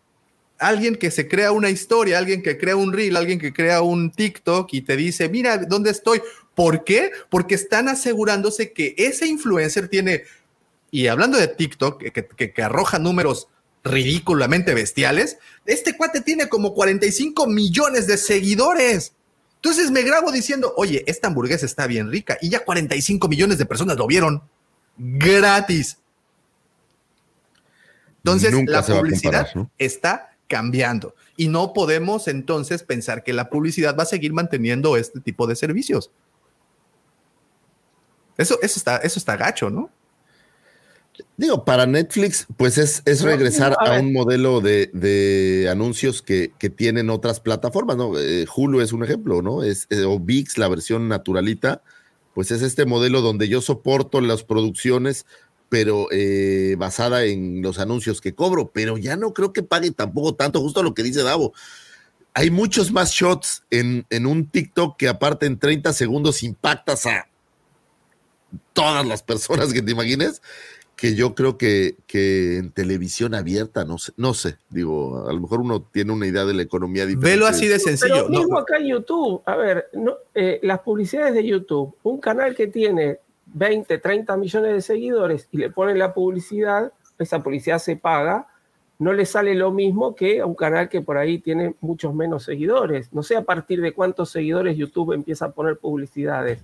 Alguien 0.60 0.96
que 0.98 1.10
se 1.10 1.28
crea 1.28 1.52
una 1.52 1.70
historia, 1.70 2.18
alguien 2.18 2.42
que 2.44 2.58
crea 2.58 2.76
un 2.76 2.92
reel, 2.94 3.16
alguien 3.16 3.40
que 3.40 3.54
crea 3.54 3.82
un 3.82 4.12
TikTok 4.12 4.68
y 4.74 4.82
te 4.82 4.96
dice, 4.98 5.30
mira, 5.30 5.58
¿dónde 5.58 5.90
estoy? 5.92 6.22
¿Por 6.54 6.84
qué? 6.84 7.12
Porque 7.30 7.56
están 7.56 7.88
asegurándose 7.88 8.74
que 8.74 8.94
ese 8.98 9.26
influencer 9.28 9.88
tiene, 9.88 10.24
y 10.92 11.08
hablando 11.08 11.38
de 11.38 11.48
TikTok, 11.48 12.02
que, 12.02 12.12
que- 12.12 12.54
que 12.54 12.62
arroja 12.62 13.00
números 13.00 13.48
ridículamente 13.86 14.74
bestiales, 14.74 15.38
este 15.66 15.96
cuate 15.96 16.20
tiene 16.22 16.50
como 16.50 16.74
45 16.74 17.48
millones 17.48 18.08
de 18.08 18.18
seguidores. 18.18 19.14
Entonces 19.56 19.92
me 19.92 20.02
grabo 20.04 20.32
diciendo, 20.32 20.74
oye, 20.76 21.04
esta 21.08 21.28
hamburguesa 21.28 21.66
está 21.66 21.88
bien 21.88 22.12
rica 22.12 22.38
y 22.42 22.50
ya 22.50 22.66
45 22.66 23.28
millones 23.30 23.58
de 23.58 23.66
personas 23.66 23.96
lo 23.98 24.06
vieron 24.08 24.42
gratis. 24.98 25.98
Entonces 28.18 28.52
Nunca 28.52 28.74
la 28.74 28.86
publicidad 28.86 29.24
comparar, 29.32 29.56
¿no? 29.56 29.72
está 29.78 30.29
cambiando 30.50 31.16
y 31.38 31.48
no 31.48 31.72
podemos 31.72 32.28
entonces 32.28 32.84
pensar 32.84 33.24
que 33.24 33.32
la 33.32 33.50
publicidad 33.50 33.96
va 33.98 34.04
a 34.04 34.08
seguir 34.08 34.34
manteniendo 34.34 34.98
este 34.98 35.22
tipo 35.22 35.48
de 35.48 35.56
servicios. 35.56 36.12
Eso, 38.38 38.58
eso, 38.62 38.80
está, 38.80 38.98
eso 38.98 39.20
está 39.20 39.38
gacho, 39.38 39.70
¿no? 39.70 39.90
Digo, 41.38 41.66
para 41.66 41.86
Netflix, 41.86 42.48
pues 42.58 42.78
es, 42.78 43.02
es 43.06 43.22
regresar 43.22 43.72
no, 43.72 43.88
a 43.88 44.00
un 44.00 44.14
modelo 44.14 44.62
de, 44.62 44.90
de 44.94 45.68
anuncios 45.70 46.22
que, 46.22 46.54
que 46.58 46.70
tienen 46.70 47.10
otras 47.10 47.40
plataformas, 47.40 47.98
¿no? 47.98 48.18
Eh, 48.18 48.46
Hulu 48.54 48.82
es 48.82 48.94
un 48.94 49.04
ejemplo, 49.04 49.42
¿no? 49.42 49.64
Es, 49.64 49.88
eh, 49.90 50.04
o 50.04 50.20
VIX, 50.20 50.58
la 50.58 50.70
versión 50.70 51.10
naturalita, 51.10 51.84
pues 52.34 52.52
es 52.52 52.62
este 52.62 52.86
modelo 52.86 53.22
donde 53.22 53.50
yo 53.50 53.60
soporto 53.62 54.22
las 54.22 54.44
producciones, 54.44 55.26
pero 55.70 56.08
eh, 56.12 56.76
basada 56.78 57.24
en 57.24 57.62
los 57.62 57.80
anuncios 57.80 58.20
que 58.22 58.34
cobro, 58.34 58.72
pero 58.74 58.98
ya 58.98 59.16
no 59.16 59.34
creo 59.34 59.54
que 59.54 59.64
pague 59.64 59.92
tampoco 59.92 60.36
tanto, 60.36 60.60
justo 60.62 60.84
lo 60.84 60.94
que 60.94 61.04
dice 61.04 61.24
Davo. 61.24 61.54
Hay 62.34 62.52
muchos 62.52 62.92
más 62.92 63.12
shots 63.12 63.64
en, 63.70 64.06
en 64.10 64.26
un 64.26 64.48
TikTok 64.48 64.98
que 64.98 65.08
aparte 65.08 65.46
en 65.46 65.60
30 65.60 65.94
segundos 65.94 66.44
impactas 66.44 67.06
a 67.06 67.28
todas 68.74 69.06
las 69.06 69.24
personas 69.24 69.74
que 69.74 69.82
te 69.82 69.92
imagines, 69.92 70.42
que 70.96 71.16
yo 71.16 71.34
creo 71.34 71.58
que, 71.58 71.96
que 72.08 72.58
en 72.58 72.72
televisión 72.72 73.34
abierta, 73.34 73.86
no 73.86 73.98
sé, 73.98 74.12
no 74.18 74.34
sé, 74.34 74.58
digo, 74.70 75.30
a 75.30 75.34
lo 75.34 75.40
mejor 75.40 75.62
uno 75.62 75.82
tiene 75.82 76.12
una 76.12 76.28
idea 76.28 76.44
de 76.44 76.54
la 76.54 76.62
economía 76.62 77.06
diferente. 77.06 77.30
Velo 77.30 77.48
así 77.48 77.68
de 77.68 77.80
sencillo. 77.80 78.28
Pero 78.28 78.30
mismo 78.30 78.56
no. 78.56 78.60
acá 78.60 78.78
en 78.78 78.88
YouTube, 78.88 79.42
a 79.46 79.56
ver, 79.56 79.90
no, 79.94 80.16
eh, 80.36 80.60
las 80.62 80.80
publicidades 80.80 81.34
de 81.36 81.46
YouTube, 81.46 81.96
un 82.04 82.20
canal 82.20 82.54
que 82.54 82.68
tiene 82.68 83.20
20, 83.54 83.98
30 83.98 84.38
millones 84.38 84.74
de 84.74 84.82
seguidores 84.82 85.48
y 85.52 85.58
le 85.58 85.70
ponen 85.70 86.00
la 86.00 86.14
publicidad, 86.14 86.92
esa 87.18 87.42
publicidad 87.42 87.80
se 87.80 87.96
paga, 87.96 88.48
no 89.00 89.14
le 89.14 89.26
sale 89.26 89.56
lo 89.56 89.72
mismo 89.72 90.14
que 90.14 90.42
a 90.42 90.46
un 90.46 90.56
canal 90.56 90.90
que 90.90 91.02
por 91.02 91.18
ahí 91.18 91.40
tiene 91.40 91.76
muchos 91.80 92.14
menos 92.14 92.44
seguidores. 92.44 93.14
No 93.14 93.24
sé 93.24 93.38
a 93.38 93.44
partir 93.44 93.82
de 93.82 93.94
cuántos 93.94 94.30
seguidores 94.30 94.78
YouTube 94.78 95.14
empieza 95.14 95.46
a 95.46 95.52
poner 95.52 95.78
publicidades. 95.78 96.64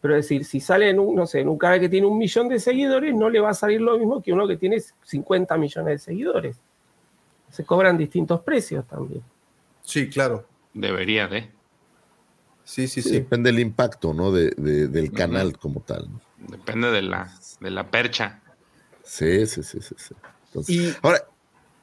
Pero 0.00 0.16
es 0.16 0.24
decir, 0.24 0.44
si 0.44 0.60
sale 0.60 0.90
en 0.90 0.98
un, 0.98 1.14
no 1.14 1.26
sé, 1.26 1.40
en 1.40 1.48
un 1.48 1.58
canal 1.58 1.78
que 1.78 1.88
tiene 1.88 2.06
un 2.06 2.18
millón 2.18 2.48
de 2.48 2.58
seguidores, 2.58 3.14
no 3.14 3.30
le 3.30 3.38
va 3.38 3.50
a 3.50 3.54
salir 3.54 3.80
lo 3.80 3.96
mismo 3.98 4.20
que 4.20 4.32
uno 4.32 4.48
que 4.48 4.56
tiene 4.56 4.78
50 4.80 5.56
millones 5.58 5.92
de 5.92 5.98
seguidores. 5.98 6.60
Se 7.50 7.64
cobran 7.64 7.96
distintos 7.96 8.40
precios 8.40 8.84
también. 8.86 9.22
Sí, 9.82 10.08
claro. 10.08 10.44
Debería 10.72 11.28
de. 11.28 11.50
Sí, 12.64 12.86
sí, 12.88 13.02
Sí. 13.02 13.10
Depende 13.12 13.50
del 13.50 13.60
impacto, 13.60 14.14
¿no? 14.14 14.30
De, 14.32 14.50
de- 14.56 14.88
del 14.88 15.12
canal 15.12 15.58
como 15.58 15.80
tal. 15.80 16.08
¿no? 16.12 16.20
Depende 16.48 16.90
de 16.90 17.02
la, 17.02 17.32
de 17.60 17.70
la 17.70 17.90
percha. 17.90 18.40
Sí, 19.02 19.46
sí, 19.46 19.62
sí, 19.62 19.78
sí. 19.80 19.94
sí. 19.96 20.14
Entonces, 20.46 20.74
Y 20.74 20.94
ahora, 21.02 21.24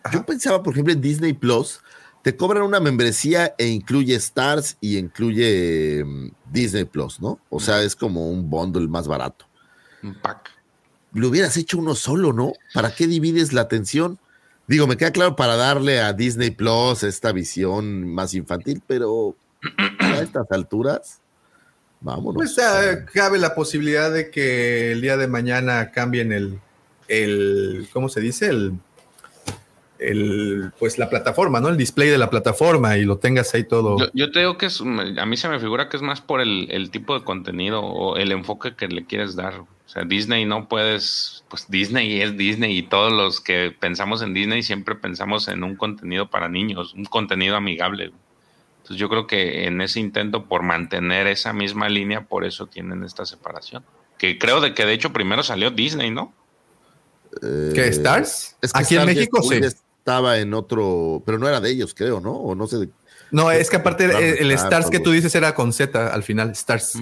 Ajá. 0.03 0.17
yo 0.17 0.25
pensaba, 0.25 0.63
por 0.63 0.73
ejemplo, 0.73 0.93
en 0.93 1.01
Disney 1.01 1.33
Plus, 1.33 1.81
te 2.23 2.35
cobran 2.35 2.63
una 2.63 2.79
membresía 2.79 3.53
e 3.57 3.67
incluye 3.67 4.15
Stars 4.15 4.77
y 4.81 4.97
incluye 4.97 6.03
mm, 6.05 6.31
Disney 6.51 6.85
Plus, 6.85 7.19
¿no? 7.19 7.39
O 7.49 7.59
sea, 7.59 7.81
es 7.83 7.95
como 7.95 8.29
un 8.29 8.49
bundle 8.49 8.87
más 8.87 9.07
barato. 9.07 9.45
Un 10.03 10.15
pack. 10.15 10.51
Lo 11.13 11.29
hubieras 11.29 11.55
hecho 11.57 11.77
uno 11.79 11.95
solo, 11.95 12.33
¿no? 12.33 12.53
¿Para 12.73 12.93
qué 12.93 13.07
divides 13.07 13.51
la 13.53 13.61
atención? 13.61 14.19
Digo, 14.67 14.85
me 14.87 14.97
queda 14.97 15.11
claro 15.11 15.35
para 15.35 15.55
darle 15.55 16.01
a 16.01 16.11
Disney 16.13 16.51
Plus 16.51 17.03
esta 17.03 17.31
visión 17.31 18.05
más 18.13 18.33
infantil, 18.33 18.81
pero 18.85 19.35
a 19.99 20.21
estas 20.21 20.51
alturas, 20.51 21.21
vámonos. 22.01 22.35
Pues 22.35 22.57
ah, 22.59 23.05
cabe 23.13 23.39
la 23.39 23.55
posibilidad 23.55 24.11
de 24.11 24.31
que 24.31 24.91
el 24.91 25.01
día 25.01 25.17
de 25.17 25.27
mañana 25.27 25.91
cambien 25.91 26.31
el, 26.31 26.59
el 27.07 27.87
¿cómo 27.91 28.09
se 28.09 28.21
dice? 28.21 28.47
El, 28.47 28.73
el, 29.99 30.71
pues 30.79 30.97
la 30.97 31.09
plataforma, 31.09 31.59
¿no? 31.59 31.69
El 31.69 31.77
display 31.77 32.09
de 32.09 32.17
la 32.17 32.29
plataforma 32.29 32.97
y 32.97 33.05
lo 33.05 33.17
tengas 33.17 33.53
ahí 33.53 33.63
todo. 33.63 33.97
Yo, 33.99 34.05
yo 34.13 34.31
te 34.31 34.39
digo 34.39 34.57
que 34.57 34.67
es, 34.67 34.81
a 34.81 35.25
mí 35.25 35.37
se 35.37 35.49
me 35.49 35.59
figura 35.59 35.89
que 35.89 35.97
es 35.97 36.03
más 36.03 36.21
por 36.21 36.41
el, 36.41 36.67
el 36.71 36.91
tipo 36.91 37.17
de 37.17 37.23
contenido 37.23 37.81
o 37.81 38.17
el 38.17 38.31
enfoque 38.31 38.75
que 38.75 38.87
le 38.87 39.05
quieres 39.05 39.35
dar. 39.35 39.59
O 39.59 39.89
sea, 39.89 40.03
Disney 40.03 40.45
no 40.45 40.67
puedes, 40.67 41.45
pues 41.49 41.69
Disney 41.69 42.21
es 42.21 42.37
Disney 42.37 42.77
y 42.77 42.83
todos 42.83 43.11
los 43.11 43.39
que 43.39 43.73
pensamos 43.77 44.21
en 44.21 44.33
Disney 44.33 44.61
siempre 44.61 44.95
pensamos 44.95 45.47
en 45.47 45.63
un 45.63 45.75
contenido 45.75 46.29
para 46.29 46.49
niños, 46.49 46.93
un 46.93 47.05
contenido 47.05 47.55
amigable. 47.55 48.11
Entonces 48.87 49.01
yo 49.01 49.09
creo 49.09 49.27
que 49.27 49.65
en 49.65 49.81
ese 49.81 49.99
intento 49.99 50.45
por 50.45 50.63
mantener 50.63 51.27
esa 51.27 51.51
misma 51.51 51.89
línea, 51.89 52.21
por 52.25 52.45
eso 52.45 52.67
tienen 52.67 53.03
esta 53.03 53.25
separación. 53.25 53.83
Que 54.17 54.39
creo 54.39 54.61
de 54.61 54.73
que 54.73 54.85
de 54.85 54.93
hecho 54.93 55.11
primero 55.11 55.43
salió 55.43 55.71
Disney, 55.71 56.09
¿no? 56.09 56.33
Eh, 57.43 57.73
¿Qué, 57.75 57.89
Stars? 57.89 58.55
Es 58.61 58.71
que 58.71 58.79
Aquí 58.79 58.95
en 58.95 59.05
México 59.05 59.43
sí. 59.43 59.55
Estaba 59.55 60.39
en 60.39 60.53
otro, 60.53 61.21
pero 61.25 61.37
no 61.37 61.49
era 61.49 61.59
de 61.59 61.69
ellos, 61.69 61.93
creo, 61.93 62.21
¿no? 62.21 62.31
O 62.31 62.55
no 62.55 62.65
sé. 62.65 62.87
No, 63.29 63.51
es 63.51 63.69
que 63.69 63.75
aparte 63.75 64.05
el, 64.05 64.37
el 64.37 64.51
Stars, 64.51 64.89
que 64.89 65.01
tú 65.01 65.11
dices 65.11 65.35
era 65.35 65.53
con 65.53 65.73
Z 65.73 66.13
al 66.13 66.23
final, 66.23 66.51
Stars. 66.51 66.97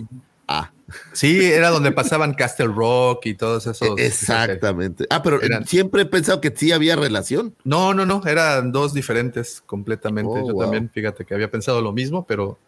Ah, 0.48 0.72
Sí, 1.14 1.44
era 1.44 1.72
donde 1.72 1.92
pasaban 1.92 2.36
Castle 2.36 2.68
Rock 2.68 3.26
y 3.26 3.34
todos 3.34 3.66
esos. 3.66 3.98
e- 3.98 4.06
exactamente. 4.06 5.08
Ah, 5.10 5.24
pero 5.24 5.42
Eran- 5.42 5.66
siempre 5.66 6.04
he 6.04 6.06
pensado 6.06 6.40
que 6.40 6.54
sí 6.56 6.72
había 6.72 6.96
relación. 6.96 7.56
No, 7.64 7.96
no, 7.96 8.06
no, 8.06 8.22
eran 8.28 8.72
dos 8.72 8.94
diferentes 8.94 9.64
completamente. 9.66 10.32
Oh, 10.32 10.48
Yo 10.48 10.54
wow. 10.54 10.62
también, 10.62 10.90
fíjate 10.94 11.26
que 11.26 11.34
había 11.34 11.50
pensado 11.50 11.82
lo 11.82 11.92
mismo, 11.92 12.26
pero, 12.28 12.60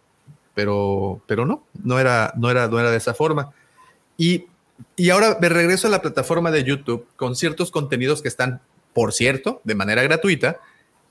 pero, 0.56 1.22
pero 1.28 1.46
no, 1.46 1.64
no 1.84 2.00
era, 2.00 2.34
no 2.36 2.50
era, 2.50 2.68
no 2.68 2.80
era 2.80 2.90
de 2.90 2.98
esa 2.98 3.14
forma. 3.14 3.54
Y, 4.18 4.46
y 4.96 5.12
ahora 5.12 5.38
me 5.40 5.50
regreso 5.50 5.88
a 5.88 5.92
la 5.92 6.02
plataforma 6.02 6.50
de 6.50 6.64
YouTube 6.64 7.06
con 7.16 7.36
ciertos 7.36 7.70
contenidos 7.70 8.24
que 8.24 8.28
están, 8.30 8.62
por 8.94 9.14
cierto, 9.14 9.62
de 9.64 9.76
manera 9.76 10.02
gratuita 10.02 10.60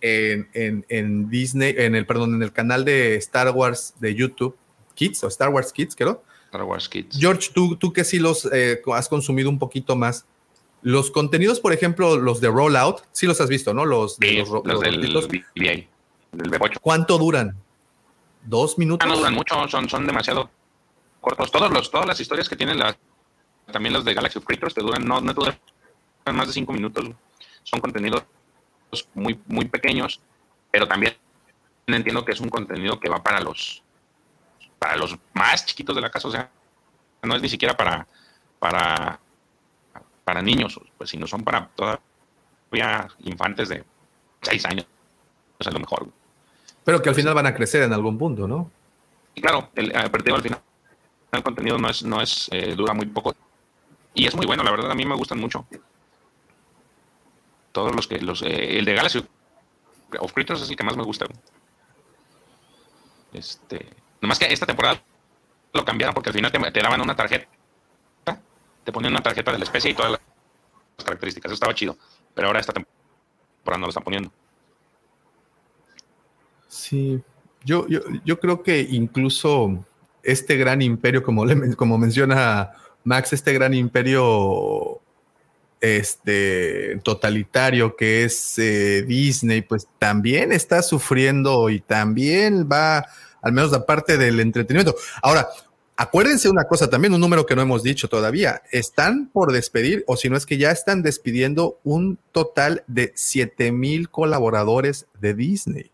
en, 0.01 0.49
en, 0.55 0.85
en 0.89 1.31
Disney, 1.31 1.73
en 1.79 1.95
el, 1.95 2.05
perdón, 2.05 2.35
en 2.35 2.43
el 2.43 2.53
canal 2.53 2.85
de 2.85 3.15
Star 3.17 3.49
Wars 3.51 3.95
de 4.01 4.15
YouTube, 4.17 4.57
Kids 4.95 5.23
o 5.23 5.29
Star 5.29 5.51
Wars 5.51 5.73
Kids, 5.73 5.95
creo. 5.95 6.25
Star 6.47 6.63
Wars 6.65 6.89
Kids. 6.89 7.19
George, 7.19 7.51
tú, 7.55 7.77
tú 7.77 7.93
que 7.93 8.05
sí 8.05 8.19
los 8.19 8.49
eh, 8.53 8.81
has 8.95 9.09
consumido 9.09 9.49
un 9.51 9.59
poquito 9.59 9.97
más. 9.97 10.27
Los 10.83 11.11
contenidos, 11.11 11.59
por 11.61 11.73
ejemplo, 11.73 12.17
los 12.17 12.41
de 12.41 12.49
Rollout, 12.49 13.03
sí 13.13 13.27
los 13.27 13.41
has 13.41 13.49
visto, 13.49 13.75
¿no? 13.75 13.85
Los 13.85 14.19
de 14.19 14.29
Sí, 14.29 14.37
los, 14.37 14.49
los 14.51 14.65
los 14.65 14.81
del. 14.81 14.99
VA, 15.57 15.87
del 16.33 16.51
B8. 16.51 16.79
¿Cuánto 16.81 17.19
duran? 17.19 17.57
¿Dos 18.45 18.73
Ah, 18.73 18.77
minutos? 18.79 19.09
no 19.09 19.17
duran 19.17 19.35
mucho, 19.35 19.67
son, 19.69 19.89
son 19.89 20.07
demasiado 20.07 20.49
cortos. 21.21 21.51
Todos 21.51 21.73
los, 21.73 21.91
todas 21.91 22.07
las 22.07 22.21
historias 22.21 22.49
que 22.49 22.55
tienen 22.57 22.79
las, 22.79 22.97
también 23.73 23.93
los 23.93 24.05
de 24.05 24.15
Galaxy 24.15 24.39
of 24.39 24.45
te 24.47 24.81
duran, 24.81 25.05
no, 25.05 25.21
no 25.21 25.35
te 25.35 25.41
duran 25.41 25.59
más 26.33 26.47
de 26.47 26.53
cinco 26.53 26.73
minutos. 26.73 27.05
Son 27.65 27.81
contenidos 27.81 28.23
muy, 29.15 29.39
muy 29.47 29.65
pequeños, 29.65 30.21
pero 30.71 30.87
también 30.87 31.17
entiendo 31.89 32.25
que 32.25 32.33
es 32.33 32.41
un 32.41 32.49
contenido 32.49 33.01
que 33.01 33.09
va 33.09 33.23
para 33.23 33.41
los 33.41 33.83
para 34.79 34.97
los 34.97 35.17
más 35.35 35.67
chiquitos 35.67 35.95
de 35.97 36.03
la 36.03 36.11
casa, 36.11 36.29
o 36.29 36.31
sea, 36.31 36.51
no 37.23 37.37
es 37.37 37.43
ni 37.43 37.49
siquiera 37.49 37.77
para 37.77 38.07
para 38.59 39.19
para 40.25 40.43
niños, 40.43 40.81
pues 40.99 41.11
sino 41.11 41.27
son 41.27 41.45
para 41.45 41.69
todavía 41.69 43.09
infantes 43.21 43.69
de 43.69 43.85
seis 44.43 44.65
años, 44.67 44.87
a 45.65 45.71
lo 45.71 45.79
mejor. 45.79 46.09
Pero 46.85 47.01
que 47.01 47.09
al 47.09 47.15
final 47.15 47.35
van 47.35 47.47
a 47.47 47.55
crecer 47.55 47.83
en 47.83 47.93
algún 47.93 48.19
punto, 48.19 48.47
¿no? 48.47 48.71
Y 49.35 49.41
claro, 49.41 49.71
el, 49.75 49.93
digo, 50.25 50.37
al 50.37 50.43
final 50.43 50.61
el 51.33 51.43
contenido 51.43 51.79
no 51.79 51.89
es, 51.89 52.03
no 52.03 52.21
es, 52.21 52.49
eh, 52.53 52.75
dura 52.75 52.95
muy 52.95 53.07
poco. 53.07 53.35
Y 54.15 54.27
es 54.27 54.35
muy 54.35 54.47
bueno, 54.47 54.63
la 54.63 54.71
verdad, 54.71 54.91
a 54.91 54.95
mí 54.95 55.05
me 55.05 55.15
gustan 55.15 55.39
mucho. 55.39 55.67
Todos 57.73 57.95
los 57.95 58.07
que, 58.07 58.19
los, 58.21 58.43
eh, 58.43 58.79
el 58.79 58.85
de 58.85 58.95
Galaxy 58.95 59.25
of 60.19 60.33
Creators 60.33 60.63
es 60.63 60.71
el 60.71 60.77
que 60.77 60.85
más 60.85 60.97
me 60.97 61.05
gusta. 61.05 61.27
Este, 63.33 63.87
nomás 64.21 64.39
que 64.39 64.53
esta 64.53 64.67
temporada 64.67 65.03
lo 65.73 65.85
cambiaron 65.85 66.15
porque 66.15 66.31
al 66.31 66.35
final 66.35 66.51
te, 66.51 66.81
daban 66.81 67.01
una 67.01 67.15
tarjeta, 67.15 67.49
te 68.85 68.93
ponían 68.93 69.13
una 69.13 69.23
tarjeta 69.23 69.53
de 69.53 69.59
la 69.59 69.65
especie 69.65 69.91
y 69.91 69.95
todas 69.95 70.13
las 70.13 70.21
características, 71.05 71.51
eso 71.51 71.55
estaba 71.55 71.75
chido. 71.75 71.97
Pero 72.35 72.49
ahora 72.49 72.61
esta 72.61 72.73
temporada 72.73 73.79
no 73.79 73.87
lo 73.87 73.89
están 73.89 74.05
poniendo. 74.05 74.31
Sí. 76.69 77.21
Yo, 77.65 77.87
yo, 77.89 78.01
yo 78.25 78.39
creo 78.39 78.63
que 78.63 78.81
incluso 78.81 79.85
este 80.23 80.57
gran 80.57 80.83
imperio, 80.83 81.23
como, 81.23 81.45
como 81.77 81.99
menciona 81.99 82.73
Max, 83.05 83.33
este 83.33 83.53
gran 83.53 83.75
imperio 83.75 85.01
este, 85.81 86.99
totalitario 87.05 87.97
que 87.97 88.25
es 88.25 88.59
eh, 88.59 89.05
Disney, 89.07 89.63
pues 89.63 89.89
también 89.99 90.53
está 90.53 90.83
sufriendo 90.83 91.71
y 91.71 91.81
también 91.81 92.69
va, 92.71 93.07
al 93.47 93.53
menos 93.53 93.71
la 93.71 93.87
parte 93.87 94.19
del 94.19 94.41
entretenimiento. 94.41 94.97
Ahora, 95.23 95.49
Acuérdense 95.99 96.51
una 96.51 96.65
cosa 96.65 96.91
también, 96.91 97.15
un 97.15 97.23
número 97.23 97.47
que 97.47 97.57
no 97.57 97.63
hemos 97.63 97.83
dicho 97.83 98.07
todavía. 98.07 98.61
Están 98.71 99.31
por 99.33 99.51
despedir, 99.51 100.05
o 100.07 100.19
si 100.19 100.29
no 100.29 100.37
es 100.37 100.45
que 100.45 100.59
ya 100.59 100.71
están 100.71 101.03
despidiendo 101.03 101.81
un 101.85 102.19
total 102.33 102.85
de 102.87 103.13
7 103.15 103.73
mil 103.73 104.11
colaboradores 104.11 105.07
de 105.19 105.33
Disney. 105.33 105.91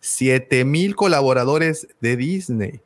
7 0.00 0.64
mil 0.64 0.96
colaboradores 0.96 1.86
de 2.00 2.16
Disney. 2.16 2.80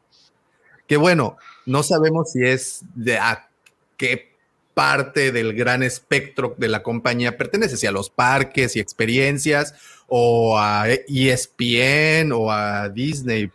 Que 0.87 0.99
bueno, 0.99 1.39
no 1.65 1.83
sabemos 1.83 2.33
si 2.33 2.45
es 2.45 2.83
de 2.95 3.17
a 3.17 3.49
qué 3.97 4.37
parte 4.75 5.33
del 5.33 5.55
gran 5.55 5.83
espectro 5.83 6.55
de 6.59 6.69
la 6.69 6.83
compañía 6.83 7.39
pertenece, 7.39 7.79
si 7.79 7.87
a 7.87 7.93
los 7.93 8.11
parques 8.11 8.77
y 8.77 8.81
experiencias, 8.81 9.75
o 10.09 10.59
a 10.59 10.87
ESPN, 10.89 12.33
o 12.33 12.51
a 12.51 12.89
Disney 12.89 13.51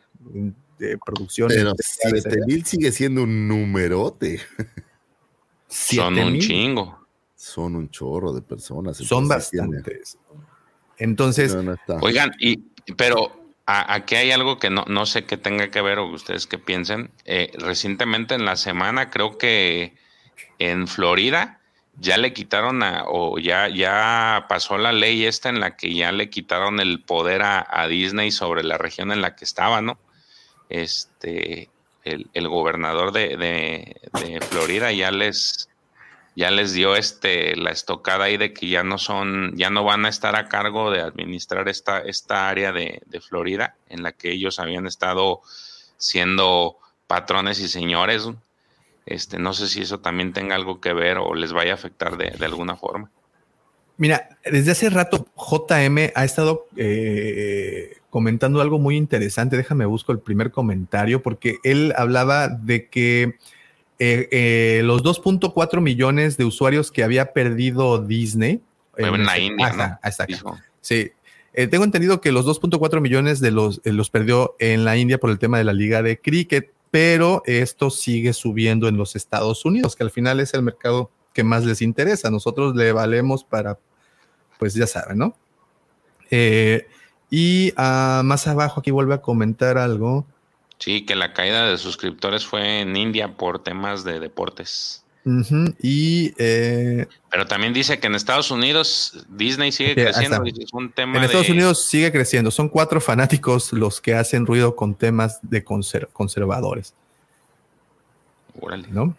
de 0.79 0.97
producciones. 1.03 1.57
Pero 1.57 1.73
especiales, 1.77 2.23
7 2.23 2.39
mil 2.47 2.65
sigue 2.65 2.91
siendo 2.91 3.23
un 3.23 3.47
numerote. 3.47 4.39
Son 5.67 6.13
7,000. 6.15 6.25
un 6.25 6.39
chingo. 6.39 7.07
Son 7.35 7.75
un 7.75 7.89
chorro 7.89 8.31
de 8.31 8.41
personas. 8.41 8.97
Son 8.97 9.27
bastantes. 9.27 10.17
Entonces, 10.97 11.53
No, 11.55 11.63
no 11.63 11.73
está. 11.73 11.97
Oigan, 11.97 12.31
y 12.39 12.57
pero 12.95 13.35
a- 13.65 13.95
aquí 13.95 14.15
hay 14.15 14.31
algo 14.31 14.59
que 14.59 14.69
no, 14.69 14.85
no 14.87 15.05
sé 15.05 15.25
qué 15.25 15.37
tenga 15.37 15.71
que 15.71 15.81
ver 15.81 15.97
o 15.99 16.07
ustedes 16.11 16.45
que 16.47 16.59
piensen. 16.59 17.09
Eh, 17.25 17.51
recientemente 17.57 18.35
en 18.35 18.45
la 18.45 18.55
semana 18.55 19.09
creo 19.09 19.37
que 19.37 19.95
en 20.59 20.87
Florida 20.87 21.59
ya 21.99 22.17
le 22.17 22.33
quitaron 22.33 22.83
a, 22.83 23.03
o 23.07 23.37
ya, 23.39 23.67
ya 23.69 24.45
pasó 24.49 24.77
la 24.77 24.91
ley 24.91 25.25
esta 25.25 25.49
en 25.49 25.59
la 25.59 25.75
que 25.77 25.93
ya 25.93 26.11
le 26.11 26.29
quitaron 26.29 26.79
el 26.79 27.01
poder 27.01 27.41
a, 27.43 27.87
Disney 27.87 28.31
sobre 28.31 28.63
la 28.63 28.77
región 28.77 29.11
en 29.11 29.21
la 29.21 29.35
que 29.35 29.45
estaba, 29.45 29.81
¿no? 29.81 29.97
Este, 30.69 31.69
el, 32.03 32.27
el 32.33 32.47
gobernador 32.47 33.11
de, 33.11 33.37
de- 33.37 33.95
de 34.19 34.41
Florida 34.41 34.91
ya 34.91 35.11
les, 35.11 35.69
ya 36.35 36.49
les 36.51 36.73
dio 36.73 36.95
este 36.95 37.55
la 37.55 37.71
estocada 37.71 38.25
ahí 38.25 38.37
de 38.37 38.53
que 38.53 38.67
ya 38.67 38.83
no 38.83 38.97
son, 38.97 39.55
ya 39.55 39.69
no 39.69 39.83
van 39.83 40.05
a 40.05 40.09
estar 40.09 40.35
a 40.35 40.49
cargo 40.49 40.89
de 40.91 41.01
administrar 41.01 41.69
esta, 41.69 41.99
esta 41.99 42.49
área 42.49 42.71
de, 42.71 43.01
de 43.05 43.21
Florida 43.21 43.75
en 43.89 44.03
la 44.03 44.11
que 44.13 44.31
ellos 44.31 44.59
habían 44.59 44.87
estado 44.87 45.41
siendo 45.97 46.77
patrones 47.07 47.59
y 47.59 47.67
señores. 47.67 48.27
Este, 49.05 49.37
no 49.37 49.53
sé 49.53 49.67
si 49.67 49.81
eso 49.81 49.99
también 49.99 50.33
tenga 50.33 50.55
algo 50.55 50.79
que 50.79 50.93
ver 50.93 51.17
o 51.17 51.35
les 51.35 51.51
vaya 51.51 51.71
a 51.71 51.75
afectar 51.75 52.17
de, 52.17 52.31
de 52.31 52.45
alguna 52.45 52.75
forma. 52.75 53.11
mira, 53.97 54.29
desde 54.45 54.71
hace 54.71 54.89
rato 54.89 55.27
JM 55.35 56.11
ha 56.15 56.23
estado 56.23 56.67
eh, 56.77 57.97
comentando 58.09 58.61
algo 58.61 58.79
muy 58.79 58.95
interesante. 58.95 59.57
Déjame 59.57 59.85
busco 59.85 60.11
el 60.11 60.19
primer 60.19 60.51
comentario 60.51 61.21
porque 61.21 61.57
él 61.63 61.93
hablaba 61.97 62.47
de 62.47 62.87
que 62.87 63.35
eh, 63.99 64.27
eh, 64.31 64.81
los 64.83 65.03
2.4 65.03 65.81
millones 65.81 66.37
de 66.37 66.45
usuarios 66.45 66.91
que 66.91 67.03
había 67.03 67.33
perdido 67.33 67.99
Disney. 67.99 68.61
En 68.97 69.25
la 69.25 69.39
India, 69.39 69.67
está 69.67 69.99
acá. 70.23 70.25
Dijo. 70.27 70.57
Sí. 70.81 71.11
Eh, 71.53 71.67
tengo 71.67 71.83
entendido 71.83 72.19
que 72.19 72.31
los 72.31 72.45
2.4 72.45 72.99
millones 72.99 73.39
de 73.39 73.51
los, 73.51 73.81
eh, 73.83 73.91
los 73.91 74.09
perdió 74.09 74.55
en 74.59 74.85
la 74.85 74.97
India 74.97 75.19
por 75.19 75.29
el 75.29 75.37
tema 75.37 75.57
de 75.59 75.63
la 75.63 75.73
liga 75.73 76.01
de 76.01 76.19
cricket, 76.19 76.71
pero 76.93 77.41
esto 77.47 77.89
sigue 77.89 78.33
subiendo 78.33 78.87
en 78.87 78.97
los 78.97 79.15
Estados 79.15 79.65
Unidos, 79.65 79.95
que 79.95 80.03
al 80.03 80.11
final 80.11 80.39
es 80.39 80.53
el 80.53 80.61
mercado 80.61 81.09
que 81.33 81.43
más 81.43 81.65
les 81.65 81.81
interesa. 81.81 82.29
Nosotros 82.29 82.75
le 82.75 82.91
valemos 82.91 83.43
para, 83.43 83.79
pues 84.59 84.75
ya 84.75 84.85
saben, 84.85 85.17
¿no? 85.17 85.35
Eh, 86.29 86.85
y 87.31 87.73
ah, 87.77 88.21
más 88.23 88.45
abajo 88.45 88.79
aquí 88.79 88.91
vuelve 88.91 89.15
a 89.15 89.23
comentar 89.23 89.79
algo. 89.79 90.27
Sí, 90.77 91.03
que 91.03 91.15
la 91.15 91.33
caída 91.33 91.67
de 91.67 91.79
suscriptores 91.79 92.45
fue 92.45 92.81
en 92.81 92.95
India 92.95 93.37
por 93.37 93.63
temas 93.63 94.03
de 94.03 94.19
deportes. 94.19 95.02
Y 95.79 96.33
eh, 96.37 97.07
Pero 97.31 97.45
también 97.47 97.71
dice 97.73 97.97
que 97.99 98.07
en 98.07 98.15
Estados 98.15 98.51
Unidos 98.51 99.25
Disney 99.29 99.71
sigue 99.71 99.95
creciendo. 99.95 100.43
Es 100.45 100.73
un 100.73 100.91
tema 100.91 101.17
en 101.17 101.23
Estados 101.23 101.49
Unidos 101.49 101.85
sigue 101.85 102.11
creciendo. 102.11 102.51
Son 102.51 102.67
cuatro 102.67 102.99
fanáticos 102.99 103.71
los 103.71 104.01
que 104.01 104.15
hacen 104.15 104.45
ruido 104.45 104.75
con 104.75 104.95
temas 104.95 105.39
de 105.41 105.63
conser- 105.63 106.09
conservadores, 106.11 106.93
Órale. 108.59 108.87
¿no? 108.89 109.15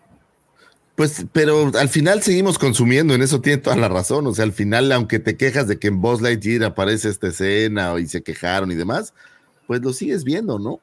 Pues, 0.95 1.27
pero 1.33 1.73
al 1.77 1.89
final 1.89 2.23
seguimos 2.23 2.57
consumiendo, 2.59 3.15
en 3.15 3.23
eso 3.23 3.41
tiene 3.41 3.61
toda 3.61 3.75
la 3.77 3.89
razón. 3.89 4.27
O 4.29 4.35
sea, 4.35 4.45
al 4.45 4.53
final, 4.53 4.93
aunque 4.93 5.19
te 5.19 5.37
quejas 5.37 5.67
de 5.67 5.79
que 5.79 5.89
en 5.89 6.01
Buzz 6.01 6.21
Lightyear 6.21 6.65
aparece 6.65 7.09
esta 7.09 7.29
escena 7.29 7.99
y 7.99 8.07
se 8.07 8.23
quejaron 8.23 8.71
y 8.71 8.77
demás, 8.77 9.13
pues 9.67 9.81
lo 9.83 9.93
sigues 9.93 10.23
viendo, 10.23 10.59
¿no? 10.59 10.81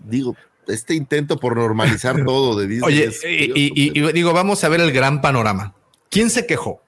Digo, 0.00 0.34
este 0.68 0.94
intento 0.94 1.38
por 1.38 1.56
normalizar 1.56 2.16
todo 2.24 2.58
de 2.58 2.66
Disney. 2.66 2.86
Oye, 2.88 3.04
es 3.06 3.18
y, 3.24 3.48
curioso, 3.50 3.52
y- 3.56 3.72
y- 3.74 3.90
pero- 3.92 4.10
y 4.10 4.12
digo, 4.12 4.32
vamos 4.32 4.62
a 4.64 4.68
ver 4.68 4.80
el 4.80 4.92
gran 4.92 5.20
panorama. 5.20 5.74
¿Quién 6.10 6.30
se 6.30 6.46
quejó? 6.46 6.80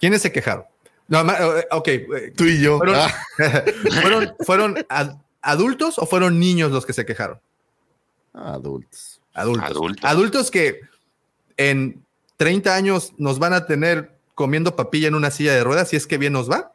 ¿Quiénes 0.00 0.22
se 0.22 0.32
quejaron? 0.32 0.64
No, 1.08 1.20
eh, 1.30 1.66
ok. 1.70 1.88
eh, 1.88 2.32
tú 2.36 2.44
y 2.44 2.60
yo. 2.60 2.78
Fueron, 2.78 2.96
Ah, 2.96 3.14
¿fueron, 4.02 4.34
fueron 4.40 4.86
ad- 4.88 5.16
adultos 5.42 5.98
o 5.98 6.06
fueron 6.06 6.38
niños 6.40 6.70
los 6.72 6.86
que 6.86 6.92
se 6.92 7.04
quejaron? 7.06 7.40
adultos. 8.32 9.20
Adultos. 9.32 9.70
Adultos. 9.70 10.04
Adultos 10.10 10.50
que 10.50 10.80
en 11.56 12.04
30 12.36 12.74
años 12.74 13.12
nos 13.16 13.38
van 13.38 13.52
a 13.52 13.66
tener 13.66 14.12
comiendo 14.34 14.74
papilla 14.76 15.08
en 15.08 15.14
una 15.14 15.30
silla 15.30 15.54
de 15.54 15.62
ruedas, 15.62 15.88
si 15.88 15.96
es 15.96 16.06
que 16.06 16.18
bien 16.18 16.32
nos 16.32 16.50
va. 16.50 16.72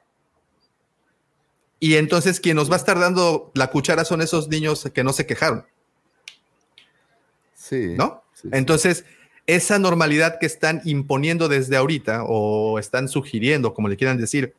Y 1.79 1.95
entonces 1.95 2.39
quien 2.39 2.57
nos 2.57 2.69
va 2.69 2.75
a 2.75 2.79
estar 2.79 2.99
dando 2.99 3.51
la 3.53 3.71
cuchara 3.71 4.03
son 4.03 4.21
esos 4.21 4.49
niños 4.49 4.89
que 4.93 5.03
no 5.03 5.13
se 5.13 5.25
quejaron. 5.25 5.65
Sí. 7.55 7.95
¿no? 7.95 8.23
sí. 8.33 8.49
Entonces, 8.51 9.05
esa 9.47 9.79
normalidad 9.79 10.39
que 10.39 10.45
están 10.45 10.81
imponiendo 10.85 11.47
desde 11.47 11.77
ahorita 11.77 12.23
o 12.23 12.79
están 12.79 13.07
sugiriendo, 13.07 13.73
como 13.73 13.87
le 13.87 13.97
quieran 13.97 14.17
decir, 14.17 14.53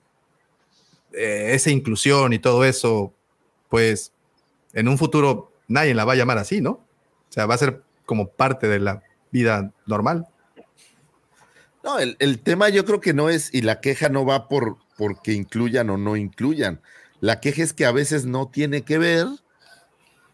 eh, 1.12 1.50
esa 1.54 1.70
inclusión 1.70 2.32
y 2.32 2.38
todo 2.38 2.64
eso, 2.64 3.12
pues 3.68 4.12
en 4.72 4.88
un 4.88 4.98
futuro 4.98 5.52
nadie 5.68 5.94
la 5.94 6.04
va 6.04 6.14
a 6.14 6.16
llamar 6.16 6.38
así, 6.38 6.60
¿no? 6.60 6.70
O 6.72 7.32
sea, 7.32 7.46
va 7.46 7.54
a 7.54 7.58
ser 7.58 7.82
como 8.06 8.30
parte 8.30 8.68
de 8.68 8.80
la 8.80 9.02
vida 9.30 9.72
normal. 9.86 10.26
No, 11.82 11.98
el, 11.98 12.16
el 12.18 12.40
tema 12.40 12.68
yo 12.68 12.84
creo 12.84 13.00
que 13.00 13.14
no 13.14 13.28
es, 13.28 13.54
y 13.54 13.62
la 13.62 13.80
queja 13.80 14.08
no 14.08 14.26
va 14.26 14.48
por 14.48 14.78
porque 14.96 15.32
incluyan 15.32 15.88
o 15.90 15.96
no 15.96 16.16
incluyan. 16.16 16.80
La 17.20 17.40
queja 17.40 17.62
es 17.62 17.72
que 17.72 17.84
a 17.86 17.92
veces 17.92 18.24
no 18.24 18.48
tiene 18.48 18.82
que 18.82 18.98
ver 18.98 19.26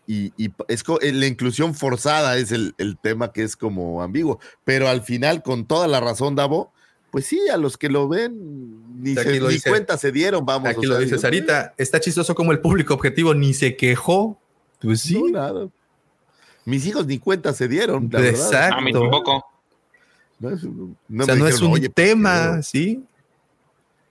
y, 0.07 0.33
y 0.37 0.53
es 0.69 0.85
eh, 1.01 1.13
la 1.13 1.27
inclusión 1.27 1.75
forzada 1.75 2.37
es 2.37 2.53
el, 2.53 2.75
el 2.79 2.97
tema 2.97 3.33
que 3.33 3.43
es 3.43 3.57
como 3.57 4.03
ambiguo. 4.03 4.39
Pero 4.65 4.89
al 4.89 5.03
final, 5.03 5.43
con 5.43 5.67
toda 5.67 5.89
la 5.89 5.99
razón, 6.01 6.37
Davo, 6.37 6.73
pues 7.11 7.27
sí, 7.27 7.41
a 7.53 7.57
los 7.57 7.77
que 7.77 7.89
lo 7.89 8.09
ven 8.09 9.03
ni, 9.03 9.15
se- 9.15 9.41
lo 9.41 9.49
ni 9.49 9.55
dice- 9.55 9.69
cuenta 9.71 9.99
se 9.99 10.13
dieron, 10.13 10.47
vamos. 10.47 10.69
Aquí 10.69 10.87
o 10.87 10.91
lo 10.91 10.99
dice 10.99 11.19
Sarita, 11.19 11.75
está 11.77 11.99
chistoso 11.99 12.35
como 12.35 12.53
el 12.53 12.61
público 12.61 12.95
objetivo 12.95 13.35
ni 13.35 13.53
se 13.53 13.77
quejó. 13.77 14.41
Pues 14.81 15.01
sí, 15.01 15.21
No, 15.21 15.29
nada. 15.41 15.69
Mis 16.65 16.85
hijos 16.87 17.07
ni 17.07 17.19
cuenta 17.19 17.53
se 17.53 17.67
dieron, 17.69 18.09
la 18.13 18.21
verdad. 18.21 18.41
exacto. 18.45 18.77
A 18.77 18.81
mí 18.81 18.93
tampoco. 18.93 19.45
No, 20.39 20.51
es- 20.51 20.63
no 21.09 21.23
o 21.23 21.27
sea, 21.27 21.35
no 21.35 21.49
es 21.49 21.61
un 21.63 21.73
"Oye, 21.73 21.89
pues, 21.91 21.95
tema, 22.09 22.57
¿qué 22.57 22.63
¿sí? 22.63 23.05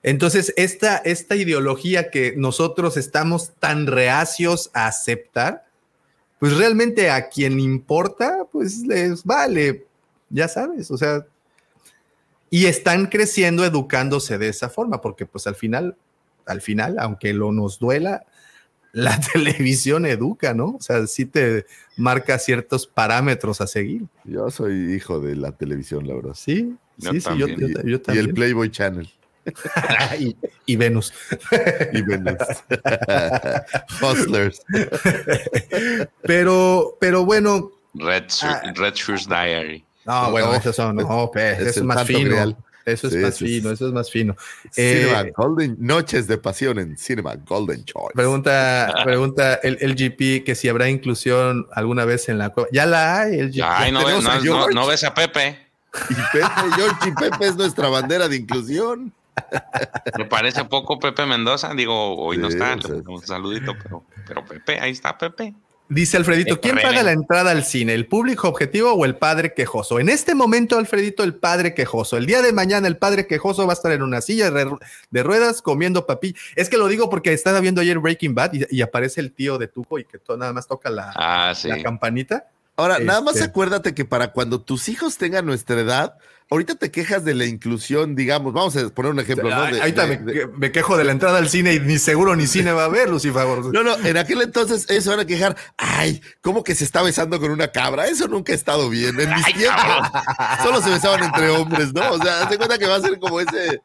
Entonces, 0.07 0.53
esta, 0.55 0.97
esta 0.97 1.35
ideología 1.35 2.11
que 2.11 2.35
nosotros 2.37 2.95
estamos 2.95 3.53
tan 3.57 3.87
reacios 3.87 4.69
a 4.75 4.85
aceptar, 4.85 5.65
pues 6.37 6.55
realmente 6.55 7.09
a 7.09 7.27
quien 7.27 7.59
importa, 7.59 8.45
pues 8.51 8.85
les 8.85 9.23
vale, 9.23 9.87
ya 10.29 10.47
sabes, 10.47 10.91
o 10.91 10.97
sea, 10.97 11.25
y 12.51 12.67
están 12.67 13.07
creciendo 13.07 13.65
educándose 13.65 14.37
de 14.37 14.49
esa 14.49 14.69
forma, 14.69 15.01
porque 15.01 15.25
pues 15.25 15.47
al 15.47 15.55
final, 15.55 15.95
al 16.45 16.61
final, 16.61 16.97
aunque 16.99 17.33
lo 17.33 17.51
nos 17.51 17.79
duela, 17.79 18.25
la 18.93 19.19
televisión 19.33 20.05
educa, 20.05 20.53
¿no? 20.53 20.75
O 20.77 20.81
sea, 20.81 21.07
sí 21.07 21.25
te 21.25 21.65
marca 21.97 22.37
ciertos 22.37 22.85
parámetros 22.85 23.59
a 23.59 23.65
seguir. 23.65 24.03
Yo 24.23 24.51
soy 24.51 24.93
hijo 24.93 25.19
de 25.19 25.35
la 25.35 25.51
televisión, 25.51 26.07
la 26.07 26.13
verdad. 26.13 26.35
Sí, 26.35 26.75
Yo 26.97 27.11
sí, 27.11 27.21
sí, 27.21 27.29
yo, 27.39 27.47
también. 27.47 27.73
yo- 27.83 28.13
Y- 28.13 28.17
el 28.19 28.33
Playboy 28.35 28.69
Channel. 28.69 29.09
y, 30.19 30.35
y 30.65 30.75
Venus. 30.75 31.13
Y 31.93 32.01
Venus. 32.01 32.37
Hustlers. 34.01 34.61
Pero, 36.23 36.97
pero 36.99 37.25
bueno, 37.25 37.71
Red, 37.93 38.25
Ah. 38.41 38.61
Red 38.75 38.93
Shoes 38.95 39.27
Diary. 39.27 39.83
no, 40.05 40.31
bueno, 40.31 40.51
No, 40.63 40.73
son, 40.73 40.95
no, 40.95 41.31
es 41.35 41.59
eso 41.59 41.69
es 41.69 41.77
el 41.77 41.83
más 41.85 42.05
fino. 42.05 42.57
Eso 42.85 43.07
es 43.07 43.13
Sí, 43.13 43.19
más 43.19 43.37
fino, 43.39 43.71
eso 43.71 43.87
es 43.87 43.93
más 43.93 44.11
fino. 44.11 44.35
Eh, 44.75 45.05
Cinema 45.07 45.25
Golden, 45.35 45.75
Noches 45.79 46.27
de 46.27 46.37
Pasión 46.37 46.77
en 46.77 46.95
Cinema 46.97 47.33
Golden 47.35 47.83
Choice. 47.83 48.11
Pregunta, 48.13 48.93
pregunta 49.03 49.55
el 49.63 49.79
LGP 49.81 50.43
que 50.45 50.53
si 50.53 50.69
habrá 50.69 50.87
inclusión 50.87 51.65
alguna 51.71 52.05
vez 52.05 52.29
en 52.29 52.37
la 52.37 52.49
cueva. 52.49 52.69
Ya 52.71 52.85
la 52.85 53.21
hay, 53.21 53.39
el 53.39 53.51
Ya, 53.51 53.79
ay, 53.79 53.91
no, 53.91 53.99
ves, 54.05 54.07
tenemos 54.07 54.25
a 54.27 54.29
no, 54.29 54.35
no- 54.35 54.41
George. 54.59 54.75
no 54.75 54.87
ves 54.87 55.03
a 55.03 55.13
Pepe. 55.15 55.59
Y 56.11 56.13
Pepe, 56.13 56.45
George 56.75 57.09
y 57.09 57.11
Pepe 57.13 57.47
es 57.47 57.55
nuestra 57.55 57.89
bandera 57.89 58.27
de 58.27 58.35
inclusión. 58.35 59.11
Me 60.17 60.25
parece 60.25 60.65
poco 60.65 60.99
Pepe 60.99 61.25
Mendoza. 61.25 61.73
Digo, 61.73 62.15
hoy 62.17 62.37
no 62.37 62.47
está. 62.47 62.77
un 63.07 63.21
saludito, 63.21 63.73
pero, 63.81 64.03
pero 64.27 64.45
Pepe, 64.45 64.79
ahí 64.79 64.91
está 64.91 65.17
Pepe. 65.17 65.53
Dice 65.87 66.17
Alfredito, 66.17 66.59
¿quién 66.59 66.77
paga 66.81 67.03
la 67.03 67.11
entrada 67.11 67.51
al 67.51 67.63
cine? 67.63 67.93
¿El 67.93 68.07
público 68.07 68.47
objetivo 68.47 68.91
o 68.93 69.05
el 69.05 69.17
padre 69.17 69.53
quejoso? 69.53 69.99
En 69.99 70.09
este 70.09 70.33
momento, 70.33 70.79
Alfredito, 70.79 71.23
el 71.23 71.35
padre 71.35 71.75
quejoso. 71.75 72.17
El 72.17 72.25
día 72.25 72.41
de 72.41 72.53
mañana, 72.53 72.87
el 72.87 72.97
padre 72.97 73.27
quejoso 73.27 73.67
va 73.67 73.73
a 73.73 73.75
estar 73.75 73.91
en 73.91 74.01
una 74.01 74.19
silla 74.21 74.49
de, 74.49 74.75
de 75.11 75.23
ruedas 75.23 75.61
comiendo 75.61 76.07
papi. 76.07 76.35
Es 76.55 76.69
que 76.71 76.77
lo 76.79 76.87
digo 76.87 77.07
porque 77.11 77.33
estaba 77.33 77.59
viendo 77.59 77.81
ayer 77.81 77.99
Breaking 77.99 78.33
Bad 78.33 78.53
y, 78.53 78.65
y 78.71 78.81
aparece 78.81 79.21
el 79.21 79.31
tío 79.31 79.59
de 79.59 79.67
Tuco 79.67 79.99
y 79.99 80.05
que 80.05 80.17
todo 80.17 80.37
nada 80.37 80.53
más 80.53 80.65
toca 80.67 80.89
la, 80.89 81.13
Ah, 81.15 81.53
sí. 81.55 81.67
la 81.67 81.79
campanita. 81.83 82.47
Ahora, 82.77 82.99
nada 82.99 83.21
más 83.21 83.35
Este- 83.35 83.47
acuérdate 83.47 83.93
que 83.93 84.05
para 84.05 84.31
cuando 84.33 84.61
tus 84.61 84.89
hijos 84.89 85.17
tengan 85.17 85.45
nuestra 85.45 85.79
edad, 85.79 86.15
ahorita 86.51 86.75
te 86.75 86.91
quejas 86.91 87.23
de 87.23 87.33
la 87.33 87.45
inclusión, 87.45 88.15
digamos, 88.15 88.53
vamos 88.53 88.75
a 88.75 88.89
poner 88.89 89.11
un 89.13 89.19
ejemplo, 89.19 89.49
¿no? 89.49 89.63
De- 89.71 89.79
ahorita 89.79 90.05
de- 90.05 90.17
me, 90.19 90.33
de- 90.33 90.47
me 90.47 90.71
quejo 90.73 90.97
de 90.97 91.05
la 91.05 91.11
entrada 91.13 91.37
al 91.37 91.47
cine 91.49 91.73
y 91.73 91.79
ni 91.79 91.97
seguro 91.97 92.35
ni 92.35 92.47
cine 92.47 92.71
va 92.73 92.81
a 92.83 92.85
haber, 92.85 93.09
Lucifer. 93.09 93.47
No, 93.71 93.81
no, 93.81 93.95
en 94.05 94.17
aquel 94.17 94.41
entonces 94.41 94.85
eso 94.89 95.09
van 95.11 95.21
a 95.21 95.25
quejar, 95.25 95.55
ay, 95.77 96.21
¿cómo 96.41 96.63
que 96.65 96.75
se 96.75 96.83
está 96.83 97.01
besando 97.01 97.39
con 97.39 97.49
una 97.49 97.69
cabra? 97.69 98.07
Eso 98.07 98.27
nunca 98.27 98.51
ha 98.51 98.55
estado 98.55 98.89
bien. 98.89 99.19
En 99.19 99.33
mis 99.33 99.45
Ay, 99.45 99.53
tiempos 99.53 99.81
cabrón. 99.81 100.11
solo 100.61 100.81
se 100.81 100.89
besaban 100.89 101.23
entre 101.23 101.49
hombres, 101.49 101.93
¿no? 101.93 102.11
O 102.11 102.21
sea, 102.21 102.43
haz 102.43 102.49
de 102.49 102.57
cuenta 102.57 102.77
que 102.77 102.85
va 102.87 102.95
a 102.95 103.01
ser 103.01 103.17
como 103.19 103.39
ese, 103.39 103.81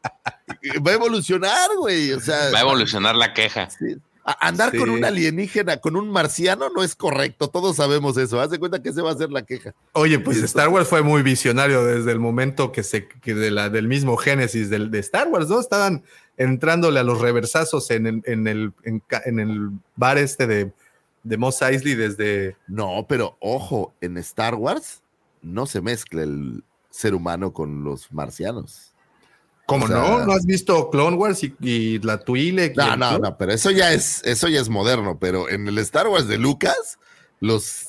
va 0.84 0.90
a 0.90 0.94
evolucionar, 0.94 1.70
güey. 1.78 2.12
O 2.12 2.20
sea, 2.20 2.50
Va 2.50 2.58
a 2.58 2.62
evolucionar 2.62 3.14
la 3.14 3.32
queja. 3.32 3.70
sí. 3.70 3.96
A- 4.30 4.48
andar 4.48 4.76
con 4.76 4.90
un 4.90 5.04
alienígena, 5.04 5.78
con 5.78 5.96
un 5.96 6.08
marciano, 6.10 6.68
no 6.70 6.82
es 6.82 6.94
correcto. 6.94 7.48
Todos 7.48 7.76
sabemos 7.76 8.16
eso. 8.16 8.40
Haz 8.40 8.50
de 8.50 8.58
cuenta 8.58 8.82
que 8.82 8.90
ese 8.90 9.02
va 9.02 9.10
a 9.12 9.16
ser 9.16 9.30
la 9.30 9.42
queja. 9.42 9.74
Oye, 9.92 10.18
pues 10.18 10.38
Star 10.38 10.68
Wars 10.68 10.88
fue 10.88 11.02
muy 11.02 11.22
visionario 11.22 11.84
desde 11.84 12.12
el 12.12 12.18
momento 12.20 12.72
que 12.72 12.82
se 12.82 13.08
que 13.08 13.34
de 13.34 13.50
la, 13.50 13.68
del 13.70 13.88
mismo 13.88 14.16
génesis 14.16 14.70
del, 14.70 14.90
de 14.90 14.98
Star 15.00 15.28
Wars, 15.28 15.48
¿no? 15.48 15.60
Estaban 15.60 16.04
entrándole 16.36 17.00
a 17.00 17.02
los 17.02 17.20
reversazos 17.20 17.90
en 17.90 18.06
el, 18.06 18.22
en 18.24 18.46
el, 18.46 18.72
en, 18.84 19.38
el 19.40 19.70
bar 19.96 20.16
este 20.18 20.46
de, 20.46 20.72
de 21.22 21.36
Mos 21.36 21.60
Eisley 21.62 21.94
desde. 21.94 22.56
No, 22.66 23.06
pero 23.08 23.36
ojo, 23.40 23.92
en 24.00 24.16
Star 24.18 24.54
Wars 24.54 25.02
no 25.42 25.66
se 25.66 25.80
mezcla 25.80 26.22
el 26.22 26.62
ser 26.90 27.14
humano 27.14 27.52
con 27.52 27.84
los 27.84 28.12
marcianos. 28.12 28.89
¿Cómo 29.70 29.84
O 29.84 29.88
sea- 29.88 29.96
no? 29.98 30.26
¿No 30.26 30.32
has 30.32 30.44
visto 30.44 30.90
Clone 30.90 31.16
Wars 31.16 31.42
y, 31.44 31.54
y 31.60 31.98
la 32.00 32.18
Twi'lek? 32.18 32.76
No, 32.76 32.96
no, 32.96 33.18
no, 33.18 33.38
pero 33.38 33.52
eso 33.52 33.70
ya 33.70 33.92
es, 33.92 34.20
eso 34.24 34.48
ya 34.48 34.60
es 34.60 34.68
moderno, 34.68 35.18
pero 35.20 35.48
en 35.48 35.68
el 35.68 35.78
Star 35.78 36.08
Wars 36.08 36.26
de 36.26 36.38
Lucas, 36.38 36.98
los 37.38 37.86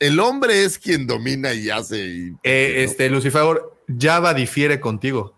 el 0.00 0.20
hombre 0.20 0.64
es 0.64 0.78
quien 0.78 1.06
domina 1.06 1.52
y 1.54 1.70
hace 1.70 1.98
y 2.06 2.36
Eh, 2.42 2.74
¿no? 2.76 2.82
este, 2.84 3.08
Lucifer, 3.08 3.60
Java 3.98 4.34
difiere 4.34 4.80
contigo. 4.80 5.36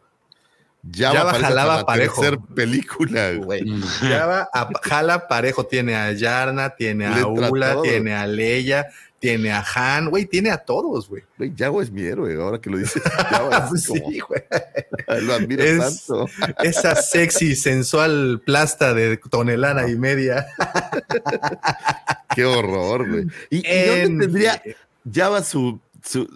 Java 0.95 1.21
aparece 1.31 1.45
jalaba 1.47 1.87
parejo. 1.87 2.21
tercer 2.21 2.39
película, 2.55 3.33
güey. 3.37 3.63
Güey. 3.65 3.81
Java 4.01 4.49
a- 4.53 4.69
jala 4.83 5.29
parejo. 5.29 5.65
Tiene 5.67 5.95
a 5.97 6.13
Yarna, 6.13 6.75
tiene 6.77 7.07
a 7.07 7.27
Ula, 7.27 7.73
todo. 7.75 7.83
tiene 7.83 8.15
a 8.15 8.27
Leia, 8.27 8.87
tiene 9.25 9.53
a 9.53 9.65
Han, 9.75 10.11
güey, 10.11 10.27
tiene 10.27 10.51
a 10.51 10.59
todos, 10.59 11.09
güey. 11.09 11.23
Güey, 11.39 11.55
Yago 11.55 11.81
es 11.81 11.91
mi 11.91 12.03
héroe, 12.03 12.35
ahora 12.35 12.61
que 12.61 12.69
lo 12.69 12.77
dices. 12.77 13.03
Es 13.75 13.87
como- 13.87 14.11
sí, 14.11 14.21
güey. 14.21 14.43
lo 15.23 15.33
admiro 15.33 15.65
Es- 15.65 15.79
tanto. 16.07 16.27
Esa 16.63 16.95
sexy, 16.95 17.57
sensual 17.57 18.43
plasta 18.45 18.93
de 18.93 19.17
tonelada 19.17 19.89
y 19.89 19.97
media. 19.97 20.47
Qué 22.35 22.45
horror, 22.45 23.09
güey. 23.09 23.27
¿Y, 23.49 23.59
y 23.59 23.63
En- 23.67 24.03
dónde 24.03 24.25
tendría 24.27 24.63
Java 25.11 25.43
su, 25.43 25.81
su... 26.03 26.29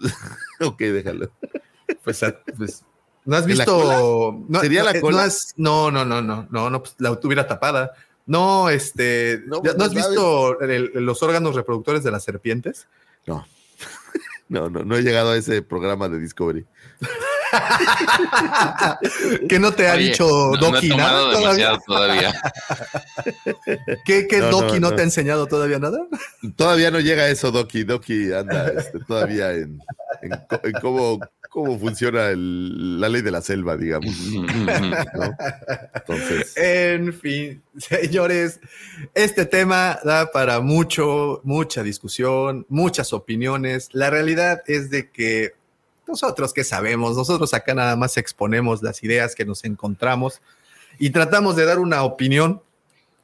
ok, 0.59 0.79
déjalo. 0.79 1.31
Pues, 2.03 2.23
a- 2.23 2.35
pues, 2.57 2.83
¿no 3.23 3.35
has 3.35 3.43
¿En 3.43 3.49
la 3.49 3.65
visto? 3.65 4.45
No, 4.47 4.61
¿Sería 4.61 4.79
no, 4.79 4.91
la 4.91 4.97
eh, 4.97 5.01
cola? 5.01 5.17
No, 5.17 5.23
has- 5.23 5.53
no, 5.57 5.91
no, 5.91 6.05
no, 6.05 6.21
no, 6.23 6.47
no, 6.49 6.69
no, 6.71 6.79
pues, 6.81 6.95
la 6.97 7.15
tuviera 7.19 7.45
tapada. 7.47 7.91
No, 8.29 8.69
este, 8.69 9.41
No, 9.47 9.55
¿no, 9.57 9.61
pues, 9.63 9.75
¿no 9.75 9.83
has 9.85 9.91
¿sabes? 9.91 10.07
visto 10.07 10.61
el- 10.61 10.91
los 10.93 11.23
órganos 11.23 11.55
reproductores 11.55 12.03
de 12.03 12.11
las 12.11 12.23
serpientes? 12.23 12.87
No. 13.25 13.45
No, 14.49 14.67
no, 14.67 14.83
no 14.83 14.95
he 14.95 15.03
llegado 15.03 15.29
a 15.31 15.37
ese 15.37 15.61
programa 15.61 16.09
de 16.09 16.19
Discovery. 16.19 16.65
¿Qué 19.49 19.59
no 19.59 19.71
te 19.73 19.87
ha 19.87 19.93
Oye, 19.93 20.03
dicho 20.09 20.25
no, 20.27 20.51
no 20.51 20.67
he 20.67 20.71
Doki 20.71 20.89
nada 20.89 21.31
todavía? 21.33 21.79
todavía. 21.85 22.41
¿Qué, 24.05 24.27
qué 24.27 24.39
No, 24.39 24.49
Doki 24.51 24.73
no, 24.75 24.79
no, 24.79 24.89
no. 24.91 24.95
te 24.95 25.01
ha 25.01 25.05
enseñado 25.05 25.47
todavía 25.47 25.79
nada? 25.79 25.99
Todavía 26.55 26.91
no 26.91 26.99
llega 26.99 27.23
a 27.23 27.29
eso, 27.29 27.51
Doki. 27.51 27.83
Doki 27.83 28.31
anda 28.33 28.67
este, 28.69 28.99
todavía 28.99 29.51
en, 29.53 29.79
en 30.21 30.73
cómo, 30.81 31.19
cómo 31.49 31.79
funciona 31.79 32.27
el- 32.29 32.99
la 32.99 33.09
ley 33.09 33.21
de 33.21 33.31
la 33.31 33.41
selva, 33.41 33.75
digamos. 33.77 34.15
¿no? 34.31 35.35
Entonces, 35.93 36.55
En 36.57 37.13
fin, 37.13 37.61
señores, 37.77 38.59
este 39.13 39.45
tema 39.45 39.99
da 40.03 40.31
para 40.31 40.59
mucho, 40.59 41.41
mucha 41.43 41.83
discusión, 41.83 42.65
muchas 42.69 43.13
opiniones. 43.13 43.89
La 43.93 44.09
realidad 44.09 44.61
es 44.67 44.89
de 44.89 45.09
que 45.09 45.53
nosotros 46.09 46.53
que 46.53 46.63
sabemos, 46.63 47.15
nosotros 47.15 47.53
acá 47.53 47.73
nada 47.73 47.95
más 47.95 48.17
exponemos 48.17 48.81
las 48.81 49.03
ideas 49.03 49.35
que 49.35 49.45
nos 49.45 49.63
encontramos 49.63 50.41
y 50.97 51.11
tratamos 51.11 51.55
de 51.55 51.65
dar 51.65 51.79
una 51.79 52.03
opinión, 52.03 52.61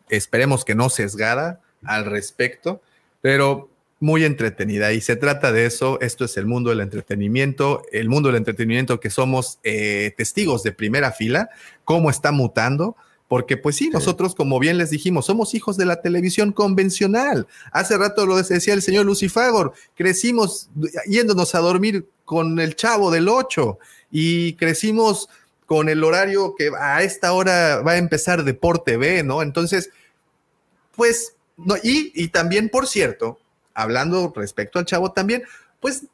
esperemos 0.08 0.64
que 0.64 0.76
no 0.76 0.90
sesgada 0.90 1.62
al 1.84 2.06
respecto, 2.06 2.82
pero 3.22 3.70
muy 4.00 4.24
entretenida. 4.24 4.94
Y 4.94 5.02
se 5.02 5.16
trata 5.16 5.52
de 5.52 5.66
eso, 5.66 6.00
esto 6.00 6.26
es 6.26 6.38
el 6.38 6.46
mundo 6.46 6.70
del 6.70 6.82
entretenimiento, 6.82 7.82
el 7.92 8.08
mundo 8.08 8.30
del 8.30 8.38
entretenimiento 8.38 9.00
que 9.00 9.10
somos 9.10 9.60
eh, 9.64 10.14
testigos 10.16 10.64
de 10.64 10.72
primera 10.72 11.12
fila, 11.12 11.50
cómo 11.84 12.10
está 12.10 12.32
mutando. 12.32 12.96
Porque 13.28 13.58
pues 13.58 13.76
sí, 13.76 13.90
nosotros, 13.90 14.36
como 14.36 14.60
bien 14.60 14.78
les 14.78 14.92
dijimos, 14.92 15.26
somos 15.26 15.56
hijos 15.56 15.78
de 15.78 15.86
la 15.86 16.00
televisión 16.02 16.52
convencional. 16.52 17.48
Hace 17.72 17.98
rato 17.98 18.28
lo 18.28 18.38
decía 18.38 18.76
el 18.76 18.84
señor 18.84 19.08
Lucifagor, 19.08 19.74
crecimos 19.96 20.70
yéndonos 21.08 21.56
a 21.56 21.60
dormir 21.60 22.06
con 22.26 22.60
el 22.60 22.76
chavo 22.76 23.12
del 23.12 23.30
8 23.30 23.80
y 24.12 24.54
crecimos 24.54 25.30
con 25.66 25.90
el 25.90 26.04
horario 26.04 26.56
que 26.56 26.72
a 26.80 27.02
esta 27.04 27.34
hora 27.34 27.82
va 27.82 27.94
a 27.94 27.98
empezar 27.98 28.44
Deporte 28.44 28.98
B, 28.98 29.24
¿no? 29.24 29.42
Entonces, 29.42 29.90
pues, 30.96 31.36
no, 31.58 31.76
y, 31.78 32.12
y 32.14 32.28
también, 32.28 32.70
por 32.70 32.88
cierto, 32.88 33.40
hablando 33.74 34.32
respecto 34.36 34.80
al 34.80 34.86
chavo 34.86 35.12
también, 35.12 35.44
pues 35.80 36.06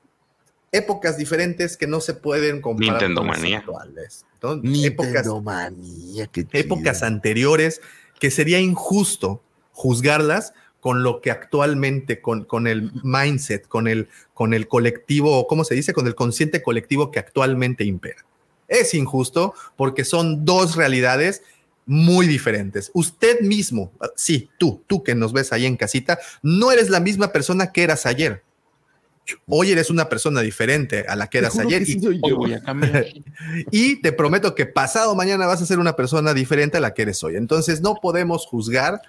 épocas 0.71 1.17
diferentes 1.17 1.77
que 1.77 1.87
no 1.87 1.99
se 1.99 2.13
pueden 2.13 2.61
comparar 2.61 2.93
Nintendo 2.93 3.21
con 3.21 3.27
manía. 3.27 3.59
actuales. 3.59 4.25
¿no? 4.41 4.53
épocas, 4.53 4.63
Nintendo 4.63 5.41
manía, 5.41 6.29
épocas 6.53 7.03
anteriores 7.03 7.81
que 8.19 8.31
sería 8.31 8.59
injusto 8.59 9.41
juzgarlas 9.71 10.53
con 10.81 11.03
lo 11.03 11.21
que 11.21 11.31
actualmente, 11.31 12.19
con, 12.21 12.43
con 12.43 12.67
el 12.67 12.91
mindset, 13.03 13.67
con 13.67 13.87
el, 13.87 14.09
con 14.33 14.53
el 14.53 14.67
colectivo, 14.67 15.47
¿cómo 15.47 15.63
se 15.63 15.75
dice? 15.75 15.93
Con 15.93 16.07
el 16.07 16.15
consciente 16.15 16.61
colectivo 16.61 17.11
que 17.11 17.19
actualmente 17.19 17.85
impera. 17.85 18.25
Es 18.67 18.93
injusto 18.93 19.53
porque 19.77 20.03
son 20.03 20.43
dos 20.43 20.75
realidades 20.75 21.43
muy 21.85 22.25
diferentes. 22.27 22.89
Usted 22.93 23.41
mismo, 23.41 23.91
sí, 24.15 24.49
tú, 24.57 24.81
tú 24.87 25.03
que 25.03 25.13
nos 25.15 25.33
ves 25.33 25.53
ahí 25.53 25.65
en 25.65 25.77
casita, 25.77 26.19
no 26.41 26.71
eres 26.71 26.89
la 26.89 26.99
misma 26.99 27.31
persona 27.31 27.71
que 27.71 27.83
eras 27.83 28.05
ayer. 28.05 28.43
Hoy 29.47 29.71
eres 29.71 29.89
una 29.91 30.09
persona 30.09 30.41
diferente 30.41 31.05
a 31.07 31.15
la 31.15 31.27
que 31.27 31.37
eras 31.37 31.57
ayer. 31.59 31.85
que 31.85 31.91
y- 31.91 31.99
soy 32.01 32.19
Hoy 32.23 32.29
yo. 32.31 32.37
voy 32.37 32.53
a 32.53 32.61
cambiar. 32.63 33.05
y 33.71 34.01
te 34.01 34.11
prometo 34.13 34.55
que 34.55 34.65
pasado 34.65 35.13
mañana 35.15 35.45
vas 35.45 35.61
a 35.61 35.65
ser 35.65 35.77
una 35.79 35.95
persona 35.95 36.33
diferente 36.33 36.77
a 36.77 36.81
la 36.81 36.93
que 36.95 37.03
eres 37.03 37.23
hoy. 37.23 37.35
Entonces 37.35 37.81
no 37.81 37.95
podemos 38.01 38.47
juzgar 38.47 39.01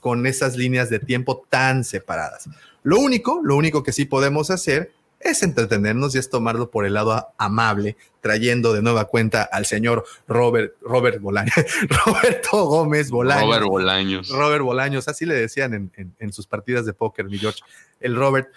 con 0.00 0.26
esas 0.26 0.56
líneas 0.56 0.90
de 0.90 0.98
tiempo 0.98 1.44
tan 1.48 1.84
separadas. 1.84 2.48
Lo 2.82 2.98
único, 2.98 3.40
lo 3.44 3.56
único 3.56 3.82
que 3.82 3.92
sí 3.92 4.04
podemos 4.06 4.50
hacer 4.50 4.92
es 5.20 5.42
entretenernos 5.42 6.14
y 6.14 6.18
es 6.18 6.30
tomarlo 6.30 6.70
por 6.70 6.86
el 6.86 6.94
lado 6.94 7.28
amable, 7.36 7.98
trayendo 8.22 8.72
de 8.72 8.80
nueva 8.80 9.04
cuenta 9.04 9.42
al 9.42 9.66
señor 9.66 10.06
Robert, 10.26 10.72
Robert 10.80 11.20
Bolaños, 11.20 11.52
Roberto 12.06 12.64
Gómez 12.64 13.10
Bolaños. 13.10 13.44
Robert 13.44 13.66
Bolaños. 13.66 14.28
Robert 14.30 14.62
Bolaños, 14.64 15.08
así 15.08 15.26
le 15.26 15.34
decían 15.34 15.74
en, 15.74 15.92
en- 15.96 16.14
en 16.18 16.32
sus 16.32 16.46
partidas 16.46 16.86
de 16.86 16.94
póker, 16.94 17.26
mi 17.26 17.36
George. 17.38 17.60
El 18.00 18.16
Robert. 18.16 18.48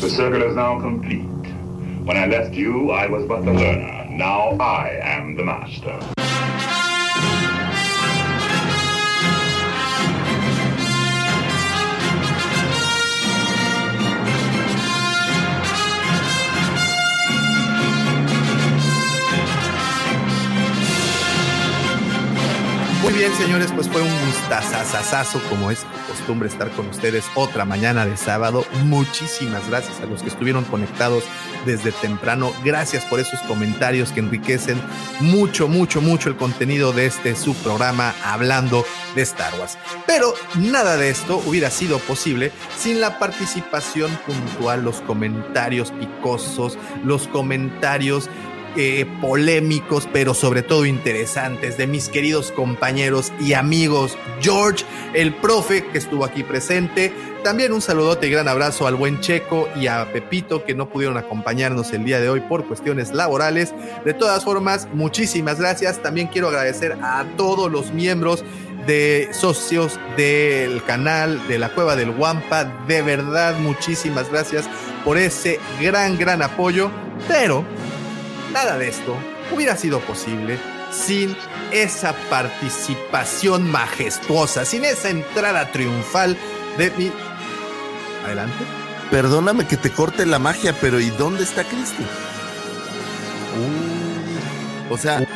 The 0.00 0.08
circle 0.08 0.42
is 0.48 0.54
now 0.54 0.80
complete. 0.80 1.28
When 2.04 2.16
I 2.16 2.26
left 2.26 2.54
you, 2.54 2.90
I 2.90 3.06
was 3.06 3.26
but 3.28 3.44
the 3.44 3.52
learner. 3.52 4.06
Now 4.08 4.56
I 4.58 4.98
am 5.02 5.36
the 5.36 5.42
master. 5.42 5.98
Muy 23.08 23.20
bien, 23.20 23.34
señores, 23.36 23.72
pues 23.74 23.88
fue 23.88 24.02
un 24.02 24.26
gustazazazazo, 24.26 25.40
como 25.48 25.70
es 25.70 25.86
costumbre 26.06 26.46
estar 26.46 26.70
con 26.72 26.88
ustedes 26.88 27.24
otra 27.36 27.64
mañana 27.64 28.04
de 28.04 28.18
sábado. 28.18 28.66
Muchísimas 28.84 29.66
gracias 29.66 29.98
a 30.02 30.04
los 30.04 30.22
que 30.22 30.28
estuvieron 30.28 30.64
conectados 30.64 31.24
desde 31.64 31.90
temprano. 31.90 32.52
Gracias 32.62 33.06
por 33.06 33.18
esos 33.18 33.40
comentarios 33.40 34.12
que 34.12 34.20
enriquecen 34.20 34.78
mucho, 35.20 35.68
mucho, 35.68 36.02
mucho 36.02 36.28
el 36.28 36.36
contenido 36.36 36.92
de 36.92 37.06
este 37.06 37.34
subprograma 37.34 38.14
hablando 38.22 38.84
de 39.14 39.22
Star 39.22 39.54
Wars. 39.58 39.78
Pero 40.06 40.34
nada 40.58 40.98
de 40.98 41.08
esto 41.08 41.42
hubiera 41.46 41.70
sido 41.70 42.00
posible 42.00 42.52
sin 42.76 43.00
la 43.00 43.18
participación 43.18 44.10
puntual, 44.26 44.84
los 44.84 45.00
comentarios 45.00 45.92
picosos, 45.92 46.76
los 47.04 47.26
comentarios 47.26 48.28
eh, 48.80 49.06
polémicos, 49.20 50.08
pero 50.12 50.34
sobre 50.34 50.62
todo 50.62 50.86
interesantes, 50.86 51.76
de 51.76 51.88
mis 51.88 52.08
queridos 52.08 52.52
compañeros 52.52 53.32
y 53.40 53.54
amigos 53.54 54.16
George, 54.40 54.84
el 55.14 55.34
profe 55.34 55.84
que 55.86 55.98
estuvo 55.98 56.24
aquí 56.24 56.44
presente. 56.44 57.12
También 57.42 57.72
un 57.72 57.80
saludote 57.80 58.28
y 58.28 58.30
gran 58.30 58.46
abrazo 58.46 58.86
al 58.86 58.94
buen 58.94 59.18
Checo 59.18 59.68
y 59.74 59.88
a 59.88 60.12
Pepito 60.12 60.64
que 60.64 60.76
no 60.76 60.88
pudieron 60.90 61.16
acompañarnos 61.16 61.92
el 61.92 62.04
día 62.04 62.20
de 62.20 62.28
hoy 62.28 62.40
por 62.40 62.68
cuestiones 62.68 63.12
laborales. 63.12 63.74
De 64.04 64.14
todas 64.14 64.44
formas, 64.44 64.86
muchísimas 64.92 65.58
gracias. 65.58 66.00
También 66.00 66.28
quiero 66.28 66.46
agradecer 66.46 66.92
a 67.02 67.26
todos 67.36 67.72
los 67.72 67.92
miembros 67.92 68.44
de 68.86 69.28
socios 69.32 69.98
del 70.16 70.84
canal 70.84 71.48
de 71.48 71.58
la 71.58 71.74
Cueva 71.74 71.96
del 71.96 72.12
Guampa. 72.12 72.64
De 72.86 73.02
verdad, 73.02 73.58
muchísimas 73.58 74.30
gracias 74.30 74.68
por 75.04 75.18
ese 75.18 75.58
gran, 75.80 76.16
gran 76.16 76.42
apoyo. 76.42 76.92
Pero 77.26 77.64
nada 78.52 78.78
de 78.78 78.88
esto 78.88 79.16
hubiera 79.52 79.76
sido 79.76 80.00
posible 80.00 80.58
sin 80.90 81.36
esa 81.72 82.14
participación 82.30 83.70
majestuosa, 83.70 84.64
sin 84.64 84.84
esa 84.84 85.10
entrada 85.10 85.70
triunfal 85.70 86.36
de 86.76 86.90
mi... 86.92 87.12
Adelante. 88.24 88.64
Perdóname 89.10 89.66
que 89.66 89.76
te 89.76 89.90
corte 89.90 90.26
la 90.26 90.38
magia, 90.38 90.74
pero 90.80 91.00
¿y 91.00 91.10
dónde 91.10 91.44
está 91.44 91.64
Cristi? 91.64 92.04
o 94.90 94.96
sea, 94.96 95.18
sí, 95.18 95.26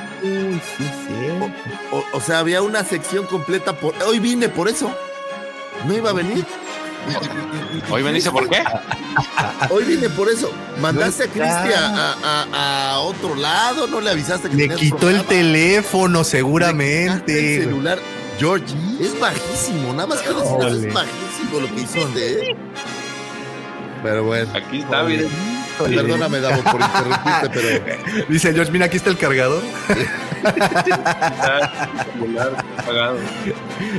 sí. 0.78 1.48
o, 1.90 2.04
o 2.16 2.20
sea, 2.20 2.38
había 2.38 2.62
una 2.62 2.84
sección 2.84 3.26
completa 3.26 3.74
por. 3.74 3.94
Hoy 4.04 4.18
vine 4.18 4.48
por 4.48 4.68
eso. 4.68 4.94
No 5.86 5.94
iba 5.94 6.10
a 6.10 6.12
venir. 6.14 6.44
Hoy 7.90 8.02
me 8.02 8.12
dice 8.12 8.30
por 8.30 8.48
qué. 8.48 8.62
Hoy 9.70 9.84
vine 9.84 10.08
por 10.10 10.28
eso. 10.28 10.50
Mandaste 10.80 11.24
a 11.24 11.26
No 11.26 11.32
Cristi 11.32 11.68
está. 11.68 12.12
a, 12.22 12.92
a- 12.94 12.98
otro 13.00 13.34
lado, 13.34 13.86
no 13.86 14.00
le 14.00 14.10
avisaste 14.10 14.48
que 14.48 14.56
Le 14.56 14.68
quitó 14.74 15.08
el 15.10 15.22
teléfono, 15.24 16.24
seguramente. 16.24 17.56
El 17.56 17.64
celular. 17.64 17.98
George, 18.38 18.64
es 19.00 19.18
bajísimo. 19.20 19.92
Nada 19.92 20.06
más 20.08 20.20
que 20.20 20.30
Híjole. 20.30 20.88
es 20.88 20.94
bajísimo 20.94 21.60
lo 21.60 21.68
que 21.74 21.80
hiciste, 21.82 22.50
¿eh? 22.50 22.56
Pero 24.02 24.24
bueno. 24.24 24.50
Aquí 24.54 24.80
está, 24.80 25.02
miren. 25.04 25.28
Perdóname, 25.78 26.40
Davo, 26.40 26.62
por 26.62 26.80
interrumpirte, 26.80 27.50
pero. 27.52 28.26
Dice 28.28 28.52
George, 28.52 28.72
mira, 28.72 28.86
aquí 28.86 28.96
está 28.96 29.10
el 29.10 29.18
cargador. 29.18 29.62
apagado. 32.78 33.18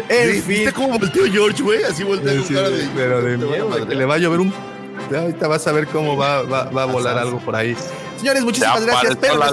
¿Viste 0.10 0.42
fin. 0.42 0.72
cómo 0.72 1.00
volteó 1.00 1.24
George, 1.32 1.62
güey? 1.64 1.84
Así 1.84 2.04
volteó 2.04 2.34
con 2.36 2.44
Sí, 2.46 2.54
cara 2.54 2.70
de. 2.70 2.88
pero 2.96 3.22
de 3.22 3.38
miedo 3.38 3.88
que 3.88 3.96
le 3.96 4.06
va 4.06 4.16
a 4.16 4.18
llover 4.18 4.40
un. 4.40 4.54
Ahorita 5.16 5.48
vas 5.48 5.68
a 5.68 5.72
ver 5.72 5.88
cómo 5.88 6.16
va, 6.18 6.44
va, 6.44 6.66
va 6.66 6.84
a 6.84 6.86
volar 6.86 7.18
algo 7.18 7.40
por 7.40 7.56
ahí. 7.56 7.76
Señores, 8.18 8.44
muchísimas 8.44 8.86
gracias. 8.86 9.18
Pero 9.20 9.44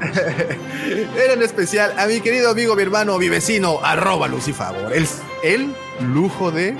era 1.22 1.32
en 1.34 1.42
especial 1.42 1.92
a 1.98 2.06
mi 2.06 2.20
querido 2.20 2.50
amigo, 2.50 2.74
mi 2.74 2.82
hermano, 2.82 3.18
mi 3.18 3.28
vecino, 3.28 3.80
arroba 3.82 4.28
Lucifavor. 4.28 4.92
El, 4.92 5.06
el 5.42 5.74
lujo 6.00 6.50
de 6.50 6.74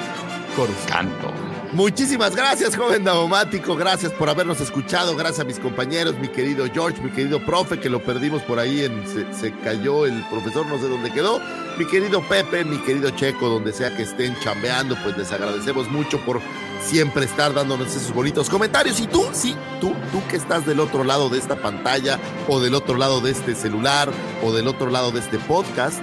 Coruscant. 0.56 1.10
Canto. 1.20 1.39
Muchísimas 1.72 2.34
gracias, 2.34 2.76
joven 2.76 3.04
Davomático. 3.04 3.76
Gracias 3.76 4.10
por 4.12 4.28
habernos 4.28 4.60
escuchado. 4.60 5.14
Gracias 5.14 5.40
a 5.40 5.44
mis 5.44 5.60
compañeros, 5.60 6.18
mi 6.18 6.26
querido 6.26 6.66
George, 6.72 7.00
mi 7.00 7.10
querido 7.10 7.44
profe, 7.46 7.78
que 7.78 7.88
lo 7.88 8.02
perdimos 8.02 8.42
por 8.42 8.58
ahí. 8.58 8.84
En, 8.84 9.06
se, 9.06 9.32
se 9.32 9.56
cayó 9.60 10.04
el 10.04 10.20
profesor, 10.28 10.66
no 10.66 10.78
sé 10.78 10.88
dónde 10.88 11.12
quedó. 11.12 11.40
Mi 11.78 11.86
querido 11.86 12.22
Pepe, 12.22 12.64
mi 12.64 12.78
querido 12.78 13.10
Checo, 13.10 13.48
donde 13.48 13.72
sea 13.72 13.96
que 13.96 14.02
estén 14.02 14.36
chambeando, 14.40 14.96
pues 15.04 15.16
les 15.16 15.30
agradecemos 15.30 15.88
mucho 15.88 16.18
por 16.24 16.40
siempre 16.82 17.24
estar 17.24 17.54
dándonos 17.54 17.94
esos 17.94 18.12
bonitos 18.12 18.50
comentarios. 18.50 18.98
Y 18.98 19.06
tú, 19.06 19.28
sí, 19.32 19.54
tú, 19.80 19.94
tú 20.10 20.20
que 20.28 20.36
estás 20.36 20.66
del 20.66 20.80
otro 20.80 21.04
lado 21.04 21.28
de 21.28 21.38
esta 21.38 21.54
pantalla, 21.54 22.18
o 22.48 22.58
del 22.58 22.74
otro 22.74 22.96
lado 22.96 23.20
de 23.20 23.30
este 23.30 23.54
celular, 23.54 24.10
o 24.42 24.52
del 24.52 24.66
otro 24.66 24.90
lado 24.90 25.12
de 25.12 25.20
este 25.20 25.38
podcast, 25.38 26.00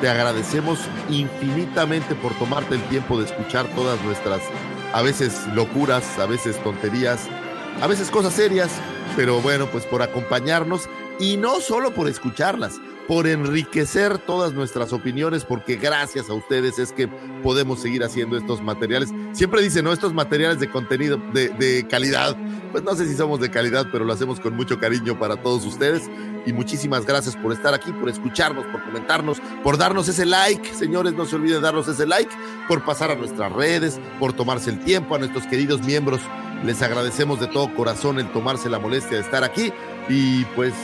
te 0.00 0.08
agradecemos 0.08 0.78
infinitamente 1.10 2.14
por 2.14 2.32
tomarte 2.38 2.74
el 2.74 2.82
tiempo 2.84 3.18
de 3.18 3.26
escuchar 3.26 3.66
todas 3.74 4.02
nuestras 4.02 4.40
a 4.92 5.02
veces 5.02 5.46
locuras, 5.54 6.18
a 6.18 6.26
veces 6.26 6.62
tonterías, 6.62 7.28
a 7.80 7.86
veces 7.86 8.10
cosas 8.10 8.34
serias, 8.34 8.70
pero 9.16 9.40
bueno, 9.40 9.66
pues 9.66 9.84
por 9.86 10.02
acompañarnos 10.02 10.88
y 11.18 11.36
no 11.36 11.60
solo 11.60 11.92
por 11.92 12.08
escucharlas, 12.08 12.80
por 13.06 13.26
enriquecer 13.26 14.18
todas 14.18 14.52
nuestras 14.52 14.92
opiniones, 14.92 15.44
porque 15.44 15.76
gracias 15.76 16.30
a 16.30 16.34
ustedes 16.34 16.78
es 16.78 16.92
que 16.92 17.08
podemos 17.42 17.80
seguir 17.80 18.04
haciendo 18.04 18.36
estos 18.36 18.62
materiales. 18.62 19.10
Siempre 19.32 19.62
dicen, 19.62 19.84
¿no? 19.84 19.92
Estos 19.92 20.14
materiales 20.14 20.60
de 20.60 20.70
contenido 20.70 21.20
de, 21.32 21.86
calidad. 21.88 22.36
Pues 22.70 22.84
no 22.84 22.94
sé 22.94 23.08
si 23.08 23.16
somos 23.16 23.40
de 23.40 23.50
calidad, 23.50 23.86
pero 23.90 24.04
lo 24.04 24.12
hacemos 24.12 24.38
con 24.38 24.54
mucho 24.54 24.78
cariño 24.78 25.18
para 25.18 25.36
todos 25.36 25.64
ustedes. 25.66 26.08
Y 26.46 26.52
muchísimas 26.52 27.04
gracias 27.04 27.36
por 27.36 27.52
estar 27.52 27.74
aquí, 27.74 27.92
por 27.92 28.08
escucharnos, 28.08 28.64
por 28.66 28.84
comentarnos, 28.84 29.42
por 29.64 29.76
darnos 29.76 30.08
ese 30.08 30.24
like. 30.24 30.72
Señores, 30.74 31.14
no 31.14 31.26
se 31.26 31.36
olviden 31.36 31.62
darnos 31.62 31.88
ese 31.88 32.06
like, 32.06 32.32
por 32.68 32.84
pasar 32.84 33.10
a 33.10 33.16
nuestras 33.16 33.52
redes, 33.52 34.00
por 34.18 34.32
tomarse 34.32 34.70
el 34.70 34.78
tiempo, 34.84 35.16
a 35.16 35.18
nuestros 35.18 35.46
queridos 35.46 35.82
miembros. 35.82 36.20
Les 36.64 36.80
agradecemos 36.80 37.40
de 37.40 37.48
todo 37.48 37.74
corazón 37.74 38.18
el 38.20 38.30
tomarse 38.30 38.70
la 38.70 38.78
molestia 38.78 39.16
de 39.16 39.24
estar 39.24 39.42
aquí. 39.42 39.72
Y 40.08 40.44
pues 40.56 40.74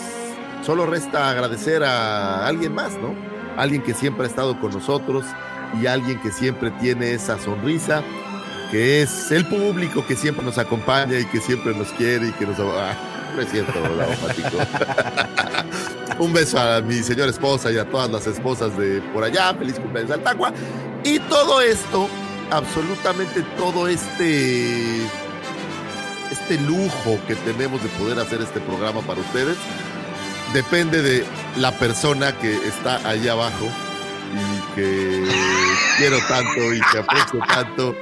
solo 0.67 0.85
resta 0.85 1.31
agradecer 1.31 1.85
a 1.85 2.45
alguien 2.45 2.75
más, 2.75 2.95
¿no? 2.95 3.15
Alguien 3.57 3.83
que 3.83 3.95
siempre 3.95 4.25
ha 4.25 4.29
estado 4.29 4.61
con 4.61 4.73
nosotros 4.73 5.25
y 5.81 5.87
alguien 5.87 6.21
que 6.21 6.33
siempre 6.33 6.73
tiene 6.73 7.13
esa 7.13 7.39
sonrisa, 7.39 8.03
que 8.73 9.01
es 9.01 9.31
el 9.31 9.47
público 9.47 10.05
que 10.05 10.17
siempre 10.17 10.45
nos 10.45 10.59
acompaña 10.59 11.21
y 11.21 11.25
que 11.27 11.41
siempre 11.41 11.73
nos 11.73 11.93
quiere 11.93 12.29
y 12.29 12.33
que 12.33 12.47
nos... 12.47 12.59
Ah, 12.59 12.97
no 13.37 13.43
es 13.43 13.51
cierto. 13.51 13.75
Un 16.19 16.33
beso 16.33 16.59
a 16.59 16.81
mi 16.81 17.03
señora 17.03 17.31
esposa 17.31 17.71
y 17.71 17.79
a 17.79 17.89
todas 17.89 18.11
las 18.11 18.27
esposas 18.27 18.77
de 18.77 19.01
por 19.13 19.23
allá. 19.23 19.55
Feliz 19.55 19.79
cumpleaños 19.79 20.11
al 20.11 20.23
Tacua. 20.23 20.53
Y 21.05 21.21
todo 21.21 21.61
esto, 21.61 22.09
absolutamente 22.51 23.43
todo 23.57 23.87
este 23.87 25.07
este 26.33 26.61
lujo 26.63 27.21
que 27.29 27.37
tenemos 27.37 27.81
de 27.83 27.89
poder 27.91 28.19
hacer 28.19 28.41
este 28.41 28.59
programa 28.61 29.01
para 29.03 29.21
ustedes 29.21 29.57
depende 30.57 31.03
de 31.03 31.23
la 31.59 31.71
persona 31.71 32.33
que 32.39 32.51
está 32.67 33.07
ahí 33.07 33.29
abajo 33.29 33.69
y 34.33 34.75
que 34.75 35.23
quiero 35.99 36.19
tanto 36.27 36.73
y 36.73 36.81
que 36.81 36.99
aprecio 36.99 37.41
tanto 37.47 37.95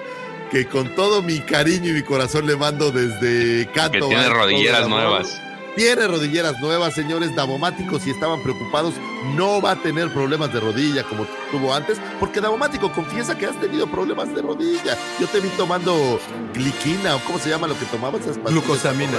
que 0.53 0.69
con 0.69 0.95
todo 0.95 1.21
mi 1.21 1.41
cariño 1.41 1.91
y 1.91 1.95
mi 1.95 2.03
corazón 2.03 2.47
le 2.47 2.55
mando 2.55 2.93
desde 2.93 3.67
Que 3.67 3.73
canto 3.75 4.07
tiene 4.07 4.23
a 4.23 4.29
todo 4.29 4.35
rodilleras 4.35 4.89
nuevas. 4.89 5.41
Tiene 5.75 6.07
rodilleras 6.07 6.61
nuevas, 6.61 6.95
señores 6.95 7.35
Davomáticos. 7.35 8.03
Si 8.03 8.11
estaban 8.11 8.41
preocupados, 8.45 8.95
no 9.35 9.61
va 9.61 9.73
a 9.73 9.77
tener 9.83 10.13
problemas 10.13 10.53
de 10.53 10.61
rodilla 10.61 11.03
como 11.03 11.27
tuvo 11.51 11.75
antes, 11.75 11.99
porque 12.21 12.41
Davomático 12.41 12.93
confiesa 12.93 13.37
que 13.37 13.47
has 13.47 13.61
tenido 13.61 13.89
problemas 13.89 14.33
de 14.33 14.43
rodilla. 14.43 14.97
Yo 15.19 15.27
te 15.27 15.41
vi 15.41 15.49
tomando 15.57 16.21
gliquina, 16.53 17.17
o 17.17 17.19
cómo 17.25 17.41
se 17.41 17.51
llama 17.51 17.67
lo 17.67 17.77
que 17.77 17.87
tomabas. 17.87 18.21
esas 18.21 18.39
pastillas? 18.39 18.65
Glucosamina. 18.65 19.19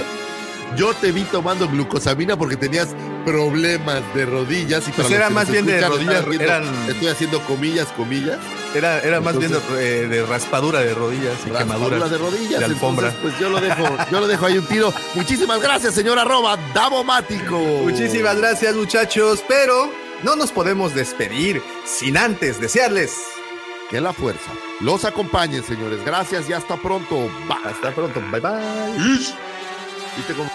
Yo 0.76 0.92
te 0.94 1.12
vi 1.12 1.22
tomando 1.22 1.68
glucosamina 1.68 2.36
porque 2.36 2.56
tenías 2.56 2.88
problemas 3.24 4.02
de 4.14 4.26
rodillas. 4.26 4.86
Y 4.88 4.92
Pues 4.92 5.10
era 5.10 5.30
más 5.30 5.48
bien 5.50 5.64
de 5.66 5.80
rodillas, 5.80 6.24
eran- 6.40 6.88
Estoy 6.88 7.08
haciendo 7.08 7.40
comillas, 7.46 7.86
comillas. 7.96 8.38
Era, 8.74 8.98
era 9.00 9.20
más 9.20 9.38
bien 9.38 9.52
de, 9.52 9.58
eh, 9.78 10.06
de 10.08 10.26
raspadura 10.26 10.80
de 10.80 10.92
rodillas 10.92 11.34
y 11.46 11.50
quemaduras 11.50 12.10
de 12.10 12.18
rodillas. 12.18 12.58
de 12.58 12.64
alfombra. 12.66 13.08
Entonces, 13.08 13.30
pues 13.30 13.40
yo 13.40 13.48
lo 13.48 13.60
dejo, 13.60 13.84
yo 14.10 14.20
lo 14.20 14.26
dejo 14.26 14.46
ahí 14.46 14.58
un 14.58 14.66
tiro. 14.66 14.92
Muchísimas 15.14 15.60
gracias, 15.62 15.94
señor 15.94 16.18
arroba 16.18 16.58
Davomático. 16.74 17.58
Muchísimas 17.58 18.36
gracias, 18.36 18.74
muchachos. 18.74 19.42
Pero 19.48 19.90
no 20.24 20.36
nos 20.36 20.52
podemos 20.52 20.94
despedir 20.94 21.62
sin 21.86 22.16
antes 22.18 22.60
desearles. 22.60 23.14
Que 23.88 24.00
la 24.00 24.12
fuerza 24.12 24.50
los 24.80 25.04
acompañe, 25.04 25.62
señores. 25.62 26.04
Gracias 26.04 26.50
y 26.50 26.52
hasta 26.52 26.76
pronto. 26.76 27.30
Bye. 27.48 27.70
Hasta 27.72 27.92
pronto. 27.92 28.20
Bye 28.32 28.40
bye. 28.40 29.18
¿Viste 30.16 30.32
cómo- 30.36 30.50